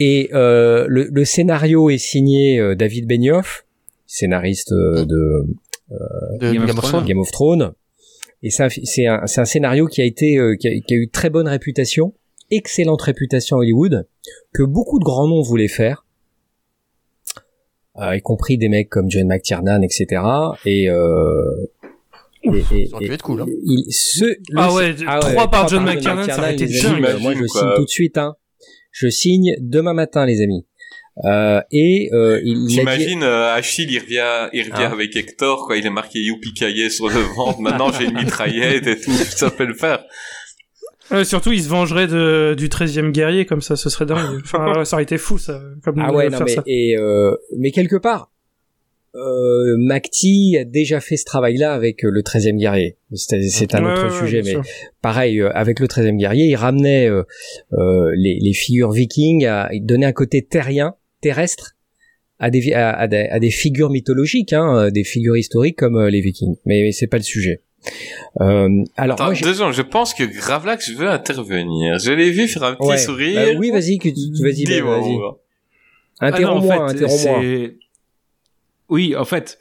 Et 0.00 0.30
euh, 0.32 0.86
le, 0.88 1.08
le 1.10 1.24
scénario 1.24 1.90
est 1.90 1.98
signé 1.98 2.58
euh, 2.58 2.74
David 2.74 3.06
Benioff, 3.06 3.64
scénariste 4.06 4.72
euh, 4.72 5.04
de 5.04 5.44
de 6.40 6.52
Game 6.52 6.62
of 6.62 6.66
Game 6.68 6.78
of 6.78 6.84
Thrones. 6.84 7.04
Game 7.06 7.18
of 7.18 7.30
Thrones. 7.30 7.72
Et 8.42 8.50
c'est 8.50 8.64
un, 8.64 8.68
c'est 8.68 9.06
un, 9.06 9.22
un 9.22 9.44
scénario 9.44 9.86
qui 9.86 10.02
a 10.02 10.04
été, 10.04 10.36
euh, 10.38 10.54
qui, 10.56 10.68
a, 10.68 10.70
qui 10.86 10.94
a 10.94 10.96
eu 10.96 11.08
très 11.08 11.30
bonne 11.30 11.48
réputation, 11.48 12.14
excellente 12.50 13.02
réputation 13.02 13.56
à 13.56 13.60
Hollywood, 13.60 14.06
que 14.52 14.62
beaucoup 14.62 14.98
de 14.98 15.04
grands 15.04 15.26
noms 15.28 15.42
voulaient 15.42 15.68
faire, 15.68 16.04
euh, 18.00 18.16
y 18.16 18.20
compris 18.20 18.58
des 18.58 18.68
mecs 18.68 18.88
comme 18.88 19.10
John 19.10 19.26
McTiernan, 19.26 19.82
etc. 19.82 20.22
Et, 20.64 20.88
euh, 20.88 21.66
et, 22.44 22.58
et- 22.72 22.86
Ça 22.86 22.96
aurait 22.96 23.06
pu 23.06 23.12
être 23.12 23.22
cool, 23.22 23.42
hein. 23.42 23.46
il- 23.48 23.86
ce, 23.90 24.24
le- 24.24 24.36
Ah 24.56 24.72
ouais, 24.74 24.94
trois 24.94 25.50
par 25.50 25.68
John 25.68 25.84
McTiernan, 25.84 26.24
ça 26.24 26.38
aurait 26.38 26.54
été 26.54 26.66
dingue. 26.66 27.00
Moi, 27.00 27.10
je 27.12 27.18
J'imagine, 27.18 27.48
signe 27.48 27.70
tout 27.76 27.84
de 27.84 27.88
suite. 27.90 28.18
Hein. 28.18 28.36
Je 28.92 29.08
signe 29.08 29.54
demain 29.60 29.92
matin, 29.94 30.24
les 30.26 30.40
amis. 30.42 30.64
Euh, 31.24 31.60
et 31.72 32.10
euh, 32.12 32.40
il, 32.44 32.50
il 32.58 32.62
a 32.62 32.66
dit- 32.68 32.74
J'imagine 32.74 33.22
euh, 33.24 33.52
Achille, 33.52 33.88
il 33.90 33.98
revient, 33.98 34.48
il 34.52 34.60
revient 34.72 34.86
Ah. 34.86 34.92
avec 34.92 35.16
Hector, 35.16 35.66
quoi. 35.66 35.76
Il 35.76 35.84
est 35.84 35.90
marqué 35.90 36.20
Youpi 36.20 36.54
sur 36.90 37.08
le 37.08 37.20
ventre. 37.36 37.60
Maintenant, 37.60 37.90
j'ai 37.92 38.04
une 38.04 38.14
mitraillette 38.14 38.86
et 38.86 39.00
tout. 39.00 39.10
Ça 39.10 39.50
peut 39.50 39.64
le 39.66 39.74
faire. 39.74 40.04
Euh, 41.12 41.24
surtout, 41.24 41.52
il 41.52 41.62
se 41.62 41.68
vengerait 41.68 42.06
de, 42.06 42.54
du 42.56 42.68
13e 42.68 43.12
guerrier, 43.12 43.46
comme 43.46 43.60
ça, 43.62 43.76
ce 43.76 43.88
serait 43.90 44.06
dingue. 44.06 44.40
Enfin, 44.44 44.84
ça 44.84 44.96
aurait 44.96 45.02
été 45.04 45.18
fou, 45.18 45.38
ça, 45.38 45.62
comme 45.82 45.98
Ah 46.00 46.12
ouais, 46.12 46.28
non 46.28 46.38
mais 46.44 46.54
ça. 46.54 46.62
et 46.66 46.96
euh, 46.98 47.34
mais 47.56 47.70
quelque 47.70 47.96
part, 47.96 48.30
euh, 49.14 49.76
Macti 49.78 50.56
a 50.60 50.64
déjà 50.64 51.00
fait 51.00 51.16
ce 51.16 51.24
travail-là 51.24 51.72
avec 51.72 52.04
euh, 52.04 52.10
le 52.10 52.20
13e 52.22 52.56
guerrier. 52.58 52.98
C'est 53.14 53.74
un 53.74 53.84
Ouais, 53.84 53.92
autre 53.92 54.04
ouais, 54.12 54.20
sujet, 54.20 54.42
mais 54.42 54.50
sûr. 54.50 54.62
pareil 55.00 55.40
euh, 55.40 55.50
avec 55.54 55.80
le 55.80 55.86
13e 55.86 56.16
guerrier, 56.18 56.44
il 56.46 56.56
ramenait 56.56 57.08
euh, 57.08 57.22
euh, 57.72 58.12
les, 58.14 58.38
les 58.40 58.52
figures 58.52 58.92
vikings, 58.92 59.46
à, 59.46 59.70
il 59.72 59.86
donnait 59.86 60.06
un 60.06 60.12
côté 60.12 60.42
terrien, 60.44 60.94
terrestre 61.22 61.74
à 62.38 62.50
des, 62.50 62.72
à, 62.74 62.90
à 62.92 63.08
des, 63.08 63.16
à 63.30 63.40
des 63.40 63.50
figures 63.50 63.90
mythologiques, 63.90 64.52
hein, 64.52 64.90
des 64.90 65.04
figures 65.04 65.36
historiques 65.38 65.76
comme 65.78 66.00
les 66.06 66.20
vikings. 66.20 66.56
Mais, 66.66 66.82
mais 66.82 66.92
c'est 66.92 67.08
pas 67.08 67.16
le 67.16 67.22
sujet. 67.24 67.62
Euh, 68.40 68.84
alors 68.96 69.14
Attends, 69.14 69.24
moi, 69.26 69.34
j'ai- 69.34 69.44
deux 69.44 69.54
secondes, 69.54 69.72
je 69.72 69.82
pense 69.82 70.14
que 70.14 70.24
Gravelax 70.24 70.90
veut 70.90 71.08
intervenir. 71.08 71.98
Je 71.98 72.12
l'ai 72.12 72.30
vu 72.30 72.48
faire 72.48 72.64
un 72.64 72.74
petit 72.74 72.86
Ouais. 72.88 72.98
sourire. 72.98 73.34
Bah 73.54 73.58
oui, 73.58 73.70
vas-y, 73.70 73.98
que 73.98 74.08
tu- 74.08 74.42
vas-y, 74.42 74.64
Ben, 74.64 74.84
moi. 74.84 75.38
Ah 76.20 76.30
non, 76.30 76.36
en 76.36 76.36
Interromps-moi, 76.60 76.88
fait, 76.88 76.94
interromps-moi. 76.94 77.68
Oui, 78.88 79.14
en 79.16 79.24
fait, 79.24 79.58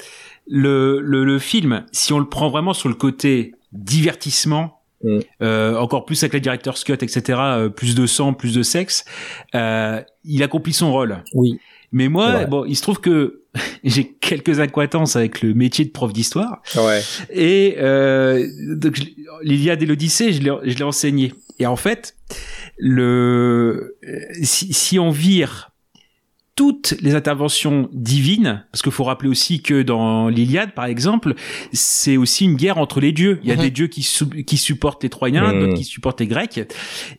le, 0.48 1.00
le, 1.02 1.24
le 1.26 1.40
film, 1.40 1.86
si 1.92 2.14
on 2.14 2.20
le 2.20 2.28
prend 2.30 2.50
vraiment 2.50 2.74
sur 2.74 2.90
le 2.90 2.96
côté 2.96 3.54
divertissement, 3.74 4.74
Mm. 5.04 5.20
euh, 5.44 5.76
encore 5.76 6.06
plus 6.06 6.24
avec 6.24 6.34
la 6.34 6.40
director's 6.40 6.84
cut, 6.84 6.94
etc., 6.94 7.22
euh, 7.40 7.70
plus 7.70 7.94
de 7.94 8.08
sang, 8.08 8.34
plus 8.34 8.56
de 8.56 8.64
sexe, 8.64 9.06
euh, 9.54 10.02
il 10.24 10.42
accomplit 10.42 10.74
son 10.74 10.92
rôle. 10.92 11.24
Oui. 11.36 11.60
Mais 11.92 12.08
moi, 12.08 12.46
bon, 12.46 12.66
il 12.66 12.76
se 12.76 12.82
trouve 12.82 13.00
que 13.00 13.44
j'ai 13.84 14.06
quelques 14.20 14.60
acquaintances 14.60 15.16
avec 15.16 15.42
le 15.42 15.54
métier 15.54 15.86
de 15.86 15.92
prof 15.92 16.12
d'histoire. 16.14 16.62
Ouais. 16.76 17.02
Et 17.32 17.76
euh, 17.80 18.48
donc 18.76 19.00
l'Iliade 19.42 19.82
et 19.84 19.86
l'Odyssée, 19.86 20.34
je 20.34 20.42
l'ai 20.42 20.84
enseigné. 20.84 21.34
Et 21.60 21.66
en 21.66 21.76
fait, 21.76 22.16
le 22.78 23.98
si, 24.44 24.74
si 24.74 25.00
on 25.00 25.10
vire 25.10 25.72
toutes 26.56 26.96
les 27.02 27.14
interventions 27.14 27.88
divines, 27.94 28.66
parce 28.72 28.82
qu'il 28.82 28.92
faut 28.92 29.04
rappeler 29.04 29.30
aussi 29.30 29.62
que 29.62 29.84
dans 29.84 30.28
l'Iliade, 30.28 30.72
par 30.74 30.86
exemple, 30.86 31.36
c'est 31.72 32.18
aussi 32.18 32.46
une 32.46 32.56
guerre 32.56 32.80
entre 32.80 33.00
les 33.00 33.12
dieux. 33.12 33.40
Il 33.44 33.50
y 33.50 33.52
a 33.52 33.56
Mhm. 33.56 33.62
des 33.62 33.70
dieux 33.70 33.88
qui, 33.88 34.02
qui 34.46 34.58
supportent 34.58 35.04
les 35.04 35.10
Troyens, 35.10 35.54
Mhm. 35.54 35.60
d'autres 35.60 35.74
qui 35.76 35.84
supportent 35.84 36.20
les 36.20 36.26
Grecs. 36.26 36.60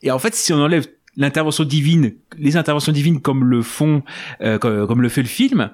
Et 0.02 0.10
en 0.10 0.18
fait, 0.18 0.34
si 0.34 0.52
on 0.52 0.56
enlève 0.56 0.88
l'intervention 1.16 1.62
divine, 1.62 2.14
les 2.36 2.56
interventions 2.56 2.90
divines 2.92 3.20
comme 3.20 3.44
le 3.44 3.62
font, 3.62 4.02
euh, 4.40 4.58
comme, 4.58 4.88
comme 4.88 5.02
le 5.02 5.08
fait 5.08 5.22
le 5.22 5.28
film, 5.28 5.70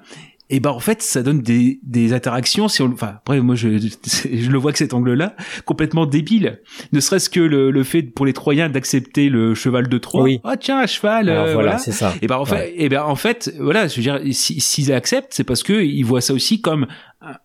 et 0.49 0.59
ben 0.59 0.69
en 0.69 0.79
fait 0.79 1.01
ça 1.01 1.23
donne 1.23 1.41
des, 1.41 1.79
des 1.83 2.13
interactions 2.13 2.67
si 2.67 2.81
on 2.83 2.91
enfin 2.93 3.13
après 3.17 3.41
moi 3.41 3.55
je, 3.55 3.69
je 3.79 4.49
le 4.51 4.57
vois 4.59 4.71
que 4.71 4.77
cet 4.77 4.93
angle 4.93 5.13
là 5.13 5.35
complètement 5.65 6.05
débile 6.05 6.61
ne 6.91 6.99
serait-ce 6.99 7.29
que 7.31 7.39
le, 7.39 7.71
le 7.71 7.83
fait 7.83 8.03
pour 8.03 8.25
les 8.27 8.33
Troyens 8.33 8.69
d'accepter 8.69 9.29
le 9.29 9.55
cheval 9.55 9.87
de 9.89 9.97
Troie 9.97 10.21
Oui. 10.23 10.41
ah 10.43 10.55
tiens 10.57 10.79
un 10.79 10.85
cheval 10.85 11.29
Alors 11.29 11.45
euh, 11.47 11.53
voilà, 11.53 11.69
voilà 11.69 11.77
c'est 11.79 11.91
ça. 11.91 12.13
et 12.21 12.27
ben 12.27 12.37
en 12.37 12.45
fait, 12.45 12.55
Ouais. 12.55 12.73
et 12.77 12.89
ben 12.89 13.01
en 13.03 13.15
fait, 13.15 13.53
voilà, 13.59 13.87
je 13.87 13.95
veux 13.95 14.01
dire, 14.03 14.19
si- 14.35 14.61
s'ils 14.61 14.93
acceptent, 14.93 15.33
c'est 15.33 15.43
parce 15.43 15.63
que 15.63 15.73
ils 15.83 16.03
voient 16.03 16.21
ça 16.21 16.33
aussi 16.33 16.61
comme 16.61 16.85
un, 17.21 17.35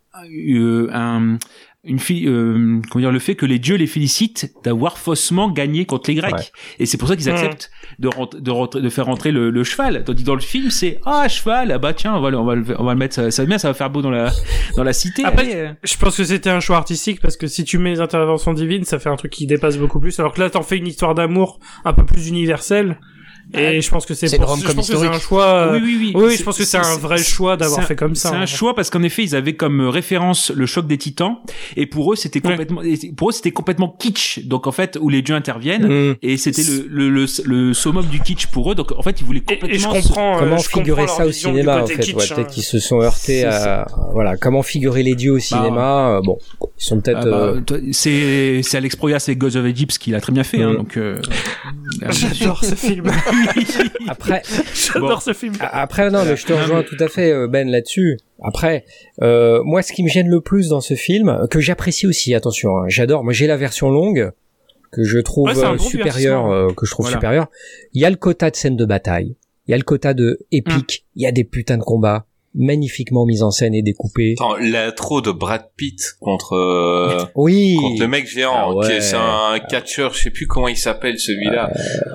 un- 0.92 1.38
une 1.82 1.98
fille, 1.98 2.26
euh, 2.28 2.78
comment 2.90 3.02
dire, 3.02 3.10
le 3.12 3.18
fait 3.18 3.34
que 3.36 3.46
les 3.46 3.58
dieux 3.58 3.76
les 3.76 3.86
félicitent 3.86 4.52
d'avoir 4.64 4.98
faussement 4.98 5.48
gagné 5.50 5.86
contre 5.86 6.10
les 6.10 6.16
Grecs. 6.16 6.32
Ouais. 6.34 6.44
Et 6.78 6.84
c'est 6.84 6.98
pour 6.98 7.08
ça 7.08 7.16
qu'ils 7.16 7.30
Mm. 7.32 7.34
acceptent 7.36 7.70
de, 7.98 8.08
rent- 8.08 8.28
de, 8.38 8.50
rentrer- 8.50 8.82
de 8.82 8.88
faire 8.90 9.06
rentrer 9.06 9.30
le, 9.32 9.48
le 9.50 9.64
cheval. 9.64 10.04
Tandis 10.04 10.22
que 10.22 10.26
dans 10.26 10.34
le 10.34 10.42
film, 10.42 10.70
c'est 10.70 11.00
ah 11.06 11.26
cheval, 11.28 11.72
ah 11.72 11.78
bah 11.78 11.94
tiens, 11.94 12.14
on 12.14 12.20
va 12.20 12.28
le, 12.30 12.38
on 12.38 12.44
va 12.44 12.54
le, 12.54 12.64
on 12.78 12.84
va 12.84 12.92
le 12.92 12.98
mettre, 12.98 13.14
ça, 13.14 13.30
ça 13.30 13.42
va 13.42 13.46
bien, 13.48 13.56
ça 13.58 13.68
va 13.68 13.74
faire 13.74 13.88
beau 13.88 14.02
dans 14.02 14.10
la 14.10 14.30
dans 14.76 14.84
la 14.84 14.92
cité. 14.92 15.24
Après, 15.24 15.42
allez, 15.46 15.54
euh. 15.56 15.72
Je 15.82 15.96
pense 15.96 16.16
que 16.18 16.24
c'était 16.24 16.50
un 16.50 16.60
choix 16.60 16.76
artistique 16.76 17.20
parce 17.20 17.38
que 17.38 17.46
si 17.46 17.64
tu 17.64 17.78
mets 17.78 17.90
les 17.92 18.00
interventions 18.00 18.52
divines, 18.52 18.84
ça 18.84 18.98
fait 18.98 19.08
un 19.08 19.16
truc 19.16 19.32
qui 19.32 19.46
dépasse 19.46 19.78
beaucoup 19.78 20.00
plus. 20.00 20.18
Alors 20.20 20.34
que 20.34 20.40
là, 20.40 20.50
t'en 20.50 20.62
fais 20.62 20.76
une 20.76 20.86
histoire 20.86 21.14
d'amour 21.14 21.60
un 21.86 21.94
peu 21.94 22.04
plus 22.04 22.28
universelle. 22.28 22.98
Et 23.54 23.80
je 23.80 23.90
pense 23.90 24.06
que 24.06 24.14
c'est 24.14 24.26
pour- 24.28 24.36
une 24.36 24.44
rom-com 24.44 24.68
je 24.70 24.74
pense 24.74 24.86
que 24.88 24.92
c'est 24.96 24.98
un 25.00 25.04
historique. 25.04 25.22
choix. 25.22 25.44
euh, 25.44 25.72
Oui, 25.74 25.80
oui, 25.84 25.96
oui. 25.98 26.12
Oui, 26.14 26.30
C'est- 26.32 26.36
je 26.38 26.42
pense 26.44 26.58
que 26.58 26.64
c'est 26.64 26.78
un 26.78 26.96
vrai 26.98 27.18
choix 27.18 27.56
d'avoir 27.56 27.82
fait 27.84 27.96
comme 27.96 28.14
ça. 28.14 28.30
C'est 28.30 28.34
un 28.36 28.40
hein. 28.42 28.46
choix 28.46 28.74
parce 28.74 28.90
qu'en 28.90 29.02
effet, 29.02 29.22
ils 29.24 29.34
avaient 29.34 29.54
comme 29.56 29.80
euh, 29.82 29.88
référence 29.90 30.50
le 30.50 30.66
choc 30.66 30.86
des 30.86 30.98
titans 30.98 31.36
et 31.76 31.86
pour 31.86 32.12
eux, 32.12 32.16
c'était 32.16 32.40
Ouais. 32.44 32.50
complètement, 32.52 32.82
et 32.82 32.96
pour 33.16 33.30
eux, 33.30 33.32
c'était 33.32 33.50
complètement 33.50 33.94
kitsch. 33.98 34.40
Donc 34.44 34.66
en 34.66 34.72
fait, 34.72 34.98
où 35.00 35.08
les 35.08 35.22
dieux 35.22 35.34
interviennent 35.34 36.10
Mm. 36.10 36.16
et 36.22 36.36
c'était 36.36 36.62
le, 36.62 36.86
le, 36.88 37.08
le, 37.10 37.26
le 37.44 37.74
summum 37.74 38.06
du 38.06 38.20
kitsch 38.20 38.46
pour 38.46 38.70
eux. 38.70 38.74
Donc 38.74 38.92
en 38.96 39.02
fait, 39.02 39.20
ils 39.20 39.24
voulaient 39.26 39.40
Et, 39.40 39.58
complètement. 39.58 39.68
et 39.68 39.78
je 39.78 39.82
se- 40.02 40.08
comprends. 40.08 40.36
euh, 40.36 40.40
Comment 40.40 40.56
je 40.58 40.68
figurer 40.68 41.06
ça 41.08 41.26
au 41.26 41.32
cinéma 41.32 41.82
en 41.82 41.86
fait 41.86 41.98
kitsch, 41.98 42.14
ouais, 42.14 42.24
hein. 42.30 42.34
Peut-être 42.36 42.50
qu'ils 42.50 42.62
se 42.62 42.78
sont 42.78 43.00
heurtés 43.00 43.44
à 43.44 43.86
voilà 44.12 44.36
comment 44.36 44.62
figurer 44.62 45.02
les 45.02 45.14
dieux 45.14 45.32
au 45.32 45.38
cinéma? 45.38 46.16
euh, 46.16 46.20
bon, 46.22 46.38
ils 46.60 46.68
sont 46.84 47.00
peut-être. 47.00 47.20
Ah 47.22 47.24
bah, 47.24 47.54
euh, 47.72 47.80
c'est 47.92 48.60
c'est 48.62 48.76
Alex 48.76 48.96
Proyas 48.96 49.24
et 49.28 49.36
Ghost 49.36 49.56
of 49.56 49.64
Egypt 49.66 49.98
qui 49.98 50.10
l'a 50.10 50.20
très 50.20 50.32
bien 50.32 50.44
fait. 50.44 50.62
Hein, 50.62 50.72
Mm. 50.72 50.76
donc 50.76 50.96
euh, 50.96 51.20
J'adore 52.10 52.64
ce 52.64 52.74
film. 52.74 53.10
Après, 54.08 54.42
J'adore 54.74 55.22
ce 55.22 55.32
film. 55.32 55.54
Après, 55.60 56.10
non, 56.10 56.24
mais 56.24 56.36
je 56.36 56.46
te 56.46 56.52
rejoins 56.52 56.82
tout 56.82 56.96
à 57.00 57.08
fait, 57.08 57.32
euh, 57.32 57.48
Ben, 57.48 57.68
là-dessus. 57.68 58.18
Après, 58.42 58.84
euh, 59.22 59.62
moi, 59.64 59.82
ce 59.82 59.92
qui 59.92 60.02
me 60.02 60.08
gêne 60.08 60.28
le 60.28 60.40
plus 60.40 60.68
dans 60.68 60.80
ce 60.80 60.94
film, 60.94 61.46
que 61.50 61.60
j'apprécie 61.60 62.06
aussi, 62.06 62.34
attention, 62.34 62.78
hein, 62.78 62.84
j'adore. 62.88 63.24
Moi, 63.24 63.32
j'ai 63.32 63.46
la 63.46 63.56
version 63.56 63.90
longue 63.90 64.32
que 64.92 65.04
je 65.04 65.18
trouve 65.18 65.48
Ouais, 65.48 65.64
euh, 65.64 65.78
supérieure, 65.78 66.50
euh, 66.50 66.68
que 66.76 66.86
je 66.86 66.90
trouve 66.90 67.06
Voilà. 67.06 67.18
supérieure. 67.18 67.46
Il 67.92 68.00
y 68.02 68.04
a 68.04 68.10
le 68.10 68.16
quota 68.16 68.50
de 68.50 68.56
scènes 68.56 68.76
de 68.76 68.84
bataille, 68.84 69.36
il 69.66 69.70
y 69.70 69.74
a 69.74 69.76
le 69.76 69.84
quota 69.84 70.14
de 70.14 70.38
épique, 70.50 71.06
il 71.14 71.22
y 71.22 71.26
a 71.26 71.32
des 71.32 71.44
putains 71.44 71.78
de 71.78 71.82
combats 71.82 72.26
magnifiquement 72.54 73.26
mis 73.26 73.42
en 73.42 73.50
scène 73.50 73.74
et 73.74 73.82
découpés. 73.82 74.34
Attends, 74.38 74.56
l'intro 74.56 75.20
de 75.20 75.30
Brad 75.30 75.66
Pitt 75.76 76.00
contre 76.20 76.54
euh, 76.54 77.24
Oui. 77.36 77.76
contre 77.80 78.00
le 78.02 78.08
mec 78.08 78.26
géant, 78.28 78.52
Ah 78.54 78.72
ouais. 78.74 78.86
qui 78.86 78.92
est- 78.92 79.00
c'est 79.00 79.16
un 79.16 79.58
catcheur, 79.68 80.14
je 80.14 80.22
sais 80.24 80.30
plus 80.30 80.46
comment 80.46 80.68
il 80.68 80.76
s'appelle 80.76 81.18
celui-là. 81.18 81.70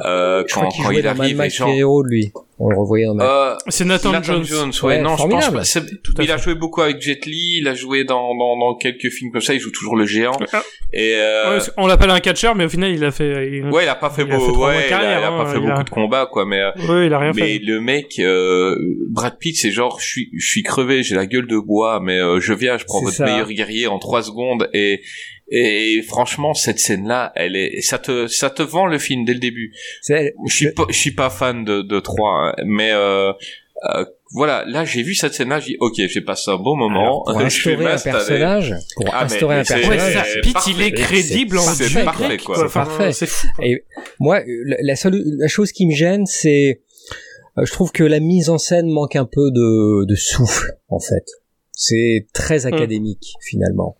Euh, 0.06 0.44
Je 0.48 0.52
crois 0.54 0.64
quand 0.66 0.70
qu'il 0.70 0.84
quand 0.84 0.90
jouait 0.92 1.00
il 1.00 1.04
dans 1.04 1.10
Mad 1.12 1.20
arrive, 1.22 1.32
les 1.32 1.38
Max 1.38 1.56
gens. 1.56 1.68
Lui. 2.04 2.32
On 2.58 2.70
le 2.70 2.78
revoyait 2.80 3.06
dans 3.06 3.20
Euh, 3.20 3.54
C'est 3.68 3.84
Nathan, 3.84 4.14
Nathan 4.14 4.42
Jones. 4.42 4.72
ouais, 4.84 4.88
Ouais, 4.88 5.02
non, 5.02 5.18
je 5.18 5.24
pense 5.28 5.50
pas. 5.50 6.24
Il 6.24 6.32
a 6.32 6.38
joué 6.38 6.56
beaucoup 6.56 6.82
avec 6.82 7.02
Jet 7.02 7.26
Li, 7.26 7.58
il 7.60 7.68
a 7.68 7.74
joué 7.74 8.06
dans, 8.06 8.34
dans, 8.34 8.58
dans 8.58 8.76
quelques 8.76 9.10
films 9.10 9.32
comme 9.32 9.42
ça, 9.42 9.54
il 9.54 9.60
joue 9.60 9.72
toujours 9.72 9.98
le 9.98 10.06
géant. 10.06 10.38
Ah. 10.54 10.64
Et 10.94 11.16
euh, 11.16 11.58
Ouais, 11.58 11.64
on 11.76 11.86
l'appelle 11.88 12.12
un 12.12 12.22
catcheur, 12.22 12.56
mais 12.56 12.64
au 12.66 12.70
final, 12.70 12.92
il 12.92 13.04
a 13.04 13.12
fait. 13.12 13.50
Il... 13.52 13.66
ouais, 13.70 13.84
il 13.84 13.90
a 13.90 13.96
pas 13.96 14.10
fait 14.10 14.22
il 14.24 14.32
a 14.32 14.38
ouais, 14.40 14.86
il 14.88 14.94
a- 14.94 15.20
il 15.20 15.24
a, 15.26 15.28
hein, 15.34 15.38
pas 15.44 15.52
fait 15.52 15.60
beaucoup 15.60 15.80
a- 15.80 15.84
de 15.84 15.90
combats, 15.90 16.30
quoi, 16.32 16.46
mais, 16.46 16.62
euh, 16.62 16.72
Ouais, 16.88 17.08
il 17.08 17.14
a 17.14 17.20
rien 17.20 17.32
mais 17.36 17.56
fait. 17.58 17.60
le 17.62 17.82
mec, 17.82 18.14
euh, 18.20 18.78
Brad 19.10 19.38
Pitt, 19.38 19.58
c'est 19.58 19.72
genre, 19.72 20.00
je 20.00 20.06
suis, 20.08 20.30
je 20.38 20.48
suis 20.48 20.64
crevé, 20.64 21.04
j'ai 21.04 21.16
la 21.16 21.26
gueule 21.26 21.48
de 21.48 21.58
bois, 21.58 22.00
mais 22.02 22.20
euh, 22.20 22.40
je 22.40 22.54
viens, 22.54 22.78
je 22.78 22.86
prends 22.86 23.02
votre 23.02 23.16
ça. 23.16 23.26
meilleur 23.26 23.50
guerrier 23.52 23.88
en 23.88 24.00
trois 24.00 24.24
secondes 24.24 24.70
et 24.74 25.02
et 25.50 26.02
franchement 26.08 26.54
cette 26.54 26.80
scène 26.80 27.08
là 27.08 27.32
elle 27.36 27.56
est 27.56 27.82
ça 27.82 28.00
te 28.00 28.28
ça 28.28 28.50
te 28.50 28.64
vend 28.64 28.88
le 28.88 28.98
film 28.98 29.26
dès 29.26 29.34
le 29.34 29.40
début 29.40 29.74
je 30.08 30.24
suis 30.48 30.72
pas 30.72 30.86
je 30.90 30.96
suis 30.98 31.12
pas 31.12 31.30
fan 31.30 31.64
de 31.64 31.82
de 31.82 32.00
3 32.00 32.56
mais 32.66 32.92
euh, 32.92 33.32
euh, 33.94 34.06
voilà 34.32 34.64
là 34.66 34.86
j'ai 34.86 35.04
vu 35.04 35.14
cette 35.14 35.34
scène 35.36 35.50
là 35.50 35.60
j'ai 35.60 35.74
dit 35.74 35.78
ok 35.80 35.94
j'ai 35.98 36.22
passé 36.22 36.50
un 36.50 36.58
bon 36.58 36.76
moment 36.76 37.24
pour 37.26 37.34
je 37.34 37.40
vais 37.40 37.46
instaurer 37.46 37.86
un 37.86 37.98
personnage, 38.00 38.76
pour 38.96 39.06
Ah, 39.14 39.20
mais- 39.20 39.26
instaurer 39.26 39.56
mais 39.56 39.62
un 39.62 39.64
c'est- 39.66 39.74
Ouais, 39.76 39.82
personnage, 39.98 40.14
ça, 40.14 40.24
c'est 40.34 40.42
Pete, 40.42 40.68
il 40.68 40.82
est 40.82 40.92
crédible 40.94 41.58
en 41.60 41.62
C'est 41.62 42.04
parfait, 42.04 42.38
quoi. 42.38 42.58
C'est 42.58 42.74
parfait. 42.74 43.12
C'est 43.12 43.28
fou. 43.28 43.48
quoi. 43.56 43.66
Et 43.68 43.84
moi, 44.20 44.42
la 44.82 44.96
seule 44.96 45.22
la 45.38 45.48
chose 45.48 45.72
qui 45.72 45.86
me 45.86 45.92
gêne, 45.94 46.26
c'est 46.26 46.82
euh, 47.58 47.66
je 47.66 47.72
trouve 47.72 47.92
que 47.92 48.04
la 48.04 48.20
mise 48.20 48.50
en 48.50 48.58
scène 48.58 48.88
manque 48.90 49.16
un 49.16 49.26
peu 49.26 49.52
de, 49.52 50.06
de 50.06 50.16
souffle, 50.16 50.74
en 50.90 51.00
fait. 51.00 51.24
C'est 51.72 52.26
très 52.34 52.66
académique 52.66 53.34
finalement. 53.42 53.98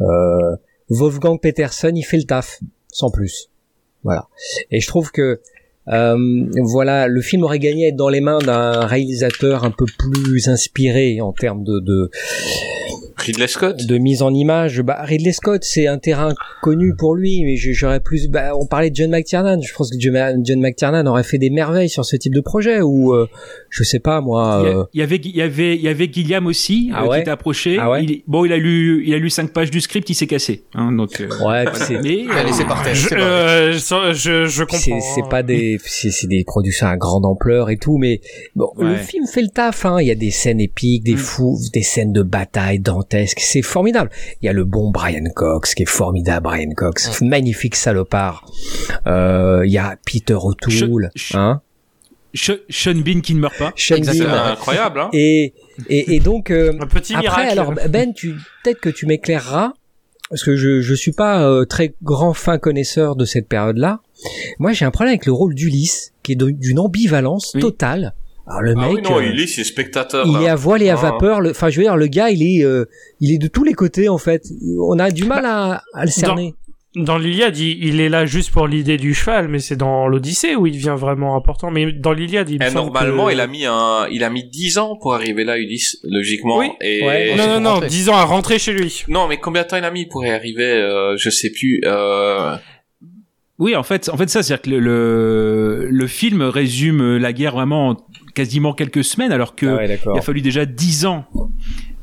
Euh, 0.00 0.56
Wolfgang 0.90 1.38
Peterson, 1.40 1.92
il 1.94 2.02
fait 2.02 2.16
le 2.16 2.24
taf, 2.24 2.60
sans 2.88 3.10
plus. 3.10 3.50
Voilà. 4.04 4.28
Et 4.70 4.80
je 4.80 4.86
trouve 4.86 5.10
que 5.10 5.40
euh, 5.88 6.46
voilà, 6.62 7.08
le 7.08 7.20
film 7.22 7.44
aurait 7.44 7.58
gagné 7.58 7.86
à 7.86 7.88
être 7.88 7.96
dans 7.96 8.08
les 8.08 8.20
mains 8.20 8.38
d'un 8.38 8.86
réalisateur 8.86 9.64
un 9.64 9.70
peu 9.70 9.86
plus 9.98 10.48
inspiré 10.48 11.20
en 11.20 11.32
termes 11.32 11.64
de, 11.64 11.80
de, 11.80 12.10
Ridley 13.18 13.48
Scott 13.48 13.76
de 13.86 13.98
mise 13.98 14.22
en 14.22 14.32
image. 14.32 14.80
Bah, 14.82 14.98
Ridley 15.02 15.32
Scott, 15.32 15.62
c'est 15.64 15.86
un 15.86 15.98
terrain 15.98 16.34
connu 16.62 16.94
pour 16.96 17.14
lui, 17.14 17.42
mais 17.44 17.56
j'aurais 17.56 18.00
plus. 18.00 18.28
Bah, 18.28 18.52
on 18.58 18.66
parlait 18.66 18.90
de 18.90 18.96
John 18.96 19.10
McTiernan. 19.10 19.60
Je 19.60 19.72
pense 19.74 19.90
que 19.90 19.96
John, 19.98 20.60
McTiernan 20.60 21.06
aurait 21.06 21.22
fait 21.24 21.38
des 21.38 21.50
merveilles 21.50 21.88
sur 21.88 22.04
ce 22.04 22.16
type 22.16 22.34
de 22.34 22.40
projet. 22.40 22.80
Ou 22.80 23.12
euh, 23.14 23.28
je 23.70 23.82
sais 23.82 23.98
pas 23.98 24.20
moi. 24.20 24.60
Il 24.62 24.68
y, 24.68 24.72
euh, 24.72 24.82
a- 24.82 24.88
il 24.94 25.00
y 25.00 25.02
avait 25.02 25.16
il 25.24 25.36
y 25.36 25.42
avait 25.42 25.74
il 25.76 25.82
y 25.82 25.88
avait 25.88 26.08
Gilliam 26.12 26.46
aussi 26.46 26.90
Ah 26.94 27.02
euh, 27.04 27.08
ouais 27.08 27.16
qui 27.16 27.20
était 27.22 27.30
approché. 27.30 27.76
Ah 27.80 27.90
ouais 27.90 28.04
Il- 28.04 28.22
bon, 28.26 28.44
il 28.44 28.52
a 28.52 28.56
lu 28.56 29.02
il 29.06 29.12
a 29.14 29.18
lu 29.18 29.30
cinq 29.30 29.52
pages 29.52 29.70
du 29.70 29.80
script, 29.80 30.08
il 30.10 30.14
s'est 30.14 30.26
cassé. 30.26 30.64
Hein, 30.74 30.92
donc. 30.92 31.20
euh, 31.20 31.28
ouais, 31.46 31.64
mais 32.02 32.18
Il 32.24 32.30
a 32.30 32.44
laissé 32.44 32.64
par 32.64 32.82
terre. 32.82 32.94
Je, 32.94 33.14
euh, 33.14 33.72
je, 33.72 34.46
je, 34.46 34.62
comprends. 34.62 34.78
C'est, 34.78 35.00
c'est 35.00 35.28
pas 35.28 35.42
des, 35.42 35.78
c'est, 35.84 36.10
c'est 36.10 36.26
des 36.26 36.44
productions 36.44 36.86
à 36.86 36.96
grande 36.96 37.24
ampleur 37.26 37.70
et 37.70 37.76
tout, 37.76 37.98
mais 37.98 38.20
bon, 38.54 38.68
le 38.78 38.94
film 38.96 39.26
fait 39.26 39.42
le 39.42 39.48
taf. 39.48 39.84
Hein. 39.84 39.98
Il 40.00 40.06
y 40.06 40.10
a 40.10 40.14
des 40.14 40.30
scènes 40.30 40.60
épiques, 40.60 41.04
des 41.04 41.14
Mm. 41.14 41.18
fous, 41.18 41.58
des 41.74 41.82
scènes 41.82 42.12
de 42.12 42.22
bataille 42.22 42.78
C'est 43.10 43.62
formidable. 43.62 44.10
Il 44.42 44.46
y 44.46 44.48
a 44.48 44.52
le 44.52 44.64
bon 44.64 44.90
Brian 44.90 45.24
Cox 45.34 45.74
qui 45.74 45.82
est 45.84 45.86
formidable. 45.86 46.44
Brian 46.44 46.70
Cox, 46.76 47.20
magnifique 47.22 47.76
salopard. 47.76 48.44
Euh, 49.06 49.62
Il 49.64 49.70
y 49.72 49.78
a 49.78 49.96
Peter 50.04 50.34
O'Toole, 50.34 51.10
Je- 51.14 51.22
je- 51.32 51.36
hein, 51.36 51.60
Sean 52.34 52.94
Bean 52.96 53.20
qui 53.20 53.34
ne 53.34 53.40
meurt 53.40 53.56
pas. 53.58 53.72
Sean 53.76 53.96
c'est 54.02 54.20
Bean. 54.20 54.28
incroyable 54.52 55.00
hein 55.00 55.08
Et, 55.12 55.54
et, 55.88 56.14
et 56.16 56.20
donc 56.20 56.50
euh, 56.50 56.72
Un 56.80 56.86
petit 56.86 57.14
après, 57.14 57.22
miracle. 57.44 57.50
alors 57.50 57.72
Ben, 57.88 58.12
tu 58.12 58.34
peut-être 58.62 58.80
que 58.80 58.90
tu 58.90 59.06
m'éclaireras 59.06 59.72
parce 60.28 60.44
que 60.44 60.54
je 60.56 60.82
je 60.82 60.94
suis 60.94 61.12
pas 61.12 61.42
euh, 61.42 61.64
très 61.64 61.94
grand 62.02 62.34
fin 62.34 62.58
connaisseur 62.58 63.16
de 63.16 63.24
cette 63.24 63.48
période-là. 63.48 64.00
Moi, 64.58 64.72
j'ai 64.72 64.84
un 64.84 64.90
problème 64.90 65.12
avec 65.12 65.24
le 65.26 65.32
rôle 65.32 65.54
d'Ulysse 65.54 66.12
qui 66.22 66.32
est 66.32 66.36
d'une 66.36 66.78
ambivalence 66.78 67.52
Oui. 67.54 67.60
totale. 67.62 68.14
Alors 68.48 68.62
le 68.62 68.74
ah 68.76 68.80
mec, 68.80 68.96
oui 68.96 69.02
non 69.02 69.18
euh, 69.18 69.24
il 69.24 69.40
est 69.40 69.46
c'est 69.46 69.64
spectateur 69.64 70.26
il 70.26 70.42
est 70.42 70.48
à 70.48 70.54
voile 70.54 70.82
et 70.82 70.88
à 70.90 70.94
Ah. 70.98 71.10
vapeur. 71.10 71.40
le- 71.40 71.50
Enfin, 71.50 71.68
je 71.70 71.76
veux 71.78 71.82
dire, 71.84 71.96
le 71.96 72.06
gars, 72.06 72.30
il 72.30 72.42
est 72.42 72.64
euh, 72.64 72.86
il 73.20 73.32
est 73.34 73.38
de 73.38 73.48
tous 73.48 73.64
les 73.64 73.74
côtés 73.74 74.08
en 74.08 74.18
fait. 74.18 74.42
On 74.80 74.98
a 74.98 75.10
du 75.10 75.24
mal 75.24 75.44
à, 75.44 75.82
à 75.94 76.04
le 76.04 76.10
cerner. 76.10 76.54
Dans 76.96 77.18
l'Iliade, 77.18 77.56
il, 77.58 77.84
il 77.84 78.00
est 78.00 78.08
là 78.08 78.24
juste 78.24 78.50
pour 78.50 78.66
l'idée 78.66 78.96
du 78.96 79.12
cheval, 79.14 79.46
mais 79.48 79.58
c'est 79.58 79.76
dans 79.76 80.08
l'Odyssée 80.08 80.56
où 80.56 80.66
il 80.66 80.72
devient 80.72 80.96
vraiment 80.98 81.36
important. 81.36 81.70
Mais 81.70 81.92
dans 81.92 82.12
l'Iliade, 82.12 82.48
il 82.48 82.60
Et 82.62 82.70
normalement, 82.70 83.26
que- 83.26 83.32
il 83.32 83.40
a 83.40 83.46
mis 83.46 83.66
un, 83.66 84.08
il 84.10 84.24
a 84.24 84.30
mis 84.30 84.48
10 84.48 84.78
ans 84.78 84.96
pour 84.96 85.14
arriver 85.14 85.44
là, 85.44 85.58
Ulysse, 85.58 85.98
logiquement. 86.04 86.58
Oui. 86.58 86.70
Et 86.80 87.04
Ouais, 87.04 87.34
Non, 87.36 87.46
non, 87.46 87.60
non, 87.60 87.70
rentrer. 87.74 87.88
10 87.88 88.08
ans 88.08 88.16
à 88.16 88.24
rentrer 88.24 88.58
chez 88.58 88.72
lui. 88.72 89.04
non, 89.08 89.28
mais 89.28 89.36
combien 89.36 89.62
de 89.62 89.68
temps 89.68 89.76
il 89.76 89.84
a 89.84 89.90
mis 89.90 90.06
pour 90.06 90.24
y 90.24 90.30
arriver 90.30 90.64
euh, 90.64 91.14
Je 91.18 91.28
sais 91.28 91.50
plus. 91.50 91.82
Euh... 91.84 92.56
Oui, 93.58 93.76
en 93.76 93.82
fait, 93.82 94.08
en 94.08 94.16
fait, 94.16 94.28
ça, 94.30 94.42
c'est-à-dire 94.42 94.62
que 94.62 94.70
le, 94.70 94.78
le, 94.80 95.88
le 95.90 96.06
film 96.06 96.42
résume 96.42 97.16
la 97.18 97.32
guerre 97.32 97.52
vraiment 97.52 97.88
en 97.90 97.96
quasiment 98.38 98.72
quelques 98.72 99.02
semaines, 99.04 99.32
alors 99.32 99.56
que 99.56 99.66
Ah 99.66 99.76
ouais, 99.76 99.98
il 100.14 100.18
a 100.18 100.22
fallu 100.22 100.40
déjà 100.40 100.64
dix 100.64 101.06
ans 101.06 101.24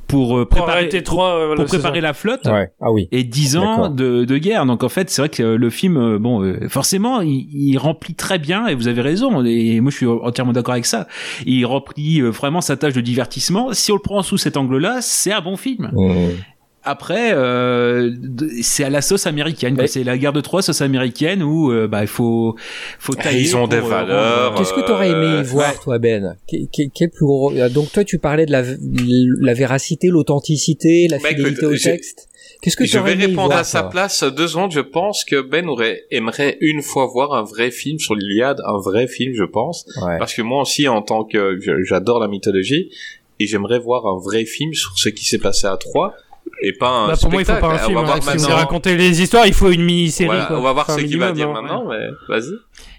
pour 0.07 0.37
euh, 0.37 0.45
Pour 0.45 0.65
préparer, 0.65 0.89
euh, 0.93 1.45
voilà, 1.47 1.55
pour 1.55 1.65
préparer 1.65 1.99
ça. 1.99 2.07
la 2.07 2.13
flotte. 2.13 2.45
Ouais. 2.45 2.69
Ah 2.79 2.91
oui. 2.91 3.07
Et 3.11 3.23
dix 3.23 3.57
ans 3.57 3.71
D'accord. 3.77 3.89
de, 3.89 4.23
de 4.25 4.37
guerre. 4.37 4.65
Donc 4.65 4.83
en 4.83 4.89
fait, 4.89 5.09
c'est 5.09 5.21
vrai 5.21 5.29
que 5.29 5.41
euh, 5.41 5.57
le 5.57 5.69
film, 5.71 5.97
euh, 5.97 6.19
bon, 6.19 6.43
euh, 6.43 6.67
forcément, 6.69 7.21
il, 7.21 7.47
il 7.51 7.77
remplit 7.77 8.13
très 8.13 8.37
bien. 8.37 8.67
Et 8.67 8.75
vous 8.75 8.87
avez 8.87 9.01
raison. 9.01 9.43
Et 9.43 9.79
moi, 9.81 9.89
je 9.91 9.97
suis 9.97 10.05
entièrement 10.05 10.53
d'accord 10.53 10.73
avec 10.73 10.85
ça. 10.85 11.07
Il 11.47 11.65
remplit 11.65 12.21
euh, 12.21 12.29
vraiment 12.29 12.61
sa 12.61 12.77
tâche 12.77 12.93
de 12.93 13.01
divertissement. 13.01 13.73
Si 13.73 13.91
on 13.91 13.95
le 13.95 14.01
prend 14.01 14.21
sous 14.21 14.37
cet 14.37 14.57
angle-là, 14.57 14.99
c'est 15.01 15.31
un 15.33 15.41
bon 15.41 15.55
film. 15.57 15.89
Mmh. 15.93 16.15
Après, 16.85 17.33
euh, 17.33 18.11
c'est 18.61 18.83
à 18.83 18.89
la 18.89 19.01
sauce 19.01 19.25
américaine. 19.27 19.73
quoi. 19.73 19.83
Mais- 19.83 19.87
C'est 19.87 20.03
la 20.03 20.17
guerre 20.17 20.33
de 20.33 20.41
Troie, 20.41 20.61
sauce 20.61 20.81
américaine, 20.81 21.41
où 21.43 21.71
euh, 21.71 21.87
bah 21.87 22.01
il 22.01 22.07
faut 22.07 22.55
faut 22.99 23.13
tailler. 23.15 23.41
Ils 23.41 23.55
ont 23.55 23.61
pour, 23.61 23.67
des 23.69 23.77
euh, 23.77 23.81
valeurs. 23.81 24.53
Qu'est-ce 24.55 24.73
que 24.73 24.81
tu 24.85 24.91
aurais 24.91 25.09
aimé 25.09 25.25
Euh, 25.39 25.43
voir, 25.43 25.71
ouais. 25.71 25.79
toi, 25.83 25.99
Ben? 25.99 26.35
Quel, 26.47 27.09
plus 27.09 27.25
gros 27.25 27.51
Donc 27.69 27.91
toi, 27.91 28.03
tu 28.03 28.19
parlais 28.19 28.45
de 28.45 28.51
la, 28.51 28.63
la 29.41 29.53
véracité, 29.53 30.07
l'authenticité, 30.07 31.07
la 31.09 31.17
Bah, 31.17 31.29
fidélité 31.29 31.65
écoute, 31.65 31.75
au 31.75 31.77
texte. 31.77 32.27
Qu'est-ce 32.61 32.77
que 32.77 32.83
tu 32.83 32.89
Je 32.91 32.99
vais 32.99 33.13
aimé 33.13 33.25
répondre 33.25 33.47
voir, 33.47 33.59
à 33.59 33.63
sa 33.63 33.83
place 33.83 34.23
deux 34.23 34.47
secondes. 34.47 34.71
Je 34.71 34.79
pense 34.79 35.23
que 35.25 35.41
Ben 35.41 35.67
aurait 35.67 36.03
aimerait 36.11 36.57
une 36.61 36.81
fois 36.81 37.05
voir 37.07 37.33
un 37.33 37.43
vrai 37.43 37.69
film 37.71 37.99
sur 37.99 38.15
l'Iliade, 38.15 38.61
un 38.65 38.77
vrai 38.79 39.07
film, 39.07 39.33
je 39.35 39.43
pense, 39.43 39.85
Ouais. 40.03 40.17
parce 40.19 40.33
que 40.33 40.41
moi 40.41 40.61
aussi, 40.61 40.87
en 40.87 41.01
tant 41.01 41.25
que 41.25 41.59
j'adore 41.83 42.19
la 42.19 42.27
mythologie 42.27 42.89
et 43.39 43.47
j'aimerais 43.47 43.79
voir 43.79 44.05
un 44.05 44.17
vrai 44.23 44.45
film 44.45 44.73
sur 44.73 44.97
ce 44.97 45.09
qui 45.09 45.25
s'est 45.25 45.37
passé 45.39 45.67
à 45.67 45.75
Troie 45.77 46.13
et 46.67 46.73
pas 46.73 46.89
un 46.89 47.07
Bah, 47.07 47.13
pour 47.19 47.31
moi, 47.31 47.41
il 47.41 47.45
faut 47.45 47.51
spectacle. 47.53 47.61
pas 47.61 47.81
un 47.81 47.83
On 47.83 47.87
film. 47.87 47.93
va 47.95 48.01
hein. 48.01 48.19
voir 48.19 48.39
Si 48.39 48.45
vous 48.47 48.55
raconter 48.55 48.95
les 48.95 49.21
histoires, 49.21 49.45
il 49.47 49.53
faut 49.53 49.69
une 49.71 49.83
mini-série. 49.83 50.27
Voilà, 50.29 50.45
quoi. 50.45 50.57
on 50.59 50.61
va 50.61 50.73
voir 50.73 50.85
Enfin, 50.89 50.99
ce 50.99 51.05
qu'il 51.05 51.19
va 51.19 51.31
dire 51.31 51.49
hein. 51.49 51.61
maintenant, 51.61 51.85
mais 51.89 52.07
vas-y. 52.27 52.51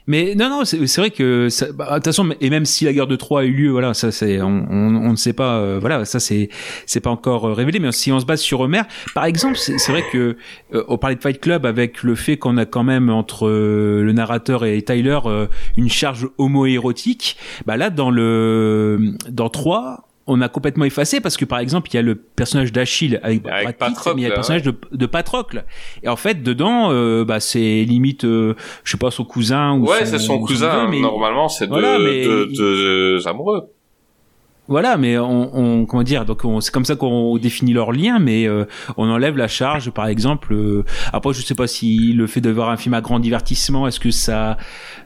Mais 0.08 0.36
non, 0.36 0.48
non, 0.48 0.64
c'est 0.64 0.96
vrai 0.98 1.10
que 1.10 1.48
ça, 1.48 1.66
bah, 1.72 1.88
de 1.90 1.94
toute 1.96 2.04
façon, 2.04 2.28
et 2.40 2.48
même 2.48 2.64
si 2.64 2.84
la 2.84 2.92
guerre 2.92 3.08
de 3.08 3.16
Troie 3.16 3.40
a 3.40 3.44
eu 3.44 3.50
lieu, 3.50 3.70
voilà, 3.70 3.92
ça 3.92 4.12
c'est, 4.12 4.40
on, 4.40 4.64
on, 4.70 4.94
on 4.94 5.10
ne 5.10 5.16
sait 5.16 5.32
pas, 5.32 5.56
euh, 5.56 5.78
voilà, 5.80 6.04
ça 6.04 6.20
c'est, 6.20 6.48
c'est 6.86 7.00
pas 7.00 7.10
encore 7.10 7.48
euh, 7.48 7.52
révélé. 7.54 7.80
Mais 7.80 7.90
si 7.90 8.12
on 8.12 8.20
se 8.20 8.24
base 8.24 8.40
sur 8.40 8.60
Homer, 8.60 8.82
par 9.16 9.24
exemple, 9.24 9.56
c'est 9.56 9.78
c'est 9.78 9.90
vrai 9.90 10.04
que 10.12 10.36
euh, 10.74 10.84
on 10.86 10.96
parlait 10.96 11.16
de 11.16 11.20
Fight 11.20 11.40
Club 11.40 11.66
avec 11.66 12.04
le 12.04 12.14
fait 12.14 12.36
qu'on 12.36 12.56
a 12.56 12.66
quand 12.66 12.84
même 12.84 13.10
entre 13.10 13.48
euh, 13.48 14.02
le 14.04 14.12
narrateur 14.12 14.64
et 14.64 14.80
Tyler 14.80 15.18
euh, 15.26 15.48
une 15.76 15.90
charge 15.90 16.28
homo-érotique. 16.38 17.36
Bah 17.66 17.76
là, 17.76 17.90
dans 17.90 18.12
le, 18.12 19.14
dans 19.28 19.48
Troie. 19.48 20.05
On 20.28 20.40
a 20.40 20.48
complètement 20.48 20.84
effacé 20.84 21.20
parce 21.20 21.36
que 21.36 21.44
par 21.44 21.58
exemple 21.60 21.88
il 21.90 21.94
y 21.94 21.98
a 21.98 22.02
le 22.02 22.14
personnage 22.16 22.72
d'Achille 22.72 23.20
avec, 23.22 23.46
Avec 23.46 23.62
Brad 23.62 23.66
Pitt, 23.66 23.78
Patrocle, 23.78 24.16
mais 24.16 24.22
il 24.22 24.24
y 24.24 24.26
a 24.26 24.28
le 24.28 24.32
ouais. 24.32 24.34
personnage 24.36 24.62
de, 24.62 24.74
de 24.92 25.06
Patrocle 25.06 25.64
et 26.02 26.08
en 26.08 26.16
fait 26.16 26.42
dedans 26.42 26.88
euh, 26.90 27.24
bah 27.24 27.38
c'est 27.40 27.84
limite 27.84 28.24
euh, 28.24 28.54
je 28.84 28.90
sais 28.92 28.98
pas 28.98 29.10
son 29.10 29.24
cousin 29.24 29.74
ou 29.78 29.86
Ouais, 29.86 30.04
c'est 30.04 30.18
son 30.18 30.40
cousin. 30.40 30.88
mais 30.88 31.00
Normalement, 31.00 31.48
c'est 31.48 31.66
Voilà, 31.68 31.98
de, 31.98 32.04
mais 32.04 32.24
de, 32.26 32.48
il- 32.50 32.58
de- 32.58 33.18
de 33.22 33.28
amoureux. 33.28 33.70
Voilà 34.68 34.96
mais 34.96 35.16
on, 35.18 35.56
on 35.56 35.86
comment 35.86 36.02
dire 36.02 36.24
donc 36.24 36.44
on- 36.44 36.60
c'est 36.60 36.72
comme 36.72 36.84
ça 36.84 36.96
qu'on 36.96 37.36
définit 37.38 37.72
leur 37.72 37.92
lien 37.92 38.18
mais 38.18 38.46
euh, 38.48 38.64
on 38.96 39.08
enlève 39.08 39.36
la 39.36 39.48
charge 39.48 39.90
par 39.90 40.08
exemple 40.08 40.52
euh, 40.54 40.84
après 41.12 41.32
je 41.34 41.42
sais 41.42 41.54
pas 41.54 41.66
si 41.66 42.12
le 42.12 42.26
fait 42.26 42.40
de 42.40 42.50
voir 42.50 42.70
un 42.70 42.76
film 42.76 42.94
à 42.94 43.00
grand 43.00 43.18
divertissement 43.20 43.86
est-ce 43.86 44.00
que 44.00 44.10
ça 44.10 44.56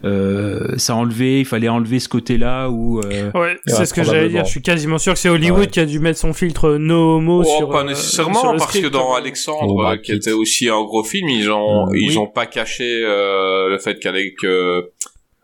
euh, 0.05 0.77
ça 0.79 0.95
a 0.95 0.97
enlevé 0.97 1.41
il 1.41 1.45
fallait 1.45 1.69
enlever 1.69 1.99
ce 2.01 2.09
côté 2.09 2.39
là 2.39 2.69
ou 2.71 3.01
euh, 3.01 3.31
Ouais, 3.35 3.57
c'est 3.67 3.85
ce 3.87 3.93
que 3.95 4.03
j'allais 4.03 4.29
dire. 4.29 4.45
Je 4.45 4.51
suis 4.51 4.63
quasiment 4.63 4.99
sûr 4.99 5.13
que 5.13 5.19
c'est 5.19 5.29
Hollywood 5.29 5.61
Ouais. 5.61 5.67
qui 5.67 5.81
a 5.81 5.85
dû 5.87 5.99
mettre 6.01 6.19
son 6.19 6.33
filtre 6.33 6.77
no 6.79 7.17
homo 7.17 7.43
Oh, 7.45 7.57
sur. 7.59 7.69
pas 7.69 7.81
euh, 7.81 7.85
nécessairement, 7.89 8.41
sur 8.41 8.53
le 8.53 8.59
parce 8.59 8.79
que 8.79 8.87
dans 8.87 9.15
Alexandre, 9.15 9.73
Ou 9.75 9.77
Brad 9.77 9.99
euh, 9.99 10.01
qui 10.03 10.13
Pitt. 10.13 10.23
était 10.23 10.33
aussi 10.33 10.69
un 10.69 10.83
gros 10.83 11.05
film, 11.05 11.29
ils 11.29 11.51
ont, 11.51 11.89
ils 11.93 12.11
oui. 12.11 12.17
ont 12.19 12.27
pas 12.27 12.47
caché 12.47 13.03
euh, 13.05 13.69
le 13.69 13.79
fait 13.79 13.99
qu'Alec, 13.99 14.37
que 14.41 14.91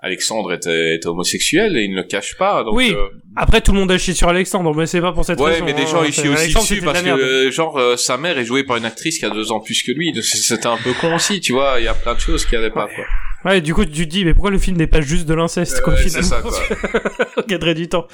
Alexandre 0.06 0.52
était, 0.52 0.96
était 0.96 1.06
homosexuel 1.06 1.76
et 1.76 1.82
ils 1.82 1.90
ne 1.90 1.96
le 1.96 2.02
cachent 2.04 2.36
pas. 2.36 2.64
Donc, 2.64 2.74
Oui. 2.74 2.92
euh, 2.96 3.08
Après, 3.36 3.60
tout 3.60 3.72
le 3.72 3.78
monde 3.78 3.90
a 3.92 3.98
chié 3.98 4.14
sur 4.14 4.28
Alexandre, 4.28 4.74
mais 4.74 4.86
c'est 4.86 5.00
pas 5.00 5.12
pour 5.12 5.24
cette 5.24 5.38
Ouais, 5.40 5.52
raison. 5.52 5.64
mais 5.66 5.74
des 5.74 5.82
hein. 5.82 5.86
gens 5.86 6.04
ici 6.04 6.20
C'est- 6.22 6.28
aussi 6.28 6.38
Alexandre, 6.42 6.64
dessus 6.68 6.80
parce 6.82 7.02
que 7.02 7.08
euh, 7.08 7.50
genre 7.50 7.78
euh, 7.78 7.96
sa 7.96 8.16
mère 8.16 8.38
est 8.38 8.44
jouée 8.46 8.64
par 8.64 8.76
une 8.78 8.84
actrice 8.86 9.18
qui 9.18 9.24
a 9.26 9.30
deux 9.30 9.52
ans 9.52 9.60
plus 9.60 9.82
que 9.82 9.92
lui. 9.92 10.12
C'était 10.22 10.66
un 10.66 10.78
peu 10.78 10.92
con 11.00 11.14
aussi, 11.14 11.40
tu 11.40 11.52
vois. 11.52 11.76
Il 11.78 11.84
y 11.84 11.88
a 11.88 11.94
plein 11.94 12.14
de 12.14 12.20
choses 12.20 12.46
qui 12.46 12.56
allaient 12.56 12.70
pas. 12.70 12.88
Quoi. 12.88 13.04
Ouais, 13.52 13.60
du 13.60 13.74
coup, 13.74 13.84
tu 13.84 13.90
te 13.92 14.10
dis, 14.10 14.24
mais 14.24 14.32
pourquoi 14.32 14.50
le 14.50 14.58
film 14.58 14.76
n'est 14.78 14.86
pas 14.86 15.00
juste 15.02 15.26
de 15.26 15.34
l'inceste, 15.34 15.80
quoi, 15.82 15.92
Ouais, 15.94 16.00
c'est 16.08 16.22
finalement? 16.22 16.50
ça, 16.50 16.68
quoi. 16.88 17.44
Gagnerait 17.48 17.74
du 17.74 17.88
temps. 17.88 18.06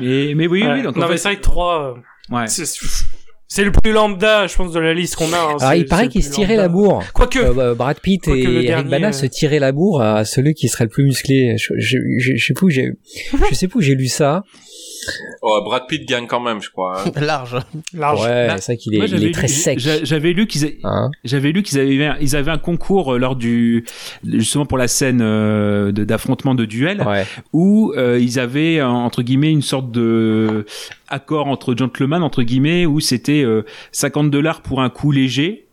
mais 0.00 0.34
mais 0.34 0.46
oui 0.46 0.62
Ouais. 0.62 0.72
oui 0.74 0.82
donc 0.82 0.96
en 0.96 1.00
non, 1.00 1.06
fait, 1.06 1.12
mais 1.12 1.18
c'est 1.18 1.28
vrai 1.28 1.36
que 1.36 1.42
3, 1.42 1.94
ouais 2.30 2.44
c'est 3.52 3.64
le 3.64 3.72
plus 3.72 3.90
lambda, 3.92 4.46
je 4.46 4.54
pense, 4.54 4.72
de 4.72 4.78
la 4.78 4.94
liste 4.94 5.16
qu'on 5.16 5.32
a. 5.32 5.36
hein. 5.36 5.46
Alors, 5.48 5.56
Ah, 5.60 5.76
il 5.76 5.84
paraît 5.86 6.08
qu'ils 6.08 6.22
se 6.22 6.30
tiraient 6.30 6.54
lambda. 6.56 6.62
la 6.62 6.68
bourre. 6.68 7.04
Quoique, 7.12 7.38
Euh, 7.40 7.52
bah, 7.52 7.74
Brad 7.74 7.98
Pitt 8.00 8.22
Quoique 8.22 8.38
et 8.38 8.66
Eric 8.66 8.86
Bana 8.86 9.08
euh, 9.08 9.12
se 9.12 9.26
tiraient 9.26 9.58
la 9.58 9.72
bourre 9.72 10.00
à 10.02 10.24
celui 10.24 10.54
qui 10.54 10.68
serait 10.68 10.84
le 10.84 10.90
plus 10.90 11.02
musclé. 11.04 11.56
Je, 11.58 11.74
je, 11.76 11.98
je, 12.18 12.36
je 12.36 12.46
sais 12.46 12.54
plus 12.54 12.66
où 12.66 12.70
j'ai, 12.70 12.92
je 13.50 13.54
sais 13.56 13.66
plus 13.66 13.78
où 13.78 13.82
j'ai 13.82 13.96
lu 13.96 14.06
ça. 14.06 14.44
Oh, 15.42 15.60
Brad 15.64 15.86
Pitt 15.88 16.06
gagne 16.08 16.26
quand 16.26 16.40
même, 16.40 16.60
je 16.60 16.70
crois. 16.70 17.00
hein. 17.06 17.10
Large. 17.20 17.58
large. 17.94 18.20
Ouais, 18.22 18.48
c'est 18.58 18.72
vrai 18.72 18.76
qu'il 18.76 18.94
est, 18.94 18.98
moi, 18.98 19.06
il 19.06 19.10
j'avais 19.10 19.26
est 19.28 19.32
très 19.32 19.46
lu- 19.46 19.52
sec. 19.52 19.78
j'a- 19.78 20.04
j'avais 20.04 20.32
lu 20.32 20.46
qu'ils 20.46 20.64
a- 20.66 20.68
Hein 20.84 21.10
J'avais 21.24 21.52
lu 21.52 21.62
qu'ils 21.62 21.78
avaient 21.78 22.10
ils 22.20 22.36
avaient 22.36 22.50
un 22.50 22.58
concours 22.58 23.14
euh, 23.14 23.18
lors 23.18 23.36
du 23.36 23.84
justement 24.24 24.66
pour 24.66 24.78
la 24.78 24.88
scène 24.88 25.20
euh, 25.22 25.92
d'affrontement 25.92 26.54
de 26.54 26.64
duel 26.64 27.02
ouais. 27.06 27.24
où 27.52 27.92
euh, 27.96 28.18
ils 28.20 28.38
avaient 28.38 28.80
entre 28.82 29.22
guillemets 29.22 29.50
une 29.50 29.62
sorte 29.62 29.90
de 29.90 30.66
accord 31.08 31.46
entre 31.48 31.74
gentlemen 31.76 32.22
entre 32.22 32.42
guillemets 32.42 32.86
où 32.86 33.00
c'était 33.00 33.42
euh, 33.42 33.64
50 33.92 34.30
dollars 34.30 34.60
pour 34.62 34.80
un 34.80 34.90
coup 34.90 35.10
léger 35.12 35.66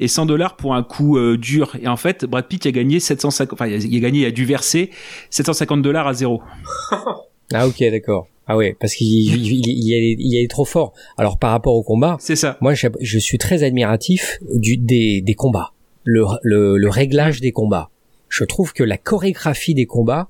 et 0.00 0.08
100 0.08 0.26
dollars 0.26 0.56
pour 0.56 0.74
un 0.74 0.82
coup 0.82 1.16
euh, 1.18 1.36
dur 1.36 1.76
et 1.80 1.86
en 1.88 1.96
fait 1.96 2.24
Brad 2.24 2.46
Pitt 2.46 2.64
a 2.66 2.70
gagné 2.72 2.98
750 3.00 3.52
enfin 3.52 3.66
il 3.66 3.74
a, 3.74 3.76
il 3.76 3.96
a 3.96 4.00
gagné 4.00 4.20
il 4.20 4.26
a 4.26 4.30
dû 4.30 4.44
verser 4.44 4.90
750 5.30 5.82
dollars 5.82 6.06
à 6.06 6.14
zéro 6.14 6.42
Ah 7.52 7.66
ok, 7.66 7.82
d'accord. 7.90 8.28
Ah 8.52 8.56
ouais, 8.56 8.76
parce 8.80 8.94
qu'il 8.96 9.06
il, 9.06 9.46
il, 9.64 10.16
il 10.18 10.36
est, 10.44 10.48
trop 10.50 10.64
fort. 10.64 10.92
Alors 11.16 11.38
par 11.38 11.52
rapport 11.52 11.74
au 11.76 11.84
combat, 11.84 12.16
c'est 12.18 12.34
ça. 12.34 12.58
moi 12.60 12.74
je, 12.74 12.88
je 13.00 13.18
suis 13.20 13.38
très 13.38 13.62
admiratif 13.62 14.38
du, 14.54 14.76
des, 14.76 15.20
des 15.20 15.34
combats, 15.34 15.72
le, 16.02 16.24
le, 16.42 16.76
le 16.76 16.88
réglage 16.88 17.40
des 17.40 17.52
combats. 17.52 17.90
Je 18.28 18.42
trouve 18.42 18.72
que 18.72 18.82
la 18.82 18.96
chorégraphie 18.98 19.74
des 19.74 19.86
combats 19.86 20.28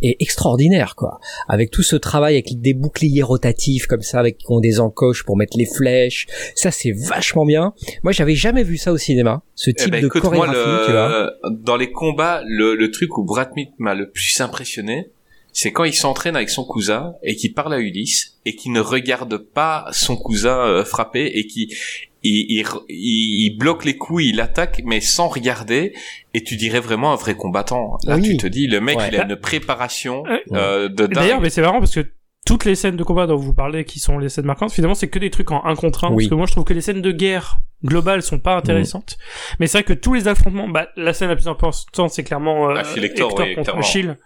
est 0.00 0.16
extraordinaire 0.20 0.94
quoi. 0.96 1.20
Avec 1.48 1.70
tout 1.70 1.82
ce 1.82 1.96
travail 1.96 2.32
avec 2.32 2.58
des 2.62 2.72
boucliers 2.72 3.22
rotatifs 3.22 3.86
comme 3.86 4.00
ça 4.00 4.20
avec 4.20 4.38
qui 4.38 4.46
ont 4.48 4.60
des 4.60 4.80
encoches 4.80 5.24
pour 5.26 5.36
mettre 5.36 5.58
les 5.58 5.66
flèches. 5.66 6.26
Ça 6.54 6.70
c'est 6.70 6.92
vachement 6.92 7.44
bien. 7.44 7.74
Moi 8.02 8.12
j'avais 8.12 8.34
jamais 8.34 8.62
vu 8.62 8.78
ça 8.78 8.90
au 8.90 8.96
cinéma 8.96 9.42
ce 9.54 9.68
Eh 9.68 9.74
type 9.74 9.90
ben, 9.90 10.00
de 10.00 10.06
écoute, 10.06 10.22
moi, 10.24 10.46
chorégraphie 10.46 10.86
tu 10.86 10.92
vois. 10.92 11.30
dans 11.50 11.76
les 11.76 11.92
combats, 11.92 12.42
le, 12.46 12.74
le 12.74 12.90
truc 12.90 13.18
où 13.18 13.24
Brad 13.24 13.52
Pitt 13.54 13.68
m'a 13.78 13.94
le 13.94 14.10
plus 14.10 14.40
impressionné, 14.40 15.10
c'est 15.52 15.72
quand 15.72 15.84
il 15.84 15.94
s'entraîne 15.94 16.36
avec 16.36 16.50
son 16.50 16.64
cousin 16.64 17.14
et 17.22 17.36
qu'il 17.36 17.52
parle 17.54 17.74
à 17.74 17.78
Ulysse 17.78 18.38
et 18.46 18.54
qu'il 18.56 18.72
ne 18.72 18.80
regarde 18.80 19.36
pas 19.38 19.86
son 19.92 20.16
cousin 20.16 20.58
euh, 20.58 20.84
frapper 20.84 21.26
et 21.34 21.46
qui 21.46 21.74
il, 22.22 22.60
il, 22.60 22.66
il- 22.88 23.56
bloque 23.58 23.84
les 23.84 23.96
coups, 23.96 24.24
il 24.26 24.40
attaque 24.40 24.82
mais 24.84 25.00
sans 25.00 25.28
regarder 25.28 25.94
et 26.34 26.44
tu 26.44 26.56
dirais 26.56 26.80
vraiment 26.80 27.12
un 27.12 27.16
vrai 27.16 27.34
combattant. 27.34 27.96
Là 28.04 28.16
Oui. 28.16 28.22
tu 28.22 28.36
te 28.36 28.46
dis 28.46 28.66
le 28.66 28.80
mec 28.80 28.98
Ouais. 28.98 29.08
il 29.12 29.18
a 29.18 29.24
une 29.24 29.36
préparation 29.36 30.22
Ouais. 30.22 30.42
euh, 30.52 30.88
de 30.88 31.06
D'ailleurs, 31.06 31.40
mais 31.40 31.50
c'est 31.50 31.62
marrant 31.62 31.78
parce 31.80 31.94
que 31.94 32.06
toutes 32.46 32.64
les 32.64 32.74
scènes 32.74 32.96
de 32.96 33.04
combat 33.04 33.26
dont 33.26 33.36
vous 33.36 33.52
parlez, 33.54 33.84
qui 33.84 34.00
sont 34.00 34.18
les 34.18 34.28
scènes 34.30 34.46
marquantes, 34.46 34.72
finalement, 34.72 34.94
c'est 34.94 35.08
que 35.08 35.18
des 35.18 35.30
trucs 35.30 35.50
en 35.50 35.64
un 35.64 35.76
contre 35.76 36.04
un. 36.04 36.08
Oui. 36.10 36.24
Parce 36.24 36.30
que 36.30 36.34
moi, 36.34 36.46
je 36.46 36.52
trouve 36.52 36.64
que 36.64 36.72
les 36.72 36.80
scènes 36.80 37.02
de 37.02 37.12
guerre 37.12 37.58
globales 37.84 38.22
sont 38.22 38.38
pas 38.38 38.56
intéressantes. 38.56 39.18
Mais 39.60 39.66
c'est 39.66 39.78
vrai 39.78 39.84
que 39.84 39.92
tous 39.92 40.14
les 40.14 40.26
affrontements, 40.26 40.66
bah, 40.68 40.88
la 40.96 41.12
scène 41.12 41.28
la 41.28 41.36
plus 41.36 41.48
importante, 41.48 42.10
c'est 42.10 42.24
clairement 42.24 42.70
euh, 42.70 42.74
Achille 42.76 43.04
Hector, 43.04 43.34
oui, 43.38 43.54
contre. 43.54 43.76
Achille. 43.76 44.16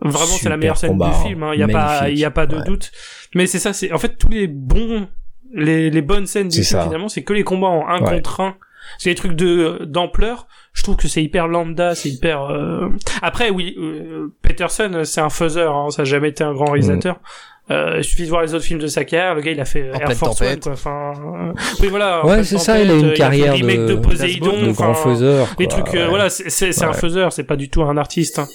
Vraiment, 0.00 0.26
c'est 0.26 0.48
la 0.48 0.56
meilleure 0.56 0.76
scène 0.76 0.90
combat, 0.90 1.10
du 1.22 1.28
film. 1.28 1.42
hein. 1.44 1.50
Il 1.54 1.60
y 1.60 1.62
a 1.62 1.68
pas, 1.68 2.10
il 2.10 2.18
y 2.18 2.24
a 2.24 2.30
pas 2.30 2.46
de 2.46 2.56
Ouais. 2.56 2.64
doute. 2.64 2.92
Mais 3.34 3.46
c'est 3.46 3.58
ça, 3.58 3.72
c'est 3.72 3.92
en 3.92 3.98
fait 3.98 4.18
tous 4.18 4.28
les 4.28 4.46
bons, 4.48 5.08
les, 5.52 5.88
les 5.90 6.02
bonnes 6.02 6.26
scènes 6.26 6.48
du 6.48 6.56
film 6.62 6.66
ça. 6.66 6.82
finalement, 6.84 7.08
c'est 7.08 7.22
que 7.22 7.32
les 7.32 7.44
combats 7.44 7.68
en 7.68 7.86
un 7.88 8.00
Ouais. 8.02 8.10
contre 8.16 8.40
un. 8.40 8.56
C'est 8.98 9.08
des 9.10 9.14
trucs 9.14 9.32
de 9.34 9.84
d'ampleur. 9.86 10.46
Je 10.74 10.82
trouve 10.82 10.96
que 10.96 11.08
c'est 11.08 11.22
hyper 11.22 11.48
lambda, 11.48 11.94
c'est 11.94 12.10
hyper. 12.10 12.42
euh, 12.50 12.88
Après, 13.22 13.48
oui, 13.48 13.74
euh, 13.78 14.34
Peterson, 14.42 15.00
c'est 15.04 15.22
un 15.22 15.30
faiseur. 15.30 15.74
Hein, 15.74 15.90
ça 15.90 16.02
a 16.02 16.04
jamais 16.04 16.28
été 16.28 16.44
un 16.44 16.52
grand 16.52 16.66
réalisateur. 16.66 17.20
Euh, 17.70 17.94
il 17.98 18.04
suffit 18.04 18.24
de 18.24 18.28
voir 18.28 18.42
les 18.42 18.52
autres 18.54 18.64
films 18.64 18.80
de 18.80 18.86
sa 18.86 19.04
carrière. 19.04 19.34
Le 19.34 19.40
gars, 19.40 19.52
il 19.52 19.60
a 19.60 19.64
fait 19.64 19.90
En 19.94 19.98
Air 19.98 20.12
Force 20.12 20.40
One, 20.42 20.46
tempête. 20.48 20.62
quoi. 20.64 20.72
Enfin, 20.72 21.12
euh, 21.16 21.52
oui, 21.80 21.88
voilà. 21.88 22.24
Ouais 22.26 22.44
c'est 22.44 22.58
ça 22.58 22.78
il 22.78 22.90
a 22.90 22.94
une 22.94 23.14
carrière 23.14 23.54
fait 23.54 23.60
le 23.60 23.66
remake 23.66 23.86
de, 23.88 23.94
de 23.94 24.00
Poséidon. 24.00 24.62
de 24.66 24.72
grand 24.72 24.92
faiseur 24.94 25.48
les 25.58 25.66
trucs, 25.66 25.94
euh, 25.94 26.02
ouais. 26.04 26.08
voilà, 26.08 26.28
c'est 26.28 26.50
c'est 26.50 26.72
c'est 26.72 26.84
un 26.84 26.88
Ouais. 26.88 26.94
faiseur, 26.94 27.32
c'est 27.32 27.44
pas 27.44 27.56
du 27.56 27.70
tout 27.70 27.82
un 27.82 27.96
artiste. 27.96 28.38
hein. 28.38 28.46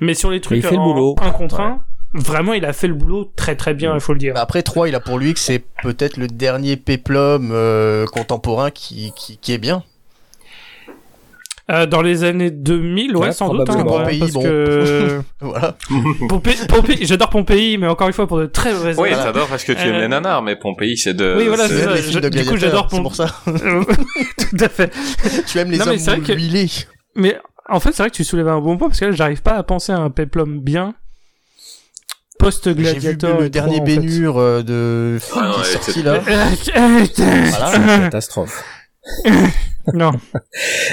Mais 0.00 0.14
sur 0.14 0.30
les 0.30 0.40
trucs 0.40 0.56
il 0.58 0.62
fait 0.62 0.70
le 0.76 0.80
boulot. 0.80 1.14
un 1.20 1.30
contre 1.30 1.58
Ouais. 1.58 1.66
un, 1.66 1.80
vraiment, 2.14 2.54
il 2.54 2.64
a 2.64 2.72
fait 2.72 2.88
le 2.88 2.94
boulot 2.94 3.30
très 3.36 3.54
très 3.54 3.74
bien, 3.74 3.92
il 3.94 4.00
faut 4.00 4.14
le 4.14 4.18
dire. 4.18 4.32
Bah 4.34 4.40
Après 4.40 4.62
3, 4.62 4.88
il 4.88 4.94
a 4.94 5.00
pour 5.00 5.18
lui 5.18 5.34
que 5.34 5.40
c'est 5.40 5.62
peut-être 5.82 6.16
le 6.16 6.26
dernier 6.28 6.76
péplum 6.76 7.50
euh, 7.52 8.06
contemporain 8.06 8.70
qui, 8.70 9.12
qui, 9.14 9.36
qui 9.36 9.52
est 9.52 9.58
bien. 9.58 9.82
Euh, 11.70 11.86
dans 11.86 12.02
les 12.02 12.24
années 12.24 12.50
2000, 12.50 13.16
ouais, 13.16 13.26
Ouais, 13.28 13.32
sans 13.32 13.48
doute, 13.54 13.70
hein, 13.70 13.84
Pompéi, 13.84 14.18
parce 14.18 14.32
bon. 14.32 14.42
que 14.42 15.20
Voilà. 15.40 15.74
Pompéi, 16.28 16.56
Pompéi- 16.68 17.06
j'adore 17.06 17.30
Pompéi, 17.30 17.78
mais 17.78 17.86
encore 17.86 18.06
une 18.06 18.12
fois 18.12 18.26
pour 18.26 18.38
de 18.38 18.44
très 18.44 18.74
mauvaises 18.74 18.98
Oui, 18.98 19.08
raisons. 19.08 19.22
t'adores 19.22 19.48
parce 19.48 19.64
que 19.64 19.72
tu 19.72 19.80
aimes 19.80 19.94
Euh, 19.94 20.00
les 20.02 20.08
nanars, 20.08 20.42
mais 20.42 20.56
Pompéi 20.56 20.98
c'est 20.98 21.14
de. 21.14 21.34
Oui, 21.38 21.46
voilà, 21.48 21.66
c'est 21.66 21.78
ça. 22.12 22.20
de 22.20 22.28
du 22.28 22.44
coup, 22.44 22.58
j'adore 22.58 22.88
c'est 22.90 22.96
Pom- 22.96 23.02
pour 23.02 23.14
ça. 23.16 23.34
Tout 23.46 24.56
à 24.60 24.68
fait. 24.68 24.92
tu 25.46 25.58
aimes 25.58 25.70
les 25.70 25.78
Non, 25.78 25.86
mais 25.86 25.92
hommes 25.92 25.98
c'est 25.98 26.10
vrai 26.10 26.20
que- 26.20 26.32
huilés. 26.34 26.68
Mais 27.16 27.38
en 27.70 27.80
fait, 27.80 27.92
c'est 27.92 28.02
vrai 28.02 28.10
que 28.10 28.16
tu 28.16 28.24
soulèves 28.24 28.48
un 28.48 28.60
bon 28.60 28.76
point 28.76 28.88
parce 28.88 29.00
que 29.00 29.06
là, 29.06 29.12
j'arrive 29.12 29.40
pas 29.40 29.52
à 29.54 29.62
penser 29.62 29.90
à 29.92 29.96
un 29.98 30.10
peplum 30.10 30.60
bien 30.60 30.92
J'ai 30.92 30.92
vu 30.92 32.36
post-gladiator. 32.40 33.40
le 33.40 33.48
dernier 33.48 33.76
trois, 33.76 33.84
en 33.84 33.86
fait. 33.86 33.96
Bénur 34.00 34.36
euh, 34.38 34.62
de 34.62 35.18
Ah 35.34 35.40
non, 35.48 35.52
qui 35.54 35.60
est 35.62 35.72
sorti 35.72 36.02
là. 36.02 36.12
Euh, 36.12 36.20
Voilà. 36.26 37.70
C'est 37.70 37.76
une 37.78 38.00
catastrophe 38.02 38.62
non. 39.92 40.12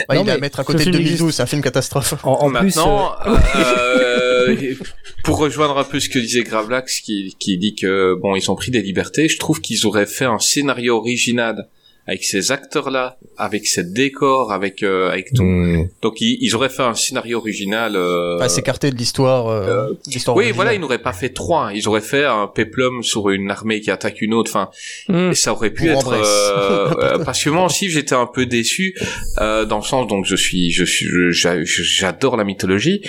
Bah, 0.07 0.15
Non, 0.15 0.23
il 0.23 0.27
est 0.27 0.31
à 0.31 0.35
mais 0.35 0.41
mettre 0.41 0.59
à 0.59 0.63
côté 0.63 0.79
de 0.79 0.91
film 0.91 0.97
2012, 1.03 1.33
c'est 1.35 1.43
un 1.43 1.45
film 1.45 1.61
catastrophe. 1.61 2.13
en, 2.23 2.31
en 2.33 2.49
plus 2.49 2.57
euh, 2.57 2.61
Maintenant, 2.61 3.11
euh, 3.27 4.75
pour 5.23 5.37
rejoindre 5.37 5.77
un 5.77 5.83
peu 5.83 5.99
ce 5.99 6.09
que 6.09 6.19
disait 6.19 6.43
Gravelax, 6.43 7.01
qui, 7.01 7.35
qui 7.39 7.57
dit 7.57 7.75
que 7.75 8.15
bon, 8.21 8.35
ils 8.35 8.49
ont 8.49 8.55
pris 8.55 8.71
des 8.71 8.81
libertés, 8.81 9.27
je 9.29 9.37
trouve 9.37 9.61
qu'ils 9.61 9.85
auraient 9.85 10.05
fait 10.05 10.25
un 10.25 10.39
scénario 10.39 10.97
original 10.97 11.67
avec 12.07 12.23
ces 12.23 12.51
acteurs-là, 12.51 13.17
avec 13.37 13.67
ces 13.67 13.83
décors, 13.83 14.51
avec 14.51 14.81
euh, 14.83 15.09
avec 15.11 15.33
tout. 15.33 15.43
hmm, 15.43 15.87
Donc 16.01 16.19
ils, 16.19 16.37
ils 16.41 16.55
auraient 16.55 16.69
fait 16.69 16.81
un 16.83 16.95
scénario 16.95 17.37
original. 17.37 17.95
Euh, 17.95 18.37
Pas 18.39 18.49
s'écarter 18.49 18.89
de 18.91 18.95
l'histoire. 18.95 19.47
Euh, 19.47 19.89
l'histoire 20.07 20.35
oui, 20.35 20.43
originale. 20.45 20.55
voilà, 20.55 20.73
ils 20.73 20.79
n'auraient 20.81 20.97
pas 21.01 21.13
fait 21.13 21.29
trois. 21.29 21.71
Ils 21.73 21.87
auraient 21.87 22.01
fait 22.01 22.25
un 22.25 22.47
péplum 22.47 23.03
sur 23.03 23.29
une 23.29 23.49
armée 23.51 23.81
qui 23.81 23.91
attaque 23.91 24.21
une 24.21 24.33
autre. 24.33 24.51
Enfin, 24.51 24.69
Hmm. 25.07 25.31
et 25.31 25.35
ça 25.35 25.51
aurait 25.53 25.69
pu 25.71 25.91
Pour 25.91 26.13
être 26.13 26.13
euh, 26.13 26.93
euh, 27.19 27.23
parce 27.23 27.43
que 27.43 27.49
moi 27.49 27.65
aussi 27.65 27.89
j'étais 27.89 28.15
un 28.15 28.25
peu 28.27 28.45
déçu 28.45 28.95
euh, 29.39 29.65
dans 29.65 29.77
le 29.77 29.83
sens 29.83 30.07
donc 30.07 30.25
je 30.25 30.35
suis 30.35 30.71
je 30.71 30.83
suis 30.85 31.07
j'adore 31.31 32.37
la 32.37 32.43
mythologie 32.43 33.01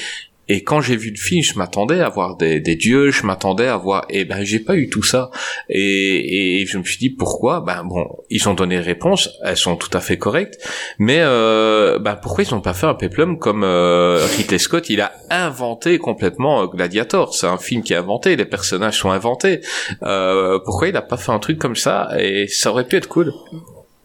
et 0.49 0.63
quand 0.63 0.81
j'ai 0.81 0.97
vu 0.97 1.11
le 1.11 1.17
film 1.17 1.43
je 1.43 1.59
m'attendais 1.59 2.01
à 2.01 2.09
voir 2.09 2.37
des, 2.37 2.61
des 2.61 2.77
dieux 2.77 3.11
je 3.11 3.25
m'attendais 3.27 3.67
à 3.67 3.77
voir 3.77 4.05
et 4.11 4.25
ben 4.25 4.43
j'ai 4.45 4.61
pas 4.61 4.77
eu 4.77 4.89
tout 4.89 5.03
ça. 5.03 5.31
Et, 5.69 6.61
et 6.61 6.67
je 6.67 6.79
me 6.79 6.85
suis 6.85 6.99
dit 6.99 7.11
pourquoi? 7.11 7.61
Ben 7.61 7.85
bon 7.85 8.07
ils 8.31 8.49
ont 8.49 8.55
donné 8.55 8.79
réponse 8.79 9.31
elles 9.45 9.57
sont 9.57 9.77
tout 9.77 9.97
à 9.97 10.01
fait 10.01 10.19
correctes. 10.19 10.59
Mais 10.99 11.21
euh, 11.21 11.99
ben 11.99 12.17
pourquoi 12.17 12.45
ils 12.45 12.55
ont 12.55 12.61
pas 12.61 12.75
fait 12.75 12.87
un 12.87 12.95
péplum 12.95 13.39
comme 13.39 13.65
euh, 13.65 14.27
Ridley 14.37 14.59
Scott? 14.59 14.91
Il 14.91 15.01
a 15.01 15.13
inventé 15.31 15.99
complètement 15.99 16.63
euh, 16.63 16.67
Gladiator. 16.67 17.35
C'est 17.35 17.47
un 17.47 17.59
film 17.59 17.83
qui 17.83 17.93
est 17.93 17.97
inventé 17.97 18.37
les 18.37 18.45
personnages 18.45 18.99
sont 18.99 19.11
inventés. 19.11 19.61
Euh, 20.03 20.59
pourquoi 20.65 20.89
il 20.89 20.97
a 20.97 21.03
pas 21.03 21.17
fait 21.17 21.33
un 21.33 21.39
truc 21.39 21.59
comme 21.59 21.77
ça? 21.77 22.11
Et 22.19 22.47
ça 22.49 22.71
aurait 22.71 22.87
pu 22.87 22.97
être 22.97 23.09
cool 23.09 23.33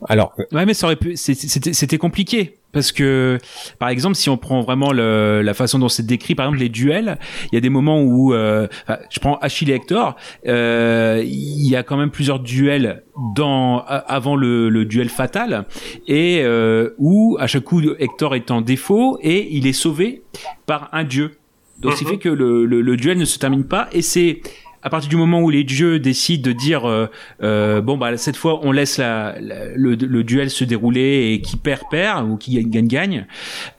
Alors, 0.07 0.33
Ouais, 0.51 0.65
mais 0.65 0.73
ça 0.73 0.87
aurait 0.87 0.95
pu. 0.95 1.15
c'est- 1.15 1.33
C'était 1.33 1.73
c'était 1.73 1.97
compliqué 1.97 2.55
parce 2.71 2.91
que, 2.91 3.39
par 3.79 3.89
exemple, 3.89 4.15
si 4.15 4.29
on 4.29 4.37
prend 4.37 4.61
vraiment 4.61 4.91
le, 4.91 5.41
la 5.41 5.53
façon 5.55 5.79
dont 5.79 5.89
c'est 5.89 6.05
décrit, 6.05 6.35
par 6.35 6.45
exemple 6.45 6.59
les 6.59 6.69
duels, 6.69 7.17
il 7.51 7.55
y 7.55 7.57
a 7.57 7.61
des 7.61 7.69
moments 7.69 8.01
où, 8.03 8.33
euh, 8.33 8.67
je 9.09 9.19
prends 9.19 9.37
Achille 9.37 9.71
et 9.71 9.73
Hector, 9.73 10.15
euh, 10.47 11.23
il 11.25 11.67
y 11.67 11.75
a 11.75 11.81
quand 11.81 11.97
même 11.97 12.11
plusieurs 12.11 12.39
duels 12.39 13.03
dans 13.35 13.79
avant 13.79 14.35
le, 14.35 14.69
le 14.69 14.85
duel 14.85 15.09
fatal 15.09 15.65
et 16.07 16.41
euh, 16.43 16.91
où 16.99 17.37
à 17.39 17.47
chaque 17.47 17.63
coup 17.63 17.81
Hector 17.97 18.35
est 18.35 18.51
en 18.51 18.61
défaut 18.61 19.17
et 19.23 19.47
il 19.55 19.65
est 19.65 19.73
sauvé 19.73 20.21
par 20.67 20.89
un 20.91 21.03
dieu. 21.03 21.37
Donc, 21.79 21.93
ce 21.93 21.99
qui 21.99 22.05
fait 22.05 22.17
que 22.17 22.29
le, 22.29 22.65
le, 22.65 22.81
le 22.81 22.97
duel 22.97 23.17
ne 23.17 23.25
se 23.25 23.37
termine 23.39 23.63
pas 23.63 23.87
et 23.91 24.01
c'est 24.01 24.41
à 24.83 24.89
partir 24.89 25.09
du 25.09 25.15
moment 25.15 25.41
où 25.41 25.49
les 25.49 25.63
dieux 25.63 25.99
décident 25.99 26.47
de 26.47 26.53
dire 26.53 26.87
euh, 26.87 27.07
euh, 27.41 27.81
bon 27.81 27.97
bah 27.97 28.15
cette 28.17 28.35
fois 28.35 28.59
on 28.63 28.71
laisse 28.71 28.97
la, 28.97 29.35
le, 29.39 29.95
le 29.95 30.23
duel 30.23 30.49
se 30.49 30.63
dérouler 30.63 31.33
et 31.33 31.41
qui 31.41 31.57
perd 31.57 31.83
perd 31.89 32.29
ou 32.29 32.37
qui 32.37 32.55
gagne 32.55 32.69
gagne 32.69 32.87
gagne 32.87 33.25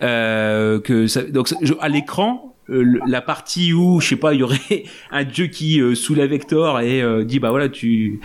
euh, 0.03 0.81
que 0.81 1.07
ça, 1.07 1.23
donc 1.23 1.53
à 1.81 1.89
l'écran 1.89 2.48
euh, 2.71 2.99
la 3.07 3.21
partie 3.23 3.73
où 3.73 4.01
je 4.01 4.09
sais 4.09 4.17
pas 4.17 4.35
il 4.35 4.41
y 4.41 4.43
aurait 4.43 4.59
un 5.11 5.25
dieu 5.25 5.47
qui 5.47 5.81
euh, 5.81 5.95
soulève 5.95 6.33
Hector 6.33 6.81
et 6.81 7.03
euh, 7.03 7.25
dit 7.25 7.39
bah 7.39 7.51
voilà 7.51 7.69
tu 7.69 8.21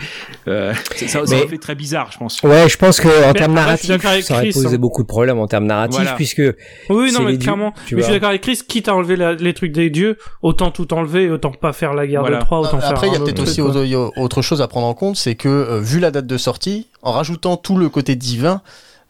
euh, 0.48 0.72
ça, 0.96 1.08
ça, 1.08 1.26
ça 1.26 1.36
fait 1.48 1.58
très 1.58 1.74
bizarre 1.74 2.10
je 2.12 2.18
pense 2.18 2.42
ouais, 2.42 2.68
je 2.68 2.76
pense 2.76 3.00
que 3.00 3.08
en 3.08 3.28
Mais 3.32 3.38
termes 3.38 3.54
narratifs, 3.54 4.00
ça 4.22 4.34
aurait 4.34 4.50
posé 4.50 4.74
hein. 4.74 4.78
beaucoup 4.78 5.02
de 5.02 5.08
problèmes 5.08 5.38
en 5.38 5.46
termes 5.46 5.66
narratifs, 5.66 5.96
Voilà. 6.00 6.12
puisque 6.14 6.42
Oui, 6.90 7.12
non, 7.12 7.22
mais 7.22 7.32
dieux, 7.32 7.38
clairement. 7.38 7.72
mais 7.92 7.98
je 7.98 8.02
suis 8.02 8.12
d'accord 8.12 8.28
avec 8.30 8.42
Chris, 8.42 8.60
quitte 8.66 8.88
à 8.88 8.94
enlever 8.94 9.16
la- 9.16 9.34
les 9.34 9.54
trucs 9.54 9.72
des 9.72 9.90
dieux, 9.90 10.18
autant 10.42 10.70
tout 10.70 10.92
enlever, 10.94 11.30
autant 11.30 11.50
pas 11.52 11.72
faire 11.72 11.94
la 11.94 12.06
guerre 12.06 12.20
Voilà. 12.20 12.38
de 12.38 12.44
Troie, 12.44 12.60
autant 12.60 12.80
faire 12.80 12.90
Après, 12.90 13.06
il 13.08 13.12
y 13.12 13.16
a 13.16 13.20
un 13.20 13.24
peut-être 13.24 13.42
aussi 13.42 13.60
autre 13.62 14.42
chose 14.42 14.60
à 14.62 14.68
prendre 14.68 14.86
en 14.86 14.94
compte, 14.94 15.16
c'est 15.16 15.34
que 15.34 15.48
euh, 15.48 15.80
vu 15.80 16.00
la 16.00 16.10
date 16.10 16.26
de 16.26 16.36
sortie, 16.36 16.88
en 17.02 17.12
rajoutant 17.12 17.56
tout 17.56 17.76
le 17.76 17.88
côté 17.88 18.16
divin, 18.16 18.60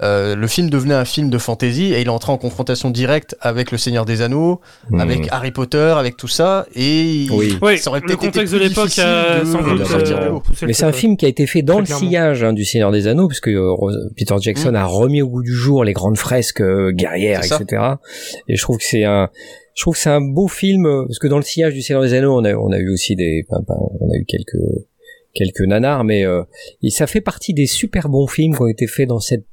euh, 0.02 0.34
le 0.34 0.47
film 0.48 0.70
devenait 0.70 0.94
un 0.94 1.05
film 1.05 1.31
de 1.31 1.39
fantasy 1.39 1.92
et 1.94 2.00
il 2.00 2.06
est 2.06 2.10
entré 2.10 2.32
en 2.32 2.36
confrontation 2.39 2.90
directe 2.90 3.36
avec 3.40 3.70
Le 3.70 3.78
Seigneur 3.78 4.05
des 4.05 4.23
Anneaux, 4.23 4.60
Hmm. 4.90 5.00
avec 5.00 5.28
Harry 5.31 5.50
Potter, 5.52 5.94
avec 5.97 6.16
tout 6.16 6.28
ça, 6.28 6.66
et 6.74 7.26
Oui. 7.31 7.56
Oui, 7.62 7.78
ça 7.78 7.90
aurait 7.90 8.00
le 8.00 8.06
peut-être 8.06 8.24
été 8.24 8.32
contexte 8.32 8.52
de 8.55 8.58
plus 8.58 8.68
l'époque 8.68 8.98
a 8.98 9.40
de- 9.40 9.44
sans 9.44 9.62
de 9.62 9.68
doute 9.78 9.86
sortir 9.86 10.18
euh, 10.18 10.39
poussé 10.40 10.58
le 10.62 10.66
Mais 10.66 10.73
c'est 10.73 10.84
un 10.84 10.92
film 10.92 11.16
qui 11.16 11.24
a 11.26 11.28
été 11.28 11.47
fait 11.47 11.62
dans 11.62 11.78
le 11.78 11.84
clairement. 11.84 12.06
sillage 12.06 12.42
hein, 12.42 12.52
du 12.52 12.64
Seigneur 12.64 12.90
des 12.90 13.06
Anneaux, 13.06 13.28
puisque 13.28 13.48
euh, 13.48 13.74
Peter 14.16 14.34
Jackson 14.40 14.73
Mm. 14.73 14.76
a 14.76 14.84
remis 14.86 15.23
au 15.23 15.28
goût 15.28 15.42
du 15.42 15.52
jour 15.52 15.84
les 15.84 15.92
grandes 15.92 16.18
fresques 16.18 16.60
euh, 16.60 16.90
guerrières, 16.92 17.44
ça. 17.44 17.58
etc. 17.60 17.82
Et 18.48 18.56
je 18.56 18.62
trouve 18.62 18.78
que 18.78 18.84
c'est 18.84 19.05
un, 19.05 19.28
je 19.76 19.82
trouve 19.82 19.94
que 19.94 20.00
c'est 20.00 20.10
un 20.10 20.20
beau 20.20 20.48
film 20.48 20.86
euh, 20.86 21.05
parce 21.06 21.18
que 21.18 21.26
dans 21.28 21.36
le 21.39 21.42
sillage 21.44 21.73
du 21.74 21.82
Seigneur 21.82 22.02
des 22.02 22.14
Anneaux, 22.14 22.39
on 22.39 22.44
a, 22.44 22.52
on 22.55 22.73
a 22.73 22.78
eu 22.78 22.90
aussi 22.92 23.14
des, 23.16 23.44
on 23.50 24.10
a 24.10 24.16
eu 24.16 24.24
quelques 24.26 24.60
quelques 25.34 25.62
nanars, 25.66 26.05
mais 26.05 26.24
euh, 26.24 26.42
et 26.82 26.90
ça 26.90 27.06
fait 27.08 27.20
partie 27.20 27.55
des 27.55 27.66
super 27.66 28.08
bons 28.08 28.26
films 28.28 28.55
qui 28.55 28.62
ont 28.62 28.68
été 28.68 28.86
faits 28.86 29.08
dans 29.08 29.18
cette 29.20 29.44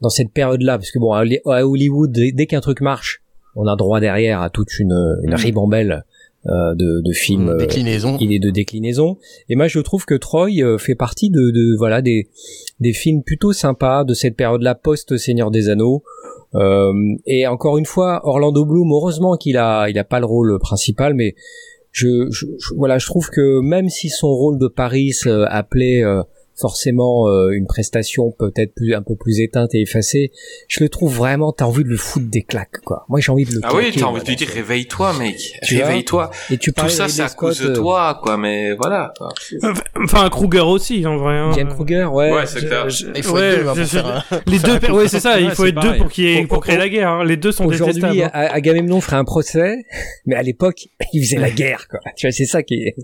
dans 0.00 0.08
cette 0.10 0.32
période-là, 0.32 0.78
parce 0.78 0.90
que 0.90 0.98
bon, 0.98 1.12
à 1.12 1.20
Holly- 1.22 1.40
à 1.46 1.66
Hollywood, 1.66 2.10
dès, 2.12 2.46
qu'un 2.46 2.60
truc 2.60 2.80
marche, 2.80 3.22
on 3.54 3.66
a 3.66 3.76
droit 3.76 4.00
derrière 4.00 4.42
à 4.42 4.50
toute 4.50 4.78
une, 4.78 4.92
une 5.24 5.32
Mm. 5.32 5.36
ribambelle 5.36 6.04
euh, 6.46 6.74
de, 6.74 7.00
de 7.02 7.12
films. 7.12 7.48
euh, 7.48 7.56
déclinaison. 7.56 8.18
il 8.20 8.32
est 8.32 8.38
de 8.38 8.50
déclinaison. 8.50 9.16
Et 9.48 9.56
moi, 9.56 9.66
je 9.68 9.80
trouve 9.80 10.04
que 10.04 10.14
Troy 10.14 10.50
euh, 10.62 10.78
fait 10.78 10.94
partie 10.94 11.28
de, 11.30 11.50
de 11.50 11.76
voilà 11.76 12.02
des 12.02 12.28
des 12.78 12.92
films 12.92 13.22
plutôt 13.24 13.52
sympas 13.52 14.04
de 14.04 14.14
cette 14.14 14.36
période-là 14.36 14.74
post 14.76 15.16
Seigneur 15.16 15.50
des 15.50 15.68
Anneaux. 15.70 16.04
Euh, 16.54 16.92
et 17.26 17.46
encore 17.46 17.78
une 17.78 17.86
fois, 17.86 18.20
Orlando 18.24 18.64
Bloom, 18.64 18.92
heureusement 18.92 19.36
qu'il 19.36 19.56
a 19.56 19.88
il 19.88 19.98
a 19.98 20.04
pas 20.04 20.20
le 20.20 20.26
rôle 20.26 20.58
principal, 20.60 21.14
mais 21.14 21.34
je, 21.90 22.28
je- 22.30 22.46
je- 22.60 22.74
voilà, 22.76 22.98
je 22.98 23.06
trouve 23.06 23.28
que 23.30 23.60
même 23.60 23.88
si 23.88 24.08
son 24.10 24.28
rôle 24.28 24.58
de 24.58 24.68
Paris 24.68 25.12
euh, 25.26 25.46
appelait 25.48 26.04
euh, 26.04 26.22
forcément 26.58 27.28
euh, 27.28 27.50
une 27.50 27.66
prestation 27.66 28.32
peut-être 28.38 28.74
plus 28.74 28.94
un 28.94 29.02
peu 29.02 29.14
plus 29.16 29.40
éteinte 29.40 29.74
et 29.74 29.82
effacée, 29.82 30.30
je 30.68 30.80
le 30.80 30.88
trouve 30.88 31.14
vraiment. 31.14 31.52
T'as 31.52 31.64
envie 31.66 31.84
de 31.84 31.88
lui 31.88 31.96
foutre 31.98 32.26
des 32.30 32.42
claques, 32.42 32.80
quoi. 32.84 33.04
Moi, 33.08 33.20
j'ai 33.20 33.32
envie 33.32 33.44
de 33.44 33.54
le. 33.54 33.60
Ah 33.62 33.74
oui, 33.74 33.82
claquer, 33.84 34.00
t'as 34.00 34.06
envie 34.06 34.20
de 34.20 34.24
voilà. 34.24 34.30
lui 34.30 34.36
dire 34.36 34.48
réveille-toi, 34.54 35.12
mec. 35.18 35.36
Réveille-toi. 35.62 36.30
Et 36.50 36.58
tu 36.58 36.72
Tout 36.72 36.88
ça, 36.88 37.08
c'est 37.08 37.22
à 37.22 37.28
cause 37.28 37.60
de 37.60 37.70
euh, 37.70 37.74
toi, 37.74 38.18
quoi. 38.22 38.36
Mais 38.36 38.74
voilà. 38.74 39.12
quoi. 39.18 39.28
Enfin, 40.02 40.28
Kruger 40.28 40.60
aussi, 40.60 41.06
en 41.06 41.16
vrai. 41.16 41.34
hein. 41.36 41.50
Kruger, 41.74 42.04
ouais. 42.04 42.32
Ouais, 42.32 42.46
c'est 42.46 42.66
clair. 42.66 42.88
Je- 42.88 43.06
Il 43.14 43.22
faut 43.22 43.34
ouais, 43.34 43.42
être 43.60 43.74
deux 43.74 43.80
hein, 43.80 43.84
je 43.84 43.98
un- 43.98 44.40
Les 44.46 44.58
deux, 44.58 44.92
ouais, 44.92 45.08
c'est 45.08 45.20
ça, 45.20 45.40
il 45.40 45.50
faut 45.50 45.64
être 45.66 45.80
deux 45.80 45.96
pour, 45.96 46.08
qu'il 46.10 46.24
y 46.24 46.34
ait- 46.36 46.44
Au- 46.44 46.46
pour 46.48 46.60
créer 46.62 46.76
la 46.76 46.88
guerre. 46.88 47.08
hein. 47.08 47.24
Les 47.24 47.36
deux 47.36 47.52
sont 47.52 47.64
Aujourd'hui, 47.66 48.00
détestables. 48.00 48.22
hein. 48.22 48.30
A- 48.32 48.52
Agamemnon 48.54 49.00
ferait 49.00 49.16
un 49.16 49.24
procès, 49.24 49.84
mais 50.26 50.34
à 50.36 50.42
l'époque, 50.42 50.86
il 51.12 51.24
faisait 51.24 51.38
la 51.40 51.50
guerre, 51.50 51.86
quoi. 51.88 52.00
Tu 52.16 52.26
vois, 52.26 52.32
c'est 52.32 52.44
ça 52.46 52.62
qui 52.62 52.74
est. 52.74 52.94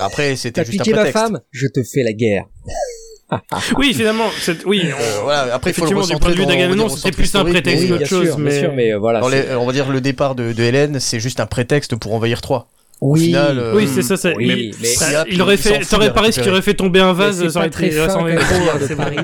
Après, 0.00 0.36
c'était 0.36 0.64
juste 0.64 0.80
un 0.80 0.84
piqué 0.84 0.90
ma 0.92 1.02
prétexte. 1.02 1.22
femme, 1.24 1.40
je 1.50 1.66
te 1.66 1.82
fais 1.82 2.02
la 2.02 2.12
guerre. 2.12 2.31
Oui, 3.78 3.94
finalement, 3.94 4.26
c'est- 4.40 4.64
oui. 4.66 4.82
on- 4.84 4.88
Euh, 5.00 5.20
voilà, 5.22 5.54
après, 5.54 5.70
il 5.70 5.74
faut 5.74 5.86
le 5.86 5.90
Effectivement, 5.90 6.00
du 6.02 6.20
point 6.20 6.30
de 6.30 6.34
vue 6.36 6.46
c'était 6.90 7.12
plus 7.12 7.34
un 7.34 7.44
prétexte 7.44 7.82
mais- 7.84 7.88
qu'autre 7.88 7.98
bien 8.00 8.06
chose, 8.06 8.26
sûr, 8.26 8.38
mais- 8.38 8.60
sûr, 8.60 8.72
mais 8.74 8.92
euh, 8.92 8.98
voilà. 8.98 9.20
Dans 9.20 9.30
c'est- 9.30 9.48
les- 9.48 9.54
on 9.56 9.64
va 9.66 9.72
dire 9.72 9.90
le 9.90 10.00
départ 10.02 10.34
de, 10.34 10.52
de 10.52 10.62
Hélène, 10.62 11.00
c'est 11.00 11.18
juste 11.20 11.40
un 11.40 11.46
prétexte 11.46 11.96
pour 11.96 12.12
envahir 12.14 12.42
Troie. 12.42 12.66
oui, 13.00 13.20
final, 13.26 13.58
euh, 13.58 13.74
Oui, 13.74 13.88
c'est 13.92 14.02
ça, 14.02 14.16
c'est. 14.18 14.36
oui, 14.36 14.46
mais- 14.46 14.70
mais- 14.82 14.86
ça- 14.94 15.24
Il 15.28 15.40
aurait 15.40 15.56
fait, 15.56 15.80
t'aurais 15.80 16.12
Paris 16.12 16.30
qui 16.32 16.46
aurait 16.48 16.60
fait 16.62 16.74
tomber 16.74 17.00
un 17.00 17.14
vase, 17.14 17.48
ça 17.48 17.58
aurait 17.58 17.68
été, 17.68 17.90
de 17.90 18.94
Paris 18.96 19.16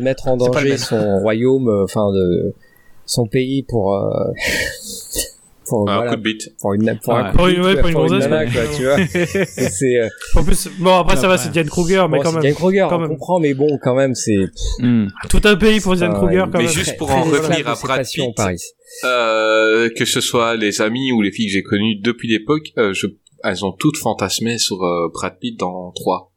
mettre 0.00 0.28
en 0.28 0.36
danger 0.36 0.78
son 0.78 1.18
royaume, 1.18 1.68
enfin 1.84 2.12
de 2.12 2.54
son 3.04 3.26
pays 3.26 3.64
pour. 3.64 3.94
Pour, 5.68 5.88
Un 5.90 5.96
voilà, 5.96 6.10
coup 6.10 6.16
de 6.16 6.22
bite. 6.22 6.56
pour 6.60 6.74
une 6.74 6.98
pour 7.02 7.14
un 7.16 7.24
Ouais. 7.24 7.30
coup 7.30 7.32
de 7.32 7.36
Pour 7.38 7.46
une- 7.48 7.54
bite, 7.56 7.64
ouais, 7.64 7.76
pour 7.80 7.88
une 7.88 7.94
pour 7.94 8.06
gonzesse, 8.06 8.28
nana, 8.28 8.50
quoi, 8.50 8.62
tu 8.76 8.82
vois. 8.84 8.96
C'est 9.70 9.96
euh, 10.00 10.08
En 10.36 10.44
plus, 10.44 10.68
bon, 10.78 10.94
après, 10.98 11.16
ça 11.16 11.28
va, 11.28 11.38
c'est 11.38 11.50
Diane 11.50 11.68
Kruger, 11.68 12.04
mais 12.10 12.18
bon, 12.18 12.22
quand 12.24 12.32
même. 12.32 12.40
Diane 12.42 12.54
Kruger, 12.54 12.86
Quand 12.88 12.96
on 12.96 13.00
même. 13.00 13.08
comprend, 13.08 13.40
mais 13.40 13.54
bon, 13.54 13.78
quand 13.82 13.94
même, 13.94 14.14
c'est. 14.14 14.36
Hmm. 14.80 15.06
Tout 15.28 15.40
un 15.44 15.56
pays 15.56 15.80
pour 15.80 15.96
Diane 15.96 16.14
Kruger, 16.14 16.44
quand 16.50 16.58
mais 16.58 16.64
même. 16.64 16.72
juste 16.72 16.96
pour 16.96 17.08
très 17.08 17.16
en 17.16 17.22
revenir 17.24 17.64
de 17.64 17.70
à 17.70 17.74
Brad 17.74 18.06
Pitt. 18.06 18.34
Paris. 18.36 18.62
Euh, 19.04 19.88
que 19.96 20.04
ce 20.04 20.20
soit 20.20 20.56
les 20.56 20.80
amis 20.80 21.12
ou 21.12 21.20
les 21.22 21.32
filles 21.32 21.46
que 21.46 21.52
j'ai 21.52 21.62
connues 21.62 21.96
depuis 22.00 22.28
l'époque, 22.28 22.68
euh, 22.78 22.92
je, 22.94 23.06
elles 23.44 23.64
ont 23.64 23.72
toutes 23.72 23.96
fantasmé 23.96 24.58
sur 24.58 24.82
euh, 24.82 25.08
Brad 25.12 25.38
Pitt 25.40 25.58
dans 25.58 25.92
3. 25.92 26.32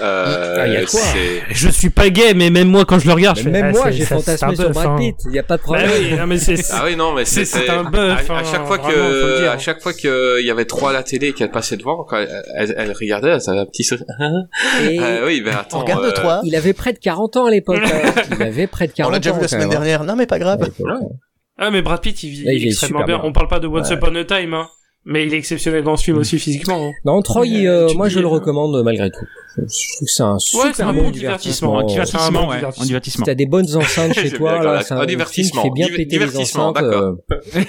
Euh, 0.00 0.56
Ah, 0.60 0.66
y 0.66 0.76
a 0.76 0.80
quoi 0.84 1.00
c'est- 1.00 1.42
Je 1.48 1.68
suis 1.68 1.90
pas 1.90 2.10
gay, 2.10 2.34
mais 2.34 2.50
même 2.50 2.68
moi, 2.68 2.84
quand 2.84 2.98
je 2.98 3.06
le 3.06 3.12
regarde, 3.14 3.36
Mais 3.38 3.42
je 3.44 3.48
fais, 3.50 3.52
même 3.62 3.66
ah, 3.74 3.78
moi, 3.78 3.90
j'ai 3.92 4.04
fantasmé 4.04 4.56
sur 4.56 4.70
Brad 4.70 4.86
hein. 4.88 4.96
Pitt. 4.98 5.16
Il 5.26 5.32
y 5.34 5.38
a 5.38 5.42
pas 5.44 5.56
de 5.56 5.62
Bah 5.62 5.78
problème. 5.78 5.90
oui, 6.00 6.14
non, 6.18 6.26
mais 6.26 6.38
c'est. 6.38 6.56
Ah 6.72 6.82
oui 6.84 6.96
non 6.96 7.12
mais 7.14 7.24
C'est- 7.24 7.70
un 7.70 7.84
bœuf, 7.84 8.28
à, 8.30 8.34
à 8.34 8.38
hein, 8.40 8.42
chaque 8.44 8.66
fois 8.66 8.78
vraiment, 8.78 8.92
faut 8.92 8.98
le 9.12 9.34
que 9.36 9.40
dire. 9.42 9.50
à 9.52 9.58
chaque 9.58 9.80
fois 9.80 9.92
que 9.94 10.40
il 10.40 10.46
y 10.46 10.50
avait 10.50 10.64
trois 10.64 10.90
à 10.90 10.92
la 10.92 11.02
télé 11.02 11.28
et 11.28 11.32
qu'elle 11.32 11.50
passait 11.52 11.76
devant 11.76 12.04
quand 12.04 12.16
elle, 12.18 12.42
elle, 12.56 12.74
elle 12.76 12.92
regardait 12.92 13.28
elle 13.30 13.40
avait 13.50 13.60
un 13.60 13.66
petit 13.66 13.84
sourire. 13.84 14.04
Euh, 14.20 15.24
oui 15.26 15.40
mais 15.44 15.52
attends 15.52 15.78
On 15.78 15.80
regarde 15.82 16.04
euh, 16.04 16.40
il 16.44 16.56
avait 16.56 16.72
près 16.72 16.92
de 16.92 16.98
40 16.98 17.36
ans 17.36 17.46
à 17.46 17.50
l'époque. 17.50 17.78
hein. 17.84 18.12
Il 18.32 18.42
avait 18.42 18.66
près 18.66 18.88
de 18.88 18.92
40 18.92 19.10
On 19.10 19.12
l'a 19.12 19.18
déjà 19.20 19.30
ans. 19.30 19.36
vu 19.36 19.42
la 19.42 19.48
semaine 19.48 19.68
dernière. 19.70 20.04
Non, 20.04 20.16
mais 20.16 20.26
pas 20.26 20.38
grave. 20.38 20.68
Ah, 21.58 21.70
mais 21.70 21.80
Brad 21.80 22.00
Pitt, 22.02 22.22
il 22.22 22.30
vit 22.30 22.66
extrêmement 22.68 23.04
bien. 23.04 23.20
On 23.22 23.32
parle 23.32 23.48
pas 23.48 23.60
de 23.60 23.66
Once. 23.66 23.88
Upon 23.90 24.14
a 24.16 24.24
Time, 24.24 24.52
hein. 24.54 24.68
Mais 25.08 25.24
il 25.24 25.32
est 25.32 25.36
exceptionnel 25.38 25.84
dans 25.84 25.96
ce 25.96 26.02
film 26.02 26.18
aussi 26.18 26.36
physiquement. 26.38 26.88
hein. 26.88 26.92
Non, 27.04 27.22
Troy, 27.22 27.46
euh, 27.46 27.86
tu 27.86 27.96
moi 27.96 28.08
je 28.08 28.18
le 28.18 28.24
euh, 28.26 28.28
recommande 28.28 28.74
euh, 28.74 28.82
malgré 28.82 29.08
tout. 29.08 29.24
Je 29.56 29.62
trouve 29.62 30.06
que 30.06 30.12
c'est 30.12 30.22
un 30.24 30.38
super 30.40 30.66
Ouais, 30.66 30.72
c'est 30.74 30.82
un 30.82 30.92
bon 30.92 31.04
bon 31.04 31.10
divertissement. 31.12 31.76
divertissement. 31.76 31.78
Un 31.78 31.82
Euh, 31.82 31.86
divertissement, 31.86 32.18
Divertissement, 32.18 32.42
bon 32.42 32.50
ouais, 32.50 32.56
divertissement. 32.56 32.66
en 32.66 32.82
Si 32.82 32.86
divertissement. 32.88 33.24
t'as 33.26 33.34
des 33.36 33.46
bonnes 33.46 33.76
enceintes 33.76 34.12
chez 34.18 34.30
toi, 34.32 34.62
là, 34.62 34.82
c'est 34.82 34.94
Un 34.94 34.96
un 34.96 35.00
film 35.00 35.06
qui 35.06 35.06
divertissement. 35.14 35.62
fait 35.62 35.70
bien 35.74 35.86
Div- 35.86 35.90
péter 35.96 36.18
les 36.18 36.26
divertissement, 36.26 36.68
enceintes. 36.70 36.84
euh, 36.84 37.12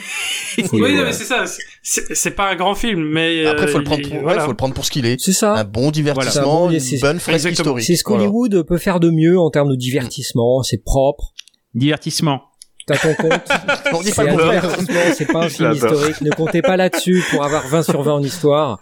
Oui, 0.74 0.96
non, 0.96 1.04
mais 1.04 1.14
c'est 1.14 1.24
ça. 1.26 1.46
c'est- 1.84 2.32
pas 2.32 2.50
un 2.50 2.56
grand 2.56 2.74
film, 2.74 3.04
mais. 3.14 3.46
Après, 3.46 3.66
euh, 3.66 3.68
faut 3.68 3.78
le 3.78 3.84
prendre 3.84 4.02
il- 4.04 4.10
pour, 4.10 4.24
ouais, 4.24 4.40
faut 4.40 4.48
le 4.52 4.56
prendre 4.56 4.74
pour 4.74 4.86
ce 4.86 4.90
qu'il 4.92 5.06
est. 5.06 5.22
C'est 5.22 5.32
ça. 5.32 5.54
Un 5.54 5.64
bon 5.64 5.92
divertissement, 5.92 6.68
un 6.70 6.72
une 6.72 7.00
bonne 7.00 7.20
fresque 7.20 7.52
historique. 7.52 7.86
C'est 7.86 7.96
ce 7.96 8.04
qu'Hollywood 8.04 8.64
peut 8.64 8.78
faire 8.80 9.00
de 9.00 9.12
mieux 9.12 9.40
en 9.40 9.52
termes 9.52 9.70
de 9.70 9.76
divertissement. 9.76 10.64
C'est 10.64 10.84
propre. 10.84 11.34
Divertissement. 11.76 12.42
T'as 12.88 12.98
ton 12.98 13.14
compte. 13.16 13.42
On 13.94 14.02
dit 14.02 14.12
C'est 14.12 14.16
pas 14.16 14.22
un 14.24 14.26
le 14.26 14.32
contraire. 14.32 14.78
c'est 15.14 15.26
pas 15.26 15.40
un 15.40 15.50
film 15.50 15.72
historique. 15.74 16.22
Ne 16.22 16.32
comptez 16.32 16.62
pas 16.62 16.78
là-dessus 16.78 17.24
pour 17.30 17.44
avoir 17.44 17.68
20 17.68 17.84
sur 17.84 18.02
20 18.02 18.14
en 18.14 18.24
histoire. 18.24 18.82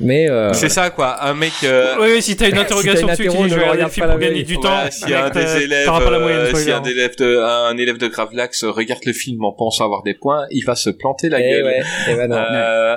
Mais 0.00 0.28
euh, 0.30 0.52
c'est 0.54 0.70
ça 0.70 0.90
quoi 0.90 1.22
un 1.24 1.34
mec 1.34 1.52
euh, 1.62 1.96
Oui, 2.00 2.08
oui, 2.14 2.22
si 2.22 2.34
t'as 2.34 2.48
une 2.48 2.58
interrogation 2.58 3.06
une 3.06 3.14
dessus, 3.14 3.28
dis 3.28 3.48
je 3.50 3.60
regarde 3.60 3.92
film 3.92 4.08
pour 4.08 4.18
gagner 4.18 4.42
du 4.42 4.58
temps. 4.58 4.90
s'il 4.90 5.10
y 5.10 5.14
a 5.14 5.26
un 5.26 5.30
des 5.30 5.62
élèves, 5.62 5.88
euh, 5.88 6.54
s'il 6.54 6.68
y 6.68 6.72
a 6.72 6.78
un 6.78 6.84
élève 6.84 7.16
de, 7.16 7.38
un 7.38 7.76
élève 7.76 7.98
de 7.98 8.08
Gravelax 8.08 8.64
euh, 8.64 8.70
regarde 8.70 9.04
le 9.04 9.12
film 9.12 9.44
en 9.44 9.52
pensant 9.52 9.84
avoir 9.84 10.02
des 10.02 10.14
points, 10.14 10.46
il 10.50 10.64
va 10.64 10.74
se 10.74 10.90
planter 10.90 11.28
la 11.28 11.40
eh 11.40 11.50
gueule. 11.50 11.64
ouais, 11.64 11.82
eh 12.08 12.14
ben 12.14 12.30
non. 12.30 12.36
Euh, 12.36 12.96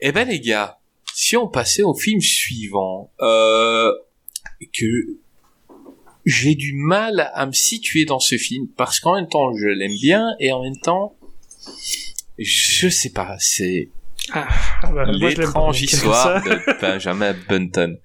eh 0.00 0.12
ben 0.12 0.28
les 0.28 0.38
gars, 0.38 0.78
si 1.12 1.36
on 1.36 1.48
passait 1.48 1.82
au 1.82 1.94
film 1.94 2.20
suivant, 2.20 3.10
euh, 3.20 3.90
que 4.72 4.86
j'ai 6.26 6.54
du 6.54 6.74
mal 6.74 7.30
à 7.32 7.46
me 7.46 7.52
situer 7.52 8.04
dans 8.04 8.20
ce 8.20 8.36
film 8.36 8.66
parce 8.76 9.00
qu'en 9.00 9.14
même 9.14 9.28
temps 9.28 9.54
je 9.56 9.68
l'aime 9.68 9.96
bien 10.02 10.26
et 10.40 10.52
en 10.52 10.62
même 10.62 10.78
temps 10.82 11.16
je 12.38 12.88
sais 12.88 13.10
pas, 13.10 13.36
c'est 13.38 13.88
Ah, 14.32 14.48
bah, 14.82 15.04
l'aime 15.04 15.20
pas, 15.20 15.28
l'étrange 15.30 15.82
histoire 15.82 16.42
de 16.42 16.80
Benjamin 16.80 17.34
Bunton. 17.48 17.96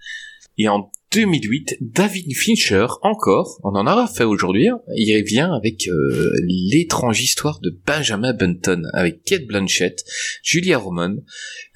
Et 0.58 0.70
en 0.70 0.92
2008, 1.14 1.78
David 1.82 2.34
Fincher, 2.36 2.88
encore, 3.02 3.60
on 3.64 3.76
en 3.76 3.86
aura 3.86 4.08
fait 4.08 4.24
aujourd'hui, 4.24 4.70
hein, 4.70 4.80
il 4.96 5.14
revient 5.18 5.50
avec 5.54 5.88
euh, 5.88 6.32
l'étrange 6.44 7.22
histoire 7.22 7.60
de 7.60 7.78
Benjamin 7.86 8.34
Bunton, 8.34 8.84
avec 8.94 9.24
Kate 9.24 9.46
Blanchett, 9.46 10.06
Julia 10.42 10.78
Roman, 10.78 11.16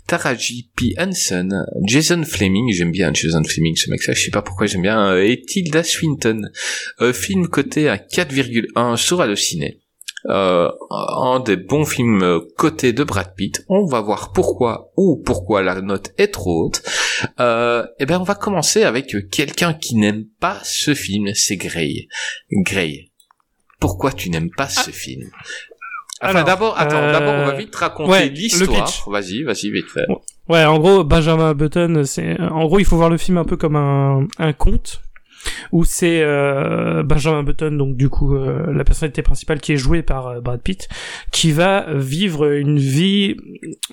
Taraji 0.08 0.70
P. 0.76 0.94
Henson, 1.00 1.50
Jason 1.84 2.24
Fleming, 2.24 2.72
j'aime 2.72 2.92
bien 2.92 3.12
Jason 3.14 3.44
Fleming, 3.44 3.76
ce 3.76 3.90
mec-là, 3.90 4.14
je 4.14 4.24
sais 4.26 4.32
pas 4.32 4.42
pourquoi 4.42 4.68
j'aime 4.68 4.84
bien, 4.84 5.14
euh, 5.14 5.24
et 5.24 5.42
Tilda 5.42 5.84
Swinton. 5.84 6.50
Euh, 7.02 7.14
film 7.14 7.48
coté 7.48 7.90
à 7.90 7.98
4,1 7.98 8.98
sur 8.98 9.22
Allociné. 9.22 9.82
Euh, 10.28 10.72
un 10.90 11.40
des 11.40 11.56
bons 11.56 11.86
films 11.86 12.24
euh, 12.24 12.40
cotés 12.58 12.94
de 12.94 13.04
Brad 13.04 13.36
Pitt. 13.36 13.64
On 13.70 13.86
va 13.86 14.02
voir 14.02 14.32
pourquoi 14.34 14.92
ou 14.98 15.22
pourquoi 15.24 15.62
la 15.62 15.82
note 15.82 16.14
est 16.18 16.30
trop 16.30 16.66
haute. 16.66 16.82
Euh, 17.40 17.86
et 18.00 18.08
ben 18.08 18.20
on 18.20 18.24
va 18.24 18.34
commencer 18.34 18.84
avec 18.84 19.16
quelqu'un 19.30 19.76
qui 19.76 19.96
n'aime 19.96 20.26
pas 20.40 20.60
ce 20.64 20.96
film, 20.96 21.32
c'est 21.36 21.58
Grey. 21.58 22.08
Grey. 22.52 23.12
Pourquoi 23.80 24.12
tu 24.14 24.32
n'aimes 24.32 24.50
pas 24.50 24.68
ce 24.70 24.90
film? 24.90 25.30
Enfin, 26.22 26.32
Alors, 26.32 26.46
d'abord, 26.46 26.80
attends, 26.80 26.98
euh, 26.98 27.12
d'abord, 27.12 27.34
on 27.34 27.46
va 27.46 27.54
vite 27.56 27.76
raconter 27.76 28.12
ouais, 28.12 28.26
le 28.28 28.34
l'histoire. 28.34 29.10
Vas-y, 29.10 29.44
vas-y, 29.44 29.70
vite 29.70 29.90
fait. 29.94 30.06
Ouais, 30.48 30.64
en 30.64 30.80
gros, 30.80 31.04
Benjamin 31.04 31.54
Button, 31.54 32.04
c'est, 32.06 32.40
en 32.40 32.66
gros, 32.66 32.80
il 32.80 32.86
faut 32.86 32.96
voir 32.96 33.10
le 33.10 33.18
film 33.18 33.38
un 33.38 33.44
peu 33.44 33.58
comme 33.58 33.76
un, 33.76 34.28
un 34.38 34.54
conte 34.54 35.02
où 35.72 35.84
c'est 35.84 36.22
euh, 36.22 37.04
Benjamin 37.04 37.44
Button, 37.44 37.72
donc 37.72 37.96
du 37.98 38.10
coup 38.10 38.36
euh, 38.36 38.72
la 38.74 38.84
personnalité 38.84 39.22
principale 39.22 39.60
qui 39.60 39.74
est 39.74 39.78
jouée 39.78 40.02
par 40.02 40.28
euh, 40.28 40.42
Brad 40.42 40.62
Pitt, 40.62 40.88
qui 41.32 41.52
va 41.52 41.86
vivre 41.94 42.52
une 42.52 42.80
vie 42.80 43.38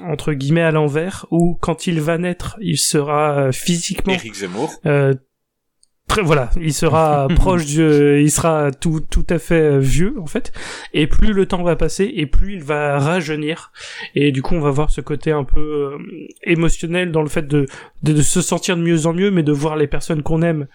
entre 0.03 0.33
guillemets 0.33 0.63
à 0.63 0.71
l'envers, 0.71 1.27
où 1.31 1.59
quand 1.61 1.87
il 1.87 2.01
va 2.01 2.19
naître, 2.19 2.57
il 2.61 2.79
sera 2.79 3.39
euh, 3.39 3.53
physiquement 3.53 4.15
Eric 4.15 4.35
Zemmour. 4.35 4.73
Très- 6.13 6.23
voilà, 6.23 6.51
il 6.61 6.73
sera 6.75 7.27
proche 7.35 7.65
du, 7.67 8.21
il 8.23 8.31
sera 8.31 8.71
tout 8.71 9.01
tout 9.01 9.27
à 9.31 9.39
fait 9.39 9.61
euh, 9.61 9.79
vieux 9.79 10.15
en 10.21 10.27
fait, 10.27 10.53
et 10.95 11.07
plus 11.07 11.33
le 11.33 11.47
temps 11.47 11.63
va 11.63 11.77
passer 11.77 12.11
et 12.15 12.27
plus 12.27 12.55
il 12.55 12.63
va 12.63 12.99
rajeunir, 12.99 13.73
et 14.15 14.33
du 14.33 14.43
coup 14.43 14.55
on 14.55 14.61
va 14.61 14.71
voir 14.71 14.91
ce 14.91 15.01
côté 15.01 15.31
un 15.33 15.45
peu 15.45 15.61
euh, 15.61 15.99
émotionnel 16.45 17.13
dans 17.13 17.23
le 17.23 17.29
fait 17.29 17.47
de, 17.47 17.67
de 18.03 18.13
de 18.13 18.23
se 18.23 18.41
sentir 18.43 18.77
de 18.77 18.83
mieux 18.83 19.07
en 19.07 19.13
mieux, 19.13 19.31
mais 19.31 19.43
de 19.43 19.53
voir 19.53 19.77
les 19.77 19.87
personnes 19.87 20.23
qu'on 20.23 20.43
aime 20.43 20.67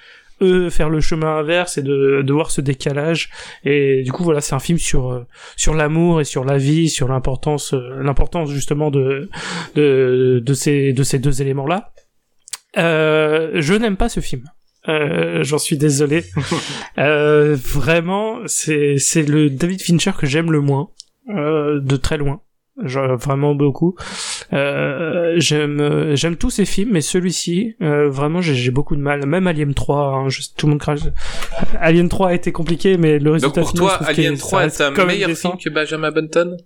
eux 0.41 0.69
faire 0.69 0.90
le 0.91 1.01
chemin 1.01 1.38
inverse 1.40 1.80
et 1.80 1.82
de, 1.82 2.22
de 2.22 2.33
voir 2.33 2.51
ce 2.51 2.61
décalage. 2.61 3.32
Et 3.64 4.03
du 4.03 4.11
coup 4.11 4.24
voilà 4.24 4.40
c'est 4.40 4.53
un 4.53 4.59
film 4.59 4.77
sur 4.77 5.11
euh, 5.11 5.25
sur 5.56 5.74
l'amour 5.74 6.22
et 6.22 6.25
sur 6.25 6.45
la 6.45 6.57
vie 6.59 6.90
sur 6.90 7.07
l'importance 7.07 7.74
l'importance 7.74 8.51
justement 8.51 8.91
de 8.91 9.30
de 9.75 10.40
de 10.45 10.53
ces 10.53 10.93
de 10.93 11.01
ces 11.03 11.17
deux 11.19 11.41
éléments 11.41 11.66
là 11.66 11.91
euh, 12.77 13.51
je 13.56 13.74
n'aime 13.74 13.98
pas 13.98 14.09
ce 14.09 14.19
film 14.19 14.43
euh, 14.88 15.43
j'en 15.43 15.57
suis 15.59 15.77
désolé. 15.77 16.24
Euh, 16.98 17.56
vraiment 17.56 18.40
c'est 18.48 18.98
c'est 18.98 19.22
le 19.22 19.49
David 19.51 19.82
Fincher 19.83 20.11
que 20.17 20.25
j'aime 20.25 20.51
le 20.51 20.61
moins 20.61 20.90
euh, 21.30 21.80
de 21.80 21.95
très 21.95 22.17
loin. 22.17 22.41
Genre, 22.83 23.17
vraiment 23.17 23.53
beaucoup. 23.56 23.95
Euh, 24.53 25.33
j'aime 25.38 25.80
euh, 25.80 26.16
j'aime 26.16 26.35
tous 26.38 26.49
ces 26.51 26.66
films 26.66 26.90
mais 26.93 27.01
celui-ci 27.01 27.75
euh, 27.82 28.09
vraiment 28.09 28.41
j'ai 28.41 28.56
j'ai 28.56 28.72
beaucoup 28.72 28.95
de 28.95 29.01
mal. 29.01 29.25
Même 29.27 29.45
Alien 29.48 29.74
3 29.75 29.98
hein, 30.16 30.30
je- 30.30 30.41
tout 30.57 30.66
le 30.67 30.72
monde 30.72 30.80
crache. 30.80 31.01
Alien 31.80 32.09
3 32.09 32.30
a 32.30 32.33
été 32.33 32.51
compliqué 32.51 32.98
mais 32.98 33.19
le 33.19 33.25
Donc 33.25 33.33
résultat 33.33 33.61
pour 33.61 33.69
final, 33.72 33.88
toi, 33.88 33.99
je 34.01 34.07
Alien 34.09 34.35
ça 34.38 34.48
3 34.48 34.59
reste 34.59 34.82
est 34.82 34.83
un 34.83 35.06
meilleur 35.06 35.30
film 35.32 35.53
que 35.64 35.69
Benjamin 35.69 36.11
Button? 36.11 36.57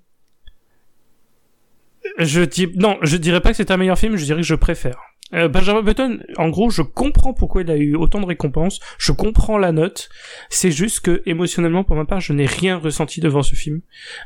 Je 2.18 2.42
dis 2.42 2.68
non, 2.76 2.98
je 3.02 3.18
dirais 3.18 3.42
pas 3.42 3.52
que 3.52 3.58
c'est 3.58 3.72
un 3.72 3.78
meilleur 3.78 3.98
film, 3.98 4.16
je 4.18 4.26
dirais 4.26 4.42
que 4.42 4.48
je 4.48 4.56
préfère. 4.56 4.98
Euh, 5.34 5.48
Benjamin 5.48 5.82
Button, 5.82 6.20
en 6.38 6.50
gros, 6.50 6.70
je 6.70 6.82
comprends 6.82 7.34
pourquoi 7.34 7.62
il 7.62 7.72
a 7.72 7.78
eu 7.78 7.96
autant 7.96 8.20
de 8.20 8.26
récompenses, 8.26 8.80
je 8.98 9.12
comprends 9.12 9.58
la 9.58 9.72
note, 9.72 10.10
c'est 10.50 10.72
juste 10.72 11.02
que 11.02 11.22
émotionnellement, 11.26 11.84
pour 11.84 11.96
ma 11.96 12.06
part, 12.06 12.20
je 12.20 12.34
n'ai 12.34 12.46
rien 12.46 12.78
ressenti 12.78 13.22
devant 13.22 13.44
ce 13.44 13.56
film. 13.56 13.82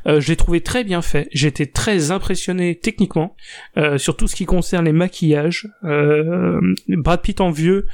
Euh, 0.06 0.20
je 0.20 0.28
l'ai 0.28 0.36
trouvé 0.36 0.60
très 0.60 0.84
bien 0.84 1.02
fait, 1.02 1.28
été 1.32 1.70
très 1.70 2.10
impressionné 2.10 2.78
techniquement, 2.78 3.36
euh, 3.76 3.98
sur 3.98 4.16
tout 4.16 4.26
ce 4.26 4.36
qui 4.36 4.44
concerne 4.44 4.84
les 4.84 4.92
maquillages, 4.92 5.68
euh, 5.84 6.60
Brad 6.88 7.22
Pitt 7.22 7.40
en 7.40 7.50
vieux, 7.50 7.86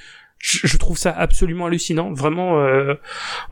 je, 0.43 0.67
je 0.67 0.77
trouve 0.77 0.99
ça 0.99 1.13
absolument 1.17 1.67
hallucinant, 1.67 2.13
vraiment, 2.13 2.59
euh, 2.61 2.95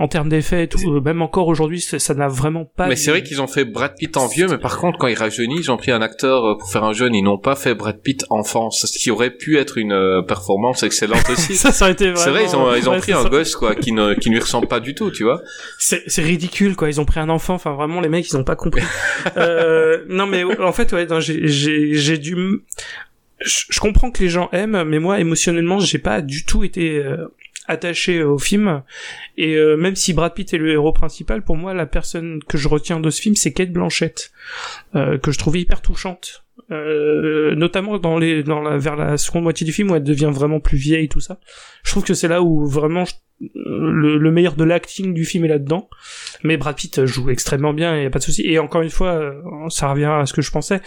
en 0.00 0.08
termes 0.08 0.28
d'effets 0.28 0.64
et 0.64 0.68
tout, 0.68 0.80
euh, 0.92 1.00
même 1.00 1.22
encore 1.22 1.46
aujourd'hui, 1.46 1.80
ça 1.80 2.14
n'a 2.14 2.26
vraiment 2.26 2.64
pas... 2.64 2.88
Mais 2.88 2.96
c'est 2.96 3.12
vrai 3.12 3.22
qu'ils 3.22 3.40
ont 3.40 3.46
fait 3.46 3.64
Brad 3.64 3.94
Pitt 3.96 4.16
en 4.16 4.26
vieux, 4.26 4.48
mais 4.48 4.58
par 4.58 4.76
contre, 4.78 4.98
quand 4.98 5.06
il 5.06 5.14
rajeunit, 5.14 5.58
ils 5.60 5.70
ont 5.70 5.76
pris 5.76 5.92
un 5.92 6.02
acteur 6.02 6.44
euh, 6.44 6.58
pour 6.58 6.68
faire 6.68 6.82
un 6.82 6.92
jeune, 6.92 7.14
ils 7.14 7.22
n'ont 7.22 7.38
pas 7.38 7.54
fait 7.54 7.76
Brad 7.76 8.02
Pitt 8.02 8.24
enfant, 8.28 8.70
ce 8.70 8.86
qui 8.98 9.10
aurait 9.12 9.30
pu 9.30 9.56
être 9.56 9.78
une 9.78 9.92
euh, 9.92 10.22
performance 10.22 10.82
excellente 10.82 11.22
aussi. 11.30 11.54
ça, 11.56 11.70
ça 11.70 11.84
aurait 11.84 11.92
été 11.92 12.12
C'est 12.16 12.30
vrai, 12.30 12.42
ils 12.42 12.48
vraiment- 12.48 12.64
ont, 12.64 12.74
ils 12.74 12.88
ont 12.88 12.92
ouais, 12.94 12.98
pris 12.98 13.12
un 13.12 13.22
ça. 13.22 13.28
gosse, 13.28 13.54
quoi, 13.54 13.76
qui 13.76 13.92
ne, 13.92 14.14
qui 14.14 14.28
ne 14.28 14.34
lui 14.34 14.40
ressemble 14.40 14.66
pas 14.66 14.80
du 14.80 14.94
tout, 14.96 15.12
tu 15.12 15.22
vois. 15.22 15.40
C'est 15.78 16.22
ridicule 16.22 16.74
quoi, 16.74 16.88
ils 16.88 17.00
ont 17.00 17.04
pris 17.04 17.20
un 17.20 17.28
enfant, 17.28 17.54
enfin 17.54 17.72
vraiment 17.74 18.00
les 18.00 18.08
mecs 18.08 18.28
ils 18.28 18.36
ont 18.36 18.42
pas 18.44 18.56
compris. 18.56 18.82
euh, 19.36 20.04
non 20.08 20.26
mais 20.26 20.42
en 20.44 20.72
fait 20.72 20.92
ouais, 20.92 21.06
j'ai 21.20 21.46
j'ai 21.46 21.94
j'ai 21.94 22.18
dû 22.18 22.36
je, 23.40 23.80
comprends 23.80 24.10
que 24.10 24.22
les 24.22 24.28
gens 24.28 24.48
aiment 24.52 24.82
mais 24.84 24.98
moi 24.98 25.20
émotionnellement, 25.20 25.80
j'ai 25.80 25.98
pas 25.98 26.20
du 26.20 26.44
tout 26.44 26.64
été 26.64 26.98
euh, 26.98 27.28
attaché 27.70 28.22
au 28.22 28.38
film 28.38 28.82
et 29.36 29.54
euh, 29.54 29.76
même 29.76 29.96
si 29.96 30.12
Brad 30.12 30.34
Pitt 30.34 30.52
est 30.52 30.58
le 30.58 30.72
héros 30.72 30.92
principal, 30.92 31.42
pour 31.42 31.56
moi 31.56 31.74
la 31.74 31.86
personne 31.86 32.40
que 32.46 32.58
je 32.58 32.68
retiens 32.68 33.00
de 33.00 33.10
ce 33.10 33.20
film 33.20 33.34
c'est 33.34 33.52
Kate 33.52 33.72
Blanchett 33.72 34.30
euh, 34.94 35.18
que 35.18 35.32
je 35.32 35.38
trouvais 35.38 35.60
hyper 35.60 35.80
touchante. 35.80 36.44
Euh, 36.70 37.54
notamment 37.56 37.98
dans 37.98 38.18
les 38.18 38.42
dans 38.44 38.60
la 38.60 38.76
vers 38.76 38.94
la 38.94 39.16
seconde 39.16 39.44
moitié 39.44 39.64
du 39.64 39.72
film 39.72 39.90
où 39.90 39.96
elle 39.96 40.04
devient 40.04 40.30
vraiment 40.32 40.60
plus 40.60 40.76
vieille 40.76 41.08
tout 41.08 41.18
ça 41.18 41.40
je 41.82 41.90
trouve 41.90 42.04
que 42.04 42.14
c'est 42.14 42.28
là 42.28 42.42
où 42.42 42.66
vraiment 42.66 43.04
le, 43.54 44.18
le 44.18 44.30
meilleur 44.30 44.54
de 44.54 44.64
l'acting 44.64 45.14
du 45.14 45.24
film 45.24 45.44
est 45.44 45.48
là-dedans. 45.48 45.88
Mais 46.42 46.56
Brad 46.56 46.76
Pitt 46.76 47.04
joue 47.06 47.30
extrêmement 47.30 47.72
bien, 47.72 47.96
il 47.96 48.02
y 48.02 48.06
a 48.06 48.10
pas 48.10 48.18
de 48.18 48.24
souci. 48.24 48.42
Et 48.46 48.58
encore 48.58 48.82
une 48.82 48.90
fois, 48.90 49.12
euh, 49.12 49.32
ça 49.68 49.90
revient 49.90 50.04
à 50.04 50.26
ce 50.26 50.32
que 50.32 50.42
je 50.42 50.50
pensais. 50.50 50.80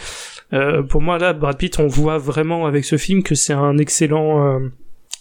Euh, 0.52 0.82
pour 0.82 1.00
moi, 1.00 1.18
là, 1.18 1.32
Brad 1.32 1.56
Pitt, 1.56 1.78
on 1.78 1.86
voit 1.86 2.18
vraiment 2.18 2.66
avec 2.66 2.84
ce 2.84 2.96
film 2.96 3.22
que 3.22 3.34
c'est 3.34 3.52
un 3.52 3.78
excellent 3.78 4.46
euh, 4.46 4.68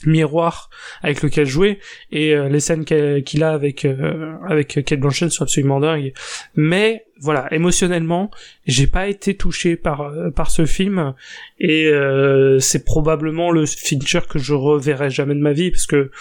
miroir 0.05 0.69
avec 1.01 1.21
lequel 1.21 1.45
jouer. 1.45 1.79
Et 2.11 2.35
euh, 2.35 2.49
les 2.49 2.59
scènes 2.59 2.85
qu'il 2.85 3.43
a 3.43 3.51
avec 3.51 3.85
euh, 3.85 4.35
avec 4.47 4.83
Kate 4.85 4.99
Blanchett 4.99 5.31
sont 5.31 5.43
absolument 5.43 5.79
dingues. 5.79 6.13
Mais 6.55 7.05
voilà, 7.19 7.47
émotionnellement, 7.53 8.29
j'ai 8.65 8.87
pas 8.87 9.07
été 9.07 9.35
touché 9.35 9.75
par 9.75 10.01
euh, 10.01 10.29
par 10.31 10.51
ce 10.51 10.65
film 10.65 11.13
et 11.59 11.87
euh, 11.87 12.59
c'est 12.59 12.83
probablement 12.83 13.51
le 13.51 13.65
Fincher 13.65 14.19
que 14.29 14.39
je 14.39 14.53
reverrai 14.53 15.09
jamais 15.09 15.35
de 15.35 15.39
ma 15.39 15.53
vie 15.53 15.71
parce 15.71 15.85
que 15.85 16.11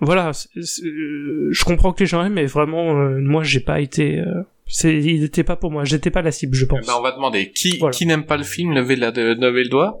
voilà, 0.00 0.30
je 0.54 1.64
comprends 1.64 1.92
que 1.92 2.00
les 2.04 2.06
gens 2.06 2.24
aiment, 2.24 2.34
mais 2.34 2.46
vraiment, 2.46 2.94
moi, 2.94 3.42
j'ai 3.42 3.58
pas 3.58 3.80
été. 3.80 4.22
c'est, 4.68 4.94
il 4.96 5.24
était 5.24 5.42
pas 5.42 5.56
pour 5.56 5.72
moi. 5.72 5.84
J'étais 5.84 6.10
pas 6.10 6.22
la 6.22 6.30
cible, 6.30 6.54
je 6.54 6.66
pense. 6.66 6.86
Ben, 6.86 6.94
on 6.96 7.02
va 7.02 7.10
demander 7.10 7.50
qui, 7.50 7.78
Voilà. 7.78 7.92
qui 7.92 8.06
n'aime 8.06 8.24
pas 8.24 8.36
le 8.36 8.44
film, 8.44 8.72
levez, 8.74 8.94
la, 8.94 9.10
levez 9.10 9.64
le 9.64 9.68
doigt. 9.68 10.00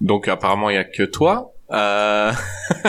Donc 0.00 0.28
apparemment 0.28 0.70
il 0.70 0.74
y 0.74 0.78
a 0.78 0.84
que 0.84 1.02
toi. 1.02 1.52
Euh... 1.72 2.32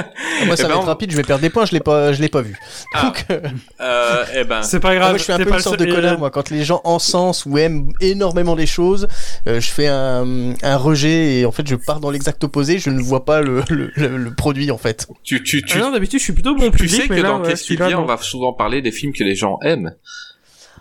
Moi, 0.47 0.55
ça 0.57 0.63
Eh 0.63 0.63
va 0.63 0.67
ben, 0.69 0.69
être 0.71 0.77
on- 0.77 0.81
rapide, 0.85 1.11
je 1.11 1.17
vais 1.17 1.21
perdre 1.21 1.43
des 1.43 1.51
points, 1.51 1.65
je 1.65 1.71
l'ai 1.73 1.79
pas, 1.81 2.13
je 2.13 2.19
l'ai 2.21 2.29
pas 2.29 2.41
vu. 2.41 2.57
Ah. 2.95 3.03
Donc, 3.03 3.25
euh, 3.29 3.39
euh, 3.79 4.25
eh 4.35 4.43
ben, 4.43 4.63
C'est 4.63 4.79
pas 4.79 4.89
Ah, 4.89 4.95
grave. 4.95 5.09
moi, 5.09 5.17
je 5.19 5.23
suis 5.23 5.31
un 5.31 5.37
peu 5.37 5.51
une 5.53 5.59
sorte 5.59 5.77
seul- 5.77 5.87
de 5.87 5.93
euh, 5.95 6.17
moi. 6.17 6.31
Quand 6.31 6.49
les 6.49 6.63
gens 6.63 6.81
encensent 6.83 7.45
ou 7.45 7.59
aiment 7.59 7.91
énormément 8.01 8.55
les 8.55 8.65
choses, 8.65 9.07
euh, 9.47 9.59
je 9.61 9.69
fais 9.69 9.87
un, 9.87 10.53
un 10.63 10.77
rejet 10.77 11.35
et 11.41 11.45
en 11.45 11.51
fait, 11.51 11.67
je 11.67 11.75
pars 11.75 11.99
dans 11.99 12.09
l'exact 12.09 12.43
opposé. 12.43 12.79
Je 12.79 12.89
ne 12.89 12.99
vois 13.03 13.23
pas 13.23 13.41
le, 13.41 13.61
le, 13.69 13.91
le- 13.95 14.17
le 14.17 14.33
produit 14.33 14.71
en 14.71 14.79
fait. 14.79 15.07
tu, 15.23 15.43
tu, 15.43 15.61
tu, 15.61 15.77
Ah 15.77 15.81
non, 15.81 15.91
d'habitude, 15.91 16.17
je 16.19 16.23
suis 16.23 16.33
plutôt 16.33 16.55
bon 16.55 16.71
tu 16.71 16.77
public, 16.77 16.89
sais 17.03 17.07
mais 17.07 17.17
que 17.17 17.21
là, 17.21 17.29
dans 17.29 17.41
ouais, 17.41 17.49
Qu'est-ce 17.49 17.61
qui 17.61 17.67
celui-là, 17.75 17.87
vient, 17.89 17.97
non. 17.97 18.03
on 18.03 18.07
va 18.07 18.17
souvent 18.17 18.53
parler 18.53 18.81
des 18.81 18.91
films 18.91 19.13
que 19.13 19.23
les 19.23 19.35
gens 19.35 19.59
aiment. 19.63 19.93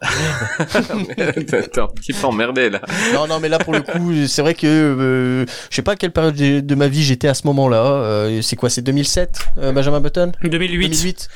T'es 0.01 1.79
un 1.81 1.87
petit 1.89 2.12
peu 2.12 2.27
emmerdé 2.27 2.70
là. 2.70 2.81
Non, 3.15 3.27
non, 3.27 3.39
mais 3.41 3.49
là 3.49 3.59
pour 3.59 3.73
le 3.73 3.81
coup, 3.83 4.12
c'est 4.27 4.43
vrai 4.43 4.55
que 4.55 4.67
euh, 4.67 5.45
je 5.70 5.77
sais 5.77 5.83
pas 5.83 5.93
à 5.93 5.97
quelle 5.97 6.12
période 6.12 6.35
de, 6.35 6.61
de 6.61 6.75
ma 6.75 6.89
vie 6.89 7.03
j'étais 7.03 7.29
à 7.29 7.35
ce 7.35 7.47
moment-là. 7.47 7.85
Euh, 7.85 8.43
c'est 8.43 8.57
quoi 8.57 8.70
C'est 8.70 8.83
2007, 8.83 9.39
euh, 9.59 9.73
Benjamin 9.73 10.01
Button? 10.01 10.33
2008. 10.43 10.89
2008. 10.89 11.29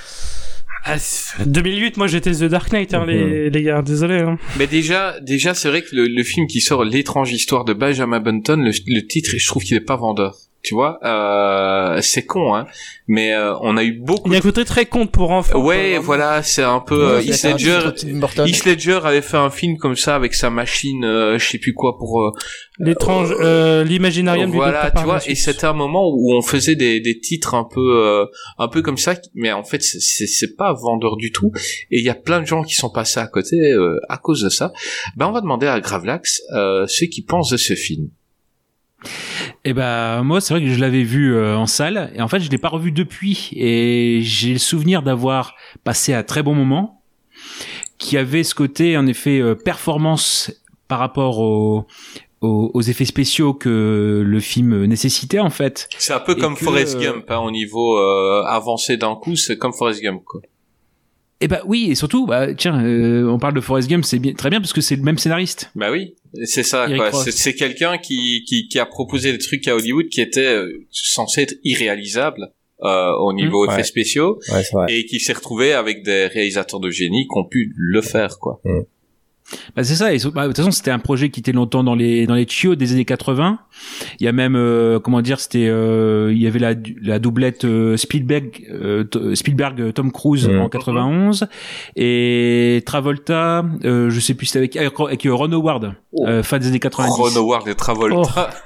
Ah, 0.86 0.98
c'est- 0.98 1.48
2008, 1.48 1.96
moi, 1.96 2.06
j'étais 2.08 2.32
The 2.32 2.44
Dark 2.44 2.70
Knight, 2.70 2.92
hein, 2.92 3.06
les, 3.06 3.48
les 3.48 3.62
gars. 3.62 3.80
Désolé. 3.80 4.20
Hein. 4.20 4.36
Mais 4.58 4.66
déjà, 4.66 5.18
déjà, 5.20 5.54
c'est 5.54 5.68
vrai 5.70 5.80
que 5.80 5.96
le, 5.96 6.06
le 6.06 6.22
film 6.22 6.46
qui 6.46 6.60
sort, 6.60 6.84
l'étrange 6.84 7.32
histoire 7.32 7.64
de 7.64 7.72
Benjamin 7.72 8.20
Button, 8.20 8.56
le, 8.56 8.70
le 8.86 9.06
titre, 9.06 9.30
je 9.34 9.46
trouve 9.46 9.62
qu'il 9.64 9.76
est 9.78 9.80
pas 9.80 9.96
vendeur. 9.96 10.36
Tu 10.64 10.74
vois, 10.74 10.98
euh, 11.04 12.00
c'est 12.00 12.24
con, 12.24 12.54
hein. 12.54 12.66
Mais 13.06 13.34
euh, 13.34 13.54
on 13.60 13.76
a 13.76 13.84
eu 13.84 13.92
beaucoup. 14.00 14.30
Il 14.30 14.32
y 14.32 14.36
a 14.36 14.38
un 14.38 14.40
côté 14.40 14.64
très 14.64 14.86
conte 14.86 15.12
pour 15.12 15.30
enfants. 15.30 15.60
Ouais, 15.62 15.98
voilà, 15.98 16.42
c'est 16.42 16.62
un 16.62 16.80
peu. 16.80 16.94
euh, 16.94 17.16
Ouais, 17.16 17.24
Heath 17.26 17.34
c'est 17.34 17.48
un 17.48 17.52
Ledger. 17.52 17.78
Heath 18.48 18.64
Ledger 18.64 19.00
avait 19.04 19.20
fait 19.20 19.36
un 19.36 19.50
film 19.50 19.76
comme 19.76 19.94
ça 19.94 20.14
avec 20.16 20.32
sa 20.34 20.48
machine, 20.48 21.04
euh, 21.04 21.36
je 21.38 21.46
sais 21.46 21.58
plus 21.58 21.74
quoi 21.74 21.98
pour. 21.98 22.22
euh, 22.22 22.30
L'étrange, 22.78 23.28
euh, 23.40 23.84
l'imaginarium 23.84 24.50
du 24.50 24.56
voilà, 24.56 24.90
tu 24.90 25.04
vois, 25.04 25.16
et 25.30 25.34
c'était 25.34 25.66
un 25.66 25.74
moment 25.74 26.08
où 26.10 26.34
on 26.34 26.40
faisait 26.40 26.76
des, 26.76 26.98
des 27.00 27.18
titres 27.20 27.54
un 27.54 27.64
peu, 27.64 28.02
euh, 28.02 28.24
un 28.58 28.68
peu 28.68 28.80
comme 28.80 28.96
ça, 28.96 29.14
mais 29.34 29.52
en 29.52 29.64
fait, 29.64 29.82
c'est- 29.82 30.26
c'est 30.26 30.56
pas 30.56 30.72
vendeur 30.72 31.16
du 31.16 31.30
tout. 31.30 31.52
Et 31.90 31.98
il 31.98 32.04
y 32.04 32.08
a 32.10 32.14
plein 32.14 32.40
de 32.40 32.46
gens 32.46 32.62
qui 32.64 32.74
sont 32.74 32.88
passés 32.90 33.20
à 33.20 33.26
côté 33.26 33.56
euh, 33.60 34.00
à 34.08 34.16
cause 34.16 34.40
de 34.42 34.48
ça. 34.48 34.72
Ben, 35.16 35.26
on 35.28 35.32
va 35.32 35.42
demander 35.42 35.66
à 35.66 35.78
Gravelax 35.80 36.40
euh, 36.56 36.86
ce 36.88 37.04
qu'ils 37.04 37.26
pensent 37.26 37.50
de 37.50 37.58
ce 37.58 37.74
film. 37.74 38.08
Et 39.64 39.72
ben 39.72 40.22
moi 40.22 40.40
c'est 40.40 40.54
vrai 40.54 40.62
que 40.62 40.70
je 40.70 40.78
l'avais 40.78 41.02
vu 41.02 41.34
euh, 41.34 41.56
en 41.56 41.66
salle 41.66 42.12
et 42.14 42.20
en 42.20 42.28
fait 42.28 42.40
je 42.40 42.50
l'ai 42.50 42.58
pas 42.58 42.68
revu 42.68 42.92
depuis 42.92 43.50
et 43.56 44.20
j'ai 44.22 44.52
le 44.52 44.58
souvenir 44.58 45.02
d'avoir 45.02 45.54
passé 45.84 46.12
un 46.12 46.22
très 46.22 46.42
bon 46.42 46.54
moment 46.54 47.02
qui 47.96 48.18
avait 48.18 48.44
ce 48.44 48.54
côté 48.54 48.98
en 48.98 49.06
effet 49.06 49.40
euh, 49.40 49.54
performance 49.54 50.52
par 50.86 50.98
rapport 50.98 51.38
au 51.38 51.86
aux, 52.44 52.70
aux 52.74 52.82
effets 52.82 53.04
spéciaux 53.04 53.54
que 53.54 54.22
le 54.24 54.40
film 54.40 54.84
nécessitait 54.84 55.40
en 55.40 55.50
fait. 55.50 55.88
C'est 55.98 56.12
un 56.12 56.20
peu 56.20 56.32
Et 56.32 56.40
comme 56.40 56.54
que, 56.54 56.64
Forrest 56.64 56.96
euh, 56.96 57.12
Gump, 57.12 57.30
hein, 57.30 57.38
au 57.38 57.50
niveau 57.50 57.98
euh, 57.98 58.44
avancé 58.44 58.96
d'un 58.96 59.16
coup, 59.16 59.34
c'est 59.34 59.56
comme 59.56 59.72
Forrest 59.72 60.02
Gump, 60.02 60.22
quoi. 60.24 60.40
Et 61.44 61.48
bah 61.48 61.60
oui, 61.66 61.88
et 61.90 61.94
surtout, 61.94 62.26
bah 62.26 62.54
tiens, 62.54 62.82
euh, 62.82 63.28
on 63.28 63.38
parle 63.38 63.52
de 63.54 63.60
Forrest 63.60 63.88
Gump, 63.90 64.02
c'est 64.04 64.18
bien, 64.18 64.32
très 64.32 64.48
bien 64.48 64.60
parce 64.62 64.72
que 64.72 64.80
c'est 64.80 64.96
le 64.96 65.02
même 65.02 65.18
scénariste. 65.18 65.70
Bah 65.74 65.90
oui, 65.92 66.14
c'est 66.44 66.62
ça, 66.62 66.86
Eric 66.88 67.10
quoi. 67.10 67.22
C'est, 67.22 67.32
c'est 67.32 67.54
quelqu'un 67.54 67.98
qui, 67.98 68.44
qui, 68.48 68.66
qui 68.68 68.78
a 68.78 68.86
proposé 68.86 69.30
des 69.30 69.36
trucs 69.38 69.68
à 69.68 69.74
Hollywood 69.76 70.06
qui 70.08 70.22
étaient 70.22 70.40
euh, 70.56 70.86
censés 70.90 71.42
être 71.42 71.54
irréalisables 71.62 72.48
euh, 72.82 73.12
au 73.20 73.32
niveau 73.34 73.66
Mmh. 73.66 73.68
effets 73.70 73.76
Ouais. 73.76 73.84
spéciaux 73.84 74.40
Ouais, 74.50 74.62
c'est 74.64 74.72
vrai. 74.72 74.86
et 74.88 75.04
qui 75.04 75.20
s'est 75.20 75.34
retrouvé 75.34 75.74
avec 75.74 76.02
des 76.02 76.26
réalisateurs 76.28 76.80
de 76.80 76.90
génie 76.90 77.24
qui 77.24 77.38
ont 77.38 77.44
pu 77.44 77.72
le 77.76 78.00
faire, 78.00 78.38
quoi. 78.38 78.60
Bah 79.76 79.84
c'est 79.84 79.94
ça. 79.94 80.14
Et 80.14 80.18
bah, 80.34 80.42
de 80.44 80.48
toute 80.48 80.56
façon, 80.56 80.70
c'était 80.70 80.90
un 80.90 80.98
projet 80.98 81.28
qui 81.30 81.40
était 81.40 81.52
longtemps 81.52 81.84
dans 81.84 81.94
les 81.94 82.26
dans 82.26 82.34
les 82.34 82.46
tuyaux 82.46 82.74
des 82.76 82.92
années 82.92 83.04
80. 83.04 83.58
Il 84.18 84.24
y 84.24 84.28
a 84.28 84.32
même 84.32 84.56
euh, 84.56 84.98
comment 84.98 85.20
dire, 85.20 85.38
c'était 85.38 85.66
euh, 85.68 86.32
il 86.32 86.40
y 86.40 86.46
avait 86.46 86.58
la 86.58 86.74
la 87.02 87.18
doublette 87.18 87.64
euh, 87.66 87.96
Spielberg 87.98 88.66
euh, 88.70 89.04
Spielberg 89.34 89.80
euh, 89.80 89.92
Tom 89.92 90.10
Cruise 90.12 90.48
Mhm. 90.48 90.60
en 90.60 90.68
91 90.68 91.46
et 91.96 92.82
Travolta, 92.86 93.64
euh, 93.84 94.08
je 94.10 94.20
sais 94.20 94.34
plus 94.34 94.46
c'était 94.46 94.58
avec 94.58 94.76
avec, 94.76 95.26
Ron 95.30 95.52
Howard 95.52 95.94
Oh. 96.12 96.26
fin 96.42 96.58
des 96.58 96.68
années 96.68 96.78
90. 96.80 97.12
Ron 97.12 97.36
Howard 97.36 97.68
et 97.68 97.74
Travolta. 97.74 98.50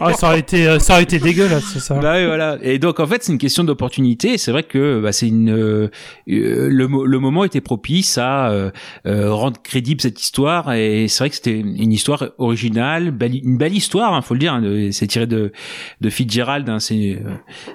Ah, 0.00 0.12
ça 0.14 0.28
aurait 0.28 0.38
été, 0.40 0.66
euh, 0.66 0.78
ça 0.78 0.94
aurait 0.94 1.02
été 1.02 1.18
dégueulasse, 1.18 1.78
ça. 1.78 1.94
Bah 1.94 2.14
oui, 2.16 2.26
voilà. 2.26 2.58
Et 2.62 2.78
donc 2.78 3.00
en 3.00 3.06
fait, 3.06 3.22
c'est 3.22 3.32
une 3.32 3.38
question 3.38 3.64
d'opportunité. 3.64 4.38
C'est 4.38 4.50
vrai 4.52 4.62
que 4.62 5.00
bah, 5.00 5.12
c'est 5.12 5.28
une 5.28 5.50
euh, 5.50 5.88
le, 6.26 6.86
le 7.06 7.18
moment 7.18 7.44
était 7.44 7.60
propice 7.60 8.18
à 8.18 8.50
euh, 8.50 8.70
euh, 9.06 9.32
rendre 9.32 9.60
crédible 9.62 10.00
cette 10.00 10.20
histoire. 10.20 10.72
Et 10.72 11.08
c'est 11.08 11.18
vrai 11.24 11.30
que 11.30 11.36
c'était 11.36 11.58
une 11.60 11.92
histoire 11.92 12.24
originale, 12.38 13.14
une 13.42 13.56
belle 13.58 13.74
histoire, 13.74 14.14
hein, 14.14 14.22
faut 14.22 14.34
le 14.34 14.40
dire. 14.40 14.54
hein, 14.54 14.88
c'est 14.92 15.06
tiré 15.06 15.26
de 15.26 15.52
de 16.00 16.10
Fitzgerald. 16.10 16.68
Hein, 16.68 16.78
c'est 16.78 17.18
euh, 17.24 17.30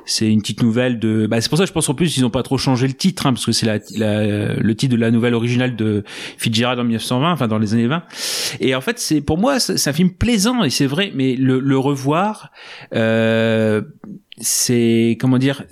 c'est 0.06 0.28
une 0.28 0.42
petite 0.42 0.64
nouvelle 0.64 1.00
de. 1.00 1.28
Bah, 1.28 1.42
c'est 1.42 1.50
pour 1.50 1.58
ça 1.58 1.64
que 1.64 1.68
je 1.70 1.74
pense 1.74 1.90
en 1.90 1.94
plus 1.94 2.18
ils 2.18 2.26
ont 2.26 2.30
pas 2.30 2.44
trop 2.44 2.58
changé 2.58 2.88
le 2.88 2.94
titre, 2.94 3.26
hein, 3.28 3.34
parce 3.34 3.46
que 3.46 3.52
c'est 3.52 3.66
la, 3.66 3.78
la- 3.98 4.54
le 4.56 4.76
titre 4.76 4.96
de 4.96 5.00
la 5.00 5.12
nouvelle 5.12 5.34
originale 5.34 5.76
de 5.76 6.04
Fitzgerald 6.38 6.80
en 6.80 6.84
1920, 6.84 7.32
enfin 7.32 7.48
dans 7.48 7.58
les 7.60 7.74
années 7.74 7.88
20. 7.88 8.04
Et 8.60 8.76
en 8.76 8.82
fait, 8.82 9.00
c'est 9.00 9.22
pour 9.22 9.38
moi, 9.38 9.60
c'est 9.60 9.90
un 9.90 9.94
film 9.94 10.10
plaisant 10.12 10.64
et 10.64 10.70
c'est 10.70 10.86
vrai, 10.86 11.12
mais 11.14 11.36
le, 11.36 11.57
le 11.58 11.78
revoir, 11.78 12.52
euh, 12.94 13.82
c'est 14.40 15.18
comment 15.20 15.38
dire, 15.38 15.64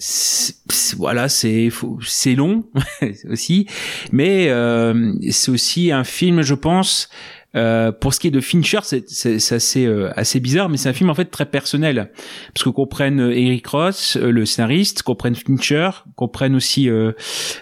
voilà, 0.98 1.30
c'est 1.30 1.70
c'est 2.02 2.36
long 2.36 2.64
aussi, 3.30 3.68
mais 4.12 4.50
euh, 4.50 5.14
c'est 5.30 5.52
aussi 5.52 5.92
un 5.92 6.04
film, 6.04 6.42
je 6.42 6.56
pense. 6.56 7.10
Euh, 7.56 7.94
pour 7.94 8.14
ce 8.14 8.20
qui 8.20 8.28
est 8.28 8.32
de 8.32 8.42
Fincher, 8.42 8.80
c'est 8.84 9.54
assez 9.54 9.86
euh, 9.86 10.12
assez 10.18 10.42
bizarre, 10.42 10.68
mais 10.68 10.76
c'est 10.76 10.90
un 10.90 10.94
film 10.94 11.10
en 11.10 11.14
fait 11.14 11.26
très 11.26 11.46
personnel, 11.46 12.12
parce 12.54 12.66
que 12.66 12.70
qu'on 12.70 12.86
prenne 12.86 13.22
euh, 13.22 13.32
Eric 13.32 13.66
Ross, 13.68 14.18
euh, 14.18 14.30
le 14.30 14.46
scénariste, 14.46 15.04
qu'on 15.04 15.16
prenne 15.16 15.36
Fincher, 15.36 15.90
qu'on 16.18 16.28
prenne 16.28 16.54
aussi 16.56 16.90
euh, 16.90 17.14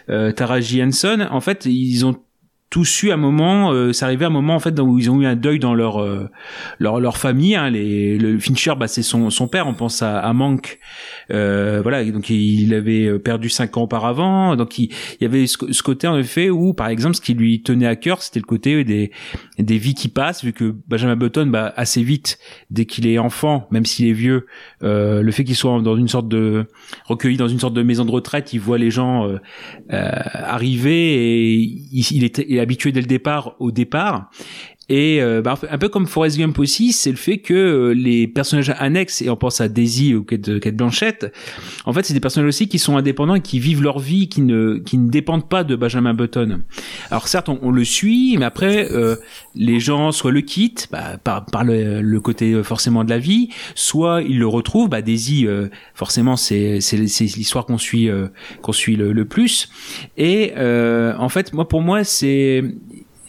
Taraji 0.07 0.81
Henson, 0.81 1.27
en 1.29 1.41
fait, 1.41 1.65
ils 1.65 2.05
ont 2.05 2.15
tous 2.73 3.03
eu 3.03 3.11
un 3.11 3.17
moment, 3.17 3.71
euh, 3.71 3.93
c'est 3.93 4.03
arrivé 4.03 4.25
un 4.25 4.31
moment 4.31 4.55
en 4.55 4.59
fait 4.59 4.79
où 4.79 4.97
ils 4.97 5.11
ont 5.11 5.21
eu 5.21 5.27
un 5.27 5.35
deuil 5.35 5.59
dans 5.59 5.75
leur 5.75 6.01
euh, 6.01 6.27
leur 6.79 6.99
leur 6.99 7.17
famille. 7.17 7.55
Hein, 7.55 7.69
les, 7.69 8.17
le 8.17 8.39
Fincher, 8.39 8.73
bah, 8.79 8.87
c'est 8.87 9.03
son 9.03 9.29
son 9.29 9.47
père. 9.47 9.67
On 9.67 9.75
pense 9.75 10.01
à, 10.01 10.17
à 10.17 10.33
Mank. 10.33 10.79
Euh, 11.29 11.81
voilà, 11.83 12.03
donc 12.03 12.31
il 12.31 12.73
avait 12.73 13.19
perdu 13.19 13.49
cinq 13.49 13.77
ans 13.77 13.83
auparavant. 13.83 14.55
Donc 14.55 14.79
il, 14.79 14.85
il 14.85 15.23
y 15.23 15.25
avait 15.25 15.45
ce, 15.45 15.71
ce 15.71 15.83
côté 15.83 16.07
en 16.07 16.17
effet 16.17 16.49
où, 16.49 16.73
par 16.73 16.87
exemple, 16.87 17.15
ce 17.15 17.21
qui 17.21 17.35
lui 17.35 17.61
tenait 17.61 17.85
à 17.85 17.95
cœur, 17.95 18.23
c'était 18.23 18.39
le 18.39 18.45
côté 18.45 18.83
des 18.83 19.11
des 19.59 19.77
vies 19.77 19.93
qui 19.93 20.07
passent, 20.07 20.43
vu 20.43 20.51
que 20.51 20.73
Benjamin 20.87 21.15
Button, 21.15 21.45
bah, 21.45 21.71
assez 21.77 22.01
vite, 22.01 22.39
dès 22.71 22.85
qu'il 22.85 23.05
est 23.05 23.19
enfant, 23.19 23.67
même 23.69 23.85
s'il 23.85 24.07
est 24.07 24.13
vieux, 24.13 24.47
euh, 24.81 25.21
le 25.21 25.31
fait 25.31 25.43
qu'il 25.43 25.55
soit 25.55 25.79
dans 25.83 25.95
une 25.95 26.07
sorte 26.07 26.27
de 26.27 26.65
recueilli 27.05 27.37
dans 27.37 27.47
une 27.47 27.59
sorte 27.59 27.75
de 27.75 27.83
maison 27.83 28.03
de 28.03 28.11
retraite, 28.11 28.51
il 28.51 28.59
voit 28.59 28.79
les 28.79 28.89
gens 28.89 29.27
euh, 29.27 29.37
euh, 29.91 30.09
arriver 30.33 31.13
et 31.13 31.53
il, 31.53 32.05
il 32.11 32.23
est, 32.23 32.43
il 32.49 32.62
habitué 32.63 32.91
dès 32.91 33.01
le 33.01 33.07
départ 33.07 33.55
au 33.59 33.71
départ. 33.71 34.29
Et 34.89 35.21
euh, 35.21 35.41
bah, 35.41 35.57
un 35.69 35.77
peu 35.77 35.87
comme 35.87 36.07
Forrest 36.07 36.37
Gump 36.37 36.59
aussi, 36.59 36.91
c'est 36.91 37.11
le 37.11 37.15
fait 37.17 37.37
que 37.37 37.53
euh, 37.53 37.93
les 37.93 38.27
personnages 38.27 38.73
annexes, 38.77 39.21
et 39.21 39.29
on 39.29 39.37
pense 39.37 39.61
à 39.61 39.69
Daisy 39.69 40.13
ou 40.13 40.23
Kate, 40.23 40.59
Kate 40.59 40.75
Blanchett, 40.75 41.33
en 41.85 41.93
fait 41.93 42.03
c'est 42.05 42.13
des 42.13 42.19
personnages 42.19 42.49
aussi 42.49 42.67
qui 42.67 42.79
sont 42.79 42.97
indépendants 42.97 43.35
et 43.35 43.41
qui 43.41 43.59
vivent 43.59 43.81
leur 43.81 43.99
vie, 43.99 44.27
qui 44.27 44.41
ne, 44.41 44.79
qui 44.79 44.97
ne 44.97 45.09
dépendent 45.09 45.47
pas 45.47 45.63
de 45.63 45.75
Benjamin 45.75 46.13
Button. 46.13 46.63
Alors 47.11 47.27
certes 47.27 47.47
on, 47.49 47.71
le 47.71 47.83
suit, 47.85 48.35
mais 48.37 48.45
après 48.45 48.91
euh, 48.91 49.15
les 49.55 49.79
gens 49.79 50.11
soit 50.11 50.31
le 50.31 50.41
quittent 50.41 50.89
bah, 50.91 51.17
par, 51.17 51.63
le, 51.63 52.01
le 52.01 52.19
côté 52.19 52.51
euh, 52.51 52.63
forcément 52.63 53.03
de 53.03 53.09
la 53.09 53.19
vie, 53.19 53.49
soit 53.75 54.21
ils 54.21 54.37
le 54.37 54.47
retrouvent. 54.47 54.89
Bah, 54.89 55.01
Daisy, 55.01 55.47
euh, 55.47 55.69
forcément 55.93 56.35
c'est 56.35 56.81
c'est 56.81 57.07
c'est 57.07 57.23
l'histoire 57.23 57.65
qu'on 57.65 57.77
suit 57.77 58.09
euh, 58.09 58.27
qu'on 58.61 58.73
suit 58.73 58.95
le, 58.95 59.13
le 59.13 59.25
plus. 59.25 59.69
Et 60.17 60.53
euh, 60.57 61.13
en 61.17 61.29
fait 61.29 61.53
moi 61.53 61.67
pour 61.67 61.81
moi 61.81 62.03
c'est 62.03 62.63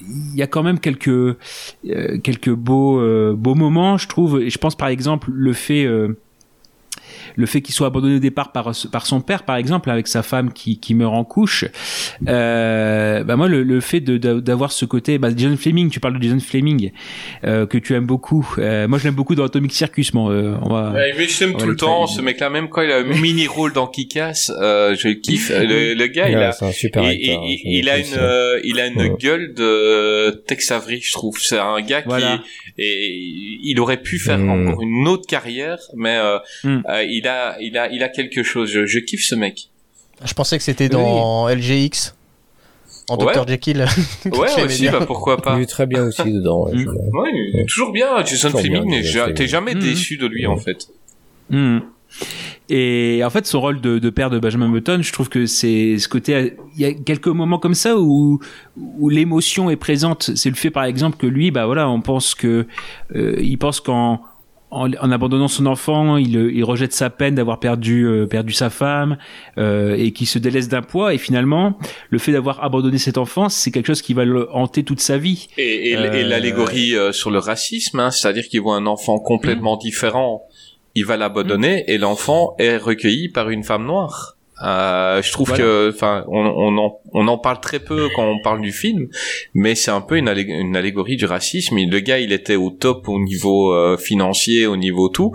il 0.08 0.36
y 0.36 0.42
a 0.42 0.47
quand 0.47 0.62
même 0.62 0.78
quelques 0.78 1.08
euh, 1.08 1.36
quelques 2.23 2.50
beaux 2.50 3.00
euh, 3.00 3.34
beaux 3.36 3.55
moments 3.55 3.97
je 3.97 4.08
trouve. 4.08 4.41
Et 4.41 4.50
je 4.50 4.58
pense 4.58 4.76
par 4.76 4.89
exemple 4.89 5.31
le 5.33 5.52
fait 5.52 5.84
euh, 5.84 6.18
le 7.37 7.47
fait 7.47 7.61
qu'il 7.63 7.75
soit 7.75 7.87
abandonné 7.89 8.17
au 8.17 8.21
départ 8.21 8.53
par 8.53 8.73
par 8.93 9.07
son 9.07 9.21
père 9.21 9.43
par 9.45 9.57
exemple 9.57 9.91
avec 9.91 10.07
sa 10.09 10.23
femme 10.23 10.53
qui 10.53 10.79
qui 10.79 10.95
meurt 10.95 11.15
en 11.15 11.25
couche 11.25 11.65
euh, 12.29 13.25
bah 13.25 13.37
moi 13.37 13.49
le, 13.49 13.63
le 13.63 13.81
fait 13.81 14.01
de 14.01 14.17
de- 14.19 14.41
d'avoir 14.41 14.73
ce 14.73 14.85
côté 14.85 15.19
bah 15.19 15.29
Jason 15.37 15.57
Fleming 15.57 15.91
tu 15.91 16.01
parles 16.01 16.19
de 16.19 16.23
Jason 16.23 16.41
Fleming 16.41 16.93
euh, 17.45 17.67
que 17.67 17.79
tu 17.79 17.95
aimes 17.95 18.07
beaucoup 18.07 18.47
Euh, 18.59 18.87
moi 18.89 18.99
je 18.99 19.05
l'aime 19.05 19.15
beaucoup 19.15 19.35
dans 19.35 19.45
Atomic 19.45 19.73
Circus 19.73 20.13
bon 20.13 20.31
euh, 20.31 20.55
on 20.63 20.69
va 20.73 20.93
Ouais, 20.93 21.15
mais 21.17 21.27
je 21.29 21.41
l'aime 21.45 21.57
tout 21.57 21.67
le 21.67 21.77
temps, 21.77 22.07
ce 22.07 22.21
mec-là, 22.21 22.51
même 22.51 22.69
quand 22.69 22.83
il 22.83 22.91
a 22.91 22.99
un 22.99 23.03
mini-rôle 23.21 23.73
dans 23.73 23.87
Kick-Ass, 23.87 24.53
euh, 24.61 24.95
je 24.95 25.09
kiffe. 25.09 25.51
Le, 25.51 25.95
le 25.95 26.07
gars, 26.07 26.29
il 26.29 26.37
a, 26.37 26.53
c'est 26.53 26.65
un 26.67 26.73
super 26.73 27.03
il, 27.03 27.09
acteur. 27.11 27.43
il- 27.45 27.55
hein, 27.55 27.61
il 27.65 27.89
a 27.89 27.99
une, 27.99 28.05
euh, 28.17 28.61
il 28.65 28.81
a 28.81 28.87
une 28.87 28.95
Ouais. 29.01 29.13
gueule 29.19 29.55
de 29.55 30.31
Tex 30.47 30.71
Avery, 30.71 31.01
je 31.03 31.13
trouve. 31.13 31.39
C'est 31.41 31.59
un 31.59 31.81
gars 31.81 32.03
qui, 32.03 32.25
et 32.79 33.19
il 33.65 33.81
aurait 33.81 34.01
pu 34.01 34.19
faire 34.19 34.39
Mm. 34.39 34.51
encore 34.69 34.83
une 34.83 35.09
autre 35.09 35.27
carrière, 35.27 35.79
mais 35.97 36.17
euh, 36.17 36.39
Mm. 36.65 36.83
euh, 36.89 37.03
il 37.05 37.24
a, 37.28 37.57
il 37.61 37.77
a, 37.78 37.91
il 37.91 38.03
a 38.03 38.09
quelque 38.09 38.43
chose. 38.43 38.70
Je, 38.70 38.86
je 38.86 38.99
kiffe 38.99 39.25
ce 39.27 39.35
mec. 39.35 39.69
Je 40.25 40.33
pensais 40.35 40.57
que 40.59 40.65
c'était 40.65 40.89
dans 40.89 41.49
LGX. 41.49 42.15
En 43.11 43.19
Ouais. 43.19 43.35
Dr. 43.35 43.47
Jekyll. 43.47 43.85
Ouais, 44.33 44.65
aussi, 44.65 44.89
bah 44.89 45.05
pourquoi 45.07 45.36
pas. 45.36 45.57
Il 45.59 45.62
est 45.62 45.67
très 45.67 45.85
bien 45.86 46.05
aussi 46.05 46.23
dedans. 46.33 46.65
ouais, 46.67 46.75
Mm. 46.75 46.78
je- 46.81 46.89
Ouais, 46.89 47.31
il 47.35 47.61
est 47.61 47.67
toujours 47.67 47.93
bien, 47.93 48.25
Jason 48.25 48.49
Fleming. 48.51 49.03
T'es 49.35 49.47
jamais 49.47 49.75
Mm. 49.75 49.78
déçu 49.81 50.17
de 50.17 50.27
lui, 50.27 50.47
en 50.47 50.57
fait. 50.57 50.86
Mhm. 51.51 51.83
Et 52.70 53.20
en 53.25 53.28
fait, 53.28 53.44
son 53.47 53.61
rôle 53.61 53.81
de, 53.83 53.99
de 53.99 54.09
père 54.11 54.31
de 54.31 54.39
Benjamin 54.39 54.70
Button, 54.70 55.01
je 55.03 55.12
trouve 55.12 55.28
que 55.28 55.44
c'est 55.44 55.99
ce 55.99 56.09
côté. 56.09 56.55
Il 56.77 56.81
y 56.81 56.86
a 56.86 56.94
quelques 56.94 57.27
moments 57.28 57.59
comme 57.59 57.75
ça 57.75 57.99
où 57.99 58.41
où 58.77 59.09
l'émotion 59.11 59.69
est 59.69 59.77
présente. 59.77 60.31
C'est 60.35 60.49
le 60.49 60.55
fait, 60.55 60.70
par 60.70 60.85
exemple, 60.85 61.19
que 61.19 61.27
lui, 61.27 61.51
bah 61.51 61.67
voilà, 61.67 61.91
on 61.91 62.01
pense 62.01 62.35
que 62.35 62.67
euh, 63.15 63.36
il 63.43 63.59
pense 63.59 63.81
qu'en 63.81 64.23
en, 64.75 64.91
en 64.93 65.11
abandonnant 65.11 65.49
son 65.49 65.67
enfant, 65.67 66.17
il, 66.17 66.35
il 66.35 66.65
rejette 66.65 66.93
sa 66.93 67.11
peine 67.11 67.35
d'avoir 67.35 67.59
perdu 67.61 68.07
euh, 68.07 68.27
perdu 68.27 68.53
sa 68.53 68.70
femme 68.70 69.17
euh, 69.59 69.97
et 69.97 70.12
qui 70.12 70.27
se 70.27 70.39
délaisse 70.39 70.69
d'un 70.69 70.83
poids. 70.83 71.15
Et 71.15 71.19
finalement, 71.19 71.78
le 72.11 72.19
fait 72.19 72.33
d'avoir 72.33 72.62
abandonné 72.62 72.99
cet 72.99 73.19
enfant, 73.19 73.49
c'est 73.49 73.70
quelque 73.70 73.86
chose 73.86 74.03
qui 74.03 74.15
va 74.15 74.25
le 74.25 74.49
hanter 74.53 74.85
toute 74.85 75.01
sa 75.01 75.19
vie. 75.19 75.49
Et, 75.57 75.91
et, 75.91 75.97
Euh, 75.97 76.12
et 76.12 76.25
l'allégorie 76.25 76.97
euh, 76.97 77.12
sur 77.12 77.31
le 77.31 77.39
racisme, 77.39 78.01
hein, 78.01 78.11
c'est-à-dire 78.11 78.44
qu'il 78.49 78.61
voit 78.61 78.77
un 78.77 78.86
enfant 78.86 79.19
complètement 79.19 79.77
différent, 79.77 80.43
il 80.94 81.05
va 81.05 81.17
l'abandonner 81.17 81.85
et 81.89 81.99
l'enfant 81.99 82.55
est 82.59 82.77
recueilli 82.77 83.28
par 83.28 83.51
une 83.51 83.65
femme 83.65 83.85
noire. 83.86 84.34
Euh, 84.62 85.20
je 85.20 85.33
trouve 85.33 85.49
Voilà. 85.49 85.65
que, 85.65 85.91
enfin, 85.92 86.24
on, 86.28 86.39
on, 86.47 86.78
en, 86.78 86.99
on 87.12 87.26
en 87.26 87.39
parle 87.39 87.58
très 87.60 87.81
peu 87.81 88.08
quand 88.15 88.24
on 88.24 88.41
parle 88.41 88.60
du 88.60 88.70
film, 88.73 89.08
mais 89.52 89.74
c'est 89.74 89.91
un 89.91 90.00
peu 90.00 90.16
une, 90.16 90.28
allég- 90.28 90.49
une 90.49 90.76
allégorie 90.76 91.16
du 91.16 91.24
racisme. 91.24 91.76
Et 91.78 91.86
le 91.86 91.99
gars, 92.00 92.20
il 92.20 92.33
était 92.33 92.55
au 92.57 92.70
top 92.70 93.08
au 93.08 93.18
niveau 93.18 93.73
euh, 93.73 93.97
financier, 93.97 94.66
au 94.66 94.76
niveau 94.76 95.08
tout, 95.08 95.33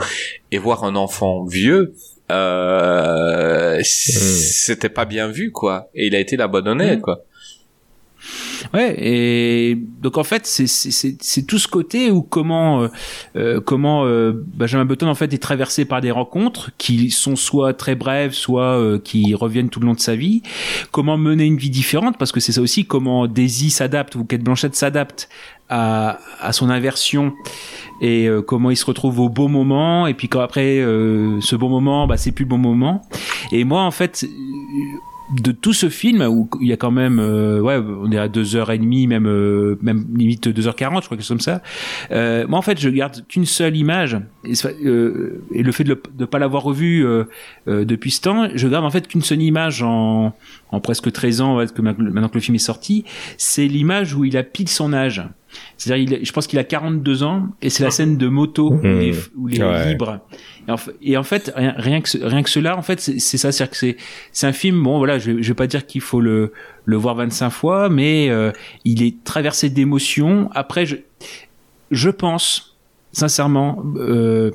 et 0.52 0.58
voir 0.58 0.84
un 0.86 0.96
enfant 0.96 1.44
vieux, 1.46 1.94
euh, 2.32 3.80
c'était 3.84 4.90
pas 4.90 5.06
bien 5.06 5.28
vu, 5.28 5.52
quoi. 5.52 5.90
Et 5.96 6.08
il 6.08 6.16
a 6.16 6.20
été 6.20 6.38
l'abandonné, 6.38 6.96
Mm. 6.98 7.02
quoi. 7.02 7.24
Ouais, 8.74 8.96
et 8.98 9.76
donc 10.02 10.18
en 10.18 10.24
fait, 10.24 10.46
c'est 10.46 11.48
tout 11.48 11.58
ce 11.60 11.68
côté 11.68 12.12
où 12.12 12.22
comment 12.22 12.84
euh, 12.84 12.88
euh, 13.36 13.62
comment 13.62 14.06
euh, 14.06 14.34
Benjamin 14.56 14.86
Button 14.86 15.08
en 15.08 15.16
fait 15.16 15.34
est 15.34 15.42
traversé 15.42 15.86
par 15.86 16.02
des 16.02 16.12
rencontres 16.12 16.72
qui 16.78 17.12
sont 17.12 17.36
soit 17.36 17.74
très 17.74 17.96
brèves, 17.96 18.34
soit 18.34 18.78
euh, 18.78 19.00
qui 19.00 19.34
reviennent 19.34 19.70
tout 19.70 19.80
le 19.80 19.88
long 19.88 19.94
de 19.94 20.00
sa 20.00 20.16
vie. 20.16 20.42
Comment 20.92 21.18
mener 21.18 21.46
une 21.46 21.58
vie 21.58 21.70
différente 21.70 22.18
parce 22.18 22.32
que 22.32 22.40
c'est 22.40 22.52
ça 22.52 22.62
aussi 22.62 22.86
comment 22.86 23.28
Daisy 23.28 23.70
s'adapte 23.70 24.16
ou 24.16 24.26
Kate 24.26 24.42
Blanchett 24.42 24.76
s'adapte 24.76 25.30
à 25.70 26.20
à 26.42 26.52
son 26.52 26.70
inversion 26.70 27.34
et 28.02 28.28
euh, 28.28 28.42
comment 28.42 28.72
il 28.72 28.78
se 28.78 28.86
retrouve 28.86 29.20
au 29.20 29.30
beau 29.30 29.48
moment 29.48 30.08
et 30.08 30.14
puis 30.14 30.28
quand 30.28 30.40
après 30.40 30.80
euh, 30.80 31.40
ce 31.42 31.56
bon 31.56 31.70
moment 31.70 32.08
bah 32.08 32.18
c'est 32.18 32.32
plus 32.32 32.46
le 32.46 32.50
bon 32.50 32.58
moment 32.58 33.02
et 33.52 33.64
moi 33.64 33.84
en 33.84 33.92
fait 33.92 34.26
de 35.32 35.52
tout 35.52 35.74
ce 35.74 35.90
film 35.90 36.22
où 36.22 36.50
il 36.60 36.68
y 36.68 36.74
a 36.74 36.78
quand 36.78 36.92
même 36.92 37.20
euh, 37.20 37.60
ouais 37.62 37.78
on 37.78 38.12
est 38.12 38.18
à 38.18 38.28
deux 38.28 38.56
heures 38.56 38.72
et 38.72 38.80
demie 38.80 39.06
même 39.06 39.28
euh, 39.28 39.78
même 39.82 40.06
limite 40.16 40.48
2h40 40.48 41.02
je 41.02 41.06
crois 41.06 41.18
que 41.18 41.24
c'est 41.24 41.30
comme 41.30 41.40
ça. 41.40 41.62
Euh, 42.12 42.48
moi 42.48 42.58
en 42.58 42.62
fait 42.64 42.80
je 42.80 42.90
garde 42.90 43.26
qu'une 43.28 43.46
seule 43.46 43.78
image 43.78 44.18
et, 44.44 44.54
euh, 44.86 45.44
et 45.54 45.62
le 45.62 45.72
fait 45.72 45.84
de 45.84 46.02
ne 46.18 46.26
pas 46.26 46.40
l'avoir 46.40 46.64
revu 46.64 47.06
euh, 47.06 47.26
euh, 47.68 47.86
depuis 47.86 48.12
ce 48.12 48.22
temps 48.22 48.50
je 48.56 48.68
garde 48.68 48.86
en 48.86 48.90
fait 48.90 49.08
qu'une 49.08 49.22
seule 49.22 49.42
image 49.42 49.84
en, 49.84 50.34
en 50.72 50.80
presque 50.80 51.12
13 51.12 51.42
ans 51.42 51.56
maintenant 51.78 52.30
que 52.30 52.36
le 52.36 52.40
film 52.42 52.56
est 52.56 52.60
sorti 52.60 53.04
c'est 53.38 53.68
l'image 53.68 54.14
où 54.14 54.24
il 54.26 54.38
a 54.38 54.44
pile 54.44 54.70
son 54.70 54.94
âge 54.94 55.24
c'est-à-dire 55.78 56.20
je 56.22 56.32
pense 56.32 56.46
qu'il 56.46 56.60
a 56.60 56.64
42 56.64 57.24
ans 57.24 57.48
et 57.62 57.70
c'est 57.72 57.84
la 57.84 57.90
scène 57.92 58.18
de 58.18 58.28
moto 58.28 58.74
où 58.74 58.80
il 58.84 58.90
est, 59.10 59.16
où 59.36 59.50
il 59.50 59.60
est 59.60 59.64
Ouais. 59.64 59.90
libre 59.90 60.20
et 60.68 60.72
en, 60.72 60.78
fa- 60.78 60.92
et 61.02 61.18
en 61.18 61.24
fait, 61.24 61.52
rien, 61.56 61.74
rien 61.78 62.02
que 62.02 62.24
rien 62.24 62.44
que 62.44 62.50
cela, 62.52 62.78
en 62.78 62.84
fait, 62.84 63.00
c'est 63.00 63.18
c'est 63.18 63.40
ça, 63.40 63.52
c'est-à-dire 63.52 63.72
que 63.72 63.78
c'est 63.78 63.98
c'est 64.32 64.46
un 64.46 64.52
film. 64.52 64.84
Bon, 64.84 65.00
voilà, 65.00 65.18
je, 65.18 65.42
je 65.42 65.48
vais 65.48 65.56
pas 65.56 65.66
dire 65.66 65.88
qu'il 65.88 66.02
faut 66.02 66.22
le 66.22 66.54
le 66.86 66.96
voir 66.98 67.16
25 67.16 67.50
fois, 67.50 67.90
mais 67.90 68.30
euh, 68.30 68.52
il 68.86 69.02
est 69.02 69.24
traversé 69.24 69.72
d'émotions. 69.72 70.52
Après, 70.54 70.86
je 70.86 70.98
je 71.90 72.10
pense 72.12 72.78
sincèrement 73.12 73.84
euh, 73.98 74.52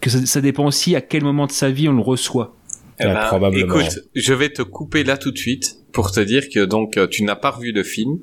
que 0.00 0.08
ça, 0.08 0.24
ça 0.24 0.40
dépend 0.40 0.64
aussi 0.64 0.96
à 0.96 1.02
quel 1.02 1.22
moment 1.22 1.46
de 1.46 1.52
sa 1.52 1.70
vie 1.70 1.88
on 1.88 1.92
le 1.92 2.00
reçoit. 2.00 2.54
Eh 3.00 3.04
ben, 3.06 3.26
probablement. 3.26 3.78
Écoute, 3.80 3.98
je 4.14 4.34
vais 4.34 4.50
te 4.50 4.62
couper 4.62 5.04
là 5.04 5.16
tout 5.16 5.30
de 5.30 5.38
suite 5.38 5.76
pour 5.92 6.12
te 6.12 6.20
dire 6.20 6.48
que 6.48 6.64
donc 6.64 6.96
euh, 6.96 7.06
tu 7.06 7.22
n'as 7.24 7.36
pas 7.36 7.50
revu 7.50 7.72
le 7.72 7.82
film. 7.82 8.18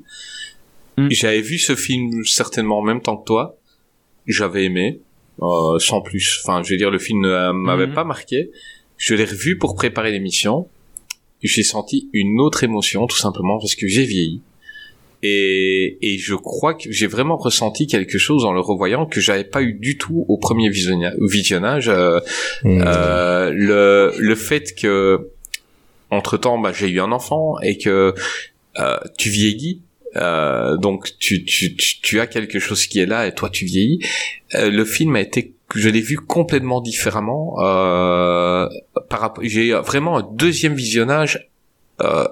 Mm. 0.96 1.08
J'avais 1.10 1.40
vu 1.40 1.58
ce 1.58 1.74
film 1.76 2.24
certainement 2.24 2.78
en 2.78 2.82
même 2.82 3.00
temps 3.02 3.16
que 3.16 3.24
toi. 3.26 3.58
J'avais 4.26 4.64
aimé, 4.64 5.00
euh, 5.40 5.78
sans 5.78 6.00
plus. 6.02 6.40
Enfin, 6.44 6.62
je 6.62 6.70
veux 6.72 6.76
dire, 6.78 6.90
le 6.90 6.98
film 6.98 7.22
ne 7.22 7.52
m'avait 7.52 7.86
Mhm. 7.86 7.94
pas 7.94 8.04
marqué. 8.04 8.50
Je 8.96 9.14
l'ai 9.14 9.24
revu 9.24 9.56
pour 9.58 9.74
préparer 9.74 10.10
l'émission. 10.12 10.68
J'ai 11.42 11.62
senti 11.62 12.08
une 12.12 12.40
autre 12.40 12.64
émotion, 12.64 13.06
tout 13.06 13.16
simplement 13.16 13.58
parce 13.58 13.74
que 13.76 13.86
j'ai 13.86 14.04
vieilli. 14.04 14.42
Et, 15.22 15.98
et 16.00 16.18
je 16.18 16.34
crois 16.34 16.74
que 16.74 16.90
j'ai 16.92 17.06
vraiment 17.08 17.36
ressenti 17.36 17.86
quelque 17.88 18.18
chose 18.18 18.44
en 18.44 18.52
le 18.52 18.60
revoyant 18.60 19.04
que 19.06 19.20
j'avais 19.20 19.44
pas 19.44 19.62
eu 19.62 19.72
du 19.74 19.98
tout 19.98 20.24
au 20.28 20.36
premier 20.38 20.68
visionna- 20.70 21.14
visionnage. 21.20 21.88
euh, 21.88 22.20
Hmm. 22.62 22.82
euh, 22.86 23.50
le 23.52 24.12
le 24.18 24.34
fait 24.34 24.74
que 24.74 25.30
entre 26.10 26.36
temps 26.38 26.58
bah, 26.58 26.72
j'ai 26.72 26.88
eu 26.88 27.00
un 27.00 27.12
enfant 27.12 27.58
et 27.60 27.78
que 27.78 28.14
euh, 28.78 28.96
tu 29.16 29.28
vieillis 29.28 29.82
euh, 30.16 30.76
donc 30.76 31.10
tu, 31.18 31.44
tu 31.44 31.74
tu 31.76 32.00
tu 32.00 32.20
as 32.20 32.26
quelque 32.26 32.58
chose 32.58 32.86
qui 32.86 32.98
est 33.00 33.06
là 33.06 33.26
et 33.26 33.32
toi 33.34 33.50
tu 33.50 33.64
vieillis 33.64 34.00
Euh, 34.54 34.70
le 34.70 34.84
film 34.84 35.16
a 35.16 35.20
été 35.20 35.52
je 35.74 35.88
l'ai 35.90 36.00
vu 36.00 36.16
complètement 36.16 36.80
différemment 36.80 37.56
euh, 37.60 38.66
par 39.10 39.34
j'ai 39.42 39.72
vraiment 39.74 40.16
un 40.18 40.28
deuxième 40.32 40.74
visionnage 40.74 41.50
euh, 42.00 42.26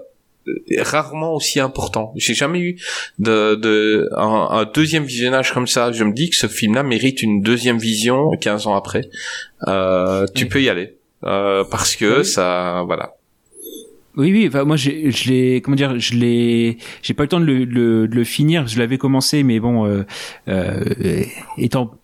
rarement 0.79 1.35
aussi 1.35 1.61
important. 1.61 2.13
J'ai 2.17 2.35
jamais 2.35 2.61
eu 2.61 2.81
de, 3.19 3.55
de 3.57 4.09
un, 4.17 4.49
un 4.51 4.65
deuxième 4.65 5.05
visionnage 5.05 5.53
comme 5.53 5.67
ça. 5.67 5.93
Je 5.93 6.05
me 6.05 6.13
dis 6.13 6.31
que 6.31 6.37
ce 6.37 6.47
film-là 6.47 6.83
mérite 6.83 7.23
une 7.23 7.43
deuxième 7.43 7.79
vision 7.79 8.31
15 8.41 8.67
ans 8.67 8.75
après. 8.77 9.09
Euh, 9.69 10.27
tu 10.35 10.45
Oui. 10.45 10.51
peux 10.51 10.63
y 10.63 10.69
aller 10.69 10.97
euh, 11.25 11.65
parce 11.71 11.97
que 11.97 12.19
Oui. 12.19 12.25
ça, 12.25 12.83
voilà. 12.87 13.13
Oui, 14.17 14.33
oui. 14.33 14.47
Enfin, 14.49 14.65
moi, 14.65 14.77
je 14.77 14.91
l'ai, 15.29 15.61
comment 15.61 15.77
dire, 15.77 15.99
je 15.99 16.15
l'ai, 16.15 16.79
j'ai 17.03 17.13
pas 17.13 17.25
eu 17.25 17.27
le 17.27 17.29
temps 17.29 17.41
de 17.41 17.45
le, 17.45 17.65
le- 17.65 18.09
de 18.09 18.15
le 18.15 18.25
finir. 18.25 18.67
Je 18.67 18.79
l'avais 18.79 18.97
commencé, 18.97 19.43
mais 19.43 19.61
bon, 19.61 19.85
euh, 19.87 20.05
euh, 20.49 21.23
étant 21.59 21.99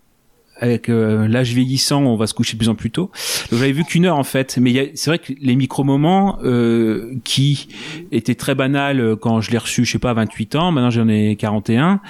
avec 0.63 0.89
euh, 0.89 1.27
l'âge 1.27 1.53
vieillissant, 1.53 2.05
on 2.05 2.15
va 2.15 2.29
se 2.29 2.35
coucher 2.35 2.53
de 2.53 2.59
plus 2.59 2.69
en 2.69 2.77
plus 2.77 2.93
tôt. 2.93 3.11
Donc 3.51 3.59
j'avais 3.59 3.73
vu 3.73 3.85
qu'une 3.85 4.07
heure 4.07 4.17
en 4.17 4.23
fait, 4.23 4.59
mais 4.59 4.93
c'est 4.95 5.11
vrai 5.11 5.19
que 5.19 5.33
les 5.41 5.57
micro-moments 5.57 6.39
euh, 6.45 7.15
qui 7.25 7.67
étaient 8.13 8.37
très 8.37 8.55
banals 8.55 9.01
euh, 9.01 9.17
quand 9.17 9.41
je 9.41 9.51
l'ai 9.51 9.59
reçu, 9.59 9.85
je 9.85 9.91
sais 9.91 9.99
pas, 9.99 10.11
à 10.11 10.15
28 10.15 10.55
ans, 10.55 10.71
maintenant 10.71 10.91
j'en 10.91 11.09
ai 11.09 11.35
41, 11.35 12.01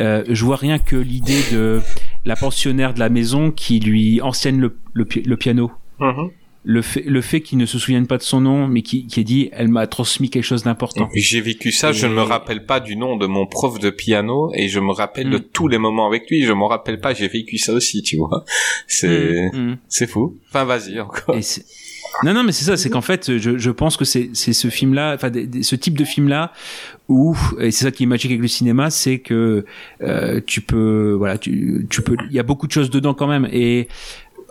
euh, 0.00 0.22
je 0.28 0.44
vois 0.44 0.56
rien 0.56 0.78
que 0.78 0.96
l'idée 0.96 1.40
de 1.50 1.80
la 2.26 2.36
pensionnaire 2.36 2.92
de 2.92 3.00
la 3.00 3.08
maison 3.08 3.50
qui 3.50 3.80
lui 3.80 4.20
enseigne 4.20 4.60
le, 4.60 4.76
le, 4.92 5.06
le 5.24 5.36
piano 5.38 5.72
le 6.66 6.80
fait, 6.82 7.02
le 7.06 7.20
fait 7.20 7.40
qu'il 7.42 7.58
ne 7.58 7.66
se 7.66 7.78
souvienne 7.78 8.06
pas 8.06 8.16
de 8.16 8.22
son 8.22 8.40
nom, 8.40 8.66
mais 8.66 8.80
qui, 8.82 9.06
qui 9.06 9.20
est 9.20 9.24
dit, 9.24 9.50
elle 9.52 9.68
m'a 9.68 9.86
transmis 9.86 10.30
quelque 10.30 10.44
chose 10.44 10.62
d'important. 10.62 11.08
J'ai 11.14 11.40
vécu 11.42 11.70
ça, 11.72 11.92
je 11.92 12.06
ne 12.06 12.14
me 12.14 12.22
rappelle 12.22 12.64
pas 12.64 12.80
du 12.80 12.96
nom 12.96 13.16
de 13.16 13.26
mon 13.26 13.46
prof 13.46 13.78
de 13.78 13.90
piano 13.90 14.50
et 14.54 14.68
je 14.68 14.80
me 14.80 14.92
rappelle 14.92 15.28
de 15.30 15.38
Mm. 15.38 15.44
tous 15.52 15.68
les 15.68 15.78
moments 15.78 16.06
avec 16.06 16.28
lui, 16.30 16.42
je 16.44 16.52
m'en 16.52 16.66
rappelle 16.68 17.00
pas, 17.00 17.12
j'ai 17.14 17.28
vécu 17.28 17.58
ça 17.58 17.72
aussi, 17.74 18.02
tu 18.02 18.16
vois. 18.16 18.44
C'est 18.86 19.50
Mm, 19.52 19.58
mm. 19.72 19.76
c'est 19.88 20.06
fou. 20.06 20.38
Enfin 20.48 20.64
vas-y 20.64 20.98
encore. 21.00 21.36
Et 21.36 21.40
non, 22.22 22.32
non, 22.32 22.44
mais 22.44 22.52
c'est 22.52 22.64
ça, 22.64 22.76
c'est 22.76 22.90
qu'en 22.90 23.00
fait, 23.00 23.38
je, 23.38 23.58
je 23.58 23.70
pense 23.72 23.96
que 23.96 24.04
c'est 24.04 24.30
c'est 24.34 24.52
ce 24.52 24.68
film-là, 24.68 25.14
enfin, 25.16 25.32
ce 25.62 25.74
type 25.74 25.98
de 25.98 26.04
film-là, 26.04 26.52
où, 27.08 27.36
et 27.58 27.72
c'est 27.72 27.84
ça 27.84 27.90
qui 27.90 28.04
est 28.04 28.06
magique 28.06 28.30
avec 28.30 28.40
le 28.40 28.46
cinéma, 28.46 28.88
c'est 28.90 29.18
que 29.18 29.64
euh, 30.00 30.40
tu 30.46 30.60
peux, 30.60 31.14
voilà, 31.18 31.38
tu, 31.38 31.86
tu 31.90 32.02
peux, 32.02 32.16
il 32.30 32.36
y 32.36 32.38
a 32.38 32.44
beaucoup 32.44 32.68
de 32.68 32.72
choses 32.72 32.88
dedans 32.88 33.14
quand 33.14 33.26
même, 33.26 33.48
et 33.52 33.88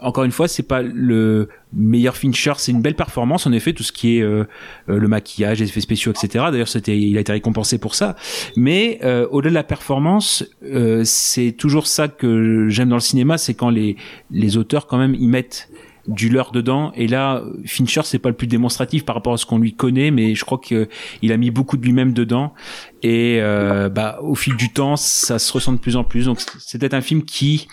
encore 0.04 0.26
une 0.26 0.32
fois, 0.32 0.48
c'est 0.48 0.68
pas 0.68 0.82
le 0.82 1.50
meilleur 1.72 2.16
Fincher, 2.16 2.54
c'est 2.58 2.72
une 2.72 2.82
belle 2.82 2.96
performance 2.96 3.48
en 3.48 3.52
effet, 3.52 3.74
tout 3.74 3.84
ce 3.84 3.92
qui 3.92 4.18
est 4.18 4.22
euh, 4.22 4.44
euh, 4.90 5.00
le 5.00 5.08
maquillage, 5.08 5.60
les 5.60 5.70
effets 5.70 5.82
spéciaux, 5.82 6.12
etc. 6.12 6.46
D'ailleurs, 6.52 6.68
c'était, 6.68 7.00
il 7.00 7.18
a 7.18 7.22
été 7.22 7.32
récompensé 7.32 7.78
pour 7.78 7.96
ça. 7.96 8.16
Mais 8.56 9.00
euh, 9.04 9.28
au-delà 9.32 9.50
de 9.50 9.56
la 9.56 9.64
performance, 9.64 10.46
euh, 10.64 11.02
c'est 11.06 11.54
toujours 11.54 11.88
ça 11.88 12.08
que 12.08 12.68
j'aime 12.70 12.90
dans 12.90 12.98
le 12.98 13.02
cinéma, 13.02 13.38
c'est 13.38 13.54
quand 13.54 13.70
les 13.70 13.96
les 14.30 14.58
auteurs 14.58 14.88
quand 14.88 14.98
même 14.98 15.16
y 15.16 15.28
mettent 15.28 15.70
du 16.08 16.30
leur 16.30 16.52
dedans. 16.52 16.92
Et 16.96 17.08
là 17.08 17.44
Fincher 17.66 18.02
c'est 18.04 18.20
pas 18.20 18.30
le 18.30 18.36
plus 18.36 18.48
démonstratif 18.48 19.06
par 19.06 19.16
rapport 19.16 19.34
à 19.34 19.38
ce 19.38 19.46
qu'on 19.46 19.58
lui 19.58 19.74
connaît 19.74 20.12
mais 20.12 20.36
je 20.36 20.44
crois 20.46 20.58
que 20.58 20.90
il 21.22 21.32
a 21.32 21.38
mis 21.38 21.52
beaucoup 21.52 21.78
de 21.78 21.84
lui-même 21.84 22.14
dedans. 22.14 22.54
Et 23.02 23.40
euh, 23.42 23.90
bah 23.90 24.20
au 24.22 24.36
fil 24.36 24.56
du 24.56 24.72
temps 24.72 24.96
ça 24.96 25.40
se 25.40 25.52
ressent 25.54 25.74
de 25.74 25.78
plus 25.78 25.96
en 25.96 26.04
plus. 26.04 26.26
Donc 26.26 26.40
peut-être 26.46 26.94
un 26.94 27.02
film 27.02 27.24
qui 27.24 27.68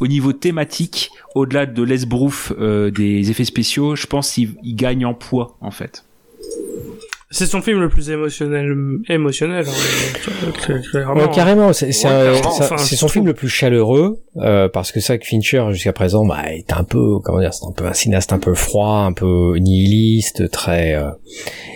au 0.00 0.06
niveau 0.06 0.32
thématique 0.32 1.10
au-delà 1.34 1.66
de 1.66 1.82
l'esbrouf 1.82 2.52
euh, 2.58 2.90
des 2.90 3.30
effets 3.30 3.44
spéciaux 3.44 3.96
je 3.96 4.06
pense 4.06 4.32
qu'il 4.32 4.54
il 4.62 4.74
gagne 4.74 5.04
en 5.04 5.14
poids 5.14 5.56
en 5.60 5.70
fait 5.70 6.04
C'est 7.32 7.46
son 7.46 7.62
film 7.62 7.80
le 7.80 7.88
plus 7.88 8.10
émotionnel, 8.10 8.74
émotionnel, 9.08 9.64
hein. 9.66 11.14
Ouais, 11.14 11.30
carrément, 11.34 11.72
c'est 11.72 11.86
Ouais, 11.86 12.40
enfin, 12.44 12.76
son 12.78 13.08
film 13.08 13.26
le 13.26 13.34
plus 13.34 13.48
chaleureux 13.48 14.20
euh, 14.36 14.68
parce 14.68 14.92
que 14.92 15.00
ça 15.00 15.18
que 15.18 15.26
Fincher 15.26 15.64
jusqu'à 15.70 15.92
présent 15.92 16.24
bah 16.24 16.42
est 16.50 16.72
un 16.72 16.84
peu 16.84 17.18
comment 17.22 17.40
dire 17.40 17.52
c'est 17.52 17.66
un 17.66 17.72
peu 17.72 17.86
un 17.86 17.92
cinéaste 17.92 18.32
un 18.32 18.38
peu 18.38 18.54
froid 18.54 18.98
un 18.98 19.12
peu 19.12 19.56
nihiliste 19.58 20.50
très 20.50 20.94
euh, 20.94 21.10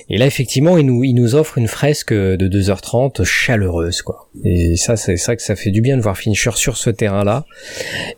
et 0.09 0.19
là 0.19 0.27
effectivement 0.27 0.77
il 0.79 0.87
nous 0.87 1.05
il 1.05 1.15
nous 1.15 1.35
offre 1.35 1.59
une 1.59 1.69
fresque 1.69 2.13
de 2.13 2.49
2h30 2.49 3.25
chaleureuse 3.25 4.03
quoi 4.03 4.29
et 4.45 4.77
ça 4.77 4.97
c'est 4.97 5.17
ça 5.17 5.37
que 5.37 5.43
ça 5.43 5.57
fait 5.57 5.71
du 5.71 5.81
bien 5.81 5.97
de 5.97 6.03
voir 6.03 6.17
Fincher 6.17 6.53
sur 6.55 6.77
ce 6.77 6.91
terrain 6.91 7.25
là 7.25 7.45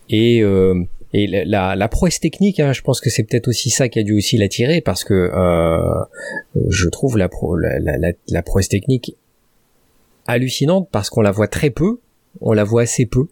et 0.08 0.42
euh, 0.42 0.74
et 1.14 1.26
la, 1.26 1.74
la, 1.74 1.88
prouesse 1.88 2.20
technique, 2.20 2.60
hein, 2.60 2.72
je 2.72 2.82
pense 2.82 3.00
que 3.00 3.08
c'est 3.08 3.22
peut-être 3.22 3.48
aussi 3.48 3.70
ça 3.70 3.88
qui 3.88 3.98
a 3.98 4.02
dû 4.02 4.16
aussi 4.16 4.36
l'attirer, 4.36 4.80
parce 4.82 5.04
que 5.04 5.14
euh, 5.14 6.04
je 6.68 6.88
trouve 6.88 7.16
la, 7.16 7.28
pro, 7.28 7.56
la 7.56 8.42
prouesse 8.42 8.68
technique 8.68 9.16
hallucinante, 10.26 10.88
parce 10.92 11.08
qu'on 11.08 11.22
la 11.22 11.30
voit 11.30 11.48
très 11.48 11.70
peu, 11.70 12.00
on 12.40 12.52
la 12.52 12.64
voit 12.64 12.82
assez 12.82 13.06
peu. 13.06 13.28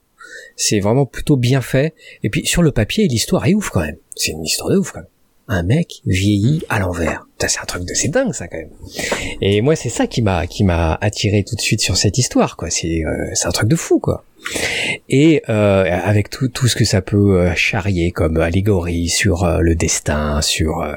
C'est 0.57 0.81
vraiment 0.81 1.07
plutôt 1.07 1.37
bien 1.37 1.61
fait. 1.61 1.95
Et 2.23 2.31
puis 2.31 2.47
sur 2.47 2.63
le 2.63 2.73
papier, 2.73 3.07
l'histoire 3.07 3.47
est 3.47 3.55
ouf 3.55 3.71
quand 3.71 3.83
même. 3.83 3.99
C'est 4.17 4.33
une 4.33 4.45
histoire 4.45 4.71
de 4.71 4.79
ouf 4.79 4.93
quand 4.93 5.01
même. 5.01 5.09
Un 5.49 5.63
mec 5.63 6.03
vieilli 6.07 6.63
à 6.69 6.81
l'envers. 6.81 7.27
C'est 7.39 7.61
un 7.61 7.65
truc 7.67 7.85
de 7.85 7.95
c'est 7.95 8.09
dingue 8.09 8.33
ça 8.33 8.49
quand 8.49 8.57
même. 8.57 8.71
Et 9.41 9.61
moi 9.61 9.77
c'est 9.77 9.91
ça 9.91 10.07
qui 10.07 10.23
m'a 10.23 10.47
qui 10.47 10.65
m'a 10.65 10.99
attiré 11.01 11.45
tout 11.45 11.55
de 11.55 11.61
suite 11.61 11.81
sur 11.81 11.97
cette 11.97 12.19
histoire 12.19 12.57
quoi. 12.57 12.71
C'est 12.71 13.05
euh, 13.05 13.31
c'est 13.35 13.47
un 13.47 13.53
truc 13.53 13.69
de 13.69 13.77
fou 13.77 14.01
quoi. 14.01 14.25
Et 15.09 15.43
euh, 15.49 15.85
avec 16.03 16.31
tout 16.31 16.49
tout 16.49 16.67
ce 16.67 16.77
que 16.77 16.85
ça 16.85 17.03
peut 17.03 17.39
euh, 17.39 17.55
charrier 17.55 18.11
comme 18.11 18.39
allégorie 18.39 19.09
sur 19.09 19.45
euh, 19.45 19.61
le 19.61 19.75
destin, 19.75 20.41
sur 20.43 20.81
euh, 20.81 20.95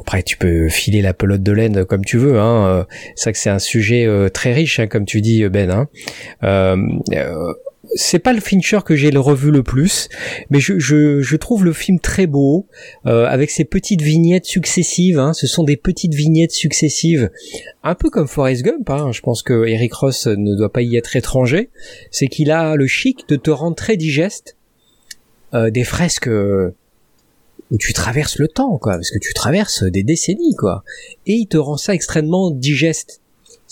après 0.00 0.22
tu 0.22 0.36
peux 0.36 0.68
filer 0.68 1.02
la 1.02 1.14
pelote 1.14 1.42
de 1.42 1.52
laine 1.52 1.84
comme 1.84 2.04
tu 2.04 2.16
veux. 2.18 2.38
Hein. 2.38 2.86
C'est 3.16 3.32
que 3.32 3.38
c'est 3.38 3.50
un 3.50 3.58
sujet 3.58 4.06
très 4.32 4.52
riche 4.52 4.80
hein, 4.80 4.86
comme 4.86 5.04
tu 5.04 5.20
dis 5.20 5.48
Ben. 5.48 5.88
Hein. 6.42 6.86
C'est 7.94 8.20
pas 8.20 8.32
le 8.32 8.40
Fincher 8.40 8.80
que 8.84 8.94
j'ai 8.94 9.10
le 9.10 9.18
revu 9.18 9.50
le 9.50 9.62
plus, 9.62 10.08
mais 10.48 10.60
je, 10.60 11.36
trouve 11.36 11.64
le 11.64 11.72
film 11.72 11.98
très 11.98 12.26
beau, 12.26 12.68
euh, 13.06 13.26
avec 13.26 13.50
ces 13.50 13.64
petites 13.64 14.02
vignettes 14.02 14.46
successives. 14.46 15.18
Hein, 15.18 15.32
ce 15.32 15.46
sont 15.46 15.64
des 15.64 15.76
petites 15.76 16.14
vignettes 16.14 16.52
successives, 16.52 17.30
un 17.82 17.94
peu 17.94 18.10
comme 18.10 18.28
Forrest 18.28 18.62
Gump. 18.62 18.88
Hein, 18.90 19.10
je 19.12 19.20
pense 19.20 19.42
que 19.42 19.66
Eric 19.66 19.92
Ross 19.94 20.26
ne 20.26 20.56
doit 20.56 20.72
pas 20.72 20.82
y 20.82 20.96
être 20.96 21.16
étranger. 21.16 21.70
C'est 22.10 22.28
qu'il 22.28 22.50
a 22.50 22.76
le 22.76 22.86
chic 22.86 23.28
de 23.28 23.36
te 23.36 23.50
rendre 23.50 23.76
très 23.76 23.96
digeste 23.96 24.56
euh, 25.52 25.70
des 25.70 25.84
fresques 25.84 26.28
euh, 26.28 26.76
où 27.70 27.78
tu 27.78 27.92
traverses 27.92 28.38
le 28.38 28.48
temps, 28.48 28.78
quoi, 28.78 28.94
parce 28.94 29.10
que 29.10 29.18
tu 29.18 29.32
traverses 29.34 29.84
des 29.84 30.02
décennies, 30.02 30.54
quoi, 30.56 30.84
et 31.26 31.34
il 31.34 31.46
te 31.46 31.56
rend 31.56 31.76
ça 31.76 31.94
extrêmement 31.94 32.50
digeste. 32.50 33.19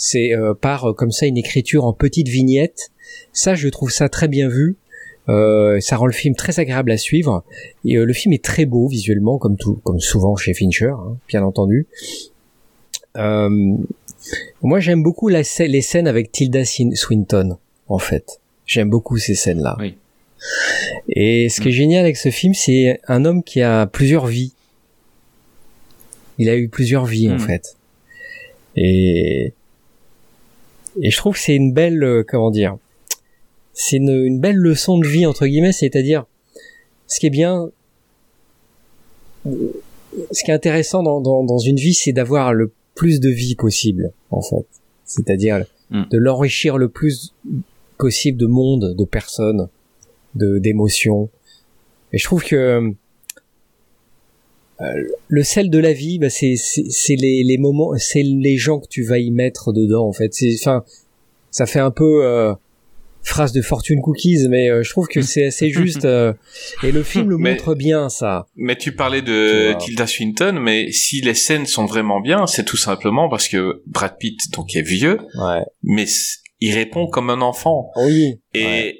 C'est 0.01 0.33
euh, 0.33 0.55
par 0.55 0.85
euh, 0.91 0.93
comme 0.93 1.11
ça 1.11 1.27
une 1.27 1.37
écriture 1.37 1.85
en 1.85 1.93
petites 1.93 2.29
vignettes. 2.29 2.93
Ça, 3.33 3.57
je 3.57 3.69
trouve 3.69 3.91
ça 3.91 4.09
très 4.09 4.29
bien 4.29 4.49
vu. 4.49 4.77
Euh, 5.29 5.81
ça 5.81 5.97
rend 5.97 6.07
le 6.07 6.13
film 6.13 6.37
très 6.37 6.61
agréable 6.61 6.93
à 6.93 6.97
suivre. 6.97 7.43
Et 7.85 7.97
euh, 7.97 8.05
le 8.05 8.13
film 8.13 8.33
est 8.33 8.45
très 8.45 8.65
beau 8.65 8.87
visuellement, 8.87 9.39
comme 9.39 9.57
tout, 9.57 9.81
comme 9.83 9.99
souvent 9.99 10.37
chez 10.37 10.55
Fincher, 10.55 10.93
hein, 10.97 11.17
bien 11.29 11.43
entendu. 11.43 11.87
euh, 13.17 13.49
moi 14.63 14.79
j'aime 14.79 15.03
beaucoup 15.03 15.29
la, 15.29 15.43
les 15.67 15.81
scènes 15.83 16.07
avec 16.07 16.31
Tilda 16.31 16.65
Swin- 16.65 16.95
Swinton, 16.95 17.57
en 17.89 17.99
fait. 17.99 18.41
J'aime 18.67 18.89
beaucoup 18.91 19.17
ces 19.19 19.35
scènes-là. 19.35 19.77
Oui. 19.81 19.97
Et 21.09 21.49
ce 21.49 21.61
qui 21.61 21.71
est 21.71 21.73
génial 21.73 22.05
avec 22.05 22.17
ce 22.17 22.31
film, 22.31 22.55
c'est 22.55 23.01
un 23.09 23.25
homme 23.25 23.43
qui 23.43 23.63
a 23.63 23.87
plusieurs 23.87 24.27
vies. 24.27 24.53
Il 26.39 26.49
a 26.49 26.57
eu 26.57 26.69
plusieurs 26.69 27.05
vies, 27.07 27.29
en 27.31 27.35
Mm. 27.37 27.41
fait. 27.41 27.77
Et, 28.77 29.53
et 31.03 31.11
je 31.11 31.17
trouve 31.17 31.35
que 31.35 31.41
c'est 31.41 31.55
une 31.55 31.73
belle, 31.73 32.03
euh, 32.03 32.25
comment 32.27 32.51
dire, 32.51 32.77
c'est 33.73 33.97
une, 33.97 34.11
une 34.11 34.41
belle 34.41 34.57
leçon 34.57 34.99
de 34.99 35.07
vie, 35.07 35.27
entre 35.27 35.47
guillemets, 35.47 35.73
c'est-à-dire, 35.73 36.27
ce 37.07 37.21
qui 37.21 37.27
est 37.27 37.31
bien, 37.31 37.71
ce 39.47 40.45
qui 40.45 40.51
est 40.51 40.55
intéressant 40.55 41.03
dans, 41.03 41.21
dans, 41.21 41.45
dans 41.45 41.59
une 41.59 41.77
vie, 41.77 41.95
c'est 41.95 42.13
d'avoir 42.13 42.53
le 42.53 42.73
plus 42.95 43.21
de 43.21 43.31
vie 43.31 43.55
possible, 43.55 44.13
en 44.31 44.43
fait. 44.43 44.67
C'est-à-dire 45.05 45.65
Mm. 45.91 46.03
de 46.11 46.19
l'enrichir 46.19 46.77
le 46.77 46.89
plus 46.89 47.35
possible 47.97 48.39
de 48.39 48.47
monde, 48.47 48.95
de 48.97 49.05
personnes, 49.05 49.69
de 50.35 50.59
d'émotions. 50.59 51.31
Et 52.13 52.19
je 52.19 52.25
trouve 52.25 52.45
que 52.45 52.57
euh, 52.57 52.91
le 54.81 55.43
sel 55.43 55.71
de 55.71 55.79
la 55.79 55.93
vie, 55.93 56.19
bah, 56.19 56.31
c'est 56.31 56.55
les 57.11 57.43
les 57.45 57.59
moments, 57.59 57.93
c'est 57.99 58.23
les 58.23 58.57
gens 58.57 58.79
que 58.81 58.87
tu 58.89 59.03
vas 59.05 59.19
y 59.19 59.31
mettre 59.31 59.73
dedans, 59.73 60.07
en 60.07 60.13
fait. 60.13 60.33
Enfin, 60.61 60.85
ça 61.51 61.67
fait 61.67 61.81
un 61.81 61.91
peu 61.91 62.25
euh, 62.25 62.55
phrase 63.23 63.53
de 63.53 63.61
fortune 63.63 64.01
cookies, 64.01 64.47
mais 64.49 64.71
euh, 64.71 64.83
je 64.83 64.91
trouve 64.91 65.09
que 65.09 65.21
c'est 65.23 65.47
assez 65.47 65.71
juste. 65.71 66.05
euh, 66.07 66.33
et 66.85 66.93
le 66.93 67.03
film 67.03 67.31
le 67.31 67.39
Mais- 67.39 67.53
montre 67.53 67.75
bien, 67.75 68.09
ça. 68.09 68.47
Mais 68.57 68.77
tu 68.77 68.95
parlais 68.95 69.23
de. 69.23 69.75
Tilda 69.79 70.07
Swinton, 70.07 70.59
mais 70.63 70.93
si 70.93 71.21
les 71.21 71.35
scènes 71.35 71.67
sont 71.67 71.87
vraiment 71.87 72.21
bien, 72.21 72.47
c'est 72.47 72.65
tout 72.65 72.77
simplement 72.77 73.29
parce 73.29 73.49
que 73.49 73.83
Brad 73.87 74.17
Pitt, 74.19 74.39
donc, 74.55 74.77
est 74.77 74.83
vieux, 74.83 75.19
Ouais. 75.41 75.63
mais 75.83 76.07
il 76.61 76.73
répond 76.75 77.07
comme 77.09 77.31
un 77.31 77.41
enfant. 77.41 77.91
Oui. 77.97 78.41
Et 78.55 78.65
Ouais. 78.65 78.97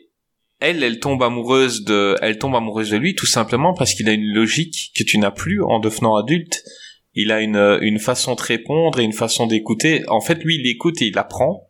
Elle, 0.61 0.83
elle 0.83 0.99
tombe 0.99 1.23
amoureuse 1.23 1.85
de, 1.85 2.17
elle 2.21 2.39
tombe 2.39 2.55
amoureuse 2.55 2.91
de 2.91 2.97
lui 2.97 3.15
tout 3.15 3.27
simplement 3.27 3.75
parce 3.75 3.95
qu'il 3.95 4.09
a 4.09 4.13
une 4.13 4.33
logique 4.33 4.93
que 4.97 5.05
tu 5.05 5.19
n'as 5.19 5.31
plus 5.31 5.63
en 5.63 5.79
devenant 5.79 6.17
adulte. 6.17 6.63
Il 7.15 7.33
a 7.33 7.41
une, 7.41 7.79
une 7.81 7.99
façon 7.99 8.35
de 8.35 8.43
répondre 8.43 9.01
et 9.01 9.05
une 9.05 9.13
façon 9.13 9.47
d'écouter. 9.47 10.03
En 10.09 10.21
fait, 10.21 10.43
lui, 10.45 10.57
il 10.57 10.67
écoute 10.69 11.01
et 11.03 11.07
il 11.07 11.19
apprend. 11.19 11.69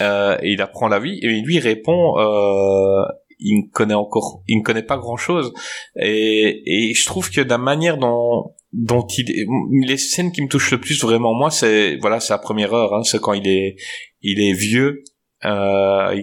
Euh, 0.00 0.36
et 0.42 0.52
il 0.52 0.62
apprend 0.62 0.88
la 0.88 0.98
vie. 0.98 1.18
Et 1.22 1.28
lui, 1.40 1.56
il 1.56 1.60
répond, 1.60 2.18
euh, 2.18 3.04
il 3.38 3.66
ne 3.66 3.70
connaît 3.72 3.94
encore, 3.94 4.42
il 4.48 4.58
ne 4.58 4.62
connaît 4.62 4.82
pas 4.82 4.96
grand 4.96 5.16
chose. 5.16 5.52
Et, 6.00 6.62
et 6.66 6.94
je 6.94 7.04
trouve 7.04 7.30
que 7.30 7.40
la 7.40 7.58
manière 7.58 7.98
dont, 7.98 8.54
dont 8.72 9.06
il, 9.18 9.46
les 9.86 9.96
scènes 9.96 10.32
qui 10.32 10.42
me 10.42 10.48
touchent 10.48 10.72
le 10.72 10.80
plus 10.80 11.00
vraiment 11.00 11.34
moi, 11.34 11.50
c'est, 11.50 11.96
voilà, 11.96 12.20
c'est 12.20 12.32
la 12.32 12.38
première 12.38 12.72
heure, 12.74 12.94
hein, 12.94 13.02
c'est 13.02 13.20
quand 13.20 13.34
il 13.34 13.46
est, 13.46 13.76
il 14.22 14.40
est 14.40 14.52
vieux. 14.52 15.04
Euh, 15.44 16.20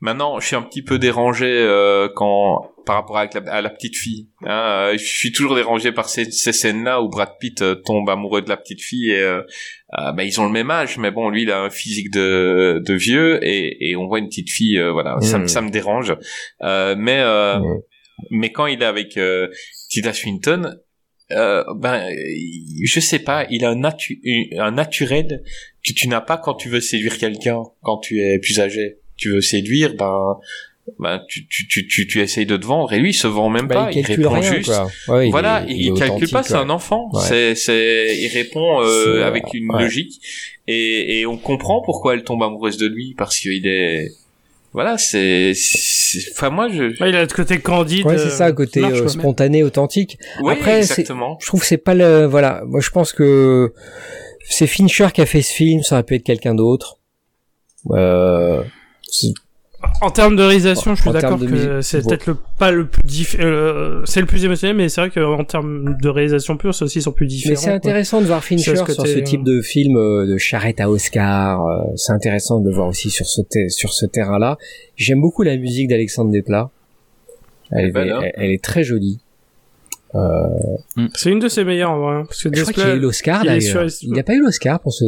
Maintenant, 0.00 0.40
je 0.40 0.46
suis 0.46 0.56
un 0.56 0.62
petit 0.62 0.82
peu 0.82 0.98
dérangé 0.98 1.46
euh, 1.46 2.08
quand 2.14 2.66
par 2.86 2.96
rapport 2.96 3.16
la, 3.16 3.28
à 3.52 3.60
la 3.60 3.70
petite 3.70 3.96
fille. 3.96 4.28
Hein, 4.44 4.90
euh, 4.92 4.92
je 4.98 5.04
suis 5.04 5.32
toujours 5.32 5.54
dérangé 5.54 5.92
par 5.92 6.08
ces, 6.08 6.30
ces 6.30 6.52
scènes-là 6.52 7.02
où 7.02 7.08
Brad 7.08 7.30
Pitt 7.38 7.60
euh, 7.62 7.74
tombe 7.74 8.08
amoureux 8.08 8.42
de 8.42 8.48
la 8.48 8.56
petite 8.56 8.80
fille. 8.80 9.10
Et, 9.10 9.20
euh, 9.20 9.42
euh, 9.98 10.12
bah, 10.12 10.24
ils 10.24 10.40
ont 10.40 10.46
le 10.46 10.52
même 10.52 10.70
âge, 10.70 10.96
mais 10.98 11.10
bon, 11.10 11.28
lui, 11.28 11.42
il 11.42 11.50
a 11.50 11.60
un 11.60 11.70
physique 11.70 12.10
de, 12.12 12.80
de 12.84 12.94
vieux 12.94 13.38
et, 13.44 13.90
et 13.90 13.96
on 13.96 14.06
voit 14.06 14.18
une 14.18 14.28
petite 14.28 14.50
fille. 14.50 14.80
voilà, 14.92 15.20
ça, 15.20 15.38
me- 15.38 15.44
Mm. 15.44 15.48
ça 15.48 15.60
me 15.62 15.70
dérange. 15.70 16.16
Euh, 16.62 16.94
mais 16.98 17.20
euh, 17.20 17.58
Mm. 17.58 17.80
mais 18.30 18.50
quand 18.52 18.66
il 18.66 18.82
est 18.82 18.86
avec 18.86 19.18
Tilda 19.90 20.12
Swinton, 20.12 20.76
euh, 21.32 21.64
ben, 21.76 22.06
je 22.84 23.00
sais 23.00 23.18
pas, 23.20 23.46
il 23.50 23.64
a 23.64 23.70
un, 23.70 23.76
natu 23.76 24.20
un 24.58 24.70
naturel 24.70 25.42
que 25.86 25.92
tu 25.92 26.08
n'as 26.08 26.20
pas 26.20 26.36
quand 26.38 26.54
tu 26.54 26.68
veux 26.68 26.80
séduire 26.80 27.18
quelqu'un, 27.18 27.62
quand 27.82 27.98
tu 27.98 28.20
es 28.20 28.38
plus 28.38 28.60
âgé. 28.60 28.96
Tu 29.16 29.30
veux 29.30 29.40
séduire, 29.40 29.94
ben, 29.94 30.36
ben 30.98 31.22
tu, 31.28 31.46
tu, 31.46 31.68
tu, 31.68 31.86
tu, 31.86 32.06
tu 32.06 32.20
essayes 32.20 32.46
de 32.46 32.56
te 32.56 32.64
vendre 32.66 32.92
et 32.92 32.98
lui 32.98 33.10
il 33.10 33.14
se 33.14 33.26
vend 33.26 33.48
même 33.50 33.66
Bah, 33.68 33.74
pas, 33.86 33.92
il 33.92 33.98
il, 33.98 34.04
répond 34.06 34.30
rien, 34.30 34.54
juste. 34.54 34.64
quoi. 34.70 34.90
Ouais, 35.08 35.28
il 35.28 35.30
voilà, 35.30 35.64
est- 35.68 35.72
il, 35.74 35.92
calcule 35.94 36.30
pas, 36.30 36.42
c'est 36.42 36.54
un 36.54 36.70
enfant. 36.70 37.10
Ouais. 37.12 37.20
C'est, 37.28 37.54
c'est, 37.54 38.16
il 38.18 38.28
répond 38.28 38.80
euh, 38.80 39.18
euh, 39.18 39.26
avec 39.26 39.44
une 39.54 39.70
ouais. 39.70 39.82
logique 39.82 40.20
et, 40.66 41.20
et 41.20 41.26
on 41.26 41.36
comprend 41.36 41.82
pourquoi 41.82 42.14
elle 42.14 42.24
tombe 42.24 42.42
amoureuse 42.42 42.76
de 42.78 42.86
lui 42.86 43.14
parce 43.16 43.38
qu'il 43.38 43.66
est, 43.66 44.08
voilà, 44.72 44.96
c'est- 44.98 45.52
enfin 46.32 46.50
moi 46.50 46.68
je, 46.68 46.82
Ouais, 47.02 47.10
il 47.10 47.16
a 47.16 47.22
le 47.22 47.26
côté 47.26 47.58
candide. 47.60 48.06
Ouais, 48.06 48.18
c'est 48.18 48.26
euh, 48.26 48.30
ça, 48.30 48.52
côté 48.52 48.80
large, 48.80 49.02
euh, 49.02 49.08
spontané, 49.08 49.62
authentique. 49.62 50.18
oui 50.42 50.52
Après, 50.52 50.78
exactement. 50.78 51.38
Je 51.40 51.46
trouve 51.46 51.60
que 51.60 51.66
c'est 51.66 51.78
pas 51.78 51.94
le, 51.94 52.24
voilà. 52.26 52.62
Moi, 52.66 52.80
je 52.80 52.90
pense 52.90 53.12
que 53.12 53.72
c'est 54.48 54.66
Fincher 54.66 55.08
qui 55.12 55.20
a 55.20 55.26
fait 55.26 55.42
ce 55.42 55.52
film, 55.52 55.82
ça 55.82 55.96
aurait 55.96 56.02
pu 56.02 56.14
être 56.16 56.24
quelqu'un 56.24 56.54
d'autre. 56.54 56.98
Euh, 57.90 58.62
En 60.02 60.10
termes 60.10 60.34
de 60.36 60.42
réalisation, 60.42 60.94
je 60.94 61.02
suis 61.02 61.10
d'accord 61.10 61.38
que 61.38 61.80
c'est 61.82 62.06
peut-être 62.06 62.26
le 62.26 62.36
pas 62.58 62.70
le 62.70 62.86
plus 62.86 63.02
diff... 63.04 63.36
euh, 63.38 64.02
c'est 64.06 64.20
le 64.20 64.26
plus 64.26 64.44
émotionnel, 64.44 64.76
mais 64.76 64.88
c'est 64.88 65.00
vrai 65.02 65.10
qu'en 65.10 65.44
termes 65.44 65.96
de 66.00 66.08
réalisation 66.08 66.56
pure, 66.56 66.74
ceux 66.74 66.86
aussi 66.86 67.02
sont 67.02 67.12
plus 67.12 67.26
différents. 67.26 67.50
Mais 67.52 67.56
c'est 67.56 67.66
quoi. 67.66 67.76
intéressant 67.76 68.20
de 68.20 68.26
voir 68.26 68.42
Fincher 68.42 68.76
ce 68.76 68.84
sur 68.92 69.06
ce 69.06 69.18
euh, 69.18 69.22
type 69.22 69.44
de 69.44 69.60
film 69.60 69.96
euh, 69.96 70.26
de 70.26 70.38
charrette 70.38 70.80
à 70.80 70.88
Oscar. 70.90 71.64
euh, 71.66 71.82
c'est 71.96 72.12
intéressant 72.12 72.60
de 72.60 72.68
le 72.68 72.74
voir 72.74 72.88
aussi 72.88 73.10
sur 73.10 73.26
ce 73.26 73.42
te- 73.42 73.68
sur 73.68 73.92
ce 73.92 74.06
terrain-là. 74.06 74.56
J'aime 74.96 75.20
beaucoup 75.20 75.42
la 75.42 75.56
musique 75.56 75.88
d'Alexandre 75.88 76.30
Desplat. 76.30 76.70
Elle, 77.70 77.86
est- 77.96 77.98
hein. 78.10 78.20
elle, 78.22 78.32
elle 78.36 78.50
est 78.50 78.62
très 78.64 78.82
jolie. 78.82 79.20
Euh, 80.14 80.18
C'est 81.14 81.30
une 81.30 81.38
de 81.38 81.48
ses 81.48 81.62
meilleures, 81.64 81.90
en 81.92 82.00
vrai. 82.00 82.14
hein, 82.16 82.22
Parce 82.26 82.42
que 82.42 82.48
je 82.52 82.60
crois 82.62 82.72
qu'il 82.72 82.82
a 82.82 82.94
eu 82.94 82.98
l'Oscar 82.98 83.44
d'ailleurs. 83.44 83.86
Il 84.02 84.12
n'a 84.12 84.22
pas 84.24 84.34
eu 84.34 84.40
l'Oscar 84.40 84.80
pour 84.80 84.92
ce. 84.92 85.04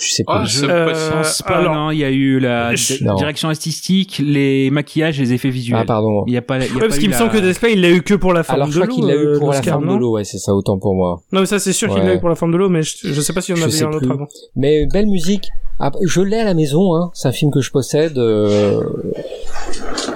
Je 0.00 0.08
sais 0.12 0.24
pas. 0.24 0.40
Ah, 0.40 0.44
Je 0.44 0.58
c'est 0.60 0.66
possible. 0.66 1.12
pense 1.22 1.42
pas, 1.42 1.56
alors- 1.56 1.74
non. 1.74 1.90
Il 1.92 1.98
y 1.98 2.04
a 2.04 2.10
eu 2.10 2.38
la 2.40 2.74
Je- 2.74 3.16
direction 3.16 3.48
artistique, 3.48 4.20
les 4.24 4.70
maquillages, 4.70 5.18
les 5.20 5.32
effets 5.32 5.50
visuels. 5.50 5.78
Ah 5.80 5.84
pardon. 5.84 6.24
Il 6.26 6.32
y 6.32 6.36
a 6.36 6.42
pas. 6.42 6.58
il 6.58 6.62
y 6.62 6.64
a 6.64 6.68
Ouais, 6.68 6.80
pas 6.80 6.86
parce 6.86 6.98
qu'il 6.98 7.08
me 7.08 7.12
la- 7.12 7.18
semble 7.18 7.30
que 7.32 7.38
Desplat, 7.38 7.68
il 7.70 7.80
l'a 7.80 7.90
eu 7.90 8.02
que 8.02 8.14
pour 8.14 8.32
la 8.32 8.42
forme 8.42 8.56
Alors 8.56 8.68
de 8.68 8.72
je 8.72 8.78
crois 8.80 8.88
l'eau. 8.88 8.94
qu'il 8.94 9.06
l'a 9.06 9.14
eu 9.14 9.26
euh, 9.26 9.38
pour 9.38 9.52
la 9.52 9.62
forme 9.62 9.88
de 9.88 9.94
l'eau, 9.98 10.12
ouais, 10.12 10.24
c'est 10.24 10.38
ça, 10.38 10.52
autant 10.54 10.78
pour 10.78 10.94
moi. 10.94 11.20
Non, 11.32 11.40
mais 11.40 11.46
ça, 11.46 11.58
c'est 11.58 11.72
sûr 11.72 11.88
qu'il 11.92 12.02
l'a 12.02 12.14
eu 12.14 12.20
pour 12.20 12.28
la 12.28 12.34
forme 12.34 12.52
de 12.52 12.56
l'eau, 12.58 12.68
mais 12.68 12.82
je, 12.82 12.96
je 13.12 13.20
sais 13.20 13.32
pas 13.32 13.40
s'il 13.40 13.56
y 13.56 13.58
en 13.58 13.68
Je 13.68 13.76
avait 13.76 13.82
un 13.84 13.96
autre 13.96 14.10
avant. 14.10 14.26
Mais 14.56 14.86
belle 14.92 15.06
musique. 15.06 15.48
Ah, 15.80 15.92
je 16.04 16.20
l'ai 16.20 16.38
à 16.38 16.44
la 16.44 16.54
maison, 16.54 16.94
hein. 16.96 17.10
C'est 17.14 17.28
un 17.28 17.32
film 17.32 17.50
que 17.52 17.60
je 17.60 17.70
possède. 17.70 18.18
euh, 18.18 18.82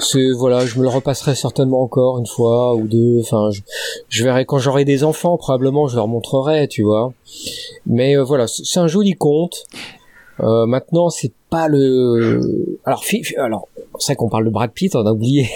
C'est 0.00 0.30
voilà, 0.32 0.66
je 0.66 0.76
me 0.78 0.82
le 0.82 0.88
repasserai 0.88 1.34
certainement 1.36 1.82
encore 1.82 2.18
une 2.18 2.26
fois 2.26 2.74
ou 2.74 2.88
deux. 2.88 3.20
Enfin, 3.20 3.50
je, 3.52 3.60
je 4.08 4.24
verrai 4.24 4.44
quand 4.44 4.58
j'aurai 4.58 4.84
des 4.84 5.04
enfants, 5.04 5.36
probablement, 5.36 5.86
je 5.86 5.94
leur 5.96 6.08
montrerai, 6.08 6.66
tu 6.66 6.82
vois. 6.82 7.12
Mais 7.86 8.16
euh, 8.16 8.24
voilà, 8.24 8.46
c'est 8.48 8.80
un 8.80 8.88
joli 8.88 9.12
conte. 9.12 9.64
Euh, 10.40 10.66
maintenant, 10.66 11.10
c'est 11.10 11.32
pas 11.50 11.68
le. 11.68 12.78
Alors, 12.84 13.04
alors, 13.36 13.68
c'est 13.98 14.12
vrai 14.12 14.16
qu'on 14.16 14.28
parle 14.28 14.46
de 14.46 14.50
Brad 14.50 14.72
Pitt, 14.72 14.96
on 14.96 15.06
a 15.06 15.12
oublié. 15.12 15.48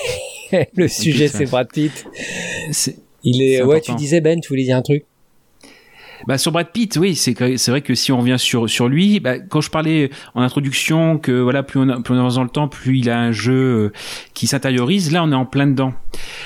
le 0.76 0.86
sujet, 0.86 1.26
c'est 1.26 1.46
Brad 1.46 1.68
Pitt. 1.72 2.04
Il 3.24 3.42
est. 3.42 3.62
Ouais, 3.62 3.80
tu 3.80 3.94
disais 3.96 4.20
Ben, 4.20 4.38
tu 4.40 4.48
voulais 4.48 4.62
dire 4.64 4.76
un 4.76 4.82
truc? 4.82 5.04
Bah 6.26 6.38
sur 6.38 6.52
Brad 6.52 6.70
Pitt, 6.72 6.96
oui, 6.96 7.14
c'est 7.14 7.68
vrai 7.68 7.82
que 7.82 7.94
si 7.94 8.12
on 8.12 8.18
revient 8.18 8.36
sur 8.38 8.68
sur 8.68 8.88
lui, 8.88 9.20
bah, 9.20 9.38
quand 9.38 9.60
je 9.60 9.70
parlais 9.70 10.10
en 10.34 10.42
introduction 10.42 11.18
que 11.18 11.32
voilà 11.32 11.62
plus 11.62 11.80
on, 11.80 12.02
plus 12.02 12.14
on 12.14 12.18
avance 12.18 12.36
dans 12.36 12.42
le 12.42 12.48
temps, 12.48 12.68
plus 12.68 12.98
il 12.98 13.10
a 13.10 13.18
un 13.18 13.32
jeu 13.32 13.52
euh, 13.52 13.92
qui 14.34 14.46
s'intériorise. 14.46 15.12
Là, 15.12 15.22
on 15.24 15.32
est 15.32 15.36
en 15.36 15.46
plein 15.46 15.66
dedans, 15.66 15.92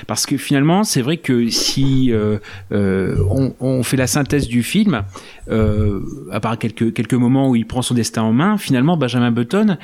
parce 0.06 0.26
que 0.26 0.36
finalement, 0.36 0.84
c'est 0.84 1.02
vrai 1.02 1.18
que 1.18 1.48
si 1.48 2.12
euh, 2.12 2.38
euh, 2.72 3.16
on, 3.30 3.54
on 3.60 3.82
fait 3.82 3.96
la 3.96 4.06
synthèse 4.06 4.48
du 4.48 4.62
film, 4.62 5.02
euh, 5.50 6.00
à 6.30 6.40
part 6.40 6.58
quelques 6.58 6.92
quelques 6.92 7.14
moments 7.14 7.48
où 7.48 7.56
il 7.56 7.66
prend 7.66 7.82
son 7.82 7.94
destin 7.94 8.22
en 8.22 8.32
main, 8.32 8.58
finalement, 8.58 8.96
Benjamin 8.96 9.30
Button, 9.30 9.78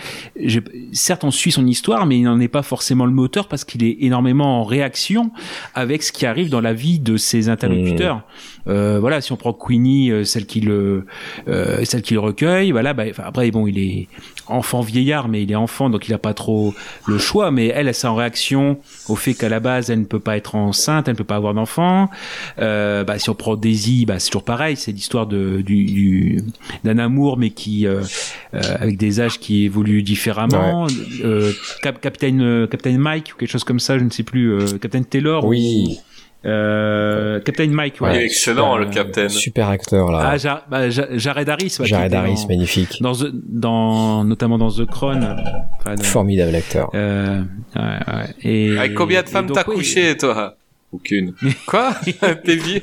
certes, 0.92 1.24
on 1.24 1.30
suit 1.30 1.52
son 1.52 1.66
histoire, 1.66 2.06
mais 2.06 2.18
il 2.18 2.24
n'en 2.24 2.40
est 2.40 2.48
pas 2.48 2.62
forcément 2.62 3.06
le 3.06 3.12
moteur 3.12 3.48
parce 3.48 3.64
qu'il 3.64 3.84
est 3.84 3.98
énormément 4.00 4.60
en 4.60 4.64
réaction 4.64 5.30
avec 5.74 6.02
ce 6.02 6.12
qui 6.12 6.26
arrive 6.26 6.50
dans 6.50 6.60
la 6.60 6.72
vie 6.72 6.98
de 6.98 7.16
ses 7.16 7.48
interlocuteurs. 7.48 8.22
Euh, 8.68 8.98
voilà, 9.00 9.20
si 9.20 9.32
on 9.32 9.36
prend 9.36 9.52
Queenie, 9.76 10.10
euh, 10.10 10.24
celle 10.24 10.46
qui 10.46 10.60
le, 10.60 11.06
euh, 11.48 11.84
celle 11.84 12.02
qui 12.02 12.14
le 12.14 12.20
recueille, 12.20 12.72
voilà. 12.72 12.94
Bah, 12.94 13.04
après, 13.18 13.50
bon, 13.50 13.66
il 13.66 13.78
est 13.78 14.08
enfant 14.48 14.80
vieillard, 14.80 15.28
mais 15.28 15.42
il 15.42 15.50
est 15.50 15.56
enfant, 15.56 15.90
donc 15.90 16.08
il 16.08 16.14
a 16.14 16.18
pas 16.18 16.32
trop 16.34 16.72
le 17.06 17.18
choix. 17.18 17.50
Mais 17.50 17.66
elle, 17.68 17.88
elle, 17.88 17.94
c'est 17.94 18.06
en 18.06 18.14
réaction 18.14 18.78
au 19.08 19.16
fait 19.16 19.34
qu'à 19.34 19.48
la 19.48 19.60
base, 19.60 19.90
elle 19.90 20.00
ne 20.00 20.04
peut 20.04 20.20
pas 20.20 20.36
être 20.36 20.54
enceinte, 20.54 21.08
elle 21.08 21.14
ne 21.14 21.18
peut 21.18 21.24
pas 21.24 21.36
avoir 21.36 21.52
d'enfant. 21.54 22.08
Euh, 22.58 23.04
bah, 23.04 23.18
si 23.18 23.28
on 23.30 23.34
prend 23.34 23.56
Daisy, 23.56 24.06
bah, 24.06 24.18
c'est 24.18 24.28
toujours 24.30 24.44
pareil. 24.44 24.76
C'est 24.76 24.92
l'histoire 24.92 25.26
de 25.26 25.60
du, 25.62 25.84
du- 25.84 26.44
d'un 26.84 26.98
amour, 26.98 27.36
mais 27.38 27.50
qui 27.50 27.86
euh, 27.86 28.02
euh, 28.54 28.60
avec 28.78 28.96
des 28.98 29.20
âges 29.20 29.38
qui 29.40 29.64
évoluent 29.64 30.02
différemment. 30.02 30.86
Euh, 31.24 31.52
Cap- 31.82 32.00
Captain 32.00 32.66
Captain 32.70 32.98
Mike 32.98 33.32
ou 33.34 33.38
quelque 33.38 33.50
chose 33.50 33.64
comme 33.64 33.80
ça, 33.80 33.98
je 33.98 34.04
ne 34.04 34.10
sais 34.10 34.22
plus. 34.22 34.56
Captain 34.80 35.02
Taylor. 35.02 35.44
ou- 35.44 35.48
Oui. 35.48 35.98
Euh, 36.46 37.40
Captain 37.40 37.66
Mike, 37.68 38.00
ouais. 38.00 38.16
Il 38.16 38.22
est 38.22 38.24
excellent, 38.26 38.76
Euh, 38.76 38.80
le 38.84 38.86
capitaine. 38.86 39.28
Super 39.28 39.68
acteur 39.68 40.10
là. 40.12 40.20
Ah, 40.30 40.36
Ja- 40.38 40.64
bah, 40.70 40.88
Ja- 40.90 41.08
Jared 41.16 41.48
Harris. 41.48 41.76
ouais, 41.80 41.86
Jared 41.86 42.14
Harris, 42.14 42.34
dans- 42.42 42.48
magnifique. 42.48 42.96
Dans, 43.00 43.12
The- 43.14 43.30
dans, 43.32 44.24
notamment 44.24 44.58
dans 44.58 44.70
The 44.70 44.86
Crown. 44.86 45.22
euh, 45.24 45.34
enfin, 45.80 45.96
Formidable 46.02 46.54
acteur. 46.54 46.90
euh, 46.94 47.40
ouais, 47.74 47.82
ouais. 47.82 48.34
Et, 48.42 48.78
Avec 48.78 48.94
combien 48.94 49.22
de 49.22 49.28
femmes 49.28 49.50
t'as 49.52 49.64
oui. 49.66 49.74
couché, 49.76 50.16
toi? 50.16 50.56
Aucune. 50.92 51.34
Quoi? 51.66 51.94
T'es 52.44 52.56
vieux? 52.56 52.80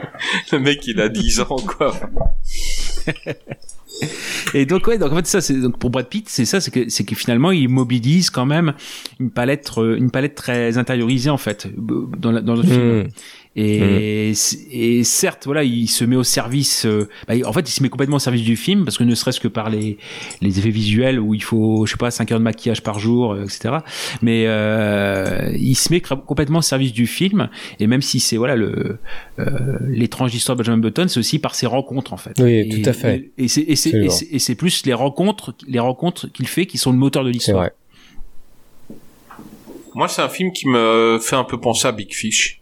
Le 0.52 0.58
mec, 0.58 0.86
il 0.86 1.00
a 1.00 1.08
10 1.08 1.40
ans, 1.40 1.56
quoi. 1.56 1.92
Et 4.54 4.66
donc 4.66 4.86
ouais, 4.86 4.98
donc 4.98 5.12
en 5.12 5.16
fait 5.16 5.26
ça 5.26 5.40
c'est 5.40 5.54
donc 5.60 5.78
pour 5.78 5.90
Brad 5.90 6.08
Pitt, 6.08 6.28
c'est 6.28 6.44
ça, 6.44 6.60
c'est 6.60 6.70
que 6.70 6.88
c'est 6.88 7.04
que 7.04 7.14
finalement 7.14 7.50
il 7.52 7.68
mobilise 7.68 8.30
quand 8.30 8.46
même 8.46 8.74
une 9.20 9.30
palette 9.30 9.70
euh, 9.78 9.96
une 9.96 10.10
palette 10.10 10.34
très 10.34 10.78
intériorisée 10.78 11.30
en 11.30 11.36
fait 11.38 11.68
dans 11.76 12.30
la- 12.32 12.40
dans 12.40 12.54
le 12.54 12.62
film. 12.62 13.08
Mmh. 13.56 13.60
Et, 13.60 14.32
et 14.72 15.04
certes, 15.04 15.44
voilà, 15.46 15.62
il 15.62 15.86
se 15.88 16.04
met 16.04 16.16
au 16.16 16.24
service. 16.24 16.86
euh, 16.86 17.08
bah, 17.28 17.34
en 17.44 17.52
fait, 17.52 17.68
il 17.68 17.72
se 17.72 17.82
met 17.84 17.88
complètement 17.88 18.16
au 18.16 18.20
service 18.20 18.42
du 18.42 18.56
film 18.56 18.84
parce 18.84 18.98
que 18.98 19.04
ne 19.04 19.14
serait-ce 19.14 19.38
que 19.38 19.46
par 19.46 19.70
les, 19.70 19.96
les 20.40 20.58
effets 20.58 20.70
visuels 20.70 21.20
où 21.20 21.34
il 21.34 21.42
faut, 21.42 21.86
je 21.86 21.92
sais 21.92 21.96
pas, 21.96 22.10
5 22.10 22.32
heures 22.32 22.38
de 22.40 22.44
maquillage 22.44 22.82
par 22.82 22.98
jour, 22.98 23.32
euh, 23.32 23.44
etc. 23.44 23.76
Mais 24.22 24.44
euh, 24.48 25.52
il 25.56 25.76
se 25.76 25.92
met 25.92 26.00
complètement 26.00 26.58
au 26.58 26.62
service 26.62 26.92
du 26.92 27.06
film. 27.06 27.48
Et 27.78 27.86
même 27.86 28.02
si 28.02 28.18
c'est 28.18 28.36
voilà 28.36 28.56
le 28.56 28.98
euh, 29.38 29.78
l'étrange 29.88 30.34
histoire 30.34 30.56
de 30.56 30.62
Benjamin 30.62 30.78
Button, 30.78 31.06
c'est 31.08 31.20
aussi 31.20 31.38
par 31.38 31.54
ses 31.54 31.66
rencontres 31.66 32.12
en 32.12 32.16
fait. 32.16 32.32
Oui, 32.40 32.66
Et- 32.68 32.68
tout 32.82 32.88
à 32.88 32.92
fait. 32.92 33.30
Et, 33.38 33.44
et 33.44 33.48
c'est 33.48 33.60
et 33.62 33.76
c'est- 33.76 33.88
Absolument. 33.90 34.06
et 34.12 34.16
c'est 34.16 34.26
et 34.32 34.38
c'est 34.40 34.54
plus 34.56 34.84
les 34.84 34.94
rencontres 34.94 35.54
les 35.68 35.78
rencontres 35.78 36.26
qu'il 36.32 36.48
fait 36.48 36.66
qui 36.66 36.76
sont 36.78 36.90
le 36.90 36.98
moteur 36.98 37.22
de 37.24 37.30
l'histoire. 37.30 37.68
Moi, 39.94 40.08
c'est 40.08 40.22
un 40.22 40.28
film 40.28 40.50
qui 40.52 40.68
me 40.68 41.18
fait 41.22 41.36
un 41.36 41.44
peu 41.44 41.60
penser 41.60 41.86
à 41.86 41.92
Big 41.92 42.12
Fish. 42.12 42.60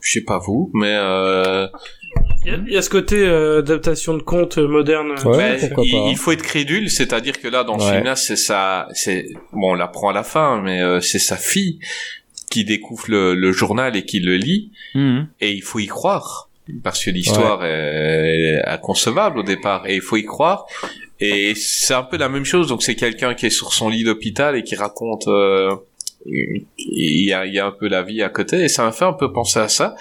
Je 0.00 0.12
sais 0.12 0.24
pas 0.24 0.38
vous, 0.38 0.70
mais 0.74 0.94
euh, 0.96 1.66
Il 2.44 2.52
y, 2.52 2.54
a- 2.54 2.58
il 2.66 2.72
y 2.72 2.76
a 2.76 2.82
ce 2.82 2.90
côté 2.90 3.16
euh, 3.18 3.58
adaptation 3.60 4.16
de 4.16 4.22
conte 4.22 4.58
euh, 4.58 4.66
moderne. 4.66 5.12
Ouais, 5.24 5.58
mais 5.60 5.68
pourquoi 5.68 5.84
il, 5.86 5.92
pas. 5.92 6.06
il 6.10 6.16
faut 6.16 6.32
être 6.32 6.42
crédule, 6.42 6.90
c'est-à-dire 6.90 7.40
que 7.40 7.48
là, 7.48 7.64
dans 7.64 7.78
ce 7.78 7.84
Ouais. 7.86 7.92
film-là, 7.96 8.16
c'est 8.16 8.36
ça, 8.36 8.88
c'est 8.94 9.26
bon, 9.52 9.72
on 9.72 9.74
l'apprend 9.74 10.08
à 10.10 10.12
la 10.12 10.22
fin, 10.24 10.60
mais 10.62 10.80
euh, 10.82 11.00
c'est 11.00 11.18
sa 11.18 11.36
fille 11.36 11.78
qui 12.50 12.64
découvre 12.64 13.04
le, 13.08 13.34
le 13.34 13.52
journal 13.52 13.94
et 13.96 14.04
qui 14.04 14.20
le 14.20 14.36
lit, 14.36 14.72
Mhm. 14.94 15.28
et 15.40 15.52
il 15.52 15.62
faut 15.62 15.78
y 15.78 15.86
croire 15.86 16.48
parce 16.84 17.04
que 17.04 17.10
l'histoire 17.10 17.64
est, 17.64 18.54
est 18.58 18.62
inconcevable 18.66 19.40
au 19.40 19.42
départ, 19.42 19.86
et 19.88 19.96
il 19.96 20.00
faut 20.00 20.16
y 20.16 20.24
croire. 20.24 20.66
Et 21.22 21.54
c'est 21.54 21.92
un 21.94 22.02
peu 22.02 22.16
la 22.16 22.28
même 22.30 22.44
chose. 22.46 22.68
Donc 22.68 22.82
c'est 22.82 22.94
quelqu'un 22.94 23.34
qui 23.34 23.44
est 23.46 23.50
sur 23.50 23.74
son 23.74 23.88
lit 23.90 24.04
d'hôpital 24.04 24.56
et 24.56 24.62
qui 24.62 24.74
raconte. 24.76 25.26
euh, 25.28 25.74
il 26.26 26.64
y 27.24 27.32
a, 27.32 27.66
un 27.66 27.70
peu 27.70 27.88
la 27.88 28.02
vie 28.02 28.22
à 28.22 28.28
côté 28.28 28.64
et 28.64 28.68
ça 28.68 28.84
m'a 28.84 28.92
fait 28.92 29.04
un 29.04 29.12
peu 29.12 29.32
penser 29.32 29.58
à 29.58 29.68
ça. 29.68 29.94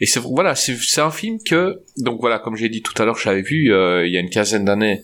Et 0.00 0.06
c'est 0.06 0.20
voilà 0.20 0.54
c'est 0.54 1.00
un 1.00 1.10
film 1.10 1.38
que 1.42 1.80
donc 1.98 2.20
voilà 2.20 2.38
comme 2.38 2.56
j'ai 2.56 2.68
dit 2.68 2.82
tout 2.82 2.94
à 3.00 3.04
l'heure 3.04 3.18
j'avais 3.18 3.42
vu 3.42 3.72
euh, 3.72 4.06
il 4.06 4.12
y 4.12 4.16
a 4.16 4.20
une 4.20 4.30
quinzaine 4.30 4.64
d'années. 4.64 5.02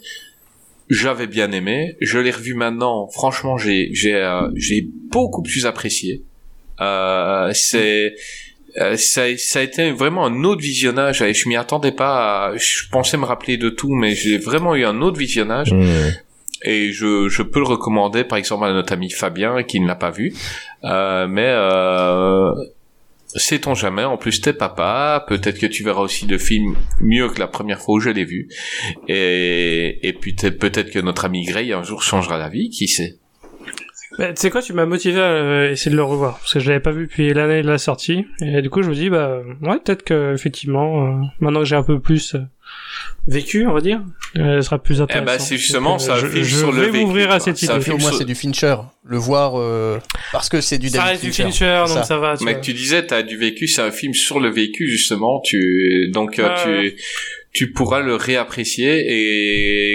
J'avais 0.88 1.26
bien 1.26 1.52
aimé. 1.52 1.96
Je 2.00 2.18
l'ai 2.18 2.30
revu 2.30 2.54
maintenant. 2.54 3.08
Franchement 3.08 3.58
j'ai 3.58 3.90
j'ai 3.92 4.14
euh, 4.14 4.48
j'ai 4.54 4.86
beaucoup 5.10 5.42
plus 5.42 5.66
apprécié. 5.66 6.22
Euh, 6.80 7.50
c'est 7.54 8.14
ça, 8.96 9.24
a 9.24 9.62
été 9.62 9.90
vraiment 9.90 10.24
un 10.24 10.44
autre 10.44 10.62
visionnage. 10.62 11.18
Je 11.18 11.48
m'y 11.48 11.56
attendais 11.56 11.92
pas 11.92 12.52
je 12.56 12.88
pensais 12.90 13.18
me 13.18 13.24
rappeler 13.24 13.58
de 13.58 13.68
tout 13.68 13.94
mais 13.94 14.14
j'ai 14.14 14.38
vraiment 14.38 14.74
eu 14.74 14.84
un 14.84 15.02
autre 15.02 15.18
visionnage. 15.18 15.72
Mmh. 15.72 16.12
Et 16.64 16.92
je, 16.92 17.42
peux 17.42 17.60
le 17.60 17.66
recommander 17.66 18.24
par 18.24 18.38
exemple 18.38 18.64
à 18.64 18.72
notre 18.72 18.92
ami 18.92 19.10
Fabien 19.10 19.62
qui 19.62 19.80
ne 19.80 19.86
l'a 19.86 19.94
pas 19.94 20.10
vu. 20.10 20.32
Euh, 20.84 21.26
mais 21.28 21.46
euh, 21.46 22.52
sait-on 23.26 23.74
jamais 23.74 24.04
en 24.04 24.16
plus 24.16 24.40
t'es 24.40 24.52
papa 24.52 25.24
peut-être 25.28 25.58
que 25.58 25.66
tu 25.66 25.84
verras 25.84 26.02
aussi 26.02 26.26
le 26.26 26.38
film 26.38 26.76
mieux 27.00 27.28
que 27.28 27.38
la 27.38 27.46
première 27.46 27.80
fois 27.80 27.96
où 27.96 28.00
je 28.00 28.10
l'ai 28.10 28.24
vu. 28.24 28.48
Et, 29.08 30.16
puis 30.20 30.34
peut-être 30.34 30.90
que 30.90 30.98
notre 30.98 31.24
ami 31.24 31.44
Gray 31.44 31.72
un 31.72 31.82
jour 31.82 32.02
changera 32.02 32.38
d'avis 32.38 32.70
qui 32.70 32.88
sait. 32.88 33.16
Bah, 34.18 34.30
tu 34.34 34.42
sais 34.42 34.50
quoi, 34.50 34.60
tu 34.60 34.74
m'as 34.74 34.84
motivé 34.84 35.18
à 35.18 35.24
euh, 35.24 35.70
essayer 35.70 35.90
de 35.90 35.96
le 35.96 36.04
revoir 36.04 36.38
parce 36.38 36.52
que 36.52 36.60
je 36.60 36.68
l'avais 36.68 36.82
pas 36.82 36.90
vu 36.90 37.06
depuis 37.06 37.32
l'année 37.32 37.62
de 37.62 37.68
la 37.68 37.78
sortie. 37.78 38.26
Et 38.42 38.60
du 38.60 38.68
coup 38.68 38.82
je 38.82 38.90
me 38.90 38.94
dis 38.94 39.08
bah 39.08 39.40
ouais 39.62 39.78
peut-être 39.78 40.02
que 40.02 40.34
effectivement 40.34 41.06
euh, 41.06 41.20
maintenant 41.40 41.60
que 41.60 41.66
j'ai 41.66 41.76
un 41.76 41.82
peu 41.82 41.98
plus 41.98 42.36
vécu 43.26 43.66
on 43.66 43.72
va 43.72 43.80
dire, 43.80 44.00
euh, 44.36 44.56
ce 44.60 44.62
sera 44.66 44.78
plus 44.82 44.98
eh 44.98 45.02
intéressant. 45.02 45.26
ben 45.26 45.38
c'est 45.38 45.56
justement 45.56 45.90
Donc, 45.92 46.00
ça 46.00 46.14
euh, 46.16 46.30
je, 46.32 46.42
je 46.42 46.56
sur 46.56 46.72
le 46.72 46.80
vais 46.82 46.90
vécu, 46.90 47.04
m'ouvrir 47.06 47.30
à 47.30 47.40
cette 47.40 47.60
idée. 47.62 47.72
moins, 47.72 47.98
sur- 48.00 48.14
c'est 48.18 48.24
du 48.24 48.34
Fincher. 48.34 48.76
Le 49.04 49.16
voir 49.18 49.52
euh, 49.58 49.98
parce 50.32 50.48
que 50.48 50.60
c'est 50.60 50.78
du 50.78 50.88
Ça 50.88 50.98
David 50.98 51.10
reste 51.10 51.24
du 51.24 51.32
Fincher. 51.32 51.84
Donc 51.86 51.88
Ça. 51.88 52.02
ça, 52.04 52.18
va. 52.18 52.36
Tu 52.36 52.44
Mais 52.44 52.52
vois. 52.52 52.60
tu 52.60 52.72
disais, 52.72 53.06
t'as 53.06 53.22
du 53.22 53.36
vécu, 53.36 53.66
c'est 53.68 53.82
un 53.82 53.90
film 53.90 54.14
sur 54.14 54.40
le 54.40 54.48
vécu 54.50 54.88
justement. 54.88 55.40
Tu 55.44 56.10
donc 56.12 56.38
euh, 56.38 56.48
tu 56.92 56.96
tu 57.54 57.70
pourras 57.72 58.00
le 58.00 58.14
réapprécier 58.16 59.04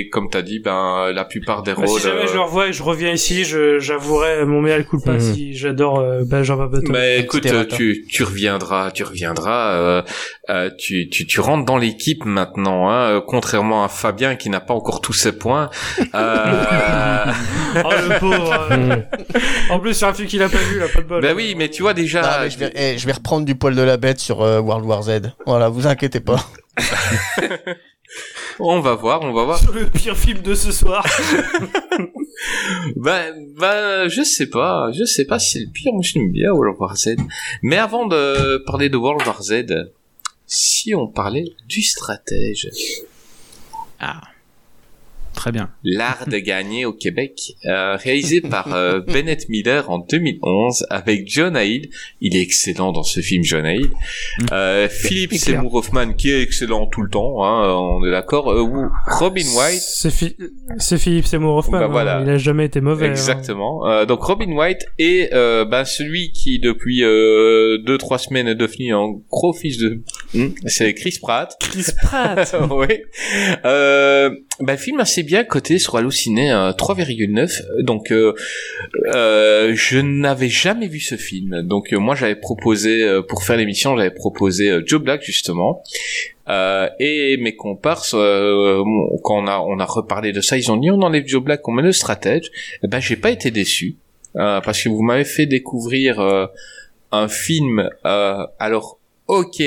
et 0.02 0.10
comme 0.10 0.30
t'as 0.30 0.44
dit, 0.44 0.60
ben 0.60 1.12
la 1.12 1.26
plupart 1.26 1.64
des 1.64 1.74
Bah, 1.74 1.82
rôles. 1.86 2.00
si 2.00 2.06
jamais 2.08 2.22
euh, 2.22 2.28
je 2.28 2.34
le 2.34 2.42
revois 2.42 2.68
et 2.68 2.74
je 2.74 2.84
reviens 2.84 3.12
ici, 3.12 3.46
je, 3.46 3.80
j'avouerai 3.80 4.46
mon 4.46 4.62
mea 4.62 4.84
culpa 4.84 5.14
Mhm. 5.14 5.20
si 5.20 5.54
j'adore 5.56 6.00
euh, 6.00 6.24
Benjamin 6.24 6.68
Button. 6.68 6.92
mais 6.92 7.20
écoute, 7.20 7.46
etc., 7.48 7.62
euh, 7.62 7.76
tu 7.76 8.06
tu 8.08 8.24
reviendras, 8.24 8.92
tu 8.92 9.04
reviendras. 9.04 9.72
Euh, 9.74 10.02
euh, 10.50 10.70
tu 10.78 11.10
tu 11.10 11.26
tu 11.26 11.40
rentres 11.40 11.66
dans 11.66 11.78
l'équipe 11.78 12.26
maintenant, 12.26 12.90
hein, 12.90 13.10
euh, 13.18 13.22
contrairement 13.26 13.84
à 13.84 13.88
Fabien 13.88 14.36
qui 14.36 14.50
n'a 14.52 14.60
pas 14.60 14.76
encore 14.76 15.02
tous 15.02 15.14
ses 15.14 15.32
points. 15.32 15.70
Euh, 16.14 17.26
Oh 17.84 17.90
le 17.92 18.20
pauvre. 18.20 18.68
euh. 18.72 18.96
en 19.72 19.80
plus 19.80 19.94
sur 19.96 20.08
un 20.08 20.14
film 20.14 20.28
qu'il 20.28 20.42
a 20.44 20.50
pas 20.50 20.58
vu, 20.58 20.78
il 20.78 20.84
a 20.84 20.88
pas 20.88 21.02
de 21.02 21.08
bol. 21.08 21.22
ben 21.22 21.36
oui, 21.36 21.56
mais 21.58 21.70
tu 21.70 21.82
vois 21.82 21.94
déjà. 21.94 22.22
Non, 22.22 22.28
mais 22.44 22.50
je, 22.50 22.58
vais, 22.60 22.72
eh, 22.76 22.98
je 22.98 23.06
vais 23.06 23.12
reprendre 23.14 23.46
du 23.46 23.56
poil 23.56 23.76
de 23.76 23.82
la 23.82 23.98
bête 23.98 24.20
sur 24.20 24.42
euh, 24.42 24.60
World 24.60 24.86
War 24.86 25.02
Z. 25.04 25.34
Voilà, 25.46 25.70
vous 25.70 25.86
inquiétez 25.88 26.20
pas. 26.20 26.40
On 28.60 28.80
va 28.80 28.96
voir, 28.96 29.22
on 29.22 29.34
va 29.34 29.44
voir. 29.44 29.60
Sur 29.60 29.74
le 29.74 29.86
pire 29.86 30.18
film 30.18 30.42
de 30.42 30.56
ce 30.56 30.72
soir. 30.72 31.06
Ben, 32.96 33.54
ben, 33.60 34.08
je 34.08 34.24
sais 34.24 34.50
pas, 34.50 34.92
je 34.94 35.04
sais 35.04 35.26
pas 35.26 35.40
si 35.40 35.52
c'est 35.52 35.66
le 35.66 35.72
pire, 35.72 35.94
moi 35.94 36.02
j'aime 36.02 36.32
bien 36.32 36.52
World 36.52 36.78
War 36.80 36.96
Z. 36.96 37.18
Mais 37.62 37.78
avant 37.78 38.08
de 38.08 38.64
parler 38.66 38.90
de 38.90 38.98
World 38.98 39.28
War 39.28 39.44
Z, 39.44 39.66
si 40.48 40.96
on 40.96 41.08
parlait 41.08 41.54
du 41.68 41.82
stratège, 41.82 42.70
Ah, 44.00 44.22
très 45.38 45.52
bien. 45.52 45.70
l'art 45.84 46.26
de 46.28 46.38
gagner 46.38 46.86
au 46.86 46.92
Québec, 46.94 47.40
euh, 47.66 47.96
réalisé 47.96 48.42
par 48.42 48.74
euh, 48.74 49.00
Bennett 49.08 49.48
Miller 49.50 49.90
en 49.90 50.00
2011 50.00 50.86
avec 50.90 51.24
John 51.28 51.56
Hill. 51.58 51.90
Il 52.22 52.36
est 52.36 52.42
excellent 52.42 52.92
dans 52.92 53.04
ce 53.04 53.22
film, 53.22 53.44
John 53.44 53.66
Hill. 53.66 53.90
Euh, 54.52 54.90
Philippe. 54.90 55.34
Seymour 55.34 55.76
Hoffman 55.76 56.14
qui 56.14 56.32
est 56.32 56.42
excellent 56.42 56.88
tout 56.88 57.02
le 57.02 57.10
temps, 57.10 57.44
hein, 57.46 57.74
on 57.80 58.04
est 58.06 58.12
d'accord. 58.12 58.52
Euh, 58.52 58.90
Robin 59.20 59.46
White. 59.56 59.80
C'est, 59.82 60.10
Fi- 60.12 60.36
Philippe 60.98 61.26
Seymour 61.26 61.56
Hoffman. 61.58 61.88
Bah, 61.90 62.18
hein. 62.18 62.24
Il 62.26 62.30
a 62.30 62.38
jamais 62.38 62.66
été 62.66 62.82
mauvais. 62.82 63.08
hein. 63.08 63.12
Exactement. 63.12 63.88
Euh, 63.88 64.06
donc 64.06 64.22
Robin 64.24 64.52
White 64.52 64.86
est 64.98 65.32
euh, 65.34 65.64
ben, 65.66 65.86
celui 65.86 66.32
qui 66.32 66.60
depuis 66.60 67.04
euh, 67.04 67.78
deux 67.86 67.98
trois 67.98 68.18
semaines 68.18 68.48
est 68.48 68.56
devenu 68.56 68.94
un 68.94 69.14
gros 69.30 69.54
fils 69.54 69.78
de. 69.78 70.02
Hmm, 70.34 70.50
c'est 70.66 70.94
Chris 70.96 71.18
Pratt. 71.22 71.56
Chris 71.60 71.86
Pratt. 72.02 72.56
oui. 72.72 72.88
Euh, 73.66 74.30
ben, 74.60 74.76
film 74.76 75.00
assez 75.00 75.22
bien 75.24 75.44
coté 75.44 75.78
sur 75.78 75.98
Allociné, 75.98 76.52
euh, 76.52 76.72
3,9. 76.72 77.84
Donc 77.84 78.12
euh, 78.12 78.34
euh, 79.14 79.74
je 79.76 80.00
n'avais 80.00 80.50
jamais 80.50 80.88
vu 80.88 81.00
ce 81.00 81.16
film. 81.16 81.62
Donc 81.62 81.94
euh, 81.94 81.98
moi 81.98 82.16
j'avais 82.16 82.36
proposé 82.36 83.04
euh, 83.04 83.22
pour 83.22 83.44
faire 83.44 83.58
l'émission, 83.58 83.96
j'avais 83.96 84.12
proposé 84.12 84.70
euh, 84.70 84.82
Joe 84.86 85.02
Black 85.02 85.22
justement. 85.24 85.84
Et 86.50 87.36
mes 87.42 87.58
comparses, 87.58 88.12
quand 88.12 89.36
on 89.36 89.48
a 89.48 89.60
on 89.60 89.80
a 89.80 89.86
reparlé 89.86 90.32
de 90.32 90.40
ça, 90.40 90.58
ils 90.58 90.72
ont 90.72 90.78
dit 90.78 90.90
on 90.90 91.02
enlève 91.02 91.28
Joe 91.28 91.44
Black, 91.44 91.68
on 91.68 91.74
met 91.74 91.82
le 91.82 91.92
stratège. 91.92 92.50
Eh 92.84 92.88
ben 92.88 93.02
j'ai 93.02 93.18
pas 93.18 93.32
été 93.32 93.52
déçu 93.52 93.98
parce 94.34 94.82
que 94.82 94.88
vous 94.88 95.02
m'avez 95.02 95.26
fait 95.26 95.46
découvrir 95.46 96.22
un 97.12 97.28
film. 97.28 97.90
alors 98.06 98.98
ok, 99.28 99.62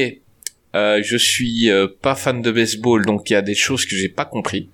euh, 0.74 1.02
je 1.02 1.16
suis 1.16 1.70
euh, 1.70 1.86
pas 2.00 2.14
fan 2.14 2.42
de 2.42 2.50
baseball, 2.50 3.04
donc 3.04 3.30
il 3.30 3.32
y 3.32 3.36
a 3.36 3.42
des 3.42 3.54
choses 3.54 3.84
que 3.84 3.96
j'ai 3.96 4.08
pas 4.08 4.24
compris. 4.24 4.68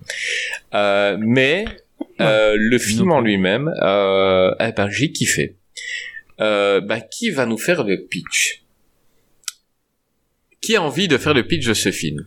Euh, 0.75 1.17
mais 1.19 1.65
euh, 2.21 2.57
le 2.59 2.79
film 2.79 3.13
en 3.13 3.21
lui-même, 3.21 3.73
euh, 3.83 4.55
eh 4.61 4.73
ben 4.73 4.89
j'ai 4.91 5.13
kiffé. 5.13 5.57
Euh, 6.41 6.81
ben, 6.81 7.01
qui 7.01 7.31
va 7.31 7.47
nous 7.47 7.59
faire 7.59 7.85
le 7.85 8.05
pitch? 8.05 8.63
Qui 10.61 10.77
a 10.77 10.83
envie 10.83 11.09
de 11.09 11.17
faire 11.17 11.33
le 11.33 11.47
pitch 11.47 11.67
de 11.67 11.75
ce 11.75 11.91
film? 11.91 12.27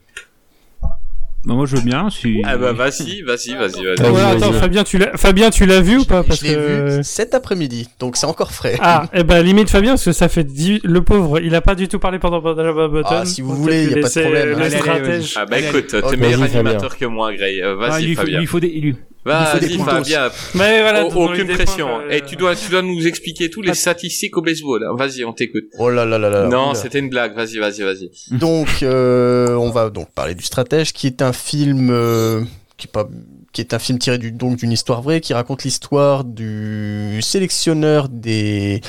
Bah, 1.45 1.53
moi, 1.53 1.65
je 1.65 1.77
veux 1.77 1.81
bien. 1.81 2.09
Si... 2.09 2.41
Ah 2.43 2.57
bah 2.57 2.73
vas-y, 2.73 3.21
vas-y, 3.21 3.55
vas-y, 3.55 3.85
vas-y. 3.85 4.09
Voilà, 4.09 4.29
attends. 4.29 4.51
Fabien, 4.51 4.83
tu 4.83 4.97
l'as, 4.97 5.15
Fabien, 5.17 5.49
tu 5.49 5.65
l'as 5.65 5.79
vu 5.79 5.97
ou 5.99 6.03
pas 6.05 6.21
Parce 6.23 6.41
je 6.41 6.45
l'ai 6.47 6.53
que... 6.53 6.97
vu 6.97 7.03
cet 7.03 7.33
après-midi, 7.33 7.87
donc 7.99 8.17
c'est 8.17 8.25
encore 8.25 8.51
frais. 8.51 8.75
Ah, 8.81 9.05
eh 9.13 9.23
ben 9.23 9.41
limite 9.41 9.69
Fabien, 9.69 9.91
parce 9.91 10.03
que 10.05 10.11
ça 10.11 10.27
fait 10.27 10.43
dix... 10.43 10.79
le 10.83 11.01
pauvre, 11.01 11.39
il 11.39 11.55
a 11.55 11.61
pas 11.61 11.75
du 11.75 11.87
tout 11.87 11.97
parlé 11.97 12.19
pendant 12.19 12.41
Benjamin 12.41 12.89
Button. 12.89 13.07
Ah, 13.09 13.25
si 13.25 13.41
vous 13.41 13.55
voulez, 13.55 13.85
lui 13.85 13.95
y 13.95 13.99
a 13.99 14.01
pas 14.01 14.09
de 14.09 14.21
problème. 14.21 14.61
Allez, 14.61 14.75
allez. 14.75 15.25
Ah 15.37 15.45
bah 15.45 15.59
écoute, 15.59 15.87
t'es 15.87 16.17
meilleur 16.17 16.39
Fabien. 16.41 16.59
animateur 16.59 16.97
que 16.97 17.05
moi, 17.05 17.33
Gray. 17.33 17.61
Euh, 17.61 17.75
Ah, 17.81 17.89
vas-y, 17.89 18.03
il, 18.03 18.15
faut, 18.15 18.21
Fabien. 18.21 18.41
il 18.41 18.47
faut 18.47 18.59
des. 18.59 18.67
il 18.67 18.81
lui- 18.81 18.89
Il 18.89 18.93
faut 18.93 18.95
des 18.95 19.18
Vas-y. 19.25 19.77
Fabien. 19.77 20.29
Mais 20.55 20.81
voilà, 20.81 21.05
aucune 21.05 21.47
pression. 21.47 21.99
euh, 21.99 22.09
Et 22.09 22.21
tu 22.21 22.35
dois, 22.35 22.55
tu 22.55 22.69
dois 22.69 22.81
nous 22.81 23.05
expliquer 23.05 23.49
tous 23.49 23.61
les 23.61 23.73
statistiques 23.73 24.35
au 24.37 24.41
baseball. 24.41 24.83
hein. 24.83 24.95
Vas-y, 24.95 25.25
on 25.25 25.33
t'écoute. 25.33 25.65
Oh 25.77 25.89
là 25.89 26.05
là 26.05 26.17
là 26.17 26.29
là. 26.29 26.47
non, 26.47 26.73
c'était 26.73 26.99
une 26.99 27.09
blague. 27.09 27.35
Vas-y, 27.35 27.57
vas-y, 27.59 27.81
vas-y. 27.83 28.09
Donc, 28.37 28.81
euh, 28.81 29.53
on 29.55 29.69
va 29.71 29.89
donc 29.89 30.09
parler 30.11 30.35
du 30.35 30.43
Stratège, 30.43 30.93
qui 30.93 31.07
est 31.07 31.21
un 31.21 31.33
film 31.33 31.89
euh, 31.91 32.41
qui 32.77 32.87
est 32.87 32.91
pas 32.91 33.07
qui 33.51 33.61
est 33.61 33.73
un 33.73 33.79
film 33.79 33.97
tiré 33.97 34.19
du, 34.19 34.31
donc 34.31 34.57
d'une 34.57 34.71
histoire 34.71 35.01
vraie, 35.01 35.21
qui 35.21 35.33
raconte 35.33 35.63
l'histoire 35.63 36.23
du 36.23 37.19
sélectionneur 37.23 38.07
des 38.07 38.79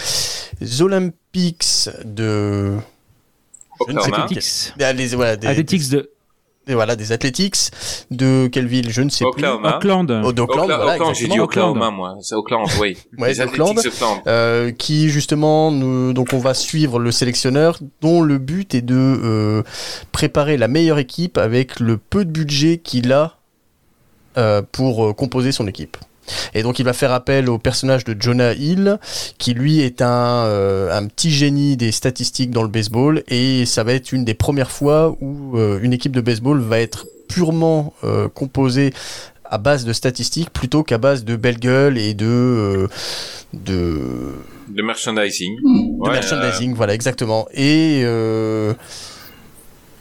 Olympics 0.81 1.89
de 2.05 2.73
je 3.89 3.93
ne 3.93 4.01
sais 4.01 4.09
Oklahoma. 4.09 4.27
plus 4.27 4.37
Athletics. 4.37 4.73
des- 4.77 4.93
les- 4.93 5.07
voilà, 5.17 5.37
des- 5.37 5.47
Athletics 5.47 5.89
de. 5.91 6.11
Des- 6.71 6.73
et 6.73 6.75
voilà, 6.75 6.97
des 6.97 7.13
Athletics. 7.13 7.71
De 8.11 8.49
quelle 8.51 8.67
ville 8.67 8.91
Je 8.91 9.03
ne 9.03 9.11
sais 9.11 9.25
Oklahoma. 9.25 9.77
Auckland. 9.77 10.07
plus. 10.07 10.21
Oh, 10.25 10.33
d'Auckland, 10.33 10.65
Oakland, 10.65 10.81
voilà, 10.83 10.95
Oakland, 10.95 11.15
j'ai 11.15 11.29
dit. 11.29 11.41
Oklahoma, 11.41 11.91
moi. 11.91 12.17
C'est 12.23 12.35
Oakland, 12.35 12.65
oui. 12.81 12.97
Ouais, 13.19 13.29
Les. 13.29 13.41
Athletics 13.41 13.93
Oakland. 13.93 14.23
Euh, 14.27 14.71
qui 14.73 15.09
justement, 15.11 15.71
nous- 15.71 16.13
donc 16.13 16.29
on 16.33 16.39
va 16.39 16.55
suivre 16.55 16.99
le 16.99 17.11
sélectionneur 17.13 17.79
dont 18.01 18.23
le 18.23 18.39
but 18.39 18.75
est 18.75 18.83
de 18.83 18.95
euh, 18.97 19.63
préparer 20.13 20.57
la 20.57 20.69
meilleure 20.69 20.99
équipe 20.99 21.39
avec 21.39 21.81
le 21.81 21.97
peu 21.97 22.25
de 22.25 22.31
budget 22.31 22.79
qu'il 22.79 23.13
a 23.13 23.37
euh, 24.39 24.63
pour 24.73 25.05
euh, 25.07 25.13
composer 25.13 25.53
son 25.53 25.67
équipe. 25.67 25.97
Et 26.55 26.63
donc 26.63 26.79
il 26.79 26.85
va 26.85 26.93
faire 26.93 27.13
appel 27.13 27.49
au 27.49 27.59
personnage 27.59 28.05
de 28.05 28.17
Jonah 28.19 28.53
Hill, 28.53 28.99
qui 29.39 29.55
lui 29.55 29.81
est 29.81 30.03
un, 30.03 30.45
euh, 30.45 30.97
un 30.97 31.07
petit 31.07 31.31
génie 31.31 31.77
des 31.77 31.93
statistiques 31.93 32.51
dans 32.51 32.63
le 32.63 32.69
baseball, 32.69 33.23
et 33.29 33.67
ça 33.67 33.85
va 33.85 33.93
être 33.93 34.13
une 34.13 34.25
des 34.25 34.35
premières 34.35 34.71
fois 34.71 35.17
où 35.21 35.57
euh, 35.57 35.81
une 35.83 35.93
équipe 35.93 36.13
de 36.13 36.21
baseball 36.21 36.61
va 36.61 36.81
être 36.81 37.07
purement 37.29 37.95
euh, 38.05 38.29
composée 38.29 38.93
à 39.45 39.59
base 39.59 39.85
de 39.85 39.93
statistiques 39.93 40.51
plutôt 40.51 40.83
qu'à 40.83 40.99
base 40.99 41.25
de 41.25 41.37
belle 41.37 41.59
gueule 41.59 41.99
et 41.99 42.15
de 42.15 42.89
de, 43.53 44.35
De 44.69 44.83
merchandising. 44.83 45.57
de 45.57 45.99
Ouais, 45.99 46.13
merchandising, 46.13 46.75
voilà 46.75 46.95
exactement. 46.95 47.49
Et 47.53 48.05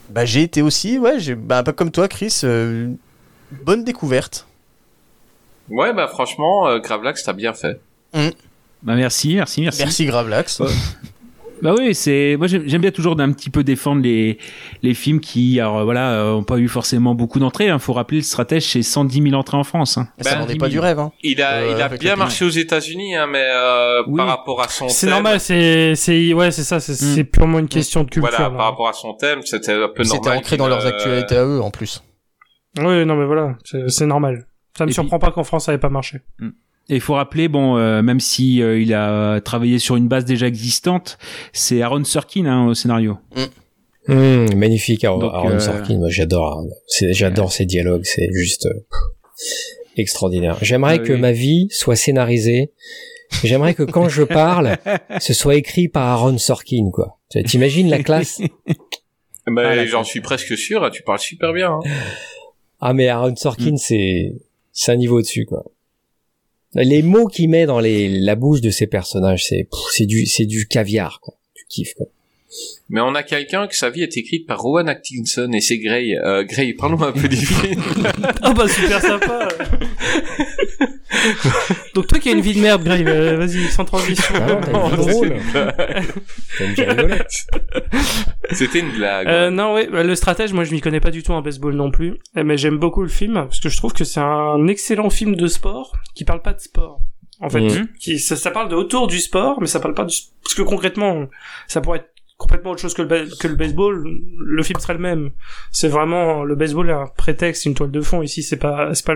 bah, 0.09 0.25
j'ai 0.25 0.43
été 0.43 0.61
aussi, 0.61 0.97
ouais, 0.99 1.19
j'ai, 1.19 1.35
bah, 1.35 1.59
un 1.59 1.63
peu 1.63 1.71
comme 1.71 1.91
toi, 1.91 2.07
Chris, 2.07 2.41
bonne 3.63 3.83
découverte. 3.83 4.48
Euh, 5.71 5.75
Ouais, 5.75 5.93
bah 5.93 6.07
franchement, 6.07 6.67
euh, 6.67 6.79
Gravelax, 6.79 7.23
t'as 7.23 7.33
bien 7.33 7.53
fait. 7.53 7.79
Bah, 8.13 8.95
merci, 8.95 9.35
merci, 9.35 9.61
merci. 9.61 9.81
Merci 9.83 10.05
Gravelax. 10.05 10.61
Bah 11.61 11.75
oui, 11.77 11.93
c'est 11.93 12.37
moi 12.37 12.47
j'aime 12.47 12.79
bien 12.79 12.91
toujours 12.91 13.17
d'un 13.17 13.33
petit 13.33 13.49
peu 13.49 13.65
défendre 13.65 14.01
les 14.01 14.37
les 14.81 14.93
films 14.93 15.19
qui 15.19 15.59
alors 15.59 15.83
voilà 15.83 16.13
euh, 16.13 16.31
ont 16.35 16.43
pas 16.43 16.57
eu 16.57 16.69
forcément 16.69 17.15
beaucoup 17.15 17.37
d'entrées. 17.39 17.65
Il 17.67 17.79
faut 17.79 17.91
rappeler 17.91 18.19
le 18.19 18.23
stratège 18.23 18.63
c'est 18.63 18.81
110 18.81 19.23
000 19.23 19.33
entrées 19.35 19.57
en 19.57 19.65
France. 19.65 19.97
Hein. 19.97 20.07
ça 20.21 20.35
Ben, 20.35 20.39
n'en 20.39 20.47
est 20.47 20.57
pas 20.57 20.69
du 20.69 20.79
rêve. 20.79 20.99
Hein. 20.99 21.11
Il 21.21 21.41
a, 21.41 21.55
Euh, 21.55 21.73
il 21.75 21.81
a 21.81 21.89
bien 21.89 22.15
marché 22.15 22.45
aux 22.45 22.49
États-Unis, 22.49 23.17
hein, 23.17 23.27
mais 23.27 23.43
euh, 23.43 24.03
Oui. 24.07 24.15
par 24.15 24.27
rapport 24.27 24.61
à 24.61 24.69
son 24.69 24.87
C'est 24.87 25.07
thème, 25.07 25.15
normal, 25.15 25.41
c'est, 25.41 25.95
c'est, 25.95 26.33
ouais, 26.33 26.51
c'est 26.51 26.63
ça, 26.63 26.79
c'est, 26.79 26.95
c'est 26.95 27.25
purement 27.25 27.59
une 27.59 27.67
question 27.67 28.05
de 28.05 28.09
culture. 28.09 28.29
Voilà, 28.31 28.49
là. 28.49 28.55
par 28.55 28.67
rapport 28.67 28.87
à 28.87 28.93
son 28.93 29.13
thème, 29.15 29.41
c'était 29.43 29.73
un 29.73 29.89
peu 29.89 30.03
normal. 30.03 30.05
C'était 30.05 30.29
ancré 30.29 30.55
dans 30.55 30.69
leurs 30.69 30.85
euh, 30.85 30.89
actualités 30.89 31.35
à 31.35 31.45
eux 31.45 31.59
en 31.59 31.71
plus. 31.71 32.01
Oui, 32.77 33.05
non, 33.05 33.17
mais 33.17 33.25
voilà, 33.25 33.57
c'est, 33.65 33.89
c'est 33.89 34.05
normal. 34.05 34.45
Ça 34.79 34.85
me 34.85 34.91
Et 34.91 34.93
surprend 34.93 35.19
pas 35.19 35.31
qu'en 35.31 35.43
France 35.43 35.65
ça 35.65 35.73
ait 35.73 35.77
pas 35.77 35.89
marché. 35.89 36.21
Et 36.41 36.95
il 36.95 37.01
faut 37.01 37.15
rappeler 37.15 37.49
bon 37.49 37.75
euh, 37.75 38.01
même 38.01 38.21
si 38.21 38.63
euh, 38.63 38.79
il 38.79 38.93
a 38.93 39.41
travaillé 39.41 39.77
sur 39.77 39.97
une 39.97 40.07
base 40.07 40.23
déjà 40.23 40.47
existante, 40.47 41.17
c'est 41.51 41.81
Aaron 41.81 42.05
Sorkin 42.05 42.45
hein, 42.45 42.67
au 42.67 42.73
scénario. 42.73 43.17
Hum, 44.07 44.55
magnifique 44.55 45.03
Aaron, 45.03 45.19
Donc, 45.19 45.33
Aaron 45.33 45.49
euh, 45.51 45.59
Sorkin, 45.59 45.97
moi 45.97 46.07
j'adore, 46.09 46.59
hein. 46.59 46.67
J'adore 47.11 47.51
ses 47.51 47.65
dialogues, 47.65 48.03
c'est 48.05 48.29
juste 48.33 48.67
euh, 48.67 48.79
extraordinaire. 49.97 50.57
J'aimerais 50.61 50.99
Ah 51.01 51.05
que 51.05 51.11
oui. 51.11 51.19
ma 51.19 51.33
vie 51.33 51.67
soit 51.71 51.97
scénarisée. 51.97 52.71
J'aimerais 53.43 53.73
que 53.73 53.83
quand 53.83 54.07
je 54.07 54.23
parle, 54.23 54.77
ce 55.19 55.33
soit 55.33 55.55
écrit 55.55 55.89
par 55.89 56.07
Aaron 56.07 56.37
Sorkin, 56.37 56.89
quoi. 56.93 57.19
T'imagines 57.45 57.89
la 57.89 58.01
classe 58.01 58.39
bah, 59.47 59.61
Ah, 59.65 59.85
j'en 59.85 60.05
suis 60.05 60.21
presque 60.21 60.57
sûr, 60.57 60.89
tu 60.89 61.03
parles 61.03 61.19
super 61.19 61.51
bien. 61.51 61.73
Hein. 61.73 61.79
Ah 62.81 62.93
mais 62.93 63.09
Aaron 63.09 63.35
Sorkin, 63.35 63.75
c'est 63.75 64.33
c'est 64.81 64.93
un 64.93 64.95
niveau 64.95 65.21
dessus, 65.21 65.45
quoi. 65.45 65.65
Les 66.73 67.01
mots 67.01 67.27
qu'il 67.27 67.49
met 67.49 67.65
dans 67.65 67.81
les, 67.81 68.07
la 68.07 68.35
bouche 68.35 68.61
de 68.61 68.69
ses 68.69 68.87
personnages, 68.87 69.45
c'est 69.45 69.67
pff, 69.69 69.79
c'est 69.91 70.05
du 70.05 70.25
c'est 70.25 70.45
du 70.45 70.67
caviar, 70.67 71.19
quoi. 71.19 71.37
Tu 71.53 71.65
kiffes, 71.67 71.95
quoi. 71.95 72.05
Mais 72.87 73.01
on 73.01 73.13
a 73.13 73.21
quelqu'un 73.21 73.67
que 73.67 73.75
sa 73.75 73.89
vie 73.89 74.03
est 74.03 74.15
écrite 74.15 74.47
par 74.47 74.61
Rowan 74.61 74.87
Atkinson 74.87 75.51
et 75.51 75.59
c'est 75.59 75.79
Gray. 75.79 76.15
Euh, 76.15 76.45
Gray, 76.45 76.73
parle-nous 76.73 77.03
un 77.03 77.11
peu 77.11 77.27
du 77.27 77.35
film. 77.45 77.83
Ah 78.41 78.53
bah 78.53 78.69
super 78.69 79.01
sympa. 79.01 79.49
Donc 81.95 82.07
toi 82.07 82.19
qui 82.19 82.29
as 82.29 82.31
une 82.33 82.41
vie 82.41 82.53
de 82.53 82.61
merde, 82.61 82.83
Grave, 82.83 83.03
euh, 83.07 83.37
vas-y, 83.37 83.67
sans 83.69 83.85
transition. 83.85 84.35
Ah 84.35 84.95
drôle. 84.95 85.35
C'était 88.51 88.79
une 88.79 88.91
blague. 88.91 89.27
Euh, 89.27 89.49
non, 89.49 89.73
ouais, 89.73 89.87
bah, 89.87 90.03
le 90.03 90.15
stratège, 90.15 90.53
moi 90.53 90.63
je 90.63 90.71
m'y 90.71 90.81
connais 90.81 90.99
pas 90.99 91.11
du 91.11 91.23
tout 91.23 91.31
en 91.31 91.41
baseball 91.41 91.73
non 91.75 91.91
plus, 91.91 92.15
Eh, 92.35 92.43
mais 92.43 92.57
j'aime 92.57 92.77
beaucoup 92.77 93.01
le 93.01 93.07
film 93.09 93.33
parce 93.33 93.59
que 93.59 93.69
je 93.69 93.77
trouve 93.77 93.93
que 93.93 94.03
c'est 94.03 94.19
un 94.19 94.67
excellent 94.67 95.09
film 95.09 95.35
de 95.35 95.47
sport 95.47 95.93
qui 96.15 96.25
parle 96.25 96.41
pas 96.41 96.53
de 96.53 96.59
sport. 96.59 96.99
En 97.41 97.49
fait, 97.49 97.61
Mhm. 97.61 97.87
qui, 97.99 98.19
ça, 98.19 98.35
ça 98.35 98.51
parle 98.51 98.67
de 98.69 98.75
autour 98.75 99.07
du 99.07 99.19
sport, 99.19 99.59
mais 99.61 99.67
ça 99.67 99.79
parle 99.79 99.93
pas 99.93 100.03
du 100.03 100.15
parce 100.43 100.55
que 100.55 100.61
concrètement, 100.61 101.27
ça 101.67 101.79
pourrait 101.79 101.99
être 101.99 102.09
complètement 102.39 102.71
autre 102.71 102.81
chose 102.81 102.93
que 102.95 103.01
le, 103.03 103.55
baseball. 103.55 104.03
Le 104.39 104.63
film 104.63 104.79
serait 104.79 104.93
le 104.93 104.99
même. 104.99 105.31
C'est 105.71 105.89
vraiment 105.89 106.43
le 106.43 106.55
baseball 106.55 106.89
est 106.89 106.93
un 106.93 107.05
prétexte, 107.05 107.65
une 107.65 107.75
toile 107.75 107.91
de 107.91 108.01
fond. 108.01 108.23
Ici, 108.23 108.41
c'est 108.41 108.57
pas 108.57 108.95
c'est 108.95 109.05
pas 109.05 109.13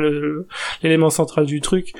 l'élément 0.83 1.09
central 1.09 1.45
du 1.45 1.61
truc. 1.61 1.93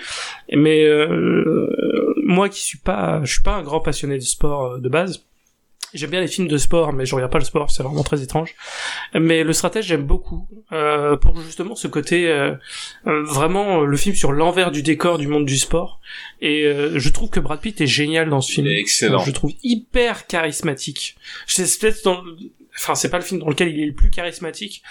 Mais 0.51 0.83
euh, 0.85 2.13
moi 2.23 2.49
qui 2.49 2.61
suis 2.61 2.77
pas, 2.77 3.21
je 3.23 3.31
suis 3.31 3.41
pas 3.41 3.55
un 3.55 3.63
grand 3.63 3.79
passionné 3.79 4.17
de 4.17 4.23
sport 4.23 4.73
euh, 4.73 4.79
de 4.79 4.89
base. 4.89 5.25
J'aime 5.93 6.09
bien 6.09 6.21
les 6.21 6.27
films 6.27 6.47
de 6.47 6.57
sport, 6.57 6.91
mais 6.93 7.05
je 7.05 7.13
regarde 7.13 7.31
pas 7.31 7.39
le 7.39 7.45
sport, 7.45 7.69
c'est 7.69 7.83
vraiment 7.83 8.03
très 8.03 8.21
étrange. 8.23 8.55
Mais 9.13 9.43
le 9.43 9.53
stratège, 9.53 9.85
j'aime 9.85 10.03
beaucoup 10.03 10.47
euh, 10.71 11.17
pour 11.17 11.39
justement 11.39 11.75
ce 11.75 11.87
côté 11.87 12.27
euh, 12.29 12.55
euh, 13.07 13.23
vraiment 13.23 13.81
le 13.81 13.97
film 13.97 14.15
sur 14.15 14.31
l'envers 14.31 14.71
du 14.71 14.81
décor 14.81 15.17
du 15.17 15.27
monde 15.27 15.45
du 15.45 15.57
sport. 15.57 15.99
Et 16.41 16.65
euh, 16.65 16.99
je 16.99 17.09
trouve 17.09 17.29
que 17.29 17.39
Brad 17.39 17.59
Pitt 17.59 17.79
est 17.81 17.87
génial 17.87 18.29
dans 18.29 18.41
ce 18.41 18.53
film. 18.53 18.67
Il 18.67 18.73
est 18.73 18.79
excellent. 18.79 19.19
Je 19.19 19.27
le 19.27 19.33
trouve 19.33 19.53
hyper 19.63 20.27
charismatique. 20.27 21.15
C'est 21.47 21.79
peut-être 21.79 22.03
dans, 22.03 22.23
enfin 22.77 22.95
c'est 22.95 23.09
pas 23.09 23.17
le 23.17 23.23
film 23.23 23.39
dans 23.39 23.49
lequel 23.49 23.69
il 23.69 23.79
est 23.81 23.85
le 23.85 23.93
plus 23.93 24.09
charismatique, 24.09 24.83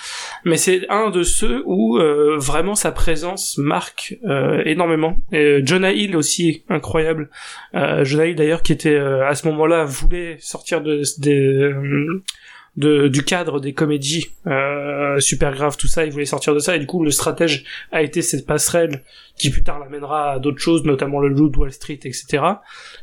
mais 0.44 0.56
c'est 0.56 0.88
un 0.88 1.10
de 1.10 1.22
ceux 1.22 1.62
où 1.66 1.98
euh, 1.98 2.36
vraiment 2.38 2.74
sa 2.74 2.92
présence 2.92 3.58
marque 3.58 4.16
euh, 4.24 4.62
énormément. 4.64 5.16
Et 5.32 5.38
euh, 5.38 5.62
Jonah 5.64 5.92
Hill 5.92 6.16
aussi 6.16 6.64
incroyable. 6.68 7.30
Euh, 7.74 8.04
Jonah 8.04 8.26
Hill 8.26 8.36
d'ailleurs 8.36 8.62
qui 8.62 8.72
était 8.72 8.94
euh, 8.94 9.26
à 9.26 9.34
ce 9.34 9.46
moment-là 9.48 9.84
voulait 9.84 10.36
sortir 10.40 10.80
de, 10.80 11.02
des 11.18 11.36
euh, 11.36 12.22
de, 12.76 13.08
du 13.08 13.22
cadre 13.22 13.60
des 13.60 13.74
comédies 13.74 14.30
super 15.18 15.52
graves 15.52 15.76
tout 15.76 15.88
ça 15.88 16.06
il 16.06 16.10
voulait 16.10 16.24
sortir 16.24 16.54
de 16.54 16.58
ça 16.58 16.74
et 16.74 16.78
du 16.78 16.86
coup 16.86 17.04
le 17.04 17.10
stratège 17.10 17.64
a 17.90 18.00
été 18.00 18.22
cette 18.22 18.46
passerelle 18.46 19.04
qui 19.36 19.50
plus 19.50 19.62
tard 19.62 19.78
l'amènera 19.78 20.32
à 20.32 20.38
d'autres 20.38 20.58
choses 20.58 20.82
notamment 20.84 21.20
le 21.20 21.28
Loup 21.28 21.50
de 21.50 21.58
Wall 21.58 21.70
Street 21.70 22.00
etc 22.02 22.42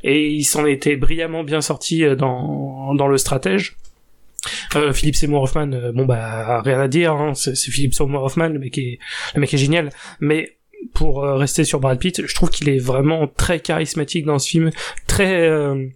et 0.03 0.27
il 0.29 0.43
s'en 0.43 0.65
était 0.65 0.95
brillamment 0.95 1.43
bien 1.43 1.61
sorti 1.61 2.03
dans 2.15 2.95
dans 2.95 3.07
le 3.07 3.19
stratège 3.19 3.77
euh, 4.75 4.93
Philippe 4.93 5.15
Seymour 5.15 5.43
Hoffman, 5.43 5.71
euh, 5.73 5.91
bon 5.91 6.05
bah 6.05 6.61
rien 6.61 6.79
à 6.79 6.87
dire, 6.87 7.13
hein, 7.13 7.33
c'est 7.33 7.55
Philippe 7.55 7.93
Seymour 7.93 8.23
Hoffman, 8.23 8.49
le 8.49 8.59
mec 8.59 8.77
est 8.77 8.99
le 9.35 9.41
mec 9.41 9.53
est 9.53 9.57
génial. 9.57 9.91
Mais 10.19 10.57
pour 10.93 11.23
euh, 11.23 11.35
rester 11.35 11.63
sur 11.63 11.79
Brad 11.79 11.99
Pitt, 11.99 12.25
je 12.25 12.35
trouve 12.35 12.49
qu'il 12.49 12.69
est 12.69 12.79
vraiment 12.79 13.27
très 13.27 13.59
charismatique 13.59 14.25
dans 14.25 14.39
ce 14.39 14.49
film, 14.49 14.71
très. 15.07 15.47
euh, 15.47 15.87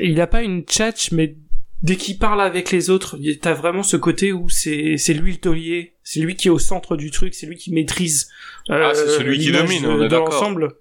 il 0.00 0.20
a 0.20 0.26
pas 0.26 0.42
une 0.42 0.62
tchatch, 0.62 1.12
mais 1.12 1.36
dès 1.82 1.96
qu'il 1.96 2.18
parle 2.18 2.40
avec 2.40 2.72
les 2.72 2.90
autres, 2.90 3.18
t'as 3.40 3.54
vraiment 3.54 3.84
ce 3.84 3.96
côté 3.96 4.32
où 4.32 4.48
c'est 4.48 4.96
c'est 4.96 5.14
lui 5.14 5.32
le 5.32 5.38
taulier, 5.38 5.94
c'est 6.02 6.20
lui 6.20 6.34
qui 6.34 6.48
est 6.48 6.50
au 6.50 6.58
centre 6.58 6.96
du 6.96 7.10
truc, 7.10 7.34
c'est 7.34 7.46
lui 7.46 7.56
qui 7.56 7.72
maîtrise. 7.72 8.28
Ah, 8.68 8.90
c'est 8.94 9.08
celui 9.08 9.38
qui 9.38 9.52
domine, 9.52 9.86
on 9.86 10.02
est 10.02 10.08
l'ensemble. 10.08 10.74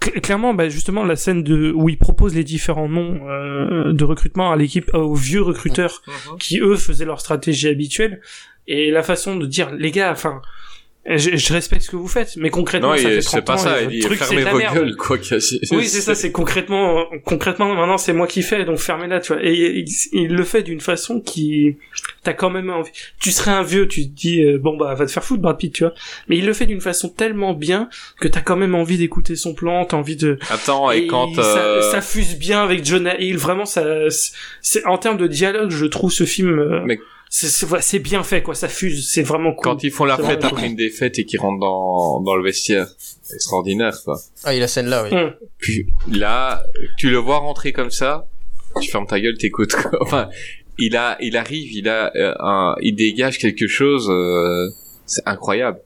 Cl- 0.00 0.20
Clairement, 0.20 0.54
bah 0.54 0.68
justement 0.68 1.04
la 1.04 1.16
scène 1.16 1.42
de 1.42 1.72
où 1.74 1.88
il 1.88 1.98
propose 1.98 2.34
les 2.34 2.44
différents 2.44 2.88
noms 2.88 3.20
euh, 3.28 3.92
de 3.92 4.04
recrutement 4.04 4.52
à 4.52 4.56
l'équipe, 4.56 4.92
aux 4.94 5.14
vieux 5.14 5.42
recruteurs 5.42 6.02
Mhm. 6.06 6.38
qui 6.38 6.60
eux 6.60 6.76
faisaient 6.76 7.04
leur 7.04 7.20
stratégie 7.20 7.68
habituelle 7.68 8.20
et 8.66 8.90
la 8.90 9.02
façon 9.02 9.36
de 9.36 9.46
dire 9.46 9.70
les 9.72 9.90
gars, 9.90 10.12
enfin, 10.12 10.40
je, 11.16 11.36
je 11.36 11.52
respecte 11.54 11.82
ce 11.82 11.90
que 11.90 11.96
vous 11.96 12.08
faites, 12.08 12.36
mais 12.36 12.50
concrètement 12.50 12.90
Non, 12.90 12.96
ça 12.96 13.08
fait 13.08 13.16
il- 13.18 13.24
30 13.24 13.34
c'est 13.36 13.44
pas 13.44 13.54
ans 13.54 13.58
ça, 13.58 13.82
il 13.82 14.02
truc 14.02 14.18
fermez 14.18 14.44
vos 14.44 14.58
merde. 14.58 14.74
gueules, 14.74 14.96
quoi. 14.96 15.16
Oui, 15.72 15.86
c'est 15.86 16.00
ça, 16.00 16.14
c'est 16.14 16.32
concrètement, 16.32 17.06
concrètement, 17.24 17.74
maintenant 17.74 17.96
c'est 17.98 18.12
moi 18.12 18.26
qui 18.26 18.42
fais, 18.42 18.64
donc 18.64 18.78
fermez-la, 18.78 19.20
tu 19.20 19.32
vois. 19.32 19.42
Et 19.42 19.54
il, 19.78 19.86
il 20.12 20.34
le 20.34 20.44
fait 20.44 20.62
d'une 20.62 20.80
façon 20.80 21.20
qui, 21.20 21.76
t'as 22.24 22.32
quand 22.34 22.50
même 22.50 22.68
envie. 22.70 22.90
Tu 23.20 23.30
serais 23.30 23.52
un 23.52 23.62
vieux, 23.62 23.88
tu 23.88 24.02
te 24.08 24.14
dis, 24.14 24.42
euh, 24.42 24.58
bon 24.58 24.76
bah, 24.76 24.94
va 24.94 25.06
te 25.06 25.10
faire 25.10 25.24
foutre, 25.24 25.40
Brad 25.40 25.56
Pitt, 25.56 25.72
tu 25.72 25.84
vois. 25.84 25.94
Mais 26.28 26.36
il 26.36 26.44
le 26.46 26.52
fait 26.52 26.66
d'une 26.66 26.80
façon 26.80 27.08
tellement 27.08 27.54
bien 27.54 27.88
que 28.20 28.28
t'as 28.28 28.40
quand 28.40 28.56
même 28.56 28.74
envie 28.74 28.98
d'écouter 28.98 29.36
son 29.36 29.54
plan, 29.54 29.84
t'as 29.86 29.96
envie 29.96 30.16
de. 30.16 30.38
Attends, 30.50 30.90
et, 30.90 31.06
quand... 31.06 31.32
ça, 31.34 31.40
euh, 31.58 31.90
ça 31.90 32.00
fuse 32.02 32.36
bien 32.36 32.62
avec 32.62 32.84
Jonah 32.84 33.18
Hill, 33.18 33.38
vraiment, 33.38 33.64
ça, 33.64 33.84
c'est, 34.60 34.84
en 34.84 34.98
termes 34.98 35.16
de 35.18 35.26
dialogue, 35.26 35.70
je 35.70 35.86
trouve 35.86 36.12
ce 36.12 36.24
film, 36.24 36.58
euh, 36.58 36.80
Mais- 36.84 36.98
c'est, 37.30 37.98
bien 37.98 38.22
fait, 38.22 38.42
quoi, 38.42 38.54
ça 38.54 38.68
fuse, 38.68 39.08
c'est 39.10 39.22
vraiment 39.22 39.52
cool. 39.52 39.62
Quand 39.64 39.84
ils 39.84 39.90
font 39.90 40.04
la 40.04 40.16
fête 40.16 40.44
après 40.44 40.62
cool. 40.62 40.64
une 40.70 40.76
défaite 40.76 41.18
et 41.18 41.24
qu'ils 41.24 41.40
rentrent 41.40 41.60
dans, 41.60 42.20
dans 42.20 42.36
le 42.36 42.42
vestiaire, 42.42 42.86
extraordinaire, 43.34 43.96
quoi. 44.04 44.18
Ah, 44.44 44.54
il 44.54 44.62
a 44.62 44.68
scène 44.68 44.86
là, 44.86 45.04
oui. 45.04 45.16
Hum. 45.16 45.32
Puis 45.58 45.86
là, 46.10 46.62
tu 46.96 47.10
le 47.10 47.18
vois 47.18 47.38
rentrer 47.38 47.72
comme 47.72 47.90
ça, 47.90 48.26
tu 48.80 48.90
fermes 48.90 49.06
ta 49.06 49.20
gueule, 49.20 49.36
t'écoutes. 49.36 49.74
quoi. 49.74 49.90
Enfin, 50.00 50.28
il 50.78 50.96
a, 50.96 51.16
il 51.20 51.36
arrive, 51.36 51.72
il 51.72 51.88
a, 51.88 52.10
euh, 52.16 52.34
un, 52.40 52.74
il 52.80 52.94
dégage 52.94 53.38
quelque 53.38 53.66
chose, 53.66 54.08
euh, 54.10 54.68
c'est 55.06 55.22
incroyable. 55.26 55.80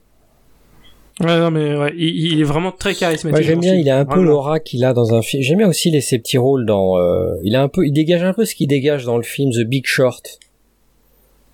Ouais, 1.20 1.38
non, 1.38 1.50
mais 1.50 1.76
ouais, 1.76 1.92
il, 1.96 2.32
il 2.32 2.40
est 2.40 2.44
vraiment 2.44 2.72
très 2.72 2.94
charismatique. 2.94 3.44
J'aime 3.46 3.60
bien, 3.60 3.74
il 3.74 3.88
a 3.90 3.98
un 3.98 4.04
peu 4.04 4.22
l'aura 4.22 4.60
qu'il 4.60 4.84
a 4.84 4.92
dans 4.92 5.14
un 5.14 5.22
film. 5.22 5.42
J'aime 5.42 5.58
bien 5.58 5.68
aussi 5.68 5.90
les, 5.90 6.00
ses 6.00 6.18
petits 6.18 6.38
rôles 6.38 6.64
dans. 6.66 6.98
euh, 6.98 7.34
il 7.44 7.54
a 7.54 7.62
un 7.62 7.68
peu, 7.68 7.86
il 7.86 7.92
dégage 7.92 8.22
un 8.22 8.32
peu 8.32 8.44
ce 8.44 8.54
qu'il 8.54 8.66
dégage 8.68 9.04
dans 9.04 9.16
le 9.18 9.22
film 9.22 9.50
The 9.50 9.64
Big 9.66 9.86
Short. 9.86 10.38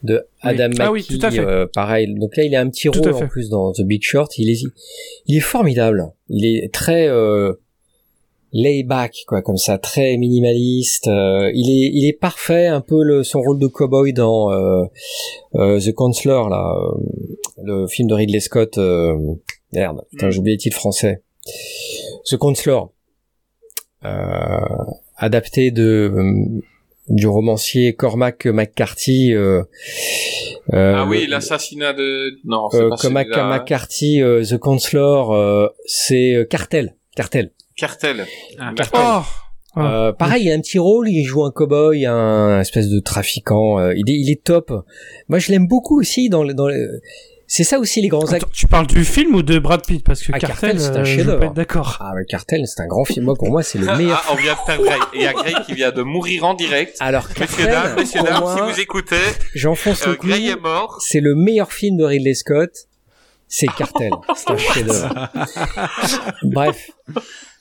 De 0.03 0.25
Adam 0.43 0.71
Ah 0.79 0.93
oui, 0.93 1.05
tout 1.05 1.19
à 1.23 1.31
fait. 1.31 1.41
euh, 1.41 1.67
pareil. 1.73 2.15
Donc 2.15 2.37
là, 2.37 2.45
il 2.45 2.55
a 2.55 2.61
un 2.61 2.69
petit 2.71 2.89
Tout 2.89 3.01
rôle 3.01 3.15
en 3.15 3.27
plus 3.29 3.49
dans 3.49 3.73
The 3.73 3.83
Big 3.83 4.03
Short. 4.03 4.39
Il 4.39 4.49
est, 4.51 4.63
il 5.27 5.37
est 5.37 5.41
formidable. 5.41 6.13
Il 6.29 6.45
est 6.45 6.73
très 6.73 7.09
euh, 7.09 7.55
lay 8.53 8.83
back, 8.85 9.25
quoi, 9.27 9.43
comme 9.43 9.57
ça, 9.57 9.79
très 9.79 10.17
minimaliste. 10.17 11.09
Euh, 11.09 11.51
il 11.55 11.69
est, 11.71 11.91
il 11.93 12.07
est 12.09 12.13
parfait, 12.19 12.67
un 12.67 12.81
peu 12.81 13.03
le, 13.03 13.25
son 13.25 13.41
rôle 13.41 13.59
de 13.59 13.67
cowboy 13.67 14.13
dans 14.13 14.53
euh, 14.53 14.85
euh, 15.57 15.81
The 15.81 15.93
Counselor, 15.93 16.49
là, 16.49 16.73
euh, 16.77 17.01
le 17.63 17.87
film 17.89 18.09
de 18.09 18.15
Ridley 18.15 18.41
Scott. 18.41 18.79
Euh, 18.79 19.17
merde, 19.73 20.03
putain, 20.11 20.31
j'ai 20.31 20.39
oublié 20.39 20.57
le 20.57 20.61
titre 20.61 20.77
français. 20.77 21.23
The 22.31 22.37
Counselor, 22.37 22.93
euh, 24.05 24.59
adapté 25.17 25.71
de 25.71 26.13
euh, 26.15 26.61
du 27.09 27.27
romancier 27.27 27.95
Cormac 27.95 28.47
McCarthy. 28.47 29.33
Euh, 29.35 29.63
euh, 30.75 30.95
ah 30.97 31.07
oui, 31.09 31.27
l'assassinat 31.27 31.93
de... 31.95 32.39
Non, 32.45 32.69
c'est 32.71 32.79
euh, 32.83 32.89
pas 32.91 32.97
Cormac 32.97 33.27
celui-là. 33.27 33.49
McCarthy, 33.59 34.23
euh, 34.23 34.43
The 34.45 34.59
Counselor, 34.59 35.33
euh, 35.35 35.69
c'est 35.87 36.35
euh, 36.35 36.45
Cartel. 36.45 36.95
Cartel. 37.17 37.53
Cartel. 37.77 38.27
Ah, 38.59 38.73
D'accord. 38.77 39.25
Oh 39.27 39.81
Ah. 39.81 40.09
Euh, 40.09 40.13
pareil, 40.13 40.45
il 40.47 40.51
a 40.51 40.55
un 40.55 40.61
petit 40.61 40.79
rôle, 40.79 41.09
il 41.09 41.25
joue 41.25 41.45
un 41.45 41.53
cowboy, 41.53 42.05
un 42.07 42.61
espèce 42.61 42.89
de 42.89 42.99
trafiquant. 43.01 43.79
euh, 43.79 43.93
il 43.95 44.11
est, 44.11 44.19
il 44.19 44.31
est 44.31 44.43
top. 44.43 44.73
Moi, 45.29 45.39
je 45.39 45.53
l'aime 45.53 45.69
beaucoup 45.69 46.01
aussi 46.01 46.29
dans 46.29 46.43
le, 46.43 46.53
dans 46.55 46.67
le- 46.69 47.01
C'est 47.51 47.65
ça 47.65 47.79
aussi 47.79 48.03
les 48.03 48.09
grands 48.09 48.31
acteurs. 48.31 48.51
Tu 48.53 48.67
parles 48.67 48.87
du 48.87 49.05
film 49.07 49.35
ou 49.35 49.43
de 49.43 49.59
Brad 49.59 49.83
Pitt? 49.85 50.05
Parce 50.05 50.21
que 50.23 50.33
Ah, 50.35 50.39
Cartel, 50.39 50.77
Cartel, 50.77 50.81
c'est 50.81 51.23
un 51.23 51.29
euh, 51.29 51.39
pas 51.39 51.47
être 51.47 51.55
d'accord. 51.55 51.97
Ah, 51.99 52.13
mais 52.15 52.27
Cartel, 52.27 52.61
c'est 52.67 52.83
un 52.83 52.87
grand 52.87 53.07
film. 53.07 53.25
Moi, 53.25 53.35
pour 53.37 53.49
moi, 53.51 53.63
c'est 53.63 53.79
le 53.79 53.97
meilleur. 53.97 54.23
Ah, 54.29 54.33
on 54.33 54.37
vient 54.37 54.53
de 54.53 54.59
perdre 54.67 54.85
Greg. 54.85 55.01
Et 55.15 55.17
il 55.17 55.23
y 55.23 55.27
a 55.27 55.33
Greg 55.33 55.57
qui 55.65 55.73
vient 55.73 55.91
de 55.91 56.03
mourir 56.03 56.45
en 56.45 56.53
direct. 56.53 56.97
Alors, 57.01 57.27
Messieurs, 57.27 57.47
Cartel, 57.47 57.71
dames, 57.71 57.95
messieurs, 57.97 58.21
dames, 58.23 58.41
moi, 58.41 58.55
si 58.55 58.73
vous 58.75 58.81
écoutez, 58.81 59.17
j'enfonce 59.55 60.03
euh, 60.07 60.11
le 60.11 60.17
clou. 60.17 60.29
Greg 60.31 60.45
est 60.45 60.61
mort. 60.61 60.99
C'est 61.01 61.21
le 61.21 61.35
meilleur 61.35 61.73
film 61.73 61.97
de 61.97 62.05
Ridley 62.05 62.35
Scott. 62.35 62.71
C'est 63.49 63.67
Cartel. 63.69 64.11
c'est 64.37 64.51
un 64.51 64.57
chef-d'œuvre. 64.59 65.29
Bref. 66.43 66.91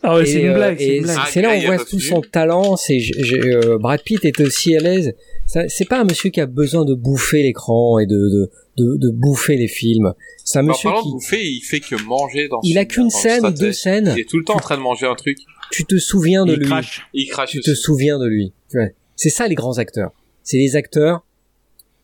Ah 0.04 0.16
ouais, 0.16 0.26
c'est 0.26 0.34
Et, 0.34 0.42
une 0.44 0.50
euh, 0.50 0.54
blague, 0.56 0.78
c'est 0.78 0.86
et 0.86 0.98
une 0.98 1.04
blague. 1.04 1.18
Ah, 1.20 1.28
c'est 1.32 1.42
là 1.42 1.50
où 1.50 1.60
on 1.60 1.66
voit 1.66 1.84
tout 1.86 2.00
son 2.00 2.22
talent. 2.22 2.76
C'est 2.78 3.00
euh, 3.20 3.78
Brad 3.80 4.02
Pitt 4.04 4.24
est 4.26 4.40
aussi 4.40 4.76
à 4.76 4.80
l'aise. 4.80 5.14
C'est 5.46 5.88
pas 5.88 6.00
un 6.02 6.04
monsieur 6.04 6.30
qui 6.30 6.40
a 6.40 6.46
besoin 6.46 6.86
de 6.86 6.94
bouffer 6.94 7.42
l'écran 7.42 8.00
et 8.00 8.06
de, 8.06 8.16
de, 8.16 8.52
de, 8.78 8.98
de 8.98 9.10
bouffer 9.12 9.56
les 9.58 9.68
films. 9.68 10.14
C'est 10.44 10.60
un 10.60 10.64
En 10.64 10.68
monsieur 10.68 10.90
parlant 10.90 11.02
qui 11.04 11.10
de 11.10 11.14
bouffer, 11.14 11.44
il 11.44 11.62
fait 11.62 11.80
que 11.80 11.96
manger 12.04 12.48
dans 12.48 12.60
il 12.64 12.78
a 12.78 12.86
qu'une 12.86 13.10
scène 13.10 13.46
ou 13.46 13.52
deux 13.52 13.72
scènes. 13.74 14.14
Il 14.16 14.22
est 14.22 14.30
tout 14.30 14.38
le 14.38 14.44
temps 14.44 14.56
en 14.56 14.60
train 14.60 14.78
de 14.78 14.82
manger 14.82 15.08
un 15.08 15.16
truc. 15.16 15.38
Tu 15.72 15.84
te 15.86 15.98
souviens 15.98 16.46
de 16.46 16.54
il 16.54 16.60
lui. 16.60 16.66
crache. 16.66 17.08
Il 17.14 17.28
crache 17.28 17.52
Tu 17.52 17.62
te 17.62 17.74
souviens 17.74 18.20
de 18.20 18.28
lui. 18.28 18.54
Ouais. 18.74 18.94
C'est 19.16 19.30
ça 19.30 19.48
les 19.48 19.56
grands 19.56 19.78
acteurs. 19.80 20.12
C'est 20.44 20.58
les 20.58 20.76
acteurs. 20.76 21.26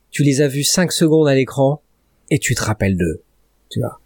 Tu 0.09 0.23
les 0.23 0.41
as 0.41 0.47
vus 0.47 0.63
cinq 0.63 0.91
secondes 0.91 1.27
à 1.27 1.35
l'écran 1.35 1.81
et 2.29 2.39
tu 2.39 2.55
te 2.55 2.61
rappelles 2.63 2.97
d'eux. 2.97 3.21
Tu 3.69 3.79
vois. 3.79 3.99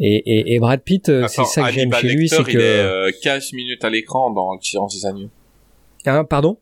Et, 0.00 0.22
et, 0.26 0.54
et 0.54 0.58
Brad 0.60 0.80
Pitt, 0.82 1.08
euh, 1.08 1.26
c'est 1.28 1.44
ça 1.44 1.68
que 1.68 1.72
j'aime 1.74 1.92
chez 1.92 2.08
lui, 2.08 2.28
c'est 2.28 2.36
il 2.42 2.48
est 2.50 2.52
que. 2.52 2.58
euh, 2.58 3.10
15 3.22 3.52
minutes 3.52 3.84
à 3.84 3.90
l'écran 3.90 4.32
dans 4.32 4.54
Le 4.54 4.60
silence 4.62 4.94
des 5.00 5.06
agneaux. 5.06 5.28
Hein, 6.06 6.24
pardon? 6.24 6.58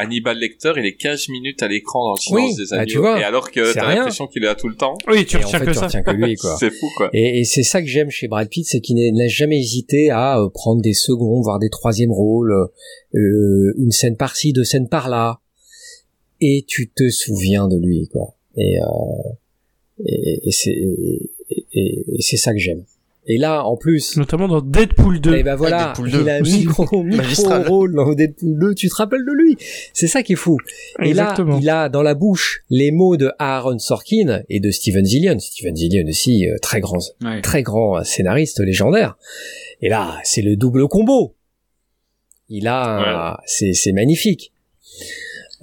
Hannibal 0.00 0.38
Lecter, 0.38 0.72
il 0.76 0.86
est 0.86 0.94
15 0.94 1.28
minutes 1.28 1.60
à 1.62 1.66
l'écran 1.68 2.04
dans 2.04 2.12
Le 2.14 2.20
silence 2.20 2.50
Oui, 2.50 2.54
des 2.56 2.70
bah, 2.70 2.76
agneaux. 2.82 2.86
tu 2.92 2.98
vois, 2.98 3.20
et 3.20 3.24
alors 3.24 3.50
que 3.50 3.74
t'as 3.74 3.94
l'impression 3.94 4.26
qu'il 4.28 4.42
est 4.44 4.46
là 4.46 4.54
tout 4.54 4.68
le 4.68 4.76
temps. 4.76 4.96
Oui, 5.08 5.24
tu 5.26 5.36
Et 5.36 5.42
en 5.42 5.46
retiens 5.46 5.58
fait, 5.58 5.64
que 5.66 5.70
tu 5.70 5.76
ça. 5.78 5.86
retiens 5.86 6.02
que 6.02 6.10
lui, 6.12 6.34
quoi. 6.36 6.56
C'est 6.60 6.70
fou, 6.70 6.86
quoi. 6.96 7.10
Et, 7.12 7.40
et 7.40 7.44
c'est 7.44 7.64
ça 7.64 7.80
que 7.82 7.88
j'aime 7.88 8.08
chez 8.10 8.28
Brad 8.28 8.48
Pitt, 8.48 8.64
c'est 8.66 8.80
qu'il 8.80 8.96
n'a 9.14 9.26
jamais 9.28 9.58
hésité 9.58 10.10
à 10.10 10.38
euh, 10.40 10.48
prendre 10.50 10.82
des 10.82 10.94
seconds, 10.94 11.40
voire 11.40 11.58
des 11.58 11.68
troisièmes 11.70 12.12
rôles, 12.12 12.52
euh, 12.52 13.74
une 13.78 13.90
scène 13.90 14.16
par-ci, 14.16 14.52
deux 14.52 14.62
scènes 14.64 14.88
par-là, 14.88 15.40
et 16.40 16.64
tu 16.68 16.90
te 16.90 17.08
souviens 17.10 17.66
de 17.68 17.76
lui, 17.76 18.08
quoi. 18.12 18.34
Et, 18.56 18.78
euh, 18.80 18.84
et, 20.04 20.48
et 20.48 20.52
c'est 20.52 20.76
et, 21.78 22.04
c'est 22.20 22.36
ça 22.36 22.52
que 22.52 22.58
j'aime. 22.58 22.84
Et 23.30 23.36
là, 23.36 23.62
en 23.64 23.76
plus, 23.76 24.16
Notamment 24.16 24.48
dans 24.48 24.62
Deadpool 24.62 25.20
2. 25.20 25.36
et 25.36 25.42
ben 25.42 25.54
voilà, 25.54 25.88
Deadpool 25.94 26.08
il 26.22 26.28
a 26.30 26.34
un 26.36 26.40
2. 26.40 26.50
micro, 26.50 27.02
micro 27.02 27.62
rôle 27.68 27.94
dans 27.94 28.14
Deadpool 28.14 28.58
2, 28.58 28.74
tu 28.74 28.88
te 28.88 28.94
rappelles 28.94 29.26
de 29.26 29.32
lui? 29.32 29.56
C'est 29.92 30.06
ça 30.06 30.22
qui 30.22 30.32
est 30.32 30.36
fou. 30.36 30.56
Et 31.02 31.12
là, 31.12 31.34
il 31.60 31.68
a 31.68 31.90
dans 31.90 32.00
la 32.00 32.14
bouche 32.14 32.62
les 32.70 32.90
mots 32.90 33.18
de 33.18 33.30
Aaron 33.38 33.78
Sorkin 33.78 34.40
et 34.48 34.60
de 34.60 34.70
Steven 34.70 35.04
Zillion. 35.04 35.38
Steven 35.38 35.76
Zillion 35.76 36.06
aussi, 36.08 36.48
euh, 36.48 36.56
très 36.62 36.80
grand, 36.80 37.00
Ouais. 37.22 37.42
très 37.42 37.62
grand 37.62 38.02
scénariste 38.02 38.60
légendaire. 38.60 39.18
Et 39.82 39.90
là, 39.90 40.18
c'est 40.24 40.40
le 40.42 40.56
double 40.56 40.88
combo. 40.88 41.34
Il 42.48 42.66
a, 42.66 43.38
c'est, 43.44 43.74
c'est 43.74 43.92
magnifique. 43.92 44.52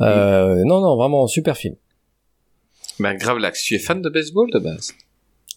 Euh, 0.02 0.62
non, 0.66 0.82
non, 0.82 0.96
vraiment 0.98 1.26
super 1.26 1.58
film. 1.58 1.74
Ben, 3.00 3.16
grave 3.16 3.40
l'axe. 3.40 3.64
Tu 3.64 3.74
es 3.74 3.80
fan 3.80 4.04
de 4.04 4.10
baseball, 4.10 4.52
de 4.54 4.60
base? 4.60 4.94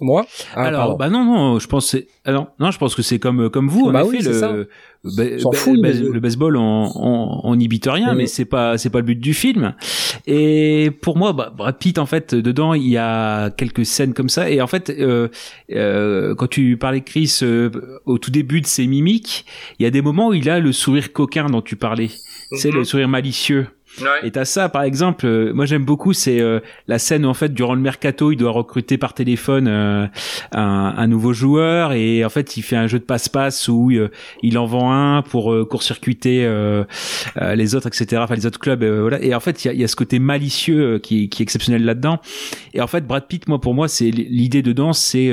Moi 0.00 0.26
Ah, 0.54 0.62
Alors, 0.64 0.80
pardon. 0.80 0.96
bah 0.96 1.08
non, 1.10 1.24
non, 1.24 1.58
je 1.58 1.66
pense 1.66 1.86
c'est, 1.88 2.06
ah 2.24 2.32
non, 2.32 2.46
je 2.70 2.78
pense 2.78 2.94
que 2.94 3.02
c'est 3.02 3.18
comme 3.18 3.50
comme 3.50 3.68
vous. 3.68 3.86
En 3.86 3.92
Bah 3.92 4.02
effet, 4.02 4.10
oui, 4.10 4.18
c'est 4.22 4.28
le, 4.28 4.34
ça. 4.34 4.52
ba- 5.04 5.38
S'en 5.40 5.50
ba- 5.50 5.56
fout, 5.56 5.74
le 5.76 5.82
ba- 5.82 5.88
baseball. 5.88 6.12
le 6.12 6.20
baseball, 6.20 6.56
on, 6.56 6.90
on, 6.94 7.40
on 7.44 7.56
rien, 7.92 8.10
Oui. 8.10 8.16
mais 8.16 8.26
c'est 8.26 8.44
pas 8.44 8.78
c'est 8.78 8.90
pas 8.90 8.98
le 8.98 9.04
but 9.04 9.18
du 9.18 9.34
film. 9.34 9.74
Et 10.26 10.90
pour 11.02 11.16
moi, 11.16 11.32
bah, 11.32 11.52
Brad 11.56 11.78
Pitt, 11.78 11.98
en 11.98 12.06
fait, 12.06 12.34
dedans, 12.34 12.74
il 12.74 12.86
y 12.88 12.96
a 12.96 13.50
quelques 13.50 13.84
scènes 13.86 14.14
comme 14.14 14.28
ça. 14.28 14.50
Et 14.50 14.60
en 14.60 14.66
fait, 14.66 14.90
euh, 14.90 15.28
euh, 15.72 16.34
quand 16.36 16.48
tu 16.48 16.76
parlais 16.76 17.00
Chris 17.00 17.38
euh, 17.42 17.70
au 18.06 18.18
tout 18.18 18.30
début 18.30 18.60
de 18.60 18.66
ses 18.66 18.86
mimiques, 18.86 19.46
il 19.78 19.82
y 19.82 19.86
a 19.86 19.90
des 19.90 20.02
moments 20.02 20.28
où 20.28 20.34
il 20.34 20.48
a 20.48 20.60
le 20.60 20.72
sourire 20.72 21.12
coquin 21.12 21.46
dont 21.46 21.62
tu 21.62 21.76
parlais. 21.76 22.10
C'est 22.52 22.70
le 22.70 22.84
sourire 22.84 23.08
malicieux. 23.08 23.66
Ouais. 24.00 24.26
Et 24.26 24.30
t'as 24.30 24.44
ça, 24.44 24.68
par 24.68 24.82
exemple, 24.82 25.26
euh, 25.26 25.52
moi 25.52 25.66
j'aime 25.66 25.84
beaucoup, 25.84 26.12
c'est 26.12 26.40
euh, 26.40 26.60
la 26.86 26.98
scène 26.98 27.26
où 27.26 27.28
en 27.28 27.34
fait 27.34 27.52
durant 27.52 27.74
le 27.74 27.80
mercato, 27.80 28.32
il 28.32 28.36
doit 28.36 28.50
recruter 28.50 28.98
par 28.98 29.14
téléphone 29.14 29.66
euh, 29.68 30.06
un, 30.52 30.94
un 30.96 31.06
nouveau 31.06 31.32
joueur 31.32 31.92
et 31.92 32.24
en 32.24 32.28
fait 32.28 32.56
il 32.56 32.62
fait 32.62 32.76
un 32.76 32.86
jeu 32.86 32.98
de 32.98 33.04
passe-passe 33.04 33.68
où 33.68 33.90
euh, 33.90 34.08
il 34.42 34.58
en 34.58 34.66
vend 34.66 34.92
un 34.92 35.22
pour 35.22 35.52
euh, 35.52 35.64
court-circuiter 35.64 36.44
euh, 36.44 36.84
les 37.54 37.74
autres, 37.74 37.86
etc. 37.86 38.22
Enfin 38.22 38.34
les 38.34 38.46
autres 38.46 38.60
clubs, 38.60 38.84
voilà. 38.84 39.20
Et 39.22 39.34
en 39.34 39.40
fait 39.40 39.64
il 39.64 39.68
y 39.68 39.70
a, 39.70 39.74
y 39.74 39.84
a 39.84 39.88
ce 39.88 39.96
côté 39.96 40.18
malicieux 40.18 40.98
qui, 40.98 41.28
qui 41.28 41.42
est 41.42 41.44
exceptionnel 41.44 41.84
là-dedans. 41.84 42.20
Et 42.74 42.80
en 42.80 42.86
fait 42.86 43.06
Brad 43.06 43.26
Pitt, 43.26 43.48
moi 43.48 43.60
pour 43.60 43.74
moi 43.74 43.88
c'est 43.88 44.10
l'idée 44.10 44.62
dedans, 44.62 44.92
c'est 44.92 45.32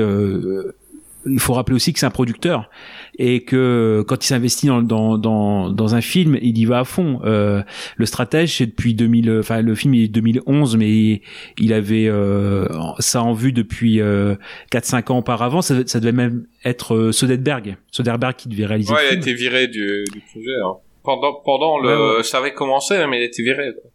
il 1.27 1.40
faut 1.40 1.53
rappeler 1.53 1.76
aussi 1.76 1.94
que 1.94 2.00
c'est 2.00 2.06
un 2.06 2.11
producteur 2.11 2.69
et 3.18 3.44
que 3.44 4.03
quand 4.08 4.24
il 4.24 4.27
s'investit 4.27 4.68
dans, 4.68 4.82
dans, 4.82 5.18
dans, 5.18 5.69
dans 5.69 5.95
un 5.95 6.02
film, 6.02 6.38
il 6.42 6.58
y 6.58 6.66
va 6.66 6.80
à 6.80 6.84
fond. 6.84 7.19
Euh, 7.26 7.61
le 7.98 8.06
stratège, 8.06 8.58
c'est 8.58 8.66
depuis 8.66 8.94
2000, 8.94 9.38
enfin 9.40 9.61
le 9.61 9.76
film 9.76 9.94
il 9.94 10.03
est 10.03 10.08
2011, 10.08 10.77
mais 10.77 11.22
il 11.58 11.74
avait 11.74 12.08
euh, 12.08 12.68
ça 13.00 13.24
en 13.24 13.34
vue 13.34 13.52
depuis 13.52 14.02
euh, 14.02 14.35
4-5 14.72 15.11
ans 15.11 15.18
auparavant. 15.19 15.61
Ça, 15.61 15.76
ça 15.85 16.00
devait 16.00 16.11
même 16.11 16.45
être 16.64 16.95
euh, 16.95 17.11
Soderbergh, 17.11 17.77
Soderbergh 17.92 18.35
qui 18.35 18.50
devait 18.50 18.66
réaliser 18.66 18.94
Ouais, 18.94 19.00
le 19.00 19.06
il 19.06 19.08
a 19.08 19.11
film. 19.11 19.22
été 19.22 19.34
viré 19.34 19.68
du, 19.68 20.03
du 20.14 20.19
projet. 20.32 20.50
Hein. 20.66 20.74
Pendant, 21.03 21.34
pendant 21.45 21.77
le, 21.80 21.88
Ouais, 21.90 22.18
ouais. 22.18 22.24
ça 22.24 22.40
avait 22.40 22.53
commencé, 22.53 22.95
mais 23.10 23.18
il 23.19 23.22
a 23.22 23.26
été 23.26 23.44
viré. 23.44 23.72
quoi. 23.80 23.92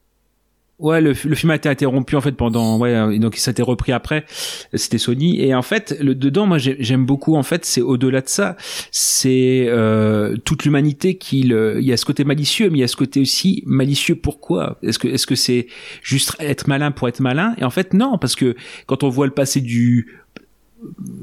Ouais, 0.80 1.02
le, 1.02 1.10
le 1.24 1.34
film 1.34 1.50
a 1.50 1.56
été 1.56 1.68
interrompu 1.68 2.16
en 2.16 2.22
fait 2.22 2.32
pendant, 2.32 2.78
ouais, 2.78 2.94
euh, 2.94 3.18
donc 3.18 3.36
ça 3.36 3.50
a 3.50 3.52
été 3.52 3.60
repris 3.60 3.92
après. 3.92 4.24
C'était 4.72 4.96
Sony 4.96 5.38
et 5.38 5.54
en 5.54 5.60
fait, 5.60 5.94
le 6.00 6.14
dedans, 6.14 6.46
moi 6.46 6.56
j'ai- 6.56 6.76
j'aime 6.80 7.04
beaucoup. 7.04 7.36
En 7.36 7.42
fait, 7.42 7.66
c'est 7.66 7.82
au-delà 7.82 8.22
de 8.22 8.28
ça, 8.30 8.56
c'est 8.90 9.66
euh, 9.68 10.36
toute 10.38 10.64
l'humanité 10.64 11.16
qui, 11.18 11.40
il 11.40 11.82
y 11.84 11.92
a 11.92 11.96
ce 11.98 12.06
côté 12.06 12.24
malicieux, 12.24 12.70
mais 12.70 12.78
il 12.78 12.80
y 12.80 12.84
a 12.84 12.88
ce 12.88 12.96
côté 12.96 13.20
aussi 13.20 13.62
malicieux. 13.66 14.14
Pourquoi? 14.14 14.78
Est-ce 14.82 14.98
que, 14.98 15.08
est-ce 15.08 15.26
que 15.26 15.34
c'est 15.34 15.66
juste 16.02 16.34
être 16.40 16.66
malin 16.66 16.92
pour 16.92 17.08
être 17.08 17.20
malin? 17.20 17.54
Et 17.58 17.64
en 17.64 17.70
fait, 17.70 17.92
non, 17.92 18.16
parce 18.16 18.34
que 18.34 18.56
quand 18.86 19.02
on 19.02 19.10
voit 19.10 19.26
le 19.26 19.34
passé 19.34 19.60
du 19.60 20.16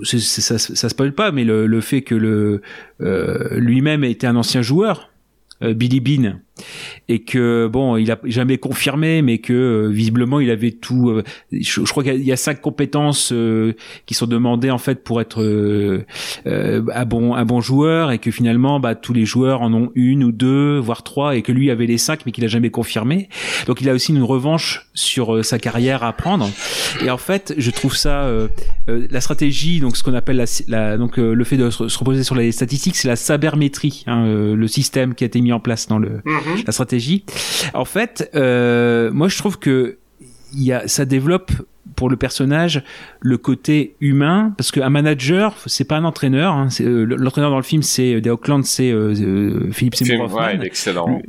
c'est- 0.03 0.19
ça, 0.19 0.59
ça 0.59 0.89
spoil 0.89 1.13
pas, 1.13 1.31
mais 1.31 1.43
le, 1.43 1.65
le 1.65 1.81
fait 1.81 2.01
que 2.03 2.13
le 2.13 2.61
euh, 3.01 3.57
lui-même 3.59 4.03
était 4.03 4.27
un 4.27 4.35
ancien 4.35 4.61
joueur, 4.61 5.09
euh, 5.63 5.73
Billy 5.73 5.99
Bean, 5.99 6.39
et 7.09 7.19
que 7.19 7.67
bon, 7.71 7.97
il 7.97 8.11
a 8.11 8.17
jamais 8.25 8.57
confirmé, 8.57 9.21
mais 9.21 9.37
que 9.39 9.53
euh, 9.53 9.87
visiblement 9.89 10.39
il 10.39 10.49
avait 10.49 10.71
tout. 10.71 11.09
euh, 11.09 11.23
je, 11.51 11.81
crois 11.81 12.03
qu'il 12.03 12.23
y 12.23 12.31
a- 12.31 12.37
cinq 12.37 12.61
compétences 12.61 13.31
euh, 13.33 13.73
qui 14.05 14.13
sont 14.13 14.27
demandées 14.27 14.69
en 14.71 14.77
fait 14.77 15.03
pour 15.03 15.19
être 15.21 15.41
euh, 15.41 16.05
un 16.45 17.05
bon 17.05 17.33
un 17.35 17.45
bon 17.45 17.61
joueur, 17.61 18.11
et 18.11 18.19
que 18.19 18.31
finalement, 18.31 18.79
bah, 18.79 18.95
tous 18.95 19.13
les 19.13 19.25
joueurs 19.25 19.61
en 19.61 19.73
ont 19.73 19.91
une 19.95 20.23
ou 20.23 20.31
deux, 20.31 20.77
voire 20.79 21.03
trois, 21.03 21.35
et 21.35 21.41
que 21.41 21.51
lui 21.51 21.71
avait 21.71 21.85
les 21.87 21.97
cinq, 21.97 22.21
mais 22.25 22.31
qu'il 22.31 22.43
a 22.45 22.47
jamais 22.47 22.69
confirmé. 22.69 23.29
Donc 23.65 23.81
il 23.81 23.89
a 23.89 23.93
aussi 23.93 24.11
une 24.13 24.23
revanche 24.23 24.87
sur 24.93 25.43
sa 25.43 25.59
carrière 25.59 26.03
à 26.03 26.13
prendre. 26.13 26.49
Et 27.03 27.09
en 27.09 27.17
fait, 27.17 27.53
je 27.57 27.71
trouve 27.71 27.95
ça 27.95 28.29
la 28.87 29.21
stratégie, 29.21 29.79
donc 29.79 29.97
ce 29.97 30.03
qu'on 30.03 30.13
appelle 30.13 30.43
la, 30.67 30.97
donc 30.97 31.17
le 31.17 31.43
fait 31.43 31.57
de 31.57 31.69
se, 31.69 31.87
se 31.87 31.97
reposer 31.99 32.23
sur 32.23 32.35
les 32.35 32.51
statistiques, 32.51 32.95
c'est 32.95 33.07
la 33.07 33.15
sabermétrie, 33.15 34.03
hein, 34.07 34.25
le 34.27 34.67
système 34.67 35.15
qui 35.15 35.23
a 35.23 35.27
été 35.27 35.41
mis 35.41 35.51
en 35.53 35.59
place 35.59 35.87
dans 35.87 35.99
le 35.99 36.21
Mhm. 36.47 36.63
la 36.65 36.71
stratégie. 36.71 37.23
En 37.73 37.85
fait, 37.85 38.29
euh, 38.35 39.11
moi 39.11 39.27
je 39.27 39.37
trouve 39.37 39.59
que 39.59 39.97
il 40.53 40.63
y 40.63 40.71
a, 40.71 40.87
ça 40.87 41.05
développe 41.05 41.51
pour 41.95 42.09
le 42.09 42.15
personnage 42.15 42.83
le 43.21 43.37
côté 43.37 43.95
humain 44.01 44.53
parce 44.57 44.71
qu'un 44.71 44.89
manager 44.89 45.55
c'est 45.65 45.83
pas 45.85 45.97
un 45.97 46.03
entraîneur 46.03 46.53
hein, 46.53 46.69
c'est, 46.69 46.83
euh, 46.85 47.03
l'entraîneur 47.05 47.49
dans 47.49 47.57
le 47.57 47.63
film 47.63 47.81
c'est 47.81 48.21
des 48.21 48.29
Auckland 48.29 48.63
c'est 48.63 48.91
euh, 48.91 49.13
euh, 49.19 49.71
Philippe 49.71 49.95
Seymour 49.95 50.19
ouais, 50.19 50.25
Hoffman 50.25 50.61
est 50.61 50.65
excellent. 50.65 51.21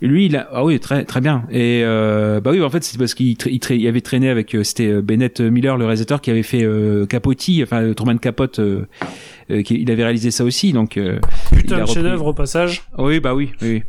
Lui, 0.00 0.26
il 0.26 0.34
a, 0.36 0.48
ah 0.52 0.64
oui, 0.64 0.80
très 0.80 1.04
très 1.04 1.20
bien. 1.20 1.44
Et 1.52 1.82
euh, 1.84 2.40
bah 2.40 2.50
oui, 2.50 2.60
en 2.60 2.68
fait, 2.70 2.82
c'est 2.82 2.98
parce 2.98 3.14
qu'il 3.14 3.34
tra- 3.36 3.48
il, 3.52 3.58
tra- 3.60 3.76
il 3.78 3.86
avait 3.86 4.00
traîné 4.00 4.30
avec 4.30 4.52
euh, 4.56 4.64
c'était 4.64 4.88
euh, 4.88 5.00
Bennett 5.00 5.40
Miller, 5.40 5.76
le 5.76 5.84
réalisateur, 5.84 6.20
qui 6.20 6.28
avait 6.32 6.42
fait 6.42 6.64
euh, 6.64 7.06
Capote, 7.06 7.44
enfin 7.62 7.82
euh, 7.82 7.94
Truman 7.94 8.16
Capote. 8.18 8.58
euh, 8.58 8.88
euh, 9.52 9.62
il 9.70 9.90
avait 9.90 10.02
réalisé 10.04 10.30
ça 10.30 10.44
aussi, 10.44 10.72
donc 10.72 10.96
euh, 10.96 11.18
Putain 11.54 11.78
a 11.78 11.80
de 11.82 11.86
chef-d'œuvre 11.86 12.26
au 12.28 12.34
passage. 12.34 12.82
oui, 12.98 13.20
bah 13.20 13.34
oui, 13.34 13.50
oui. 13.62 13.82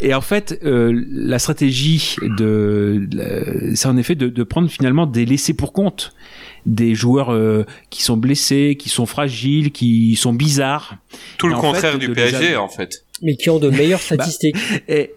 Et 0.00 0.14
en 0.14 0.20
fait, 0.20 0.58
euh, 0.64 0.92
la 1.10 1.38
stratégie 1.38 2.16
de, 2.22 3.06
de- 3.08 3.72
c'est 3.74 3.88
en 3.88 3.96
effet 3.96 4.14
de, 4.14 4.28
de 4.28 4.42
prendre 4.44 4.68
finalement 4.68 5.06
des 5.06 5.24
laissés 5.24 5.54
pour 5.54 5.72
compte, 5.72 6.12
des 6.66 6.94
joueurs 6.94 7.32
euh, 7.32 7.64
qui 7.90 8.02
sont 8.02 8.16
blessés, 8.16 8.76
qui 8.78 8.88
sont 8.88 9.06
fragiles, 9.06 9.70
qui 9.72 10.16
sont 10.16 10.32
bizarres. 10.32 10.96
Tout 11.38 11.46
Et 11.46 11.50
le 11.50 11.56
contraire 11.56 11.92
fait, 11.92 11.98
du 11.98 12.10
PSG, 12.12 12.56
en 12.56 12.68
fait. 12.68 13.04
Mais 13.22 13.36
qui 13.36 13.50
ont 13.50 13.58
de 13.58 13.70
meilleures 13.70 14.00
statistiques. 14.02 14.56
Et. 14.88 15.12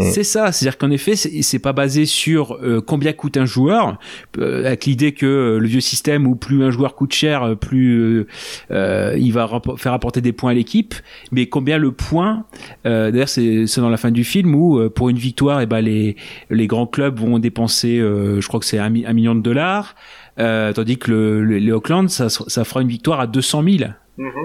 C'est 0.00 0.24
ça, 0.24 0.50
c'est-à-dire 0.52 0.78
qu'en 0.78 0.90
effet, 0.90 1.14
c'est 1.16 1.58
pas 1.58 1.72
basé 1.72 2.04
sur 2.06 2.58
euh, 2.62 2.80
combien 2.80 3.12
coûte 3.12 3.36
un 3.36 3.44
joueur, 3.44 3.98
euh, 4.38 4.66
avec 4.66 4.86
l'idée 4.86 5.12
que 5.12 5.26
euh, 5.26 5.58
le 5.58 5.66
vieux 5.68 5.80
système 5.80 6.26
où 6.26 6.34
plus 6.36 6.62
un 6.64 6.70
joueur 6.70 6.94
coûte 6.94 7.12
cher, 7.12 7.42
euh, 7.42 7.54
plus 7.54 8.26
euh, 8.70 9.16
il 9.18 9.32
va 9.32 9.48
faire 9.76 9.92
apporter 9.92 10.20
des 10.20 10.32
points 10.32 10.50
à 10.50 10.54
l'équipe, 10.54 10.94
mais 11.32 11.46
combien 11.46 11.78
le 11.78 11.92
point. 11.92 12.44
D'ailleurs, 12.84 13.28
c'est 13.28 13.64
dans 13.76 13.90
la 13.90 13.96
fin 13.96 14.10
du 14.10 14.24
film 14.24 14.54
où 14.54 14.88
pour 14.90 15.08
une 15.08 15.18
victoire, 15.18 15.60
et 15.60 15.66
ben 15.66 15.80
les 15.80 16.16
les 16.50 16.66
grands 16.66 16.86
clubs 16.86 17.18
vont 17.18 17.38
dépenser, 17.38 17.98
je 17.98 18.46
crois 18.46 18.60
que 18.60 18.66
c'est 18.66 18.78
un, 18.78 18.86
un 19.04 19.12
million 19.12 19.34
de 19.34 19.40
dollars, 19.40 19.94
tandis 20.36 20.98
que 20.98 21.10
le, 21.10 21.44
le- 21.44 21.58
les 21.58 21.72
Auckland, 21.72 22.08
ça, 22.08 22.28
ça 22.28 22.64
fera 22.64 22.82
une 22.82 22.88
victoire 22.88 23.20
à 23.20 23.26
200 23.26 23.62
000. 23.78 23.90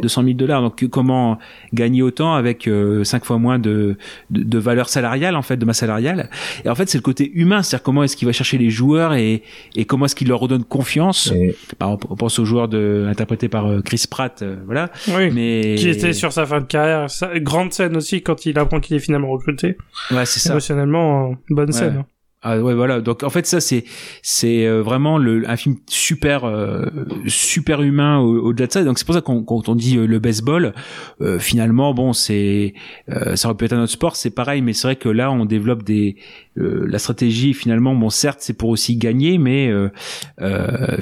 200 0.01 0.23
000 0.23 0.33
dollars. 0.35 0.61
Donc 0.61 0.85
comment 0.89 1.37
gagner 1.73 2.01
autant 2.01 2.33
avec 2.33 2.67
euh, 2.67 3.03
cinq 3.03 3.25
fois 3.25 3.37
moins 3.37 3.59
de, 3.59 3.97
de, 4.29 4.43
de 4.43 4.57
valeur 4.57 4.89
salariale 4.89 5.35
en 5.35 5.41
fait, 5.41 5.57
de 5.57 5.65
masse 5.65 5.79
salariale? 5.79 6.29
Et 6.65 6.69
en 6.69 6.75
fait, 6.75 6.89
c'est 6.89 6.97
le 6.97 7.03
côté 7.03 7.31
humain, 7.33 7.61
c'est-à-dire 7.63 7.83
comment 7.83 8.03
est-ce 8.03 8.15
qu'il 8.15 8.25
va 8.25 8.31
chercher 8.31 8.57
les 8.57 8.69
joueurs 8.69 9.13
et, 9.13 9.43
et 9.75 9.85
comment 9.85 10.05
est-ce 10.05 10.15
qu'il 10.15 10.27
leur 10.27 10.39
redonne 10.39 10.63
confiance? 10.63 11.31
Et- 11.35 11.55
exemple, 11.81 12.07
on 12.09 12.15
pense 12.15 12.39
aux 12.39 12.45
joueurs 12.45 12.67
de, 12.67 13.05
interprétés 13.09 13.49
par 13.49 13.67
euh, 13.67 13.81
Chris 13.81 14.05
Pratt, 14.09 14.41
euh, 14.41 14.55
voilà. 14.65 14.89
Oui. 15.07 15.29
Mais 15.31 15.75
Qui 15.77 15.89
était 15.89 16.13
sur 16.13 16.31
sa 16.33 16.45
fin 16.45 16.59
de 16.61 16.65
carrière. 16.65 17.09
Ça- 17.09 17.37
grande 17.39 17.71
scène 17.73 17.95
aussi 17.97 18.21
quand 18.21 18.45
il 18.45 18.57
apprend 18.59 18.79
qu'il 18.79 18.95
est 18.95 18.99
finalement 18.99 19.29
recruté. 19.29 19.77
ouais, 20.11 20.25
c'est 20.25 20.39
ça. 20.39 20.51
Émotionnellement, 20.51 21.31
euh, 21.31 21.35
bonne 21.49 21.71
scène. 21.71 22.03
Ah 22.41 22.57
ouais 22.61 22.73
voilà. 22.73 23.01
Donc 23.01 23.23
en 23.23 23.29
fait 23.29 23.45
ça 23.45 23.59
c'est 23.59 23.83
c'est 24.21 24.65
euh, 24.65 24.81
vraiment 24.81 25.17
le 25.17 25.43
un 25.49 25.57
film 25.57 25.75
super 25.89 26.45
euh, 26.45 26.85
super 27.27 27.81
humain 27.81 28.19
au- 28.19 28.39
au-delà 28.47 28.67
de 28.67 28.71
ça. 28.71 28.83
Donc 28.85 28.97
c'est 28.97 29.03
pour 29.05 29.13
ça 29.13 29.19
qu'on 29.19 29.43
quand 29.43 29.67
on 29.67 29.75
dit 29.75 29.97
euh, 29.97 30.05
le 30.05 30.19
baseball 30.19 30.73
euh, 31.19 31.37
finalement 31.37 31.93
bon 31.93 32.13
c'est 32.13 32.75
euh, 33.09 33.35
ça 33.35 33.49
aurait 33.49 33.57
pu 33.57 33.65
être 33.65 33.73
un 33.73 33.83
autre 33.83 33.91
sport 33.91 34.15
c'est 34.15 34.29
pareil. 34.29 34.61
Mais 34.61 34.71
c'est 34.71 34.87
vrai 34.87 34.95
que 34.95 35.09
là 35.09 35.29
on 35.33 35.43
développe 35.43 35.83
des 35.83 36.15
euh, 36.57 36.87
la 36.87 36.97
stratégie 36.97 37.53
finalement 37.53 37.93
bon 37.93 38.09
certes 38.09 38.39
c'est 38.39 38.53
pour 38.57 38.69
aussi 38.69 38.95
gagner 38.95 39.37
mais 39.37 39.69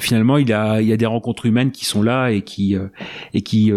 finalement 0.00 0.38
il 0.38 0.48
y 0.48 0.52
a 0.52 0.80
il 0.80 0.88
y 0.88 0.92
a 0.92 0.96
des 0.96 1.06
rencontres 1.06 1.46
humaines 1.46 1.70
qui 1.70 1.84
sont 1.84 2.02
là 2.02 2.30
et 2.30 2.42
qui 2.42 2.76
et 3.32 3.42
qui 3.42 3.72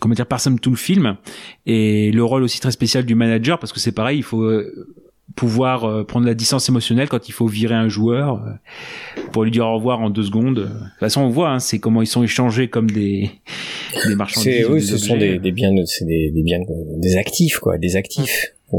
comment 0.00 0.14
dire 0.14 0.26
parsèment 0.26 0.58
tout 0.58 0.70
le 0.70 0.76
film. 0.76 1.16
Et 1.66 2.10
le 2.10 2.24
rôle 2.24 2.42
aussi 2.42 2.58
très 2.60 2.72
spécial 2.72 3.04
du 3.04 3.14
manager 3.14 3.60
parce 3.60 3.72
que 3.72 3.78
c'est 3.78 3.92
pareil 3.92 4.18
il 4.18 4.24
faut 4.24 4.50
pouvoir 5.36 5.84
euh, 5.84 6.04
prendre 6.04 6.26
la 6.26 6.34
distance 6.34 6.68
émotionnelle 6.68 7.08
quand 7.08 7.28
il 7.28 7.32
faut 7.32 7.46
virer 7.46 7.74
un 7.74 7.88
joueur 7.88 8.42
euh, 8.44 9.20
pour 9.32 9.44
lui 9.44 9.50
dire 9.50 9.66
au 9.66 9.74
revoir 9.74 10.00
en 10.00 10.10
deux 10.10 10.24
secondes. 10.24 10.56
De 10.56 10.64
toute 10.64 10.98
façon, 11.00 11.22
on 11.22 11.28
voit, 11.28 11.50
hein, 11.50 11.58
c'est 11.58 11.78
comment 11.78 12.02
ils 12.02 12.06
sont 12.06 12.22
échangés 12.22 12.68
comme 12.68 12.90
des, 12.90 13.30
des 14.06 14.14
marchandises. 14.14 14.66
Oui, 14.68 14.80
des 14.80 14.86
ce 14.86 14.98
sont 14.98 15.16
des, 15.16 15.38
des 15.38 15.52
biens, 15.52 15.70
c'est 15.86 16.04
des, 16.04 16.30
des 16.30 16.42
biens, 16.42 16.60
des 16.98 17.16
actifs 17.16 17.58
quoi, 17.58 17.78
des 17.78 17.96
actifs 17.96 18.54
qu'on 18.68 18.78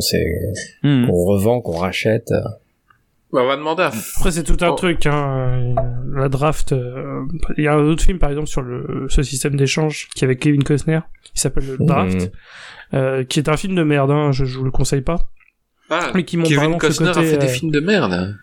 Hmm. 0.84 1.06
qu'on 1.08 1.26
revend, 1.26 1.60
qu'on 1.62 1.78
rachète. 1.78 2.30
Bah, 3.34 3.42
on 3.44 3.48
va 3.48 3.56
demander 3.56 3.84
à... 3.84 3.92
Après, 4.18 4.32
c'est 4.32 4.44
tout 4.44 4.58
un 4.62 4.70
Oh. 4.70 4.76
truc, 4.76 5.06
hein. 5.06 5.74
La 6.14 6.28
draft, 6.28 6.74
euh, 6.74 7.22
il 7.58 7.64
y 7.64 7.68
a 7.68 7.74
un 7.76 7.84
autre 7.84 8.04
film, 8.04 8.18
par 8.20 8.30
exemple, 8.30 8.48
sur 8.48 8.62
le, 8.62 9.06
ce 9.10 9.24
système 9.24 9.56
d'échange, 9.56 10.10
qui 10.16 10.24
est 10.24 10.28
avec 10.28 10.40
Kevin 10.40 10.64
Costner, 10.64 11.00
qui 11.34 11.40
s'appelle 11.42 11.66
le 11.66 11.86
Draft, 11.86 12.32
euh, 12.94 13.24
qui 13.24 13.40
est 13.40 13.48
un 13.48 13.56
film 13.56 13.76
de 13.76 13.84
merde, 13.84 14.12
hein, 14.12 14.32
je, 14.34 14.44
je 14.44 14.58
vous 14.58 14.66
le 14.66 14.72
conseille 14.72 15.02
pas. 15.02 15.30
Ah, 15.94 16.12
Mais 16.16 16.24
qui 16.24 16.38
montre 16.38 16.50
Kevin 16.50 16.62
vraiment 16.64 16.80
ce 16.80 16.88
Costner 16.88 17.10
a 17.10 17.14
côté, 17.14 17.26
fait 17.28 17.38
des 17.38 17.46
euh, 17.46 17.50
films 17.50 17.72
de 17.72 17.80
merde. 17.82 18.38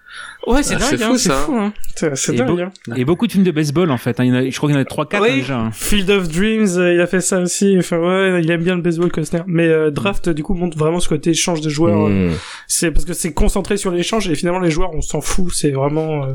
Ouais, 0.47 0.63
c'est 0.63 0.75
Ah, 0.75 0.79
dingue, 0.79 0.89
c'est 0.97 1.03
hein, 1.03 1.09
fou, 1.09 1.19
c'est 1.19 1.33
fou, 1.33 1.57
hein. 1.57 1.73
C'est 2.15 2.33
dingue, 2.35 2.47
beau- 2.47 2.61
hein. 2.61 2.71
et 2.97 3.05
beaucoup 3.05 3.27
de 3.27 3.33
films 3.33 3.45
de 3.45 3.51
baseball 3.51 3.91
en 3.91 3.97
fait. 3.99 4.19
hein. 4.21 4.25
Il 4.25 4.29
y 4.29 4.33
en 4.33 4.37
a, 4.37 4.49
je 4.49 4.57
crois 4.57 4.69
qu'il 4.69 4.77
y 4.77 4.79
en 4.79 4.83
a 4.83 4.85
trois, 4.85 5.07
quatre 5.07 5.23
Oui. 5.25 5.37
déjà. 5.41 5.69
Field 5.73 6.09
of 6.11 6.29
Dreams, 6.29 6.69
euh, 6.79 6.95
il 6.95 7.01
a 7.01 7.07
fait 7.07 7.21
ça 7.21 7.41
aussi. 7.41 7.75
Enfin, 7.79 7.99
ouais, 7.99 8.41
il 8.43 8.51
aime 8.51 8.63
bien 8.63 8.75
le 8.77 8.81
baseball, 8.83 9.11
Costner. 9.11 9.41
Mais 9.47 9.67
euh, 9.67 9.91
Draft, 9.91 10.29
du 10.29 10.43
coup, 10.43 10.55
montre 10.55 10.79
vraiment 10.79 11.01
ce 11.01 11.09
côté 11.09 11.31
échange 11.31 11.61
de 11.61 11.69
joueurs. 11.69 12.07
euh, 12.07 12.29
Mhm. 12.31 12.35
C'est 12.67 12.91
parce 12.91 13.05
que 13.05 13.13
c'est 13.13 13.33
concentré 13.35 13.77
sur 13.77 13.91
l'échange 13.91 14.29
et 14.29 14.35
finalement 14.35 14.61
les 14.61 14.71
joueurs, 14.71 14.95
on 14.95 15.01
s'en 15.03 15.21
fout. 15.21 15.53
C'est 15.53 15.71
vraiment, 15.73 16.25
euh, 16.25 16.33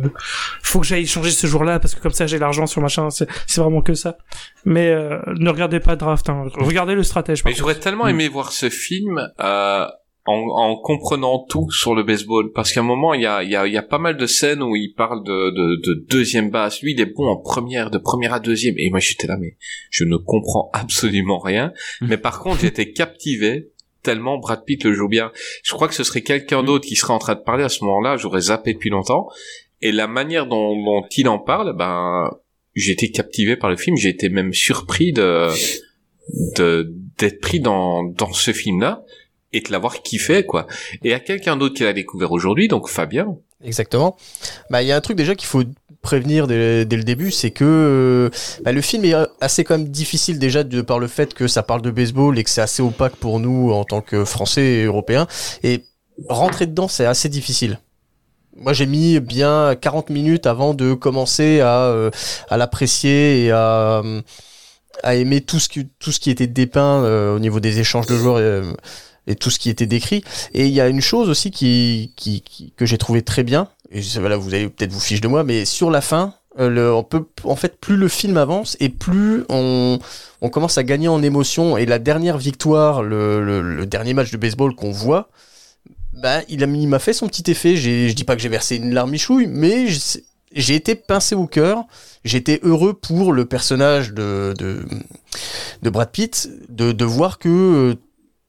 faut 0.61 0.79
que 0.81 0.85
j'aille 0.85 1.07
changer 1.07 1.31
ce 1.31 1.47
jour-là 1.47 1.79
parce 1.79 1.95
que 1.95 2.01
comme 2.01 2.11
ça 2.13 2.27
j'ai 2.27 2.37
l'argent 2.39 2.67
sur 2.67 2.81
machin. 2.81 3.09
C'est 3.09 3.27
c'est 3.47 3.61
vraiment 3.61 3.81
que 3.81 3.93
ça. 3.95 4.17
Mais 4.65 4.89
euh, 4.89 5.17
ne 5.39 5.49
regardez 5.49 5.79
pas 5.79 5.95
Draft. 5.95 6.29
Hein. 6.29 6.45
Regardez 6.57 6.93
le 6.95 7.03
stratège. 7.03 7.43
Mais 7.45 7.53
j'aurais 7.53 7.75
tellement 7.75 8.07
aimé 8.07 8.27
voir 8.27 8.51
ce 8.51 8.69
film 8.69 9.29
euh, 9.39 9.85
en, 10.25 10.35
en 10.35 10.75
comprenant 10.77 11.45
tout 11.49 11.69
sur 11.71 11.95
le 11.95 12.03
baseball, 12.03 12.51
parce 12.53 12.71
qu'à 12.71 12.79
un 12.79 12.83
moment 12.83 13.13
il 13.13 13.21
y 13.21 13.25
a, 13.25 13.43
il 13.43 13.49
y, 13.51 13.55
a, 13.55 13.67
il 13.67 13.73
y 13.73 13.77
a 13.77 13.83
pas 13.83 13.97
mal 13.97 14.15
de 14.17 14.25
scènes 14.25 14.63
où 14.63 14.75
il 14.75 14.93
parle 14.93 15.23
de, 15.23 15.49
de, 15.49 15.81
de 15.81 16.05
deuxième 16.09 16.49
base. 16.49 16.81
Lui, 16.81 16.93
il 16.93 17.01
est 17.01 17.13
bon 17.13 17.27
en 17.27 17.37
première, 17.37 17.91
de 17.91 17.97
première 17.97 18.33
à 18.33 18.39
deuxième, 18.39 18.75
et 18.77 18.89
moi 18.89 18.99
j'étais 18.99 19.27
là, 19.27 19.37
mais 19.37 19.57
je 19.89 20.05
ne 20.05 20.15
comprends 20.17 20.69
absolument 20.73 21.39
rien. 21.39 21.73
Mais 22.01 22.17
par 22.17 22.39
contre, 22.39 22.61
j'étais 22.61 22.91
captivé 22.91 23.69
tellement 24.01 24.37
Brad 24.37 24.63
Pitt 24.65 24.83
le 24.83 24.93
joue 24.93 25.07
bien. 25.07 25.31
Je 25.63 25.73
crois 25.73 25.87
que 25.87 25.95
ce 25.95 26.03
serait 26.03 26.21
quelqu'un 26.21 26.61
d'autre 26.61 26.85
qui 26.85 26.95
serait 26.95 27.13
en 27.13 27.19
train 27.19 27.35
de 27.35 27.39
parler 27.41 27.63
à 27.63 27.69
ce 27.69 27.83
moment-là. 27.85 28.17
J'aurais 28.17 28.41
zappé 28.41 28.73
depuis 28.73 28.89
longtemps. 28.89 29.27
Et 29.81 29.91
la 29.91 30.07
manière 30.07 30.45
dont, 30.45 30.75
dont 30.75 31.05
il 31.15 31.27
en 31.29 31.39
parle, 31.39 31.75
ben, 31.75 32.29
j'ai 32.75 32.91
été 32.91 33.11
captivé 33.11 33.55
par 33.55 33.69
le 33.69 33.77
film. 33.77 33.95
J'ai 33.97 34.09
été 34.09 34.29
même 34.29 34.53
surpris 34.53 35.13
de 35.13 35.47
de 36.57 36.93
d'être 37.17 37.41
pris 37.41 37.59
dans 37.59 38.03
dans 38.03 38.31
ce 38.31 38.51
film-là 38.51 39.03
et 39.53 39.61
de 39.61 39.71
l'avoir 39.71 40.01
kiffé 40.01 40.45
quoi. 40.45 40.67
Et 41.03 41.13
à 41.13 41.19
quelqu'un 41.19 41.55
d'autre 41.55 41.75
qui 41.75 41.83
l'a 41.83 41.93
découvert 41.93 42.31
aujourd'hui, 42.31 42.67
donc 42.67 42.89
Fabien. 42.89 43.37
Exactement. 43.63 44.17
Bah, 44.69 44.81
il 44.81 44.87
y 44.87 44.91
a 44.91 44.95
un 44.95 45.01
truc 45.01 45.17
déjà 45.17 45.35
qu'il 45.35 45.47
faut 45.47 45.63
prévenir 46.01 46.47
dès, 46.47 46.85
le 46.85 47.03
début, 47.03 47.31
c'est 47.31 47.51
que 47.51 47.63
euh, 47.63 48.29
bah, 48.63 48.73
le 48.73 48.81
film 48.81 49.05
est 49.05 49.15
assez 49.39 49.63
quand 49.63 49.77
même 49.77 49.87
difficile 49.87 50.37
déjà 50.37 50.63
de 50.63 50.81
par 50.81 50.99
le 50.99 51.07
fait 51.07 51.33
que 51.33 51.47
ça 51.47 51.63
parle 51.63 51.81
de 51.81 51.91
baseball 51.91 52.37
et 52.37 52.43
que 52.43 52.49
c'est 52.49 52.61
assez 52.61 52.83
opaque 52.83 53.15
pour 53.15 53.39
nous 53.39 53.71
en 53.71 53.85
tant 53.85 54.01
que 54.01 54.25
Français 54.25 54.65
et 54.65 54.83
Européens. 54.83 55.27
Et 55.63 55.85
rentrer 56.27 56.67
dedans, 56.67 56.89
c'est 56.89 57.05
assez 57.05 57.29
difficile. 57.29 57.79
Moi, 58.55 58.73
j'ai 58.73 58.85
mis 58.85 59.19
bien 59.19 59.75
40 59.79 60.09
minutes 60.09 60.45
avant 60.45 60.73
de 60.75 60.93
commencer 60.93 61.61
à, 61.61 61.85
euh, 61.85 62.11
à 62.49 62.57
l'apprécier 62.57 63.45
et 63.45 63.51
à, 63.51 64.01
euh, 64.03 64.21
à 65.01 65.15
aimer 65.15 65.41
tout 65.41 65.57
ce 65.57 65.69
qui, 65.69 65.87
tout 65.99 66.11
ce 66.11 66.19
qui 66.19 66.29
était 66.29 66.47
dépeint 66.47 67.01
au 67.33 67.39
niveau 67.39 67.59
des 67.59 67.79
échanges 67.79 68.05
de 68.05 68.15
joueurs 68.15 68.39
et 69.27 69.35
tout 69.35 69.49
ce 69.49 69.59
qui 69.59 69.69
était 69.69 69.85
décrit. 69.85 70.23
Et 70.53 70.67
il 70.67 70.73
y 70.73 70.81
a 70.81 70.87
une 70.87 71.01
chose 71.01 71.29
aussi 71.29 71.51
qui, 71.51 72.11
qui, 72.15 72.41
qui- 72.41 72.73
que 72.75 72.85
j'ai 72.85 72.97
trouvé 72.97 73.21
très 73.21 73.43
bien. 73.43 73.69
Et 73.91 74.01
je- 74.01 74.19
voilà, 74.19 74.37
vous 74.37 74.53
allez 74.53 74.69
peut-être 74.69 74.91
vous 74.91 74.99
fiche 74.99 75.21
de 75.21 75.27
moi, 75.27 75.43
mais 75.43 75.65
sur 75.65 75.89
la 75.91 76.01
fin, 76.01 76.33
euh, 76.59 76.69
le, 76.69 76.93
on 76.93 77.03
peut, 77.03 77.25
en 77.43 77.55
fait, 77.55 77.79
plus 77.79 77.95
le 77.95 78.07
film 78.07 78.37
avance 78.37 78.77
et 78.79 78.89
plus 78.89 79.43
on, 79.49 79.97
on 80.41 80.49
commence 80.49 80.77
à 80.77 80.83
gagner 80.83 81.07
en 81.07 81.23
émotion. 81.23 81.77
Et 81.77 81.85
la 81.85 81.99
dernière 81.99 82.37
victoire, 82.37 83.01
le, 83.03 83.43
le, 83.43 83.61
le 83.61 83.85
dernier 83.85 84.13
match 84.13 84.31
de 84.31 84.37
baseball 84.37 84.75
qu'on 84.75 84.91
voit, 84.91 85.29
bah, 86.13 86.41
il 86.49 86.63
a 86.63 86.67
il 86.67 86.87
m'a 86.87 86.99
fait 86.99 87.13
son 87.13 87.27
petit 87.27 87.49
effet. 87.49 87.75
J'ai, 87.75 88.09
je 88.09 88.13
dis 88.15 88.23
pas 88.23 88.35
que 88.35 88.41
j'ai 88.41 88.49
versé 88.49 88.75
une 88.75 88.93
larme 88.93 89.11
michouille, 89.11 89.47
mais 89.47 89.87
j'ai 90.51 90.75
été 90.75 90.93
pincé 90.95 91.33
au 91.33 91.47
cœur. 91.47 91.85
J'étais 92.23 92.59
heureux 92.63 92.93
pour 92.93 93.33
le 93.33 93.45
personnage 93.45 94.13
de, 94.13 94.53
de, 94.57 94.85
de 95.81 95.89
Brad 95.89 96.09
Pitt, 96.11 96.49
de, 96.69 96.91
de 96.91 97.05
voir 97.05 97.39
que 97.39 97.49
euh, 97.49 97.95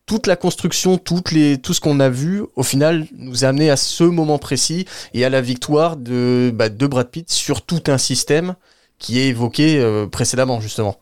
toute 0.07 0.27
la 0.27 0.37
construction, 0.37 0.99
toutes 0.99 1.33
les, 1.33 1.59
tout 1.59 1.73
ce 1.73 1.81
qu'on 1.81 1.99
a 2.01 2.09
vu, 2.11 2.43
au 2.57 2.63
final, 2.63 3.07
nous 3.17 3.45
a 3.45 3.49
amené 3.49 3.71
à 3.71 3.77
ce 3.77 4.05
moment 4.05 4.39
précis 4.39 4.85
et 5.15 5.25
à 5.25 5.31
la 5.31 5.41
victoire 5.41 5.97
de, 5.97 6.51
bah, 6.55 6.69
de 6.69 6.87
Brad 6.87 7.09
Pitt 7.09 7.31
sur 7.31 7.63
tout 7.63 7.83
un 7.87 7.99
système 7.99 8.55
qui 8.99 9.19
est 9.19 9.29
évoqué 9.29 9.79
euh, 9.81 10.07
précédemment, 10.07 10.61
justement. 10.61 10.99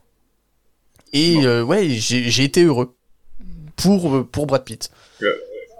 Et 1.13 1.45
euh, 1.45 1.63
ouais, 1.63 1.89
j'ai 1.89 2.45
été 2.45 2.65
heureux 2.65 2.95
pour, 3.77 4.15
euh, 4.17 4.23
pour 4.25 4.47
Brad 4.47 4.65
Pitt. 4.65 4.91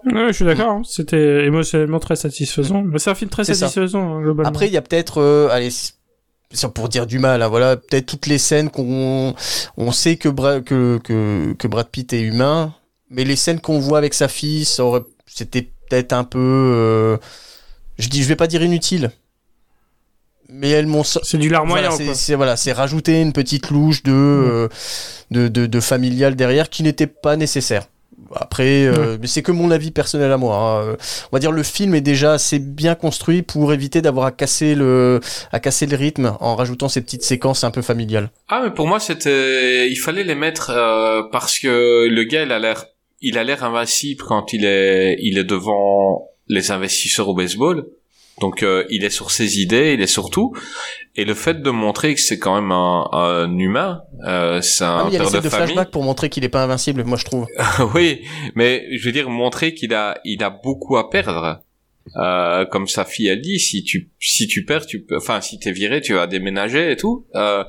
Ouais, 0.05 0.27
je 0.29 0.33
suis 0.33 0.45
d'accord. 0.45 0.71
hein. 0.71 0.83
C'était 0.85 1.47
émotionnellement 1.47 2.01
très 2.01 2.17
satisfaisant. 2.17 2.83
Mais 2.83 2.99
c'est 2.99 3.11
un 3.11 3.15
film 3.15 3.31
très 3.31 3.45
satisfaisant 3.45 4.17
hein, 4.17 4.21
globalement. 4.21 4.49
Après, 4.49 4.67
il 4.67 4.73
y 4.73 4.77
a 4.77 4.83
peut-être, 4.83 5.19
euh, 5.23 5.49
allez, 5.51 5.71
c'est 5.71 6.73
pour 6.75 6.89
dire 6.89 7.07
du 7.07 7.19
mal, 7.21 7.41
hein, 7.41 7.49
voilà, 7.49 7.77
peut-être 7.77 8.07
toutes 8.07 8.27
les 8.27 8.39
scènes 8.39 8.69
qu'on, 8.69 9.35
on 9.77 9.93
sait 9.93 10.17
que, 10.17 10.29
Bra- 10.29 10.61
que, 10.61 10.99
que, 11.05 11.55
que 11.57 11.69
Brad 11.69 11.89
Pitt 11.89 12.13
est 12.13 12.21
humain, 12.21 12.75
mais 13.13 13.23
les 13.25 13.37
scènes 13.37 13.61
qu'on 13.61 13.79
voit 13.79 13.99
avec 13.99 14.15
sa 14.15 14.27
fille, 14.27 14.65
ça 14.65 14.85
aurait, 14.85 15.03
c'était 15.27 15.63
peut-être 15.89 16.13
un 16.13 16.25
peu, 16.25 16.39
euh, 16.41 17.17
je 17.99 18.09
dis, 18.09 18.23
je 18.23 18.29
vais 18.29 18.37
pas 18.37 18.47
dire 18.49 18.63
inutile, 18.63 19.11
mais 20.49 20.71
elles 20.71 20.87
m'ont, 20.87 21.05
c'est 21.05 21.39
du 21.39 21.49
larmoyant. 21.49 21.83
voilà, 21.91 21.97
c'est, 21.97 22.05
quoi. 22.05 22.15
c'est- 22.15 22.35
voilà, 22.35 22.57
c'est 22.57 22.73
rajouter 22.73 23.21
une 23.21 23.33
petite 23.33 23.71
louche 23.71 24.03
de, 24.03 24.13
euh, 24.13 24.69
de, 25.31 25.49
de, 25.49 25.67
de 25.67 25.81
familial 25.81 26.35
derrière 26.37 26.69
qui 26.69 26.83
n'était 26.83 27.07
pas 27.07 27.37
nécessaire. 27.37 27.87
Après, 28.35 28.87
euh, 28.87 29.19
mais 29.21 29.27
c'est 29.27 29.43
que 29.43 29.53
mon 29.53 29.71
avis 29.71 29.91
personnel 29.91 30.33
à 30.33 30.39
moi. 30.39 30.57
hein. 30.89 30.97
On 31.31 31.37
va 31.37 31.39
dire 31.39 31.53
le 31.53 31.63
film 31.63 31.95
est 31.95 32.01
déjà 32.01 32.33
assez 32.35 32.59
bien 32.59 32.95
construit 32.95 33.43
pour 33.43 33.75
éviter 33.75 34.01
d'avoir 34.01 34.25
à 34.27 34.31
casser 34.33 34.75
le 34.75 35.21
à 35.53 35.61
casser 35.61 35.85
le 35.85 35.97
rythme 35.99 36.35
en 36.41 36.57
rajoutant 36.57 36.89
ces 36.89 37.03
petites 37.03 37.25
séquences 37.25 37.63
un 37.63 37.71
peu 37.71 37.83
familiales. 37.83 38.31
Ah 38.49 38.63
mais 38.65 38.71
pour 38.71 38.87
moi 38.87 39.01
c'était 39.01 39.91
il 39.91 39.97
fallait 39.97 40.25
les 40.25 40.35
mettre 40.35 40.71
euh, 40.71 41.23
parce 41.31 41.59
que 41.59 42.07
le 42.09 42.25
gars 42.25 42.45
il 42.45 42.53
a 42.53 42.59
l'air 42.59 42.87
il 43.23 43.39
a 43.39 43.45
l'air 43.45 43.65
invincible 43.65 44.23
quand 44.23 44.53
il 44.53 44.65
est 44.65 45.17
il 45.21 45.39
est 45.39 45.45
devant 45.45 46.29
les 46.49 46.71
investisseurs 46.71 47.29
au 47.29 47.35
baseball. 47.35 47.87
Donc 48.41 48.63
euh, 48.63 48.85
il 48.91 49.05
est 49.05 49.11
sur 49.11 49.31
ses 49.31 49.61
idées, 49.61 49.93
il 49.95 50.01
est 50.01 50.07
sur 50.07 50.31
tout. 50.31 50.53
Et 51.17 51.25
le 51.25 51.35
fait 51.35 51.61
de 51.63 51.71
montrer 51.71 52.15
que 52.15 52.21
c'est 52.21 52.39
quand 52.39 52.55
même 52.55 52.73
un, 52.73 53.07
un 53.13 53.59
humain, 53.59 54.03
euh, 54.27 54.61
c'est 54.63 54.85
un 54.85 55.05
Ah 55.05 55.09
il 55.11 55.17
a 55.17 55.19
père 55.19 55.31
de 55.31 55.37
de 55.41 55.49
famille. 55.49 55.67
flashback 55.67 55.91
pour 55.91 56.03
montrer 56.03 56.31
qu'il 56.31 56.43
est 56.43 56.49
pas 56.49 56.65
invincible, 56.65 57.05
moi 57.05 57.19
je 57.19 57.25
trouve. 57.27 57.47
oui, 57.95 58.23
mais 58.55 58.87
je 58.97 59.05
veux 59.05 59.13
dire 59.13 59.29
montrer 59.29 59.75
qu'il 59.75 59.93
a 59.95 60.19
il 60.25 60.43
a 60.43 60.51
beaucoup 60.51 60.97
à 60.97 61.11
perdre. 61.11 61.61
Euh, 62.17 62.65
comme 62.65 62.89
sa 62.89 63.05
fille 63.05 63.29
elle 63.29 63.41
dit, 63.43 63.61
si 63.61 63.85
tu 63.85 64.11
si 64.19 64.49
tu 64.49 64.65
perds, 64.65 64.87
tu 64.87 65.03
peux, 65.03 65.19
enfin 65.19 65.41
si 65.41 65.59
t'es 65.61 65.71
viré, 65.71 66.01
tu 66.01 66.15
vas 66.15 66.27
déménager 66.27 66.91
et 66.91 66.97
tout. 66.97 67.27
Euh, 67.37 67.63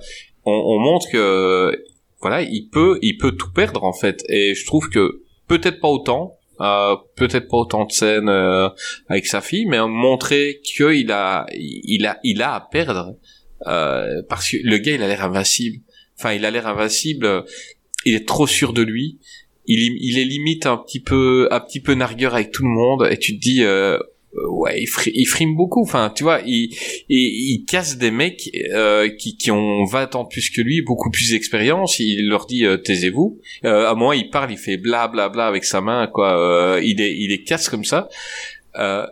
on, 0.45 0.53
on 0.53 0.79
montre 0.79 1.07
que 1.11 1.71
voilà, 2.21 2.41
il 2.41 2.69
peut 2.71 2.97
il 3.01 3.17
peut 3.17 3.33
tout 3.33 3.51
perdre 3.51 3.83
en 3.83 3.93
fait. 3.93 4.23
Et 4.29 4.55
je 4.55 4.65
trouve 4.65 4.89
que 4.89 5.22
peut-être 5.47 5.79
pas 5.79 5.87
autant, 5.89 6.37
euh, 6.61 6.95
peut-être 7.15 7.47
pas 7.47 7.57
autant 7.57 7.85
de 7.85 7.91
scènes 7.91 8.29
euh, 8.29 8.69
avec 9.09 9.25
sa 9.25 9.41
fille, 9.41 9.65
mais 9.65 9.79
montrer 9.87 10.59
qu'il 10.63 11.11
a 11.11 11.45
il 11.53 12.05
a 12.05 12.19
il 12.23 12.41
a 12.41 12.55
à 12.55 12.61
perdre 12.61 13.17
euh, 13.67 14.21
parce 14.29 14.49
que 14.49 14.57
le 14.63 14.77
gars 14.77 14.93
il 14.93 15.03
a 15.03 15.07
l'air 15.07 15.23
invincible. 15.23 15.77
Enfin, 16.19 16.33
il 16.33 16.45
a 16.45 16.51
l'air 16.51 16.67
invincible. 16.67 17.25
euh, 17.25 17.41
Il 18.05 18.15
est 18.15 18.27
trop 18.27 18.47
sûr 18.47 18.73
de 18.73 18.81
lui. 18.81 19.19
Il, 19.65 19.79
il 20.01 20.19
est 20.19 20.25
limite 20.25 20.65
un 20.65 20.77
petit 20.77 20.99
peu 20.99 21.47
un 21.51 21.59
petit 21.61 21.79
peu 21.79 21.93
nargueur 21.93 22.35
avec 22.35 22.51
tout 22.51 22.63
le 22.63 22.69
monde 22.69 23.07
et 23.09 23.17
tu 23.17 23.35
te 23.35 23.41
dis 23.41 23.63
euh, 23.63 23.97
ouais 24.49 24.81
il, 24.81 24.87
fri- 24.87 25.11
il 25.13 25.25
frime 25.25 25.55
beaucoup. 25.55 25.83
Enfin 25.83 26.11
tu 26.15 26.23
vois 26.23 26.41
il 26.45 26.69
il, 27.09 27.51
il 27.61 27.65
casse 27.65 27.97
des 27.97 28.11
mecs 28.11 28.49
euh, 28.73 29.09
qui 29.17 29.37
qui 29.37 29.51
ont 29.51 29.85
20 29.85 30.15
ans 30.15 30.25
plus 30.25 30.49
que 30.49 30.61
lui 30.61 30.81
beaucoup 30.81 31.09
plus 31.11 31.31
d'expérience. 31.31 31.99
Il 31.99 32.27
leur 32.29 32.45
dit 32.45 32.65
euh, 32.65 32.77
taisez-vous. 32.77 33.39
Euh, 33.65 33.85
à 33.87 33.91
un 33.91 33.95
moment 33.95 34.13
il 34.13 34.29
parle 34.29 34.51
il 34.51 34.57
fait 34.57 34.77
bla 34.77 35.07
bla 35.07 35.29
bla 35.29 35.47
avec 35.47 35.63
sa 35.63 35.81
main 35.81 36.07
quoi. 36.07 36.39
Euh, 36.39 36.81
il 36.83 36.99
est 37.01 37.15
il 37.17 37.31
est 37.31 37.43
casse 37.43 37.69
comme 37.69 37.85
ça. 37.85 38.09
Euh, 38.77 39.05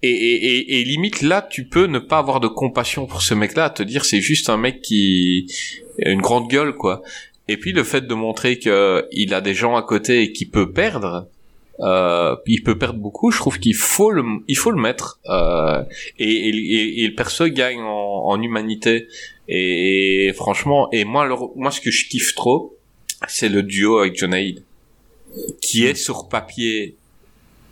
et, 0.00 0.10
et, 0.10 0.46
et, 0.46 0.80
et 0.80 0.84
limite 0.84 1.22
là 1.22 1.46
tu 1.50 1.66
peux 1.68 1.86
ne 1.86 1.98
pas 1.98 2.18
avoir 2.18 2.38
de 2.40 2.46
compassion 2.48 3.06
pour 3.06 3.20
ce 3.22 3.34
mec 3.34 3.56
là 3.56 3.68
te 3.68 3.82
dire 3.82 4.04
c'est 4.04 4.20
juste 4.20 4.48
un 4.48 4.56
mec 4.56 4.80
qui 4.80 5.46
une 5.98 6.20
grande 6.20 6.48
gueule 6.48 6.74
quoi. 6.74 7.02
Et 7.48 7.56
puis 7.56 7.72
le 7.72 7.82
fait 7.82 8.06
de 8.06 8.14
montrer 8.14 8.58
que 8.58 9.06
il 9.10 9.34
a 9.34 9.40
des 9.40 9.54
gens 9.54 9.74
à 9.74 9.82
côté 9.82 10.22
et 10.22 10.32
qu'il 10.32 10.50
peut 10.50 10.70
perdre 10.72 11.28
euh, 11.80 12.34
il 12.46 12.62
peut 12.62 12.76
perdre 12.78 12.98
beaucoup. 12.98 13.30
Je 13.30 13.38
trouve 13.38 13.58
qu'il 13.60 13.74
faut 13.74 14.10
le, 14.10 14.22
il 14.48 14.56
faut 14.56 14.70
le 14.70 14.80
mettre. 14.80 15.20
Euh, 15.26 15.82
et, 16.18 16.28
et, 16.48 17.02
et- 17.04 17.06
le 17.08 17.14
perso 17.14 17.46
gagne 17.48 17.80
en, 17.80 18.24
en 18.30 18.42
humanité. 18.42 19.06
Et, 19.48 20.26
et 20.26 20.32
franchement, 20.32 20.88
et 20.92 21.04
moi, 21.04 21.26
le- 21.26 21.36
moi, 21.56 21.70
ce 21.70 21.80
que 21.80 21.90
je 21.90 22.08
kiffe 22.08 22.34
trop, 22.34 22.76
c'est 23.28 23.48
le 23.48 23.62
duo 23.62 23.98
avec 23.98 24.16
John 24.16 24.34
Hill, 24.34 24.62
qui 25.60 25.84
est 25.84 25.94
sur 25.94 26.28
papier, 26.28 26.96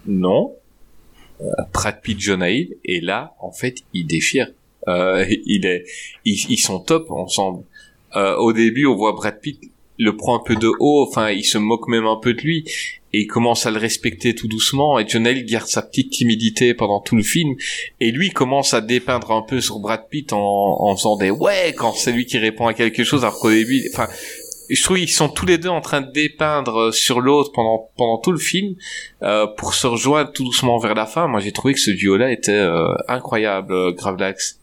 non. 0.07 0.55
Euh, 1.41 1.44
Brad 1.73 2.01
Pitt, 2.01 2.18
John 2.18 2.43
Hill, 2.43 2.76
et 2.85 3.01
là, 3.01 3.35
en 3.41 3.52
fait, 3.52 3.78
il 3.93 4.07
déchire. 4.07 4.49
Euh, 4.89 5.25
il 5.47 5.67
est, 5.67 5.85
ils, 6.25 6.47
ils 6.51 6.59
sont 6.59 6.78
top 6.81 7.10
ensemble. 7.10 7.65
Euh, 8.15 8.36
au 8.36 8.52
début, 8.52 8.86
on 8.86 8.94
voit 8.94 9.12
Brad 9.12 9.41
Pitt 9.41 9.60
le 9.99 10.15
prend 10.15 10.36
un 10.39 10.43
peu 10.44 10.57
de 10.57 10.70
haut, 10.78 11.07
enfin, 11.09 11.31
il 11.31 11.43
se 11.44 11.57
moque 11.57 11.89
même 11.89 12.05
un 12.07 12.17
peu 12.17 12.35
de 12.35 12.43
lui 12.43 12.65
et 13.17 13.20
il 13.20 13.27
commence 13.27 13.65
à 13.65 13.70
le 13.70 13.78
respecter 13.78 14.35
tout 14.35 14.47
doucement 14.47 14.99
et 14.99 15.09
John 15.09 15.27
Hill 15.27 15.47
garde 15.47 15.69
sa 15.69 15.81
petite 15.81 16.11
timidité 16.11 16.75
pendant 16.75 17.01
tout 17.01 17.17
le 17.17 17.23
film 17.23 17.55
et 17.99 18.11
lui 18.11 18.31
commence 18.31 18.75
à 18.75 18.83
dépeindre 18.83 19.31
un 19.31 19.41
peu 19.41 19.62
sur 19.62 19.78
Brad 19.78 20.07
Pitt 20.11 20.35
en, 20.35 20.95
faisant 20.97 21.17
des 21.17 21.31
ouais 21.31 21.75
quand 21.75 21.93
c'est 21.93 22.12
lui 22.12 22.27
qui 22.27 22.36
répond 22.36 22.67
à 22.67 22.75
quelque 22.75 23.05
chose 23.05 23.25
alors 23.25 23.39
qu'au 23.39 23.51
début 23.51 23.89
enfin 23.91 24.07
je 24.69 24.83
trouve 24.83 24.99
qu'ils 24.99 25.09
sont 25.09 25.31
tous 25.31 25.47
les 25.47 25.57
deux 25.57 25.70
en 25.70 25.81
train 25.81 26.03
de 26.03 26.12
dépeindre 26.12 26.93
sur 26.93 27.23
l'autre 27.23 27.53
pendant 27.55 27.89
pendant 27.97 28.19
tout 28.19 28.33
le 28.33 28.39
film 28.39 28.75
euh, 29.23 29.47
pour 29.47 29.73
se 29.73 29.86
rejoindre 29.86 30.33
tout 30.33 30.45
doucement 30.45 30.77
vers 30.77 30.95
la 30.95 31.07
fin 31.07 31.27
moi 31.27 31.41
j'ai 31.41 31.53
trouvé 31.53 31.73
que 31.73 31.81
ce 31.81 31.93
duo 31.93 32.19
là 32.19 32.31
était 32.31 32.53
euh, 32.53 32.93
incroyable 33.09 33.73
euh, 33.73 33.93
Gravelax 33.93 34.61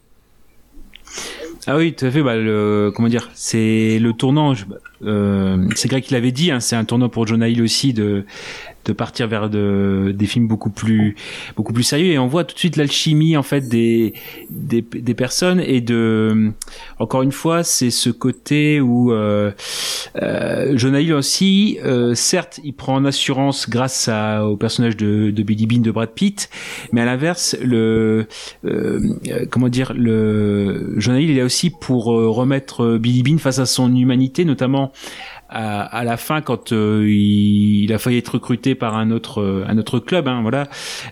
Ah 1.66 1.78
oui, 1.78 1.94
tout 1.94 2.06
à 2.06 2.12
fait. 2.12 2.22
Bah, 2.22 2.36
comment 2.94 3.08
dire, 3.08 3.30
c'est 3.34 3.98
le 3.98 4.12
tournant. 4.12 4.54
Euh, 5.06 5.68
c'est 5.76 5.88
Greg 5.88 6.04
qui 6.04 6.14
l'avait 6.14 6.32
dit. 6.32 6.52
Hein, 6.52 6.60
c'est 6.60 6.76
un 6.76 6.86
tournant 6.86 7.10
pour 7.10 7.28
Jonah 7.28 7.50
Hill 7.50 7.62
aussi 7.62 7.94
de 7.94 8.26
de 8.86 8.94
partir 8.94 9.28
vers 9.28 9.50
de, 9.50 10.14
des 10.16 10.26
films 10.26 10.48
beaucoup 10.48 10.70
plus 10.70 11.16
beaucoup 11.56 11.74
plus 11.74 11.84
sérieux 11.84 12.12
et 12.12 12.20
on 12.20 12.28
voit 12.28 12.44
tout 12.44 12.54
de 12.54 12.60
suite 12.60 12.76
l'alchimie 12.76 13.38
en 13.38 13.44
fait 13.44 13.68
des, 13.68 14.14
des 14.50 14.82
des 14.82 15.14
personnes 15.14 15.62
et 15.62 15.82
de 15.82 16.52
encore 17.00 17.22
une 17.22 17.32
fois 17.32 17.64
c'est 17.64 17.92
ce 17.92 18.10
côté 18.10 18.82
où 18.82 19.14
euh, 19.14 19.52
euh, 20.22 20.78
Jonah 20.78 21.02
Hill 21.02 21.14
aussi 21.14 21.80
euh, 21.84 22.14
certes 22.14 22.60
il 22.64 22.74
prend 22.74 22.96
en 22.96 23.06
assurance 23.06 23.70
grâce 23.70 24.10
à, 24.10 24.46
au 24.46 24.58
personnage 24.58 24.98
de, 24.98 25.32
de 25.32 25.44
Billy 25.44 25.66
Bean 25.66 25.82
de 25.82 25.92
Brad 25.92 26.10
Pitt 26.10 26.50
mais 26.92 27.02
à 27.02 27.06
l'inverse 27.06 27.56
le 27.62 28.28
euh, 28.66 29.16
comment 29.50 29.70
dire 29.70 29.94
le 29.96 30.94
Jonah 30.98 31.22
Hill 31.22 31.30
il 31.30 31.38
est 31.38 31.44
aussi 31.44 31.70
pour 31.70 32.14
euh, 32.14 32.30
remettre 32.30 32.98
Billy 32.98 33.24
Bean 33.24 33.38
face 33.38 33.60
à 33.60 33.66
son 33.66 33.96
humanité 33.96 34.46
notamment 34.46 34.92
à, 35.50 35.82
à 35.84 36.04
la 36.04 36.18
fin 36.18 36.42
quand 36.42 36.72
euh, 36.72 37.06
il, 37.08 37.84
il 37.84 37.94
a 37.94 38.00
failli 38.00 38.18
être 38.18 38.30
recruté 38.36 38.74
par 38.76 38.96
un 38.96 39.12
autre 39.12 39.42
euh, 39.42 39.66
un 39.68 39.78
autre 39.78 40.00
club 40.00 40.28
hein, 40.28 40.42
voilà 40.42 40.68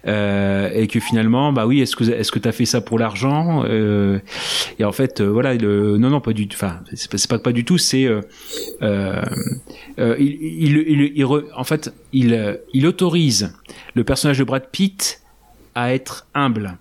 euh, 0.07 0.69
et 0.73 0.87
que 0.87 0.99
finalement 0.99 1.53
bah 1.53 1.67
oui 1.67 1.81
est-ce 1.81 1.95
que 1.95 2.03
est-ce 2.03 2.31
que 2.31 2.39
t'as 2.39 2.51
fait 2.51 2.65
ça 2.65 2.81
pour 2.81 2.97
l'argent 2.97 3.63
euh, 3.67 4.19
et 4.79 4.83
en 4.83 4.91
fait 4.91 5.21
euh, 5.21 5.27
voilà 5.29 5.53
le 5.53 5.97
non 5.97 6.09
non 6.09 6.21
pas 6.21 6.33
du 6.33 6.47
enfin 6.51 6.79
c'est 6.93 7.29
pas 7.29 7.37
pas 7.39 7.51
du 7.51 7.65
tout 7.65 7.77
c'est 7.77 8.05
euh, 8.05 8.21
euh, 8.81 9.21
euh, 9.99 10.15
il, 10.19 10.37
il, 10.41 11.11
il, 11.15 11.23
re- 11.25 11.45
en 11.55 11.63
fait 11.63 11.93
il 12.13 12.33
euh, 12.33 12.55
il 12.73 12.87
autorise 12.87 13.53
le 13.93 14.03
personnage 14.03 14.39
de 14.39 14.43
Brad 14.43 14.67
Pitt 14.71 15.21
à 15.75 15.93
être 15.93 16.27
humble 16.33 16.77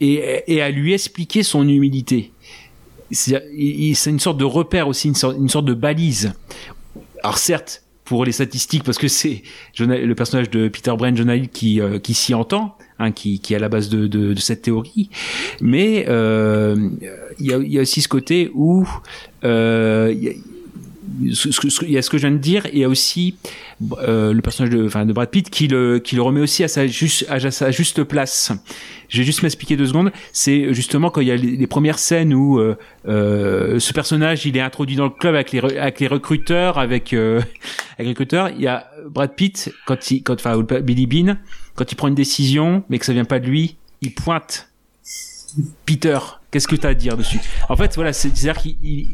et, 0.00 0.42
et 0.46 0.62
à 0.62 0.70
lui 0.70 0.92
expliquer 0.92 1.42
son 1.42 1.66
humilité. 1.66 2.30
C'est 3.14 4.10
une 4.10 4.20
sorte 4.20 4.38
de 4.38 4.44
repère 4.44 4.88
aussi, 4.88 5.08
une 5.08 5.14
sorte, 5.14 5.36
une 5.38 5.48
sorte 5.48 5.64
de 5.64 5.74
balise. 5.74 6.32
Alors 7.22 7.38
certes, 7.38 7.84
pour 8.04 8.24
les 8.24 8.32
statistiques, 8.32 8.84
parce 8.84 8.98
que 8.98 9.08
c'est 9.08 9.42
le 9.78 10.12
personnage 10.14 10.50
de 10.50 10.68
Peter 10.68 10.92
Brand, 10.96 11.16
Jonah 11.16 11.38
qui, 11.38 11.80
euh, 11.80 11.98
qui 11.98 12.14
s'y 12.14 12.34
entend, 12.34 12.76
hein, 12.98 13.12
qui, 13.12 13.40
qui 13.40 13.54
est 13.54 13.56
à 13.56 13.60
la 13.60 13.68
base 13.68 13.88
de, 13.88 14.34
cette 14.36 14.62
théorie, 14.62 15.08
mais 15.60 16.04
euh, 16.08 16.90
il 17.38 17.46
y, 17.46 17.78
a, 17.78 17.80
aussi 17.80 18.02
ce 18.02 18.08
côté 18.08 18.50
où 18.54 18.86
euh, 19.44 20.14
il 21.22 21.90
y 21.90 21.98
a 21.98 22.02
ce 22.02 22.10
que 22.10 22.18
je 22.18 22.26
viens 22.26 22.34
de 22.34 22.40
dire, 22.40 22.66
et 22.66 22.70
il 22.74 22.78
y 22.78 22.84
a 22.84 22.88
aussi 22.88 23.36
euh, 23.98 24.32
le 24.32 24.42
personnage 24.42 24.72
de, 24.74 24.86
enfin, 24.86 25.06
de 25.06 25.12
Brad 25.12 25.30
Pitt 25.30 25.50
qui 25.50 25.68
le, 25.68 25.98
qui 25.98 26.16
le 26.16 26.22
remet 26.22 26.40
aussi 26.40 26.64
à 26.64 26.68
sa, 26.68 26.86
juste, 26.86 27.26
à 27.28 27.50
sa 27.50 27.70
juste 27.70 28.04
place. 28.04 28.52
Je 29.08 29.18
vais 29.18 29.24
juste 29.24 29.42
m'expliquer 29.42 29.76
deux 29.76 29.86
secondes. 29.86 30.12
C'est 30.32 30.72
justement 30.74 31.10
quand 31.10 31.20
il 31.20 31.28
y 31.28 31.30
a 31.30 31.36
les, 31.36 31.66
premières 31.66 31.98
scènes 31.98 32.34
où 32.34 32.58
euh, 32.58 32.76
euh, 33.06 33.78
ce 33.78 33.92
personnage 33.92 34.46
il 34.46 34.56
est 34.56 34.60
introduit 34.60 34.96
dans 34.96 35.04
le 35.04 35.10
club 35.10 35.34
avec 35.34 35.52
les, 35.52 35.60
avec 35.60 36.00
les 36.00 36.06
recruteurs, 36.06 36.78
avec, 36.78 37.12
avec 37.12 37.46
les 37.98 38.08
recruteurs. 38.08 38.50
Il 38.50 38.60
y 38.60 38.66
a 38.66 38.90
Brad 39.08 39.34
Pitt 39.34 39.72
quand 39.86 40.10
il, 40.10 40.22
quand, 40.22 40.34
enfin, 40.34 40.60
Billy 40.80 41.06
Bean, 41.06 41.36
quand 41.74 41.90
il 41.90 41.94
prend 41.94 42.08
une 42.08 42.14
décision, 42.14 42.84
mais 42.88 42.98
que 42.98 43.06
ça 43.06 43.12
vient 43.12 43.24
pas 43.24 43.40
de 43.40 43.46
lui, 43.46 43.76
il 44.02 44.14
pointe. 44.14 44.68
Peter, 45.86 46.18
qu'est-ce 46.50 46.66
que 46.66 46.76
tu 46.76 46.86
as 46.86 46.90
à 46.90 46.94
dire 46.94 47.16
dessus? 47.16 47.38
En 47.68 47.76
fait, 47.76 47.94
voilà, 47.94 48.12
c'est- 48.12 48.34
c'est-à-dire 48.34 48.60
qu'il 48.60 49.06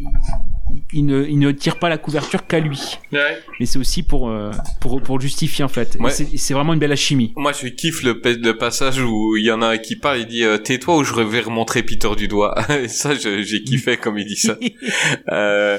il, 0.93 1.07
ne, 1.07 1.25
il 1.25 1.39
ne 1.39 1.51
tire 1.53 1.79
pas 1.79 1.89
la 1.89 1.99
couverture 1.99 2.47
qu'à 2.47 2.61
lui. 2.61 2.99
Mais 3.13 3.67
c'est 3.67 3.79
aussi 3.79 4.03
pour, 4.03 4.29
euh, 4.29 4.51
pour, 4.81 5.01
pour 5.03 5.19
le 5.19 5.23
justifier, 5.23 5.65
en 5.65 5.69
fait. 5.69 5.97
Ouais. 6.01 6.11
c'est- 6.11 6.55
vraiment 6.55 6.73
une 6.75 6.79
belle 6.81 6.93
alchimie. 6.93 7.33
Moi, 7.37 7.53
je 7.53 7.69
kiffe 7.69 8.03
le, 8.03 8.21
le 8.25 8.53
passage 8.59 9.01
où 9.01 9.37
il 9.37 9.45
y 9.45 9.51
en 9.53 9.63
a 9.63 9.67
un 9.69 9.79
qui 9.79 9.97
parle, 9.97 10.19
il 10.21 10.27
dit 10.27 10.45
euh, 10.45 10.59
tais-toi 10.59 10.97
ou 10.99 11.05
je 11.05 11.15
vais 11.15 11.41
remontrer 11.41 11.83
Peter 11.83 12.11
du 12.17 12.29
doigt. 12.29 12.55
Et 12.71 12.89
ça, 12.89 13.15
j'ai 13.15 13.63
kiffé 13.63 13.97
comme 13.97 14.19
il 14.19 14.27
dit 14.27 14.37
ça. 14.37 14.57
euh... 15.33 15.79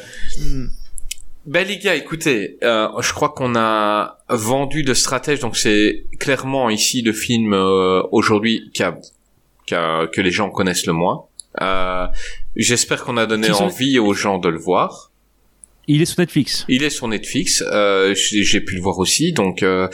Ben 1.46 1.68
les 1.68 1.80
gars, 1.80 1.96
écoutez, 1.96 2.58
euh, 2.64 2.88
je 3.02 3.14
crois 3.14 3.30
qu'on 3.30 3.56
a 3.56 4.20
vendu 4.30 4.84
de 4.84 4.94
stratège, 4.94 5.40
donc 5.40 5.58
c'est 5.58 6.06
clairement 6.20 6.70
ici 6.70 7.02
le 7.02 7.14
film 7.14 7.54
euh, 7.54 8.04
aujourd'hui 8.12 8.70
qui 8.76 8.84
a- 8.84 8.96
qui 9.66 9.74
a- 9.74 10.06
que 10.06 10.22
les 10.22 10.30
gens 10.30 10.52
connaissent 10.52 10.86
le 10.86 10.94
moins. 10.94 11.26
Euh, 11.62 12.08
J'espère 12.56 13.04
qu'on 13.04 13.18
a 13.18 13.26
donné 13.26 13.48
Qui 13.48 13.54
sont- 13.54 13.64
envie 13.66 13.98
aux 14.00 14.14
gens 14.14 14.38
de 14.38 14.50
le 14.50 14.60
voir. 14.60 15.08
Il 15.88 16.02
est 16.02 16.06
sur 16.06 16.20
Netflix. 16.20 16.64
Il 16.70 16.84
est 16.84 16.90
sur 16.92 17.08
Netflix. 17.08 17.64
Euh, 17.74 18.14
j'ai 18.14 18.44
j'ai 18.44 18.62
pu 18.62 18.76
le 18.76 18.82
voir 18.82 19.00
aussi. 19.00 19.34
Donc, 19.34 19.64
euh, 19.64 19.88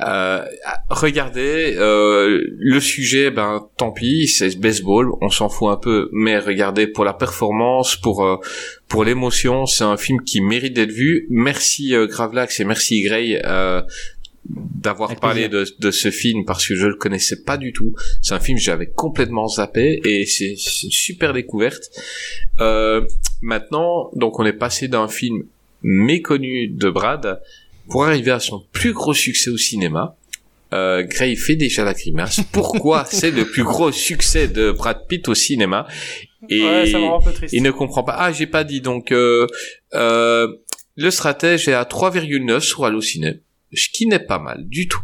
euh, 0.00 0.44
regardez 0.90 1.74
euh, 1.76 2.40
le 2.58 2.80
sujet. 2.80 3.30
Ben, 3.30 3.60
tant 3.76 3.92
pis, 3.92 4.26
c'est 4.26 4.58
baseball. 4.58 5.10
On 5.20 5.28
s'en 5.28 5.48
fout 5.50 5.68
un 5.70 5.76
peu, 5.76 6.08
mais 6.12 6.38
regardez 6.38 6.86
pour 6.86 7.04
la 7.04 7.12
performance, 7.12 7.94
pour 7.96 8.24
euh, 8.24 8.36
pour 8.88 9.04
l'émotion. 9.04 9.66
C'est 9.66 9.84
un 9.84 9.98
film 9.98 10.22
qui 10.24 10.40
mérite 10.40 10.72
d'être 10.74 10.90
vu. 10.92 11.26
Merci 11.30 11.94
euh, 11.94 12.06
Gravelax 12.06 12.58
et 12.60 12.64
merci 12.64 13.02
Gray. 13.02 13.40
D'avoir 14.46 15.16
parlé 15.16 15.48
de, 15.48 15.64
de 15.78 15.90
ce 15.90 16.10
film 16.10 16.44
parce 16.44 16.66
que 16.68 16.74
je 16.74 16.86
le 16.86 16.96
connaissais 16.96 17.42
pas 17.44 17.56
du 17.56 17.72
tout. 17.72 17.94
C'est 18.20 18.34
un 18.34 18.40
film 18.40 18.58
que 18.58 18.64
j'avais 18.64 18.88
complètement 18.88 19.48
zappé 19.48 20.00
et 20.04 20.26
c'est 20.26 20.54
c'est 20.58 20.84
une 20.84 20.90
super 20.92 21.32
découverte. 21.32 21.90
Euh, 22.60 23.06
maintenant, 23.40 24.10
donc 24.14 24.38
on 24.38 24.44
est 24.44 24.52
passé 24.52 24.86
d'un 24.88 25.08
film 25.08 25.44
méconnu 25.82 26.68
de 26.68 26.90
Brad 26.90 27.40
pour 27.88 28.04
arriver 28.04 28.32
à 28.32 28.40
son 28.40 28.64
plus 28.72 28.92
gros 28.92 29.14
succès 29.14 29.50
au 29.50 29.56
cinéma. 29.56 30.16
Euh, 30.72 31.04
Gray 31.04 31.36
fait 31.36 31.56
déjà 31.56 31.84
la 31.84 31.94
grimace. 31.94 32.40
Pourquoi 32.52 33.04
c'est 33.10 33.30
le 33.30 33.44
plus 33.44 33.62
gros 33.64 33.92
succès 33.92 34.48
de 34.48 34.72
Brad 34.72 35.06
Pitt 35.08 35.28
au 35.28 35.34
cinéma? 35.34 35.86
Et 36.50 36.62
Ouais, 36.62 36.86
ça 36.90 36.98
me 36.98 37.04
rend 37.04 37.20
un 37.20 37.24
peu 37.24 37.32
triste. 37.32 37.54
il 37.54 37.62
ne 37.62 37.70
comprend 37.70 38.02
pas. 38.02 38.16
Ah, 38.18 38.32
j'ai 38.32 38.46
pas 38.46 38.64
dit. 38.64 38.80
Donc, 38.80 39.12
euh, 39.12 39.46
euh, 39.94 40.48
le 40.96 41.10
stratège 41.10 41.68
est 41.68 41.74
à 41.74 41.84
3,9 41.84 42.60
sur 42.60 42.84
Allociné, 42.84 43.40
ce 43.74 43.88
qui 43.88 44.06
n'est 44.06 44.18
pas 44.18 44.38
mal 44.38 44.64
du 44.68 44.88
tout. 44.88 45.02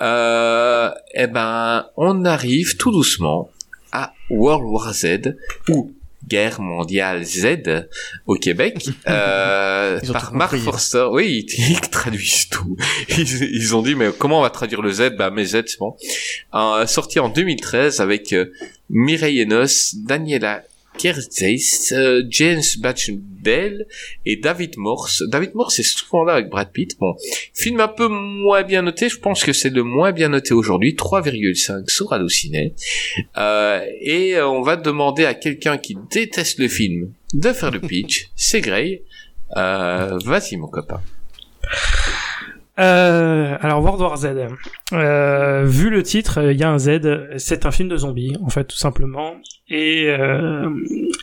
Euh, 0.00 0.90
eh 1.14 1.26
ben, 1.26 1.86
on 1.96 2.24
arrive 2.24 2.76
tout 2.76 2.90
doucement 2.90 3.50
à 3.92 4.12
World 4.30 4.64
War 4.66 4.92
Z 4.92 5.36
ou 5.68 5.92
Guerre 6.28 6.60
mondiale 6.60 7.24
Z 7.24 7.86
au 8.26 8.34
Québec 8.34 8.88
euh, 9.08 10.00
par 10.12 10.32
Mark. 10.34 10.56
Forster. 10.56 11.08
Oui, 11.12 11.46
ils, 11.48 11.70
ils 11.70 11.80
traduisent 11.80 12.48
tout. 12.48 12.76
Ils, 13.08 13.42
ils 13.42 13.76
ont 13.76 13.82
dit 13.82 13.94
mais 13.94 14.10
comment 14.16 14.40
on 14.40 14.42
va 14.42 14.50
traduire 14.50 14.82
le 14.82 14.90
Z? 14.90 15.16
Bah 15.16 15.30
mais 15.30 15.44
Z 15.44 15.62
c'est 15.66 15.78
bon. 15.78 15.96
Euh, 16.54 16.86
sorti 16.86 17.20
en 17.20 17.28
2013 17.28 18.00
avec 18.00 18.32
euh, 18.32 18.52
Mireille 18.90 19.40
Enos, 19.42 19.94
Daniela 19.94 20.64
Kerzeis, 20.98 21.92
euh, 21.92 22.22
James 22.28 22.62
Batchdale 22.78 23.86
et 24.24 24.36
David 24.36 24.76
Morse. 24.76 25.22
David 25.28 25.54
Morse 25.54 25.78
est 25.78 25.82
souvent 25.82 26.24
là 26.24 26.34
avec 26.34 26.48
Brad 26.48 26.70
Pitt. 26.72 26.98
Bon, 26.98 27.14
film 27.54 27.80
un 27.80 27.88
peu 27.88 28.08
moins 28.08 28.62
bien 28.62 28.82
noté. 28.82 29.08
Je 29.08 29.18
pense 29.18 29.44
que 29.44 29.52
c'est 29.52 29.70
le 29.70 29.82
moins 29.82 30.12
bien 30.12 30.28
noté 30.28 30.54
aujourd'hui, 30.54 30.94
3,5 30.94 31.88
sur 31.88 32.12
Allociné. 32.12 32.74
Euh, 33.36 33.84
et 34.00 34.36
euh, 34.36 34.48
on 34.48 34.62
va 34.62 34.76
demander 34.76 35.24
à 35.24 35.34
quelqu'un 35.34 35.78
qui 35.78 35.96
déteste 36.10 36.58
le 36.58 36.68
film 36.68 37.12
de 37.34 37.52
faire 37.52 37.70
le 37.70 37.80
pitch. 37.80 38.30
C'est 38.36 38.60
Gray. 38.60 39.02
Euh, 39.56 40.18
vas-y 40.24 40.56
mon 40.56 40.68
copain. 40.68 41.00
Alors 42.78 43.82
World 43.82 44.00
War 44.00 44.16
Z. 44.16 44.26
Vu 45.70 45.90
le 45.90 46.02
titre, 46.02 46.50
il 46.50 46.58
y 46.58 46.62
a 46.62 46.70
un 46.70 46.78
Z. 46.78 47.00
C'est 47.38 47.64
un 47.64 47.70
film 47.70 47.88
de 47.88 47.96
zombies, 47.96 48.36
en 48.42 48.50
fait, 48.50 48.64
tout 48.64 48.76
simplement. 48.76 49.36
Et 49.68 50.06
euh, 50.08 50.70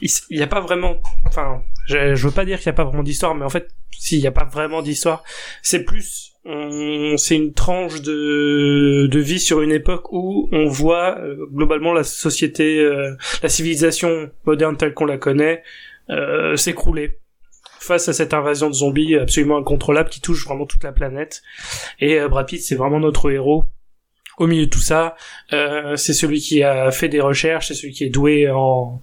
il 0.01 0.37
n'y 0.37 0.43
a 0.43 0.47
pas 0.47 0.59
vraiment. 0.59 0.95
Enfin, 1.25 1.61
je, 1.87 2.15
je 2.15 2.27
veux 2.27 2.33
pas 2.33 2.45
dire 2.45 2.59
qu'il 2.59 2.67
n'y 2.69 2.75
a 2.75 2.75
pas 2.75 2.83
vraiment 2.83 3.03
d'histoire, 3.03 3.35
mais 3.35 3.45
en 3.45 3.49
fait, 3.49 3.69
s'il 3.91 4.19
n'y 4.19 4.27
a 4.27 4.31
pas 4.31 4.45
vraiment 4.45 4.81
d'histoire, 4.81 5.23
c'est 5.61 5.83
plus. 5.83 6.31
C'est 6.45 7.37
une 7.37 7.53
tranche 7.53 8.01
de, 8.01 9.07
de 9.09 9.19
vie 9.19 9.39
sur 9.39 9.61
une 9.61 9.71
époque 9.71 10.11
où 10.11 10.49
on 10.51 10.67
voit 10.67 11.17
euh, 11.19 11.37
globalement 11.53 11.93
la 11.93 12.03
société, 12.03 12.79
euh, 12.79 13.15
la 13.41 13.47
civilisation 13.47 14.29
moderne 14.45 14.75
telle 14.75 14.93
qu'on 14.93 15.05
la 15.05 15.17
connaît, 15.17 15.63
euh, 16.09 16.57
s'écrouler 16.57 17.19
face 17.79 18.09
à 18.09 18.13
cette 18.13 18.33
invasion 18.33 18.67
de 18.67 18.73
zombies 18.73 19.15
absolument 19.15 19.57
incontrôlable 19.57 20.09
qui 20.09 20.19
touche 20.19 20.45
vraiment 20.45 20.65
toute 20.65 20.83
la 20.83 20.91
planète. 20.91 21.43
Et 21.99 22.19
Brad 22.27 22.45
Pitt, 22.45 22.61
c'est 22.61 22.75
vraiment 22.75 22.99
notre 22.99 23.31
héros. 23.31 23.63
Au 24.37 24.47
milieu 24.47 24.65
de 24.65 24.69
tout 24.69 24.79
ça, 24.79 25.15
euh, 25.51 25.95
c'est 25.95 26.13
celui 26.13 26.39
qui 26.39 26.63
a 26.63 26.91
fait 26.91 27.09
des 27.09 27.21
recherches, 27.21 27.67
c'est 27.67 27.73
celui 27.75 27.93
qui 27.93 28.03
est 28.03 28.09
doué 28.09 28.49
en 28.49 29.01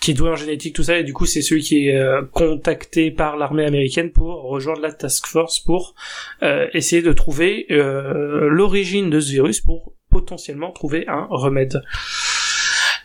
qui 0.00 0.10
est 0.10 0.14
doué 0.14 0.28
en 0.28 0.36
génétique, 0.36 0.74
tout 0.74 0.82
ça, 0.82 0.98
et 0.98 1.04
du 1.04 1.14
coup 1.14 1.24
c'est 1.24 1.40
celui 1.40 1.62
qui 1.62 1.88
est 1.88 1.96
euh, 1.96 2.22
contacté 2.32 3.10
par 3.10 3.38
l'armée 3.38 3.64
américaine 3.64 4.10
pour 4.10 4.42
rejoindre 4.42 4.82
la 4.82 4.92
task 4.92 5.26
force 5.26 5.60
pour 5.60 5.94
euh, 6.42 6.66
essayer 6.74 7.00
de 7.00 7.12
trouver 7.12 7.66
euh, 7.70 8.48
l'origine 8.50 9.08
de 9.08 9.18
ce 9.18 9.30
virus 9.30 9.62
pour 9.62 9.94
potentiellement 10.10 10.72
trouver 10.72 11.06
un 11.08 11.26
remède. 11.30 11.82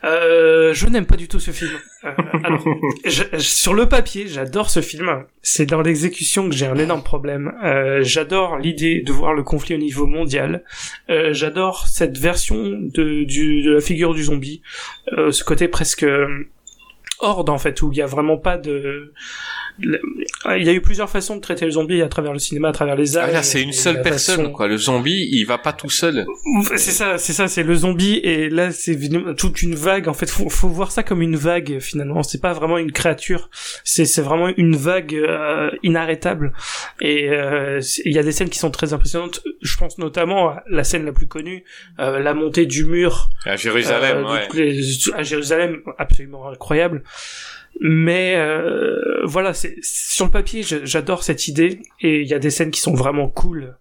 Euh, 0.03 0.73
je 0.73 0.87
n'aime 0.87 1.05
pas 1.05 1.17
du 1.17 1.27
tout 1.27 1.39
ce 1.39 1.51
film. 1.51 1.71
Euh, 2.05 2.11
alors, 2.43 2.63
je- 3.05 3.23
je- 3.33 3.37
sur 3.39 3.73
le 3.73 3.87
papier, 3.87 4.27
j'adore 4.27 4.69
ce 4.69 4.81
film. 4.81 5.25
C'est 5.41 5.65
dans 5.65 5.81
l'exécution 5.81 6.49
que 6.49 6.55
j'ai 6.55 6.65
un 6.67 6.77
énorme 6.77 7.03
problème. 7.03 7.53
Euh, 7.63 7.99
j'adore 8.03 8.57
l'idée 8.57 9.01
de 9.01 9.11
voir 9.11 9.33
le 9.33 9.43
conflit 9.43 9.75
au 9.75 9.79
niveau 9.79 10.07
mondial. 10.07 10.63
Euh, 11.09 11.33
j'adore 11.33 11.87
cette 11.87 12.17
version 12.17 12.55
de, 12.57 13.23
du, 13.23 13.61
de 13.63 13.71
la 13.73 13.81
figure 13.81 14.13
du 14.13 14.23
zombie. 14.23 14.61
Euh, 15.17 15.31
ce 15.31 15.43
côté 15.43 15.67
presque 15.67 16.05
horde 17.19 17.49
en 17.49 17.57
fait, 17.57 17.81
où 17.81 17.91
il 17.91 17.97
y 17.97 18.01
a 18.01 18.05
vraiment 18.05 18.37
pas 18.37 18.57
de... 18.57 19.13
Il 19.82 20.64
y 20.64 20.69
a 20.69 20.74
eu 20.74 20.82
plusieurs 20.82 21.09
façons 21.09 21.35
de 21.35 21.41
traiter 21.41 21.66
le 21.66 21.72
zombie 21.72 22.01
à 22.01 22.08
travers 22.09 22.33
le 22.33 22.40
cinéma, 22.40 22.69
à 22.69 22.72
travers 22.72 22.95
les 22.95 23.17
arts. 23.17 23.25
Ah 23.30 23.32
là, 23.33 23.43
c'est 23.43 23.61
une 23.61 23.74
seule 23.74 24.01
personne, 24.01 24.51
quoi. 24.51 24.67
Le 24.67 24.77
zombie, 24.77 25.27
il 25.32 25.43
va 25.45 25.58
pas 25.58 25.74
tout 25.74 25.90
seul. 25.90 26.25
C'est 26.75 26.91
ça, 26.91 27.17
c'est 27.17 27.33
ça, 27.33 27.48
c'est 27.48 27.64
le 27.64 27.75
zombie 27.75 28.17
et 28.24 28.49
là 28.49 28.72
c'est 28.72 28.98
toute 29.38 29.61
une 29.61 29.75
vague. 29.75 30.08
En 30.08 30.14
fait, 30.14 30.30
faut, 30.30 30.49
faut 30.49 30.67
voir 30.69 30.91
ça 30.91 31.03
comme 31.03 31.22
une 31.22 31.35
vague 31.35 31.80
finalement. 31.80 32.24
C'est 32.24 32.41
pas 32.41 32.53
vraiment 32.53 32.77
une 32.77 32.91
créature, 32.91 33.49
c'est 33.83 34.06
c'est 34.06 34.22
vraiment 34.22 34.49
une 34.58 34.75
vague 34.75 35.14
euh, 35.16 35.69
inarrêtable. 35.83 36.53
Et 37.01 37.30
euh, 37.30 37.80
il 38.06 38.14
y 38.14 38.19
a 38.19 38.24
des 38.24 38.32
scènes 38.32 38.49
qui 38.49 38.59
sont 38.59 38.72
très 38.72 38.93
impressionnantes. 38.93 39.41
Je 39.61 39.75
pense 39.77 39.98
notamment 39.98 40.49
à 40.49 40.64
la 40.69 40.83
scène 40.83 41.06
la 41.06 41.11
plus 41.11 41.27
connue, 41.27 41.64
euh, 41.99 42.19
la 42.19 42.33
montée 42.33 42.66
du 42.66 42.85
mur 42.85 43.30
À 43.45 43.56
Jérusalem, 43.56 44.25
euh, 44.25 44.33
ouais. 44.33 44.48
les- 44.53 45.11
à 45.16 45.24
Jérusalem, 45.24 45.82
absolument 45.98 46.49
incroyable. 46.49 47.03
Mais 47.80 48.35
euh, 48.35 49.22
voilà, 49.25 49.53
c'est 49.53 49.75
sur 49.82 50.25
le 50.25 50.32
papier, 50.32 50.64
j'adore 50.64 51.24
cette 51.24 51.48
idée 51.48 51.82
et 52.01 52.22
il 52.22 52.27
y 52.27 52.33
a 52.33 52.40
des 52.40 52.49
scènes 52.49 52.72
qui 52.72 52.82
sont 52.82 52.93
vraiment 52.93 53.30
cool. 53.30 53.77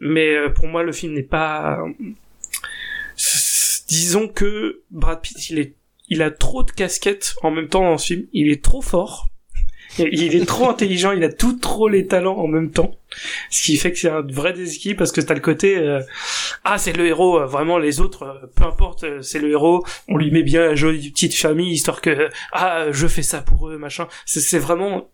Mais 0.00 0.34
euh, 0.34 0.48
pour 0.48 0.66
moi, 0.66 0.82
le 0.82 0.92
film 0.92 1.12
n'est 1.14 1.22
pas. 1.22 1.78
Disons 3.88 4.28
que 4.28 4.82
Brad 4.90 5.20
Pitt, 5.20 5.50
il 5.50 5.58
est, 5.58 5.74
il 6.08 6.22
a 6.22 6.30
trop 6.30 6.62
de 6.62 6.70
casquettes 6.70 7.34
en 7.42 7.50
même 7.50 7.68
temps 7.68 7.82
dans 7.82 7.98
ce 7.98 8.06
film. 8.06 8.26
Il 8.32 8.50
est 8.50 8.64
trop 8.64 8.82
fort. 8.82 9.28
Il 9.98 10.34
est 10.34 10.46
trop 10.46 10.68
intelligent, 10.68 11.12
il 11.12 11.24
a 11.24 11.32
tout 11.32 11.54
trop 11.58 11.88
les 11.88 12.06
talents 12.06 12.36
en 12.36 12.46
même 12.48 12.70
temps. 12.70 12.94
Ce 13.50 13.62
qui 13.62 13.76
fait 13.76 13.92
que 13.92 13.98
c'est 13.98 14.10
un 14.10 14.20
vrai 14.22 14.52
déséquilibre 14.52 14.98
parce 14.98 15.12
que 15.12 15.20
t'as 15.20 15.34
le 15.34 15.40
côté 15.40 15.76
euh, 15.78 16.00
ah 16.64 16.76
c'est 16.76 16.92
le 16.92 17.06
héros 17.06 17.38
euh, 17.40 17.46
vraiment 17.46 17.78
les 17.78 18.00
autres 18.00 18.24
euh, 18.24 18.46
peu 18.54 18.64
importe 18.64 19.04
euh, 19.04 19.22
c'est 19.22 19.38
le 19.38 19.50
héros 19.50 19.84
on 20.08 20.16
lui 20.18 20.30
met 20.30 20.42
bien 20.42 20.60
la 20.60 20.74
jolie 20.74 21.10
petite 21.10 21.34
famille 21.34 21.72
histoire 21.72 22.00
que 22.02 22.28
ah 22.52 22.80
euh, 22.80 22.90
je 22.92 23.06
fais 23.06 23.22
ça 23.22 23.40
pour 23.40 23.68
eux 23.70 23.78
machin 23.78 24.06
c'est 24.26 24.58
vraiment 24.58 25.08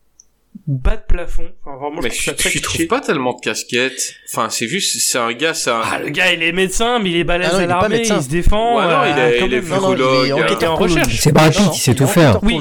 bas 0.67 0.97
de 0.97 1.03
plafond 1.07 1.47
enfin, 1.65 1.77
vraiment 1.79 2.01
Mais 2.03 2.11
je 2.11 2.17
je, 2.17 2.43
ça 2.43 2.51
je 2.51 2.59
trouve 2.61 2.87
pas 2.87 3.01
tellement 3.01 3.35
de 3.35 3.41
casquettes. 3.41 4.15
Enfin, 4.31 4.51
c'est 4.51 4.69
juste, 4.69 4.99
c'est 5.01 5.19
un 5.19 5.33
gars, 5.33 5.55
c'est 5.55 5.71
un... 5.71 5.81
ah 5.85 5.99
le 5.99 6.11
gars 6.11 6.33
il 6.33 6.43
est 6.43 6.53
médecin 6.53 6.99
mais 6.99 7.11
il 7.11 7.17
est 7.17 7.25
balèze 7.25 7.51
Ah 7.53 7.55
non, 7.55 7.59
à 7.59 7.63
il 7.63 7.65
est 7.65 7.69
pas 7.69 7.81
l'armée 7.81 8.03
il 8.03 8.23
se 8.23 8.29
défend 8.29 8.77
Ouais, 8.79 8.83
non, 8.85 9.05
il 9.05 9.19
euh, 9.19 9.29
est- 9.31 9.39
quand 9.39 9.47
il 9.47 9.55
est 9.55 9.61
même. 9.61 9.71
Non, 9.81 9.81
non, 9.97 10.25
il 10.25 10.31
est 10.63 10.67
en 10.67 10.77
recherche. 10.77 11.17
C'est 11.21 11.33
Non, 11.33 11.73
il 11.73 11.79
sait 11.79 11.95
tout 11.95 12.07
faire. 12.07 12.43
Oui. 12.43 12.61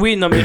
Oui, 0.00 0.16
non 0.16 0.28
mais 0.30 0.42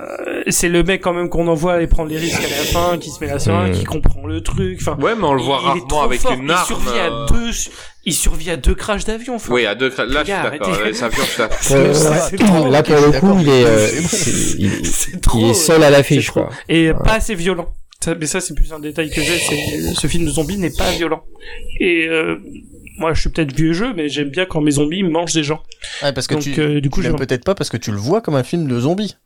euh, 0.00 0.42
c'est 0.48 0.68
le 0.68 0.82
mec 0.82 1.00
quand 1.02 1.12
même 1.12 1.28
qu'on 1.28 1.46
envoie 1.48 1.74
aller 1.74 1.86
prendre 1.86 2.08
les 2.10 2.16
risques 2.18 2.38
à 2.42 2.48
la 2.48 2.64
fin, 2.64 2.98
qui 2.98 3.10
se 3.10 3.22
met 3.22 3.30
la 3.30 3.38
seringue, 3.38 3.72
qui 3.72 3.84
comprend 3.84 4.26
le 4.26 4.40
truc. 4.42 4.78
Enfin, 4.80 4.96
Ouais, 5.00 5.14
mais 5.16 5.24
on 5.24 5.34
le 5.34 5.42
voit 5.42 5.58
il 5.62 5.66
rarement 5.66 6.02
avec 6.02 6.20
fort. 6.20 6.32
une 6.32 6.44
il 6.44 6.50
arme. 6.50 6.66
Survit 6.66 6.98
à 6.98 7.06
euh, 7.12 7.26
deux, 7.28 7.50
il 8.06 8.14
survit 8.14 8.50
à 8.50 8.56
deux 8.56 8.74
crashs 8.74 9.04
d'avion. 9.04 9.34
Enfin, 9.36 9.52
Oui, 9.52 9.66
à 9.66 9.74
deux, 9.74 9.88
cra- 9.90 10.04
là, 10.06 10.20
je 10.24 10.32
suis 10.32 10.42
d'accord. 10.50 10.68
Les 10.70 11.02
avions, 11.02 11.24
je 12.32 12.36
trop, 12.36 12.70
là 12.70 12.82
pour 12.82 12.96
le 12.96 13.20
coup, 13.20 13.36
il 13.40 13.48
est, 13.48 13.64
euh, 13.66 13.88
il, 14.58 15.20
trop. 15.20 15.38
il 15.38 15.50
est 15.50 15.54
seul 15.54 15.82
à 15.82 15.90
l'affiche, 15.90 16.30
quoi. 16.30 16.48
Et 16.68 16.92
pas 16.92 17.14
assez 17.14 17.34
violent. 17.34 17.68
Ça- 18.02 18.14
mais 18.14 18.26
ça, 18.26 18.40
c'est 18.40 18.54
plus 18.54 18.72
un 18.72 18.80
détail 18.80 19.10
que 19.10 19.20
j'ai. 19.20 19.38
C'est 19.38 19.94
ce 19.94 20.06
film 20.06 20.24
de 20.24 20.30
zombies 20.30 20.56
n'est 20.56 20.70
pas 20.70 20.90
violent. 20.92 21.22
Et 21.80 22.06
euh, 22.08 22.36
moi, 22.98 23.12
je 23.12 23.20
suis 23.20 23.30
peut-être 23.30 23.54
vieux 23.54 23.72
jeu, 23.74 23.92
mais 23.94 24.08
j'aime 24.08 24.30
bien 24.30 24.46
quand 24.46 24.60
mes 24.62 24.70
zombies 24.72 25.02
mangent 25.02 25.34
des 25.34 25.44
gens. 25.44 25.62
Ouais, 26.02 26.12
parce 26.12 26.26
que 26.26 26.34
Donc, 26.34 26.42
tu, 26.42 26.58
euh, 26.58 26.80
du 26.80 26.88
coup, 26.88 27.02
peut-être 27.02 27.44
pas 27.44 27.54
parce 27.54 27.68
que 27.68 27.76
tu 27.76 27.90
le 27.90 27.98
vois 27.98 28.20
comme 28.22 28.34
un 28.36 28.42
film 28.42 28.66
de 28.68 28.80
zombies. 28.80 29.16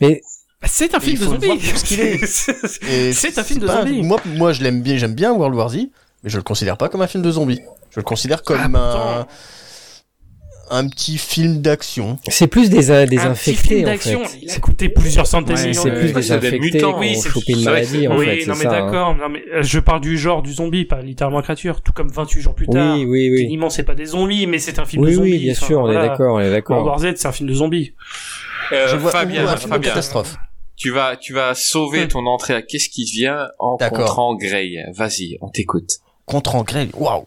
Mais 0.00 0.20
Bah, 0.60 0.68
C'est 0.70 0.94
un 0.94 1.00
film 1.00 1.16
il 1.16 1.20
de 1.20 1.24
zombies. 1.24 1.60
C'est 3.12 3.38
un 3.38 3.44
film 3.44 3.60
de 3.60 3.66
zombies. 3.68 4.02
Moi, 4.02 4.20
moi, 4.26 4.52
je 4.52 4.62
l'aime 4.62 4.82
bien, 4.82 4.96
j'aime 4.96 5.14
bien 5.14 5.32
World 5.32 5.54
War 5.56 5.68
Z, 5.70 5.76
mais 6.24 6.30
je 6.30 6.36
le 6.36 6.42
considère 6.42 6.76
pas 6.76 6.88
comme 6.88 7.02
un 7.02 7.06
film 7.06 7.22
de 7.22 7.30
zombies. 7.30 7.60
Je 7.90 8.00
le 8.00 8.02
considère 8.04 8.42
comme 8.42 8.74
Ah, 8.76 9.26
un, 10.70 10.76
un 10.78 10.88
petit 10.88 11.16
film 11.16 11.62
d'action. 11.62 12.18
c'est 12.28 12.48
plus 12.48 12.68
des, 12.68 12.90
euh, 12.90 13.06
des 13.06 13.16
un 13.18 13.32
petit 13.32 13.50
infectés, 13.52 13.76
film 13.76 13.88
en 13.88 14.24
fait. 14.24 14.38
Il 14.42 14.50
a 14.50 14.58
coûté 14.58 14.88
plusieurs 14.90 15.26
centaines 15.26 15.56
Ouais, 15.56 15.62
de 15.62 15.68
millions 15.70 15.82
C'est 15.82 15.90
plus 15.92 16.12
des 16.12 16.22
c'est 16.22 16.38
des 16.40 16.46
infectés 16.48 16.58
mutants. 16.58 16.92
qui 16.94 16.98
Oui, 17.00 17.14
ont 17.16 17.20
c'est- 17.20 17.28
chopé 17.30 17.52
une 17.52 17.64
maladie, 17.64 18.08
en 18.08 18.18
oui, 18.18 18.26
fait. 18.26 18.46
non 18.46 18.54
c'est 18.54 18.64
mais 18.64 18.66
hein. 18.74 18.84
d'accord, 18.84 19.14
non 19.16 19.28
mais 19.30 19.42
euh, 19.54 19.62
je 19.62 19.78
parle 19.78 20.00
du 20.02 20.18
genre 20.18 20.42
du 20.42 20.52
zombie, 20.52 20.84
pas 20.84 21.00
littéralement 21.00 21.40
créature, 21.40 21.80
tout 21.80 21.92
comme 21.92 22.10
28 22.10 22.42
jours 22.42 22.54
plus 22.54 22.66
tard. 22.66 22.96
Oui, 22.98 23.06
oui, 23.06 23.30
oui. 23.30 23.36
Techniquement, 23.42 23.70
c'est 23.70 23.84
pas 23.84 23.94
des 23.94 24.04
zombies, 24.06 24.46
mais 24.46 24.58
c'est 24.58 24.78
un 24.78 24.84
film 24.84 25.02
Oui, 25.04 25.10
de 25.12 25.14
zombies. 25.16 25.32
oui, 25.32 25.38
bien 25.38 25.52
Enfin, 25.52 25.66
sûr, 25.66 25.80
on 25.80 25.90
est 25.90 25.94
d'accord, 25.94 26.34
on 26.34 26.38
est 26.40 26.42
World 26.42 26.52
d'accord. 26.52 26.84
War 26.84 26.98
Z, 26.98 27.06
c'est 27.16 27.28
un 27.28 27.32
film 27.32 27.48
de 27.48 27.54
zombies. 27.54 27.94
Euh, 28.72 28.88
je 28.88 28.96
vois 28.96 29.10
Fabien, 29.10 29.44
ou 29.44 29.48
un 29.48 29.56
film 29.56 29.70
de 29.70 29.74
Fabien, 29.74 29.90
catastrophe. 29.90 30.36
tu 30.76 30.90
vas, 30.90 31.16
tu 31.16 31.32
vas 31.32 31.54
sauver 31.54 32.04
Hmm. 32.04 32.08
ton 32.08 32.26
entrée 32.26 32.54
à 32.54 32.62
Qu'est-ce 32.62 32.88
qui 32.88 33.04
vient 33.04 33.48
en 33.58 33.76
contrant 33.76 34.34
Grey. 34.36 34.74
Vas-y, 34.94 35.38
on 35.40 35.48
t'écoute. 35.48 35.90
Contre 36.26 36.54
en 36.56 36.62
grêle, 36.62 36.90
waouh 36.94 37.24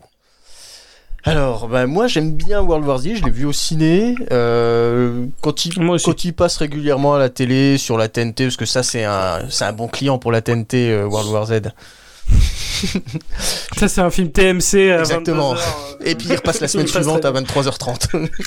alors, 1.24 1.68
ben 1.68 1.86
moi 1.86 2.08
j'aime 2.08 2.32
bien 2.32 2.61
World 2.61 2.84
War 2.84 2.98
Z, 2.98 3.18
je 3.18 3.24
l'ai 3.24 3.30
vu 3.30 3.45
au 3.45 3.53
ciné. 3.53 4.16
Euh, 4.32 5.28
quand, 5.42 5.66
il, 5.66 5.80
Moi 5.80 5.95
aussi. 5.95 6.06
quand 6.06 6.24
il 6.26 6.34
passe 6.34 6.58
régulièrement 6.58 7.14
à 7.14 7.20
la 7.20 7.30
télé, 7.30 7.78
sur 7.78 7.95
la 7.95 8.08
TNT, 8.10 8.45
parce 8.45 8.58
que 8.58 8.66
ça 8.66 8.82
c'est 8.82 9.03
un, 9.03 9.48
c'est 9.52 9.66
un 9.66 9.72
bon 9.72 9.88
client 9.88 10.18
pour 10.18 10.32
la 10.32 10.42
TNT, 10.42 10.90
euh, 10.90 11.06
World 11.06 11.30
War 11.30 11.45
Z. 11.45 11.61
Ça, 13.77 13.88
c'est 13.88 14.01
un 14.01 14.10
film 14.10 14.32
TMC 14.32 14.92
à 14.92 15.00
Exactement. 15.00 15.53
22 15.53 15.61
heures, 15.61 15.98
euh, 16.01 16.06
Et 16.06 16.16
puis 16.16 16.27
il 16.30 16.35
repasse 16.35 16.60
la 16.61 16.68
semaine 16.69 16.88
suivante 16.88 17.26
à 17.26 17.32
23h30. 17.32 18.30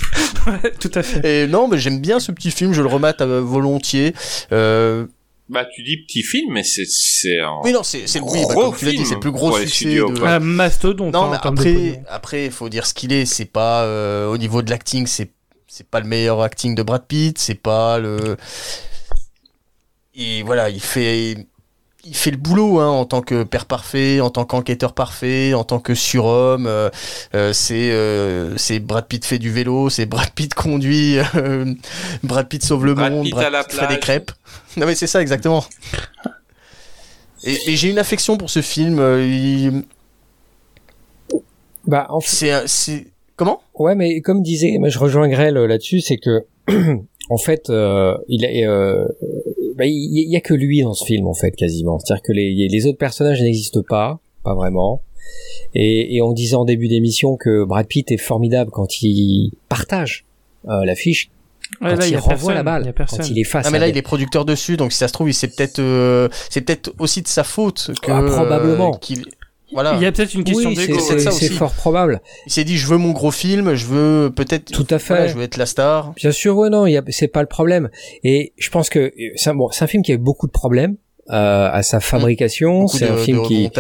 Ouais, 0.47 0.73
tout 0.79 0.91
à 0.95 1.03
fait. 1.03 1.45
Et 1.45 1.47
non, 1.47 1.69
mais 1.69 1.79
j'aime 1.79 2.01
bien 2.01 2.21
ce 2.21 2.31
petit 2.31 2.51
film, 2.51 2.73
je 2.75 2.83
le 2.83 2.89
remate 2.89 3.23
euh, 3.23 3.41
volontiers. 3.41 4.15
Euh, 4.53 5.07
Bah, 5.49 5.65
tu 5.75 5.83
dis 5.83 5.97
petit 6.07 6.23
film, 6.23 6.53
mais 6.53 6.63
c'est, 6.65 6.85
c'est 6.87 7.41
un... 7.41 7.61
oui, 7.63 7.73
non, 7.73 7.83
c'est, 7.83 8.07
c'est 8.07 8.21
oui, 8.21 8.41
bah, 8.47 8.53
Gros 8.55 8.71
comme 8.71 8.79
tu 8.79 8.85
l'as 8.85 8.91
dit, 8.91 8.97
film 8.99 9.09
c'est 9.09 9.15
le 9.15 9.21
plus 9.21 9.31
gros 9.31 9.57
succès 9.57 9.75
studios, 9.75 10.11
de. 10.13 10.23
Un 10.23 10.41
mastodonte. 10.41 11.15
Non, 11.15 11.25
hein, 11.25 11.31
mais 11.33 11.39
après, 11.43 12.03
après, 12.09 12.51
faut 12.51 12.69
dire 12.69 12.87
ce 12.87 12.93
qu'il 12.93 13.13
est. 13.13 13.25
C'est 13.25 13.47
pas 13.47 13.85
euh, 13.85 14.27
au 14.29 14.37
niveau 14.37 14.61
de 14.61 14.69
l'acting, 14.71 15.07
c'est 15.07 15.31
c'est 15.67 15.89
pas 15.89 16.01
le 16.01 16.07
meilleur 16.07 16.41
acting 16.43 16.75
de 16.75 16.83
Brad 16.83 17.07
Pitt. 17.07 17.39
C'est 17.39 17.55
pas 17.55 17.99
le. 17.99 18.37
Et 20.15 20.43
voilà, 20.43 20.69
il 20.71 20.81
fait 20.81 21.47
il 22.07 22.15
fait 22.15 22.31
le 22.31 22.37
boulot 22.37 22.81
hein, 22.81 22.89
en 22.89 23.05
tant 23.05 23.21
que 23.23 23.43
père 23.45 23.67
parfait, 23.67 24.21
en 24.21 24.31
tant 24.31 24.45
qu'enquêteur 24.45 24.93
parfait, 24.93 25.55
en 25.55 25.65
tant 25.65 25.79
que 25.81 25.95
surhomme. 25.95 26.67
euh, 26.67 26.91
euh, 27.35 27.53
c'est 27.53 27.91
euh, 27.93 28.57
c'est 28.57 28.79
Brad 28.81 29.07
Pitt 29.07 29.25
fait 29.25 29.39
du 29.39 29.51
vélo, 29.51 29.89
c'est 29.91 30.07
Brad 30.07 30.31
Pitt 30.31 30.53
conduit, 30.55 31.19
euh, 31.37 31.65
Brad 32.23 32.49
Pitt 32.49 32.63
sauve 32.65 32.85
le 32.87 32.95
Brad 32.95 33.13
monde, 33.13 33.25
Pitt 33.25 33.33
Brad 33.35 33.47
à 33.47 33.51
la 33.51 33.65
Pitt 33.65 33.79
fait 33.79 33.87
des 33.89 33.99
crêpes. 34.01 34.33
Non 34.77 34.87
mais 34.87 34.95
c'est 34.95 35.07
ça 35.07 35.21
exactement. 35.23 35.65
Et, 37.47 37.59
et 37.73 37.77
j'ai 37.77 37.91
une 37.91 37.99
affection 37.99 38.39
pour 38.39 38.49
ce 38.49 38.63
film. 38.63 38.99
euh, 38.99 39.23
il- 39.23 39.85
Bah, 41.87 42.07
en 42.09 42.21
fait, 42.21 42.63
C'est 42.67 43.07
comment? 43.37 43.61
Ouais, 43.75 43.95
mais 43.95 44.21
comme 44.23 44.43
disait, 44.43 44.79
je 44.87 44.99
rejoins 44.99 45.29
Grell 45.29 45.55
là-dessus, 45.55 46.01
c'est 46.01 46.17
que 46.17 46.47
en 47.31 47.37
fait, 47.37 47.69
euh, 47.69 48.15
il 48.29 48.45
est, 48.47 48.67
bah, 49.77 49.85
il 49.87 49.93
il 49.93 50.31
y 50.31 50.37
a 50.37 50.41
que 50.41 50.55
lui 50.55 50.83
dans 50.83 50.95
ce 50.95 51.05
film 51.05 51.27
en 51.27 51.35
fait 51.35 51.53
quasiment. 51.53 51.99
C'est-à-dire 51.99 52.23
que 52.23 52.33
les, 52.33 52.69
les 52.69 52.87
autres 52.87 52.99
personnages 52.99 53.41
n'existent 53.43 53.83
pas, 53.89 54.21
pas 54.43 54.55
vraiment. 54.55 55.03
Et, 55.75 56.17
et 56.17 56.23
on 56.23 56.33
disait 56.33 56.57
en 56.57 56.65
début 56.65 56.89
d'émission 56.89 57.37
que 57.37 57.65
Brad 57.65 57.87
Pitt 57.87 58.11
est 58.13 58.19
formidable 58.19 58.71
quand 58.71 59.03
il 59.03 59.53
partage 59.69 60.25
euh, 60.69 60.85
l'affiche, 60.85 61.31
Ouais, 61.81 61.91
quand 61.91 61.97
là, 61.97 62.07
il 62.07 62.11
il 62.13 62.17
renvoie 62.19 62.29
personne, 62.53 62.55
la 62.55 62.61
il 62.61 62.65
balle, 62.65 62.93
personne. 62.93 63.19
quand 63.21 63.29
il 63.31 63.39
est 63.39 63.45
face. 63.45 63.65
Ah 63.67 63.71
mais 63.71 63.79
à 63.79 63.81
là 63.81 63.89
il 63.89 63.97
est 63.97 64.03
producteur 64.03 64.45
dessus 64.45 64.77
donc 64.77 64.93
si 64.93 64.99
ça 64.99 65.09
se 65.09 65.15
trouve 65.15 65.31
il 65.31 65.35
c'est 65.35 65.49
peut-être 65.49 65.79
euh, 65.81 66.29
c'est 66.51 66.61
peut-être 66.61 66.93
aussi 66.99 67.23
de 67.23 67.27
sa 67.27 67.43
faute 67.43 67.91
que 68.03 68.13
Ah, 68.13 68.23
probablement. 68.23 68.93
euh, 68.95 68.99
qu'il 68.99 69.25
voilà 69.75 69.95
Il 69.97 70.03
y 70.03 70.07
a 70.07 70.13
peut-être 70.13 70.33
une 70.35 70.45
question 70.45 70.71
oui, 70.71 70.77
d'ego. 70.77 70.99
c'est 70.99 71.49
fort 71.53 71.73
probable. 71.75 72.21
il 72.47 72.53
s'est 72.53 72.65
dit 72.65 72.77
je 72.79 72.87
veux 72.87 72.97
mon 72.97 73.11
gros 73.13 73.31
film 73.31 73.75
je 73.75 73.85
veux 73.87 74.33
peut-être 74.35 74.73
Tout 74.73 74.87
à 74.91 74.99
fait. 74.99 75.15
voilà, 75.15 75.29
je 75.29 75.35
veux 75.37 75.43
être 75.43 75.57
la 75.59 75.67
star 75.67 76.13
Bien 76.17 76.33
sûr, 76.33 76.57
ouais, 76.57 76.71
non, 76.71 76.87
il 76.87 76.93
y 76.93 76.97
a- 76.97 77.03
c'est 77.09 77.29
pas 77.29 77.43
le 77.43 77.49
problème. 77.49 77.91
Et 78.23 78.53
je 78.57 78.71
pense 78.71 78.89
que 78.89 79.13
c'est 79.37 79.51
un, 79.51 79.55
bon, 79.55 79.69
c'est 79.71 79.85
un 79.85 79.89
film 79.89 80.03
qui 80.03 80.13
a 80.13 80.15
eu 80.15 80.19
beaucoup 80.19 80.47
de 80.47 80.53
problèmes 80.53 80.97
euh, 81.31 81.69
à 81.73 81.83
sa 81.83 82.01
fabrication. 82.01 82.81
beaucoup 82.83 82.99
C'est 82.99 83.07
de, 83.07 83.13
un 83.13 83.17
film 83.17 83.43
de 83.43 83.47
qui 83.47 83.69
de 83.69 83.71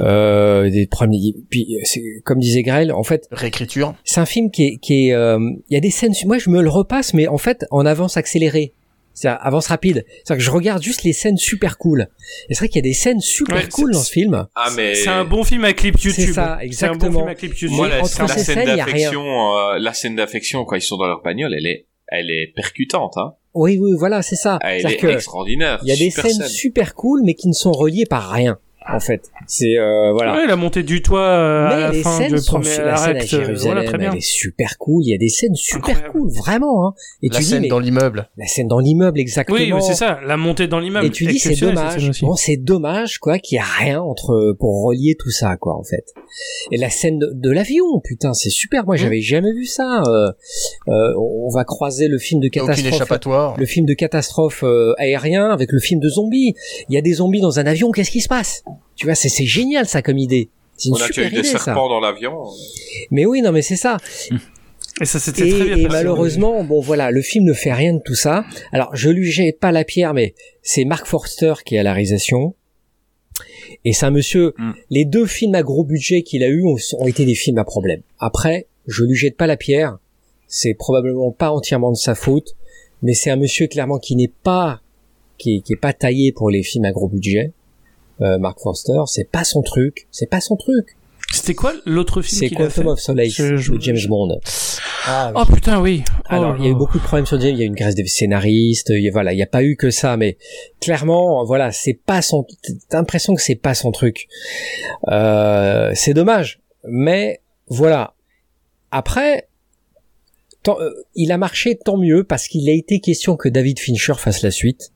euh, 0.00 0.68
des 0.70 0.86
premiers. 0.86 1.34
Puis 1.48 1.76
c'est- 1.84 2.02
comme 2.24 2.38
disait 2.40 2.62
Grell, 2.62 2.92
en 2.92 3.04
fait, 3.04 3.28
réécriture 3.30 3.94
c'est 4.04 4.20
un 4.20 4.26
film 4.26 4.50
qui 4.50 4.66
est, 4.66 4.76
qui 4.78 5.08
est. 5.08 5.12
euh, 5.14 5.38
Il 5.68 5.74
y 5.74 5.76
a 5.76 5.80
des 5.80 5.90
scènes. 5.90 6.12
Moi, 6.26 6.38
je 6.38 6.50
me 6.50 6.60
le 6.62 6.68
repasse, 6.68 7.14
mais 7.14 7.28
en 7.28 7.38
fait, 7.38 7.64
en 7.70 7.86
avance 7.86 8.16
accélérée. 8.16 8.74
C'est 9.20 9.28
avance 9.28 9.66
rapide. 9.66 10.06
C'est 10.24 10.34
que 10.34 10.40
je 10.40 10.50
regarde 10.50 10.82
juste 10.82 11.02
les 11.02 11.12
scènes 11.12 11.36
super 11.36 11.76
cool. 11.76 12.08
Et 12.48 12.54
c'est 12.54 12.60
vrai 12.60 12.68
qu'il 12.68 12.76
y 12.76 12.78
a 12.78 12.88
des 12.88 12.94
scènes 12.94 13.20
super 13.20 13.56
Ouais, 13.58 13.68
cool 13.68 13.92
dans 13.92 14.00
ce 14.00 14.10
film. 14.10 14.46
Ah, 14.54 14.70
mais... 14.74 14.94
C'est 14.94 15.10
un 15.10 15.26
bon 15.26 15.44
film 15.44 15.62
à 15.66 15.74
clip 15.74 16.00
YouTube. 16.00 16.24
C'est 16.28 16.32
ça, 16.32 16.32
C'est 16.32 16.40
un 16.40 16.56
bon 16.56 16.60
exactement. 16.62 17.18
film 17.18 17.28
à 17.28 17.34
clip 17.34 17.50
YouTube. 17.52 17.70
Moi, 17.72 17.88
la, 17.90 18.02
entre 18.02 18.22
la 18.22 18.28
ces 18.28 18.44
scène 18.44 18.64
scènes, 18.64 18.78
y 18.78 18.80
a 18.80 18.84
rien. 18.86 18.94
d'affection, 18.94 19.58
euh, 19.58 19.78
la 19.78 19.92
scène 19.92 20.16
d'affection 20.16 20.64
quand 20.64 20.76
ils 20.76 20.80
sont 20.80 20.96
dans 20.96 21.06
leur 21.06 21.20
bagnole, 21.20 21.52
elle 21.52 21.66
est, 21.66 21.86
elle 22.08 22.30
est 22.30 22.50
percutante, 22.56 23.18
hein. 23.18 23.34
Oui, 23.52 23.76
oui, 23.78 23.90
voilà, 23.94 24.22
c'est 24.22 24.36
ça. 24.36 24.58
Elle 24.62 24.86
est 24.90 24.96
que 24.96 25.08
extraordinaire. 25.08 25.80
il 25.82 25.88
y 25.88 25.92
a 25.92 25.96
des 25.96 26.10
scènes 26.10 26.48
super 26.48 26.94
cool, 26.94 27.20
mais 27.22 27.34
qui 27.34 27.48
ne 27.48 27.52
sont 27.52 27.72
reliées 27.72 28.06
par 28.06 28.30
rien. 28.30 28.58
En 28.88 28.98
fait, 28.98 29.30
c'est 29.46 29.76
euh, 29.78 30.12
voilà. 30.12 30.34
Ouais, 30.34 30.46
la 30.46 30.56
montée 30.56 30.82
du 30.82 31.02
toit 31.02 31.20
euh, 31.20 31.66
à 31.66 31.74
Mais 31.74 31.80
la 31.80 31.92
les 31.92 32.02
fin 32.02 32.18
scènes 32.18 32.32
du 32.32 32.38
sont 32.38 32.52
premier 32.54 32.70
sur 32.70 32.84
la 32.84 32.96
scène 32.96 33.16
à 33.16 33.20
euh, 33.20 33.26
Jérusalem, 33.26 33.74
Voilà, 33.74 33.84
très 33.84 33.98
bien. 33.98 34.10
elle 34.12 34.18
est 34.18 34.20
super 34.20 34.78
cool. 34.78 35.02
Il 35.04 35.10
y 35.10 35.14
a 35.14 35.18
des 35.18 35.28
scènes 35.28 35.54
super 35.54 35.90
Incroyable. 35.90 36.12
cool, 36.12 36.30
vraiment. 36.36 36.86
Hein. 36.88 36.94
Et 37.22 37.28
la 37.28 37.36
tu 37.36 37.42
dis, 37.42 37.48
scène 37.50 37.62
mais 37.62 37.68
dans 37.68 37.78
l'immeuble 37.78 38.28
la 38.36 38.46
scène 38.46 38.68
dans 38.68 38.78
l'immeuble, 38.78 39.20
exactement. 39.20 39.58
Oui, 39.58 39.82
c'est 39.82 39.94
ça, 39.94 40.18
la 40.26 40.36
montée 40.36 40.66
dans 40.66 40.78
l'immeuble. 40.80 41.06
Et 41.06 41.10
tu 41.10 41.26
dis, 41.26 41.38
c'est 41.38 41.60
dommage. 41.60 42.20
Bon, 42.22 42.34
c'est 42.34 42.56
dommage, 42.56 43.18
quoi, 43.18 43.38
qu'il 43.38 43.56
y 43.56 43.58
a 43.58 43.64
rien 43.64 44.00
entre 44.00 44.56
pour 44.58 44.84
relier 44.84 45.14
tout 45.18 45.30
ça, 45.30 45.56
quoi, 45.56 45.76
en 45.76 45.84
fait. 45.84 46.04
Et 46.72 46.76
la 46.76 46.90
scène 46.90 47.18
de, 47.18 47.30
de 47.34 47.50
l'avion, 47.50 48.00
putain, 48.02 48.32
c'est 48.32 48.50
super. 48.50 48.82
Mmh. 48.82 48.86
Moi, 48.86 48.96
j'avais 48.96 49.20
jamais 49.20 49.52
vu 49.52 49.66
ça. 49.66 50.02
Euh, 50.06 50.30
euh, 50.88 51.14
on 51.18 51.50
va 51.54 51.64
croiser 51.64 52.08
le 52.08 52.18
film 52.18 52.40
de 52.40 52.48
catastrophe 52.48 52.92
échappatoire 52.94 53.56
le 53.58 53.66
film 53.66 53.86
de 53.86 53.94
catastrophe 53.94 54.64
euh, 54.64 54.94
aérien 54.98 55.50
avec 55.50 55.70
le 55.72 55.80
film 55.80 56.00
de 56.00 56.08
zombies. 56.08 56.54
Il 56.88 56.94
y 56.94 56.98
a 56.98 57.02
des 57.02 57.14
zombies 57.14 57.40
dans 57.40 57.58
un 57.58 57.66
avion, 57.66 57.90
qu'est-ce 57.90 58.10
qui 58.10 58.20
se 58.20 58.28
passe? 58.28 58.64
Tu 58.96 59.06
vois, 59.06 59.14
c'est 59.14 59.28
c'est 59.28 59.46
génial 59.46 59.86
ça 59.86 60.02
comme 60.02 60.18
idée. 60.18 60.50
C'est 60.76 60.88
une 60.88 60.94
On 60.94 61.00
a 61.00 61.08
des 61.08 61.26
idée 61.26 61.44
ça. 61.44 61.58
serpents 61.58 61.88
dans 61.88 62.00
l'avion. 62.00 62.42
Mais 63.10 63.26
oui, 63.26 63.42
non 63.42 63.52
mais 63.52 63.62
c'est 63.62 63.76
ça. 63.76 63.98
Et 65.00 65.06
ça, 65.06 65.18
c'était 65.18 65.48
très 65.48 65.64
bien 65.64 65.76
et 65.78 65.88
malheureusement, 65.88 66.62
bon 66.62 66.80
voilà, 66.80 67.10
le 67.10 67.22
film 67.22 67.44
ne 67.46 67.54
fait 67.54 67.72
rien 67.72 67.94
de 67.94 68.02
tout 68.04 68.14
ça. 68.14 68.44
Alors, 68.70 68.94
je 68.94 69.08
lui 69.08 69.30
jette 69.30 69.58
pas 69.58 69.72
la 69.72 69.84
pierre, 69.84 70.12
mais 70.12 70.34
c'est 70.62 70.84
Mark 70.84 71.06
Forster 71.06 71.54
qui 71.64 71.76
est 71.76 71.78
à 71.78 71.82
la 71.82 71.94
réalisation. 71.94 72.54
Et 73.86 73.94
c'est 73.94 74.04
un 74.04 74.10
monsieur. 74.10 74.52
Mm. 74.58 74.72
Les 74.90 75.04
deux 75.06 75.24
films 75.26 75.54
à 75.54 75.62
gros 75.62 75.84
budget 75.84 76.22
qu'il 76.22 76.42
a 76.42 76.48
eu 76.48 76.64
ont, 76.64 76.76
ont 76.98 77.06
été 77.06 77.24
des 77.24 77.34
films 77.34 77.56
à 77.58 77.64
problème. 77.64 78.02
Après, 78.18 78.66
je 78.86 79.04
lui 79.04 79.16
jette 79.16 79.36
pas 79.36 79.46
la 79.46 79.56
pierre. 79.56 79.98
C'est 80.46 80.74
probablement 80.74 81.30
pas 81.30 81.50
entièrement 81.50 81.92
de 81.92 81.96
sa 81.96 82.14
faute, 82.14 82.56
mais 83.02 83.14
c'est 83.14 83.30
un 83.30 83.36
monsieur 83.36 83.68
clairement 83.68 83.98
qui 83.98 84.16
n'est 84.16 84.32
pas 84.42 84.82
qui 85.38 85.62
qui 85.62 85.72
est 85.72 85.76
pas 85.76 85.94
taillé 85.94 86.32
pour 86.32 86.50
les 86.50 86.62
films 86.62 86.84
à 86.84 86.92
gros 86.92 87.08
budget. 87.08 87.52
Euh, 88.22 88.38
Mark 88.38 88.58
Forster, 88.60 89.00
c'est 89.06 89.30
pas 89.30 89.44
son 89.44 89.62
truc, 89.62 90.06
c'est 90.10 90.28
pas 90.28 90.40
son 90.40 90.56
truc. 90.56 90.96
C'était 91.32 91.54
quoi 91.54 91.72
l'autre 91.86 92.22
film 92.22 92.40
C'est 92.40 92.48
qu'il 92.48 92.60
a 92.60 92.68
fait 92.68 92.80
Quantum 92.82 92.92
of 92.92 92.98
Solace 93.00 93.32
Je- 93.32 93.56
je- 93.56 93.72
de 93.72 93.80
James 93.80 93.98
Bond. 94.08 94.40
ah, 95.06 95.32
Oh 95.36 95.44
putain, 95.46 95.80
oui. 95.80 96.02
Alors, 96.26 96.54
Oh, 96.54 96.58
il 96.58 96.64
y 96.64 96.68
a 96.68 96.70
eu 96.72 96.74
beaucoup 96.74 96.98
de 96.98 97.04
problèmes 97.04 97.24
sur 97.24 97.40
James, 97.40 97.52
il 97.54 97.58
y 97.58 97.62
a 97.62 97.64
eu 97.64 97.68
une 97.68 97.74
grève 97.76 97.94
des 97.94 98.04
scénaristes, 98.06 98.88
il 98.90 99.00
y 99.04 99.08
a, 99.08 99.12
voilà, 99.12 99.32
il 99.32 99.36
n'y 99.36 99.42
a 99.42 99.46
pas 99.46 99.62
eu 99.62 99.76
que 99.76 99.90
ça, 99.90 100.16
mais 100.16 100.38
clairement, 100.80 101.44
voilà, 101.44 101.70
c'est 101.70 101.94
pas 101.94 102.20
son, 102.20 102.44
t'as 102.88 102.98
l'impression 102.98 103.34
que 103.36 103.42
c'est 103.42 103.54
pas 103.54 103.74
son 103.74 103.92
truc. 103.92 104.26
Euh, 105.08 105.92
c'est 105.94 106.14
dommage, 106.14 106.60
mais 106.84 107.40
voilà. 107.68 108.14
Après, 108.90 109.48
tant- 110.64 110.80
euh, 110.80 110.90
il 111.14 111.30
a 111.32 111.38
marché 111.38 111.78
tant 111.78 111.96
mieux 111.96 112.24
parce 112.24 112.48
qu'il 112.48 112.68
a 112.68 112.72
été 112.72 112.98
question 113.00 113.36
que 113.36 113.48
David 113.48 113.78
Fincher 113.78 114.14
fasse 114.16 114.42
la 114.42 114.50
suite. 114.50 114.90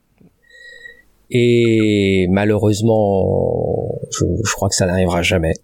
Et 1.34 2.26
malheureusement, 2.30 3.98
je, 4.10 4.24
je 4.44 4.52
crois 4.52 4.68
que 4.68 4.74
ça 4.74 4.86
n'arrivera 4.86 5.20
jamais. 5.22 5.54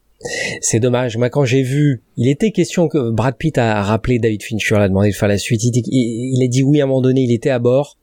C'est 0.61 0.81
dommage. 0.81 1.17
Moi, 1.17 1.31
quand 1.31 1.45
j'ai 1.45 1.63
vu, 1.63 2.03
il 2.17 2.29
était 2.29 2.51
question 2.51 2.89
que 2.89 3.11
Brad 3.11 3.37
Pitt 3.37 3.57
a 3.57 3.83
rappelé 3.83 4.19
David 4.19 4.43
Fincher, 4.43 4.75
l'a 4.75 4.89
demandé 4.89 5.11
de 5.11 5.15
faire 5.15 5.29
la 5.29 5.39
suite. 5.39 5.63
Il, 5.65 6.45
a 6.45 6.49
dit 6.49 6.63
oui 6.63 6.81
à 6.81 6.85
un 6.85 6.87
moment 6.87 7.01
donné. 7.01 7.23
Il 7.23 7.33
était 7.33 7.51
à 7.51 7.59
bord. 7.59 7.97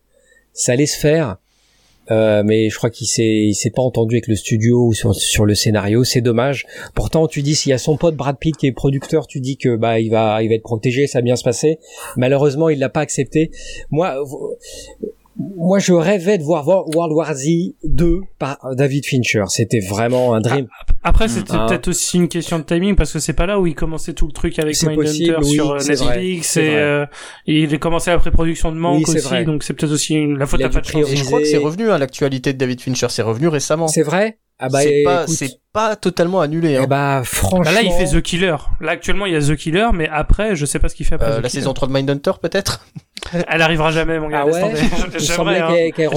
Ça 0.54 0.72
allait 0.72 0.88
se 0.88 0.98
faire. 0.98 1.38
Euh, 2.10 2.42
mais 2.44 2.70
je 2.70 2.78
crois 2.78 2.90
qu'il 2.90 3.06
s'est, 3.06 3.50
s'est 3.54 3.70
pas 3.70 3.82
entendu 3.82 4.16
avec 4.16 4.28
le 4.28 4.36
studio 4.36 4.88
ou 4.88 4.94
sur, 4.94 5.14
sur 5.14 5.46
le 5.46 5.54
scénario. 5.54 6.04
C'est 6.06 6.22
dommage. 6.22 6.66
Pourtant, 6.96 7.28
tu 7.28 7.42
dis 7.42 7.54
s'il 7.54 7.70
y 7.70 7.74
a 7.74 7.78
son 7.78 7.98
pote 7.98 8.16
Brad 8.16 8.38
Pitt 8.40 8.56
qui 8.56 8.66
est 8.66 8.72
producteur, 8.72 9.28
tu 9.28 9.42
dis 9.42 9.58
que 9.58 9.76
bah 9.76 10.00
il 10.00 10.10
va, 10.10 10.42
il 10.42 10.48
va 10.48 10.56
être 10.56 10.64
protégé, 10.64 11.06
ça 11.06 11.20
va 11.20 11.24
bien 11.24 11.36
se 11.36 11.44
passer. 11.44 11.80
Malheureusement, 12.16 12.70
il 12.70 12.80
l'a 12.80 12.90
pas 12.90 13.02
accepté. 13.02 13.52
Moi, 13.92 14.16
moi, 15.40 15.80
je 15.80 15.94
rêvais 15.94 16.38
de 16.38 16.44
voir 16.44 16.68
World 16.68 17.14
War 17.14 17.34
Z 17.36 17.46
2 17.84 18.22
par 18.40 18.58
David 18.76 19.06
Fincher. 19.06 19.44
C'était 19.48 19.80
vraiment 19.80 20.34
un 20.34 20.42
dream. 20.42 20.68
Après, 21.04 21.28
c'était 21.28 21.54
Ah. 21.54 21.66
peut-être 21.68 21.90
aussi 21.90 22.18
une 22.18 22.28
question 22.28 22.58
de 22.60 22.64
timing 22.64 22.96
parce 22.96 23.14
que 23.14 23.20
c'est 23.20 23.34
pas 23.34 23.46
là 23.46 23.60
où 23.60 23.68
il 23.68 23.76
commençait 23.76 24.14
tout 24.14 24.26
le 24.28 24.34
truc 24.34 24.58
avec 24.60 24.82
Mindhunter 24.82 25.36
oui, 25.40 25.46
sur 25.54 25.72
euh, 25.72 25.78
Netflix 25.80 26.58
et 26.58 26.76
euh, 26.76 27.06
il 27.46 27.74
a 27.74 27.78
commencé 27.78 28.10
la 28.10 28.18
pré-production 28.18 28.72
de 28.72 28.78
Manque 28.78 29.08
Oui, 29.08 29.16
aussi, 29.16 29.20
vrai. 29.28 29.46
donc 29.46 29.64
c'est 29.64 29.74
peut-être 29.74 29.92
aussi 29.94 30.16
une... 30.16 30.38
la 30.38 30.46
faute 30.48 30.62
à 30.62 30.70
pas 30.70 30.82
de 30.82 30.86
chance. 30.86 31.08
je 31.14 31.24
crois 31.24 31.40
que 31.40 31.46
c'est 31.46 31.58
revenu 31.58 31.90
à 31.92 31.98
l'actualité 31.98 32.54
de 32.54 32.58
David 32.58 32.82
Fincher 32.82 33.08
c'est 33.10 33.22
revenu 33.22 33.48
récemment 33.48 33.88
C'est 33.88 34.02
vrai? 34.04 34.40
Ah 34.60 34.70
bah 34.70 34.80
c'est 34.82 35.04
pas 35.74 35.90
pas 35.90 35.96
totalement 35.96 36.42
annulé 36.42 36.72
eh 36.72 36.78
hein. 36.78 36.88
bah 36.88 37.22
franchement. 37.24 37.60
Bah 37.64 37.72
là, 37.72 37.84
il 37.84 37.92
fait 37.92 38.06
The 38.08 38.22
Killer. 38.24 38.56
Là, 38.82 38.92
actuellement, 38.94 39.28
il 39.28 39.34
y 39.34 39.36
a 39.36 39.40
The 39.40 39.56
Killer, 39.56 39.90
mais 39.94 40.10
après, 40.10 40.56
je 40.56 40.66
sais 40.66 40.80
pas 40.80 40.90
ce 40.90 40.96
qu'il 40.96 41.06
fait 41.06 41.14
après. 41.16 41.28
Euh, 41.28 41.40
The 41.40 41.44
la 41.44 41.50
Killer. 41.50 41.62
saison 41.62 41.74
3 41.74 41.88
de 41.90 41.94
Mindhunter 41.94 42.32
peut-être? 42.42 42.84
Elle 43.50 43.62
arrivera 43.62 43.92
jamais, 43.92 44.20
mon 44.20 44.30
gars. 44.30 44.46
Ah 44.48 44.48
ouais? 44.48 44.74
J'aimerais, 45.20 45.60
hein. 45.60 45.70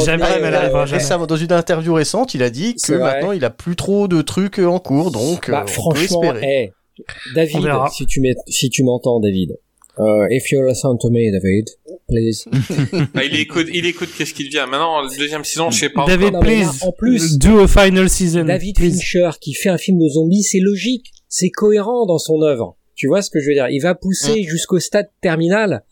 Jamais, 0.02 0.24
mais 0.40 0.46
elle 0.48 0.54
euh, 0.54 0.58
arrivera 0.58 0.84
Et 0.84 0.86
jamais. 0.86 1.02
ça, 1.02 1.18
dans 1.18 1.36
une 1.36 1.52
interview 1.52 1.92
récente, 1.92 2.32
il 2.34 2.42
a 2.42 2.48
dit 2.50 2.76
que 2.76 2.92
maintenant 2.94 3.32
il 3.32 3.44
a 3.44 3.50
plus 3.50 3.76
trop 3.76 4.08
de 4.08 4.22
trucs 4.22 4.58
en 4.60 4.78
cours, 4.78 5.10
donc 5.10 5.50
Bah 5.50 5.58
euh, 5.58 5.62
on 5.62 5.64
peut 5.66 5.72
franchement, 5.72 6.22
espérer. 6.22 6.72
eh, 6.98 7.04
David, 7.34 7.56
On 7.56 7.60
verra. 7.60 7.88
si 7.90 8.06
tu 8.06 8.20
m'es- 8.20 8.34
si 8.46 8.70
tu 8.70 8.84
m'entends, 8.84 9.20
David. 9.20 9.56
Euh, 9.98 10.26
if 10.30 10.50
you 10.50 10.62
listen 10.66 10.96
to 10.98 11.10
me, 11.10 11.30
David, 11.30 11.68
please. 12.08 12.44
Ah, 13.14 13.24
il 13.24 13.38
écoute, 13.38 13.66
il 13.72 13.84
écoute 13.86 14.08
qu'est-ce 14.16 14.32
qu'il 14.32 14.46
devient. 14.46 14.64
Maintenant, 14.70 15.00
la 15.02 15.08
deuxième 15.14 15.44
saison, 15.44 15.70
je 15.70 15.78
sais 15.80 15.88
pas. 15.90 16.06
David, 16.06 16.32
Non, 16.32 16.40
mais 16.42 16.60
là, 16.60 16.68
please. 16.70 16.84
en 16.86 16.92
plus- 16.92 17.38
do 17.38 17.58
a 17.60 17.68
final 17.68 18.08
season. 18.08 18.44
David 18.44 18.76
please. 18.76 18.92
Fincher 18.92 19.30
qui 19.40 19.52
fait 19.54 19.68
un 19.68 19.78
film 19.78 19.98
de 19.98 20.08
zombies, 20.08 20.42
c'est 20.42 20.60
logique, 20.60 21.10
c'est 21.28 21.50
cohérent 21.50 22.06
dans 22.06 22.18
son 22.18 22.40
œuvre. 22.42 22.76
Tu 22.94 23.08
vois 23.08 23.20
ce 23.22 23.30
que 23.30 23.40
je 23.40 23.48
veux 23.48 23.54
dire? 23.54 23.68
Il 23.70 23.80
va 23.80 23.94
pousser 23.94 24.42
jusqu'au 24.44 24.78
stade 24.78 25.08
terminal 25.20 25.82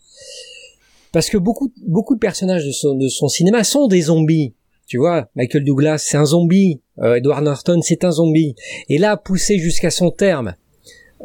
parce 1.11 1.29
que 1.29 1.37
beaucoup 1.37 1.73
beaucoup 1.87 2.13
de 2.15 2.19
personnages 2.19 2.65
de 2.65 2.71
son 2.71 2.95
de 2.95 3.07
son 3.07 3.27
cinéma 3.27 3.63
sont 3.63 3.87
des 3.87 4.01
zombies. 4.03 4.53
Tu 4.87 4.97
vois, 4.97 5.29
Michael 5.35 5.63
Douglas, 5.65 5.99
c'est 5.99 6.17
un 6.17 6.25
zombie. 6.25 6.81
Euh, 6.99 7.15
Edward 7.15 7.43
Norton, 7.43 7.79
c'est 7.83 8.03
un 8.03 8.11
zombie. 8.11 8.55
Et 8.89 8.97
là, 8.97 9.17
poussé 9.17 9.59
jusqu'à 9.59 9.91
son 9.91 10.09
terme, 10.09 10.55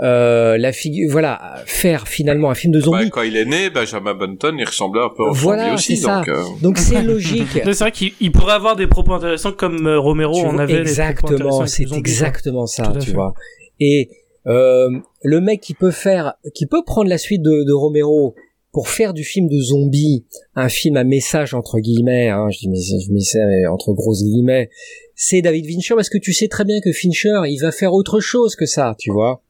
euh, 0.03 0.59
la 0.59 0.73
figure, 0.73 1.09
voilà, 1.11 1.63
faire 1.67 2.09
finalement 2.09 2.51
un 2.51 2.55
film 2.55 2.73
de 2.73 2.81
Bah, 2.81 2.85
zombie. 2.87 3.11
quand 3.11 3.23
il 3.23 3.37
est 3.37 3.45
né, 3.45 3.71
Benjamin 3.71 4.15
Button, 4.15 4.57
il 4.59 4.65
ressemblait 4.65 5.03
un 5.03 5.11
peu 5.17 5.23
au 5.23 5.33
Voilà, 5.33 5.63
zombie 5.65 5.75
aussi, 5.75 5.97
c'est 5.97 6.03
ça. 6.03 6.19
donc. 6.19 6.29
euh, 6.29 6.43
Donc 6.63 6.79
c'est 6.79 7.03
logique. 7.03 7.47
C'est 7.65 7.79
vrai 7.79 7.93
qu'il 7.93 8.13
il 8.21 8.33
pourrait 8.33 8.55
avoir 8.55 8.75
des 8.77 8.87
propos 8.89 9.13
intéressants 9.13 9.53
comme 9.53 9.87
euh, 9.87 9.99
Romero 10.01 10.35
Tu 10.35 10.47
en 10.47 10.59
avait. 10.59 10.81
exactement, 10.81 11.67
c'est 11.67 11.85
exactement 11.93 12.67
ça, 12.67 12.93
tu 13.01 13.13
vois. 13.13 13.35
Et 13.81 14.11
euh, 14.47 14.89
le 15.23 15.41
mec 15.41 15.61
qui 15.61 15.75
peut 15.75 15.91
faire, 15.93 16.35
qui 16.55 16.67
peut 16.67 16.83
prendre 16.85 17.09
la 17.09 17.19
suite 17.19 17.43
de, 17.43 17.65
de 17.65 17.73
Romero 17.73 18.35
pour 18.73 18.89
faire 18.89 19.15
du 19.15 19.23
film 19.23 19.49
de 19.49 19.61
zombie, 19.61 20.25
un 20.57 20.69
film 20.69 20.97
à 20.97 21.05
message 21.05 21.55
entre 21.55 21.79
guillemets, 21.79 22.29
hein, 22.29 22.49
je 22.51 22.59
dis 22.59 22.69
mais 22.69 22.79
je 22.81 23.13
mets 23.13 23.21
ça 23.21 23.39
mais 23.47 23.67
entre 23.69 23.93
grosses 23.93 24.25
guillemets, 24.25 24.69
c'est 25.15 25.41
David 25.43 25.65
Fincher 25.67 25.95
parce 25.95 26.09
que 26.09 26.19
tu 26.19 26.33
sais 26.33 26.49
très 26.49 26.65
bien 26.65 26.81
que 26.81 26.91
Fincher 26.91 27.43
il 27.47 27.59
va 27.61 27.71
faire 27.71 27.93
autre 27.95 28.19
chose 28.19 28.57
que 28.57 28.67
ça, 28.67 28.97
tu 28.99 29.13
vois. 29.13 29.44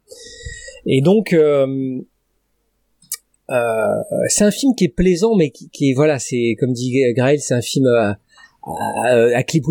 Et 0.87 1.01
donc 1.01 1.33
euh, 1.33 2.01
euh, 3.51 3.87
c'est 4.29 4.45
un 4.45 4.51
film 4.51 4.75
qui 4.75 4.85
est 4.85 4.95
plaisant 4.95 5.35
mais 5.37 5.51
qui, 5.51 5.69
qui 5.71 5.91
est 5.91 5.95
voilà 5.95 6.19
c'est 6.19 6.57
comme 6.59 6.73
dit 6.73 6.95
Grail 7.15 7.41
c'est 7.41 7.55
un 7.55 7.63
film 7.63 7.87
à, 7.87 8.19
à, 9.05 9.37
à 9.37 9.43
clip 9.43 9.65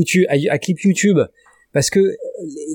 YouTube 0.82 1.20
parce 1.74 1.90
que 1.90 2.16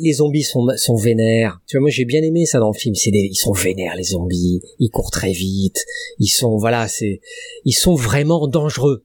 les 0.03 0.15
zombies 0.15 0.43
sont 0.43 0.67
sont 0.77 0.97
vénères. 0.97 1.61
Tu 1.67 1.77
vois, 1.77 1.83
moi 1.83 1.91
j'ai 1.91 2.05
bien 2.05 2.23
aimé 2.23 2.45
ça 2.47 2.59
dans 2.59 2.71
le 2.73 2.79
film. 2.79 2.95
C'est 2.97 3.11
ils 3.11 3.35
sont 3.37 3.53
vénères 3.53 3.95
les 3.95 4.03
zombies. 4.03 4.61
Ils 4.81 4.91
courent 4.91 5.13
très 5.13 5.33
vite. 5.33 5.85
Ils 6.19 6.29
sont 6.29 6.57
voilà, 6.59 6.89
c'est, 6.89 7.21
ils 7.65 7.73
sont 7.73 7.95
vraiment 7.95 8.49
dangereux. 8.49 9.05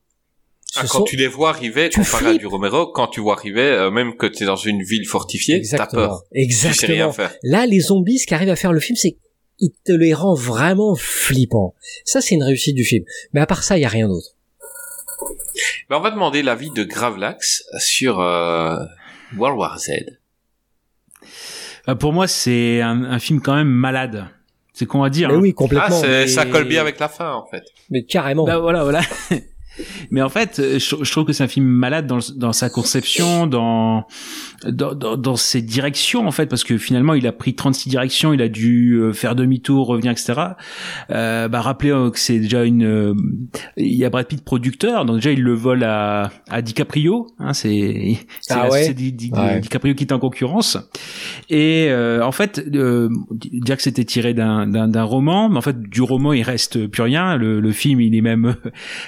Ah, 0.75 0.81
quand 0.81 0.99
sont- 0.99 1.03
tu 1.03 1.15
les 1.17 1.27
vois 1.27 1.49
arriver, 1.49 1.89
Tu 1.89 1.99
comparé 1.99 2.27
à 2.27 2.33
du 2.37 2.47
Romero, 2.47 2.87
quand 2.91 3.07
tu 3.07 3.19
vois 3.21 3.33
arriver, 3.37 3.61
euh, 3.61 3.91
même 3.91 4.15
que 4.15 4.25
tu 4.25 4.43
es 4.43 4.45
dans 4.45 4.55
une 4.55 4.81
ville 4.83 5.05
fortifiée, 5.07 5.55
t'as 5.55 5.59
Exactement. 5.59 6.01
peur. 6.07 6.23
Tu 6.33 6.51
sais 6.51 6.67
rien 6.67 6.73
Exactement. 7.05 7.11
faire. 7.11 7.33
Là, 7.43 7.65
les 7.65 7.79
zombies, 7.79 8.17
ce 8.19 8.25
qu'arrive 8.27 8.49
à 8.49 8.55
faire 8.55 8.73
le 8.73 8.79
film, 8.79 8.95
c'est 8.95 9.17
il 9.59 9.69
te 9.85 9.91
les 9.91 10.13
rend 10.13 10.33
vraiment 10.33 10.95
flippants. 10.95 11.75
Ça, 12.05 12.21
c'est 12.21 12.35
une 12.35 12.43
réussite 12.43 12.75
du 12.75 12.83
film. 12.83 13.05
Mais 13.33 13.39
à 13.41 13.45
part 13.45 13.63
ça, 13.63 13.77
il 13.77 13.81
y 13.81 13.85
a 13.85 13.89
rien 13.89 14.07
d'autre. 14.07 14.29
Ben, 15.89 15.97
on 15.97 16.01
va 16.01 16.09
demander 16.11 16.41
l'avis 16.41 16.71
de 16.71 16.83
Gravelax 16.83 17.63
sur 17.79 18.19
euh, 18.19 18.75
World 19.37 19.57
War 19.59 19.77
Z. 19.79 19.91
Euh, 21.87 21.95
Pour 21.95 22.13
moi, 22.13 22.27
c'est 22.27 22.81
un, 22.81 23.03
un 23.03 23.19
film 23.19 23.41
quand 23.41 23.55
même 23.55 23.67
malade. 23.69 24.27
C'est 24.73 24.85
qu'on 24.87 25.01
va 25.01 25.09
dire. 25.11 25.29
Mais 25.29 25.35
hein. 25.35 25.39
oui, 25.39 25.49
Ah, 25.51 25.57
complètement. 25.57 26.01
mais- 26.01 26.27
ça 26.27 26.45
colle 26.45 26.67
bien 26.67 26.81
avec 26.81 26.99
la 26.99 27.07
fin, 27.07 27.31
en 27.33 27.45
fait. 27.45 27.63
mais 27.91 28.03
carrément. 28.03 28.45
Bah 28.45 28.57
voilà, 28.59 28.83
voilà. 28.83 29.01
Mais 30.11 30.21
en 30.21 30.29
fait, 30.29 30.59
euh, 30.59 30.79
je, 30.79 30.95
je 31.01 31.11
trouve 31.11 31.25
que 31.25 31.33
c'est 31.33 31.43
un 31.43 31.47
film 31.47 31.65
malade 31.65 32.05
dans, 32.07 32.19
dans 32.35 32.53
sa 32.53 32.69
conception, 32.69 33.47
dans, 33.47 34.05
dans, 34.65 34.93
dans, 34.93 35.35
ses 35.35 35.61
directions, 35.61 36.27
en 36.27 36.31
fait, 36.31 36.45
parce 36.47 36.63
que 36.63 36.77
finalement, 36.77 37.13
il 37.15 37.25
a 37.27 37.31
pris 37.31 37.55
36 37.55 37.89
directions, 37.89 38.33
il 38.33 38.41
a 38.41 38.49
dû 38.49 38.93
euh, 38.95 39.13
faire 39.13 39.35
demi-tour, 39.35 39.87
revenir, 39.87 40.11
etc. 40.11 40.33
Euh, 41.09 41.47
bah, 41.47 41.61
rappelez 41.61 41.91
euh, 41.91 42.11
que 42.11 42.19
c'est 42.19 42.39
déjà 42.39 42.63
une... 42.63 42.83
euh, 42.85 43.13
il 43.77 43.95
y 43.95 44.05
a 44.05 44.09
Brad 44.09 44.27
Pitt 44.27 44.43
producteur, 44.43 45.05
donc 45.05 45.17
déjà, 45.17 45.31
il 45.31 45.41
le 45.41 45.53
vole 45.53 45.83
à, 45.83 46.31
à 46.49 46.61
DiCaprio. 46.61 47.27
Hein, 47.39 47.53
c'est 47.53 48.17
c'est 48.41 48.53
Ah 48.53 48.63
la- 48.65 48.69
ouais? 48.71 48.83
c'est 48.83 48.93
Di- 48.93 49.11
Di- 49.11 49.31
Ouais. 49.33 49.59
DiCaprio 49.59 49.95
qui 49.95 50.03
est 50.03 50.11
en 50.13 50.19
concurrence. 50.19 50.77
Et 51.49 51.87
euh, 51.89 52.23
en 52.23 52.31
fait, 52.31 52.63
euh, 52.75 53.09
dire 53.51 53.75
que 53.77 53.81
c'était 53.81 54.05
tiré 54.05 54.33
d'un 54.33 54.67
d'un- 54.67 54.87
d'un 54.87 55.03
roman, 55.03 55.49
mais 55.49 55.57
en 55.57 55.61
fait, 55.61 55.79
du 55.81 56.01
roman, 56.01 56.33
il 56.33 56.43
reste 56.43 56.87
plus 56.87 57.01
rien. 57.03 57.35
Le, 57.37 57.59
le 57.59 57.71
film, 57.71 57.99
il 58.01 58.15
est 58.15 58.21
même 58.21 58.55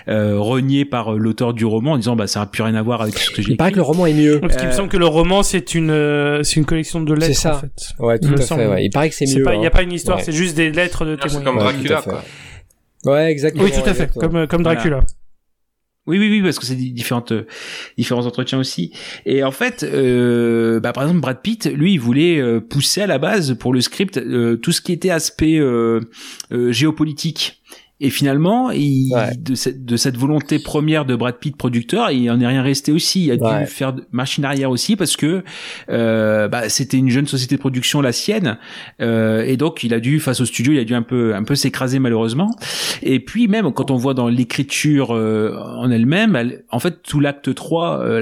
euh, 0.07 0.37
renié 0.56 0.85
par 0.85 1.14
euh, 1.14 1.17
l'auteur 1.17 1.53
du 1.53 1.66
roman 1.66 1.93
en 1.93 1.98
disant 1.98 2.16
bah 2.16 2.27
ça 2.27 2.42
a 2.42 2.45
plus 2.45 2.64
rien 2.64 2.75
à 2.75 2.82
voir 2.82 3.01
avec 3.01 3.17
ce 3.17 3.30
que 3.32 3.42
j'ai 3.42 3.51
Il 3.51 3.58
paraît 3.58 3.72
que 3.72 3.77
le 3.77 3.82
roman 3.84 4.06
est 4.06 4.14
mieux. 4.14 4.40
Parce 4.40 4.56
qu'il 4.58 4.66
me 4.67 4.72
Euh, 4.72 4.75
semble 4.75 4.90
que 4.90 4.98
le 4.98 5.06
roman 5.06 5.43
c'est 5.43 5.75
une 5.75 5.92
euh, 5.92 6.43
c'est 6.43 6.56
une 6.56 6.66
collection 6.66 7.01
de 7.01 7.14
lettres 7.14 7.25
C'est 7.27 7.34
ça. 7.34 7.56
en 7.58 7.59
fait. 7.59 7.93
Ouais, 8.00 8.19
tout 8.19 8.27
Il 8.30 8.32
me 8.35 8.38
à 8.40 8.42
semble. 8.42 8.61
fait. 8.61 8.67
Ouais. 8.67 8.85
Il 8.85 8.90
paraît 8.90 9.09
que 9.09 9.16
c'est 9.16 9.25
mieux. 9.25 9.45
il 9.53 9.61
y 9.61 9.66
a 9.66 9.67
hein. 9.67 9.69
pas 9.72 9.84
une 9.84 9.92
histoire, 9.93 10.17
Ouais. 10.17 10.24
c'est 10.24 10.32
juste 10.32 10.56
des 10.56 10.72
lettres 10.72 11.06
de 11.06 11.16
témoignages. 11.16 11.43
comme 11.43 11.58
Dracula, 11.59 12.01
quoi. 12.01 12.24
Ouais, 13.06 13.32
exactement. 13.32 13.64
Oui, 13.64 13.72
tout 13.72 13.80
à 13.82 13.93
fait, 13.93 14.03
exactement. 14.06 14.30
comme 14.32 14.48
comme 14.48 14.64
Voilà. 14.64 14.75
Dracula. 14.80 15.00
Oui, 16.08 16.19
oui, 16.19 16.30
oui, 16.30 16.42
parce 16.43 16.59
que 16.59 16.67
c'est 16.67 16.75
différentes 16.75 17.32
euh, 17.32 17.48
différents 17.98 18.27
entretiens 18.27 18.59
aussi. 18.59 18.93
Et 19.25 19.43
en 19.43 19.50
fait, 19.50 19.82
euh, 19.84 20.80
bah, 20.80 20.93
par 20.93 21.03
exemple, 21.03 21.19
Brad 21.22 21.42
Pitt, 21.42 21.66
lui, 21.66 21.93
il 21.93 22.00
voulait 22.00 22.38
euh, 22.40 22.59
pousser 22.59 23.01
à 23.01 23.08
la 23.08 23.17
base 23.17 23.56
pour 23.56 23.74
le 23.74 23.82
script 23.82 24.17
euh, 24.17 24.56
tout 24.56 24.72
ce 24.72 24.82
qui 24.82 24.92
était 24.93 25.09
aspect 25.09 25.58
euh, 25.58 26.01
euh, 26.51 26.72
géopolitique. 26.72 27.64
Et 28.01 28.09
finalement, 28.09 28.72
il, 28.72 29.09
Ouais. 29.14 29.35
de, 29.38 29.56
cette, 29.56 29.85
de 29.85 29.95
cette 29.95 30.17
volonté 30.17 30.59
première 30.59 31.06
de 31.06 31.15
Brad 31.15 31.35
Pitt 31.40 31.56
producteur, 31.56 32.11
il 32.11 32.30
en 32.30 32.40
est 32.41 32.48
rien 32.48 32.61
resté 32.61 32.91
aussi. 32.91 33.25
Il 33.25 33.32
a 33.32 33.35
Ouais. 33.35 33.59
dû 33.61 33.67
faire 33.67 33.93
machine 34.11 34.43
arrière 34.43 34.69
aussi 34.69 34.95
parce 34.98 35.15
que 35.15 35.43
euh, 35.90 36.48
bah, 36.49 36.67
c'était 36.69 36.98
une 36.98 37.09
jeune 37.09 37.27
société 37.27 37.56
de 37.56 37.59
production, 37.61 38.01
la 38.01 38.11
sienne, 38.11 38.57
euh, 39.01 39.43
et 39.45 39.56
donc 39.57 39.83
il 39.83 39.93
a 39.93 39.99
dû 39.99 40.19
face 40.19 40.41
au 40.41 40.45
studio, 40.45 40.74
il 40.74 40.80
a 40.80 40.83
dû 40.83 40.93
un 40.93 41.01
peu 41.03 41.35
un 41.35 41.43
peu 41.43 41.56
s'écraser 41.56 41.99
malheureusement. 41.99 42.51
Et 43.01 43.19
puis 43.19 43.48
même 43.48 43.72
quand 43.72 43.91
on 43.91 43.95
voit 43.95 44.14
dans 44.14 44.27
l'écriture 44.27 45.15
euh, 45.15 45.56
en 45.77 45.90
elle-même, 45.90 46.35
elle- 46.35 46.64
en 46.72 46.80
fait 46.80 47.01
tout 47.01 47.19
l'acte 47.22 47.53
3, 47.56 47.99
euh, 48.01 48.19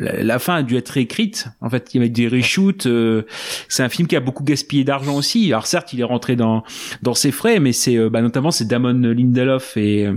la, 0.00 0.12
la- 0.16 0.22
la 0.24 0.38
fin 0.40 0.56
a 0.56 0.62
dû 0.62 0.76
être 0.76 0.90
réécrite. 0.90 1.46
En 1.60 1.70
fait, 1.70 1.94
il 1.94 1.98
y 1.98 2.00
avait 2.00 2.08
des 2.10 2.26
reshoots. 2.28 2.86
euh, 2.86 3.22
c'est 3.68 3.82
un 3.82 3.88
film 3.88 4.08
qui 4.08 4.16
a 4.16 4.20
beaucoup 4.20 4.42
gaspillé 4.44 4.82
d'argent 4.84 5.16
aussi. 5.16 5.46
Alors 5.52 5.66
certes, 5.66 5.92
il 5.92 6.00
est 6.00 6.04
rentré 6.04 6.34
dans 6.36 6.64
dans 7.02 7.14
ses 7.14 7.30
frais, 7.30 7.60
mais 7.60 7.72
c'est 7.72 7.96
euh, 7.96 8.10
bah, 8.10 8.20
notamment 8.22 8.50
c'est 8.50 8.66
Damon 8.66 9.05
Lindelof 9.12 9.76
et 9.76 10.06
euh, 10.06 10.14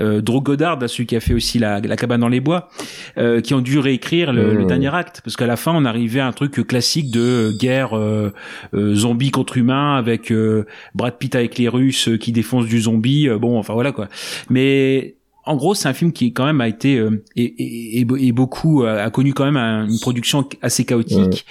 euh, 0.00 0.20
Drew 0.20 0.40
Goddard, 0.42 0.78
celui 0.88 1.06
qui 1.06 1.16
a 1.16 1.20
fait 1.20 1.34
aussi 1.34 1.58
la, 1.58 1.80
la 1.80 1.96
cabane 1.96 2.20
dans 2.20 2.28
les 2.28 2.40
bois, 2.40 2.68
euh, 3.16 3.40
qui 3.40 3.54
ont 3.54 3.60
dû 3.60 3.78
réécrire 3.78 4.32
le, 4.32 4.54
le 4.54 4.64
Mmh. 4.64 4.66
dernier 4.66 4.94
acte, 4.94 5.20
parce 5.24 5.36
qu'à 5.36 5.46
la 5.46 5.56
fin 5.56 5.72
on 5.74 5.84
arrivait 5.84 6.20
à 6.20 6.26
un 6.26 6.32
truc 6.32 6.66
classique 6.66 7.10
de 7.10 7.20
euh, 7.20 7.52
guerre 7.56 7.96
euh, 7.96 8.32
euh, 8.74 8.94
zombie 8.94 9.30
contre 9.30 9.56
humain 9.56 9.96
avec 9.96 10.30
euh, 10.32 10.66
Brad 10.94 11.16
Pitt 11.18 11.34
avec 11.34 11.58
les 11.58 11.68
Russes 11.68 12.10
qui 12.20 12.32
défoncent 12.32 12.66
du 12.68 12.80
zombie. 12.80 13.28
bon, 13.40 13.58
enfin 13.58 13.74
voilà 13.74 13.92
quoi. 13.92 14.08
Mais 14.50 15.16
en 15.44 15.56
gros, 15.56 15.74
c'est 15.74 15.88
un 15.88 15.94
film 15.94 16.12
qui 16.12 16.32
quand 16.34 16.44
même 16.44 16.60
a 16.60 16.68
été 16.68 16.98
euh, 16.98 17.24
et, 17.34 17.44
et, 17.44 18.00
et- 18.00 18.32
beaucoup 18.32 18.84
a 18.84 19.08
connu 19.10 19.32
quand 19.32 19.44
même 19.46 19.56
un- 19.56 19.88
une 19.88 19.98
production 19.98 20.46
assez 20.62 20.84
chaotique. 20.84 21.46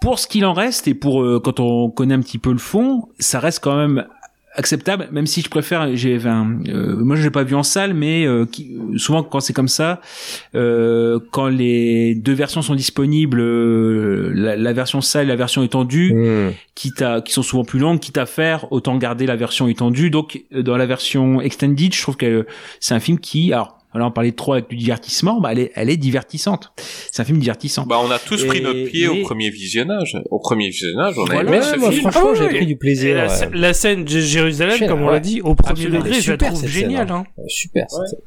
Pour 0.00 0.18
ce 0.20 0.26
qu'il 0.28 0.46
en 0.46 0.52
reste 0.52 0.86
et 0.88 0.94
pour 0.94 1.22
euh, 1.22 1.40
quand 1.42 1.58
on 1.60 1.90
connaît 1.90 2.14
un 2.14 2.20
petit 2.20 2.38
peu 2.38 2.52
le 2.52 2.58
fond, 2.58 3.08
ça 3.18 3.40
reste 3.40 3.62
quand 3.62 3.76
même 3.76 4.06
acceptable, 4.54 5.08
même 5.12 5.26
si 5.26 5.40
je 5.42 5.48
préfère. 5.48 5.94
J'ai, 5.94 6.16
enfin, 6.16 6.48
euh, 6.68 6.96
moi, 6.96 7.16
je 7.16 7.22
l'ai 7.22 7.30
pas 7.30 7.44
vu 7.44 7.54
en 7.54 7.62
salle, 7.62 7.94
mais 7.94 8.26
euh, 8.26 8.44
qui- 8.46 8.76
souvent 8.96 9.22
quand 9.22 9.40
c'est 9.40 9.52
comme 9.52 9.68
ça, 9.68 10.00
euh, 10.54 11.18
quand 11.30 11.48
les 11.48 12.14
deux 12.14 12.32
versions 12.32 12.62
sont 12.62 12.74
disponibles, 12.74 13.40
euh, 13.40 14.32
la, 14.34 14.56
la 14.56 14.72
version 14.72 15.00
salle 15.00 15.26
la 15.28 15.36
version 15.36 15.62
étendue, 15.62 16.12
Mmh. 16.14 16.52
quitte 16.74 17.02
à, 17.02 17.20
qui 17.20 17.32
sont 17.32 17.42
souvent 17.42 17.64
plus 17.64 17.78
longues, 17.78 18.00
quitte 18.00 18.18
à 18.18 18.26
faire, 18.26 18.70
autant 18.72 18.96
garder 18.96 19.26
la 19.26 19.36
version 19.36 19.68
étendue. 19.68 20.10
Donc, 20.10 20.42
dans 20.52 20.76
la 20.76 20.86
version 20.86 21.40
extended, 21.40 21.94
je 21.94 22.02
trouve 22.02 22.16
que 22.16 22.26
euh, 22.26 22.46
c'est 22.80 22.94
un 22.94 23.00
film 23.00 23.18
qui, 23.18 23.52
alors, 23.52 23.77
là, 23.94 24.06
on 24.06 24.10
parlait 24.10 24.30
de 24.30 24.36
trop 24.36 24.52
avec 24.52 24.68
du 24.68 24.76
divertissement, 24.76 25.40
bah, 25.40 25.50
elle 25.52 25.58
est, 25.60 25.72
elle 25.74 25.88
est 25.90 25.96
divertissante. 25.96 26.72
C'est 27.10 27.22
un 27.22 27.24
film 27.24 27.38
divertissant. 27.38 27.84
Bah, 27.86 27.98
on 28.04 28.10
a 28.10 28.18
tous 28.18 28.44
pris 28.44 28.58
Et- 28.58 28.60
notre 28.62 28.84
pied 28.84 29.08
mais- 29.08 29.20
au 29.20 29.24
premier 29.24 29.50
visionnage. 29.50 30.16
Au 30.30 30.38
premier 30.38 30.68
visionnage, 30.68 31.14
on 31.18 31.22
a 31.24 31.32
Voilà. 31.32 31.40
aimé 31.48 31.58
Ouais, 31.58 31.62
ce 31.62 31.76
moi, 31.78 31.90
film. 31.90 32.10
franchement, 32.10 32.30
Ah 32.32 32.38
j'ai 32.38 32.46
oui. 32.48 32.54
pris 32.56 32.66
du 32.66 32.76
plaisir. 32.76 33.16
la, 33.16 33.26
ouais. 33.26 33.28
scè- 33.34 33.54
la 33.54 33.72
scène 33.74 34.04
de 34.04 34.20
Jérusalem, 34.20 34.78
comme 34.88 35.02
on 35.02 35.06
ouais. 35.06 35.12
l'a 35.12 35.20
dit, 35.20 35.40
au 35.40 35.54
premier 35.54 35.86
degré, 35.86 36.20
je 36.20 36.32
la 36.32 36.36
trouve 36.36 36.66
géniale. 36.66 37.10
hein. 37.10 37.24
Hein. 37.38 37.42
Super. 37.48 37.86
cette- 37.90 38.20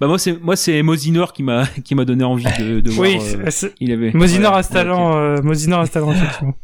Bah, 0.00 0.06
moi, 0.08 0.18
c'est, 0.18 0.32
moi, 0.42 0.56
c'est 0.56 0.82
Mosinor 0.82 1.32
qui 1.32 1.42
m'a, 1.42 1.64
qui 1.84 1.94
m'a 1.94 2.04
donné 2.04 2.24
envie 2.24 2.44
de, 2.58 2.80
de 2.80 2.90
Oui, 2.90 3.16
voir. 3.16 3.24
euh, 3.46 3.50
c'est- 3.50 3.72
il 3.80 3.92
avait. 3.92 4.10
Mosinor 4.12 4.54
a 4.54 4.62
ce 4.62 4.72
talent, 4.72 5.16
euh, 5.16 5.40
Mosinor 5.42 5.80
a 5.80 5.86
ce 5.86 5.92
talent, 5.92 6.12
effectivement. 6.12 6.54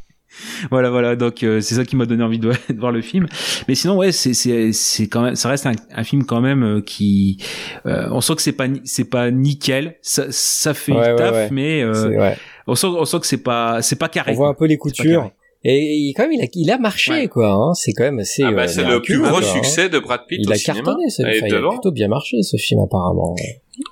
Voilà, 0.71 0.91
voilà. 0.91 1.17
Donc 1.17 1.43
euh, 1.43 1.61
c'est 1.61 1.75
ça 1.75 1.85
qui 1.85 1.97
m'a 1.97 2.07
donné 2.07 2.23
envie 2.23 2.39
de, 2.39 2.51
de 2.73 2.79
voir 2.79 2.93
le 2.93 3.03
film. 3.03 3.27
Mais 3.69 3.75
sinon, 3.75 3.97
ouais, 3.97 4.13
c'est 4.13 4.33
c'est 4.35 4.73
c'est 4.73 5.09
quand 5.09 5.23
même, 5.23 5.37
ça 5.37 5.49
reste 5.49 5.67
un, 5.67 5.73
un 5.95 6.05
film 6.05 6.25
quand 6.25 6.41
même 6.41 6.63
euh, 6.63 6.81
qui, 6.81 7.39
euh, 7.87 8.09
on 8.13 8.21
sent 8.21 8.37
que 8.37 8.43
c'est 8.43 8.53
pas 8.53 8.67
c'est 8.85 9.09
pas 9.11 9.31
nickel. 9.31 9.97
Ça 10.03 10.27
ça 10.31 10.75
fait 10.75 10.93
Ouais, 10.93 11.09
le 11.09 11.13
ouais, 11.15 11.17
taf, 11.19 11.33
ouais. 11.35 11.49
mais 11.51 11.83
euh, 11.83 12.33
on 12.67 12.75
sent 12.75 12.87
on 12.89 13.05
sent 13.05 13.19
que 13.21 13.27
c'est 13.27 13.43
pas 13.43 13.83
c'est 13.83 13.97
pas 13.99 14.09
carré. 14.09 14.33
On 14.33 14.37
voit 14.37 14.49
un 14.49 14.55
peu 14.55 14.67
les 14.67 14.77
coutures. 14.79 15.31
Et 15.63 15.95
il, 15.95 16.15
quand 16.15 16.23
même, 16.23 16.33
il 16.33 16.41
a, 16.43 16.47
il 16.55 16.71
a 16.71 16.79
marché, 16.79 17.13
Ouais. 17.13 17.29
quoi. 17.29 17.53
Hein. 17.53 17.75
C'est 17.75 17.93
quand 17.93 18.05
même 18.05 18.19
assez. 18.21 18.43
Ah 18.43 18.51
bah, 18.51 18.63
euh, 18.63 18.67
c'est 18.67 18.83
le 18.83 19.03
plus 19.03 19.19
gros 19.21 19.29
quoi, 19.29 19.39
hein. 19.41 19.43
succès 19.63 19.91
de 19.91 19.99
Brad 19.99 20.23
Pitt 20.27 20.41
Il 20.43 20.49
au 20.49 20.53
a 20.53 20.55
cinéma. 20.55 20.83
cartonné, 20.85 21.11
ce 21.11 21.21
enfin, 21.21 21.33
de 21.33 21.49
il 21.49 21.55
a 21.55 21.69
plutôt 21.69 21.93
bien 21.93 22.09
marché, 22.09 22.41
ce 22.43 22.57
film, 22.57 22.81
apparemment. 22.81 23.37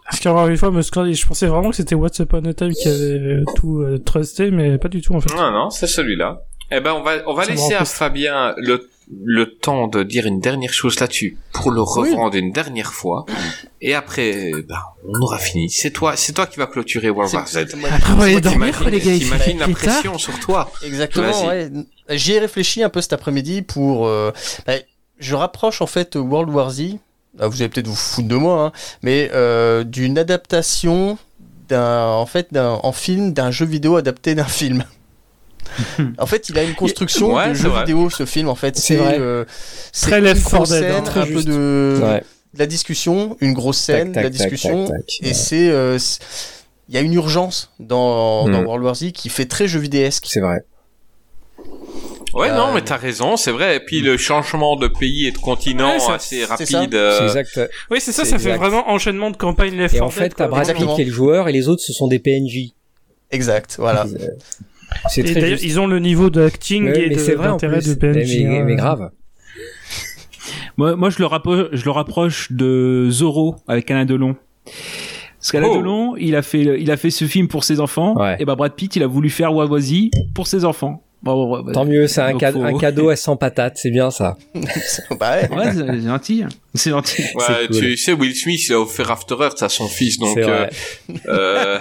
Parce 0.04 0.20
qu'encore 0.20 0.46
une 0.48 0.56
fois, 0.56 0.70
je 0.72 1.26
pensais 1.26 1.46
vraiment 1.46 1.70
que 1.70 1.76
c'était 1.76 1.94
What's 1.94 2.18
Upon 2.18 2.44
a 2.44 2.54
Time 2.54 2.72
qui 2.72 2.88
avait 2.88 2.94
euh, 3.18 3.44
tout 3.56 3.80
euh, 3.82 3.98
trusté, 3.98 4.50
mais 4.50 4.78
pas 4.78 4.88
du 4.88 5.00
tout, 5.02 5.14
en 5.14 5.20
fait. 5.20 5.34
Non, 5.34 5.50
non, 5.50 5.70
c'est 5.70 5.86
celui-là. 5.86 6.42
Eh 6.70 6.80
ben, 6.80 6.92
on 6.92 7.02
va, 7.02 7.12
on 7.26 7.34
va 7.34 7.44
Ça 7.44 7.50
laisser 7.52 7.74
à. 7.74 7.84
Fabien 7.86 8.54
le, 8.58 8.88
le 9.10 9.54
temps 9.56 9.88
de 9.88 10.02
dire 10.02 10.26
une 10.26 10.38
dernière 10.40 10.72
chose 10.72 11.00
là-dessus 11.00 11.38
pour 11.54 11.70
le 11.70 11.80
revendre 11.80 12.36
une 12.36 12.52
dernière 12.52 12.92
fois. 12.92 13.24
Et 13.80 13.94
après, 13.94 14.50
ben, 14.68 14.76
on 15.06 15.18
aura 15.22 15.38
fini. 15.38 15.70
C'est 15.70 15.90
toi, 15.92 16.14
c'est 16.16 16.34
toi 16.34 16.46
qui 16.46 16.58
vas 16.58 16.66
clôturer 16.66 17.08
World 17.08 17.32
War 17.34 17.46
Z. 17.48 17.56
Après, 17.90 18.12
va 18.14 18.24
aller 18.24 18.40
dormir, 18.42 18.82
les 18.90 19.00
gars, 19.00 19.16
T'imagines 19.18 19.58
la 19.60 19.66
tard. 19.66 19.74
pression 19.76 20.18
sur 20.18 20.38
toi. 20.40 20.70
Exactement, 20.84 21.46
ouais. 21.46 21.70
J'y 22.10 22.32
ai 22.34 22.38
réfléchi 22.38 22.82
un 22.82 22.90
peu 22.90 23.00
cet 23.00 23.14
après-midi 23.14 23.62
pour. 23.62 24.06
euh, 24.06 24.30
bah, 24.66 24.74
je 25.18 25.34
rapproche 25.34 25.80
en 25.82 25.86
fait 25.86 26.16
World 26.16 26.50
War 26.50 26.70
Z. 26.70 26.82
ah, 27.38 27.48
Vous 27.48 27.60
allez 27.62 27.68
peut-être 27.68 27.86
vous 27.88 27.94
foutre 27.94 28.28
de 28.28 28.36
moi, 28.36 28.64
hein, 28.66 28.72
mais 29.02 29.30
euh, 29.34 29.84
d'une 29.84 30.18
adaptation 30.18 31.18
d'un, 31.68 32.06
en 32.06 32.26
fait, 32.26 32.48
d'un, 32.52 32.80
en 32.82 32.92
film 32.92 33.32
d'un 33.32 33.50
jeu 33.50 33.66
vidéo 33.66 33.96
adapté 33.96 34.34
d'un 34.34 34.44
film. 34.44 34.84
en 36.18 36.26
fait, 36.26 36.48
il 36.48 36.58
a 36.58 36.62
une 36.62 36.74
construction 36.74 37.34
Ouais, 37.34 37.50
de 37.50 37.54
jeu 37.54 37.68
vrai. 37.68 37.80
vidéo, 37.80 38.08
ce 38.10 38.24
film. 38.24 38.48
En 38.48 38.54
fait, 38.54 38.76
C'est 38.76 38.94
c'est 38.94 38.96
vrai. 38.96 39.18
euh, 39.18 39.44
c'est 39.92 40.06
Très 40.10 40.20
Left 40.20 40.42
4 40.42 40.54
grosse 40.54 40.70
Dead, 40.70 40.80
scène, 40.82 40.94
hein, 40.96 41.02
très 41.02 41.20
un 41.20 41.26
peu 41.26 41.42
de 41.42 42.20
la 42.56 42.66
discussion, 42.66 43.36
une 43.40 43.52
grosse 43.52 43.76
scène, 43.78 44.12
Tac, 44.12 44.22
de 44.24 44.28
la 44.28 44.30
discussion, 44.30 44.86
tac, 44.88 44.96
tac. 44.96 45.18
et 45.22 45.34
c'est, 45.34 45.68
euh, 45.68 45.98
c'est- 45.98 46.20
il 46.88 46.94
y 46.94 46.98
a 46.98 47.02
une 47.02 47.12
urgence 47.12 47.70
dans, 47.78 48.48
dans 48.48 48.62
Mm. 48.62 48.66
World 48.66 48.84
War 48.86 48.94
Z 48.94 49.12
qui 49.12 49.28
fait 49.28 49.44
très 49.44 49.68
jeu 49.68 49.78
vidéesque. 49.78 50.24
C'est 50.26 50.40
vrai. 50.40 50.64
Ouais, 52.34 52.50
Euh, 52.50 52.56
non, 52.56 52.72
mais 52.74 52.82
t'as 52.82 52.96
raison, 52.96 53.36
c'est 53.36 53.50
vrai. 53.50 53.76
Et 53.76 53.80
puis 53.80 54.00
le 54.00 54.16
changement 54.16 54.76
de 54.76 54.86
pays 54.88 55.26
et 55.26 55.30
de 55.32 55.38
continent 55.38 55.92
Ouais, 55.92 55.98
ça- 55.98 56.14
assez 56.14 56.40
c'est 56.40 56.66
ça. 56.66 56.78
rapide. 56.80 56.94
euh, 56.94 57.16
C'est 57.30 57.38
exact. 57.40 57.70
Oui, 57.90 57.98
c'est 58.00 58.12
ça, 58.12 58.24
C'est 58.24 58.30
ça 58.32 58.38
fait 58.38 58.50
exact. 58.50 58.58
vraiment 58.60 58.90
enchaînement 58.90 59.30
de 59.30 59.36
campagne 59.36 59.74
Left 59.76 59.94
Et 59.94 59.98
4 59.98 60.06
en 60.06 60.10
fait, 60.10 60.28
t'as. 60.36 60.46
Brad 60.48 60.66
Pitt 60.74 60.86
qui 60.94 61.02
est 61.02 61.04
le 61.06 61.10
joueur 61.12 61.48
et 61.48 61.52
les 61.52 61.68
autres 61.68 61.82
ce 61.82 61.92
sont 61.92 62.06
des 62.06 62.18
PNJ. 62.18 62.74
Exact, 63.30 63.76
voilà. 63.78 64.04
C'est 65.10 65.20
Et 65.20 65.24
très 65.24 65.34
d'ailleurs, 65.40 65.58
juste. 65.58 65.64
ils 65.64 65.78
ont 65.80 65.86
le 65.86 65.98
niveau 65.98 66.30
d'acting 66.30 66.84
Ouais, 66.86 67.06
et 67.06 67.10
de- 67.10 67.18
c'est 67.18 67.36
d'intérêt 67.36 67.78
plus. 67.80 67.88
de 67.88 67.94
PNJ. 67.94 68.44
mais, 68.44 68.58
hein. 68.58 68.64
mais 68.64 68.76
grave. 68.76 69.10
Moi, 70.76 70.96
moi 70.96 71.10
je, 71.10 71.18
le 71.18 71.26
rapproche, 71.26 71.66
je 71.72 71.84
le 71.84 71.90
rapproche 71.90 72.52
de 72.52 73.08
Zorro 73.10 73.56
avec 73.66 73.90
Alain 73.90 74.04
Delon. 74.04 74.36
Parce 75.40 75.52
qu'Alain 75.52 75.68
Oh. 75.70 75.76
Delon, 75.78 76.16
il 76.16 76.34
a, 76.36 76.42
fait, 76.42 76.80
il 76.80 76.90
a 76.90 76.96
fait 76.96 77.10
ce 77.10 77.24
film 77.26 77.48
pour 77.48 77.64
ses 77.64 77.80
enfants, 77.80 78.14
Ouais. 78.16 78.36
et 78.38 78.44
bah 78.44 78.54
Brad 78.56 78.72
Pitt, 78.74 78.96
il 78.96 79.02
a 79.02 79.06
voulu 79.06 79.30
faire 79.30 79.52
Wawazi 79.54 80.10
pour 80.34 80.46
ses 80.46 80.64
enfants. 80.64 81.02
Bon, 81.20 81.34
bon, 81.34 81.48
bon, 81.48 81.62
bah, 81.64 81.72
Tant 81.72 81.84
mieux, 81.84 82.06
c'est 82.06 82.20
un, 82.20 82.38
cade- 82.38 82.54
faut- 82.54 82.62
un 82.62 82.78
cadeau 82.78 83.08
à 83.10 83.16
100 83.16 83.36
patates, 83.36 83.76
c'est 83.76 83.90
bien 83.90 84.10
ça. 84.12 84.36
bah 85.18 85.38
ouais. 85.50 85.50
Ouais, 85.50 85.72
c'est 85.74 86.00
gentil. 86.06 86.44
C'est 86.74 86.90
gentil. 86.90 87.22
Ouais, 87.22 87.44
C'est 87.44 87.66
cool. 87.66 87.76
tu 87.80 87.96
sais, 87.96 88.12
Will 88.12 88.36
Smith, 88.36 88.60
il 88.68 88.72
a 88.74 88.80
offert 88.80 89.10
After 89.10 89.34
Earth 89.40 89.60
à 89.62 89.68
son 89.68 89.88
fils, 89.88 90.18
donc. 90.18 90.30
C'est 90.34 90.44
euh, 90.48 90.66
euh, 91.28 91.78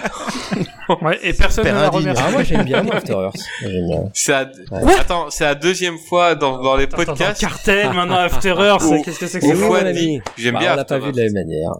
Ouais, 1.02 1.18
et 1.22 1.32
personne 1.34 1.66
ne 1.66 1.70
l'a 1.72 1.88
remercié. 1.88 2.24
Ah, 2.26 2.30
moi 2.32 2.42
j'aime 2.42 2.64
bien 2.64 2.84
After 2.88 3.12
Earth. 3.12 3.36
Moi, 3.62 3.70
j'aime 3.70 3.86
bien. 3.86 4.10
c'est 4.12 4.32
la... 4.32 4.44
Ouais. 4.72 4.92
Attends, 4.98 5.30
c'est 5.30 5.44
la 5.44 5.54
deuxième 5.54 5.98
fois 5.98 6.34
dans, 6.34 6.60
dans 6.60 6.76
les 6.76 6.84
Attends, 6.84 6.96
podcasts. 7.04 7.40
Cartel, 7.40 7.92
maintenant 7.92 8.16
After 8.16 8.54
Earth, 8.58 8.82
qu'est-ce 9.04 9.18
que 9.20 9.26
c'est 9.28 9.38
que 9.40 9.84
ami. 9.86 10.20
J'aime 10.36 10.54
Bah, 10.54 10.60
bien 10.60 10.72
on 10.72 10.76
l'a 10.76 10.84
pas 10.84 10.98
vu 10.98 11.12
de 11.12 11.16
la 11.18 11.24
même 11.24 11.34
manière. 11.34 11.72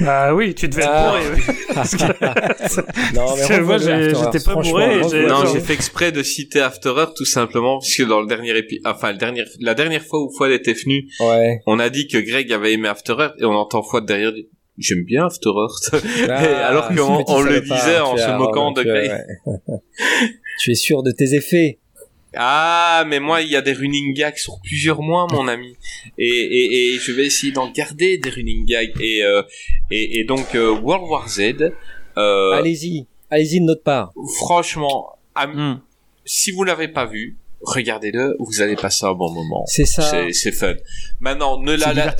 Bah 0.00 0.34
oui, 0.34 0.54
tu 0.54 0.68
devais 0.68 0.82
être 0.82 0.90
Ah. 0.92 1.10
bourré. 1.10 1.22
oui. 1.36 1.54
Parce 1.74 1.96
que- 1.96 3.14
Non, 3.14 3.34
mais 3.36 3.60
moi, 3.60 3.78
j'étais 3.78 4.44
pas 4.44 4.54
bourré 4.54 5.00
Non, 5.26 5.44
j'ai 5.52 5.60
fait 5.60 5.74
exprès 5.74 6.12
de 6.12 6.22
citer 6.22 6.60
After 6.60 6.90
Earth 6.96 7.14
tout 7.16 7.24
simplement 7.24 7.78
puisque 7.80 8.06
dans 8.06 8.20
le 8.20 8.26
dernier 8.26 8.56
épi... 8.56 8.80
enfin 8.84 9.12
le 9.12 9.18
dernier 9.18 9.42
la 9.60 9.74
dernière 9.74 10.02
fois 10.04 10.20
où 10.22 10.30
Fouad 10.36 10.50
était 10.52 10.72
venu, 10.74 11.08
Ouais. 11.20 11.60
on 11.66 11.78
a 11.78 11.88
dit 11.90 12.06
que 12.08 12.18
Greg 12.18 12.52
avait 12.52 12.72
aimé 12.72 12.88
After 12.88 13.14
Earth 13.18 13.34
et 13.40 13.44
on 13.44 13.52
entend 13.54 13.82
Fouad 13.82 14.04
derrière 14.06 14.32
dire, 14.32 14.44
J'aime 14.78 15.04
bien 15.04 15.24
After 15.26 15.48
Earth. 15.48 15.90
Ah, 16.28 16.44
Et 16.44 16.54
alors 16.62 16.88
qu'on 16.88 17.24
on 17.28 17.40
le 17.40 17.60
disait 17.62 17.98
en 17.98 18.16
se 18.16 18.30
moquant 18.36 18.72
de 18.72 18.82
Greg. 18.82 19.10
ouais. 19.46 19.56
Tu 20.60 20.70
es 20.70 20.74
sûr 20.74 21.02
de 21.02 21.10
tes 21.12 21.34
effets 21.34 21.78
Ah, 22.34 23.04
mais 23.06 23.20
moi, 23.20 23.40
il 23.42 23.48
y 23.50 23.56
a 23.56 23.62
des 23.62 23.72
running 23.72 24.12
gags 24.14 24.36
sur 24.36 24.58
plusieurs 24.62 25.00
mois, 25.02 25.26
mon 25.30 25.48
ami. 25.54 25.74
Et, 26.18 26.26
et, 26.26 26.94
et 26.94 26.98
je 26.98 27.12
vais 27.12 27.26
essayer 27.26 27.52
d'en 27.52 27.70
garder 27.70 28.18
des 28.18 28.30
running 28.30 28.66
gags. 28.66 28.92
Et, 29.00 29.22
euh, 29.24 29.42
et, 29.90 30.18
et 30.20 30.24
donc, 30.24 30.54
euh, 30.54 30.70
World 30.70 31.04
War 31.08 31.28
Z, 31.28 31.72
euh, 32.18 32.50
Allez-y, 32.52 33.06
allez-y 33.30 33.60
de 33.60 33.64
notre 33.64 33.82
part. 33.82 34.12
franchement, 34.38 35.12
Hmm. 35.36 35.74
si 36.24 36.50
vous 36.50 36.64
l'avez 36.64 36.88
pas 36.88 37.04
vu, 37.04 37.36
regardez-le, 37.60 38.36
vous 38.38 38.62
allez 38.62 38.74
passer 38.76 39.04
un 39.04 39.12
bon 39.12 39.30
moment. 39.30 39.64
C'est 39.66 39.84
ça. 39.84 40.02
C'est, 40.02 40.32
c'est 40.32 40.52
fun. 40.52 40.74
Maintenant, 41.20 41.60
ne, 41.60 41.72
la- 41.74 41.92
la- 41.92 42.12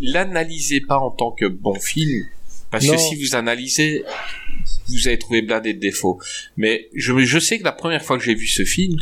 l'analysez 0.00 0.80
pas 0.80 0.98
en 0.98 1.10
tant 1.10 1.32
que 1.32 1.46
bon 1.46 1.74
film. 1.74 2.24
Parce 2.70 2.86
que 2.86 2.96
si 2.96 3.16
vous 3.16 3.34
analysez, 3.34 4.04
vous 4.88 5.08
allez 5.08 5.18
trouver 5.18 5.42
blindé 5.42 5.74
de 5.74 5.80
défauts. 5.80 6.20
Mais 6.56 6.88
je, 6.94 7.16
je 7.18 7.38
sais 7.38 7.58
que 7.58 7.64
la 7.64 7.72
première 7.72 8.02
fois 8.02 8.18
que 8.18 8.24
j'ai 8.24 8.34
vu 8.34 8.46
ce 8.46 8.64
film, 8.64 8.98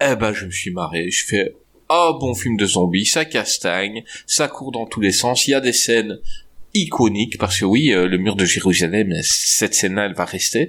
eh 0.00 0.16
ben, 0.16 0.32
je 0.32 0.46
me 0.46 0.50
suis 0.50 0.70
marré. 0.70 1.10
Je 1.10 1.24
fais, 1.24 1.54
oh, 1.88 2.16
bon 2.20 2.34
film 2.34 2.56
de 2.56 2.66
zombies, 2.66 3.06
ça 3.06 3.24
castagne, 3.24 4.04
ça 4.26 4.48
court 4.48 4.72
dans 4.72 4.86
tous 4.86 5.00
les 5.00 5.12
sens, 5.12 5.46
il 5.46 5.52
y 5.52 5.54
a 5.54 5.60
des 5.60 5.72
scènes 5.72 6.18
iconiques, 6.76 7.38
parce 7.38 7.58
que 7.60 7.64
oui, 7.64 7.92
euh, 7.92 8.06
le 8.06 8.18
mur 8.18 8.36
de 8.36 8.44
Jérusalem, 8.44 9.12
cette 9.22 9.74
scène-là, 9.74 10.06
elle 10.06 10.14
va 10.14 10.24
rester. 10.24 10.68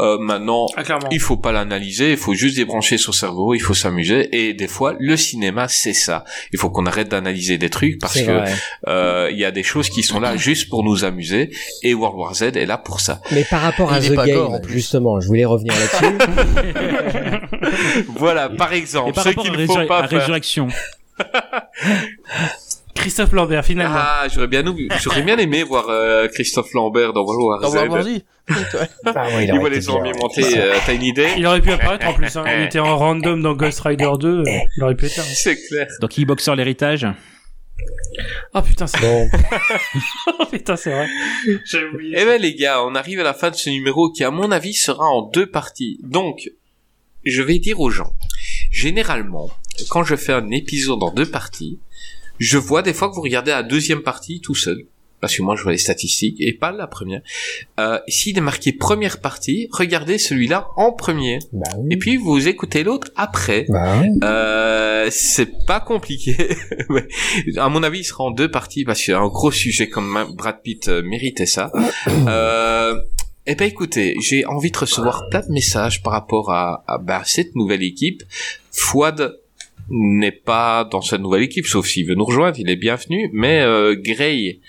Euh, 0.00 0.18
maintenant, 0.18 0.66
Ah, 0.76 0.82
il 1.10 1.20
faut 1.20 1.36
pas 1.36 1.52
l'analyser, 1.52 2.12
il 2.12 2.16
faut 2.16 2.34
juste 2.34 2.56
débrancher 2.56 2.98
son 2.98 3.12
cerveau, 3.12 3.54
il 3.54 3.60
faut 3.60 3.74
s'amuser. 3.74 4.28
Et 4.32 4.54
des 4.54 4.68
fois, 4.68 4.94
le 4.98 5.16
cinéma, 5.16 5.68
c'est 5.68 5.92
ça. 5.92 6.24
Il 6.52 6.58
faut 6.58 6.70
qu'on 6.70 6.86
arrête 6.86 7.08
d'analyser 7.08 7.58
des 7.58 7.70
trucs 7.70 7.98
parce 7.98 8.20
que 8.20 8.40
euh, 8.88 9.28
il 9.32 9.38
y 9.38 9.44
a 9.44 9.50
des 9.50 9.62
choses 9.62 9.88
qui 9.90 10.02
sont 10.02 10.20
là 10.20 10.36
juste 10.48 10.68
pour 10.68 10.84
nous 10.84 11.04
amuser. 11.04 11.50
Et 11.82 11.94
World 11.94 12.18
War 12.18 12.34
Z 12.34 12.42
est 12.42 12.66
là 12.66 12.78
pour 12.78 13.00
ça. 13.00 13.20
Mais 13.32 13.44
par 13.44 13.60
rapport 13.62 13.92
à 13.92 13.98
Il 14.00 14.10
The 14.10 14.14
Game, 14.14 14.34
gore, 14.34 14.58
justement, 14.68 15.20
je 15.20 15.26
voulais 15.26 15.44
revenir 15.44 15.74
là-dessus. 15.74 16.18
voilà, 18.16 18.48
par 18.48 18.72
Et 18.72 18.78
exemple, 18.78 19.12
par 19.14 19.24
ce 19.24 19.28
rapport 19.30 19.44
à, 19.44 19.48
qu'il 19.50 19.58
ne 19.60 19.66
faut 19.66 19.72
Résur- 19.74 19.88
pas 19.88 19.98
à 20.02 20.08
faire. 20.08 20.20
Résurrection, 20.20 20.68
Christophe 22.94 23.32
Lambert, 23.32 23.64
finalement. 23.64 23.96
Ah, 23.98 24.26
j'aurais 24.32 24.46
bien, 24.48 24.62
j'aurais 25.02 25.22
bien 25.22 25.38
aimé 25.38 25.62
voir 25.62 25.86
euh, 25.88 26.28
Christophe 26.28 26.72
Lambert 26.74 27.12
dans 27.12 27.22
World 27.22 27.42
War 27.42 27.60
Dans 27.60 27.70
Z. 27.70 27.74
World 27.74 27.92
War 27.92 28.02
Z. 28.02 28.06
Ouais. 28.08 28.88
Ah 29.06 29.26
ouais, 29.28 29.44
Il 29.44 29.50
aurait 29.52 29.60
voit 29.60 29.70
les 29.70 29.80
zombies 29.80 30.12
monter. 30.20 30.58
euh, 30.58 30.74
T'as 30.84 30.94
une 30.94 31.02
idée 31.04 31.28
Il 31.36 31.46
aurait 31.46 31.60
pu 31.60 31.70
apparaître 31.70 32.06
en 32.08 32.14
plus. 32.14 32.36
Hein. 32.36 32.44
Il 32.58 32.64
était 32.64 32.80
en 32.80 32.96
random 32.98 33.40
dans 33.42 33.54
Ghost 33.54 33.80
Rider 33.80 34.10
2. 34.18 34.28
euh, 34.28 34.44
Il 34.76 34.82
aurait 34.82 34.96
pu 34.96 35.06
être 35.06 35.16
là. 35.16 35.22
C'est 35.22 35.56
clair. 35.68 35.86
dans 36.00 36.08
Kickboxer 36.08 36.54
l'héritage. 36.56 37.06
Oh 38.54 38.60
putain, 38.60 38.86
c'est 38.86 39.00
Bon, 39.00 39.28
oh, 40.40 40.44
putain, 40.50 40.76
c'est 40.76 40.90
vrai. 40.90 41.06
J'ai 41.64 41.84
oublié. 41.84 42.16
Eh 42.18 42.24
ben 42.24 42.40
les 42.40 42.54
gars, 42.54 42.82
on 42.84 42.94
arrive 42.94 43.20
à 43.20 43.22
la 43.22 43.32
fin 43.34 43.50
de 43.50 43.54
ce 43.56 43.70
numéro 43.70 44.10
qui 44.10 44.24
à 44.24 44.30
mon 44.30 44.50
avis 44.50 44.74
sera 44.74 45.06
en 45.06 45.22
deux 45.22 45.46
parties. 45.46 45.98
Donc, 46.02 46.50
je 47.24 47.40
vais 47.42 47.58
dire 47.58 47.80
aux 47.80 47.88
gens, 47.90 48.12
généralement, 48.70 49.50
quand 49.88 50.04
je 50.04 50.16
fais 50.16 50.32
un 50.32 50.50
épisode 50.50 51.02
en 51.02 51.10
deux 51.12 51.24
parties, 51.30 51.78
je 52.40 52.58
vois 52.58 52.82
des 52.82 52.92
fois 52.94 53.08
que 53.08 53.14
vous 53.14 53.20
regardez 53.22 53.52
la 53.52 53.62
deuxième 53.62 54.02
partie 54.02 54.40
tout 54.40 54.56
seul. 54.56 54.86
Parce 55.20 55.36
que 55.36 55.42
moi 55.42 55.54
je 55.54 55.62
vois 55.62 55.72
les 55.72 55.76
statistiques 55.78 56.38
et 56.40 56.54
pas 56.54 56.72
la 56.72 56.86
première. 56.86 57.20
Euh, 57.78 57.98
S'il 58.08 58.38
est 58.38 58.40
marqué 58.40 58.72
première 58.72 59.20
partie, 59.20 59.68
regardez 59.70 60.16
celui-là 60.16 60.68
en 60.76 60.92
premier. 60.92 61.40
bah 61.52 61.68
oui. 61.78 61.88
Et 61.90 61.98
puis 61.98 62.16
vous 62.16 62.48
écoutez 62.48 62.82
l'autre 62.84 63.08
après. 63.16 63.66
Bah 63.68 64.00
ouais. 64.00 64.08
Euh, 64.24 65.08
c'est 65.10 65.66
pas 65.66 65.78
compliqué. 65.80 66.36
À 67.58 67.68
mon 67.68 67.82
avis, 67.82 67.98
il 67.98 68.04
sera 68.04 68.24
en 68.24 68.30
deux 68.30 68.50
parties 68.50 68.84
parce 68.84 69.04
qu'un 69.04 69.26
gros 69.28 69.50
sujet 69.50 69.90
comme 69.90 70.34
Brad 70.38 70.62
Pitt 70.62 70.88
euh, 70.88 71.02
méritait 71.02 71.44
ça. 71.46 71.70
Euh, 72.26 72.94
eh 73.46 73.54
ben 73.54 73.66
écoutez, 73.66 74.14
j'ai 74.20 74.44
envie 74.46 74.70
de 74.70 74.78
recevoir 74.78 75.28
plein 75.30 75.40
de 75.40 75.50
messages 75.52 76.02
par 76.02 76.12
rapport 76.12 76.50
à, 76.52 76.84
à 76.86 76.98
bah, 76.98 77.22
cette 77.24 77.54
nouvelle 77.56 77.82
équipe. 77.82 78.22
Fouad 78.70 79.34
n'est 79.90 80.32
pas 80.32 80.84
dans 80.90 81.02
cette 81.02 81.20
nouvelle 81.20 81.42
équipe, 81.42 81.66
sauf 81.66 81.86
s'il 81.86 82.06
veut 82.06 82.14
nous 82.14 82.24
rejoindre, 82.24 82.58
il 82.58 82.70
est 82.70 82.76
bienvenu. 82.76 83.28
Mais 83.32 83.60
euh, 83.60 83.96
Gray 83.98 84.60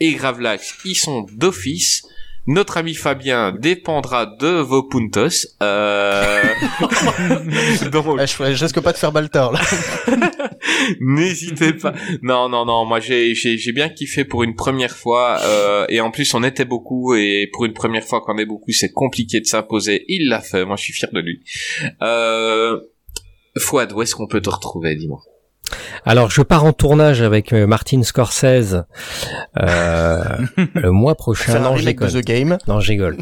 et 0.00 0.12
Gravelax, 0.14 0.78
ils 0.84 0.94
sont 0.94 1.26
d'office. 1.32 2.02
Notre 2.46 2.78
ami 2.78 2.94
Fabien 2.94 3.52
dépendra 3.52 4.24
de 4.26 4.48
vos 4.60 4.82
puntos. 4.82 5.46
Euh... 5.62 6.42
Donc, 7.92 8.06
Ah, 8.18 8.26
je, 8.26 8.54
je 8.54 8.64
risque 8.64 8.80
pas 8.80 8.92
de 8.92 8.96
faire 8.96 9.12
Baltar 9.12 9.52
là. 9.52 9.60
N'hésitez 11.00 11.74
pas. 11.74 11.92
Non, 12.22 12.48
non, 12.48 12.64
non. 12.64 12.84
Moi, 12.86 13.00
j'ai, 13.00 13.34
j'ai, 13.34 13.58
j'ai 13.58 13.72
bien 13.72 13.88
kiffé 13.88 14.24
pour 14.24 14.42
une 14.42 14.54
première 14.54 14.96
fois. 14.96 15.38
euh, 15.44 15.84
et 15.88 16.00
en 16.00 16.10
plus, 16.10 16.32
on 16.34 16.42
était 16.42 16.64
beaucoup. 16.64 17.14
Et 17.14 17.48
pour 17.52 17.66
une 17.66 17.72
première 17.74 18.04
fois 18.04 18.20
qu'on 18.22 18.38
est 18.38 18.46
beaucoup, 18.46 18.72
c'est 18.72 18.90
compliqué 18.92 19.40
de 19.40 19.46
s'imposer. 19.46 20.04
Il 20.08 20.28
l'a 20.28 20.40
fait. 20.40 20.64
Moi, 20.64 20.76
je 20.76 20.84
suis 20.84 20.92
fier 20.92 21.10
de 21.12 21.20
lui. 21.20 21.42
Euh, 22.02 22.80
Fouad, 23.58 23.92
où 23.92 24.02
est-ce 24.02 24.14
qu'on 24.14 24.26
peut 24.26 24.40
te 24.40 24.50
retrouver, 24.50 24.94
dis-moi 24.94 25.20
Alors, 26.04 26.30
je 26.30 26.42
pars 26.42 26.64
en 26.64 26.72
tournage 26.72 27.22
avec 27.22 27.52
euh, 27.52 27.66
Martin 27.66 28.02
Scorsese 28.02 28.84
euh, 29.58 30.24
le 30.74 30.90
mois 30.90 31.14
prochain. 31.14 31.58
Non, 31.58 31.76
je 31.76 31.84
de. 31.84 32.20
The 32.20 32.24
Game. 32.24 32.58
Non, 32.68 32.80
je 32.80 32.88
rigole. 32.88 33.18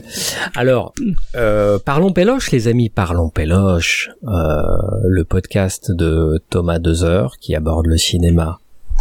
Alors, 0.55 0.93
euh, 1.35 1.79
parlons 1.79 2.13
péloche, 2.13 2.51
les 2.51 2.69
amis, 2.69 2.91
parlons 2.91 3.31
péloche. 3.31 4.11
Euh, 4.25 4.63
le 5.05 5.25
podcast 5.25 5.91
de 5.91 6.43
Thomas 6.51 6.79
Dezer 6.79 7.37
qui 7.41 7.55
aborde 7.55 7.87
le 7.87 7.97
cinéma 7.97 8.61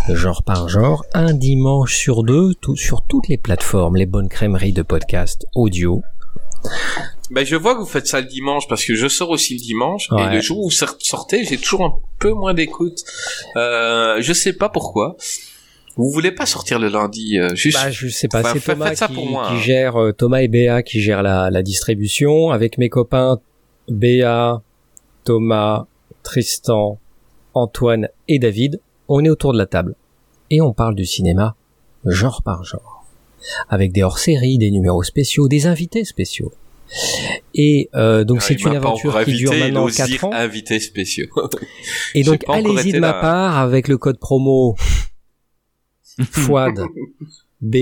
genre 0.09 0.43
par 0.43 0.69
genre, 0.69 1.03
un 1.13 1.33
dimanche 1.33 1.95
sur 1.95 2.23
deux, 2.23 2.53
tout, 2.61 2.75
sur 2.75 3.01
toutes 3.01 3.27
les 3.27 3.37
plateformes, 3.37 3.97
les 3.97 4.05
bonnes 4.05 4.29
crèmeries 4.29 4.73
de 4.73 4.81
podcast 4.81 5.45
audio. 5.55 6.01
Ben, 7.29 7.45
je 7.45 7.55
vois 7.55 7.75
que 7.75 7.79
vous 7.79 7.85
faites 7.85 8.07
ça 8.07 8.21
le 8.21 8.27
dimanche 8.27 8.67
parce 8.67 8.85
que 8.85 8.95
je 8.95 9.07
sors 9.07 9.29
aussi 9.29 9.53
le 9.55 9.59
dimanche. 9.59 10.09
Ouais. 10.11 10.25
Et 10.25 10.29
le 10.35 10.41
jour 10.41 10.59
où 10.59 10.63
vous 10.65 10.71
sort- 10.71 10.95
sortez, 10.99 11.43
j'ai 11.43 11.57
toujours 11.57 11.83
un 11.83 11.93
peu 12.19 12.31
moins 12.31 12.53
d'écoute. 12.53 12.99
Euh, 13.57 14.17
je 14.21 14.33
sais 14.33 14.53
pas 14.53 14.69
pourquoi. 14.69 15.17
Vous 15.97 16.09
voulez 16.11 16.31
pas 16.31 16.45
sortir 16.45 16.77
le 16.79 16.89
lundi, 16.89 17.39
euh, 17.39 17.53
juste. 17.55 17.77
Bah, 17.77 17.89
je 17.91 18.07
sais 18.07 18.27
pas, 18.27 18.41
Enfin, 18.41 18.53
c'est 18.53 18.71
Thomas 18.73 18.95
ça 18.95 19.07
qui, 19.07 19.13
pour 19.15 19.25
moi, 19.29 19.47
qui 19.47 19.53
hein. 19.55 19.59
gère, 19.59 19.95
euh, 20.01 20.13
Thomas 20.13 20.41
et 20.41 20.47
Béa 20.47 20.83
qui 20.83 21.01
gèrent 21.01 21.23
la, 21.23 21.49
la 21.49 21.63
distribution, 21.63 22.51
avec 22.51 22.77
mes 22.77 22.87
copains 22.89 23.39
Béa, 23.89 24.61
Thomas, 25.25 25.85
Tristan, 26.23 26.99
Antoine 27.55 28.09
et 28.27 28.37
David. 28.39 28.79
On 29.07 29.23
est 29.25 29.29
autour 29.29 29.53
de 29.53 29.57
la 29.57 29.65
table 29.65 29.95
et 30.51 30.61
on 30.61 30.71
parle 30.73 30.93
du 30.95 31.05
cinéma 31.05 31.55
genre 32.05 32.41
par 32.43 32.63
genre. 32.63 33.05
avec 33.69 33.91
des 33.91 34.03
hors-séries, 34.03 34.57
des 34.57 34.69
numéros 34.71 35.03
spéciaux, 35.03 35.47
des 35.47 35.65
invités 35.67 36.05
spéciaux. 36.05 36.51
Et 37.53 37.89
euh, 37.95 38.23
donc 38.23 38.39
Ah, 38.41 38.45
c'est 38.47 38.61
une 38.61 38.75
aventure 38.75 39.23
qui 39.23 39.33
dure 39.35 39.51
invité, 39.51 39.65
maintenant 39.65 39.83
ose 39.85 39.95
4 39.95 40.07
dire 40.09 40.23
ans. 40.25 40.31
invités 40.33 40.79
spéciaux. 40.79 41.27
Et 42.15 42.23
donc 42.23 42.43
allez-y 42.47 42.91
de 42.93 42.99
ma 42.99 43.13
part 43.13 43.57
avec 43.57 43.87
le 43.87 43.97
code 43.97 44.19
promo 44.19 44.75
FOAD 46.31 46.79
B 47.61 47.75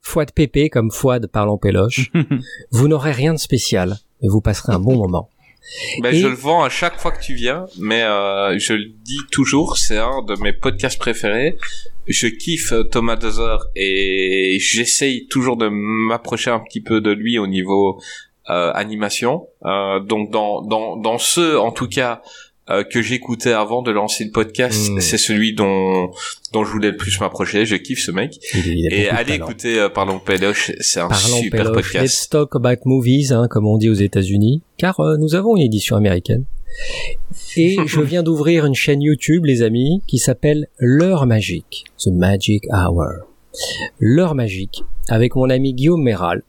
Fouad 0.00 0.32
PP 0.32 0.70
comme 0.70 0.90
Fouad 0.90 1.26
parlant 1.28 1.56
péloche. 1.58 2.10
vous 2.70 2.88
n'aurez 2.88 3.12
rien 3.12 3.32
de 3.32 3.38
spécial 3.38 3.96
et 4.22 4.28
vous 4.28 4.40
passerez 4.40 4.72
un 4.74 4.78
bon 4.80 4.96
moment. 4.96 5.30
Ben, 6.02 6.14
Et- 6.14 6.18
Je 6.20 6.26
le 6.26 6.34
vends 6.34 6.62
à 6.62 6.68
chaque 6.68 7.00
fois 7.00 7.10
que 7.10 7.22
tu 7.22 7.34
viens, 7.34 7.64
mais 7.78 8.02
euh, 8.02 8.58
je 8.58 8.74
le 8.74 8.84
dis 9.02 9.16
toujours, 9.32 9.78
c'est 9.78 9.96
un 9.98 10.22
de 10.22 10.34
mes 10.42 10.52
podcasts 10.52 10.98
préférés. 10.98 11.56
Je 12.06 12.26
kiffe 12.26 12.72
euh, 12.72 12.82
Thomas 12.84 13.16
Dozer 13.16 13.58
et 13.76 14.58
j'essaye 14.60 15.26
toujours 15.28 15.56
de 15.56 15.68
m'approcher 15.68 16.50
un 16.50 16.60
petit 16.60 16.80
peu 16.80 17.00
de 17.00 17.10
lui 17.10 17.38
au 17.38 17.46
niveau 17.46 18.00
euh, 18.50 18.72
animation. 18.74 19.48
Euh, 19.64 20.00
donc 20.00 20.30
dans 20.30 20.62
dans 20.62 20.96
dans 20.96 21.18
ce, 21.18 21.56
en 21.56 21.70
tout 21.72 21.88
cas. 21.88 22.22
euh, 22.70 22.82
que 22.82 23.02
j'écoutais 23.02 23.52
avant 23.52 23.82
de 23.82 23.90
lancer 23.90 24.24
le 24.24 24.30
podcast, 24.30 24.90
Mm. 24.90 25.00
c'est 25.00 25.18
celui 25.18 25.52
dont 25.54 26.10
dont 26.54 26.64
je 26.64 26.70
voulais 26.70 26.92
le 26.92 26.96
plus 26.96 27.20
m'approcher. 27.20 27.66
Je 27.66 27.76
kiffe 27.76 28.02
ce 28.02 28.10
mec. 28.10 28.38
Il, 28.54 28.66
il 28.78 28.86
a 28.90 28.96
Et 28.96 29.08
allez 29.10 29.34
écouter 29.34 29.78
euh, 29.78 29.90
Parlons 29.90 30.18
Péloche, 30.18 30.72
c'est 30.80 30.98
un 31.00 31.08
Parlons 31.08 31.36
super 31.42 31.64
péloche, 31.64 31.92
let's 31.92 31.92
podcast. 31.92 32.32
talk 32.32 32.56
about 32.56 32.80
movies, 32.86 33.32
hein, 33.32 33.48
comme 33.50 33.66
on 33.66 33.76
dit 33.76 33.90
aux 33.90 34.00
États-Unis, 34.08 34.62
car 34.78 34.98
euh, 35.00 35.18
nous 35.18 35.34
avons 35.34 35.56
une 35.56 35.62
édition 35.62 35.94
américaine. 35.96 36.44
Et 37.56 37.76
je 37.86 38.00
viens 38.00 38.22
d'ouvrir 38.22 38.66
une 38.66 38.74
chaîne 38.74 39.02
YouTube, 39.02 39.44
les 39.44 39.62
amis, 39.62 40.02
qui 40.06 40.18
s'appelle 40.18 40.68
L'heure 40.78 41.26
magique, 41.26 41.84
The 41.98 42.08
Magic 42.08 42.64
Hour. 42.70 43.28
L'heure 43.98 44.34
magique, 44.34 44.84
avec 45.08 45.36
mon 45.36 45.50
ami 45.50 45.74
Guillaume 45.74 46.02
Méral. 46.02 46.42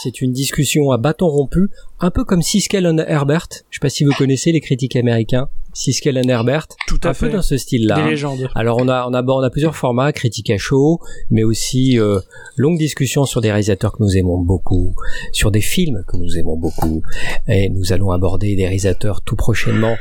C'est 0.00 0.20
une 0.20 0.30
discussion 0.30 0.92
à 0.92 0.96
bâton 0.96 1.26
rompu, 1.26 1.70
un 1.98 2.12
peu 2.12 2.24
comme 2.24 2.40
Siskel 2.40 2.86
and 2.86 2.98
Herbert. 2.98 3.48
Je 3.68 3.78
sais 3.78 3.80
pas 3.80 3.88
si 3.88 4.04
vous 4.04 4.12
connaissez 4.12 4.52
les 4.52 4.60
critiques 4.60 4.94
américains. 4.94 5.48
Siskel 5.72 6.16
and 6.16 6.28
Herbert. 6.28 6.68
Tout 6.86 7.00
à 7.02 7.08
un 7.08 7.14
fait. 7.14 7.26
peu 7.26 7.32
dans 7.32 7.42
ce 7.42 7.56
style-là. 7.56 7.96
Des 7.96 8.00
hein. 8.02 8.10
légendes. 8.10 8.48
Alors 8.54 8.78
on 8.80 8.88
a 8.88 9.08
on 9.08 9.12
a 9.12 9.24
on 9.24 9.42
a 9.42 9.50
plusieurs 9.50 9.74
formats, 9.74 10.12
critique 10.12 10.50
à 10.50 10.56
chaud, 10.56 11.00
mais 11.30 11.42
aussi 11.42 11.98
euh, 11.98 12.20
longues 12.56 12.78
discussions 12.78 13.24
sur 13.24 13.40
des 13.40 13.48
réalisateurs 13.48 13.90
que 13.90 14.00
nous 14.00 14.16
aimons 14.16 14.38
beaucoup, 14.38 14.94
sur 15.32 15.50
des 15.50 15.60
films 15.60 16.04
que 16.06 16.16
nous 16.16 16.38
aimons 16.38 16.56
beaucoup, 16.56 17.02
et 17.48 17.68
nous 17.68 17.92
allons 17.92 18.12
aborder 18.12 18.54
des 18.54 18.64
réalisateurs 18.64 19.22
tout 19.22 19.36
prochainement 19.36 19.96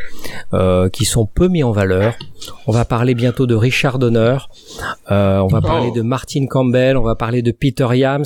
euh, 0.53 0.89
qui 0.89 1.05
sont 1.05 1.25
peu 1.25 1.47
mis 1.47 1.63
en 1.63 1.71
valeur. 1.71 2.19
On 2.67 2.71
va 2.71 2.85
parler 2.85 3.15
bientôt 3.15 3.47
de 3.47 3.55
Richard 3.55 3.97
Donner, 3.97 4.37
euh, 5.09 5.39
on 5.39 5.47
va 5.47 5.61
parler 5.61 5.89
Oh. 5.91 5.95
de 5.95 6.01
Martin 6.03 6.45
Campbell, 6.45 6.97
on 6.97 7.03
va 7.03 7.15
parler 7.15 7.41
de 7.41 7.51
Peter 7.51 7.87
Yams, 7.93 8.25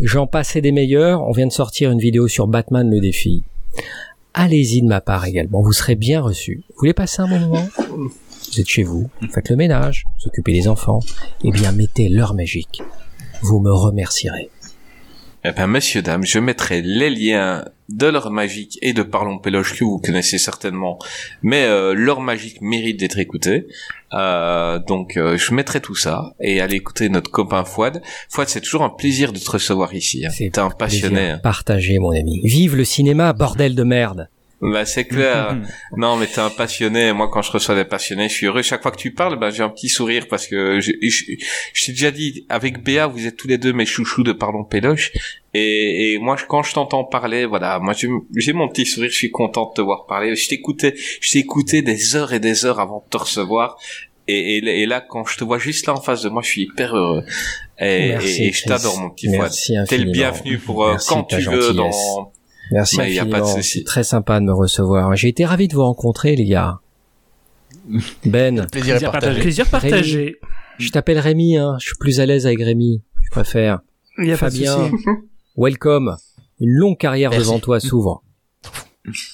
j'en 0.00 0.26
passe 0.26 0.56
et 0.56 0.60
des 0.60 0.72
meilleurs. 0.72 1.22
On 1.22 1.32
vient 1.32 1.46
de 1.46 1.52
sortir 1.52 1.90
une 1.90 1.98
vidéo 1.98 2.28
sur 2.28 2.46
Batman 2.46 2.90
le 2.90 3.00
défi. 3.00 3.44
Allez-y 4.34 4.82
de 4.82 4.88
ma 4.88 5.00
part 5.00 5.26
également, 5.26 5.62
vous 5.62 5.72
serez 5.72 5.94
bien 5.94 6.20
reçus. 6.20 6.64
Vous 6.70 6.74
voulez 6.78 6.92
passer 6.92 7.22
un 7.22 7.28
bon 7.28 7.38
moment? 7.38 7.68
Vous 7.88 8.60
êtes 8.60 8.68
chez 8.68 8.82
vous, 8.82 9.08
faites 9.32 9.48
le 9.48 9.56
ménage, 9.56 10.04
vous 10.18 10.28
occupez 10.28 10.52
des 10.52 10.68
enfants, 10.68 11.00
eh 11.44 11.52
bien 11.52 11.70
mettez 11.72 12.08
l'heure 12.08 12.34
magique. 12.34 12.82
Vous 13.42 13.60
me 13.60 13.72
remercierez. 13.72 14.50
Eh 15.46 15.52
ben, 15.52 15.66
messieurs, 15.66 16.00
dames, 16.00 16.24
je 16.24 16.38
mettrai 16.38 16.80
les 16.80 17.10
liens 17.10 17.66
de 17.90 18.06
l'heure 18.06 18.30
magique 18.30 18.78
et 18.80 18.94
de 18.94 19.02
Parlons 19.02 19.38
Péloche 19.38 19.78
que 19.78 19.84
vous 19.84 19.98
connaissez 19.98 20.38
certainement, 20.38 20.98
mais 21.42 21.64
euh, 21.64 21.92
l'heure 21.92 22.22
magique 22.22 22.62
mérite 22.62 22.98
d'être 22.98 23.18
écoutée. 23.18 23.66
Euh, 24.14 24.78
donc, 24.78 25.18
euh, 25.18 25.36
je 25.36 25.52
mettrai 25.52 25.82
tout 25.82 25.94
ça 25.94 26.32
et 26.40 26.62
allez 26.62 26.76
écouter 26.76 27.10
notre 27.10 27.30
copain 27.30 27.62
Fouad. 27.64 28.00
Fouad, 28.30 28.48
c'est 28.48 28.62
toujours 28.62 28.84
un 28.84 28.88
plaisir 28.88 29.34
de 29.34 29.38
te 29.38 29.50
recevoir 29.50 29.92
ici. 29.92 30.24
Hein. 30.24 30.30
C'est 30.32 30.48
T'es 30.48 30.60
un 30.60 30.70
passionné. 30.70 31.32
Hein. 31.32 31.40
partagé, 31.42 31.98
mon 31.98 32.12
ami. 32.12 32.40
Vive 32.42 32.74
le 32.74 32.84
cinéma, 32.84 33.34
bordel 33.34 33.74
de 33.74 33.82
merde. 33.82 34.30
Bah, 34.60 34.84
c'est 34.86 35.04
clair. 35.04 35.58
non, 35.96 36.16
mais 36.16 36.26
t'es 36.26 36.40
un 36.40 36.48
passionné. 36.50 37.12
Moi, 37.12 37.28
quand 37.30 37.42
je 37.42 37.50
reçois 37.52 37.74
des 37.74 37.84
passionnés, 37.84 38.28
je 38.28 38.34
suis 38.34 38.46
heureux. 38.46 38.62
Chaque 38.62 38.82
fois 38.82 38.90
que 38.92 38.96
tu 38.96 39.10
parles, 39.12 39.38
bah, 39.38 39.50
j'ai 39.50 39.62
un 39.62 39.68
petit 39.68 39.88
sourire 39.88 40.26
parce 40.28 40.46
que 40.46 40.80
je, 40.80 40.92
je, 41.02 41.24
je 41.72 41.84
t'ai 41.84 41.92
déjà 41.92 42.10
dit, 42.10 42.46
avec 42.48 42.82
Béa, 42.82 43.06
vous 43.06 43.26
êtes 43.26 43.36
tous 43.36 43.48
les 43.48 43.58
deux 43.58 43.72
mes 43.72 43.84
chouchous 43.86 44.22
de 44.22 44.32
Parlons 44.32 44.64
Péloche. 44.64 45.12
Et, 45.52 46.14
et 46.14 46.18
moi, 46.18 46.36
je- 46.36 46.46
quand 46.46 46.62
je 46.62 46.72
t'entends 46.72 47.04
parler, 47.04 47.44
voilà, 47.46 47.78
moi, 47.78 47.92
j'ai 47.94 48.52
mon 48.52 48.68
petit 48.68 48.86
sourire. 48.86 49.10
Je 49.10 49.16
suis 49.16 49.30
content 49.30 49.68
de 49.68 49.74
te 49.74 49.80
voir 49.82 50.06
parler. 50.06 50.34
Je 50.34 50.48
t'écoutais, 50.48 50.94
je 51.20 51.32
t'ai 51.32 51.38
écouté 51.40 51.82
des 51.82 52.16
heures 52.16 52.32
et 52.32 52.40
des 52.40 52.64
heures 52.64 52.80
avant 52.80 53.04
de 53.04 53.10
te 53.10 53.16
recevoir. 53.18 53.76
Et, 54.26 54.56
et, 54.56 54.82
et 54.82 54.86
là, 54.86 55.02
quand 55.06 55.26
je 55.26 55.36
te 55.36 55.44
vois 55.44 55.58
juste 55.58 55.86
là 55.86 55.92
en 55.92 56.00
face 56.00 56.22
de 56.22 56.30
moi, 56.30 56.40
je 56.42 56.48
suis 56.48 56.62
hyper 56.62 56.96
heureux. 56.96 57.24
Et, 57.78 58.08
Merci, 58.08 58.44
et, 58.44 58.52
je 58.52 58.64
t'adore, 58.64 58.98
mon 58.98 59.10
petit 59.10 59.26
Fouad. 59.26 59.40
Merci 59.42 59.74
T'es 59.86 59.98
le 59.98 60.10
bienvenu 60.10 60.58
pour 60.58 60.84
euh, 60.84 60.92
Merci 60.92 61.08
quand 61.10 61.24
tu 61.24 61.36
veux 61.42 61.72
dans. 61.74 62.32
Merci 62.72 62.96
Mais 62.98 63.12
y 63.14 63.18
a 63.18 63.24
pas 63.26 63.38
de 63.38 63.42
infiniment. 63.44 63.56
souci. 63.56 63.78
C'est 63.78 63.84
très 63.84 64.04
sympa 64.04 64.40
de 64.40 64.44
me 64.46 64.52
recevoir. 64.52 65.14
J'ai 65.16 65.28
été 65.28 65.44
ravi 65.44 65.68
de 65.68 65.74
vous 65.74 65.82
rencontrer, 65.82 66.34
les 66.36 66.44
gars. 66.46 66.80
Ben, 68.24 68.66
Plaisir, 68.70 69.10
partagé. 69.12 69.40
Plaisir 69.40 69.66
partagé. 69.68 70.36
je 70.78 70.90
t'appelle 70.90 71.18
Rémi, 71.18 71.56
hein. 71.58 71.76
Je 71.80 71.86
suis 71.88 71.96
plus 71.98 72.20
à 72.20 72.26
l'aise 72.26 72.46
avec 72.46 72.60
Rémi. 72.60 73.02
Je 73.22 73.30
préfère. 73.30 73.80
Il 74.18 74.26
y 74.26 74.32
a 74.32 74.38
pas 74.38 74.48
de 74.48 74.54
Fabien, 74.54 74.90
souci. 74.90 75.04
welcome. 75.56 76.16
Une 76.60 76.70
longue 76.70 76.96
carrière 76.96 77.30
Merci. 77.30 77.46
devant 77.46 77.58
toi 77.58 77.80
s'ouvre. 77.80 78.22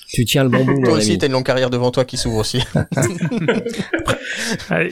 Tu 0.09 0.25
tiens 0.25 0.43
le 0.45 0.51
bambou, 0.51 0.83
Toi 0.85 0.95
aussi, 0.95 1.17
t'as 1.19 1.27
une 1.27 1.33
longue 1.33 1.45
carrière 1.47 1.71
devant 1.71 1.91
toi 1.93 2.05
qui 2.05 2.17
s'ouvre 2.17 2.39
aussi. 2.39 2.63
Ah, 4.69 4.83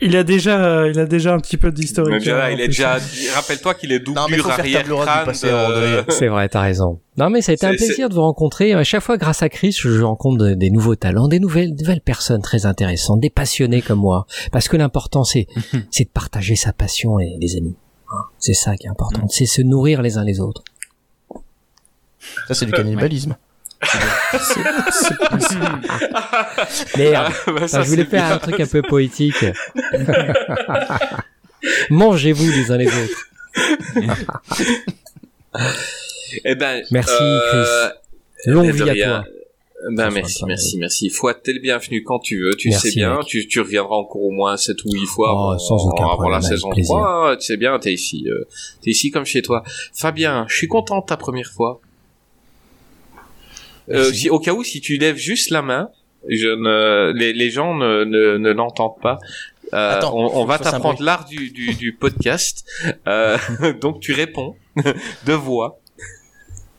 il- 0.00 0.16
a 0.16 0.24
déjà, 0.24 0.88
il 0.88 0.98
a 0.98 1.06
déjà 1.06 1.34
un 1.34 1.38
petit 1.38 1.56
peu 1.56 1.70
d'historique. 1.70 2.26
Hein, 2.28 2.50
il 2.52 2.60
est 2.60 2.66
déjà. 2.68 2.98
Rappelle-toi 3.34 3.74
qu'il 3.74 3.92
est 3.92 4.00
doublure 4.00 4.44
arrière 4.50 4.84
crâne. 4.84 6.04
C'est 6.08 6.28
vrai, 6.28 6.48
t'as 6.48 6.60
raison. 6.62 7.00
Non, 7.16 7.30
mais 7.30 7.40
ça 7.42 7.52
a 7.52 7.54
été 7.54 7.66
un 7.66 7.70
plaisir 7.86 8.08
de 8.08 8.14
vous 8.14 8.20
rencontrer. 8.22 8.72
À 8.72 8.82
chaque 8.84 9.02
fois, 9.02 9.16
grâce 9.16 9.42
à 9.42 9.48
Chris, 9.48 9.72
je 9.72 10.00
rencontre 10.02 10.38
de- 10.44 10.54
des 10.54 10.70
nouveaux 10.70 10.96
talents, 10.96 11.28
des 11.28 11.38
nouvelles, 11.40 11.74
nouvelles 11.78 12.00
personnes 12.00 12.42
très 12.42 12.66
intéressantes, 12.66 13.20
des 13.20 13.30
passionnés 13.30 13.82
comme 13.82 14.00
moi. 14.00 14.26
Parce 14.52 14.68
que 14.68 14.76
l'important, 14.76 15.24
c'est, 15.24 15.46
c'est 15.90 16.04
de 16.04 16.10
partager 16.10 16.56
sa 16.56 16.72
passion 16.72 17.18
et 17.20 17.36
les 17.40 17.56
amis. 17.56 17.76
Hein, 18.12 18.24
C'est 18.38 18.54
ça 18.54 18.76
qui 18.76 18.86
est 18.86 18.90
important. 18.90 19.26
C'est 19.28 19.46
se 19.46 19.62
nourrir 19.62 20.02
les 20.02 20.18
uns 20.18 20.24
les 20.24 20.40
autres. 20.40 20.62
Ça, 22.48 22.54
c'est 22.54 22.66
du 22.66 22.72
cannibalisme. 22.72 23.36
Merde. 26.96 27.32
Bah, 27.46 27.68
ça, 27.68 27.78
Enfin, 27.78 27.82
je 27.82 27.88
voulais 27.90 28.04
c'est 28.04 28.10
faire 28.10 28.26
bien. 28.26 28.34
un 28.34 28.38
truc 28.38 28.60
un 28.60 28.66
peu 28.66 28.82
poétique. 28.82 29.34
Mangez-vous 31.90 32.50
les 32.50 32.70
uns 32.70 32.76
les 32.78 32.86
autres. 32.86 33.26
Eh 36.44 36.54
ben, 36.54 36.82
Merci, 36.90 37.12
euh, 37.20 37.88
Longue 38.46 38.68
de 38.68 38.72
vie 38.72 38.90
à 38.90 38.94
toi. 38.94 39.24
Ben 39.92 40.04
Ça 40.04 40.10
merci, 40.10 40.44
merci, 40.44 40.76
merci. 40.78 41.08
Fouad, 41.08 41.36
t'es 41.42 41.54
le 41.54 41.60
bienvenu 41.60 42.02
quand 42.02 42.18
tu 42.18 42.38
veux. 42.42 42.54
Tu 42.54 42.68
Merci, 42.68 42.90
sais 42.90 42.94
bien, 42.96 43.16
mec. 43.16 43.24
tu, 43.26 43.48
tu 43.48 43.60
reviendras 43.60 43.96
encore 43.96 44.22
au 44.22 44.30
moins 44.30 44.58
7 44.58 44.76
ou 44.84 44.92
8 44.92 45.06
fois 45.06 45.32
Oh, 45.34 45.48
avant, 45.52 45.58
sans 45.58 45.86
aucun 45.86 46.04
avant 46.04 46.16
problème, 46.16 46.42
la 46.42 46.46
saison 46.46 46.68
plaisir. 46.68 46.94
3. 46.96 47.36
Tu 47.38 47.46
sais 47.46 47.56
bien, 47.56 47.78
t'es 47.78 47.94
ici. 47.94 48.26
Euh, 48.28 48.44
t'es 48.82 48.90
ici 48.90 49.10
comme 49.10 49.24
chez 49.24 49.40
toi. 49.40 49.62
Fabien, 49.94 50.44
je 50.48 50.56
suis 50.56 50.68
content 50.68 51.00
de 51.00 51.06
ta 51.06 51.16
première 51.16 51.50
fois. 51.50 51.80
Euh, 53.88 54.12
si, 54.12 54.28
au 54.30 54.38
cas 54.38 54.52
où, 54.52 54.62
si 54.64 54.80
tu 54.80 54.96
lèves 54.98 55.16
juste 55.16 55.50
la 55.50 55.62
main, 55.62 55.88
je 56.28 56.48
ne, 56.48 57.12
les, 57.12 57.32
les 57.32 57.50
gens 57.50 57.74
ne, 57.74 58.04
ne, 58.04 58.36
ne 58.36 58.50
l'entendent 58.50 59.00
pas. 59.00 59.18
Euh, 59.72 59.96
Attends, 59.96 60.14
on, 60.16 60.44
va 60.44 60.58
t'apprendre 60.58 61.00
l'art 61.02 61.24
du, 61.26 61.50
du, 61.50 61.74
du 61.74 61.92
podcast. 61.92 62.64
Euh, 63.06 63.38
donc 63.80 64.00
tu 64.00 64.12
réponds 64.12 64.56
de 65.26 65.32
voix. 65.32 65.80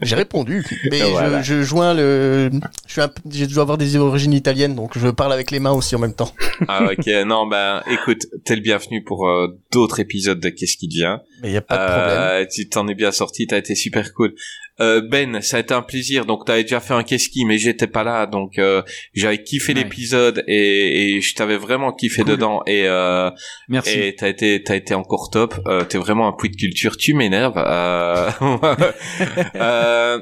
J'ai 0.04 0.16
répondu, 0.16 0.66
mais 0.90 1.00
Voilà. 1.12 1.44
je, 1.44 1.58
je 1.58 1.62
joins 1.62 1.94
le. 1.94 2.50
Je 2.88 2.92
suis 2.92 3.02
un 3.02 3.08
peu- 3.08 3.22
je 3.32 3.46
dois 3.46 3.62
avoir 3.62 3.78
des 3.78 3.96
origines 3.98 4.34
italiennes, 4.34 4.74
donc 4.74 4.98
je 4.98 5.08
parle 5.10 5.32
avec 5.32 5.52
les 5.52 5.60
mains 5.60 5.74
aussi 5.74 5.96
en 5.96 6.00
même 6.00 6.16
temps. 6.16 6.34
Ah 6.68 6.86
ok, 6.92 7.06
non 7.28 7.46
ben 7.46 7.84
écoute, 7.88 8.26
t'es 8.44 8.56
le 8.56 8.64
bienvenu 8.64 9.04
pour 9.04 9.28
euh, 9.30 9.60
d'autres 9.72 10.00
épisodes 10.00 10.40
de 10.40 10.50
Qu'est-ce 10.50 10.76
qui 10.78 10.88
devient? 10.88 11.18
Mais 11.44 11.52
y 11.52 11.58
a 11.58 11.62
pas 11.62 11.78
de 11.78 11.86
problème. 11.86 12.18
Euh, 12.20 12.46
tu 12.52 12.68
t'en 12.68 12.88
es 12.88 12.96
bien 12.96 13.12
sorti, 13.12 13.46
t'as 13.46 13.60
été 13.60 13.76
super 13.76 14.12
cool. 14.16 14.34
Euh, 14.82 15.01
ben, 15.01 15.42
ça 15.42 15.58
a 15.58 15.60
été 15.60 15.74
un 15.74 15.82
plaisir. 15.84 16.26
Donc 16.26 16.45
t'avais 16.45 16.64
déjà 16.64 16.80
fait 16.80 16.93
un 16.93 17.03
Qu'est-ce 17.03 17.30
qui, 17.30 17.45
mais 17.45 17.58
j'étais 17.60 17.88
pas 17.88 18.03
là, 18.03 18.26
donc 18.26 18.58
euh, 18.58 18.82
j'avais 19.14 19.42
kiffé 19.43 19.74
Ouais. 19.74 19.84
l'épisode 19.84 20.43
et, 20.48 21.16
et 21.18 21.22
je 21.22 21.35
t'avais 21.35 21.58
vraiment 21.58 21.93
kiffé 21.93 22.24
Cool. 22.24 22.32
dedans 22.32 22.61
et 22.66 22.88
euh, 22.88 23.30
Merci. 23.69 24.00
et 24.00 24.16
t'as 24.16 24.27
été 24.30 24.64
t'as 24.64 24.76
été 24.76 24.93
encore 24.95 25.30
top. 25.30 25.53
Euh, 25.68 25.84
T'es 25.84 25.98
vraiment 26.00 26.27
un 26.27 26.34
puits 26.34 26.50
de 26.50 26.56
culture. 26.56 26.98
Tu 26.98 27.14
m'énerves. 27.14 27.58
Euh... 27.58 28.30
euh, 29.56 30.19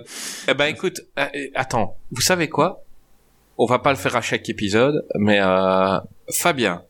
eh 0.48 0.54
ben 0.54 0.66
écoute, 0.66 1.02
euh, 1.18 1.26
attends. 1.56 1.98
Vous 2.12 2.22
savez 2.22 2.50
quoi? 2.50 2.84
On 3.58 3.66
va 3.66 3.80
pas 3.80 3.92
le 3.92 3.98
faire 3.98 4.16
à 4.16 4.22
chaque 4.22 4.48
épisode, 4.50 5.06
mais 5.16 5.40
euh, 5.42 5.98
Fabien, 6.32 6.82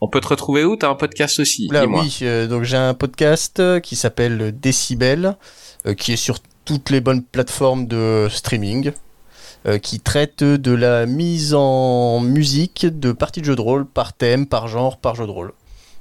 on 0.00 0.08
peut 0.08 0.20
te 0.20 0.28
retrouver 0.28 0.64
où? 0.64 0.76
T'as 0.76 0.90
un 0.90 0.94
podcast 0.94 1.40
aussi? 1.40 1.68
Là, 1.70 1.86
oui, 1.86 2.18
euh, 2.22 2.46
donc 2.46 2.64
j'ai 2.64 2.76
un 2.76 2.94
podcast 2.94 3.80
qui 3.80 3.96
s'appelle 3.96 4.52
Décibel, 4.58 5.36
euh, 5.86 5.94
qui 5.94 6.12
est 6.12 6.16
sur 6.16 6.38
toutes 6.70 6.90
les 6.90 7.00
bonnes 7.00 7.24
plateformes 7.24 7.88
de 7.88 8.28
streaming, 8.30 8.92
euh, 9.66 9.78
qui 9.78 9.98
traite 9.98 10.44
de 10.44 10.70
la 10.72 11.04
mise 11.04 11.52
en 11.52 12.20
musique 12.20 12.86
de 12.86 13.10
parties 13.10 13.40
de 13.40 13.46
jeux 13.46 13.56
de 13.56 13.60
rôle 13.60 13.84
par 13.86 14.12
thème, 14.12 14.46
par 14.46 14.68
genre, 14.68 14.96
par 15.00 15.16
jeu 15.16 15.26
de 15.26 15.32
rôle. 15.32 15.52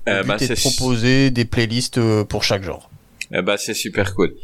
Eh 0.06 0.12
Le 0.12 0.24
bah, 0.26 0.36
est 0.40 0.48
de 0.48 0.54
proposer 0.54 1.32
des 1.32 1.46
playlists 1.46 1.98
euh, 1.98 2.24
pour 2.24 2.44
chaque 2.44 2.62
genre. 2.62 2.88
eh 3.32 3.42
bah, 3.42 3.58
c'est 3.58 3.74
super 3.74 4.14
cool. 4.14 4.36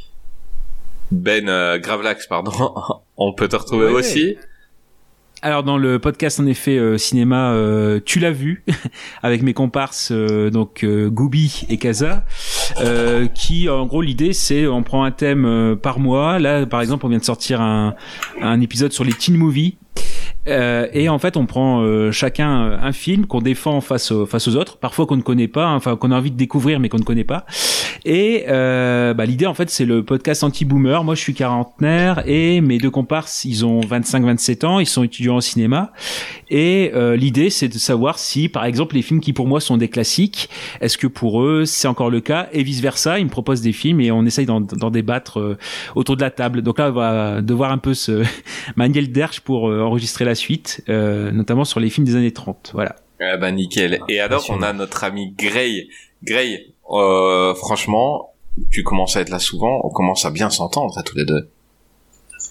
Ben 1.11 1.47
euh, 1.47 1.77
Gravelax, 1.77 2.25
pardon. 2.25 2.51
On 3.17 3.33
peut 3.33 3.47
te 3.47 3.55
retrouver 3.55 3.85
Ouais. 3.85 3.93
aussi. 3.93 4.35
Alors 5.45 5.61
dans 5.61 5.77
le 5.77 5.99
podcast 5.99 6.39
en 6.39 6.47
effet 6.47 6.75
euh, 6.75 6.97
cinéma, 6.97 7.51
euh, 7.51 7.99
tu 8.03 8.17
l'as 8.17 8.31
vu 8.31 8.63
avec 9.21 9.43
mes 9.43 9.53
comparses 9.53 10.09
euh, 10.11 10.49
donc 10.49 10.83
euh, 10.83 11.07
Goubi 11.11 11.67
et 11.69 11.77
Kaza, 11.77 12.25
euh, 12.81 13.27
qui 13.27 13.69
en 13.69 13.85
gros 13.85 14.01
l'idée 14.01 14.33
c'est 14.33 14.65
on 14.65 14.81
prend 14.81 15.03
un 15.03 15.11
thème 15.11 15.45
euh, 15.45 15.75
par 15.75 15.99
mois. 15.99 16.39
Là 16.39 16.65
par 16.65 16.81
exemple 16.81 17.05
on 17.05 17.09
vient 17.09 17.19
de 17.19 17.23
sortir 17.23 17.61
un, 17.61 17.93
un 18.41 18.59
épisode 18.59 18.91
sur 18.91 19.03
les 19.03 19.13
teen 19.13 19.37
movies. 19.37 19.77
Euh, 20.47 20.87
et 20.93 21.09
en 21.09 21.19
fait, 21.19 21.37
on 21.37 21.45
prend 21.45 21.81
euh, 21.81 22.11
chacun 22.11 22.61
euh, 22.61 22.77
un 22.81 22.91
film 22.91 23.25
qu'on 23.25 23.41
défend 23.41 23.81
face 23.81 24.11
aux, 24.11 24.25
face 24.25 24.47
aux 24.47 24.55
autres, 24.55 24.77
parfois 24.77 25.05
qu'on 25.05 25.17
ne 25.17 25.21
connaît 25.21 25.47
pas, 25.47 25.65
hein, 25.65 25.75
enfin 25.75 25.95
qu'on 25.95 26.11
a 26.11 26.17
envie 26.17 26.31
de 26.31 26.37
découvrir 26.37 26.79
mais 26.79 26.89
qu'on 26.89 26.99
ne 26.99 27.03
connaît 27.03 27.23
pas. 27.23 27.45
Et 28.05 28.45
euh, 28.49 29.15
bah, 29.15 29.25
l'idée 29.25 29.47
en 29.47 29.55
fait, 29.55 29.71
c'est 29.71 29.83
le 29.83 30.03
podcast 30.03 30.43
anti-boomer. 30.43 31.03
Moi, 31.03 31.15
je 31.15 31.21
suis 31.21 31.33
quarantenaire 31.33 32.21
et 32.27 32.61
mes 32.61 32.77
deux 32.77 32.91
comparses, 32.91 33.45
ils 33.45 33.65
ont 33.65 33.81
25-27 33.81 34.65
ans, 34.65 34.79
ils 34.79 34.85
sont 34.85 35.03
étudiants 35.03 35.37
en 35.37 35.41
cinéma. 35.41 35.91
Et 36.51 36.91
euh, 36.93 37.15
l'idée, 37.15 37.49
c'est 37.49 37.67
de 37.67 37.79
savoir 37.79 38.19
si, 38.19 38.47
par 38.47 38.65
exemple, 38.65 38.95
les 38.95 39.01
films 39.01 39.21
qui 39.21 39.33
pour 39.33 39.47
moi 39.47 39.59
sont 39.59 39.77
des 39.77 39.89
classiques, 39.89 40.49
est-ce 40.81 40.99
que 40.99 41.07
pour 41.07 41.41
eux 41.41 41.65
c'est 41.65 41.87
encore 41.87 42.11
le 42.11 42.21
cas 42.21 42.47
et 42.53 42.61
vice 42.61 42.79
versa. 42.79 43.17
Ils 43.17 43.25
me 43.25 43.31
proposent 43.31 43.61
des 43.61 43.73
films 43.73 43.99
et 43.99 44.11
on 44.11 44.23
essaye 44.23 44.45
d'en, 44.45 44.61
débattre 44.61 45.39
euh, 45.39 45.57
autour 45.95 46.15
de 46.15 46.21
la 46.21 46.29
table. 46.29 46.61
Donc 46.61 46.77
là, 46.77 46.89
on 46.89 46.93
va 46.93 47.41
devoir 47.41 47.71
un 47.71 47.79
peu 47.79 47.95
se 47.95 48.23
manier 48.75 49.01
le 49.01 49.07
derche 49.07 49.39
pour 49.39 49.63
enregistrer 49.63 50.25
la 50.25 50.34
suite, 50.35 50.83
euh, 50.89 51.31
notamment 51.31 51.65
sur 51.65 51.79
les 51.79 51.89
films 51.89 52.05
des 52.05 52.15
années 52.15 52.33
30. 52.33 52.71
Voilà. 52.73 52.95
Eh 53.19 53.37
bah, 53.37 53.51
nickel. 53.51 53.99
Et 54.09 54.19
alors, 54.19 54.45
on 54.49 54.61
a 54.61 54.73
notre 54.73 55.03
ami 55.03 55.33
Gray. 55.37 55.89
Gray, 56.23 56.73
euh, 56.91 57.55
franchement, 57.55 58.33
tu 58.71 58.83
commences 58.83 59.15
à 59.15 59.21
être 59.21 59.29
là 59.29 59.39
souvent. 59.39 59.81
On 59.83 59.89
commence 59.89 60.25
à 60.25 60.31
bien 60.31 60.49
s'entendre, 60.49 60.97
à 60.97 61.03
tous 61.03 61.17
les 61.17 61.25
deux. 61.25 61.49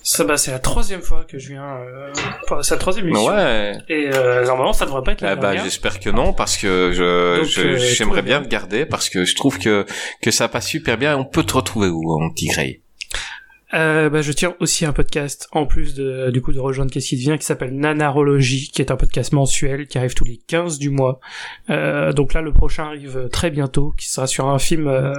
Ça, 0.07 0.23
bah, 0.25 0.37
c'est 0.37 0.51
la 0.51 0.59
troisième 0.59 1.01
fois 1.01 1.25
que 1.25 1.39
je 1.39 1.49
viens. 1.49 1.79
Euh, 1.79 2.13
enfin, 2.45 2.63
c'est 2.63 2.75
la 2.75 2.79
troisième 2.79 3.09
émission. 3.09 3.27
Ouais. 3.27 3.73
Et 3.89 4.11
euh, 4.13 4.45
normalement, 4.45 4.75
ça 4.75 4.85
devrait 4.85 5.03
pas 5.03 5.13
être 5.13 5.23
la 5.23 5.33
Eh 5.33 5.37
bah, 5.37 5.57
j'espère 5.57 5.99
que 5.99 6.11
non, 6.11 6.35
parce 6.35 6.59
que 6.59 6.93
je, 6.93 7.03
euh, 7.03 7.77
j'aimerais 7.79 8.21
bien 8.21 8.43
te 8.43 8.49
garder, 8.49 8.85
parce 8.85 9.09
que 9.09 9.25
je 9.25 9.35
trouve 9.35 9.59
que, 9.59 9.87
que 10.21 10.31
ça 10.31 10.49
passe 10.49 10.67
super 10.67 10.99
bien. 10.99 11.17
On 11.17 11.25
peut 11.25 11.43
te 11.43 11.55
retrouver 11.55 11.89
où, 11.89 12.03
mon 12.21 12.31
petit 12.31 12.49
Gray? 12.49 12.83
Euh, 13.75 14.09
bah, 14.09 14.23
je 14.23 14.31
tiens 14.33 14.55
aussi 14.61 14.85
un 14.85 14.93
podcast 14.93 15.49
en 15.53 15.67
plus 15.67 15.95
de 15.95 16.31
du 16.31 16.41
coup 16.41 16.53
de 16.53 16.61
rejoindre 16.61 16.93
qu'est-ce 16.93 17.09
qui 17.09 17.17
devient 17.17 17.37
qui 17.39 17.45
s'appelle 17.47 17.77
Nanarologie 17.77 18.71
qui 18.73 18.81
est 18.83 18.91
un 18.93 18.97
podcast 18.97 19.33
mensuel 19.33 19.87
qui 19.89 19.99
arrive 19.99 20.15
tous 20.15 20.25
les 20.25 20.41
15 20.47 20.79
du 20.79 20.91
mois. 20.91 21.19
Euh, 21.71 22.13
donc 22.13 22.35
là 22.35 22.41
le 22.41 22.53
prochain 22.53 22.85
arrive 22.85 23.29
très 23.33 23.51
bientôt 23.51 23.93
qui 23.99 24.09
sera 24.09 24.27
sur 24.27 24.47
un 24.47 24.59
film 24.59 24.87
euh, 24.87 25.13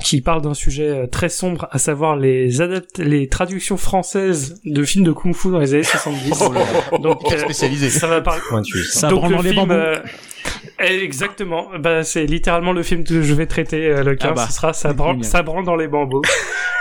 qui 0.00 0.20
parle 0.20 0.42
d'un 0.42 0.54
sujet 0.54 0.88
euh, 0.88 1.06
très 1.06 1.28
sombre 1.28 1.68
à 1.72 1.78
savoir 1.78 2.16
les 2.16 2.60
adapt 2.60 2.98
les 2.98 3.28
traductions 3.28 3.76
françaises 3.76 4.60
de 4.64 4.84
films 4.84 5.04
de 5.04 5.12
kung-fu 5.12 5.50
dans 5.50 5.58
les 5.58 5.74
années 5.74 5.82
70. 5.82 6.44
donc 7.02 7.24
Très 7.24 7.36
euh, 7.36 7.44
spécialisé. 7.44 7.90
ça 7.90 8.06
va 8.06 8.20
parler 8.20 8.40
ça. 8.88 9.08
Donc 9.08 9.24
le 9.28 9.36
dans 9.36 9.42
les 9.42 9.50
film, 9.50 9.66
bambous. 9.66 9.74
euh, 9.74 9.98
exactement. 10.78 11.68
Bah 11.80 12.04
c'est 12.04 12.26
littéralement 12.26 12.72
le 12.72 12.82
film 12.82 13.04
que 13.04 13.22
je 13.22 13.34
vais 13.34 13.46
traiter 13.46 13.86
euh, 13.86 14.02
le 14.04 14.14
15. 14.14 14.30
Ah 14.30 14.34
bah, 14.34 14.46
ce 14.48 14.52
sera 14.52 14.72
ça 14.72 14.92
branle, 14.92 15.16
génial. 15.16 15.30
ça 15.30 15.42
branle 15.42 15.64
dans 15.64 15.76
les 15.76 15.88
bambous. 15.88 16.22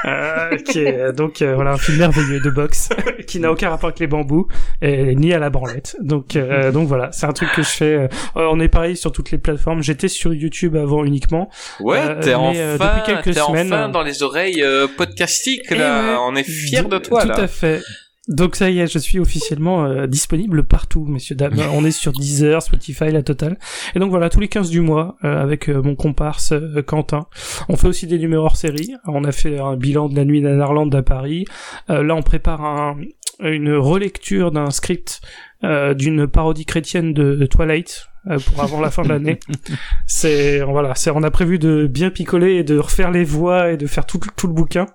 euh, 0.06 0.56
qui 0.58 0.80
est 0.80 1.14
donc 1.16 1.42
euh, 1.42 1.56
voilà 1.56 1.72
un 1.72 1.78
film 1.78 1.98
merveilleux 1.98 2.40
de 2.40 2.50
boxe 2.50 2.90
qui 3.28 3.40
n'a 3.40 3.52
aucun 3.52 3.70
rapport 3.70 3.88
avec 3.88 4.00
les 4.00 4.08
bambous 4.08 4.48
et 4.82 5.16
ni 5.16 5.34
à 5.34 5.40
la 5.40 5.50
branlette. 5.50 5.96
Donc 6.02 6.36
euh, 6.36 6.72
donc 6.72 6.88
voilà, 6.88 7.12
c'est 7.12 7.26
un 7.26 7.34
truc 7.34 7.50
que 7.54 7.62
je 7.64 7.70
fais. 7.70 7.94
euh, 7.96 8.08
on 8.36 8.60
est 8.60 8.68
pareil 8.70 8.96
sur 8.96 9.12
toutes 9.12 9.32
les 9.32 9.38
plateformes. 9.38 9.82
J'étais 9.82 10.08
sur 10.08 10.34
YouTube 10.34 10.76
avant 10.76 11.04
uniquement. 11.06 11.50
Ouais, 11.80 12.20
t'es 12.20 12.34
enfin, 12.34 12.54
depuis 12.54 13.14
quelques 13.24 13.38
semaines, 13.38 13.74
enfin 13.74 13.90
dans 13.90 14.04
les 14.04 14.22
oreilles 14.24 14.64
podcastiques, 14.98 15.72
là. 15.72 16.02
Eh 16.04 16.10
ouais. 16.12 16.18
On 16.28 16.36
est 16.36 16.44
fiers 16.44 16.84
de 16.84 16.98
Tout- 16.98 17.10
toi, 17.10 17.22
Tout 17.24 17.28
là. 17.30 17.40
à 17.40 17.48
fait. 17.48 17.82
Donc 18.28 18.56
ça 18.56 18.72
y 18.72 18.80
est, 18.80 18.88
je 18.88 18.98
suis 18.98 19.20
officiellement 19.20 19.86
euh, 19.86 20.08
disponible 20.08 20.64
partout, 20.64 21.06
messieurs 21.06 21.36
dames. 21.36 21.60
On 21.74 21.86
est 21.86 21.92
sur 21.92 22.12
Deezer, 22.12 22.62
Spotify, 22.62 23.12
la 23.12 23.22
totale. 23.22 23.58
Et 23.96 24.00
donc 24.00 24.10
voilà, 24.10 24.30
tous 24.30 24.40
les 24.40 24.48
15 24.48 24.70
du 24.70 24.82
mois, 24.82 25.16
euh, 25.24 25.42
avec 25.42 25.70
euh, 25.70 25.82
mon 25.82 25.96
comparse 25.96 26.54
Quentin. 26.88 27.28
On 27.70 27.76
fait 27.76 27.88
aussi 27.88 28.08
des 28.08 28.18
numéros 28.18 28.46
hors 28.46 28.56
série. 28.56 28.94
On 29.08 29.24
a 29.24 29.32
fait 29.32 29.60
un 29.60 29.76
bilan 29.76 30.10
de 30.10 30.16
la 30.16 30.26
nuit 30.26 30.42
d'Anarland 30.42 30.94
à 30.94 31.04
Paris. 31.04 31.46
Euh, 31.90 32.04
là, 32.04 32.16
on 32.16 32.24
prépare 32.24 32.64
un, 32.64 32.98
une 33.40 33.74
relecture 33.74 34.52
d'un 34.52 34.72
script 34.72 35.22
euh, 35.64 35.94
d'une 35.94 36.28
parodie 36.28 36.66
chrétienne 36.66 37.14
de, 37.14 37.36
de 37.36 37.46
Twilight 37.46 38.08
pour 38.46 38.64
avant 38.64 38.82
la 38.82 38.92
fin 38.92 39.04
de 39.04 39.10
l'année. 39.10 39.40
C'est 40.08 40.60
voilà, 40.62 40.94
c'est 40.96 41.10
on 41.12 41.24
a 41.24 41.32
prévu 41.32 41.60
de 41.60 41.88
bien 41.88 42.10
picoler 42.10 42.56
et 42.56 42.64
de 42.64 42.78
refaire 42.78 43.12
les 43.12 43.24
voix 43.24 43.72
et 43.72 43.78
de 43.78 43.88
faire 43.88 44.06
tout, 44.06 44.20
tout 44.36 44.48
le 44.48 44.54
bouquin. 44.54 44.86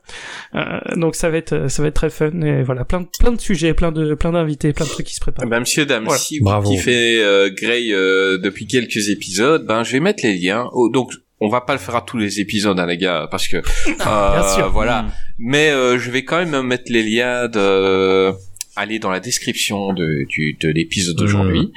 Euh, 0.55 0.79
donc 0.97 1.15
ça 1.15 1.31
va 1.31 1.37
être 1.37 1.69
ça 1.69 1.83
va 1.83 1.89
être 1.89 1.95
très 1.95 2.11
fun 2.11 2.31
et 2.43 2.63
voilà 2.63 2.85
plein 2.85 3.01
de 3.03 3.07
plein 3.19 3.33
de 3.33 3.41
sujets, 3.41 3.75
plein 3.75 3.93
de 3.93 4.15
plein 4.15 4.33
d'invités, 4.33 4.73
plein 4.73 4.87
de 4.87 4.91
trucs 4.91 5.07
qui 5.07 5.15
se 5.15 5.21
préparent. 5.21 5.47
Ben, 5.47 5.61
monsieur, 5.61 5.87
dame, 5.87 6.05
Voilà. 6.05 6.19
si 6.19 6.39
vous 6.39 6.45
Bravo. 6.45 6.71
kiffez 6.71 7.23
euh, 7.23 7.51
Grey 7.51 7.89
euh, 7.93 8.39
depuis 8.39 8.67
quelques 8.67 9.09
épisodes, 9.09 9.67
ben 9.67 9.83
je 9.85 9.93
vais 9.93 10.01
mettre 10.01 10.25
les 10.25 10.37
liens. 10.39 10.69
Oh, 10.73 10.89
donc 10.89 11.13
on 11.41 11.49
va 11.49 11.61
pas 11.63 11.73
le 11.73 11.79
faire 11.79 11.97
à 11.97 12.03
tous 12.03 12.19
les 12.19 12.41
épisodes, 12.41 12.79
hein, 12.79 12.87
les 12.87 12.99
gars, 12.99 13.27
parce 13.31 13.49
que 13.49 13.57
euh, 14.07 14.55
sûr. 14.55 14.71
voilà. 14.71 15.07
Mais 15.39 15.71
euh, 15.71 15.99
je 15.99 16.11
vais 16.11 16.25
quand 16.25 16.45
même 16.45 16.61
mettre 16.67 16.91
les 16.93 17.03
liens 17.03 17.49
de 17.49 18.31
aller 18.77 18.99
dans 18.99 19.11
la 19.11 19.21
description 19.21 19.93
de, 19.93 20.25
du, 20.29 20.57
de 20.61 20.69
l'épisode 20.69 21.17
d'aujourd'hui 21.17 21.73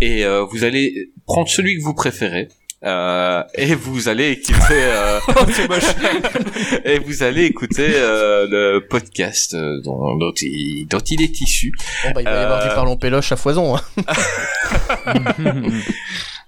et 0.00 0.24
euh, 0.24 0.44
vous 0.44 0.64
allez 0.64 1.10
prendre 1.26 1.48
celui 1.48 1.76
que 1.78 1.82
vous 1.82 1.94
préférez. 1.94 2.48
Euh, 2.82 3.42
et 3.56 3.74
vous 3.74 4.08
allez 4.08 4.30
écouter 4.30 4.56
euh, 4.72 5.20
et 6.86 6.98
vous 6.98 7.22
allez 7.22 7.44
écouter 7.44 7.90
euh, 7.94 8.46
le 8.48 8.86
podcast 8.88 9.52
euh, 9.52 9.82
dont, 9.84 10.16
dont, 10.16 10.32
il, 10.40 10.86
dont 10.88 10.98
il 11.00 11.20
est 11.20 11.40
issu 11.42 11.72
Bon, 12.04 12.12
bah, 12.12 12.22
il 12.22 12.24
va 12.24 12.30
y 12.32 12.44
avoir 12.44 12.62
Euh, 12.62 12.68
du 12.70 12.74
parlons 12.74 12.96
péloche 12.96 13.32
à 13.32 13.36
foison. 13.36 13.76
hein. 13.76 13.80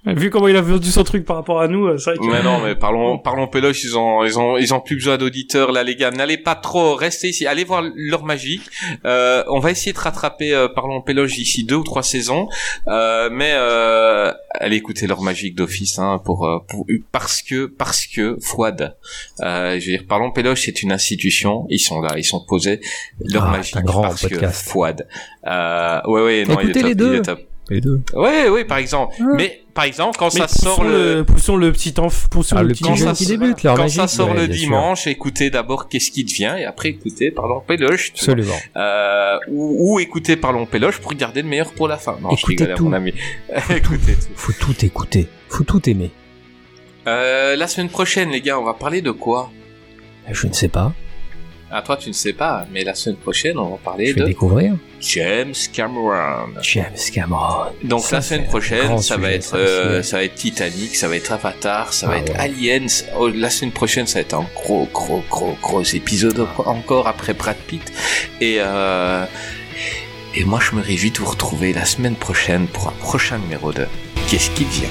Vu 0.04 0.30
comment 0.30 0.48
il 0.48 0.56
a 0.56 0.60
vendu 0.60 0.90
son 0.90 1.04
truc 1.04 1.24
par 1.24 1.36
rapport 1.36 1.60
à 1.60 1.68
nous, 1.68 1.86
euh, 1.86 1.96
c'est 1.96 2.10
vrai 2.10 2.18
que 2.18 2.24
Mais 2.28 2.42
non, 2.42 2.58
mais 2.60 2.74
parlons, 2.74 3.18
parlons 3.18 3.46
péloche, 3.46 3.84
ils 3.84 3.96
ont, 3.96 4.24
ils 4.24 4.36
ont, 4.36 4.56
ils 4.58 4.74
ont 4.74 4.80
plus 4.80 4.96
besoin 4.96 5.16
d'auditeurs, 5.16 5.70
là, 5.70 5.84
les 5.84 5.94
gars. 5.94 6.10
N'allez 6.10 6.38
pas 6.38 6.56
trop 6.56 6.96
rester 6.96 7.28
ici. 7.28 7.46
Allez 7.46 7.62
voir 7.62 7.84
leur 7.94 8.24
magie. 8.24 8.60
Euh, 9.04 9.44
on 9.46 9.60
va 9.60 9.70
essayer 9.70 9.92
de 9.92 9.98
rattraper, 9.98 10.54
euh, 10.54 10.66
parlons 10.66 11.02
péloche 11.02 11.34
d'ici 11.36 11.62
deux 11.62 11.76
ou 11.76 11.84
trois 11.84 12.02
saisons. 12.02 12.48
Euh, 12.88 13.30
mais, 13.30 13.52
euh, 13.54 14.32
allez 14.58 14.74
écouter 14.76 15.06
leur 15.06 15.22
magique 15.22 15.54
d'office, 15.54 16.00
hein, 16.00 16.20
pour, 16.24 16.46
euh, 16.48 16.58
pour, 16.68 16.84
parce 17.12 17.40
que, 17.40 17.66
parce 17.66 18.06
que, 18.06 18.36
Fouad, 18.40 18.96
euh, 19.40 19.78
je 19.78 19.86
veux 19.86 19.98
dire, 19.98 20.04
parlons 20.08 20.32
péloche, 20.32 20.62
c'est 20.64 20.82
une 20.82 20.90
institution. 20.90 21.64
Ils 21.70 21.78
sont 21.78 22.00
là, 22.00 22.14
ils 22.16 22.24
sont 22.24 22.44
posés. 22.44 22.80
Leur 23.20 23.44
Ah, 23.44 23.50
magique, 23.52 23.74
c'est 23.74 23.78
un 23.78 23.82
grand 23.82 24.02
parce 24.02 24.22
podcast. 24.22 24.64
que 24.64 24.70
Fouad. 24.70 25.06
Euh, 25.46 26.00
ouais, 26.08 26.22
ouais, 26.24 26.44
non, 26.44 26.56
il 26.60 26.70
est 26.70 26.70
Écoutez 26.70 26.80
top, 26.80 26.88
les 26.88 26.94
deux. 26.96 27.12
il 27.14 27.18
est 27.18 27.22
top. 27.22 27.40
Les 27.70 27.80
deux. 27.80 28.02
Ouais, 28.14 28.48
ouais, 28.48 28.64
par 28.64 28.78
exemple. 28.78 29.14
Ah. 29.20 29.24
Mais, 29.36 29.62
par 29.72 29.84
exemple, 29.84 30.18
quand 30.18 30.34
Mais 30.34 30.40
ça 30.40 30.48
sort 30.48 30.76
poussons 30.80 30.88
le... 30.88 31.24
poussons 31.24 31.56
le 31.56 31.72
petit 31.72 31.94
enf, 31.98 32.28
poussons 32.28 32.56
Ah, 32.58 32.62
le 32.62 32.68
petit 32.70 32.82
petit 32.82 32.90
quand 32.90 32.96
jeune 32.96 33.08
ça, 33.08 33.14
qui 33.14 33.26
débute, 33.26 33.62
leur 33.62 33.76
quand 33.76 33.82
magique, 33.82 34.00
ça 34.00 34.08
sort 34.08 34.30
ouais, 34.30 34.46
le 34.46 34.52
sûr. 34.52 34.54
dimanche, 34.64 35.06
écoutez 35.06 35.48
d'abord 35.48 35.88
qu'est-ce 35.88 36.10
qui 36.10 36.24
devient 36.24 36.56
et 36.58 36.64
après 36.64 36.88
écoutez 36.90 37.30
Parlons 37.30 37.60
Péloche. 37.66 38.10
Absolument. 38.14 38.52
Euh, 38.76 39.38
ou, 39.48 39.94
ou 39.94 40.00
écoutez 40.00 40.36
Parlons 40.36 40.66
Péloche 40.66 40.98
pour 40.98 41.14
garder 41.14 41.42
le 41.42 41.48
meilleur 41.48 41.72
pour 41.72 41.88
la 41.88 41.96
fin. 41.96 42.18
Non, 42.20 42.30
Écoutez 42.30 42.74
tout. 42.74 42.84
mon 42.84 42.92
ami. 42.92 43.14
écoutez 43.70 44.14
tout. 44.14 44.32
Faut 44.34 44.52
tout 44.52 44.84
écouter. 44.84 45.28
Faut 45.48 45.64
tout 45.64 45.88
aimer. 45.88 46.10
Euh, 47.06 47.56
la 47.56 47.66
semaine 47.68 47.88
prochaine, 47.88 48.30
les 48.30 48.40
gars, 48.40 48.58
on 48.58 48.64
va 48.64 48.74
parler 48.74 49.00
de 49.02 49.10
quoi? 49.12 49.50
Je 50.30 50.46
ne 50.46 50.52
sais 50.52 50.68
pas. 50.68 50.92
Ah, 51.74 51.80
toi, 51.80 51.96
tu 51.96 52.08
ne 52.10 52.12
sais 52.12 52.34
pas, 52.34 52.66
mais 52.70 52.84
la 52.84 52.94
semaine 52.94 53.16
prochaine, 53.16 53.58
on 53.58 53.70
va 53.70 53.76
parler 53.78 54.08
Je 54.08 54.14
vais 54.14 54.20
de 54.20 54.26
découvrir. 54.26 54.74
James 55.00 55.54
Cameron. 55.72 56.50
James 56.60 56.92
Cameron. 57.14 57.72
Donc 57.82 58.02
Ça, 58.02 58.16
la 58.16 58.22
semaine 58.22 58.44
prochaine, 58.46 58.98
ça 58.98 59.16
va 59.16 59.32
être 59.32 59.56
euh, 59.56 60.02
ça 60.02 60.18
va 60.18 60.24
être 60.24 60.34
Titanic, 60.34 60.94
ça 60.94 61.08
va 61.08 61.16
être 61.16 61.32
Avatar, 61.32 61.92
ça 61.94 62.08
va 62.08 62.14
Ah 62.16 62.18
être. 62.18 62.38
Aliens. 62.38 62.86
Oh, 63.18 63.28
la 63.28 63.48
semaine 63.48 63.72
prochaine, 63.72 64.06
ça 64.06 64.18
va 64.18 64.20
être 64.20 64.34
un 64.34 64.46
gros 64.54 64.86
gros 64.92 65.24
gros 65.30 65.56
gros 65.62 65.82
épisode 65.82 66.46
encore 66.58 67.08
après 67.08 67.32
Brad 67.32 67.56
Pitt. 67.56 67.90
Et 68.42 68.56
euh, 68.60 69.24
et 70.34 70.44
moi, 70.44 70.60
je 70.60 70.76
me 70.76 70.82
réjouis 70.82 71.10
de 71.10 71.18
vous 71.18 71.26
retrouver 71.30 71.72
la 71.72 71.86
semaine 71.86 72.16
prochaine 72.16 72.66
pour 72.66 72.88
un 72.88 72.94
prochain 73.00 73.38
numéro 73.38 73.72
de 73.72 73.86
Qu'est-ce 74.28 74.50
qui 74.50 74.64
vient? 74.64 74.88